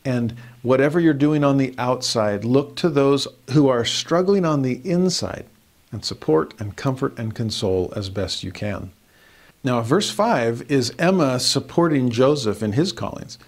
and 0.04 0.34
whatever 0.62 1.00
you're 1.00 1.14
doing 1.14 1.42
on 1.42 1.56
the 1.56 1.74
outside, 1.78 2.44
look 2.44 2.76
to 2.76 2.90
those 2.90 3.26
who 3.52 3.68
are 3.68 3.84
struggling 3.84 4.44
on 4.44 4.62
the 4.62 4.80
inside 4.84 5.46
and 5.92 6.04
support 6.04 6.54
and 6.58 6.76
comfort 6.76 7.18
and 7.18 7.34
console 7.34 7.92
as 7.96 8.10
best 8.10 8.44
you 8.44 8.52
can. 8.52 8.92
Now, 9.62 9.82
verse 9.82 10.10
5 10.10 10.70
is 10.70 10.94
Emma 10.98 11.38
supporting 11.38 12.08
Joseph 12.10 12.62
in 12.62 12.72
his 12.72 12.92
callings. 12.92 13.38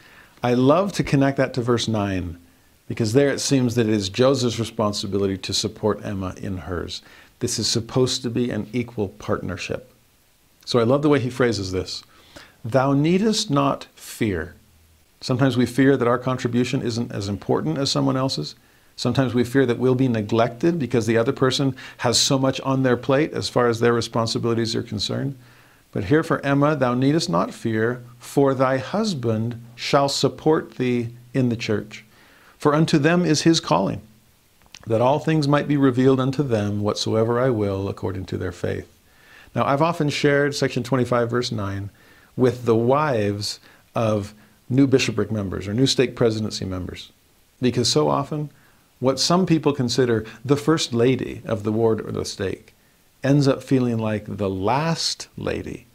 I 0.43 0.52
love 0.55 0.93
to 0.94 1.05
connect 1.05 1.39
that 1.39 1.55
to 1.55 1.62
verse 1.62 1.89
9 1.89 2.39
because 2.86 3.14
there 3.14 3.30
it 3.30 3.40
seems 3.40 3.74
that 3.76 3.89
it 3.89 3.94
is 3.94 4.10
Joseph's 4.10 4.59
responsibility 4.59 5.39
to 5.39 5.55
support 5.55 6.05
Emma 6.05 6.34
in 6.36 6.59
hers. 6.59 7.01
This 7.39 7.59
is 7.59 7.66
supposed 7.66 8.22
to 8.22 8.30
be 8.30 8.51
an 8.51 8.68
equal 8.72 9.09
partnership. 9.09 9.90
So 10.66 10.78
I 10.78 10.82
love 10.82 11.01
the 11.01 11.09
way 11.09 11.18
he 11.18 11.30
phrases 11.30 11.72
this 11.72 12.02
Thou 12.62 12.93
needest 12.93 13.51
not 13.51 13.86
fear. 13.94 14.55
Sometimes 15.22 15.56
we 15.56 15.64
fear 15.64 15.97
that 15.97 16.09
our 16.09 16.18
contribution 16.18 16.82
isn't 16.82 17.10
as 17.10 17.28
important 17.28 17.78
as 17.78 17.90
someone 17.90 18.16
else's. 18.16 18.55
Sometimes 18.97 19.32
we 19.32 19.44
fear 19.44 19.64
that 19.64 19.78
we'll 19.78 19.94
be 19.94 20.09
neglected 20.09 20.78
because 20.78 21.06
the 21.06 21.16
other 21.16 21.32
person 21.32 21.74
has 21.98 22.20
so 22.20 22.39
much 22.39 22.60
on 22.60 22.82
their 22.82 22.97
plate 22.97 23.32
as 23.32 23.48
far 23.48 23.68
as 23.68 23.80
their 23.80 23.94
responsibilities 23.94 24.76
are 24.76 24.82
concerned. 24.82 25.36
But 25.93 26.05
here 26.05 26.23
for 26.23 26.44
Emma, 26.44 26.74
thou 26.74 26.94
needest 26.94 27.28
not 27.28 27.52
fear, 27.52 28.02
for 28.19 28.55
thy 28.55 28.78
husband 28.78 29.62
shall 29.77 30.09
support 30.09 30.77
thee 30.77 31.10
in 31.35 31.51
the 31.51 31.56
church. 31.56 32.05
For 32.59 32.74
unto 32.74 32.98
them 32.98 33.24
is 33.24 33.43
his 33.43 33.60
calling, 33.60 34.01
that 34.86 35.02
all 35.02 35.19
things 35.19 35.47
might 35.47 35.69
be 35.69 35.77
revealed 35.77 36.19
unto 36.19 36.43
them 36.43 36.81
whatsoever 36.81 37.39
I 37.39 37.51
will 37.51 37.89
according 37.89 38.24
to 38.27 38.39
their 38.39 38.52
faith. 38.52 38.89
Now, 39.55 39.66
I've 39.66 39.82
often 39.82 40.09
shared 40.09 40.55
section 40.55 40.82
25, 40.82 41.28
verse 41.28 41.52
9, 41.52 41.90
with 42.36 42.64
the 42.64 42.77
wives 42.77 43.60
of 43.94 44.32
new 44.70 44.86
bishopric 44.86 45.31
members 45.31 45.69
or 45.69 45.74
new 45.74 45.86
stake 45.86 46.16
presidency 46.16 46.64
members. 46.64 47.12
Because 47.60 47.90
so 47.90 48.09
often, 48.09 48.48
what 48.98 49.20
some 49.20 49.44
people 49.44 49.74
consider 49.74 50.24
the 50.43 50.56
first 50.56 50.94
lady 50.94 51.43
of 51.44 51.64
the 51.64 51.73
ward 51.73 52.01
or 52.01 52.12
the 52.12 52.24
stake 52.24 52.73
ends 53.23 53.47
up 53.47 53.62
feeling 53.62 53.99
like 53.99 54.24
the 54.27 54.51
last 54.51 55.28
lady 55.36 55.86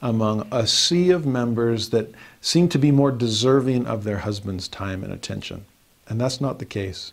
among 0.00 0.46
a 0.52 0.66
sea 0.66 1.10
of 1.10 1.26
members 1.26 1.90
that 1.90 2.08
seem 2.40 2.68
to 2.68 2.78
be 2.78 2.90
more 2.90 3.10
deserving 3.10 3.86
of 3.86 4.04
their 4.04 4.18
husband's 4.18 4.68
time 4.68 5.02
and 5.02 5.12
attention. 5.12 5.64
And 6.08 6.20
that's 6.20 6.40
not 6.40 6.58
the 6.58 6.64
case. 6.64 7.12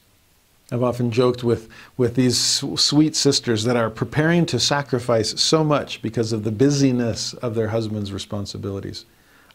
I've 0.72 0.84
often 0.84 1.12
joked 1.12 1.44
with, 1.44 1.70
with 1.98 2.16
these 2.16 2.40
sweet 2.40 3.16
sisters 3.16 3.64
that 3.66 3.76
are 3.76 3.90
preparing 3.90 4.46
to 4.48 4.60
sacrifice 4.60 5.40
so 5.40 5.64
much 5.64 6.02
because 6.02 6.32
of 6.32 6.44
the 6.44 6.52
busyness 6.52 7.34
of 7.36 7.54
their 7.54 7.68
husband's 7.68 8.12
responsibilities. 8.12 9.06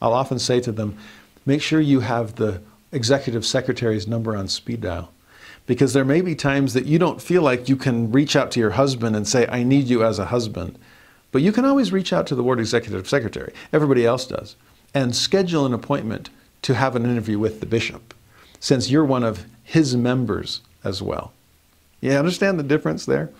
I'll 0.00 0.12
often 0.12 0.38
say 0.38 0.60
to 0.60 0.72
them, 0.72 0.96
make 1.44 1.62
sure 1.62 1.80
you 1.80 2.00
have 2.00 2.36
the 2.36 2.60
executive 2.92 3.44
secretary's 3.44 4.06
number 4.06 4.36
on 4.36 4.48
speed 4.48 4.82
dial. 4.82 5.12
Because 5.66 5.92
there 5.92 6.04
may 6.04 6.20
be 6.20 6.34
times 6.34 6.74
that 6.74 6.86
you 6.86 6.98
don't 6.98 7.22
feel 7.22 7.42
like 7.42 7.68
you 7.68 7.76
can 7.76 8.10
reach 8.10 8.34
out 8.34 8.50
to 8.52 8.60
your 8.60 8.70
husband 8.70 9.14
and 9.14 9.26
say, 9.26 9.46
I 9.48 9.62
need 9.62 9.86
you 9.86 10.04
as 10.04 10.18
a 10.18 10.26
husband. 10.26 10.78
But 11.32 11.42
you 11.42 11.52
can 11.52 11.64
always 11.64 11.92
reach 11.92 12.12
out 12.12 12.26
to 12.28 12.34
the 12.34 12.42
ward 12.42 12.58
executive 12.58 13.08
secretary. 13.08 13.52
Everybody 13.72 14.04
else 14.04 14.26
does. 14.26 14.56
And 14.94 15.14
schedule 15.14 15.66
an 15.66 15.74
appointment 15.74 16.30
to 16.62 16.74
have 16.74 16.96
an 16.96 17.04
interview 17.04 17.38
with 17.38 17.60
the 17.60 17.66
bishop, 17.66 18.14
since 18.58 18.90
you're 18.90 19.04
one 19.04 19.22
of 19.22 19.46
his 19.62 19.96
members 19.96 20.60
as 20.82 21.00
well. 21.00 21.32
You 22.00 22.12
understand 22.12 22.58
the 22.58 22.64
difference 22.64 23.06
there? 23.06 23.30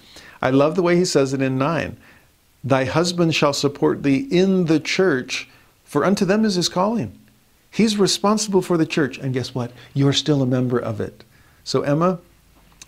I 0.41 0.51
love 0.51 0.77
the 0.77 0.83
way 0.83 0.97
he 0.97 1.05
says 1.05 1.33
it 1.33 1.43
in 1.43 1.59
9. 1.59 1.97
Thy 2.63 2.85
husband 2.85 3.35
shall 3.35 3.53
support 3.53 4.03
thee 4.03 4.29
in 4.31 4.67
the 4.67 4.81
church, 4.81 5.49
for 5.85 6.05
unto 6.05 6.25
them 6.25 6.45
is 6.45 6.55
his 6.55 6.69
calling. 6.69 7.19
He's 7.71 7.99
responsible 7.99 8.63
for 8.63 8.77
the 8.77 8.87
church, 8.87 9.19
and 9.19 9.35
guess 9.35 9.55
what? 9.55 9.73
You're 9.95 10.13
still 10.13 10.43
a 10.43 10.47
member 10.47 10.79
of 10.79 11.01
it. 11.01 11.25
So, 11.71 11.83
Emma, 11.83 12.19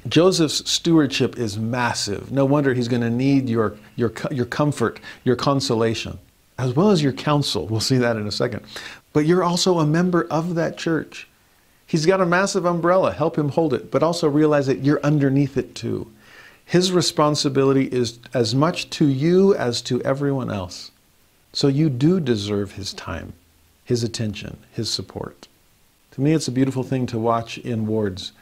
Joseph's 0.09 0.69
stewardship 0.69 1.39
is 1.39 1.57
massive. 1.57 2.33
No 2.33 2.45
wonder 2.45 2.75
he's 2.75 2.89
going 2.89 3.03
to 3.03 3.11
need 3.11 3.49
your, 3.49 3.77
your, 3.95 4.13
your 4.33 4.45
comfort, 4.45 4.99
your 5.23 5.37
consolation, 5.37 6.19
as 6.59 6.75
well 6.75 6.91
as 6.91 7.01
your 7.01 7.13
counsel. 7.13 7.69
We'll 7.69 7.79
see 7.79 7.99
that 7.99 8.17
in 8.17 8.27
a 8.27 8.33
second. 8.33 8.65
But 9.13 9.25
you're 9.25 9.45
also 9.45 9.79
a 9.79 9.87
member 9.87 10.25
of 10.25 10.57
that 10.57 10.79
church. 10.79 11.29
He's 11.87 12.07
got 12.07 12.21
a 12.21 12.27
massive 12.27 12.65
umbrella. 12.65 13.13
Help 13.13 13.39
him 13.39 13.51
hold 13.51 13.73
it, 13.73 13.93
but 13.93 14.03
also 14.03 14.29
realize 14.29 14.67
that 14.67 14.81
you're 14.81 15.01
underneath 15.05 15.57
it 15.57 15.77
too. 15.77 16.11
His 16.65 16.91
responsibility 16.91 17.85
is 17.85 18.19
as 18.35 18.53
much 18.53 18.91
to 18.91 19.07
you 19.07 19.55
as 19.55 19.81
to 19.83 20.03
everyone 20.03 20.51
else. 20.51 20.91
So 21.53 21.69
you 21.69 21.89
do 21.89 22.19
deserve 22.19 22.73
his 22.73 22.93
time 22.93 23.35
his 23.85 24.03
attention, 24.03 24.57
his 24.73 24.91
support. 24.91 25.47
To 26.13 26.21
me, 26.21 26.33
it's 26.33 26.49
a 26.49 26.53
beautiful 26.53 26.83
thing 26.83 27.07
to 27.07 27.19
watch 27.21 27.59
in 27.59 27.87
wards 27.87 28.33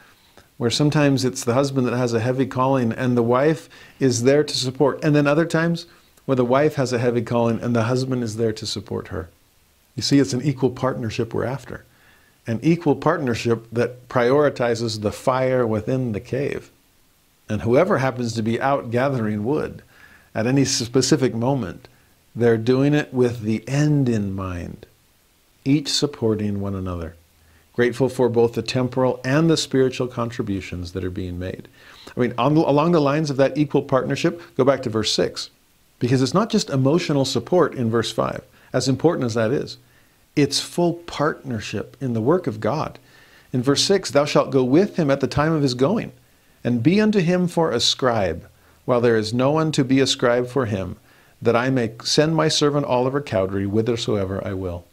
where 0.61 0.69
sometimes 0.69 1.25
it's 1.25 1.43
the 1.43 1.55
husband 1.55 1.87
that 1.87 1.97
has 1.97 2.13
a 2.13 2.19
heavy 2.19 2.45
calling 2.45 2.91
and 2.91 3.17
the 3.17 3.23
wife 3.23 3.67
is 3.99 4.21
there 4.21 4.43
to 4.43 4.55
support. 4.55 5.03
And 5.03 5.15
then 5.15 5.25
other 5.25 5.47
times 5.47 5.87
where 6.25 6.35
the 6.35 6.45
wife 6.45 6.75
has 6.75 6.93
a 6.93 6.99
heavy 6.99 7.23
calling 7.23 7.59
and 7.59 7.75
the 7.75 7.85
husband 7.85 8.23
is 8.23 8.35
there 8.35 8.53
to 8.53 8.67
support 8.67 9.07
her. 9.07 9.31
You 9.95 10.03
see, 10.03 10.19
it's 10.19 10.33
an 10.33 10.43
equal 10.43 10.69
partnership 10.69 11.33
we're 11.33 11.45
after. 11.45 11.83
An 12.45 12.59
equal 12.61 12.95
partnership 12.95 13.65
that 13.71 14.07
prioritizes 14.07 15.01
the 15.01 15.11
fire 15.11 15.65
within 15.65 16.11
the 16.11 16.19
cave. 16.19 16.69
And 17.49 17.63
whoever 17.63 17.97
happens 17.97 18.33
to 18.33 18.43
be 18.43 18.61
out 18.61 18.91
gathering 18.91 19.43
wood 19.43 19.81
at 20.35 20.45
any 20.45 20.63
specific 20.65 21.33
moment, 21.33 21.87
they're 22.35 22.55
doing 22.55 22.93
it 22.93 23.11
with 23.11 23.41
the 23.41 23.67
end 23.67 24.07
in 24.07 24.35
mind, 24.35 24.85
each 25.65 25.91
supporting 25.91 26.61
one 26.61 26.75
another 26.75 27.15
grateful 27.73 28.09
for 28.09 28.29
both 28.29 28.53
the 28.53 28.61
temporal 28.61 29.19
and 29.23 29.49
the 29.49 29.57
spiritual 29.57 30.07
contributions 30.07 30.91
that 30.91 31.03
are 31.03 31.09
being 31.09 31.39
made. 31.39 31.67
I 32.15 32.19
mean, 32.19 32.33
on, 32.37 32.57
along 32.57 32.91
the 32.91 33.01
lines 33.01 33.29
of 33.29 33.37
that 33.37 33.57
equal 33.57 33.83
partnership, 33.83 34.41
go 34.55 34.63
back 34.63 34.83
to 34.83 34.89
verse 34.89 35.13
6, 35.13 35.49
because 35.99 36.21
it's 36.21 36.33
not 36.33 36.49
just 36.49 36.69
emotional 36.69 37.25
support 37.25 37.73
in 37.75 37.89
verse 37.89 38.11
5, 38.11 38.43
as 38.73 38.87
important 38.87 39.25
as 39.25 39.35
that 39.35 39.51
is. 39.51 39.77
It's 40.35 40.59
full 40.59 40.93
partnership 40.93 41.95
in 42.01 42.13
the 42.13 42.21
work 42.21 42.47
of 42.47 42.59
God. 42.59 42.99
In 43.53 43.61
verse 43.61 43.83
6, 43.83 44.11
thou 44.11 44.25
shalt 44.25 44.51
go 44.51 44.63
with 44.63 44.97
him 44.97 45.09
at 45.11 45.19
the 45.19 45.27
time 45.27 45.51
of 45.51 45.61
his 45.61 45.73
going, 45.73 46.11
and 46.63 46.83
be 46.83 47.01
unto 47.01 47.19
him 47.19 47.47
for 47.47 47.71
a 47.71 47.79
scribe, 47.79 48.47
while 48.85 49.01
there 49.01 49.17
is 49.17 49.33
no 49.33 49.51
one 49.51 49.71
to 49.73 49.83
be 49.83 49.99
a 49.99 50.07
scribe 50.07 50.47
for 50.47 50.65
him, 50.65 50.97
that 51.41 51.55
I 51.55 51.69
may 51.69 51.93
send 52.03 52.35
my 52.35 52.47
servant 52.47 52.85
Oliver 52.85 53.21
Cowdery 53.21 53.65
whithersoever 53.65 54.45
I 54.45 54.53
will. 54.53 54.85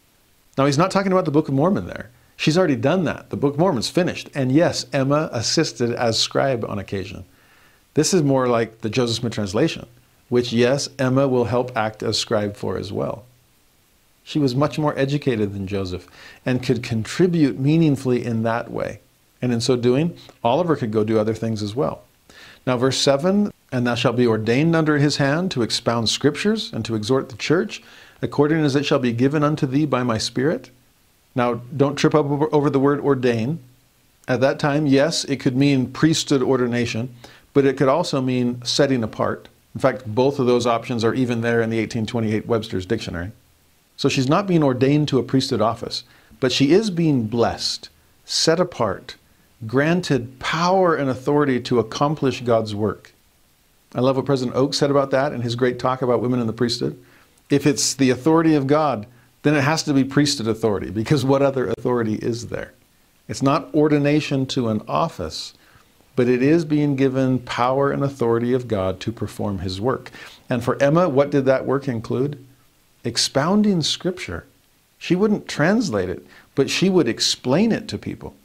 Now, 0.56 0.66
he's 0.66 0.78
not 0.78 0.90
talking 0.90 1.12
about 1.12 1.24
the 1.24 1.30
Book 1.30 1.48
of 1.48 1.54
Mormon 1.54 1.86
there. 1.86 2.10
She's 2.38 2.56
already 2.56 2.76
done 2.76 3.02
that. 3.04 3.30
The 3.30 3.36
Book 3.36 3.54
of 3.54 3.60
Mormon's 3.60 3.90
finished. 3.90 4.30
And 4.32 4.52
yes, 4.52 4.86
Emma 4.92 5.28
assisted 5.32 5.92
as 5.92 6.18
scribe 6.18 6.64
on 6.64 6.78
occasion. 6.78 7.24
This 7.94 8.14
is 8.14 8.22
more 8.22 8.46
like 8.46 8.80
the 8.80 8.88
Joseph 8.88 9.16
Smith 9.16 9.32
translation, 9.32 9.86
which, 10.28 10.52
yes, 10.52 10.88
Emma 11.00 11.26
will 11.26 11.46
help 11.46 11.76
act 11.76 12.00
as 12.00 12.16
scribe 12.16 12.56
for 12.56 12.78
as 12.78 12.92
well. 12.92 13.24
She 14.22 14.38
was 14.38 14.54
much 14.54 14.78
more 14.78 14.96
educated 14.96 15.52
than 15.52 15.66
Joseph 15.66 16.06
and 16.46 16.62
could 16.62 16.82
contribute 16.82 17.58
meaningfully 17.58 18.24
in 18.24 18.44
that 18.44 18.70
way. 18.70 19.00
And 19.42 19.52
in 19.52 19.60
so 19.60 19.74
doing, 19.74 20.16
Oliver 20.44 20.76
could 20.76 20.92
go 20.92 21.02
do 21.02 21.18
other 21.18 21.34
things 21.34 21.60
as 21.60 21.74
well. 21.74 22.02
Now, 22.64 22.76
verse 22.76 22.98
7 22.98 23.50
And 23.72 23.86
thou 23.86 23.96
shalt 23.96 24.16
be 24.16 24.28
ordained 24.28 24.76
under 24.76 24.98
his 24.98 25.16
hand 25.16 25.50
to 25.52 25.62
expound 25.62 26.08
scriptures 26.08 26.72
and 26.72 26.84
to 26.84 26.94
exhort 26.94 27.30
the 27.30 27.36
church, 27.36 27.82
according 28.22 28.64
as 28.64 28.76
it 28.76 28.86
shall 28.86 29.00
be 29.00 29.12
given 29.12 29.42
unto 29.42 29.66
thee 29.66 29.86
by 29.86 30.04
my 30.04 30.18
Spirit. 30.18 30.70
Now, 31.38 31.60
don't 31.76 31.94
trip 31.94 32.16
up 32.16 32.26
over 32.52 32.68
the 32.68 32.80
word 32.80 32.98
ordain. 32.98 33.60
At 34.26 34.40
that 34.40 34.58
time, 34.58 34.88
yes, 34.88 35.22
it 35.22 35.36
could 35.36 35.56
mean 35.56 35.92
priesthood 35.92 36.42
ordination, 36.42 37.14
but 37.54 37.64
it 37.64 37.76
could 37.76 37.86
also 37.86 38.20
mean 38.20 38.60
setting 38.64 39.04
apart. 39.04 39.46
In 39.72 39.80
fact, 39.80 40.04
both 40.04 40.40
of 40.40 40.46
those 40.46 40.66
options 40.66 41.04
are 41.04 41.14
even 41.14 41.42
there 41.42 41.62
in 41.62 41.70
the 41.70 41.78
1828 41.78 42.46
Webster's 42.46 42.84
Dictionary. 42.86 43.30
So 43.96 44.08
she's 44.08 44.28
not 44.28 44.48
being 44.48 44.64
ordained 44.64 45.06
to 45.08 45.20
a 45.20 45.22
priesthood 45.22 45.60
office, 45.60 46.02
but 46.40 46.50
she 46.50 46.72
is 46.72 46.90
being 46.90 47.28
blessed, 47.28 47.88
set 48.24 48.58
apart, 48.58 49.14
granted 49.64 50.40
power 50.40 50.96
and 50.96 51.08
authority 51.08 51.60
to 51.60 51.78
accomplish 51.78 52.40
God's 52.40 52.74
work. 52.74 53.12
I 53.94 54.00
love 54.00 54.16
what 54.16 54.26
President 54.26 54.56
Oaks 54.56 54.76
said 54.76 54.90
about 54.90 55.12
that 55.12 55.32
in 55.32 55.42
his 55.42 55.54
great 55.54 55.78
talk 55.78 56.02
about 56.02 56.20
women 56.20 56.40
in 56.40 56.48
the 56.48 56.52
priesthood. 56.52 57.00
If 57.48 57.64
it's 57.64 57.94
the 57.94 58.10
authority 58.10 58.56
of 58.56 58.66
God, 58.66 59.06
then 59.48 59.56
it 59.56 59.62
has 59.62 59.82
to 59.84 59.94
be 59.94 60.04
priesthood 60.04 60.46
authority 60.46 60.90
because 60.90 61.24
what 61.24 61.40
other 61.40 61.68
authority 61.70 62.16
is 62.16 62.48
there? 62.48 62.74
It's 63.28 63.42
not 63.42 63.72
ordination 63.74 64.44
to 64.48 64.68
an 64.68 64.82
office, 64.86 65.54
but 66.16 66.28
it 66.28 66.42
is 66.42 66.66
being 66.66 66.96
given 66.96 67.38
power 67.38 67.90
and 67.90 68.04
authority 68.04 68.52
of 68.52 68.68
God 68.68 69.00
to 69.00 69.10
perform 69.10 69.60
his 69.60 69.80
work. 69.80 70.10
And 70.50 70.62
for 70.62 70.76
Emma, 70.82 71.08
what 71.08 71.30
did 71.30 71.46
that 71.46 71.64
work 71.64 71.88
include? 71.88 72.44
Expounding 73.04 73.80
scripture. 73.80 74.44
She 74.98 75.16
wouldn't 75.16 75.48
translate 75.48 76.10
it, 76.10 76.26
but 76.54 76.68
she 76.68 76.90
would 76.90 77.08
explain 77.08 77.72
it 77.72 77.88
to 77.88 77.96
people. 77.96 78.36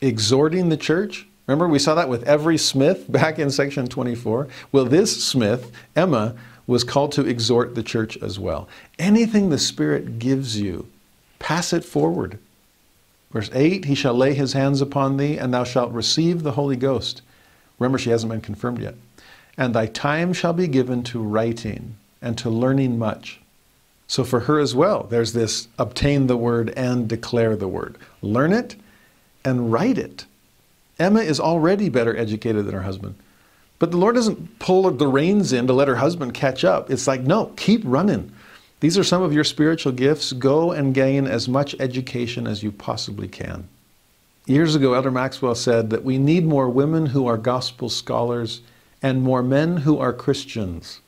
Exhorting 0.00 0.70
the 0.70 0.78
church. 0.78 1.26
Remember, 1.46 1.68
we 1.68 1.78
saw 1.78 1.94
that 1.94 2.08
with 2.08 2.22
every 2.22 2.56
Smith 2.56 3.04
back 3.12 3.38
in 3.38 3.50
section 3.50 3.86
24. 3.86 4.48
Well, 4.72 4.86
this 4.86 5.22
Smith, 5.22 5.70
Emma, 5.94 6.36
was 6.68 6.84
called 6.84 7.10
to 7.12 7.26
exhort 7.26 7.74
the 7.74 7.82
church 7.82 8.16
as 8.18 8.38
well. 8.38 8.68
Anything 8.98 9.48
the 9.48 9.58
Spirit 9.58 10.20
gives 10.20 10.60
you, 10.60 10.86
pass 11.40 11.72
it 11.72 11.84
forward. 11.84 12.38
Verse 13.32 13.50
8 13.52 13.86
He 13.86 13.96
shall 13.96 14.14
lay 14.14 14.34
his 14.34 14.52
hands 14.52 14.80
upon 14.80 15.16
thee, 15.16 15.36
and 15.36 15.52
thou 15.52 15.64
shalt 15.64 15.90
receive 15.90 16.42
the 16.42 16.52
Holy 16.52 16.76
Ghost. 16.76 17.22
Remember, 17.78 17.98
she 17.98 18.10
hasn't 18.10 18.30
been 18.30 18.42
confirmed 18.42 18.80
yet. 18.80 18.94
And 19.56 19.74
thy 19.74 19.86
time 19.86 20.32
shall 20.32 20.52
be 20.52 20.68
given 20.68 21.02
to 21.04 21.20
writing 21.20 21.96
and 22.20 22.36
to 22.38 22.50
learning 22.50 22.98
much. 22.98 23.40
So 24.06 24.22
for 24.22 24.40
her 24.40 24.58
as 24.58 24.74
well, 24.74 25.04
there's 25.04 25.32
this 25.32 25.68
obtain 25.78 26.26
the 26.26 26.36
word 26.36 26.72
and 26.76 27.08
declare 27.08 27.56
the 27.56 27.68
word. 27.68 27.96
Learn 28.22 28.52
it 28.52 28.76
and 29.44 29.72
write 29.72 29.98
it. 29.98 30.26
Emma 30.98 31.20
is 31.20 31.40
already 31.40 31.88
better 31.88 32.16
educated 32.16 32.66
than 32.66 32.74
her 32.74 32.82
husband. 32.82 33.14
But 33.78 33.90
the 33.90 33.96
Lord 33.96 34.16
doesn't 34.16 34.58
pull 34.58 34.90
the 34.90 35.06
reins 35.06 35.52
in 35.52 35.66
to 35.66 35.72
let 35.72 35.88
her 35.88 35.96
husband 35.96 36.34
catch 36.34 36.64
up. 36.64 36.90
It's 36.90 37.06
like, 37.06 37.20
no, 37.20 37.52
keep 37.56 37.82
running. 37.84 38.32
These 38.80 38.98
are 38.98 39.04
some 39.04 39.22
of 39.22 39.32
your 39.32 39.44
spiritual 39.44 39.92
gifts. 39.92 40.32
Go 40.32 40.72
and 40.72 40.94
gain 40.94 41.26
as 41.26 41.48
much 41.48 41.76
education 41.80 42.46
as 42.46 42.62
you 42.62 42.72
possibly 42.72 43.28
can. 43.28 43.68
Years 44.46 44.74
ago, 44.74 44.94
Elder 44.94 45.10
Maxwell 45.10 45.54
said 45.54 45.90
that 45.90 46.04
we 46.04 46.16
need 46.18 46.44
more 46.44 46.68
women 46.68 47.06
who 47.06 47.26
are 47.26 47.36
gospel 47.36 47.88
scholars 47.88 48.62
and 49.02 49.22
more 49.22 49.42
men 49.42 49.78
who 49.78 49.98
are 49.98 50.12
Christians. 50.12 51.00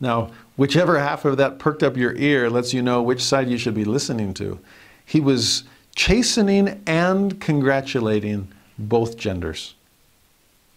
Now, 0.00 0.30
whichever 0.56 0.98
half 0.98 1.24
of 1.24 1.36
that 1.38 1.58
perked 1.58 1.82
up 1.82 1.96
your 1.96 2.14
ear 2.16 2.50
lets 2.50 2.74
you 2.74 2.82
know 2.82 3.02
which 3.02 3.22
side 3.22 3.48
you 3.48 3.58
should 3.58 3.74
be 3.74 3.84
listening 3.84 4.34
to. 4.34 4.58
He 5.04 5.20
was 5.20 5.64
chastening 5.96 6.82
and 6.86 7.40
congratulating 7.40 8.48
both 8.78 9.16
genders. 9.16 9.74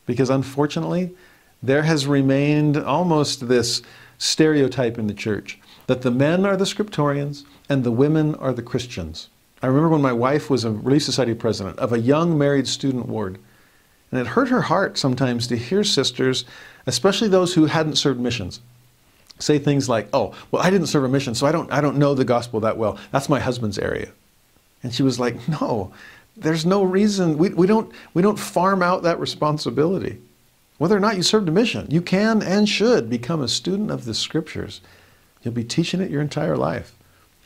Because 0.06 0.30
unfortunately, 0.30 1.16
there 1.62 1.84
has 1.84 2.08
remained 2.08 2.78
almost 2.78 3.48
this 3.48 3.82
stereotype 4.18 4.98
in 4.98 5.08
the 5.08 5.14
church 5.14 5.60
that 5.88 6.02
the 6.02 6.12
men 6.12 6.46
are 6.46 6.58
the 6.58 6.66
scriptorians 6.66 7.46
and 7.70 7.84
the 7.84 7.92
women 7.92 8.36
are 8.36 8.54
the 8.54 8.62
Christians. 8.62 9.30
I 9.62 9.68
remember 9.68 9.90
when 9.90 10.02
my 10.02 10.14
wife 10.14 10.50
was 10.50 10.64
a 10.64 10.72
Relief 10.72 11.04
Society 11.04 11.34
president 11.34 11.80
of 11.80 11.92
a 11.92 12.00
young 12.00 12.38
married 12.38 12.68
student 12.68 13.08
ward, 13.08 13.40
and 14.12 14.22
it 14.22 14.28
hurt 14.28 14.50
her 14.50 14.62
heart 14.62 14.98
sometimes 14.98 15.48
to 15.48 15.58
hear 15.58 15.84
sisters, 15.84 16.46
especially 16.86 17.28
those 17.28 17.56
who 17.56 17.66
hadn't 17.66 17.96
served 17.96 18.20
missions, 18.20 18.62
say 19.40 19.58
things 19.58 19.90
like, 19.90 20.08
"Oh, 20.14 20.34
well, 20.52 20.62
I 20.62 20.70
didn't 20.70 20.88
serve 20.88 21.04
a 21.04 21.10
mission, 21.10 21.34
so 21.34 21.48
I 21.48 21.52
don't, 21.52 21.72
I 21.72 21.82
don't 21.82 21.98
know 21.98 22.14
the 22.14 22.24
gospel 22.24 22.60
that 22.62 22.78
well. 22.78 23.00
That's 23.12 23.30
my 23.30 23.40
husband's 23.40 23.80
area." 23.80 24.12
And 24.84 24.94
she 24.94 25.04
was 25.04 25.20
like, 25.20 25.36
"No, 25.48 25.92
there's 26.38 26.66
no 26.66 26.84
reason 26.84 27.38
we, 27.38 27.50
we 27.50 27.66
don't 27.66 27.92
we 28.14 28.22
don't 28.22 28.38
farm 28.38 28.84
out 28.84 29.04
that 29.04 29.20
responsibility. 29.20 30.20
Whether 30.78 30.96
or 30.96 31.00
not 31.00 31.18
you 31.18 31.24
served 31.24 31.50
a 31.50 31.52
mission, 31.52 31.88
you 31.90 32.02
can 32.02 32.42
and 32.42 32.70
should 32.70 33.10
become 33.10 33.42
a 33.42 33.48
student 33.48 33.90
of 33.90 34.06
the 34.06 34.14
scriptures. 34.14 34.82
You'll 35.42 35.54
be 35.54 35.64
teaching 35.64 36.02
it 36.02 36.12
your 36.12 36.22
entire 36.22 36.58
life. 36.58 36.94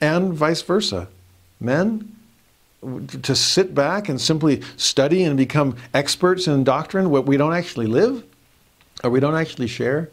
And 0.01 0.33
vice 0.33 0.61
versa. 0.61 1.07
Men, 1.59 2.15
to 3.21 3.35
sit 3.35 3.75
back 3.75 4.09
and 4.09 4.19
simply 4.19 4.61
study 4.75 5.23
and 5.23 5.37
become 5.37 5.75
experts 5.93 6.47
in 6.47 6.63
doctrine, 6.63 7.11
what 7.11 7.25
we 7.25 7.37
don't 7.37 7.53
actually 7.53 7.85
live, 7.85 8.23
or 9.03 9.09
we 9.09 9.19
don't 9.19 9.35
actually 9.35 9.67
share. 9.67 10.09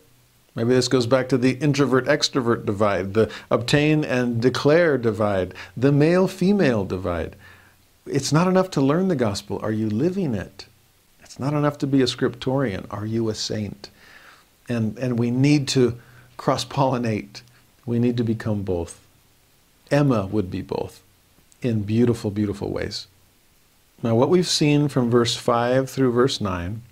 Maybe 0.55 0.71
this 0.71 0.89
goes 0.89 1.07
back 1.07 1.29
to 1.31 1.39
the 1.39 1.53
introvert 1.53 2.07
extrovert 2.07 2.67
divide, 2.67 3.15
the 3.15 3.31
obtain 3.51 4.05
and 4.05 4.41
declare 4.41 4.99
divide, 4.99 5.55
the 5.77 5.93
male 5.93 6.29
female 6.29 6.85
divide. 6.85 7.37
It's 8.07 8.33
not 8.33 8.49
enough 8.49 8.71
to 8.73 8.81
learn 8.81 9.09
the 9.09 9.17
gospel. 9.17 9.59
Are 9.63 9.73
you 9.73 9.89
living 9.89 10.35
it? 10.35 10.67
Not 11.39 11.55
enough 11.55 11.79
to 11.79 11.87
be 11.87 12.03
a 12.03 12.07
scriptorian. 12.07 12.87
Are 12.91 13.07
you 13.07 13.29
a 13.29 13.35
saint? 13.35 13.91
And, 14.69 14.99
and 14.99 15.19
we 15.19 15.31
need 15.31 15.69
to 15.69 15.99
cross 16.37 16.65
pollinate. 16.65 17.43
We 17.87 17.99
need 17.99 18.17
to 18.17 18.25
become 18.25 18.63
both. 18.63 19.01
Emma 19.91 20.27
would 20.27 20.51
be 20.51 20.63
both 20.63 21.03
in 21.63 21.83
beautiful, 21.83 22.31
beautiful 22.31 22.71
ways. 22.71 23.07
Now, 24.03 24.15
what 24.15 24.29
we've 24.29 24.47
seen 24.47 24.89
from 24.89 25.11
verse 25.11 25.37
5 25.37 25.89
through 25.89 26.13
verse 26.13 26.41
9 26.41 26.83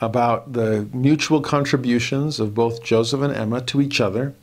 about 0.00 0.52
the 0.52 0.88
mutual 0.92 1.40
contributions 1.40 2.38
of 2.38 2.54
both 2.54 2.82
Joseph 2.82 3.22
and 3.22 3.34
Emma 3.34 3.62
to 3.62 3.80
each 3.80 4.00
other. 4.00 4.34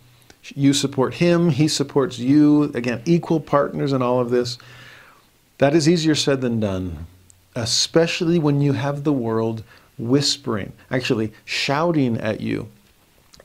You 0.56 0.74
support 0.74 1.16
him, 1.16 1.51
he 1.51 1.67
supports 1.67 2.17
you. 2.17 2.64
Again, 2.74 3.01
equal 3.06 3.40
partners 3.40 3.93
in 3.93 4.01
all 4.01 4.19
of 4.19 4.30
this. 4.30 4.58
That 5.59 5.75
is 5.75 5.88
easier 5.88 6.16
said 6.16 6.42
than 6.42 6.59
done 6.59 7.06
especially 7.56 8.40
when 8.40 8.61
you 8.61 8.73
have 8.73 9.03
the 9.03 9.14
world 9.14 9.64
whispering, 9.98 10.73
actually 10.90 11.33
shouting 11.45 12.17
at 12.17 12.41
you 12.41 12.67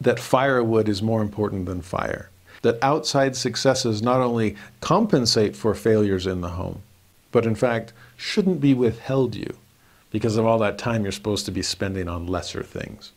that 0.01 0.21
firewood 0.21 0.89
is 0.89 1.03
more 1.03 1.23
important 1.23 1.67
than 1.67 1.83
fire. 1.83 2.31
That 2.63 2.83
outside 2.83 3.37
successes 3.37 4.03
not 4.03 4.21
only 4.21 4.57
compensate 4.81 5.55
for 5.55 5.75
failures 5.75 6.27
in 6.27 6.41
the 6.41 6.51
home, 6.51 6.83
but 7.31 7.47
in 7.47 7.55
fact 7.55 7.93
shouldn't 8.17 8.61
be 8.61 8.75
withheld 8.75 9.35
you 9.35 9.57
because 10.11 10.37
of 10.37 10.47
all 10.47 10.59
that 10.59 10.79
time 10.79 11.03
you're 11.03 11.13
supposed 11.13 11.45
to 11.47 11.53
be 11.53 11.63
spending 11.63 12.09
on 12.09 12.27
lesser 12.27 12.63
things. 12.63 13.13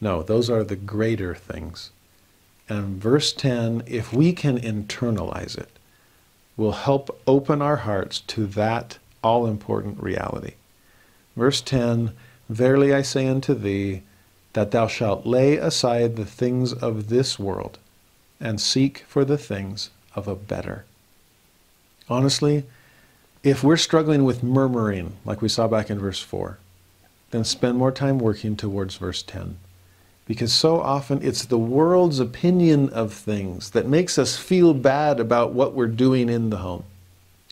No, 0.00 0.22
those 0.22 0.50
are 0.50 0.64
the 0.64 0.76
greater 0.76 1.34
things. 1.34 1.90
And 2.68 3.00
verse 3.00 3.32
10, 3.32 3.84
if 3.86 4.12
we 4.12 4.32
can 4.32 4.58
internalize 4.60 5.56
it, 5.56 5.70
will 6.56 6.72
help 6.72 7.20
open 7.26 7.62
our 7.62 7.76
hearts 7.76 8.20
to 8.20 8.46
that 8.46 8.98
all 9.24 9.46
important 9.46 10.00
reality. 10.00 10.54
Verse 11.34 11.60
10 11.60 12.12
Verily 12.48 12.92
I 12.92 13.02
say 13.02 13.26
unto 13.26 13.54
thee, 13.54 14.02
that 14.52 14.70
thou 14.70 14.86
shalt 14.86 15.26
lay 15.26 15.56
aside 15.56 16.16
the 16.16 16.24
things 16.24 16.72
of 16.72 17.08
this 17.08 17.38
world 17.38 17.78
and 18.40 18.60
seek 18.60 19.04
for 19.08 19.24
the 19.24 19.38
things 19.38 19.90
of 20.14 20.28
a 20.28 20.36
better. 20.36 20.84
Honestly, 22.08 22.64
if 23.42 23.64
we're 23.64 23.76
struggling 23.76 24.24
with 24.24 24.42
murmuring, 24.42 25.16
like 25.24 25.42
we 25.42 25.48
saw 25.48 25.66
back 25.66 25.90
in 25.90 25.98
verse 25.98 26.20
4, 26.20 26.58
then 27.30 27.44
spend 27.44 27.76
more 27.76 27.92
time 27.92 28.18
working 28.18 28.56
towards 28.56 28.96
verse 28.96 29.22
10. 29.22 29.58
Because 30.26 30.52
so 30.52 30.80
often 30.80 31.20
it's 31.22 31.44
the 31.44 31.58
world's 31.58 32.20
opinion 32.20 32.88
of 32.90 33.12
things 33.12 33.70
that 33.70 33.86
makes 33.86 34.18
us 34.18 34.36
feel 34.36 34.72
bad 34.72 35.20
about 35.20 35.52
what 35.52 35.74
we're 35.74 35.86
doing 35.86 36.28
in 36.28 36.50
the 36.50 36.58
home. 36.58 36.84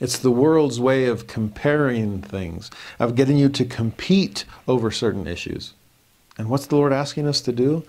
It's 0.01 0.19
the 0.19 0.31
world's 0.31 0.81
way 0.81 1.07
of 1.07 1.27
comparing 1.27 2.23
things, 2.23 2.71
of 2.99 3.15
getting 3.15 3.37
you 3.37 3.49
to 3.51 3.65
compete 3.65 4.45
over 4.67 4.91
certain 4.91 5.27
issues. 5.27 5.75
And 6.39 6.49
what's 6.49 6.67
the 6.67 6.77
Lord 6.77 6.93
asking 6.93 7.29
us 7.29 7.41
to 7.43 7.53
do? 7.53 7.85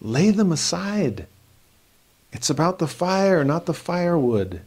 Lay 0.00 0.30
them 0.30 0.52
aside. 0.52 1.26
It's 2.32 2.50
about 2.50 2.78
the 2.78 2.86
fire, 2.86 3.44
not 3.44 3.66
the 3.66 3.74
firewood. 3.74 4.60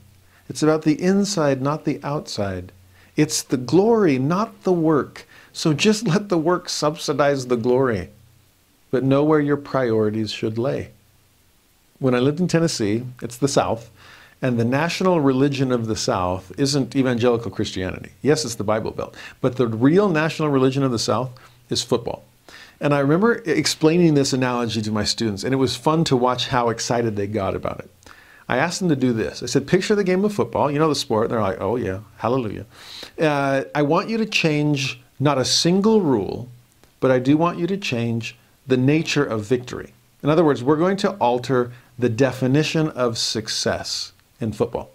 It's 0.50 0.64
about 0.64 0.82
the 0.82 1.01
inside, 1.01 1.61
not 1.61 1.85
the 1.85 2.00
outside. 2.03 2.72
It's 3.16 3.43
the 3.43 3.58
glory, 3.58 4.18
not 4.18 4.64
the 4.64 4.74
work. 4.74 5.27
So 5.53 5.74
just 5.74 6.08
let 6.08 6.30
the 6.30 6.38
work 6.38 6.69
subsidize 6.69 7.48
the 7.48 7.58
glory 7.58 8.09
but 8.92 9.03
know 9.03 9.24
where 9.24 9.40
your 9.40 9.58
priorities 9.58 10.32
should 10.32 10.58
lay. 10.58 10.92
When 12.00 12.16
I 12.16 12.19
lived 12.19 12.40
in 12.40 12.48
Tennessee, 12.48 13.06
it's 13.22 13.38
the 13.38 13.48
South, 13.48 13.90
and 14.42 14.59
the 14.59 14.66
national 14.66 15.19
religion 15.19 15.72
of 15.72 15.88
the 15.88 15.95
South 15.95 16.51
isn't 16.58 16.95
evangelical 16.95 17.51
Christianity. 17.51 18.11
Yes, 18.22 18.45
it's 18.45 18.56
the 18.56 18.64
Bible 18.64 18.92
Belt, 18.92 19.16
but 19.42 19.58
the 19.58 19.68
real 19.68 20.09
national 20.09 20.50
religion 20.50 20.84
of 20.84 20.92
the 20.92 21.00
South 21.00 21.32
is 21.69 21.84
football. 21.84 22.24
And 22.82 22.93
I 22.93 23.00
remember 23.00 23.42
explaining 23.45 24.14
this 24.14 24.32
analogy 24.32 24.82
to 24.82 24.92
my 24.92 25.03
students, 25.03 25.43
and 25.43 25.53
it 25.53 25.58
was 25.58 25.76
fun 25.76 26.06
to 26.06 26.16
watch 26.16 26.48
how 26.48 26.69
excited 26.69 27.16
they 27.16 27.27
got 27.27 27.56
about 27.56 27.80
it. 27.80 27.90
I 28.48 28.58
asked 28.58 28.80
them 28.80 28.90
to 28.90 28.95
do 28.95 29.14
this. 29.14 29.43
I 29.43 29.45
said, 29.45 29.68
Picture 29.68 29.93
the 29.93 30.03
game 30.03 30.26
of 30.26 30.34
football. 30.34 30.72
You 30.72 30.80
know 30.80 30.90
the 30.90 30.95
sport. 30.95 31.26
And 31.26 31.34
they're 31.34 31.42
like, 31.42 31.61
Oh, 31.61 31.76
yeah, 31.76 32.00
hallelujah. 32.18 32.66
Uh, 33.19 33.64
I 33.76 33.84
want 33.84 34.09
you 34.09 34.18
to 34.18 34.26
change 34.26 35.00
not 35.19 35.38
a 35.38 35.45
single 35.45 36.01
rule, 36.01 36.50
but 37.00 37.11
I 37.11 37.19
do 37.19 37.38
want 37.38 37.59
you 37.59 37.68
to 37.68 37.77
change 37.77 38.35
the 38.66 38.77
nature 38.77 39.24
of 39.24 39.43
victory. 39.43 39.93
In 40.24 40.30
other 40.30 40.43
words, 40.43 40.64
we're 40.64 40.77
going 40.77 40.98
to 40.98 41.11
alter 41.18 41.72
the 42.00 42.09
definition 42.09 42.90
of 42.90 43.18
success 43.18 44.14
in 44.40 44.51
football. 44.51 44.90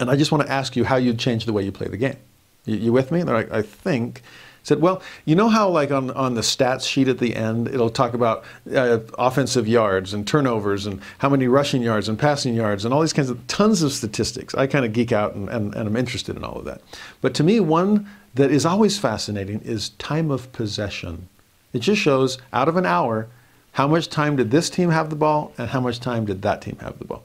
And 0.00 0.10
I 0.10 0.16
just 0.16 0.30
want 0.30 0.46
to 0.46 0.52
ask 0.52 0.76
you 0.76 0.84
how 0.84 0.96
you'd 0.96 1.18
change 1.18 1.46
the 1.46 1.52
way 1.52 1.64
you 1.64 1.72
play 1.72 1.88
the 1.88 1.96
game. 1.96 2.16
You, 2.64 2.76
you 2.76 2.92
with 2.92 3.10
me? 3.10 3.22
They're 3.22 3.34
like, 3.34 3.52
I 3.52 3.62
think. 3.62 4.22
Said, 4.64 4.82
well, 4.82 5.00
you 5.24 5.34
know 5.34 5.48
how 5.48 5.70
like 5.70 5.90
on, 5.90 6.10
on 6.10 6.34
the 6.34 6.42
stats 6.42 6.86
sheet 6.86 7.08
at 7.08 7.18
the 7.18 7.34
end, 7.34 7.68
it'll 7.68 7.88
talk 7.88 8.12
about 8.12 8.44
uh, 8.74 8.98
offensive 9.18 9.66
yards 9.66 10.12
and 10.12 10.26
turnovers 10.26 10.84
and 10.84 11.00
how 11.18 11.30
many 11.30 11.48
rushing 11.48 11.80
yards 11.80 12.06
and 12.06 12.18
passing 12.18 12.54
yards 12.54 12.84
and 12.84 12.92
all 12.92 13.00
these 13.00 13.14
kinds 13.14 13.30
of 13.30 13.46
tons 13.46 13.82
of 13.82 13.92
statistics. 13.92 14.54
I 14.54 14.66
kind 14.66 14.84
of 14.84 14.92
geek 14.92 15.10
out 15.10 15.34
and, 15.34 15.48
and, 15.48 15.74
and 15.74 15.88
I'm 15.88 15.96
interested 15.96 16.36
in 16.36 16.44
all 16.44 16.58
of 16.58 16.66
that. 16.66 16.82
But 17.22 17.34
to 17.36 17.44
me, 17.44 17.60
one 17.60 18.10
that 18.34 18.50
is 18.50 18.66
always 18.66 18.98
fascinating 18.98 19.60
is 19.62 19.90
time 19.90 20.30
of 20.30 20.52
possession 20.52 21.28
it 21.72 21.80
just 21.80 22.00
shows 22.00 22.38
out 22.52 22.68
of 22.68 22.76
an 22.76 22.86
hour 22.86 23.28
how 23.72 23.86
much 23.86 24.08
time 24.08 24.36
did 24.36 24.50
this 24.50 24.70
team 24.70 24.90
have 24.90 25.10
the 25.10 25.16
ball 25.16 25.52
and 25.58 25.68
how 25.68 25.80
much 25.80 26.00
time 26.00 26.24
did 26.24 26.42
that 26.42 26.62
team 26.62 26.78
have 26.80 26.98
the 26.98 27.04
ball. 27.04 27.22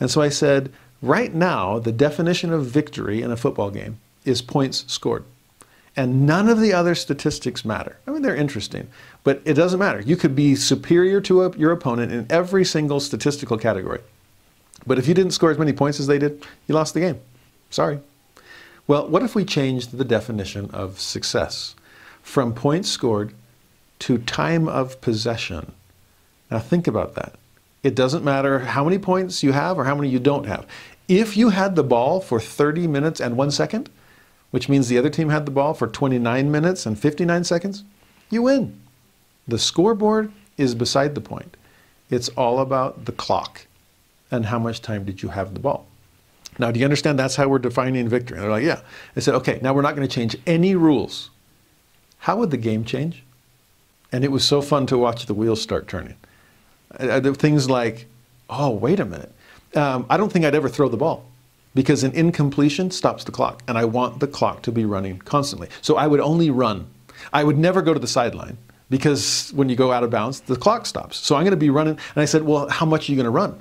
And 0.00 0.10
so 0.10 0.20
I 0.20 0.28
said, 0.28 0.72
right 1.02 1.34
now, 1.34 1.78
the 1.78 1.92
definition 1.92 2.52
of 2.52 2.66
victory 2.66 3.22
in 3.22 3.30
a 3.30 3.36
football 3.36 3.70
game 3.70 3.98
is 4.24 4.42
points 4.42 4.84
scored. 4.86 5.24
And 5.96 6.26
none 6.26 6.48
of 6.48 6.60
the 6.60 6.72
other 6.72 6.94
statistics 6.94 7.64
matter. 7.64 7.96
I 8.06 8.12
mean, 8.12 8.22
they're 8.22 8.36
interesting, 8.36 8.88
but 9.24 9.42
it 9.44 9.54
doesn't 9.54 9.80
matter. 9.80 10.00
You 10.00 10.16
could 10.16 10.36
be 10.36 10.54
superior 10.54 11.20
to 11.22 11.42
a, 11.42 11.56
your 11.56 11.72
opponent 11.72 12.12
in 12.12 12.26
every 12.30 12.64
single 12.64 13.00
statistical 13.00 13.58
category. 13.58 14.00
But 14.86 14.98
if 14.98 15.08
you 15.08 15.14
didn't 15.14 15.32
score 15.32 15.50
as 15.50 15.58
many 15.58 15.72
points 15.72 15.98
as 15.98 16.06
they 16.06 16.18
did, 16.18 16.46
you 16.68 16.74
lost 16.74 16.94
the 16.94 17.00
game. 17.00 17.20
Sorry. 17.70 17.98
Well, 18.86 19.08
what 19.08 19.22
if 19.22 19.34
we 19.34 19.44
changed 19.44 19.98
the 19.98 20.04
definition 20.04 20.70
of 20.72 21.00
success 21.00 21.74
from 22.22 22.54
points 22.54 22.88
scored 22.88 23.34
to 24.00 24.18
time 24.18 24.68
of 24.68 25.00
possession. 25.00 25.72
Now 26.50 26.58
think 26.58 26.86
about 26.86 27.14
that. 27.14 27.34
It 27.82 27.94
doesn't 27.94 28.24
matter 28.24 28.58
how 28.60 28.84
many 28.84 28.98
points 28.98 29.42
you 29.42 29.52
have 29.52 29.78
or 29.78 29.84
how 29.84 29.94
many 29.94 30.08
you 30.08 30.18
don't 30.18 30.46
have. 30.46 30.66
If 31.06 31.36
you 31.36 31.50
had 31.50 31.76
the 31.76 31.84
ball 31.84 32.20
for 32.20 32.40
30 32.40 32.86
minutes 32.86 33.20
and 33.20 33.36
one 33.36 33.50
second, 33.50 33.88
which 34.50 34.68
means 34.68 34.88
the 34.88 34.98
other 34.98 35.10
team 35.10 35.28
had 35.28 35.46
the 35.46 35.52
ball 35.52 35.74
for 35.74 35.86
29 35.86 36.50
minutes 36.50 36.86
and 36.86 36.98
59 36.98 37.44
seconds, 37.44 37.84
you 38.30 38.42
win. 38.42 38.78
The 39.46 39.58
scoreboard 39.58 40.32
is 40.56 40.74
beside 40.74 41.14
the 41.14 41.20
point. 41.20 41.56
It's 42.10 42.28
all 42.30 42.60
about 42.60 43.04
the 43.04 43.12
clock 43.12 43.66
and 44.30 44.46
how 44.46 44.58
much 44.58 44.82
time 44.82 45.04
did 45.04 45.22
you 45.22 45.30
have 45.30 45.54
the 45.54 45.60
ball. 45.60 45.86
Now, 46.58 46.70
do 46.70 46.80
you 46.80 46.84
understand 46.84 47.18
that's 47.18 47.36
how 47.36 47.48
we're 47.48 47.58
defining 47.58 48.08
victory? 48.08 48.36
And 48.36 48.44
they're 48.44 48.50
like, 48.50 48.64
yeah. 48.64 48.80
I 49.14 49.20
said, 49.20 49.34
okay, 49.36 49.60
now 49.62 49.72
we're 49.72 49.82
not 49.82 49.94
going 49.94 50.06
to 50.06 50.14
change 50.14 50.36
any 50.46 50.74
rules. 50.74 51.30
How 52.18 52.36
would 52.36 52.50
the 52.50 52.56
game 52.56 52.84
change? 52.84 53.22
And 54.10 54.24
it 54.24 54.32
was 54.32 54.44
so 54.44 54.60
fun 54.60 54.86
to 54.86 54.98
watch 54.98 55.26
the 55.26 55.34
wheels 55.34 55.62
start 55.62 55.86
turning. 55.86 56.16
Uh, 56.98 57.20
uh 57.24 57.32
things 57.34 57.68
like, 57.68 58.06
oh, 58.50 58.70
wait 58.70 59.00
a 59.00 59.04
minute. 59.04 59.32
Um, 59.74 60.06
I 60.08 60.16
don't 60.16 60.32
think 60.32 60.44
I'd 60.44 60.54
ever 60.54 60.68
throw 60.68 60.88
the 60.88 60.96
ball 60.96 61.24
because 61.74 62.02
an 62.02 62.12
incompletion 62.12 62.90
stops 62.90 63.24
the 63.24 63.32
clock, 63.32 63.62
and 63.68 63.76
I 63.76 63.84
want 63.84 64.20
the 64.20 64.26
clock 64.26 64.62
to 64.62 64.72
be 64.72 64.84
running 64.84 65.18
constantly. 65.18 65.68
So 65.82 65.96
I 65.96 66.06
would 66.06 66.20
only 66.20 66.50
run. 66.50 66.86
I 67.32 67.44
would 67.44 67.58
never 67.58 67.82
go 67.82 67.92
to 67.92 68.00
the 68.00 68.06
sideline 68.06 68.56
because 68.90 69.52
when 69.54 69.68
you 69.68 69.76
go 69.76 69.92
out 69.92 70.02
of 70.02 70.10
bounds, 70.10 70.40
the 70.40 70.56
clock 70.56 70.86
stops. 70.86 71.18
So 71.18 71.36
I'm 71.36 71.42
going 71.42 71.50
to 71.52 71.56
be 71.56 71.70
running. 71.70 71.98
And 72.14 72.22
I 72.22 72.24
said, 72.24 72.42
well, 72.42 72.68
how 72.68 72.86
much 72.86 73.08
are 73.08 73.12
you 73.12 73.16
going 73.16 73.24
to 73.24 73.30
run? 73.30 73.58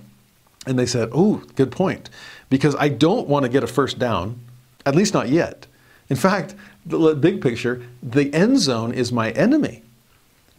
And 0.65 0.77
they 0.77 0.85
said, 0.85 1.09
oh, 1.11 1.43
good 1.55 1.71
point. 1.71 2.09
Because 2.49 2.75
I 2.75 2.89
don't 2.89 3.27
want 3.27 3.43
to 3.43 3.49
get 3.49 3.63
a 3.63 3.67
first 3.67 3.99
down, 3.99 4.39
at 4.85 4.95
least 4.95 5.13
not 5.13 5.29
yet. 5.29 5.67
In 6.09 6.15
fact, 6.15 6.55
the 6.85 7.15
big 7.15 7.41
picture, 7.41 7.85
the 8.01 8.33
end 8.33 8.59
zone 8.59 8.93
is 8.93 9.11
my 9.11 9.31
enemy 9.31 9.83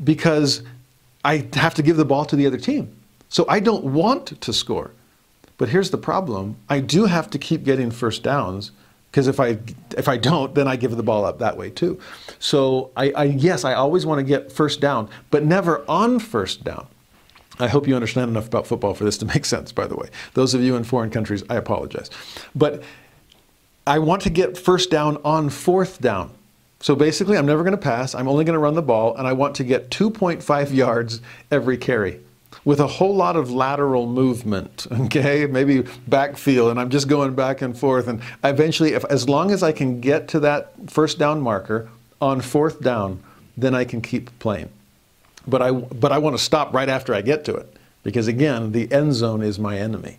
because 0.04 0.62
I 1.24 1.48
have 1.54 1.74
to 1.74 1.82
give 1.82 1.96
the 1.96 2.04
ball 2.04 2.24
to 2.26 2.36
the 2.36 2.46
other 2.46 2.58
team. 2.58 2.94
So 3.28 3.44
I 3.48 3.60
don't 3.60 3.84
want 3.84 4.40
to 4.40 4.52
score. 4.52 4.92
But 5.58 5.68
here's 5.68 5.90
the 5.90 5.98
problem 5.98 6.56
I 6.68 6.80
do 6.80 7.06
have 7.06 7.28
to 7.30 7.38
keep 7.38 7.64
getting 7.64 7.90
first 7.90 8.22
downs 8.22 8.70
because 9.10 9.26
if 9.26 9.40
I 9.40 9.58
if 9.96 10.08
I 10.08 10.16
don't, 10.16 10.54
then 10.54 10.68
I 10.68 10.76
give 10.76 10.96
the 10.96 11.02
ball 11.02 11.24
up 11.24 11.38
that 11.38 11.56
way 11.56 11.70
too. 11.70 11.98
So 12.38 12.90
I, 12.96 13.10
I 13.10 13.24
yes, 13.24 13.64
I 13.64 13.74
always 13.74 14.06
want 14.06 14.18
to 14.18 14.22
get 14.22 14.52
first 14.52 14.80
down, 14.80 15.08
but 15.30 15.44
never 15.44 15.84
on 15.88 16.18
first 16.18 16.64
down. 16.64 16.86
I 17.60 17.66
hope 17.66 17.88
you 17.88 17.96
understand 17.96 18.30
enough 18.30 18.46
about 18.46 18.66
football 18.66 18.94
for 18.94 19.04
this 19.04 19.18
to 19.18 19.26
make 19.34 19.44
sense, 19.44 19.72
by 19.72 19.86
the 19.86 19.96
way. 19.96 20.08
Those 20.34 20.54
of 20.54 20.62
you 20.62 20.76
in 20.76 20.84
foreign 20.84 21.10
countries, 21.10 21.42
I 21.50 21.56
apologize. 21.56 22.10
But 22.54 22.82
I 23.86 23.98
want 23.98 24.22
to 24.22 24.30
get 24.30 24.56
first 24.56 24.90
down 24.90 25.18
on 25.24 25.48
fourth 25.48 26.00
down. 26.00 26.32
So 26.80 26.94
basically, 26.94 27.36
I'm 27.36 27.46
never 27.46 27.62
going 27.62 27.72
to 27.72 27.76
pass. 27.76 28.14
I'm 28.14 28.28
only 28.28 28.44
going 28.44 28.54
to 28.54 28.60
run 28.60 28.74
the 28.74 28.82
ball, 28.82 29.16
and 29.16 29.26
I 29.26 29.32
want 29.32 29.56
to 29.56 29.64
get 29.64 29.90
2.5 29.90 30.72
yards 30.72 31.20
every 31.50 31.76
carry 31.76 32.20
with 32.64 32.80
a 32.80 32.86
whole 32.86 33.14
lot 33.14 33.36
of 33.36 33.50
lateral 33.50 34.06
movement, 34.06 34.86
okay? 34.92 35.46
Maybe 35.46 35.84
backfield, 36.06 36.70
and 36.70 36.80
I'm 36.80 36.90
just 36.90 37.08
going 37.08 37.34
back 37.34 37.62
and 37.62 37.76
forth. 37.76 38.08
And 38.08 38.20
eventually, 38.44 38.92
if, 38.92 39.04
as 39.06 39.28
long 39.28 39.50
as 39.50 39.62
I 39.62 39.72
can 39.72 40.00
get 40.00 40.28
to 40.28 40.40
that 40.40 40.72
first 40.88 41.18
down 41.18 41.40
marker 41.40 41.88
on 42.20 42.40
fourth 42.40 42.80
down, 42.80 43.22
then 43.56 43.74
I 43.74 43.84
can 43.84 44.00
keep 44.00 44.36
playing. 44.38 44.68
But 45.46 45.62
I, 45.62 45.72
but 45.72 46.12
I 46.12 46.18
want 46.18 46.36
to 46.36 46.42
stop 46.42 46.74
right 46.74 46.88
after 46.88 47.14
I 47.14 47.22
get 47.22 47.44
to 47.46 47.54
it 47.54 47.74
because, 48.02 48.28
again, 48.28 48.72
the 48.72 48.90
end 48.92 49.14
zone 49.14 49.42
is 49.42 49.58
my 49.58 49.78
enemy. 49.78 50.18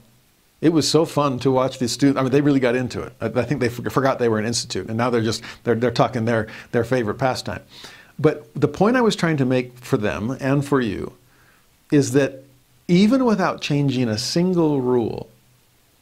It 0.61 0.73
was 0.73 0.89
so 0.89 1.05
fun 1.05 1.39
to 1.39 1.51
watch 1.51 1.79
these 1.79 1.91
students. 1.91 2.19
I 2.19 2.23
mean, 2.23 2.31
they 2.31 2.41
really 2.41 2.59
got 2.59 2.75
into 2.75 3.01
it. 3.01 3.13
I, 3.21 3.29
think 3.43 3.61
they 3.61 3.69
forgot 3.69 4.19
they 4.19 4.27
were 4.27 4.39
an 4.39 4.45
institute, 4.45 4.87
and 4.89 4.97
now 4.97 5.09
they're 5.09 5.21
just 5.21 5.41
they're, 5.63 5.75
they're 5.75 5.91
talking 5.91 6.25
their 6.25 6.47
their 6.71 6.83
favorite 6.83 7.17
pastime. 7.17 7.61
But 8.17 8.53
the 8.53 8.67
point 8.67 8.97
I 8.97 9.01
was 9.01 9.15
trying 9.15 9.37
to 9.37 9.45
make 9.45 9.77
for 9.77 9.95
them 9.95 10.35
and 10.41 10.65
for 10.65 10.81
you 10.81 11.13
is 11.91 12.11
that 12.11 12.43
even 12.89 13.23
without 13.23 13.61
changing 13.61 14.09
a 14.09 14.17
single 14.17 14.81
rule, 14.81 15.29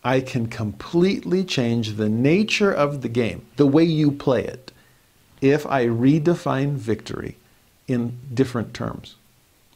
I 0.03 0.21
can 0.21 0.47
completely 0.47 1.43
change 1.43 1.95
the 1.95 2.09
nature 2.09 2.71
of 2.71 3.01
the 3.01 3.09
game, 3.09 3.45
the 3.57 3.67
way 3.67 3.83
you 3.83 4.11
play 4.11 4.43
it, 4.43 4.71
if 5.41 5.67
I 5.67 5.85
redefine 5.85 6.73
victory 6.73 7.37
in 7.87 8.17
different 8.33 8.73
terms. 8.73 9.15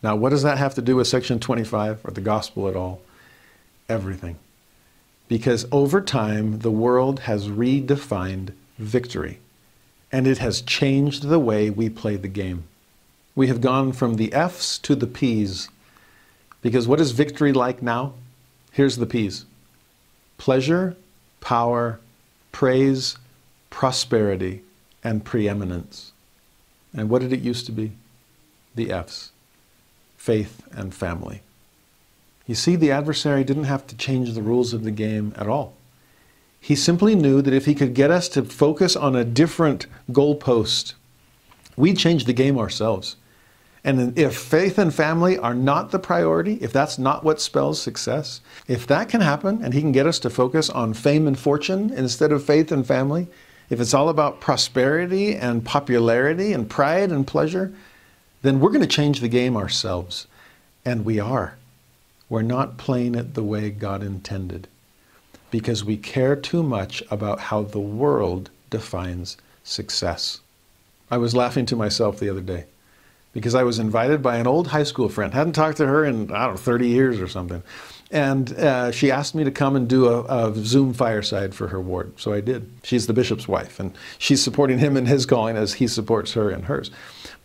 Now, 0.02 0.16
what 0.16 0.30
does 0.30 0.42
that 0.42 0.58
have 0.58 0.74
to 0.76 0.82
do 0.82 0.96
with 0.96 1.08
Section 1.08 1.40
25 1.40 2.00
or 2.04 2.12
the 2.12 2.22
gospel 2.22 2.68
at 2.68 2.76
all? 2.76 3.02
Everything 3.88 4.38
because 5.32 5.66
over 5.72 6.02
time 6.02 6.60
the 6.60 6.70
world 6.70 7.22
has 7.22 7.48
redefined 7.48 8.52
victory. 8.78 9.40
and 10.12 10.28
it 10.28 10.40
has 10.40 10.60
changed 10.60 11.24
the 11.24 11.40
way 11.40 11.70
we 11.70 11.90
play 11.90 12.18
the 12.18 12.28
game. 12.28 12.66
We 13.34 13.48
have 13.48 13.62
gone 13.62 13.94
from 13.94 14.16
the 14.16 14.34
F's 14.34 14.78
to 14.80 14.94
the 14.94 15.08
P's. 15.08 15.70
Because 16.62 16.86
what 16.86 17.00
is 17.00 17.12
victory 17.12 17.54
like 17.54 17.82
now? 17.82 18.14
Here's 18.74 18.98
the 18.98 19.06
P's 19.06 19.46
pleasure, 20.38 20.98
power, 21.40 22.02
praise, 22.52 23.16
prosperity, 23.70 24.64
and 25.02 25.24
preeminence. 25.24 26.12
And 26.94 27.10
what 27.10 27.22
did 27.22 27.32
it 27.32 27.40
used 27.40 27.66
to 27.68 27.72
be? 27.72 27.94
The 28.76 28.92
F's 28.92 29.32
faith 30.18 30.62
and 30.74 30.94
family. 30.94 31.42
You 32.48 32.56
see, 32.56 32.76
the 32.76 32.92
adversary 32.92 33.44
didn't 33.44 33.66
have 33.66 33.88
to 33.88 33.96
change 33.96 34.34
the 34.34 34.42
rules 34.42 34.74
of 34.74 34.84
the 34.84 34.92
game 34.92 35.34
at 35.38 35.48
all. 35.48 35.74
He 36.60 36.76
simply 36.76 37.16
knew 37.16 37.42
that 37.42 37.54
if 37.54 37.66
he 37.66 37.74
could 37.74 37.94
get 37.94 38.12
us 38.12 38.30
to 38.30 38.44
focus 38.44 38.96
on 38.96 39.16
a 39.16 39.26
different 39.26 39.88
goalpost, 40.12 40.94
we'd 41.76 41.98
change 41.98 42.26
the 42.26 42.34
game 42.34 42.58
ourselves. 42.60 43.16
And 43.84 44.18
if 44.18 44.38
faith 44.38 44.78
and 44.78 44.94
family 44.94 45.40
are 45.40 45.56
not 45.56 45.90
the 45.90 45.98
priority, 45.98 46.60
if 46.62 46.72
that's 46.72 47.00
not 47.00 47.24
what 47.24 47.42
spells 47.42 47.82
success, 47.82 48.42
if 48.68 48.86
that 48.86 49.10
can 49.10 49.22
happen 49.22 49.64
and 49.64 49.74
he 49.74 49.82
can 49.82 49.92
get 49.92 50.06
us 50.06 50.20
to 50.20 50.30
focus 50.30 50.70
on 50.70 50.94
fame 50.94 51.28
and 51.28 51.38
fortune 51.38 51.92
instead 51.92 52.32
of 52.32 52.44
faith 52.44 52.72
and 52.72 52.86
family, 52.86 53.28
if 53.72 53.80
it's 53.80 53.96
all 53.96 54.10
about 54.10 54.40
prosperity 54.40 55.36
and 55.36 55.66
popularity 55.66 56.54
and 56.54 56.70
pride 56.70 57.12
and 57.12 57.26
pleasure, 57.26 57.74
then 58.44 58.60
we're 58.60 58.70
going 58.70 58.82
to 58.82 58.88
change 58.88 59.20
the 59.20 59.28
game 59.28 59.58
ourselves. 59.58 60.28
And 60.86 61.06
we 61.06 61.20
are. 61.20 61.56
We're 62.32 62.44
not 62.44 62.78
playing 62.78 63.16
it 63.16 63.34
the 63.34 63.44
way 63.44 63.70
God 63.72 64.02
intended 64.02 64.70
because 65.52 65.84
we 65.84 65.98
care 65.98 66.38
too 66.38 66.64
much 66.64 67.04
about 67.12 67.42
how 67.42 67.64
the 67.64 67.78
world 67.78 68.50
defines 68.70 69.36
success. 69.66 70.40
I 71.12 71.18
was 71.18 71.36
laughing 71.36 71.66
to 71.66 71.76
myself 71.76 72.22
the 72.22 72.30
other 72.30 72.40
day 72.40 72.68
because 73.34 73.54
I 73.54 73.64
was 73.64 73.80
invited 73.80 74.24
by 74.24 74.38
an 74.38 74.48
old 74.48 74.68
high 74.68 74.84
school 74.84 75.10
friend. 75.10 75.34
Hadn't 75.34 75.52
talked 75.52 75.76
to 75.80 75.88
her 75.88 76.06
in, 76.06 76.32
I 76.32 76.46
don't 76.46 76.54
know, 76.54 76.58
30 76.58 76.88
years 76.88 77.20
or 77.20 77.28
something. 77.28 77.64
And 78.12 78.54
uh, 78.54 78.94
she 78.94 79.12
asked 79.12 79.36
me 79.36 79.44
to 79.44 79.52
come 79.52 79.76
and 79.76 79.90
do 79.90 80.08
a, 80.08 80.24
a, 80.24 80.56
Zoom 80.56 80.94
fireside 80.94 81.54
for 81.54 81.68
her 81.68 81.82
ward. 81.82 82.14
So 82.18 82.32
I 82.32 82.40
did. 82.40 82.72
She's 82.84 83.08
the 83.08 83.14
bishop's 83.14 83.50
wife, 83.50 83.78
and 83.78 83.94
she's 84.20 84.42
supporting 84.42 84.80
him 84.80 84.96
in 84.96 85.06
his 85.06 85.26
calling 85.26 85.58
as 85.58 85.74
he 85.74 85.88
supports 85.88 86.32
her 86.32 86.50
in 86.50 86.64
hers. 86.64 86.92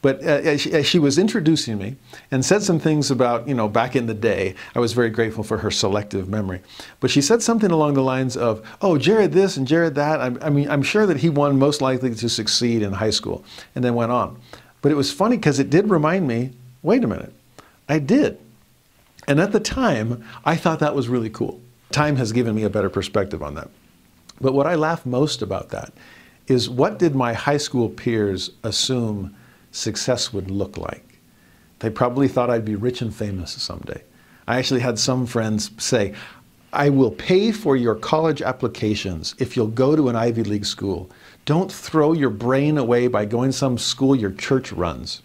But 0.07 0.23
uh, 0.23 0.27
as, 0.27 0.61
she, 0.61 0.73
as 0.73 0.87
she 0.87 1.01
was 1.01 1.19
introducing 1.19 1.79
me 1.79 1.97
and 2.31 2.45
said 2.45 2.63
some 2.63 2.79
things 2.79 3.11
about, 3.11 3.49
you 3.49 3.55
know, 3.55 3.67
back 3.67 3.97
in 3.97 4.07
the 4.07 4.15
day, 4.15 4.55
I 4.77 4.79
was 4.79 4.93
very 4.93 5.11
grateful 5.11 5.43
for 5.43 5.59
her 5.59 5.71
selective 5.73 6.29
memory. 6.29 6.61
But 7.01 7.11
she 7.11 7.21
said 7.21 7.43
something 7.43 7.73
along 7.73 7.95
the 7.95 8.03
lines 8.03 8.37
of, 8.37 8.65
oh, 8.81 8.99
Jared 8.99 9.33
this 9.33 9.57
and 9.57 9.67
Jared 9.67 9.97
that. 9.97 10.21
I, 10.21 10.47
I 10.47 10.49
mean, 10.49 10.71
I'm 10.71 10.85
sure 10.85 11.07
that 11.07 11.17
he 11.17 11.29
won 11.29 11.59
most 11.59 11.81
likely 11.81 12.15
to 12.15 12.29
succeed 12.29 12.83
in 12.83 12.93
high 12.93 13.11
school, 13.11 13.45
and 13.75 13.85
then 13.85 13.97
went 13.97 14.13
on. 14.13 14.41
But 14.81 14.93
it 14.93 14.95
was 14.95 15.11
funny 15.11 15.39
because 15.39 15.59
it 15.59 15.71
did 15.71 15.91
remind 15.91 16.29
me 16.29 16.53
wait 16.85 17.03
a 17.03 17.09
minute, 17.09 17.35
I 17.89 17.99
did. 17.99 18.39
And 19.27 19.41
at 19.41 19.51
the 19.51 19.59
time, 19.59 20.25
I 20.45 20.55
thought 20.55 20.79
that 20.79 20.95
was 20.95 21.09
really 21.09 21.31
cool. 21.31 21.61
Time 21.91 22.15
has 22.15 22.31
given 22.31 22.55
me 22.55 22.63
a 22.63 22.71
better 22.71 22.91
perspective 22.91 23.43
on 23.43 23.57
that. 23.57 23.71
But 24.41 24.55
what 24.55 24.69
I 24.69 24.77
laugh 24.77 25.05
most 25.05 25.43
about 25.43 25.71
that 25.71 25.93
is 26.47 26.71
what 26.71 27.01
did 27.01 27.17
my 27.17 27.33
high 27.33 27.57
school 27.57 27.89
peers 27.89 28.53
assume 28.63 29.35
success 29.77 30.33
would 30.33 30.51
look 30.51 30.77
like? 30.77 31.21
They 31.81 31.91
probably 31.91 32.29
thought 32.29 32.51
I'd 32.51 32.65
be 32.65 32.75
rich 32.75 33.03
and 33.03 33.15
famous 33.15 33.53
someday. 33.53 34.03
I 34.49 34.59
actually 34.59 34.81
had 34.81 34.99
some 34.99 35.27
friends 35.27 35.71
say, 35.79 36.15
I 36.73 36.89
will 36.91 37.11
pay 37.11 37.53
for 37.53 37.77
your 37.77 37.95
college 37.95 38.43
applications 38.43 39.35
if 39.39 39.57
you'll 39.57 39.69
go 39.69 39.97
to 39.97 40.09
an 40.09 40.17
Ivy 40.17 40.45
League 40.45 40.67
school. 40.67 41.11
Don't 41.45 41.71
throw 41.71 42.13
your 42.13 42.31
brain 42.31 42.77
away 42.79 43.09
by 43.09 43.25
going 43.25 43.53
some 43.53 43.79
school 43.79 44.17
your 44.17 44.33
church 44.33 44.73
runs. 44.73 45.23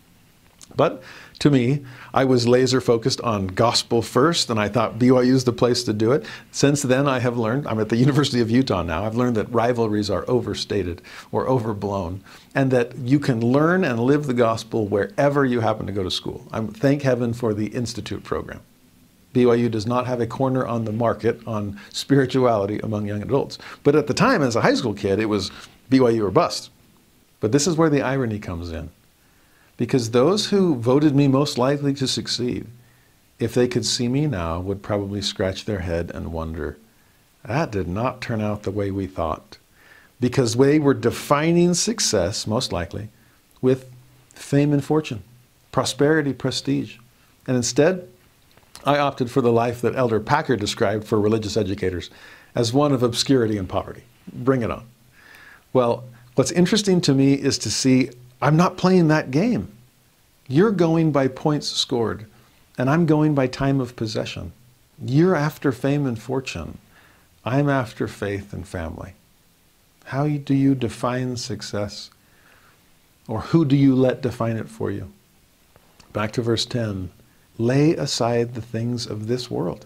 But 0.76 1.04
to 1.40 1.50
me, 1.50 1.84
I 2.14 2.26
was 2.26 2.48
laser 2.48 2.82
focused 2.82 3.22
on 3.22 3.48
gospel 3.48 4.02
first, 4.02 4.50
and 4.50 4.60
I 4.60 4.68
thought 4.68 5.00
BYU 5.00 5.34
is 5.34 5.46
the 5.46 5.54
place 5.54 5.84
to 5.84 5.94
do 5.94 6.12
it. 6.12 6.26
Since 6.52 6.82
then, 6.82 7.08
I 7.08 7.20
have 7.20 7.38
learned, 7.38 7.68
I'm 7.68 7.80
at 7.80 7.90
the 7.90 7.96
University 8.06 8.42
of 8.42 8.52
Utah 8.52 8.84
now, 8.84 9.06
I've 9.06 9.16
learned 9.16 9.38
that 9.38 9.52
rivalries 9.52 10.10
are 10.10 10.26
overstated 10.28 11.02
or 11.32 11.48
overblown, 11.48 12.22
and 12.54 12.70
that 12.72 12.98
you 12.98 13.20
can 13.20 13.40
learn 13.40 13.86
and 13.86 14.00
live 14.00 14.26
the 14.26 14.34
gospel 14.34 14.88
wherever 14.88 15.46
you 15.46 15.62
happen 15.62 15.86
to 15.86 15.94
go 15.94 16.04
to 16.04 16.12
school. 16.12 16.46
I'm, 16.52 16.68
thank 16.68 17.02
heaven 17.02 17.34
for 17.34 17.54
the 17.54 17.68
Institute 17.68 18.24
program. 18.24 18.62
BYU 19.34 19.72
does 19.72 19.88
not 19.88 20.08
have 20.08 20.20
a 20.20 20.28
corner 20.28 20.66
on 20.68 20.84
the 20.84 20.92
market 20.92 21.40
on 21.48 21.80
spirituality 21.90 22.80
among 22.80 23.08
young 23.08 23.22
adults. 23.22 23.58
But 23.84 23.96
at 23.96 24.08
the 24.08 24.14
time, 24.14 24.42
as 24.42 24.58
a 24.58 24.62
high 24.62 24.74
school 24.74 24.94
kid, 24.94 25.20
it 25.20 25.28
was 25.28 25.52
BYU 25.90 26.28
or 26.28 26.32
bust. 26.32 26.70
But 27.40 27.54
this 27.54 27.66
is 27.66 27.78
where 27.78 27.90
the 27.90 28.02
irony 28.02 28.40
comes 28.40 28.72
in. 28.72 28.90
Because 29.82 30.11
those 30.11 30.51
who 30.51 30.76
voted 30.76 31.16
me 31.16 31.27
most 31.27 31.58
likely 31.58 31.92
to 31.95 32.08
succeed, 32.08 32.68
if 33.40 33.56
they 33.56 33.68
could 33.68 33.84
see 33.84 34.08
me 34.08 34.27
now, 34.27 34.60
would 34.60 34.84
probably 34.84 35.24
scratch 35.24 35.66
their 35.66 35.80
head 35.80 36.11
and 36.14 36.32
wonder, 36.32 36.77
that 37.43 37.72
did 37.72 37.88
not 37.88 38.22
turn 38.22 38.42
out 38.42 38.61
the 38.61 38.69
way 38.69 38.92
we 38.92 39.08
thought. 39.08 39.58
Because 40.19 40.53
they 40.53 40.77
were 40.77 40.93
defining 40.93 41.74
success, 41.74 42.45
most 42.45 42.72
likely, 42.72 43.10
with 43.60 43.90
fame 44.35 44.72
and 44.72 44.85
fortune, 44.85 45.24
prosperity, 45.72 46.32
prestige. 46.32 46.98
And 47.48 47.58
instead, 47.58 48.08
I 48.85 49.00
opted 49.00 49.32
for 49.32 49.42
the 49.42 49.51
life 49.51 49.82
that 49.82 49.95
Elder 49.95 50.19
Packer 50.19 50.58
described 50.58 51.06
for 51.06 51.19
religious 51.19 51.58
educators 51.58 52.11
as 52.53 52.72
one 52.72 52.92
of 52.92 53.01
obscurity 53.01 53.58
and 53.58 53.68
poverty. 53.68 54.03
Bring 54.32 54.61
it 54.61 54.69
on. 54.69 54.85
Well, 55.74 56.03
what's 56.35 56.51
interesting 56.51 57.01
to 57.01 57.16
me 57.16 57.34
is 57.34 57.58
to 57.58 57.72
see 57.72 58.11
I'm 58.42 58.58
not 58.58 58.78
playing 58.78 59.08
that 59.10 59.32
game. 59.32 59.72
You're 60.48 60.72
going 60.72 61.11
by 61.11 61.28
points 61.28 61.68
scored, 61.68 62.26
and 62.78 62.90
I'm 62.90 63.06
going 63.06 63.36
by 63.36 63.48
time 63.48 63.80
of 63.80 63.95
possession. 63.95 64.52
You're 65.03 65.36
after 65.36 65.72
fame 65.72 66.06
and 66.06 66.20
fortune. 66.20 66.80
I'm 67.45 67.70
after 67.70 68.08
faith 68.08 68.52
and 68.53 68.68
family. 68.68 69.14
How 70.06 70.28
do 70.28 70.53
you 70.53 70.76
define 70.76 71.38
success? 71.38 72.10
Or 73.28 73.42
who 73.42 73.64
do 73.64 73.76
you 73.76 73.95
let 73.95 74.22
define 74.22 74.58
it 74.58 74.70
for 74.70 74.92
you? 74.92 75.11
Back 76.11 76.32
to 76.34 76.42
verse 76.42 76.66
10 76.66 77.11
lay 77.58 77.94
aside 77.94 78.53
the 78.53 78.61
things 78.61 79.06
of 79.06 79.28
this 79.28 79.52
world 79.52 79.86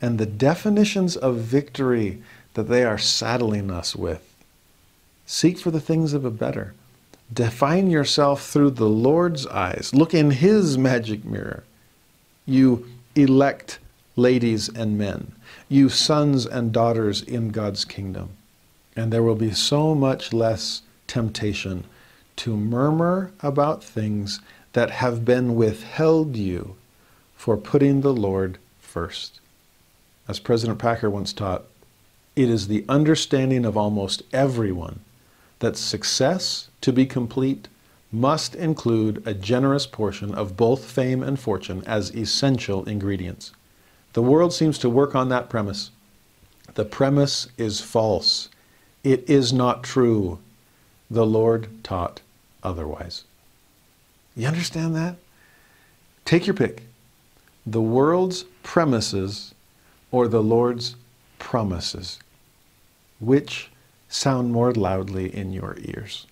and 0.00 0.18
the 0.18 0.26
definitions 0.26 1.16
of 1.16 1.36
victory 1.36 2.20
that 2.54 2.64
they 2.64 2.84
are 2.84 2.98
saddling 2.98 3.70
us 3.70 3.94
with. 3.94 4.34
Seek 5.24 5.58
for 5.58 5.70
the 5.70 5.80
things 5.80 6.12
of 6.12 6.24
a 6.24 6.30
better. 6.30 6.74
Define 7.32 7.90
yourself 7.90 8.46
through 8.48 8.70
the 8.70 8.88
Lord's 8.88 9.46
eyes. 9.46 9.92
Look 9.92 10.14
in 10.14 10.30
His 10.30 10.78
magic 10.78 11.24
mirror. 11.24 11.64
You 12.46 12.88
elect 13.14 13.78
ladies 14.14 14.68
and 14.68 14.96
men, 14.96 15.32
you 15.68 15.88
sons 15.88 16.46
and 16.46 16.72
daughters 16.72 17.22
in 17.22 17.50
God's 17.50 17.84
kingdom. 17.84 18.30
And 18.94 19.12
there 19.12 19.22
will 19.22 19.34
be 19.34 19.52
so 19.52 19.94
much 19.94 20.32
less 20.32 20.82
temptation 21.06 21.84
to 22.36 22.56
murmur 22.56 23.32
about 23.40 23.82
things 23.82 24.40
that 24.72 24.90
have 24.90 25.24
been 25.24 25.54
withheld 25.54 26.36
you 26.36 26.76
for 27.36 27.56
putting 27.56 28.00
the 28.00 28.12
Lord 28.12 28.58
first. 28.80 29.40
As 30.28 30.38
President 30.38 30.78
Packer 30.78 31.10
once 31.10 31.32
taught, 31.32 31.64
it 32.34 32.50
is 32.50 32.68
the 32.68 32.84
understanding 32.88 33.64
of 33.64 33.76
almost 33.76 34.22
everyone 34.32 35.00
that 35.58 35.76
success, 35.76 36.68
to 36.80 36.92
be 36.92 37.06
complete, 37.06 37.68
must 38.12 38.54
include 38.54 39.22
a 39.26 39.34
generous 39.34 39.86
portion 39.86 40.34
of 40.34 40.56
both 40.56 40.84
fame 40.84 41.22
and 41.22 41.38
fortune 41.38 41.82
as 41.86 42.14
essential 42.14 42.84
ingredients. 42.84 43.52
The 44.12 44.22
world 44.22 44.52
seems 44.52 44.78
to 44.78 44.90
work 44.90 45.14
on 45.14 45.28
that 45.28 45.50
premise. 45.50 45.90
The 46.74 46.84
premise 46.84 47.48
is 47.58 47.80
false. 47.80 48.48
It 49.04 49.28
is 49.28 49.52
not 49.52 49.82
true. 49.82 50.38
The 51.10 51.26
Lord 51.26 51.68
taught 51.84 52.20
otherwise. 52.62 53.24
You 54.34 54.46
understand 54.46 54.94
that? 54.96 55.16
Take 56.24 56.46
your 56.46 56.54
pick 56.54 56.82
the 57.66 57.82
world's 57.82 58.44
premises 58.62 59.52
or 60.12 60.28
the 60.28 60.42
Lord's 60.42 60.94
promises? 61.38 62.20
Which 63.18 63.70
sound 64.08 64.52
more 64.52 64.72
loudly 64.72 65.34
in 65.34 65.52
your 65.52 65.76
ears? 65.80 66.26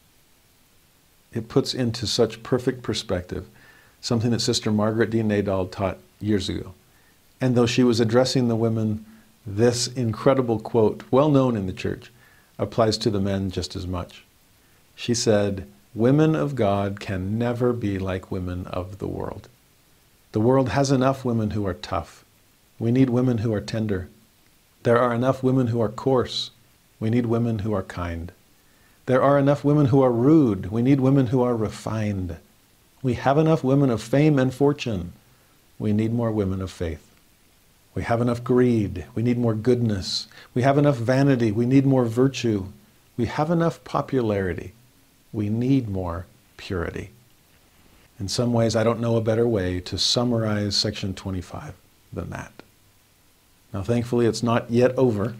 It 1.33 1.49
puts 1.49 1.75
into 1.75 2.07
such 2.07 2.43
perfect 2.43 2.83
perspective 2.83 3.47
something 4.05 4.33
that 4.33 4.41
Sister 4.41 4.71
Margaret 4.71 5.09
D. 5.09 5.23
Nadauld 5.23 5.73
taught 5.73 5.97
years 6.21 6.51
ago. 6.51 6.75
And 7.41 7.55
though 7.55 7.65
she 7.65 7.83
was 7.83 8.01
addressing 8.01 8.49
the 8.49 8.57
women, 8.57 9.07
this 9.47 9.87
incredible 9.89 10.61
quote, 10.61 11.03
well 11.11 11.31
known 11.31 11.57
in 11.57 11.67
the 11.67 11.73
church, 11.73 12.13
applies 12.59 12.99
to 12.99 13.11
the 13.11 13.21
men 13.21 13.51
just 13.51 13.75
as 13.75 13.87
much. 13.87 14.25
She 14.95 15.15
said, 15.15 15.67
Women 15.95 16.35
of 16.35 16.55
God 16.55 17.01
can 17.01 17.39
never 17.39 17.73
be 17.73 17.99
like 17.99 18.31
women 18.31 18.67
of 18.67 18.99
the 18.99 19.09
world. 19.09 19.49
The 20.33 20.41
world 20.41 20.71
has 20.71 20.91
enough 20.91 21.25
women 21.25 21.51
who 21.51 21.67
are 21.67 21.75
tough. 21.75 22.25
We 22.79 22.93
need 22.93 23.09
women 23.09 23.39
who 23.39 23.55
are 23.55 23.61
tender. 23.61 24.09
There 24.83 24.99
are 24.99 25.15
enough 25.15 25.43
women 25.43 25.69
who 25.69 25.81
are 25.81 25.89
coarse. 25.89 26.51
We 27.05 27.11
need 27.11 27.27
women 27.27 27.59
who 27.59 27.75
are 27.75 27.83
kind. 27.83 28.33
There 29.05 29.23
are 29.23 29.39
enough 29.39 29.63
women 29.63 29.89
who 29.89 30.01
are 30.01 30.11
rude. 30.11 30.71
We 30.71 30.81
need 30.81 31.01
women 31.01 31.27
who 31.27 31.43
are 31.43 31.55
refined. 31.55 32.39
We 33.03 33.13
have 33.13 33.37
enough 33.37 33.63
women 33.63 33.91
of 33.91 34.01
fame 34.01 34.39
and 34.39 34.55
fortune. 34.55 35.13
We 35.79 35.93
need 35.93 36.15
more 36.15 36.31
women 36.31 36.63
of 36.63 36.71
faith. 36.71 37.07
We 37.95 38.05
have 38.05 38.23
enough 38.23 38.43
greed. 38.43 39.05
We 39.15 39.23
need 39.23 39.37
more 39.37 39.53
goodness. 39.53 40.29
We 40.55 40.63
have 40.63 40.79
enough 40.79 40.97
vanity. 40.97 41.53
We 41.53 41.67
need 41.67 41.85
more 41.85 42.07
virtue. 42.07 42.69
We 43.19 43.27
have 43.27 43.51
enough 43.51 43.85
popularity. 43.85 44.73
We 45.31 45.51
need 45.51 45.91
more 45.91 46.25
purity. 46.57 47.11
In 48.19 48.29
some 48.29 48.55
ways, 48.55 48.75
I 48.75 48.83
don't 48.83 49.01
know 49.01 49.19
a 49.19 49.21
better 49.21 49.47
way 49.47 49.79
to 49.81 49.99
summarize 49.99 50.75
section 50.75 51.13
25 51.13 51.75
than 52.15 52.31
that. 52.31 52.63
Now, 53.75 53.83
thankfully, 53.83 54.25
it's 54.25 54.43
not 54.43 54.71
yet 54.71 54.97
over. 54.97 55.35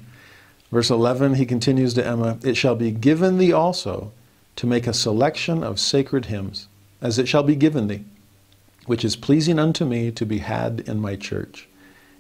Verse 0.71 0.91
11, 0.91 1.35
he 1.35 1.47
continues 1.47 1.95
to 1.95 2.07
Emma, 2.07 2.39
It 2.43 2.57
shall 2.57 2.75
be 2.75 2.91
given 2.91 3.39
thee 3.39 3.53
also 3.53 4.13
to 4.57 4.67
make 4.67 4.87
a 4.87 4.95
selection 4.95 5.63
of 5.63 5.81
sacred 5.81 6.27
hymns, 6.27 6.69
as 7.01 7.19
it 7.19 7.29
shall 7.29 7.43
be 7.43 7.57
given 7.57 7.89
thee, 7.89 8.05
which 8.87 9.05
is 9.05 9.17
pleasing 9.17 9.59
unto 9.59 9.85
me 9.85 10.11
to 10.11 10.27
be 10.27 10.39
had 10.39 10.81
in 10.81 11.01
my 11.01 11.17
church. 11.17 11.69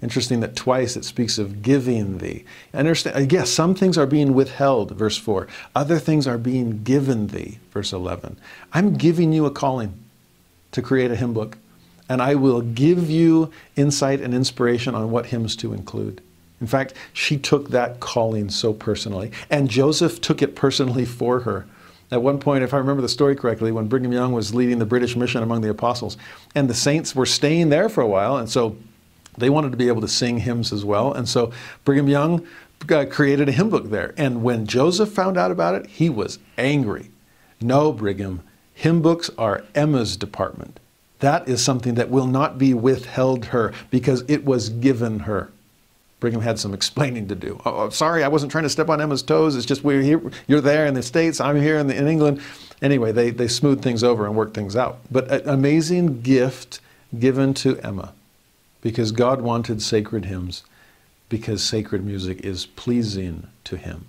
Interesting 0.03 0.41
that 0.41 0.57
twice 0.57 0.97
it 0.97 1.05
speaks 1.05 1.39
of 1.39 1.63
giving 1.63 2.19
thee. 2.19 2.45
Understand, 2.75 3.17
uh, 3.17 3.21
yes, 3.21 3.51
some 3.51 3.75
things 3.75 3.97
are 3.97 4.07
being 4.07 4.35
withheld, 4.35 4.91
verse 4.91 5.17
4. 5.17 5.49
Other 5.75 5.99
things 5.99 6.27
are 6.27 6.37
being 6.37 6.83
given 6.83 7.29
thee, 7.29 7.59
verse 7.73 7.93
11. 7.93 8.37
I'm 8.73 8.95
giving 8.95 9.33
you 9.33 9.47
a 9.47 9.51
calling 9.51 9.95
to 10.73 10.83
create 10.83 11.11
a 11.11 11.17
hymn 11.17 11.33
book, 11.33 11.57
and 12.09 12.21
I 12.21 12.35
will 12.35 12.61
give 12.61 13.09
you 13.09 13.51
insight 13.77 14.21
and 14.21 14.35
inspiration 14.35 14.95
on 14.95 15.11
what 15.11 15.27
hymns 15.27 15.57
to 15.57 15.73
include. 15.73 16.21
In 16.61 16.67
fact, 16.67 16.95
she 17.13 17.37
took 17.37 17.71
that 17.71 18.01
calling 18.01 18.49
so 18.49 18.73
personally, 18.73 19.33
and 19.51 19.69
Joseph 19.69 20.21
took 20.21 20.41
it 20.41 20.55
personally 20.55 21.05
for 21.05 21.41
her. 21.41 21.67
At 22.11 22.23
one 22.23 22.39
point, 22.39 22.63
if 22.63 22.73
I 22.73 22.79
remember 22.79 23.03
the 23.03 23.09
story 23.09 23.35
correctly, 23.35 23.73
when 23.73 23.89
Brigham 23.89 24.13
Young 24.13 24.33
was 24.33 24.55
leading 24.55 24.79
the 24.79 24.87
British 24.87 25.17
mission 25.17 25.43
among 25.43 25.63
the 25.63 25.71
apostles, 25.71 26.17
and 26.55 26.71
the 26.71 26.75
saints 26.75 27.15
were 27.15 27.27
staying 27.27 27.71
there 27.71 27.89
for 27.89 28.03
a 28.03 28.07
while, 28.07 28.37
and 28.37 28.49
so 28.49 28.77
they 29.37 29.51
wanted 29.51 29.73
to 29.73 29.77
be 29.77 29.89
able 29.89 30.01
to 30.01 30.09
sing 30.09 30.39
hymns 30.39 30.73
as 30.73 30.85
well. 30.85 31.13
And 31.13 31.29
so 31.29 31.53
Brigham 31.85 32.09
Young 32.09 32.47
uh, 32.91 33.07
created 33.11 33.49
a 33.49 33.53
hymn 33.53 33.71
book 33.71 33.91
there. 33.91 34.15
And 34.17 34.43
when 34.43 34.67
Joseph 34.67 35.11
found 35.11 35.37
out 35.37 35.51
about 35.51 35.75
it, 35.75 35.87
he 35.87 36.09
was 36.09 36.39
angry. 36.59 37.11
No, 37.61 37.93
Brigham, 37.93 38.43
hymn 38.75 39.03
books 39.03 39.31
are 39.39 39.65
Emma's 39.75 40.17
department. 40.17 40.79
That 41.21 41.49
is 41.49 41.65
something 41.65 41.95
that 41.95 42.11
will 42.11 42.27
not 42.27 42.59
be 42.59 42.75
withheld 42.75 43.47
her 43.47 43.73
because 43.91 44.25
it 44.29 44.45
was 44.45 44.69
given 44.69 45.21
her. 45.21 45.51
Brigham 46.25 46.41
had 46.41 46.59
some 46.59 46.73
explaining 46.73 47.29
to 47.29 47.35
do. 47.35 47.61
Oh, 47.67 47.81
oh, 47.81 47.89
sorry, 47.91 48.25
I 48.25 48.29
wasn't 48.29 48.51
trying 48.51 48.65
to 48.65 48.71
step 48.71 48.89
on 48.89 48.99
Emma's 48.99 49.23
toes. 49.23 49.57
It's 49.57 49.67
just 49.67 49.85
we're 49.85 50.01
here, 50.01 50.23
you're 50.47 50.63
there 50.63 50.87
in 50.87 50.95
the 50.95 51.03
States, 51.03 51.39
I'm 51.39 51.61
here 51.61 51.77
in, 51.77 51.87
the, 51.87 51.95
in 51.95 52.09
England. 52.09 52.41
Anyway, 52.81 53.13
they, 53.13 53.29
they 53.29 53.47
smoothed 53.47 53.83
things 53.83 54.03
over 54.03 54.25
and 54.25 54.35
worked 54.35 54.55
things 54.55 54.75
out. 54.75 55.01
But 55.11 55.31
an 55.31 55.47
amazing 55.47 56.23
gift 56.23 56.81
given 57.19 57.53
to 57.55 57.79
Emma 57.81 58.15
because 58.81 59.13
God 59.13 59.43
wanted 59.43 59.83
sacred 59.83 60.25
hymns 60.25 60.63
because 61.29 61.63
sacred 61.63 62.03
music 62.03 62.41
is 62.41 62.65
pleasing 62.65 63.49
to 63.65 63.77
Him. 63.77 64.07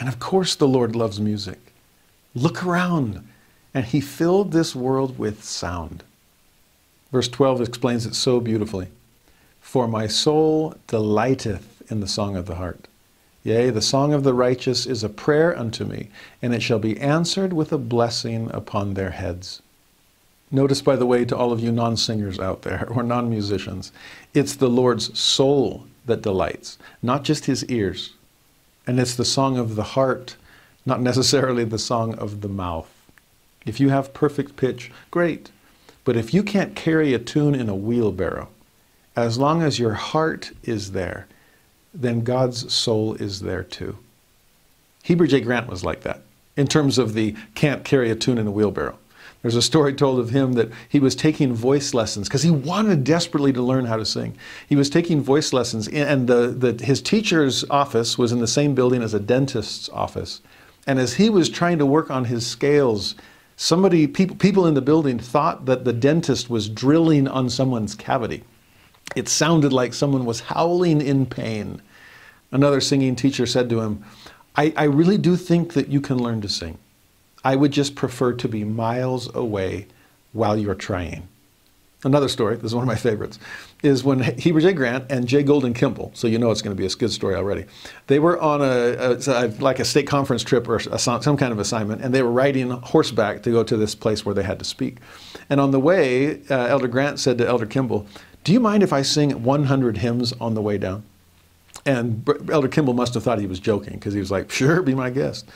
And 0.00 0.08
of 0.08 0.18
course, 0.18 0.56
the 0.56 0.66
Lord 0.66 0.96
loves 0.96 1.20
music. 1.20 1.60
Look 2.34 2.66
around. 2.66 3.24
And 3.72 3.84
He 3.84 4.00
filled 4.00 4.50
this 4.50 4.74
world 4.74 5.16
with 5.16 5.44
sound. 5.44 6.02
Verse 7.12 7.28
12 7.28 7.60
explains 7.60 8.04
it 8.04 8.16
so 8.16 8.40
beautifully. 8.40 8.88
For 9.70 9.86
my 9.86 10.08
soul 10.08 10.74
delighteth 10.88 11.88
in 11.92 12.00
the 12.00 12.08
song 12.08 12.34
of 12.34 12.46
the 12.46 12.56
heart. 12.56 12.88
Yea, 13.44 13.70
the 13.70 13.80
song 13.80 14.12
of 14.12 14.24
the 14.24 14.34
righteous 14.34 14.84
is 14.84 15.04
a 15.04 15.08
prayer 15.08 15.56
unto 15.56 15.84
me, 15.84 16.08
and 16.42 16.52
it 16.52 16.60
shall 16.60 16.80
be 16.80 16.98
answered 16.98 17.52
with 17.52 17.70
a 17.70 17.78
blessing 17.78 18.50
upon 18.52 18.94
their 18.94 19.10
heads. 19.10 19.62
Notice, 20.50 20.82
by 20.82 20.96
the 20.96 21.06
way, 21.06 21.24
to 21.24 21.36
all 21.36 21.52
of 21.52 21.60
you 21.60 21.70
non 21.70 21.96
singers 21.96 22.40
out 22.40 22.62
there 22.62 22.84
or 22.90 23.04
non 23.04 23.30
musicians, 23.30 23.92
it's 24.34 24.56
the 24.56 24.68
Lord's 24.68 25.16
soul 25.16 25.86
that 26.04 26.22
delights, 26.22 26.76
not 27.00 27.22
just 27.22 27.44
his 27.44 27.64
ears. 27.66 28.14
And 28.88 28.98
it's 28.98 29.14
the 29.14 29.24
song 29.24 29.56
of 29.56 29.76
the 29.76 29.94
heart, 29.94 30.34
not 30.84 31.00
necessarily 31.00 31.62
the 31.62 31.78
song 31.78 32.16
of 32.16 32.40
the 32.40 32.48
mouth. 32.48 32.90
If 33.64 33.78
you 33.78 33.90
have 33.90 34.14
perfect 34.14 34.56
pitch, 34.56 34.90
great. 35.12 35.52
But 36.02 36.16
if 36.16 36.34
you 36.34 36.42
can't 36.42 36.74
carry 36.74 37.14
a 37.14 37.20
tune 37.20 37.54
in 37.54 37.68
a 37.68 37.76
wheelbarrow, 37.76 38.48
as 39.24 39.38
long 39.38 39.62
as 39.62 39.78
your 39.78 39.94
heart 39.94 40.52
is 40.62 40.92
there, 40.92 41.26
then 41.92 42.22
God's 42.22 42.72
soul 42.72 43.14
is 43.14 43.40
there 43.40 43.64
too. 43.64 43.98
Heber 45.02 45.26
J. 45.26 45.40
Grant 45.40 45.68
was 45.68 45.84
like 45.84 46.02
that 46.02 46.22
in 46.56 46.66
terms 46.66 46.98
of 46.98 47.14
the 47.14 47.34
can't 47.54 47.84
carry 47.84 48.10
a 48.10 48.14
tune 48.14 48.38
in 48.38 48.46
a 48.46 48.50
wheelbarrow. 48.50 48.98
There's 49.42 49.56
a 49.56 49.62
story 49.62 49.94
told 49.94 50.18
of 50.18 50.30
him 50.30 50.52
that 50.54 50.70
he 50.88 51.00
was 51.00 51.16
taking 51.16 51.54
voice 51.54 51.94
lessons 51.94 52.28
because 52.28 52.42
he 52.42 52.50
wanted 52.50 53.04
desperately 53.04 53.52
to 53.54 53.62
learn 53.62 53.86
how 53.86 53.96
to 53.96 54.04
sing. 54.04 54.36
He 54.68 54.76
was 54.76 54.90
taking 54.90 55.22
voice 55.22 55.54
lessons, 55.54 55.88
and 55.88 56.28
the, 56.28 56.48
the, 56.48 56.84
his 56.84 57.00
teacher's 57.00 57.64
office 57.70 58.18
was 58.18 58.32
in 58.32 58.40
the 58.40 58.46
same 58.46 58.74
building 58.74 59.02
as 59.02 59.14
a 59.14 59.20
dentist's 59.20 59.88
office. 59.90 60.42
And 60.86 60.98
as 60.98 61.14
he 61.14 61.30
was 61.30 61.48
trying 61.48 61.78
to 61.78 61.86
work 61.86 62.10
on 62.10 62.26
his 62.26 62.46
scales, 62.46 63.14
somebody, 63.56 64.06
people, 64.06 64.36
people 64.36 64.66
in 64.66 64.74
the 64.74 64.82
building 64.82 65.18
thought 65.18 65.64
that 65.64 65.84
the 65.84 65.92
dentist 65.94 66.50
was 66.50 66.68
drilling 66.68 67.26
on 67.26 67.48
someone's 67.48 67.94
cavity. 67.94 68.44
It 69.16 69.28
sounded 69.28 69.72
like 69.72 69.94
someone 69.94 70.24
was 70.24 70.40
howling 70.40 71.00
in 71.00 71.26
pain. 71.26 71.82
Another 72.52 72.80
singing 72.80 73.16
teacher 73.16 73.46
said 73.46 73.68
to 73.70 73.80
him, 73.80 74.04
I, 74.56 74.72
I 74.76 74.84
really 74.84 75.18
do 75.18 75.36
think 75.36 75.74
that 75.74 75.88
you 75.88 76.00
can 76.00 76.18
learn 76.18 76.40
to 76.42 76.48
sing. 76.48 76.78
I 77.44 77.56
would 77.56 77.72
just 77.72 77.94
prefer 77.94 78.32
to 78.34 78.48
be 78.48 78.64
miles 78.64 79.34
away 79.34 79.86
while 80.32 80.58
you're 80.58 80.74
trying. 80.74 81.26
Another 82.02 82.28
story, 82.28 82.56
this 82.56 82.66
is 82.66 82.74
one 82.74 82.82
of 82.82 82.88
my 82.88 82.94
favorites, 82.94 83.38
is 83.82 84.02
when 84.02 84.20
Heber 84.20 84.60
J. 84.60 84.72
Grant 84.72 85.04
and 85.10 85.28
J. 85.28 85.42
Golden 85.42 85.74
Kimball, 85.74 86.10
so 86.14 86.26
you 86.26 86.38
know 86.38 86.50
it's 86.50 86.62
going 86.62 86.74
to 86.74 86.80
be 86.80 86.86
a 86.86 86.88
good 86.88 87.12
story 87.12 87.34
already, 87.34 87.66
they 88.06 88.18
were 88.18 88.40
on 88.40 88.62
a, 88.62 89.18
a 89.26 89.48
like 89.60 89.80
a 89.80 89.84
stake 89.84 90.06
conference 90.06 90.42
trip 90.42 90.66
or 90.66 90.76
a, 90.76 90.98
some 90.98 91.36
kind 91.36 91.52
of 91.52 91.58
assignment, 91.58 92.00
and 92.00 92.14
they 92.14 92.22
were 92.22 92.30
riding 92.30 92.70
horseback 92.70 93.42
to 93.42 93.50
go 93.50 93.62
to 93.62 93.76
this 93.76 93.94
place 93.94 94.24
where 94.24 94.34
they 94.34 94.42
had 94.42 94.58
to 94.58 94.64
speak. 94.64 94.96
And 95.50 95.60
on 95.60 95.72
the 95.72 95.80
way, 95.80 96.40
uh, 96.48 96.66
Elder 96.66 96.88
Grant 96.88 97.20
said 97.20 97.36
to 97.36 97.46
Elder 97.46 97.66
Kimball, 97.66 98.06
Do 98.44 98.52
you 98.52 98.60
mind 98.60 98.82
if 98.82 98.92
I 98.92 99.02
sing 99.02 99.42
100 99.42 99.98
hymns 99.98 100.32
on 100.40 100.54
the 100.54 100.62
way 100.62 100.78
down? 100.78 101.04
And 101.86 102.28
Elder 102.50 102.68
Kimball 102.68 102.94
must 102.94 103.14
have 103.14 103.22
thought 103.22 103.38
he 103.38 103.46
was 103.46 103.60
joking 103.60 103.94
because 103.94 104.14
he 104.14 104.20
was 104.20 104.30
like, 104.30 104.50
Sure, 104.50 104.82
be 104.82 104.94
my 104.94 105.10
guest. 105.10 105.48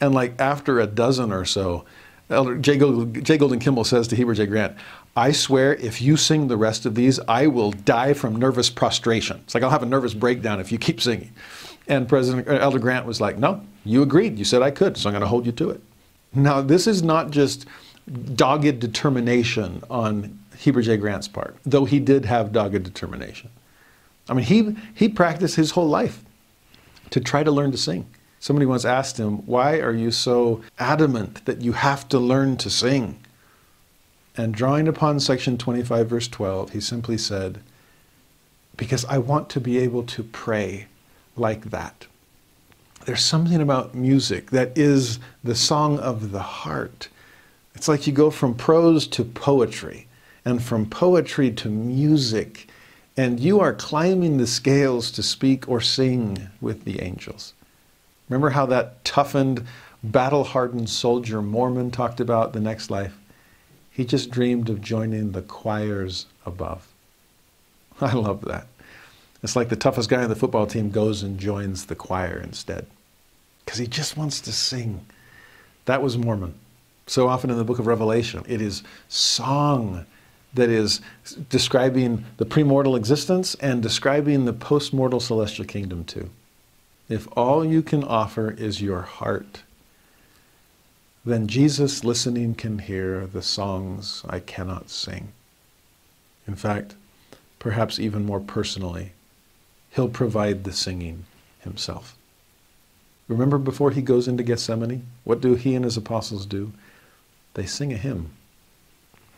And 0.00 0.14
like 0.14 0.40
after 0.40 0.80
a 0.80 0.86
dozen 0.86 1.32
or 1.32 1.44
so, 1.44 1.84
Elder 2.30 2.56
J. 2.56 2.76
Golden, 2.76 3.24
J. 3.24 3.36
Golden 3.38 3.58
Kimball 3.58 3.84
says 3.84 4.08
to 4.08 4.16
Heber 4.16 4.34
J. 4.34 4.46
Grant, 4.46 4.76
I 5.16 5.32
swear 5.32 5.74
if 5.76 6.02
you 6.02 6.16
sing 6.16 6.48
the 6.48 6.56
rest 6.56 6.86
of 6.86 6.94
these, 6.94 7.20
I 7.20 7.46
will 7.46 7.70
die 7.70 8.14
from 8.14 8.36
nervous 8.36 8.70
prostration. 8.70 9.40
It's 9.44 9.54
like 9.54 9.62
I'll 9.62 9.70
have 9.70 9.82
a 9.82 9.86
nervous 9.86 10.14
breakdown 10.14 10.60
if 10.60 10.72
you 10.72 10.78
keep 10.78 11.00
singing. 11.00 11.32
And 11.86 12.08
President 12.08 12.48
uh, 12.48 12.52
Elder 12.54 12.78
Grant 12.78 13.06
was 13.06 13.20
like, 13.20 13.38
No, 13.38 13.62
you 13.84 14.02
agreed. 14.02 14.38
You 14.38 14.44
said 14.44 14.62
I 14.62 14.70
could, 14.70 14.96
so 14.96 15.08
I'm 15.08 15.12
going 15.12 15.20
to 15.20 15.28
hold 15.28 15.46
you 15.46 15.52
to 15.52 15.70
it. 15.70 15.80
Now, 16.34 16.60
this 16.60 16.86
is 16.86 17.02
not 17.02 17.30
just 17.30 17.66
dogged 18.34 18.80
determination 18.80 19.82
on 19.88 20.38
Heber 20.56 20.82
J. 20.82 20.96
Grant's 20.96 21.28
part, 21.28 21.56
though 21.64 21.84
he 21.84 22.00
did 22.00 22.24
have 22.24 22.52
dogged 22.52 22.82
determination. 22.82 23.50
I 24.28 24.34
mean, 24.34 24.44
he, 24.44 24.76
he 24.94 25.08
practiced 25.08 25.56
his 25.56 25.72
whole 25.72 25.88
life 25.88 26.24
to 27.10 27.20
try 27.20 27.42
to 27.42 27.50
learn 27.50 27.70
to 27.72 27.78
sing. 27.78 28.06
Somebody 28.40 28.66
once 28.66 28.84
asked 28.84 29.18
him, 29.18 29.38
Why 29.46 29.80
are 29.80 29.92
you 29.92 30.10
so 30.10 30.62
adamant 30.78 31.44
that 31.44 31.60
you 31.60 31.72
have 31.72 32.08
to 32.10 32.18
learn 32.18 32.56
to 32.58 32.70
sing? 32.70 33.18
And 34.36 34.52
drawing 34.52 34.88
upon 34.88 35.20
section 35.20 35.56
25, 35.56 36.08
verse 36.08 36.28
12, 36.28 36.70
he 36.70 36.80
simply 36.80 37.16
said, 37.16 37.60
Because 38.76 39.04
I 39.06 39.18
want 39.18 39.48
to 39.50 39.60
be 39.60 39.78
able 39.78 40.02
to 40.04 40.22
pray 40.22 40.86
like 41.36 41.70
that. 41.70 42.06
There's 43.04 43.24
something 43.24 43.60
about 43.60 43.94
music 43.94 44.50
that 44.50 44.76
is 44.76 45.18
the 45.42 45.54
song 45.54 45.98
of 45.98 46.32
the 46.32 46.40
heart. 46.40 47.08
It's 47.74 47.88
like 47.88 48.06
you 48.06 48.12
go 48.12 48.30
from 48.30 48.54
prose 48.54 49.06
to 49.08 49.24
poetry, 49.24 50.03
and 50.44 50.62
from 50.62 50.86
poetry 50.86 51.50
to 51.50 51.68
music, 51.68 52.68
and 53.16 53.40
you 53.40 53.60
are 53.60 53.72
climbing 53.72 54.36
the 54.36 54.46
scales 54.46 55.10
to 55.12 55.22
speak 55.22 55.68
or 55.68 55.80
sing 55.80 56.48
with 56.60 56.84
the 56.84 57.00
angels. 57.00 57.54
Remember 58.28 58.50
how 58.50 58.66
that 58.66 59.04
toughened, 59.04 59.64
battle 60.02 60.44
hardened 60.44 60.90
soldier 60.90 61.40
Mormon 61.40 61.90
talked 61.90 62.20
about 62.20 62.52
the 62.52 62.60
next 62.60 62.90
life? 62.90 63.16
He 63.90 64.04
just 64.04 64.30
dreamed 64.30 64.68
of 64.68 64.82
joining 64.82 65.32
the 65.32 65.42
choirs 65.42 66.26
above. 66.44 66.88
I 68.00 68.12
love 68.12 68.42
that. 68.46 68.66
It's 69.42 69.56
like 69.56 69.68
the 69.68 69.76
toughest 69.76 70.08
guy 70.08 70.22
on 70.22 70.30
the 70.30 70.36
football 70.36 70.66
team 70.66 70.90
goes 70.90 71.22
and 71.22 71.38
joins 71.38 71.86
the 71.86 71.94
choir 71.94 72.40
instead 72.42 72.86
because 73.64 73.78
he 73.78 73.86
just 73.86 74.16
wants 74.16 74.40
to 74.42 74.52
sing. 74.52 75.04
That 75.84 76.02
was 76.02 76.18
Mormon. 76.18 76.54
So 77.06 77.28
often 77.28 77.50
in 77.50 77.58
the 77.58 77.64
book 77.64 77.78
of 77.78 77.86
Revelation, 77.86 78.44
it 78.48 78.62
is 78.62 78.82
song 79.08 80.06
that 80.54 80.70
is 80.70 81.00
describing 81.50 82.24
the 82.36 82.46
premortal 82.46 82.96
existence 82.96 83.54
and 83.56 83.82
describing 83.82 84.44
the 84.44 84.52
postmortal 84.52 85.20
celestial 85.20 85.64
kingdom 85.64 86.04
too. 86.04 86.30
If 87.08 87.28
all 87.36 87.64
you 87.64 87.82
can 87.82 88.04
offer 88.04 88.52
is 88.52 88.80
your 88.80 89.02
heart, 89.02 89.62
then 91.24 91.46
Jesus 91.46 92.04
listening 92.04 92.54
can 92.54 92.78
hear 92.78 93.26
the 93.26 93.42
songs 93.42 94.22
I 94.28 94.40
cannot 94.40 94.90
sing. 94.90 95.32
In 96.46 96.54
fact, 96.54 96.94
perhaps 97.58 97.98
even 97.98 98.24
more 98.24 98.40
personally, 98.40 99.12
he'll 99.90 100.08
provide 100.08 100.64
the 100.64 100.72
singing 100.72 101.24
himself. 101.60 102.16
Remember 103.26 103.56
before 103.56 103.90
he 103.90 104.02
goes 104.02 104.28
into 104.28 104.42
Gethsemane, 104.42 105.06
what 105.24 105.40
do 105.40 105.54
he 105.54 105.74
and 105.74 105.84
his 105.84 105.96
apostles 105.96 106.44
do? 106.44 106.72
They 107.54 107.64
sing 107.64 107.92
a 107.92 107.96
hymn. 107.96 108.30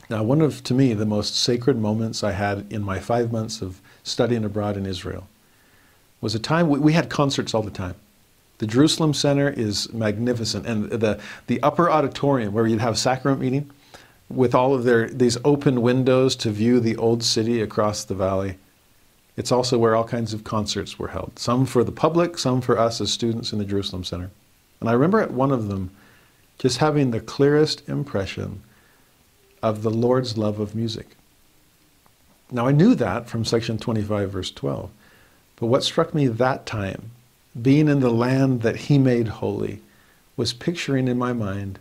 Now, 0.08 0.22
one 0.22 0.40
of, 0.40 0.62
to 0.64 0.74
me, 0.74 0.94
the 0.94 1.06
most 1.06 1.36
sacred 1.36 1.78
moments 1.78 2.22
I 2.22 2.32
had 2.32 2.66
in 2.70 2.82
my 2.82 3.00
five 3.00 3.32
months 3.32 3.60
of 3.60 3.80
studying 4.04 4.44
abroad 4.44 4.76
in 4.76 4.86
Israel 4.86 5.28
was 6.20 6.34
a 6.34 6.38
time 6.38 6.68
we, 6.68 6.78
we 6.78 6.92
had 6.92 7.10
concerts 7.10 7.54
all 7.54 7.62
the 7.62 7.70
time. 7.70 7.96
The 8.58 8.66
Jerusalem 8.66 9.12
Center 9.12 9.50
is 9.50 9.92
magnificent, 9.92 10.66
and 10.66 10.88
the, 10.88 11.20
the 11.46 11.62
upper 11.62 11.90
auditorium 11.90 12.54
where 12.54 12.66
you'd 12.66 12.80
have 12.80 12.96
sacrament 12.98 13.40
meeting 13.40 13.70
with 14.28 14.54
all 14.54 14.74
of 14.74 14.84
their 14.84 15.08
these 15.08 15.38
open 15.44 15.82
windows 15.82 16.34
to 16.36 16.50
view 16.50 16.80
the 16.80 16.96
old 16.96 17.22
city 17.22 17.60
across 17.60 18.04
the 18.04 18.14
valley. 18.14 18.56
It's 19.36 19.52
also 19.52 19.76
where 19.76 19.94
all 19.94 20.04
kinds 20.04 20.32
of 20.32 20.44
concerts 20.44 20.98
were 20.98 21.08
held, 21.08 21.38
some 21.38 21.66
for 21.66 21.84
the 21.84 21.92
public, 21.92 22.38
some 22.38 22.60
for 22.62 22.78
us 22.78 23.00
as 23.00 23.12
students 23.12 23.52
in 23.52 23.58
the 23.58 23.64
Jerusalem 23.64 24.04
Center. 24.04 24.30
And 24.80 24.88
I 24.88 24.92
remember 24.94 25.20
at 25.20 25.32
one 25.32 25.52
of 25.52 25.68
them 25.68 25.90
just 26.58 26.78
having 26.78 27.10
the 27.10 27.20
clearest 27.20 27.86
impression 27.88 28.62
of 29.62 29.82
the 29.82 29.90
Lord's 29.90 30.36
love 30.36 30.60
of 30.60 30.74
music. 30.74 31.16
Now 32.50 32.66
I 32.66 32.72
knew 32.72 32.94
that 32.94 33.28
from 33.28 33.44
section 33.44 33.78
25, 33.78 34.30
verse 34.30 34.50
12. 34.50 34.90
But 35.56 35.66
what 35.66 35.82
struck 35.82 36.14
me 36.14 36.26
that 36.26 36.66
time 36.66 37.10
being 37.60 37.88
in 37.88 38.00
the 38.00 38.10
land 38.10 38.62
that 38.62 38.76
he 38.76 38.98
made 38.98 39.28
holy, 39.28 39.80
was 40.36 40.52
picturing 40.52 41.08
in 41.08 41.18
my 41.18 41.32
mind 41.32 41.78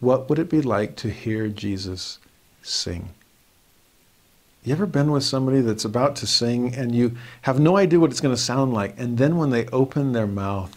what 0.00 0.28
would 0.28 0.38
it 0.38 0.48
be 0.48 0.62
like 0.62 0.96
to 0.96 1.10
hear 1.10 1.48
Jesus 1.48 2.18
sing? 2.62 3.10
You 4.64 4.72
ever 4.72 4.86
been 4.86 5.10
with 5.10 5.24
somebody 5.24 5.60
that's 5.60 5.84
about 5.84 6.16
to 6.16 6.26
sing 6.26 6.74
and 6.74 6.94
you 6.94 7.16
have 7.42 7.60
no 7.60 7.76
idea 7.76 8.00
what 8.00 8.10
it's 8.10 8.20
going 8.20 8.34
to 8.34 8.40
sound 8.40 8.72
like, 8.72 8.98
and 8.98 9.18
then 9.18 9.36
when 9.36 9.50
they 9.50 9.66
open 9.66 10.12
their 10.12 10.26
mouth, 10.26 10.76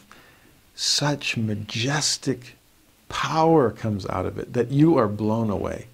such 0.75 1.37
majestic 1.37 2.55
power 3.07 3.71
comes 3.71 4.05
out 4.07 4.25
of 4.25 4.37
it 4.37 4.53
that 4.53 4.71
you 4.71 4.97
are 4.97 5.07
blown 5.07 5.49
away? 5.49 5.87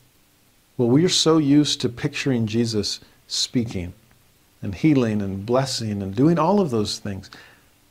Well, 0.80 0.88
we're 0.88 1.10
so 1.10 1.40
used 1.40 1.82
to 1.82 1.90
picturing 1.90 2.48
Jesus 2.48 3.02
speaking 3.28 3.92
and 4.62 4.74
healing 4.74 5.22
and 5.22 5.46
blessing 5.46 6.02
and 6.02 6.16
doing 6.16 6.40
all 6.40 6.62
of 6.62 6.70
those 6.70 7.00
things. 7.00 7.30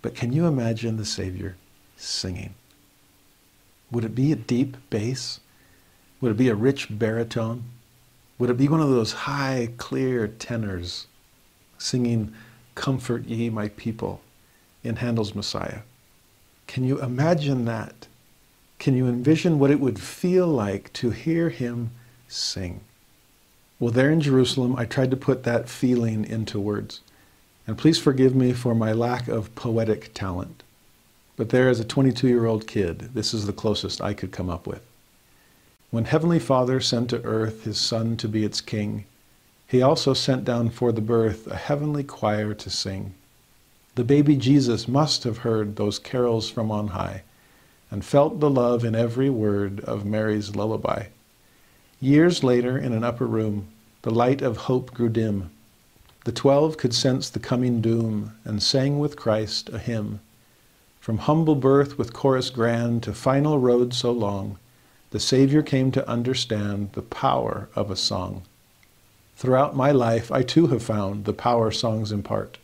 But 0.01 0.15
can 0.15 0.33
you 0.33 0.47
imagine 0.47 0.97
the 0.97 1.05
Savior 1.05 1.57
singing? 1.99 2.55
Would 3.91 4.07
it 4.07 4.15
be 4.15 4.33
a 4.33 4.37
deep 4.37 4.79
bass? 4.89 5.41
Would 6.23 6.31
it 6.31 6.39
be 6.39 6.49
a 6.49 6.55
rich 6.55 6.87
baritone? 6.91 7.65
Would 8.39 8.49
it 8.49 8.57
be 8.57 8.69
one 8.69 8.81
of 8.81 8.89
those 8.89 9.13
high, 9.13 9.69
clear 9.77 10.27
tenors 10.27 11.09
singing, 11.77 12.33
Comfort 12.75 13.27
ye 13.27 13.51
my 13.51 13.69
people 13.69 14.23
in 14.83 14.97
Handel's 14.97 15.35
Messiah? 15.35 15.81
Can 16.67 16.85
you 16.85 17.03
imagine 17.03 17.67
that? 17.67 18.07
Can 18.79 18.97
you 18.97 19.07
envision 19.07 19.59
what 19.59 19.71
it 19.71 19.79
would 19.79 20.01
feel 20.01 20.47
like 20.47 20.91
to 20.95 21.11
hear 21.11 21.51
him 21.51 21.91
sing? 22.29 22.81
Well, 23.81 23.91
there 23.91 24.11
in 24.11 24.21
Jerusalem, 24.21 24.77
I 24.77 24.85
tried 24.85 25.11
to 25.11 25.17
put 25.17 25.43
that 25.45 25.69
feeling 25.69 26.25
into 26.25 26.61
words. 26.61 27.01
And 27.67 27.77
please 27.77 27.99
forgive 27.99 28.35
me 28.35 28.53
for 28.53 28.75
my 28.75 28.93
lack 28.93 29.29
of 29.29 29.55
poetic 29.55 30.15
talent. 30.15 30.63
But 31.37 31.51
there, 31.51 31.69
as 31.69 31.79
a 31.79 31.85
22 31.85 32.27
year 32.27 32.47
old 32.47 32.67
kid, 32.67 33.11
this 33.15 33.33
is 33.33 33.47
the 33.47 33.53
closest 33.53 34.01
I 34.01 34.15
could 34.15 34.33
come 34.33 34.51
up 34.51 34.67
with. 34.67 34.83
When 35.91 36.07
Heavenly 36.07 36.39
Father 36.39 36.81
sent 36.81 37.11
to 37.11 37.23
earth 37.25 37.65
his 37.65 37.79
Son 37.79 38.17
to 38.17 38.29
be 38.29 38.45
its 38.45 38.61
king, 38.61 39.05
he 39.67 39.83
also 39.83 40.15
sent 40.15 40.45
down 40.45 40.71
for 40.71 40.93
the 40.93 41.01
birth 41.01 41.47
a 41.47 41.57
heavenly 41.57 42.03
choir 42.03 42.55
to 42.55 42.71
sing. 42.71 43.15
The 43.95 44.05
baby 44.05 44.37
Jesus 44.37 44.89
must 44.89 45.25
have 45.25 45.39
heard 45.39 45.77
those 45.77 45.99
carols 45.99 46.51
from 46.51 46.71
on 46.71 46.89
high 46.89 47.23
and 47.91 48.05
felt 48.05 48.41
the 48.41 48.51
love 48.51 48.85
in 48.85 48.95
every 48.95 49.31
word 49.31 49.81
of 49.81 50.05
Mary's 50.05 50.57
lullaby. 50.57 51.07
Years 52.01 52.45
later, 52.45 52.79
in 52.79 52.93
an 52.93 53.05
upper 53.05 53.27
room, 53.27 53.69
the 54.03 54.11
light 54.11 54.43
of 54.43 54.57
hope 54.57 54.95
grew 54.95 55.09
dim 55.09 55.51
the 56.29 56.33
twelve 56.33 56.77
could 56.77 56.93
sense 56.93 57.31
the 57.31 57.39
coming 57.39 57.81
doom 57.81 58.35
and 58.45 58.63
sang 58.63 58.99
with 58.99 59.17
Christ 59.17 59.71
a 59.71 59.79
hymn. 59.79 60.21
From 61.01 61.17
humble 61.17 61.55
birth 61.55 61.97
with 61.97 62.13
chorus 62.13 62.51
grand 62.51 63.03
to 63.05 63.15
final 63.15 63.59
road 63.59 63.95
so 63.95 64.13
long, 64.13 64.59
the 65.09 65.21
Savior 65.21 65.63
came 65.63 65.91
to 65.93 66.07
understand 66.07 66.93
the 66.93 67.01
power 67.01 67.71
of 67.75 67.91
a 67.91 67.97
song. 67.97 68.43
Throughout 69.37 69.75
my 69.75 69.91
life, 69.91 70.31
I 70.31 70.43
too 70.43 70.67
have 70.67 70.83
found 70.83 71.25
the 71.25 71.33
power 71.33 71.71
songs 71.71 72.13
impart. 72.13 72.59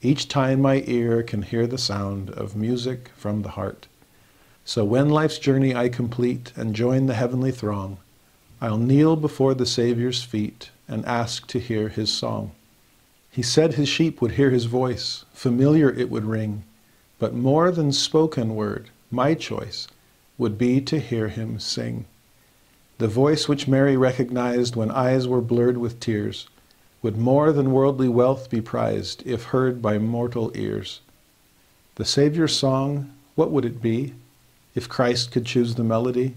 Each 0.00 0.26
time 0.26 0.62
my 0.62 0.82
ear 0.86 1.22
can 1.22 1.42
hear 1.42 1.66
the 1.66 1.76
sound 1.76 2.30
of 2.30 2.56
music 2.56 3.10
from 3.14 3.42
the 3.42 3.50
heart. 3.50 3.88
So 4.64 4.86
when 4.86 5.10
life's 5.10 5.38
journey 5.38 5.74
I 5.74 5.90
complete 5.90 6.54
and 6.56 6.74
join 6.74 7.08
the 7.08 7.14
heavenly 7.14 7.52
throng, 7.52 7.98
I'll 8.60 8.78
kneel 8.78 9.16
before 9.16 9.54
the 9.54 9.66
Savior's 9.66 10.22
feet 10.22 10.70
and 10.88 11.04
ask 11.04 11.46
to 11.48 11.60
hear 11.60 11.88
his 11.88 12.10
song. 12.10 12.52
He 13.30 13.42
said 13.42 13.74
his 13.74 13.88
sheep 13.88 14.22
would 14.22 14.32
hear 14.32 14.50
his 14.50 14.64
voice, 14.64 15.26
familiar 15.34 15.90
it 15.90 16.10
would 16.10 16.24
ring, 16.24 16.64
but 17.18 17.34
more 17.34 17.70
than 17.70 17.92
spoken 17.92 18.54
word, 18.54 18.88
my 19.10 19.34
choice 19.34 19.88
would 20.38 20.56
be 20.56 20.80
to 20.80 20.98
hear 20.98 21.28
him 21.28 21.60
sing. 21.60 22.06
The 22.98 23.08
voice 23.08 23.46
which 23.46 23.68
Mary 23.68 23.94
recognized 23.96 24.74
when 24.74 24.90
eyes 24.90 25.28
were 25.28 25.42
blurred 25.42 25.76
with 25.76 26.00
tears 26.00 26.48
would 27.02 27.18
more 27.18 27.52
than 27.52 27.72
worldly 27.72 28.08
wealth 28.08 28.48
be 28.48 28.62
prized 28.62 29.22
if 29.26 29.44
heard 29.44 29.82
by 29.82 29.98
mortal 29.98 30.50
ears. 30.54 31.00
The 31.96 32.06
Savior's 32.06 32.56
song, 32.56 33.12
what 33.34 33.50
would 33.50 33.66
it 33.66 33.82
be 33.82 34.14
if 34.74 34.88
Christ 34.88 35.30
could 35.30 35.44
choose 35.44 35.74
the 35.74 35.84
melody? 35.84 36.36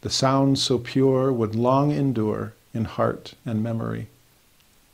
The 0.00 0.10
sound 0.10 0.58
so 0.58 0.78
pure 0.78 1.32
would 1.32 1.54
long 1.54 1.90
endure 1.90 2.54
in 2.72 2.84
heart 2.84 3.34
and 3.44 3.62
memory 3.62 4.08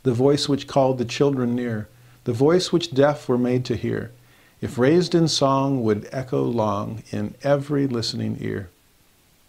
the 0.05 0.12
voice 0.12 0.49
which 0.49 0.66
called 0.66 0.99
the 0.99 1.05
children 1.05 1.57
near, 1.57 1.89
the 2.24 2.33
voice 2.33 2.70
which 2.70 2.92
deaf 2.92 3.26
were 3.26 3.39
made 3.39 3.65
to 3.65 3.74
hear, 3.74 4.12
if 4.60 4.78
raised 4.78 5.15
in 5.15 5.26
song, 5.26 5.83
would 5.83 6.08
echo 6.12 6.42
long 6.42 7.02
in 7.10 7.34
every 7.42 7.86
listening 7.86 8.36
ear. 8.41 8.68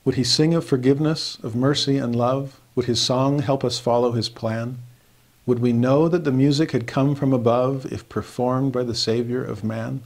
Would 0.06 0.16
he 0.16 0.24
sing 0.24 0.54
of 0.54 0.66
forgiveness, 0.66 1.38
of 1.44 1.56
mercy 1.56 1.98
and 1.98 2.16
love? 2.16 2.60
Would 2.74 2.86
his 2.86 3.02
song 3.02 3.40
help 3.40 3.64
us 3.64 3.80
follow 3.80 4.14
his 4.14 4.30
plan? 4.30 4.78
Would 5.46 5.60
we 5.60 5.74
know 5.74 6.08
that 6.08 6.24
the 6.24 6.32
music 6.32 6.72
had 6.72 6.88
come 6.88 7.16
from 7.16 7.34
above 7.34 7.92
if 7.92 8.08
performed 8.08 8.72
by 8.72 8.84
the 8.84 8.96
Savior 8.96 9.44
of 9.44 9.64
man? 9.64 10.04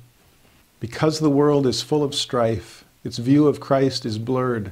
Because 0.79 1.19
the 1.19 1.29
world 1.29 1.67
is 1.67 1.81
full 1.81 2.03
of 2.03 2.15
strife, 2.15 2.85
its 3.03 3.17
view 3.17 3.47
of 3.47 3.59
Christ 3.59 4.05
is 4.05 4.17
blurred. 4.17 4.71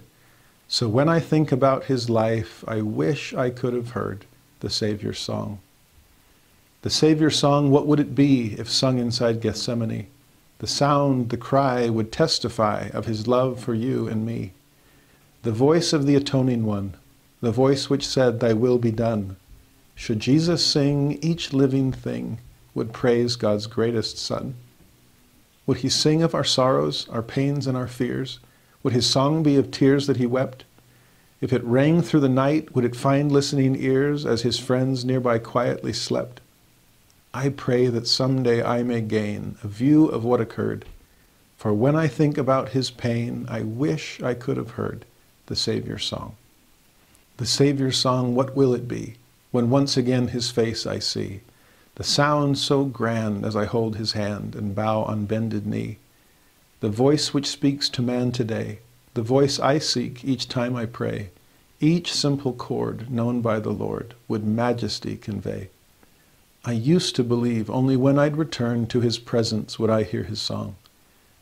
So 0.67 0.89
when 0.89 1.07
I 1.07 1.19
think 1.19 1.51
about 1.51 1.85
his 1.85 2.09
life, 2.09 2.63
I 2.67 2.81
wish 2.81 3.33
I 3.33 3.49
could 3.49 3.73
have 3.73 3.91
heard 3.91 4.25
the 4.59 4.69
Savior's 4.69 5.19
song. 5.19 5.59
The 6.81 6.89
Savior 6.89 7.29
song, 7.29 7.71
what 7.71 7.87
would 7.87 7.99
it 7.99 8.15
be 8.15 8.53
if 8.57 8.69
sung 8.69 8.99
inside 8.99 9.41
Gethsemane? 9.41 10.07
The 10.59 10.67
sound, 10.67 11.29
the 11.29 11.37
cry 11.37 11.89
would 11.89 12.11
testify 12.11 12.89
of 12.93 13.05
his 13.05 13.27
love 13.27 13.59
for 13.59 13.73
you 13.73 14.07
and 14.07 14.25
me. 14.25 14.53
The 15.43 15.51
voice 15.51 15.93
of 15.93 16.05
the 16.05 16.15
atoning 16.15 16.65
one, 16.65 16.95
the 17.41 17.51
voice 17.51 17.89
which 17.89 18.05
said, 18.05 18.39
Thy 18.39 18.53
will 18.53 18.77
be 18.77 18.91
done. 18.91 19.37
Should 19.95 20.19
Jesus 20.19 20.65
sing, 20.65 21.17
each 21.21 21.53
living 21.53 21.91
thing 21.91 22.39
would 22.73 22.93
praise 22.93 23.35
God's 23.35 23.67
greatest 23.67 24.17
Son. 24.17 24.55
Would 25.65 25.77
he 25.77 25.89
sing 25.89 26.21
of 26.21 26.35
our 26.35 26.43
sorrows, 26.43 27.07
our 27.09 27.23
pains, 27.23 27.67
and 27.67 27.77
our 27.77 27.87
fears? 27.87 28.39
Would 28.87 28.93
his 28.93 29.05
song 29.05 29.43
be 29.43 29.57
of 29.57 29.69
tears 29.69 30.07
that 30.07 30.15
he 30.15 30.25
wept? 30.25 30.63
If 31.41 31.51
it 31.51 31.61
rang 31.65 32.01
through 32.01 32.21
the 32.21 32.29
night, 32.29 32.73
would 32.73 32.85
it 32.85 32.95
find 32.95 33.29
listening 33.29 33.75
ears 33.75 34.25
as 34.25 34.43
his 34.43 34.59
friends 34.59 35.03
nearby 35.03 35.39
quietly 35.39 35.91
slept? 35.91 36.39
I 37.33 37.49
pray 37.49 37.87
that 37.87 38.07
someday 38.07 38.63
I 38.63 38.83
may 38.83 39.01
gain 39.01 39.57
a 39.61 39.67
view 39.67 40.05
of 40.05 40.23
what 40.23 40.39
occurred. 40.39 40.85
For 41.57 41.73
when 41.73 41.97
I 41.97 42.07
think 42.07 42.37
about 42.37 42.69
his 42.69 42.89
pain, 42.89 43.45
I 43.49 43.59
wish 43.59 44.21
I 44.23 44.33
could 44.33 44.55
have 44.55 44.79
heard 44.79 45.03
the 45.47 45.57
Savior's 45.57 46.05
song. 46.05 46.37
The 47.35 47.45
Savior's 47.45 47.97
song, 47.97 48.35
what 48.35 48.55
will 48.55 48.73
it 48.73 48.87
be 48.87 49.15
when 49.51 49.69
once 49.69 49.97
again 49.97 50.29
his 50.29 50.49
face 50.49 50.87
I 50.87 50.99
see? 50.99 51.41
The 51.95 52.05
sound 52.05 52.57
so 52.57 52.85
grand 52.85 53.43
as 53.43 53.53
I 53.53 53.65
hold 53.65 53.97
his 53.97 54.13
hand 54.13 54.55
and 54.55 54.73
bow 54.73 55.03
on 55.03 55.25
bended 55.25 55.67
knee. 55.67 55.97
The 56.79 56.89
voice 56.89 57.33
which 57.33 57.47
speaks 57.47 57.89
to 57.89 58.03
man 58.03 58.31
today, 58.31 58.79
the 59.15 59.23
voice 59.23 59.59
I 59.59 59.79
seek 59.79 60.23
each 60.23 60.47
time 60.47 60.75
I 60.75 60.85
pray, 60.85 61.31
each 61.79 62.13
simple 62.13 62.53
chord 62.53 63.09
known 63.09 63.41
by 63.41 63.59
the 63.59 63.71
Lord 63.71 64.13
would 64.27 64.45
majesty 64.45 65.17
convey. 65.17 65.69
I 66.63 66.73
used 66.73 67.15
to 67.15 67.23
believe 67.23 67.67
only 67.71 67.97
when 67.97 68.19
I'd 68.19 68.37
return 68.37 68.85
to 68.87 69.01
his 69.01 69.17
presence 69.17 69.79
would 69.79 69.89
I 69.89 70.03
hear 70.03 70.21
his 70.21 70.39
song. 70.39 70.75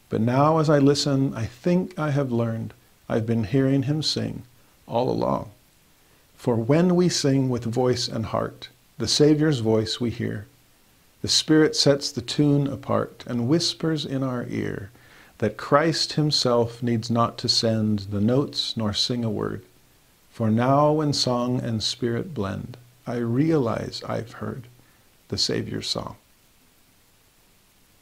But 0.08 0.22
now 0.22 0.60
as 0.60 0.70
I 0.70 0.80
listen, 0.80 1.34
I 1.34 1.48
think 1.48 2.00
I 2.00 2.12
have 2.12 2.32
learned 2.32 2.74
I've 3.10 3.26
been 3.26 3.44
hearing 3.44 3.84
him 3.84 4.04
sing 4.04 4.44
all 4.88 5.10
along. 5.10 5.52
For 6.38 6.56
when 6.56 6.96
we 6.96 7.10
sing 7.10 7.50
with 7.50 7.66
voice 7.66 8.08
and 8.08 8.28
heart, 8.28 8.70
the 8.98 9.08
Savior's 9.08 9.60
voice 9.60 10.00
we 10.00 10.12
hear. 10.12 10.46
The 11.22 11.28
Spirit 11.28 11.76
sets 11.76 12.10
the 12.10 12.22
tune 12.22 12.68
apart 12.68 13.26
and 13.28 13.50
whispers 13.50 14.06
in 14.06 14.24
our 14.24 14.46
ear 14.48 14.92
that 15.40 15.58
Christ 15.58 16.14
himself 16.14 16.82
needs 16.82 17.12
not 17.12 17.38
to 17.40 17.50
send 17.50 18.00
the 18.00 18.22
notes 18.22 18.78
nor 18.78 18.94
sing 18.94 19.24
a 19.24 19.30
word. 19.30 19.64
For 20.30 20.50
now 20.50 20.92
when 20.92 21.14
song 21.14 21.62
and 21.62 21.84
spirit 21.84 22.34
blend, 22.34 22.78
I 23.06 23.18
realize 23.18 24.02
I've 24.08 24.34
heard 24.34 24.68
the 25.28 25.38
Savior's 25.38 25.88
song. 25.88 26.16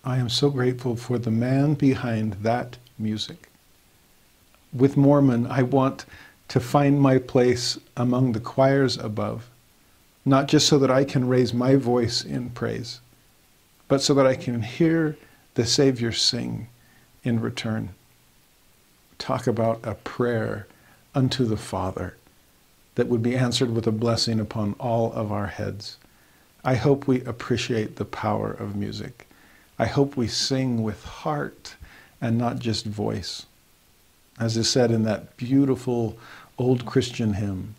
I 0.05 0.17
am 0.17 0.29
so 0.29 0.49
grateful 0.49 0.95
for 0.95 1.17
the 1.17 1.31
man 1.31 1.73
behind 1.75 2.33
that 2.41 2.77
music. 2.99 3.49
With 4.73 4.97
Mormon, 4.97 5.47
I 5.47 5.63
want 5.63 6.05
to 6.49 6.59
find 6.59 6.99
my 6.99 7.17
place 7.17 7.79
among 7.95 8.33
the 8.33 8.39
choirs 8.39 8.97
above, 8.97 9.49
not 10.25 10.47
just 10.47 10.67
so 10.67 10.77
that 10.79 10.91
I 10.91 11.03
can 11.03 11.27
raise 11.27 11.53
my 11.53 11.75
voice 11.75 12.23
in 12.23 12.49
praise, 12.49 12.99
but 13.87 14.01
so 14.01 14.13
that 14.13 14.27
I 14.27 14.35
can 14.35 14.61
hear 14.61 15.17
the 15.55 15.65
Savior 15.65 16.11
sing 16.11 16.67
in 17.23 17.39
return. 17.39 17.89
Talk 19.17 19.47
about 19.47 19.79
a 19.83 19.95
prayer 19.95 20.67
unto 21.15 21.45
the 21.45 21.57
Father 21.57 22.15
that 22.95 23.07
would 23.07 23.23
be 23.23 23.35
answered 23.35 23.73
with 23.73 23.87
a 23.87 23.91
blessing 23.91 24.39
upon 24.39 24.75
all 24.79 25.11
of 25.13 25.31
our 25.31 25.47
heads. 25.47 25.97
I 26.63 26.75
hope 26.75 27.07
we 27.07 27.21
appreciate 27.21 27.95
the 27.95 28.05
power 28.05 28.51
of 28.51 28.75
music. 28.75 29.27
I 29.79 29.85
hope 29.85 30.15
we 30.15 30.27
sing 30.27 30.83
with 30.83 31.03
heart 31.03 31.75
and 32.21 32.37
not 32.37 32.59
just 32.59 32.85
voice. 32.85 33.45
As 34.39 34.57
is 34.57 34.69
said 34.69 34.91
in 34.91 35.03
that 35.03 35.35
beautiful 35.37 36.17
old 36.57 36.85
Christian 36.85 37.33
hymn, 37.33 37.75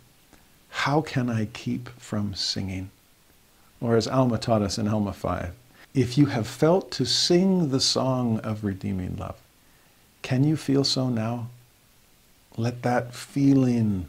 How 0.68 1.00
can 1.00 1.30
I 1.30 1.46
keep 1.46 1.88
from 1.98 2.34
singing? 2.34 2.90
Or 3.80 3.96
as 3.96 4.08
Alma 4.08 4.38
taught 4.38 4.62
us 4.62 4.78
in 4.78 4.88
Alma 4.88 5.12
5, 5.12 5.52
if 5.94 6.18
you 6.18 6.26
have 6.26 6.46
felt 6.46 6.90
to 6.90 7.06
sing 7.06 7.70
the 7.70 7.80
song 7.80 8.40
of 8.40 8.64
redeeming 8.64 9.16
love, 9.16 9.40
can 10.22 10.42
you 10.42 10.56
feel 10.56 10.82
so 10.82 11.08
now? 11.08 11.48
Let 12.56 12.82
that 12.82 13.14
feeling 13.14 14.08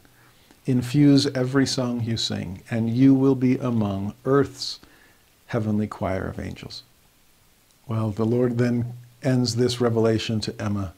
infuse 0.65 1.27
every 1.27 1.67
song 1.67 2.01
you 2.01 2.17
sing, 2.17 2.61
and 2.71 2.89
you 2.89 3.13
will 3.13 3.35
be 3.35 3.57
among 3.57 4.15
earth's 4.25 4.79
heavenly 5.47 5.87
choir 5.87 6.27
of 6.27 6.39
angels. 6.39 6.83
Well, 7.87 8.09
the 8.09 8.25
Lord 8.25 8.57
then 8.57 8.93
ends 9.21 9.55
this 9.55 9.79
revelation 9.79 10.39
to 10.41 10.59
Emma 10.59 10.93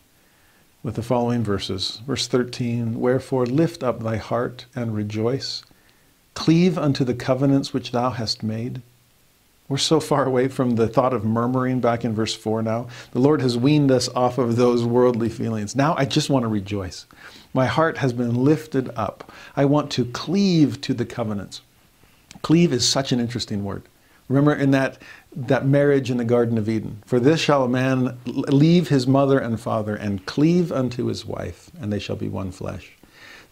with 0.84 0.96
the 0.96 1.04
following 1.04 1.44
verses. 1.44 2.02
Verse 2.08 2.28
13 2.28 3.00
Wherefore 3.00 3.46
lift 3.46 3.84
up 3.84 4.02
thy 4.02 4.18
heart 4.18 4.66
and 4.74 4.96
rejoice, 4.96 5.64
cleave 6.34 6.78
unto 6.78 7.04
the 7.04 7.14
covenants 7.14 7.74
which 7.74 7.92
thou 7.92 8.12
hast 8.12 8.42
made. 8.42 8.82
We're 9.70 9.78
so 9.78 10.00
far 10.00 10.26
away 10.26 10.48
from 10.48 10.76
the 10.76 10.88
thought 10.88 11.14
of 11.14 11.26
murmuring 11.26 11.82
back 11.82 12.06
in 12.06 12.16
verse 12.16 12.34
4 12.34 12.62
now. 12.62 12.88
The 13.12 13.20
Lord 13.20 13.42
has 13.42 13.58
weaned 13.58 13.92
us 13.92 14.08
off 14.10 14.38
of 14.38 14.56
those 14.56 14.86
worldly 14.86 15.28
feelings. 15.28 15.76
Now 15.76 15.94
I 15.98 16.06
just 16.06 16.30
want 16.30 16.44
to 16.44 16.48
rejoice. 16.48 17.06
My 17.54 17.66
heart 17.66 17.98
has 17.98 18.14
been 18.14 18.44
lifted 18.46 18.90
up. 18.96 19.32
I 19.58 19.66
want 19.66 19.92
to 19.92 20.06
cleave 20.06 20.80
to 20.82 20.94
the 20.94 21.06
covenants. 21.06 21.62
Cleave 22.44 22.72
is 22.72 22.88
such 22.88 23.12
an 23.12 23.20
interesting 23.20 23.66
word. 23.66 23.84
Remember 24.30 24.54
in 24.54 24.72
that, 24.72 25.02
that 25.36 25.66
marriage 25.66 26.12
in 26.12 26.18
the 26.18 26.26
Garden 26.26 26.58
of 26.58 26.70
Eden, 26.70 27.02
for 27.06 27.20
this 27.20 27.40
shall 27.40 27.64
a 27.64 27.70
man 27.70 28.18
leave 28.26 28.90
his 28.90 29.08
mother 29.08 29.40
and 29.40 29.60
father 29.60 29.96
and 29.96 30.26
cleave 30.26 30.72
unto 30.72 31.06
his 31.06 31.26
wife, 31.26 31.72
and 31.80 31.92
they 31.92 32.00
shall 32.00 32.18
be 32.18 32.28
one 32.28 32.52
flesh. 32.52 32.92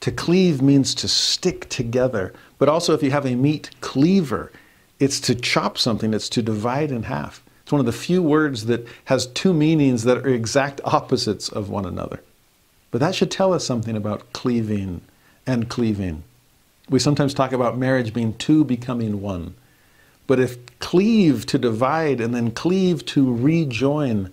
To 0.01 0.11
cleave 0.11 0.61
means 0.61 0.93
to 0.95 1.07
stick 1.07 1.69
together, 1.69 2.33
but 2.57 2.67
also 2.67 2.93
if 2.93 3.01
you 3.01 3.11
have 3.11 3.25
a 3.25 3.35
meat 3.35 3.69
cleaver, 3.79 4.51
it's 4.99 5.19
to 5.21 5.35
chop 5.35 5.77
something, 5.77 6.13
it's 6.13 6.29
to 6.29 6.41
divide 6.41 6.91
in 6.91 7.03
half. 7.03 7.43
It's 7.63 7.71
one 7.71 7.79
of 7.79 7.85
the 7.85 7.91
few 7.91 8.21
words 8.21 8.65
that 8.65 8.87
has 9.05 9.27
two 9.27 9.53
meanings 9.53 10.03
that 10.03 10.19
are 10.19 10.27
exact 10.27 10.81
opposites 10.85 11.49
of 11.49 11.69
one 11.69 11.85
another. 11.85 12.21
But 12.91 12.99
that 12.99 13.15
should 13.15 13.31
tell 13.31 13.53
us 13.53 13.65
something 13.65 13.97
about 13.97 14.31
cleaving 14.33 15.01
and 15.47 15.67
cleaving. 15.67 16.23
We 16.89 16.99
sometimes 16.99 17.33
talk 17.33 17.51
about 17.51 17.77
marriage 17.77 18.13
being 18.13 18.35
two 18.35 18.63
becoming 18.63 19.21
one. 19.21 19.55
But 20.27 20.39
if 20.39 20.57
cleave 20.79 21.45
to 21.47 21.57
divide 21.57 22.21
and 22.21 22.33
then 22.33 22.51
cleave 22.51 23.05
to 23.07 23.33
rejoin, 23.33 24.31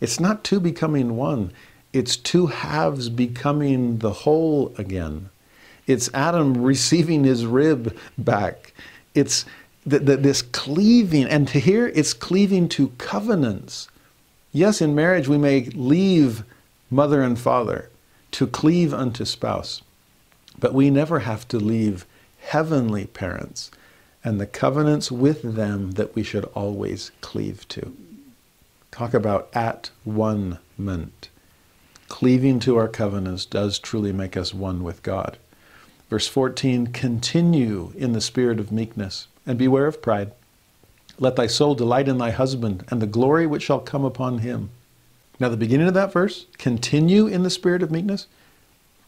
it's 0.00 0.20
not 0.20 0.44
two 0.44 0.60
becoming 0.60 1.16
one. 1.16 1.52
It's 1.92 2.16
two 2.16 2.46
halves 2.46 3.08
becoming 3.08 3.98
the 3.98 4.12
whole 4.12 4.74
again. 4.76 5.30
It's 5.86 6.10
Adam 6.12 6.62
receiving 6.62 7.24
his 7.24 7.46
rib 7.46 7.96
back. 8.18 8.74
It's 9.14 9.44
the, 9.86 9.98
this 9.98 10.42
cleaving, 10.42 11.26
and 11.26 11.46
to 11.48 11.60
here 11.60 11.88
it's 11.88 12.12
cleaving 12.12 12.68
to 12.70 12.88
covenants. 12.98 13.88
Yes, 14.52 14.80
in 14.80 14.94
marriage 14.94 15.28
we 15.28 15.38
may 15.38 15.64
leave 15.66 16.44
mother 16.90 17.22
and 17.22 17.38
father 17.38 17.90
to 18.32 18.46
cleave 18.46 18.94
unto 18.94 19.24
spouse, 19.24 19.82
but 20.58 20.74
we 20.74 20.90
never 20.90 21.20
have 21.20 21.46
to 21.48 21.58
leave 21.58 22.06
heavenly 22.40 23.06
parents 23.06 23.70
and 24.24 24.40
the 24.40 24.46
covenants 24.46 25.12
with 25.12 25.42
them 25.42 25.92
that 25.92 26.14
we 26.14 26.22
should 26.22 26.44
always 26.54 27.12
cleave 27.20 27.68
to. 27.68 27.94
Talk 28.90 29.12
about 29.12 29.48
at 29.52 29.90
one 30.04 30.58
ment. 30.78 31.28
Cleaving 32.08 32.60
to 32.60 32.76
our 32.76 32.88
covenants 32.88 33.44
does 33.44 33.78
truly 33.78 34.12
make 34.12 34.36
us 34.36 34.54
one 34.54 34.82
with 34.82 35.02
God. 35.02 35.36
Verse 36.08 36.28
14 36.28 36.88
continue 36.88 37.92
in 37.96 38.12
the 38.12 38.20
spirit 38.20 38.60
of 38.60 38.72
meekness, 38.72 39.26
and 39.46 39.58
beware 39.58 39.86
of 39.86 40.02
pride. 40.02 40.32
Let 41.18 41.36
thy 41.36 41.46
soul 41.46 41.74
delight 41.74 42.08
in 42.08 42.18
thy 42.18 42.30
husband, 42.30 42.84
and 42.90 43.00
the 43.00 43.06
glory 43.06 43.46
which 43.46 43.62
shall 43.62 43.80
come 43.80 44.04
upon 44.04 44.38
him. 44.38 44.70
Now, 45.38 45.48
the 45.48 45.56
beginning 45.56 45.88
of 45.88 45.94
that 45.94 46.12
verse, 46.12 46.46
continue 46.58 47.26
in 47.26 47.42
the 47.42 47.50
spirit 47.50 47.82
of 47.82 47.90
meekness. 47.90 48.26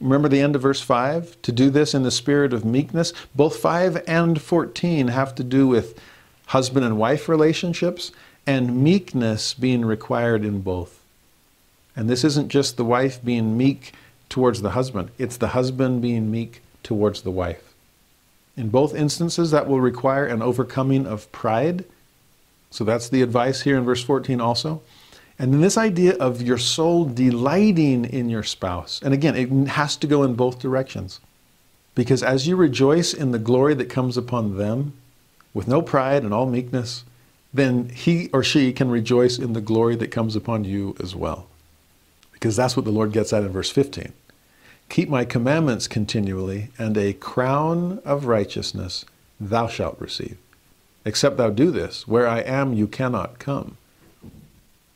Remember 0.00 0.28
the 0.28 0.40
end 0.40 0.54
of 0.54 0.62
verse 0.62 0.80
5? 0.80 1.40
To 1.42 1.52
do 1.52 1.70
this 1.70 1.94
in 1.94 2.02
the 2.02 2.10
spirit 2.10 2.52
of 2.52 2.64
meekness. 2.64 3.12
Both 3.34 3.56
5 3.56 4.02
and 4.06 4.40
14 4.40 5.08
have 5.08 5.34
to 5.36 5.44
do 5.44 5.66
with 5.66 5.98
husband 6.46 6.84
and 6.84 6.98
wife 6.98 7.28
relationships 7.28 8.12
and 8.46 8.82
meekness 8.82 9.54
being 9.54 9.84
required 9.84 10.44
in 10.44 10.60
both. 10.60 11.00
And 11.96 12.10
this 12.10 12.24
isn't 12.24 12.48
just 12.48 12.76
the 12.76 12.84
wife 12.84 13.24
being 13.24 13.56
meek 13.56 13.94
towards 14.28 14.60
the 14.60 14.70
husband, 14.70 15.10
it's 15.18 15.36
the 15.36 15.48
husband 15.48 16.02
being 16.02 16.30
meek 16.30 16.60
towards 16.82 17.22
the 17.22 17.30
wife. 17.30 17.65
In 18.56 18.70
both 18.70 18.94
instances, 18.94 19.50
that 19.50 19.68
will 19.68 19.80
require 19.80 20.24
an 20.24 20.42
overcoming 20.42 21.06
of 21.06 21.30
pride. 21.32 21.84
So 22.70 22.84
that's 22.84 23.08
the 23.08 23.22
advice 23.22 23.62
here 23.62 23.76
in 23.76 23.84
verse 23.84 24.02
14 24.02 24.40
also. 24.40 24.82
And 25.38 25.52
then 25.52 25.60
this 25.60 25.76
idea 25.76 26.14
of 26.16 26.40
your 26.40 26.56
soul 26.56 27.04
delighting 27.04 28.06
in 28.06 28.30
your 28.30 28.42
spouse. 28.42 29.00
And 29.02 29.12
again, 29.12 29.36
it 29.36 29.68
has 29.68 29.96
to 29.96 30.06
go 30.06 30.22
in 30.22 30.34
both 30.34 30.58
directions. 30.58 31.20
Because 31.94 32.22
as 32.22 32.46
you 32.46 32.56
rejoice 32.56 33.12
in 33.12 33.32
the 33.32 33.38
glory 33.38 33.74
that 33.74 33.90
comes 33.90 34.16
upon 34.16 34.56
them, 34.56 34.94
with 35.56 35.66
no 35.66 35.80
pride 35.80 36.22
and 36.22 36.34
all 36.34 36.44
meekness, 36.44 37.04
then 37.52 37.88
he 37.88 38.28
or 38.32 38.44
she 38.44 38.74
can 38.74 38.90
rejoice 38.90 39.38
in 39.38 39.54
the 39.54 39.60
glory 39.62 39.96
that 39.96 40.10
comes 40.10 40.36
upon 40.36 40.64
you 40.64 40.94
as 41.00 41.14
well. 41.14 41.46
Because 42.32 42.56
that's 42.56 42.76
what 42.76 42.84
the 42.84 42.90
Lord 42.90 43.12
gets 43.12 43.32
at 43.32 43.42
in 43.42 43.48
verse 43.48 43.70
15. 43.70 44.12
Keep 44.88 45.08
my 45.08 45.24
commandments 45.24 45.88
continually, 45.88 46.70
and 46.78 46.96
a 46.96 47.12
crown 47.12 48.00
of 48.04 48.26
righteousness 48.26 49.04
thou 49.40 49.66
shalt 49.66 50.00
receive. 50.00 50.38
Except 51.04 51.36
thou 51.36 51.50
do 51.50 51.70
this, 51.70 52.08
where 52.08 52.26
I 52.26 52.40
am, 52.40 52.72
you 52.72 52.86
cannot 52.86 53.38
come. 53.38 53.76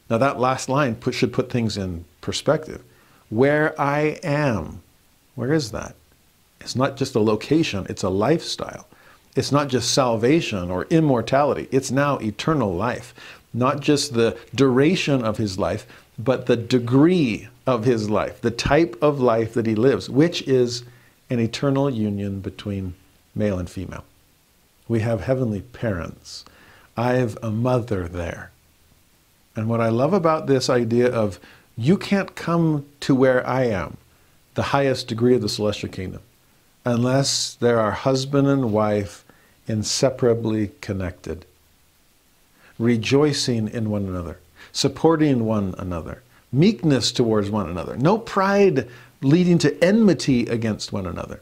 Now, 0.08 0.18
that 0.18 0.40
last 0.40 0.68
line 0.68 0.96
put, 0.96 1.14
should 1.14 1.32
put 1.32 1.50
things 1.50 1.76
in 1.76 2.04
perspective. 2.20 2.82
Where 3.28 3.80
I 3.80 4.18
am, 4.24 4.82
where 5.36 5.52
is 5.52 5.70
that? 5.70 5.94
It's 6.60 6.74
not 6.74 6.96
just 6.96 7.14
a 7.14 7.20
location, 7.20 7.86
it's 7.88 8.02
a 8.02 8.08
lifestyle. 8.08 8.86
It's 9.36 9.52
not 9.52 9.68
just 9.68 9.94
salvation 9.94 10.70
or 10.70 10.84
immortality, 10.90 11.68
it's 11.70 11.90
now 11.90 12.18
eternal 12.18 12.74
life. 12.74 13.14
Not 13.54 13.80
just 13.80 14.14
the 14.14 14.36
duration 14.54 15.24
of 15.24 15.36
his 15.36 15.58
life, 15.58 15.86
but 16.18 16.46
the 16.46 16.56
degree 16.56 17.48
of 17.70 17.84
his 17.84 18.10
life, 18.10 18.40
the 18.40 18.50
type 18.50 18.96
of 19.00 19.20
life 19.20 19.54
that 19.54 19.66
he 19.66 19.74
lives, 19.74 20.10
which 20.10 20.42
is 20.42 20.82
an 21.30 21.38
eternal 21.38 21.88
union 21.88 22.40
between 22.40 22.94
male 23.34 23.58
and 23.58 23.70
female. 23.70 24.04
We 24.88 25.00
have 25.00 25.20
heavenly 25.20 25.60
parents. 25.62 26.44
I 26.96 27.12
have 27.14 27.38
a 27.42 27.50
mother 27.50 28.08
there. 28.08 28.50
And 29.54 29.68
what 29.68 29.80
I 29.80 29.88
love 29.88 30.12
about 30.12 30.48
this 30.48 30.68
idea 30.68 31.10
of 31.10 31.38
you 31.76 31.96
can't 31.96 32.34
come 32.34 32.86
to 33.00 33.14
where 33.14 33.46
I 33.46 33.64
am, 33.64 33.96
the 34.54 34.62
highest 34.62 35.06
degree 35.06 35.36
of 35.36 35.40
the 35.40 35.48
celestial 35.48 35.90
kingdom, 35.90 36.22
unless 36.84 37.54
there 37.54 37.78
are 37.78 37.92
husband 37.92 38.48
and 38.48 38.72
wife 38.72 39.24
inseparably 39.68 40.72
connected, 40.80 41.46
rejoicing 42.78 43.68
in 43.68 43.90
one 43.90 44.06
another, 44.06 44.38
supporting 44.72 45.44
one 45.44 45.74
another, 45.78 46.22
meekness 46.52 47.12
towards 47.12 47.50
one 47.50 47.68
another, 47.68 47.96
no 47.96 48.18
pride 48.18 48.88
leading 49.22 49.58
to 49.58 49.84
enmity 49.84 50.46
against 50.46 50.92
one 50.92 51.06
another. 51.06 51.40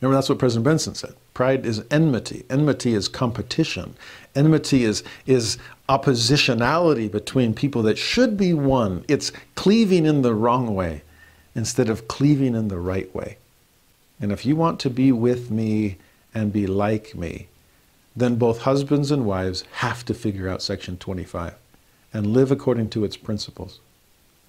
Remember, 0.00 0.16
that's 0.16 0.28
what 0.28 0.38
President 0.38 0.64
Benson 0.64 0.94
said. 0.94 1.14
Pride 1.34 1.64
is 1.64 1.84
enmity. 1.90 2.44
Enmity 2.50 2.94
is 2.94 3.08
competition. 3.08 3.94
Enmity 4.34 4.84
is, 4.84 5.02
is 5.26 5.58
oppositionality 5.88 7.10
between 7.10 7.54
people 7.54 7.82
that 7.82 7.98
should 7.98 8.36
be 8.36 8.52
one. 8.54 9.04
It's 9.08 9.32
cleaving 9.54 10.06
in 10.06 10.22
the 10.22 10.34
wrong 10.34 10.74
way 10.74 11.02
instead 11.54 11.88
of 11.88 12.08
cleaving 12.08 12.54
in 12.54 12.68
the 12.68 12.78
right 12.78 13.12
way. 13.14 13.38
And 14.20 14.32
if 14.32 14.44
you 14.44 14.56
want 14.56 14.80
to 14.80 14.90
be 14.90 15.12
with 15.12 15.50
me 15.50 15.96
and 16.34 16.52
be 16.52 16.66
like 16.66 17.14
me, 17.14 17.48
then 18.16 18.36
both 18.36 18.60
husbands 18.60 19.10
and 19.10 19.26
wives 19.26 19.64
have 19.72 20.04
to 20.04 20.14
figure 20.14 20.48
out 20.48 20.62
Section 20.62 20.96
25 20.98 21.54
and 22.12 22.26
live 22.28 22.50
according 22.50 22.90
to 22.90 23.04
its 23.04 23.16
principles. 23.16 23.80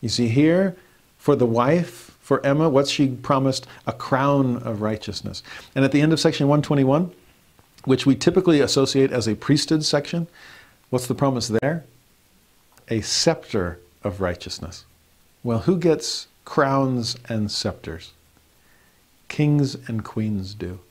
You 0.05 0.09
see, 0.09 0.27
here, 0.27 0.77
for 1.17 1.35
the 1.35 1.47
wife, 1.47 2.15
for 2.21 2.45
Emma, 2.45 2.69
what's 2.69 2.91
she 2.91 3.07
promised? 3.07 3.65
A 3.87 3.91
crown 3.91 4.57
of 4.57 4.83
righteousness. 4.83 5.41
And 5.73 5.83
at 5.83 5.91
the 5.93 5.99
end 5.99 6.13
of 6.13 6.19
section 6.19 6.47
121, 6.47 7.11
which 7.85 8.05
we 8.05 8.13
typically 8.13 8.59
associate 8.59 9.11
as 9.11 9.27
a 9.27 9.33
priesthood 9.33 9.83
section, 9.83 10.27
what's 10.91 11.07
the 11.07 11.15
promise 11.15 11.47
there? 11.47 11.85
A 12.87 13.01
scepter 13.01 13.79
of 14.03 14.21
righteousness. 14.21 14.85
Well, 15.43 15.61
who 15.61 15.75
gets 15.75 16.27
crowns 16.45 17.17
and 17.27 17.49
scepters? 17.49 18.13
Kings 19.27 19.73
and 19.87 20.03
queens 20.03 20.53
do. 20.53 20.81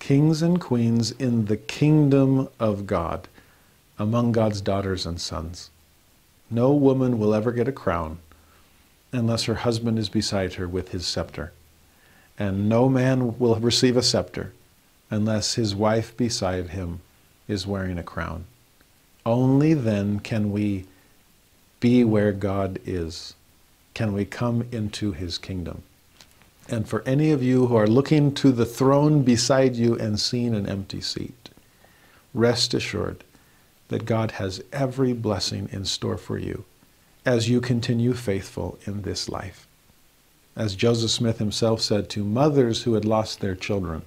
Kings 0.00 0.42
and 0.42 0.60
queens 0.60 1.12
in 1.12 1.44
the 1.44 1.58
kingdom 1.58 2.48
of 2.58 2.88
God, 2.88 3.28
among 4.00 4.32
God's 4.32 4.60
daughters 4.60 5.06
and 5.06 5.20
sons. 5.20 5.70
No 6.50 6.72
woman 6.72 7.18
will 7.18 7.34
ever 7.34 7.52
get 7.52 7.68
a 7.68 7.72
crown 7.72 8.18
unless 9.12 9.44
her 9.44 9.56
husband 9.56 9.98
is 9.98 10.08
beside 10.08 10.54
her 10.54 10.68
with 10.68 10.90
his 10.90 11.06
scepter. 11.06 11.52
And 12.38 12.68
no 12.68 12.88
man 12.88 13.38
will 13.38 13.56
receive 13.56 13.96
a 13.96 14.02
scepter 14.02 14.52
unless 15.10 15.54
his 15.54 15.74
wife 15.74 16.16
beside 16.16 16.70
him 16.70 17.00
is 17.48 17.66
wearing 17.66 17.98
a 17.98 18.02
crown. 18.02 18.44
Only 19.24 19.74
then 19.74 20.20
can 20.20 20.52
we 20.52 20.86
be 21.80 22.04
where 22.04 22.32
God 22.32 22.78
is. 22.84 23.34
Can 23.94 24.12
we 24.12 24.24
come 24.24 24.66
into 24.70 25.12
his 25.12 25.38
kingdom? 25.38 25.82
And 26.68 26.88
for 26.88 27.02
any 27.06 27.30
of 27.30 27.42
you 27.42 27.66
who 27.66 27.76
are 27.76 27.86
looking 27.86 28.34
to 28.34 28.52
the 28.52 28.66
throne 28.66 29.22
beside 29.22 29.76
you 29.76 29.96
and 29.96 30.18
seeing 30.18 30.54
an 30.54 30.66
empty 30.66 31.00
seat, 31.00 31.50
rest 32.34 32.74
assured 32.74 33.24
that 33.88 34.04
God 34.04 34.32
has 34.32 34.62
every 34.72 35.12
blessing 35.12 35.68
in 35.72 35.84
store 35.84 36.16
for 36.16 36.38
you 36.38 36.64
as 37.24 37.48
you 37.48 37.60
continue 37.60 38.14
faithful 38.14 38.78
in 38.84 39.02
this 39.02 39.28
life. 39.28 39.66
As 40.54 40.74
Joseph 40.74 41.10
Smith 41.10 41.38
himself 41.38 41.80
said 41.80 42.08
to 42.10 42.24
mothers 42.24 42.84
who 42.84 42.94
had 42.94 43.04
lost 43.04 43.40
their 43.40 43.54
children, 43.54 44.02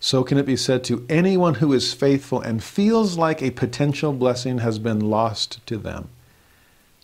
so 0.00 0.24
can 0.24 0.38
it 0.38 0.46
be 0.46 0.56
said 0.56 0.82
to 0.84 1.04
anyone 1.10 1.54
who 1.54 1.74
is 1.74 1.92
faithful 1.92 2.40
and 2.40 2.64
feels 2.64 3.18
like 3.18 3.42
a 3.42 3.50
potential 3.50 4.14
blessing 4.14 4.58
has 4.58 4.78
been 4.78 4.98
lost 4.98 5.64
to 5.66 5.76
them. 5.76 6.08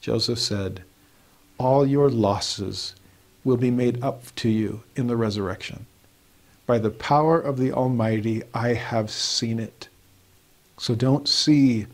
Joseph 0.00 0.38
said, 0.38 0.82
All 1.58 1.86
your 1.86 2.08
losses 2.08 2.94
will 3.44 3.58
be 3.58 3.70
made 3.70 4.02
up 4.02 4.34
to 4.36 4.48
you 4.48 4.82
in 4.96 5.08
the 5.08 5.16
resurrection. 5.16 5.84
By 6.64 6.78
the 6.78 6.90
power 6.90 7.38
of 7.38 7.58
the 7.58 7.70
Almighty, 7.70 8.42
I 8.54 8.74
have 8.74 9.10
seen 9.10 9.60
it. 9.60 9.88
So 10.78 10.94
don't 10.94 11.28
see 11.28 11.86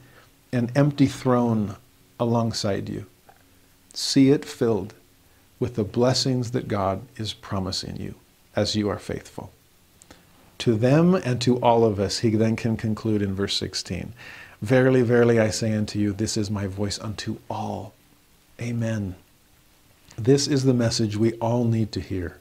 an 0.52 0.70
empty 0.74 1.06
throne 1.06 1.76
alongside 2.18 2.88
you. 2.88 3.06
See 3.94 4.30
it 4.30 4.44
filled 4.44 4.94
with 5.60 5.74
the 5.76 5.84
blessings 5.84 6.50
that 6.50 6.68
God 6.68 7.02
is 7.16 7.32
promising 7.32 7.96
you 7.96 8.14
as 8.56 8.74
you 8.74 8.88
are 8.88 8.98
faithful. 8.98 9.52
To 10.58 10.74
them 10.74 11.14
and 11.14 11.40
to 11.42 11.58
all 11.58 11.84
of 11.84 11.98
us, 11.98 12.20
he 12.20 12.30
then 12.30 12.56
can 12.56 12.76
conclude 12.76 13.22
in 13.22 13.34
verse 13.34 13.56
16 13.56 14.12
Verily, 14.60 15.02
verily, 15.02 15.40
I 15.40 15.50
say 15.50 15.74
unto 15.74 15.98
you, 15.98 16.12
this 16.12 16.36
is 16.36 16.48
my 16.48 16.68
voice 16.68 17.00
unto 17.00 17.38
all. 17.50 17.94
Amen. 18.60 19.16
This 20.16 20.46
is 20.46 20.62
the 20.62 20.74
message 20.74 21.16
we 21.16 21.32
all 21.34 21.64
need 21.64 21.90
to 21.92 22.00
hear. 22.00 22.38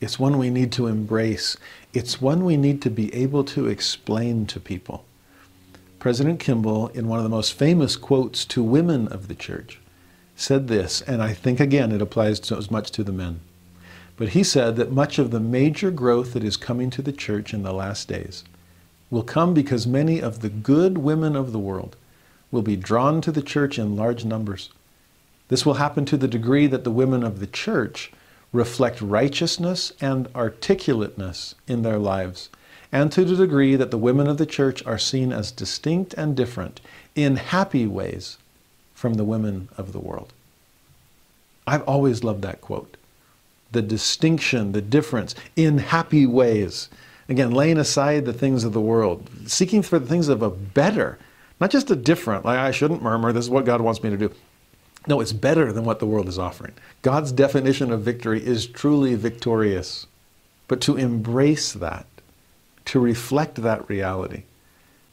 It's 0.00 0.18
one 0.18 0.38
we 0.38 0.48
need 0.48 0.72
to 0.72 0.86
embrace. 0.86 1.58
It's 1.92 2.20
one 2.20 2.46
we 2.46 2.56
need 2.56 2.80
to 2.82 2.90
be 2.90 3.14
able 3.14 3.44
to 3.44 3.66
explain 3.68 4.46
to 4.46 4.58
people. 4.58 5.04
President 6.04 6.38
Kimball, 6.38 6.88
in 6.88 7.08
one 7.08 7.18
of 7.18 7.22
the 7.22 7.30
most 7.30 7.54
famous 7.54 7.96
quotes 7.96 8.44
to 8.44 8.62
women 8.62 9.08
of 9.08 9.26
the 9.26 9.34
church, 9.34 9.80
said 10.36 10.68
this, 10.68 11.00
and 11.00 11.22
I 11.22 11.32
think 11.32 11.60
again 11.60 11.92
it 11.92 12.02
applies 12.02 12.38
to, 12.40 12.58
as 12.58 12.70
much 12.70 12.90
to 12.90 13.02
the 13.02 13.10
men. 13.10 13.40
But 14.18 14.28
he 14.28 14.44
said 14.44 14.76
that 14.76 14.92
much 14.92 15.18
of 15.18 15.30
the 15.30 15.40
major 15.40 15.90
growth 15.90 16.34
that 16.34 16.44
is 16.44 16.58
coming 16.58 16.90
to 16.90 17.00
the 17.00 17.10
church 17.10 17.54
in 17.54 17.62
the 17.62 17.72
last 17.72 18.06
days 18.06 18.44
will 19.10 19.22
come 19.22 19.54
because 19.54 19.86
many 19.86 20.20
of 20.20 20.40
the 20.40 20.50
good 20.50 20.98
women 20.98 21.34
of 21.34 21.52
the 21.52 21.58
world 21.58 21.96
will 22.50 22.60
be 22.60 22.76
drawn 22.76 23.22
to 23.22 23.32
the 23.32 23.40
church 23.40 23.78
in 23.78 23.96
large 23.96 24.26
numbers. 24.26 24.68
This 25.48 25.64
will 25.64 25.80
happen 25.80 26.04
to 26.04 26.18
the 26.18 26.28
degree 26.28 26.66
that 26.66 26.84
the 26.84 26.90
women 26.90 27.22
of 27.22 27.40
the 27.40 27.46
church 27.46 28.12
reflect 28.52 29.00
righteousness 29.00 29.94
and 30.02 30.28
articulateness 30.34 31.54
in 31.66 31.80
their 31.80 31.98
lives 31.98 32.50
and 32.94 33.10
to 33.10 33.24
the 33.24 33.34
degree 33.34 33.74
that 33.74 33.90
the 33.90 33.98
women 33.98 34.28
of 34.28 34.38
the 34.38 34.46
church 34.46 34.86
are 34.86 34.98
seen 34.98 35.32
as 35.32 35.50
distinct 35.50 36.14
and 36.14 36.36
different 36.36 36.80
in 37.16 37.34
happy 37.34 37.88
ways 37.88 38.38
from 38.94 39.14
the 39.14 39.24
women 39.24 39.68
of 39.76 39.92
the 39.92 39.98
world. 39.98 40.32
I've 41.66 41.82
always 41.82 42.22
loved 42.22 42.42
that 42.42 42.60
quote. 42.60 42.96
The 43.72 43.82
distinction, 43.82 44.70
the 44.70 44.80
difference 44.80 45.34
in 45.56 45.78
happy 45.78 46.24
ways. 46.24 46.88
Again, 47.28 47.50
laying 47.50 47.78
aside 47.78 48.26
the 48.26 48.32
things 48.32 48.62
of 48.62 48.72
the 48.72 48.80
world, 48.80 49.28
seeking 49.46 49.82
for 49.82 49.98
the 49.98 50.06
things 50.06 50.28
of 50.28 50.40
a 50.40 50.50
better, 50.50 51.18
not 51.60 51.72
just 51.72 51.90
a 51.90 51.96
different, 51.96 52.44
like 52.44 52.60
I 52.60 52.70
shouldn't 52.70 53.02
murmur, 53.02 53.32
this 53.32 53.46
is 53.46 53.50
what 53.50 53.64
God 53.64 53.80
wants 53.80 54.04
me 54.04 54.10
to 54.10 54.16
do. 54.16 54.32
No, 55.08 55.20
it's 55.20 55.32
better 55.32 55.72
than 55.72 55.84
what 55.84 55.98
the 55.98 56.06
world 56.06 56.28
is 56.28 56.38
offering. 56.38 56.74
God's 57.02 57.32
definition 57.32 57.90
of 57.90 58.02
victory 58.02 58.44
is 58.46 58.68
truly 58.68 59.16
victorious. 59.16 60.06
But 60.68 60.80
to 60.82 60.96
embrace 60.96 61.72
that, 61.72 62.06
to 62.86 63.00
reflect 63.00 63.62
that 63.62 63.88
reality. 63.88 64.42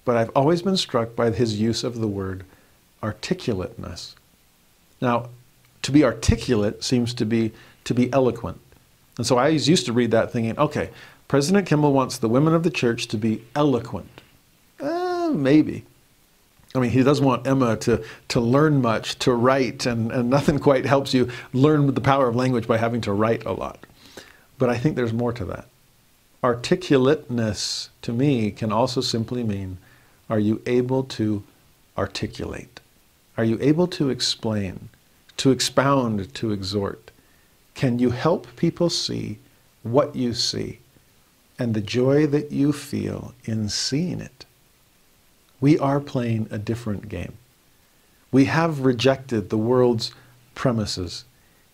But 0.03 0.17
I've 0.17 0.31
always 0.35 0.61
been 0.61 0.77
struck 0.77 1.15
by 1.15 1.31
his 1.31 1.59
use 1.59 1.83
of 1.83 1.99
the 1.99 2.07
word 2.07 2.43
articulateness. 3.03 4.15
Now, 5.01 5.29
to 5.81 5.91
be 5.91 6.03
articulate 6.03 6.83
seems 6.83 7.13
to 7.15 7.25
be 7.25 7.53
to 7.83 7.93
be 7.93 8.11
eloquent. 8.13 8.59
And 9.17 9.25
so 9.25 9.37
I 9.37 9.49
used 9.49 9.85
to 9.87 9.93
read 9.93 10.11
that 10.11 10.31
thinking, 10.31 10.57
okay, 10.57 10.91
President 11.27 11.67
Kimball 11.67 11.93
wants 11.93 12.17
the 12.17 12.29
women 12.29 12.53
of 12.53 12.63
the 12.63 12.69
church 12.69 13.07
to 13.07 13.17
be 13.17 13.43
eloquent. 13.55 14.21
Uh, 14.79 15.31
maybe. 15.33 15.85
I 16.73 16.79
mean, 16.79 16.91
he 16.91 17.03
doesn't 17.03 17.25
want 17.25 17.45
Emma 17.45 17.75
to, 17.77 18.03
to 18.29 18.39
learn 18.39 18.81
much, 18.81 19.17
to 19.19 19.33
write, 19.33 19.85
and, 19.85 20.11
and 20.11 20.29
nothing 20.29 20.59
quite 20.59 20.85
helps 20.85 21.13
you 21.13 21.29
learn 21.53 21.93
the 21.93 22.01
power 22.01 22.27
of 22.27 22.35
language 22.35 22.67
by 22.67 22.77
having 22.77 23.01
to 23.01 23.13
write 23.13 23.45
a 23.45 23.51
lot. 23.51 23.85
But 24.57 24.69
I 24.69 24.77
think 24.77 24.95
there's 24.95 25.13
more 25.13 25.33
to 25.33 25.45
that. 25.45 25.67
Articulateness 26.43 27.89
to 28.01 28.11
me 28.11 28.49
can 28.49 28.71
also 28.71 28.99
simply 28.99 29.43
mean 29.43 29.77
are 30.27 30.39
you 30.39 30.61
able 30.65 31.03
to 31.03 31.43
articulate? 31.97 32.79
Are 33.37 33.43
you 33.43 33.59
able 33.61 33.87
to 33.89 34.09
explain, 34.09 34.89
to 35.37 35.51
expound, 35.51 36.33
to 36.35 36.51
exhort? 36.51 37.11
Can 37.75 37.99
you 37.99 38.09
help 38.09 38.47
people 38.55 38.89
see 38.89 39.37
what 39.83 40.15
you 40.15 40.33
see 40.33 40.79
and 41.59 41.73
the 41.73 41.81
joy 41.81 42.25
that 42.27 42.51
you 42.51 42.73
feel 42.73 43.35
in 43.45 43.69
seeing 43.69 44.19
it? 44.19 44.45
We 45.59 45.77
are 45.77 45.99
playing 45.99 46.47
a 46.49 46.57
different 46.57 47.07
game. 47.07 47.33
We 48.31 48.45
have 48.45 48.79
rejected 48.79 49.49
the 49.49 49.57
world's 49.57 50.11
premises 50.55 51.25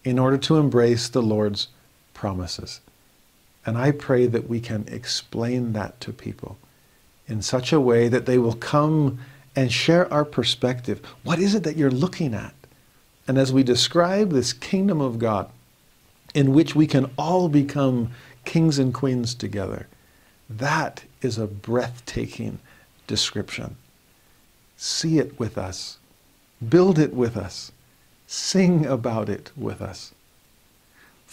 in 0.04 0.20
order 0.20 0.38
to 0.40 0.58
embrace 0.58 1.08
the 1.08 1.22
Lord's 1.22 1.70
promises. 2.14 2.82
And 3.68 3.78
I 3.78 3.92
pray 3.92 4.28
that 4.28 4.50
we 4.50 4.62
can 4.62 4.86
explain 4.88 5.74
that 5.74 6.00
to 6.00 6.14
people 6.14 6.58
in 7.28 7.42
such 7.42 7.74
a 7.74 7.82
way 7.82 8.08
that 8.08 8.26
they 8.26 8.38
will 8.38 8.56
come 8.56 9.20
and 9.58 9.70
share 9.70 10.12
our 10.12 10.24
perspective. 10.24 11.02
What 11.24 11.38
is 11.38 11.54
it 11.54 11.64
that 11.64 11.76
you're 11.76 11.92
looking 11.92 12.34
at? 12.34 12.54
And 13.28 13.38
as 13.38 13.52
we 13.52 13.64
describe 13.64 14.32
this 14.32 14.54
kingdom 14.54 15.02
of 15.02 15.20
God, 15.20 15.50
in 16.34 16.54
which 16.54 16.76
we 16.76 16.88
can 16.88 17.12
all 17.18 17.50
become 17.50 18.12
kings 18.46 18.80
and 18.80 18.94
queens 18.94 19.36
together, 19.36 19.88
that 20.50 21.04
is 21.22 21.38
a 21.38 21.46
breathtaking 21.48 22.60
description. 23.06 23.76
See 24.78 25.18
it 25.18 25.38
with 25.38 25.58
us, 25.58 25.98
build 26.70 26.98
it 26.98 27.14
with 27.14 27.36
us, 27.36 27.74
sing 28.28 28.86
about 28.86 29.28
it 29.28 29.52
with 29.58 29.82
us. 29.82 30.14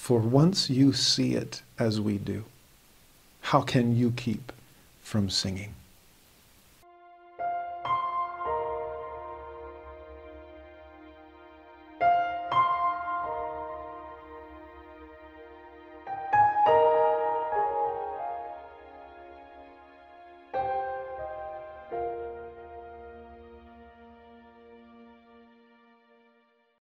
For 0.05 0.21
once 0.21 0.69
you 0.69 0.93
see 0.93 1.33
it 1.33 1.63
as 1.79 1.99
we 1.99 2.19
do, 2.19 2.45
how 3.41 3.63
can 3.63 3.97
you 3.97 4.11
keep 4.11 4.53
from 5.03 5.31
singing? 5.31 5.74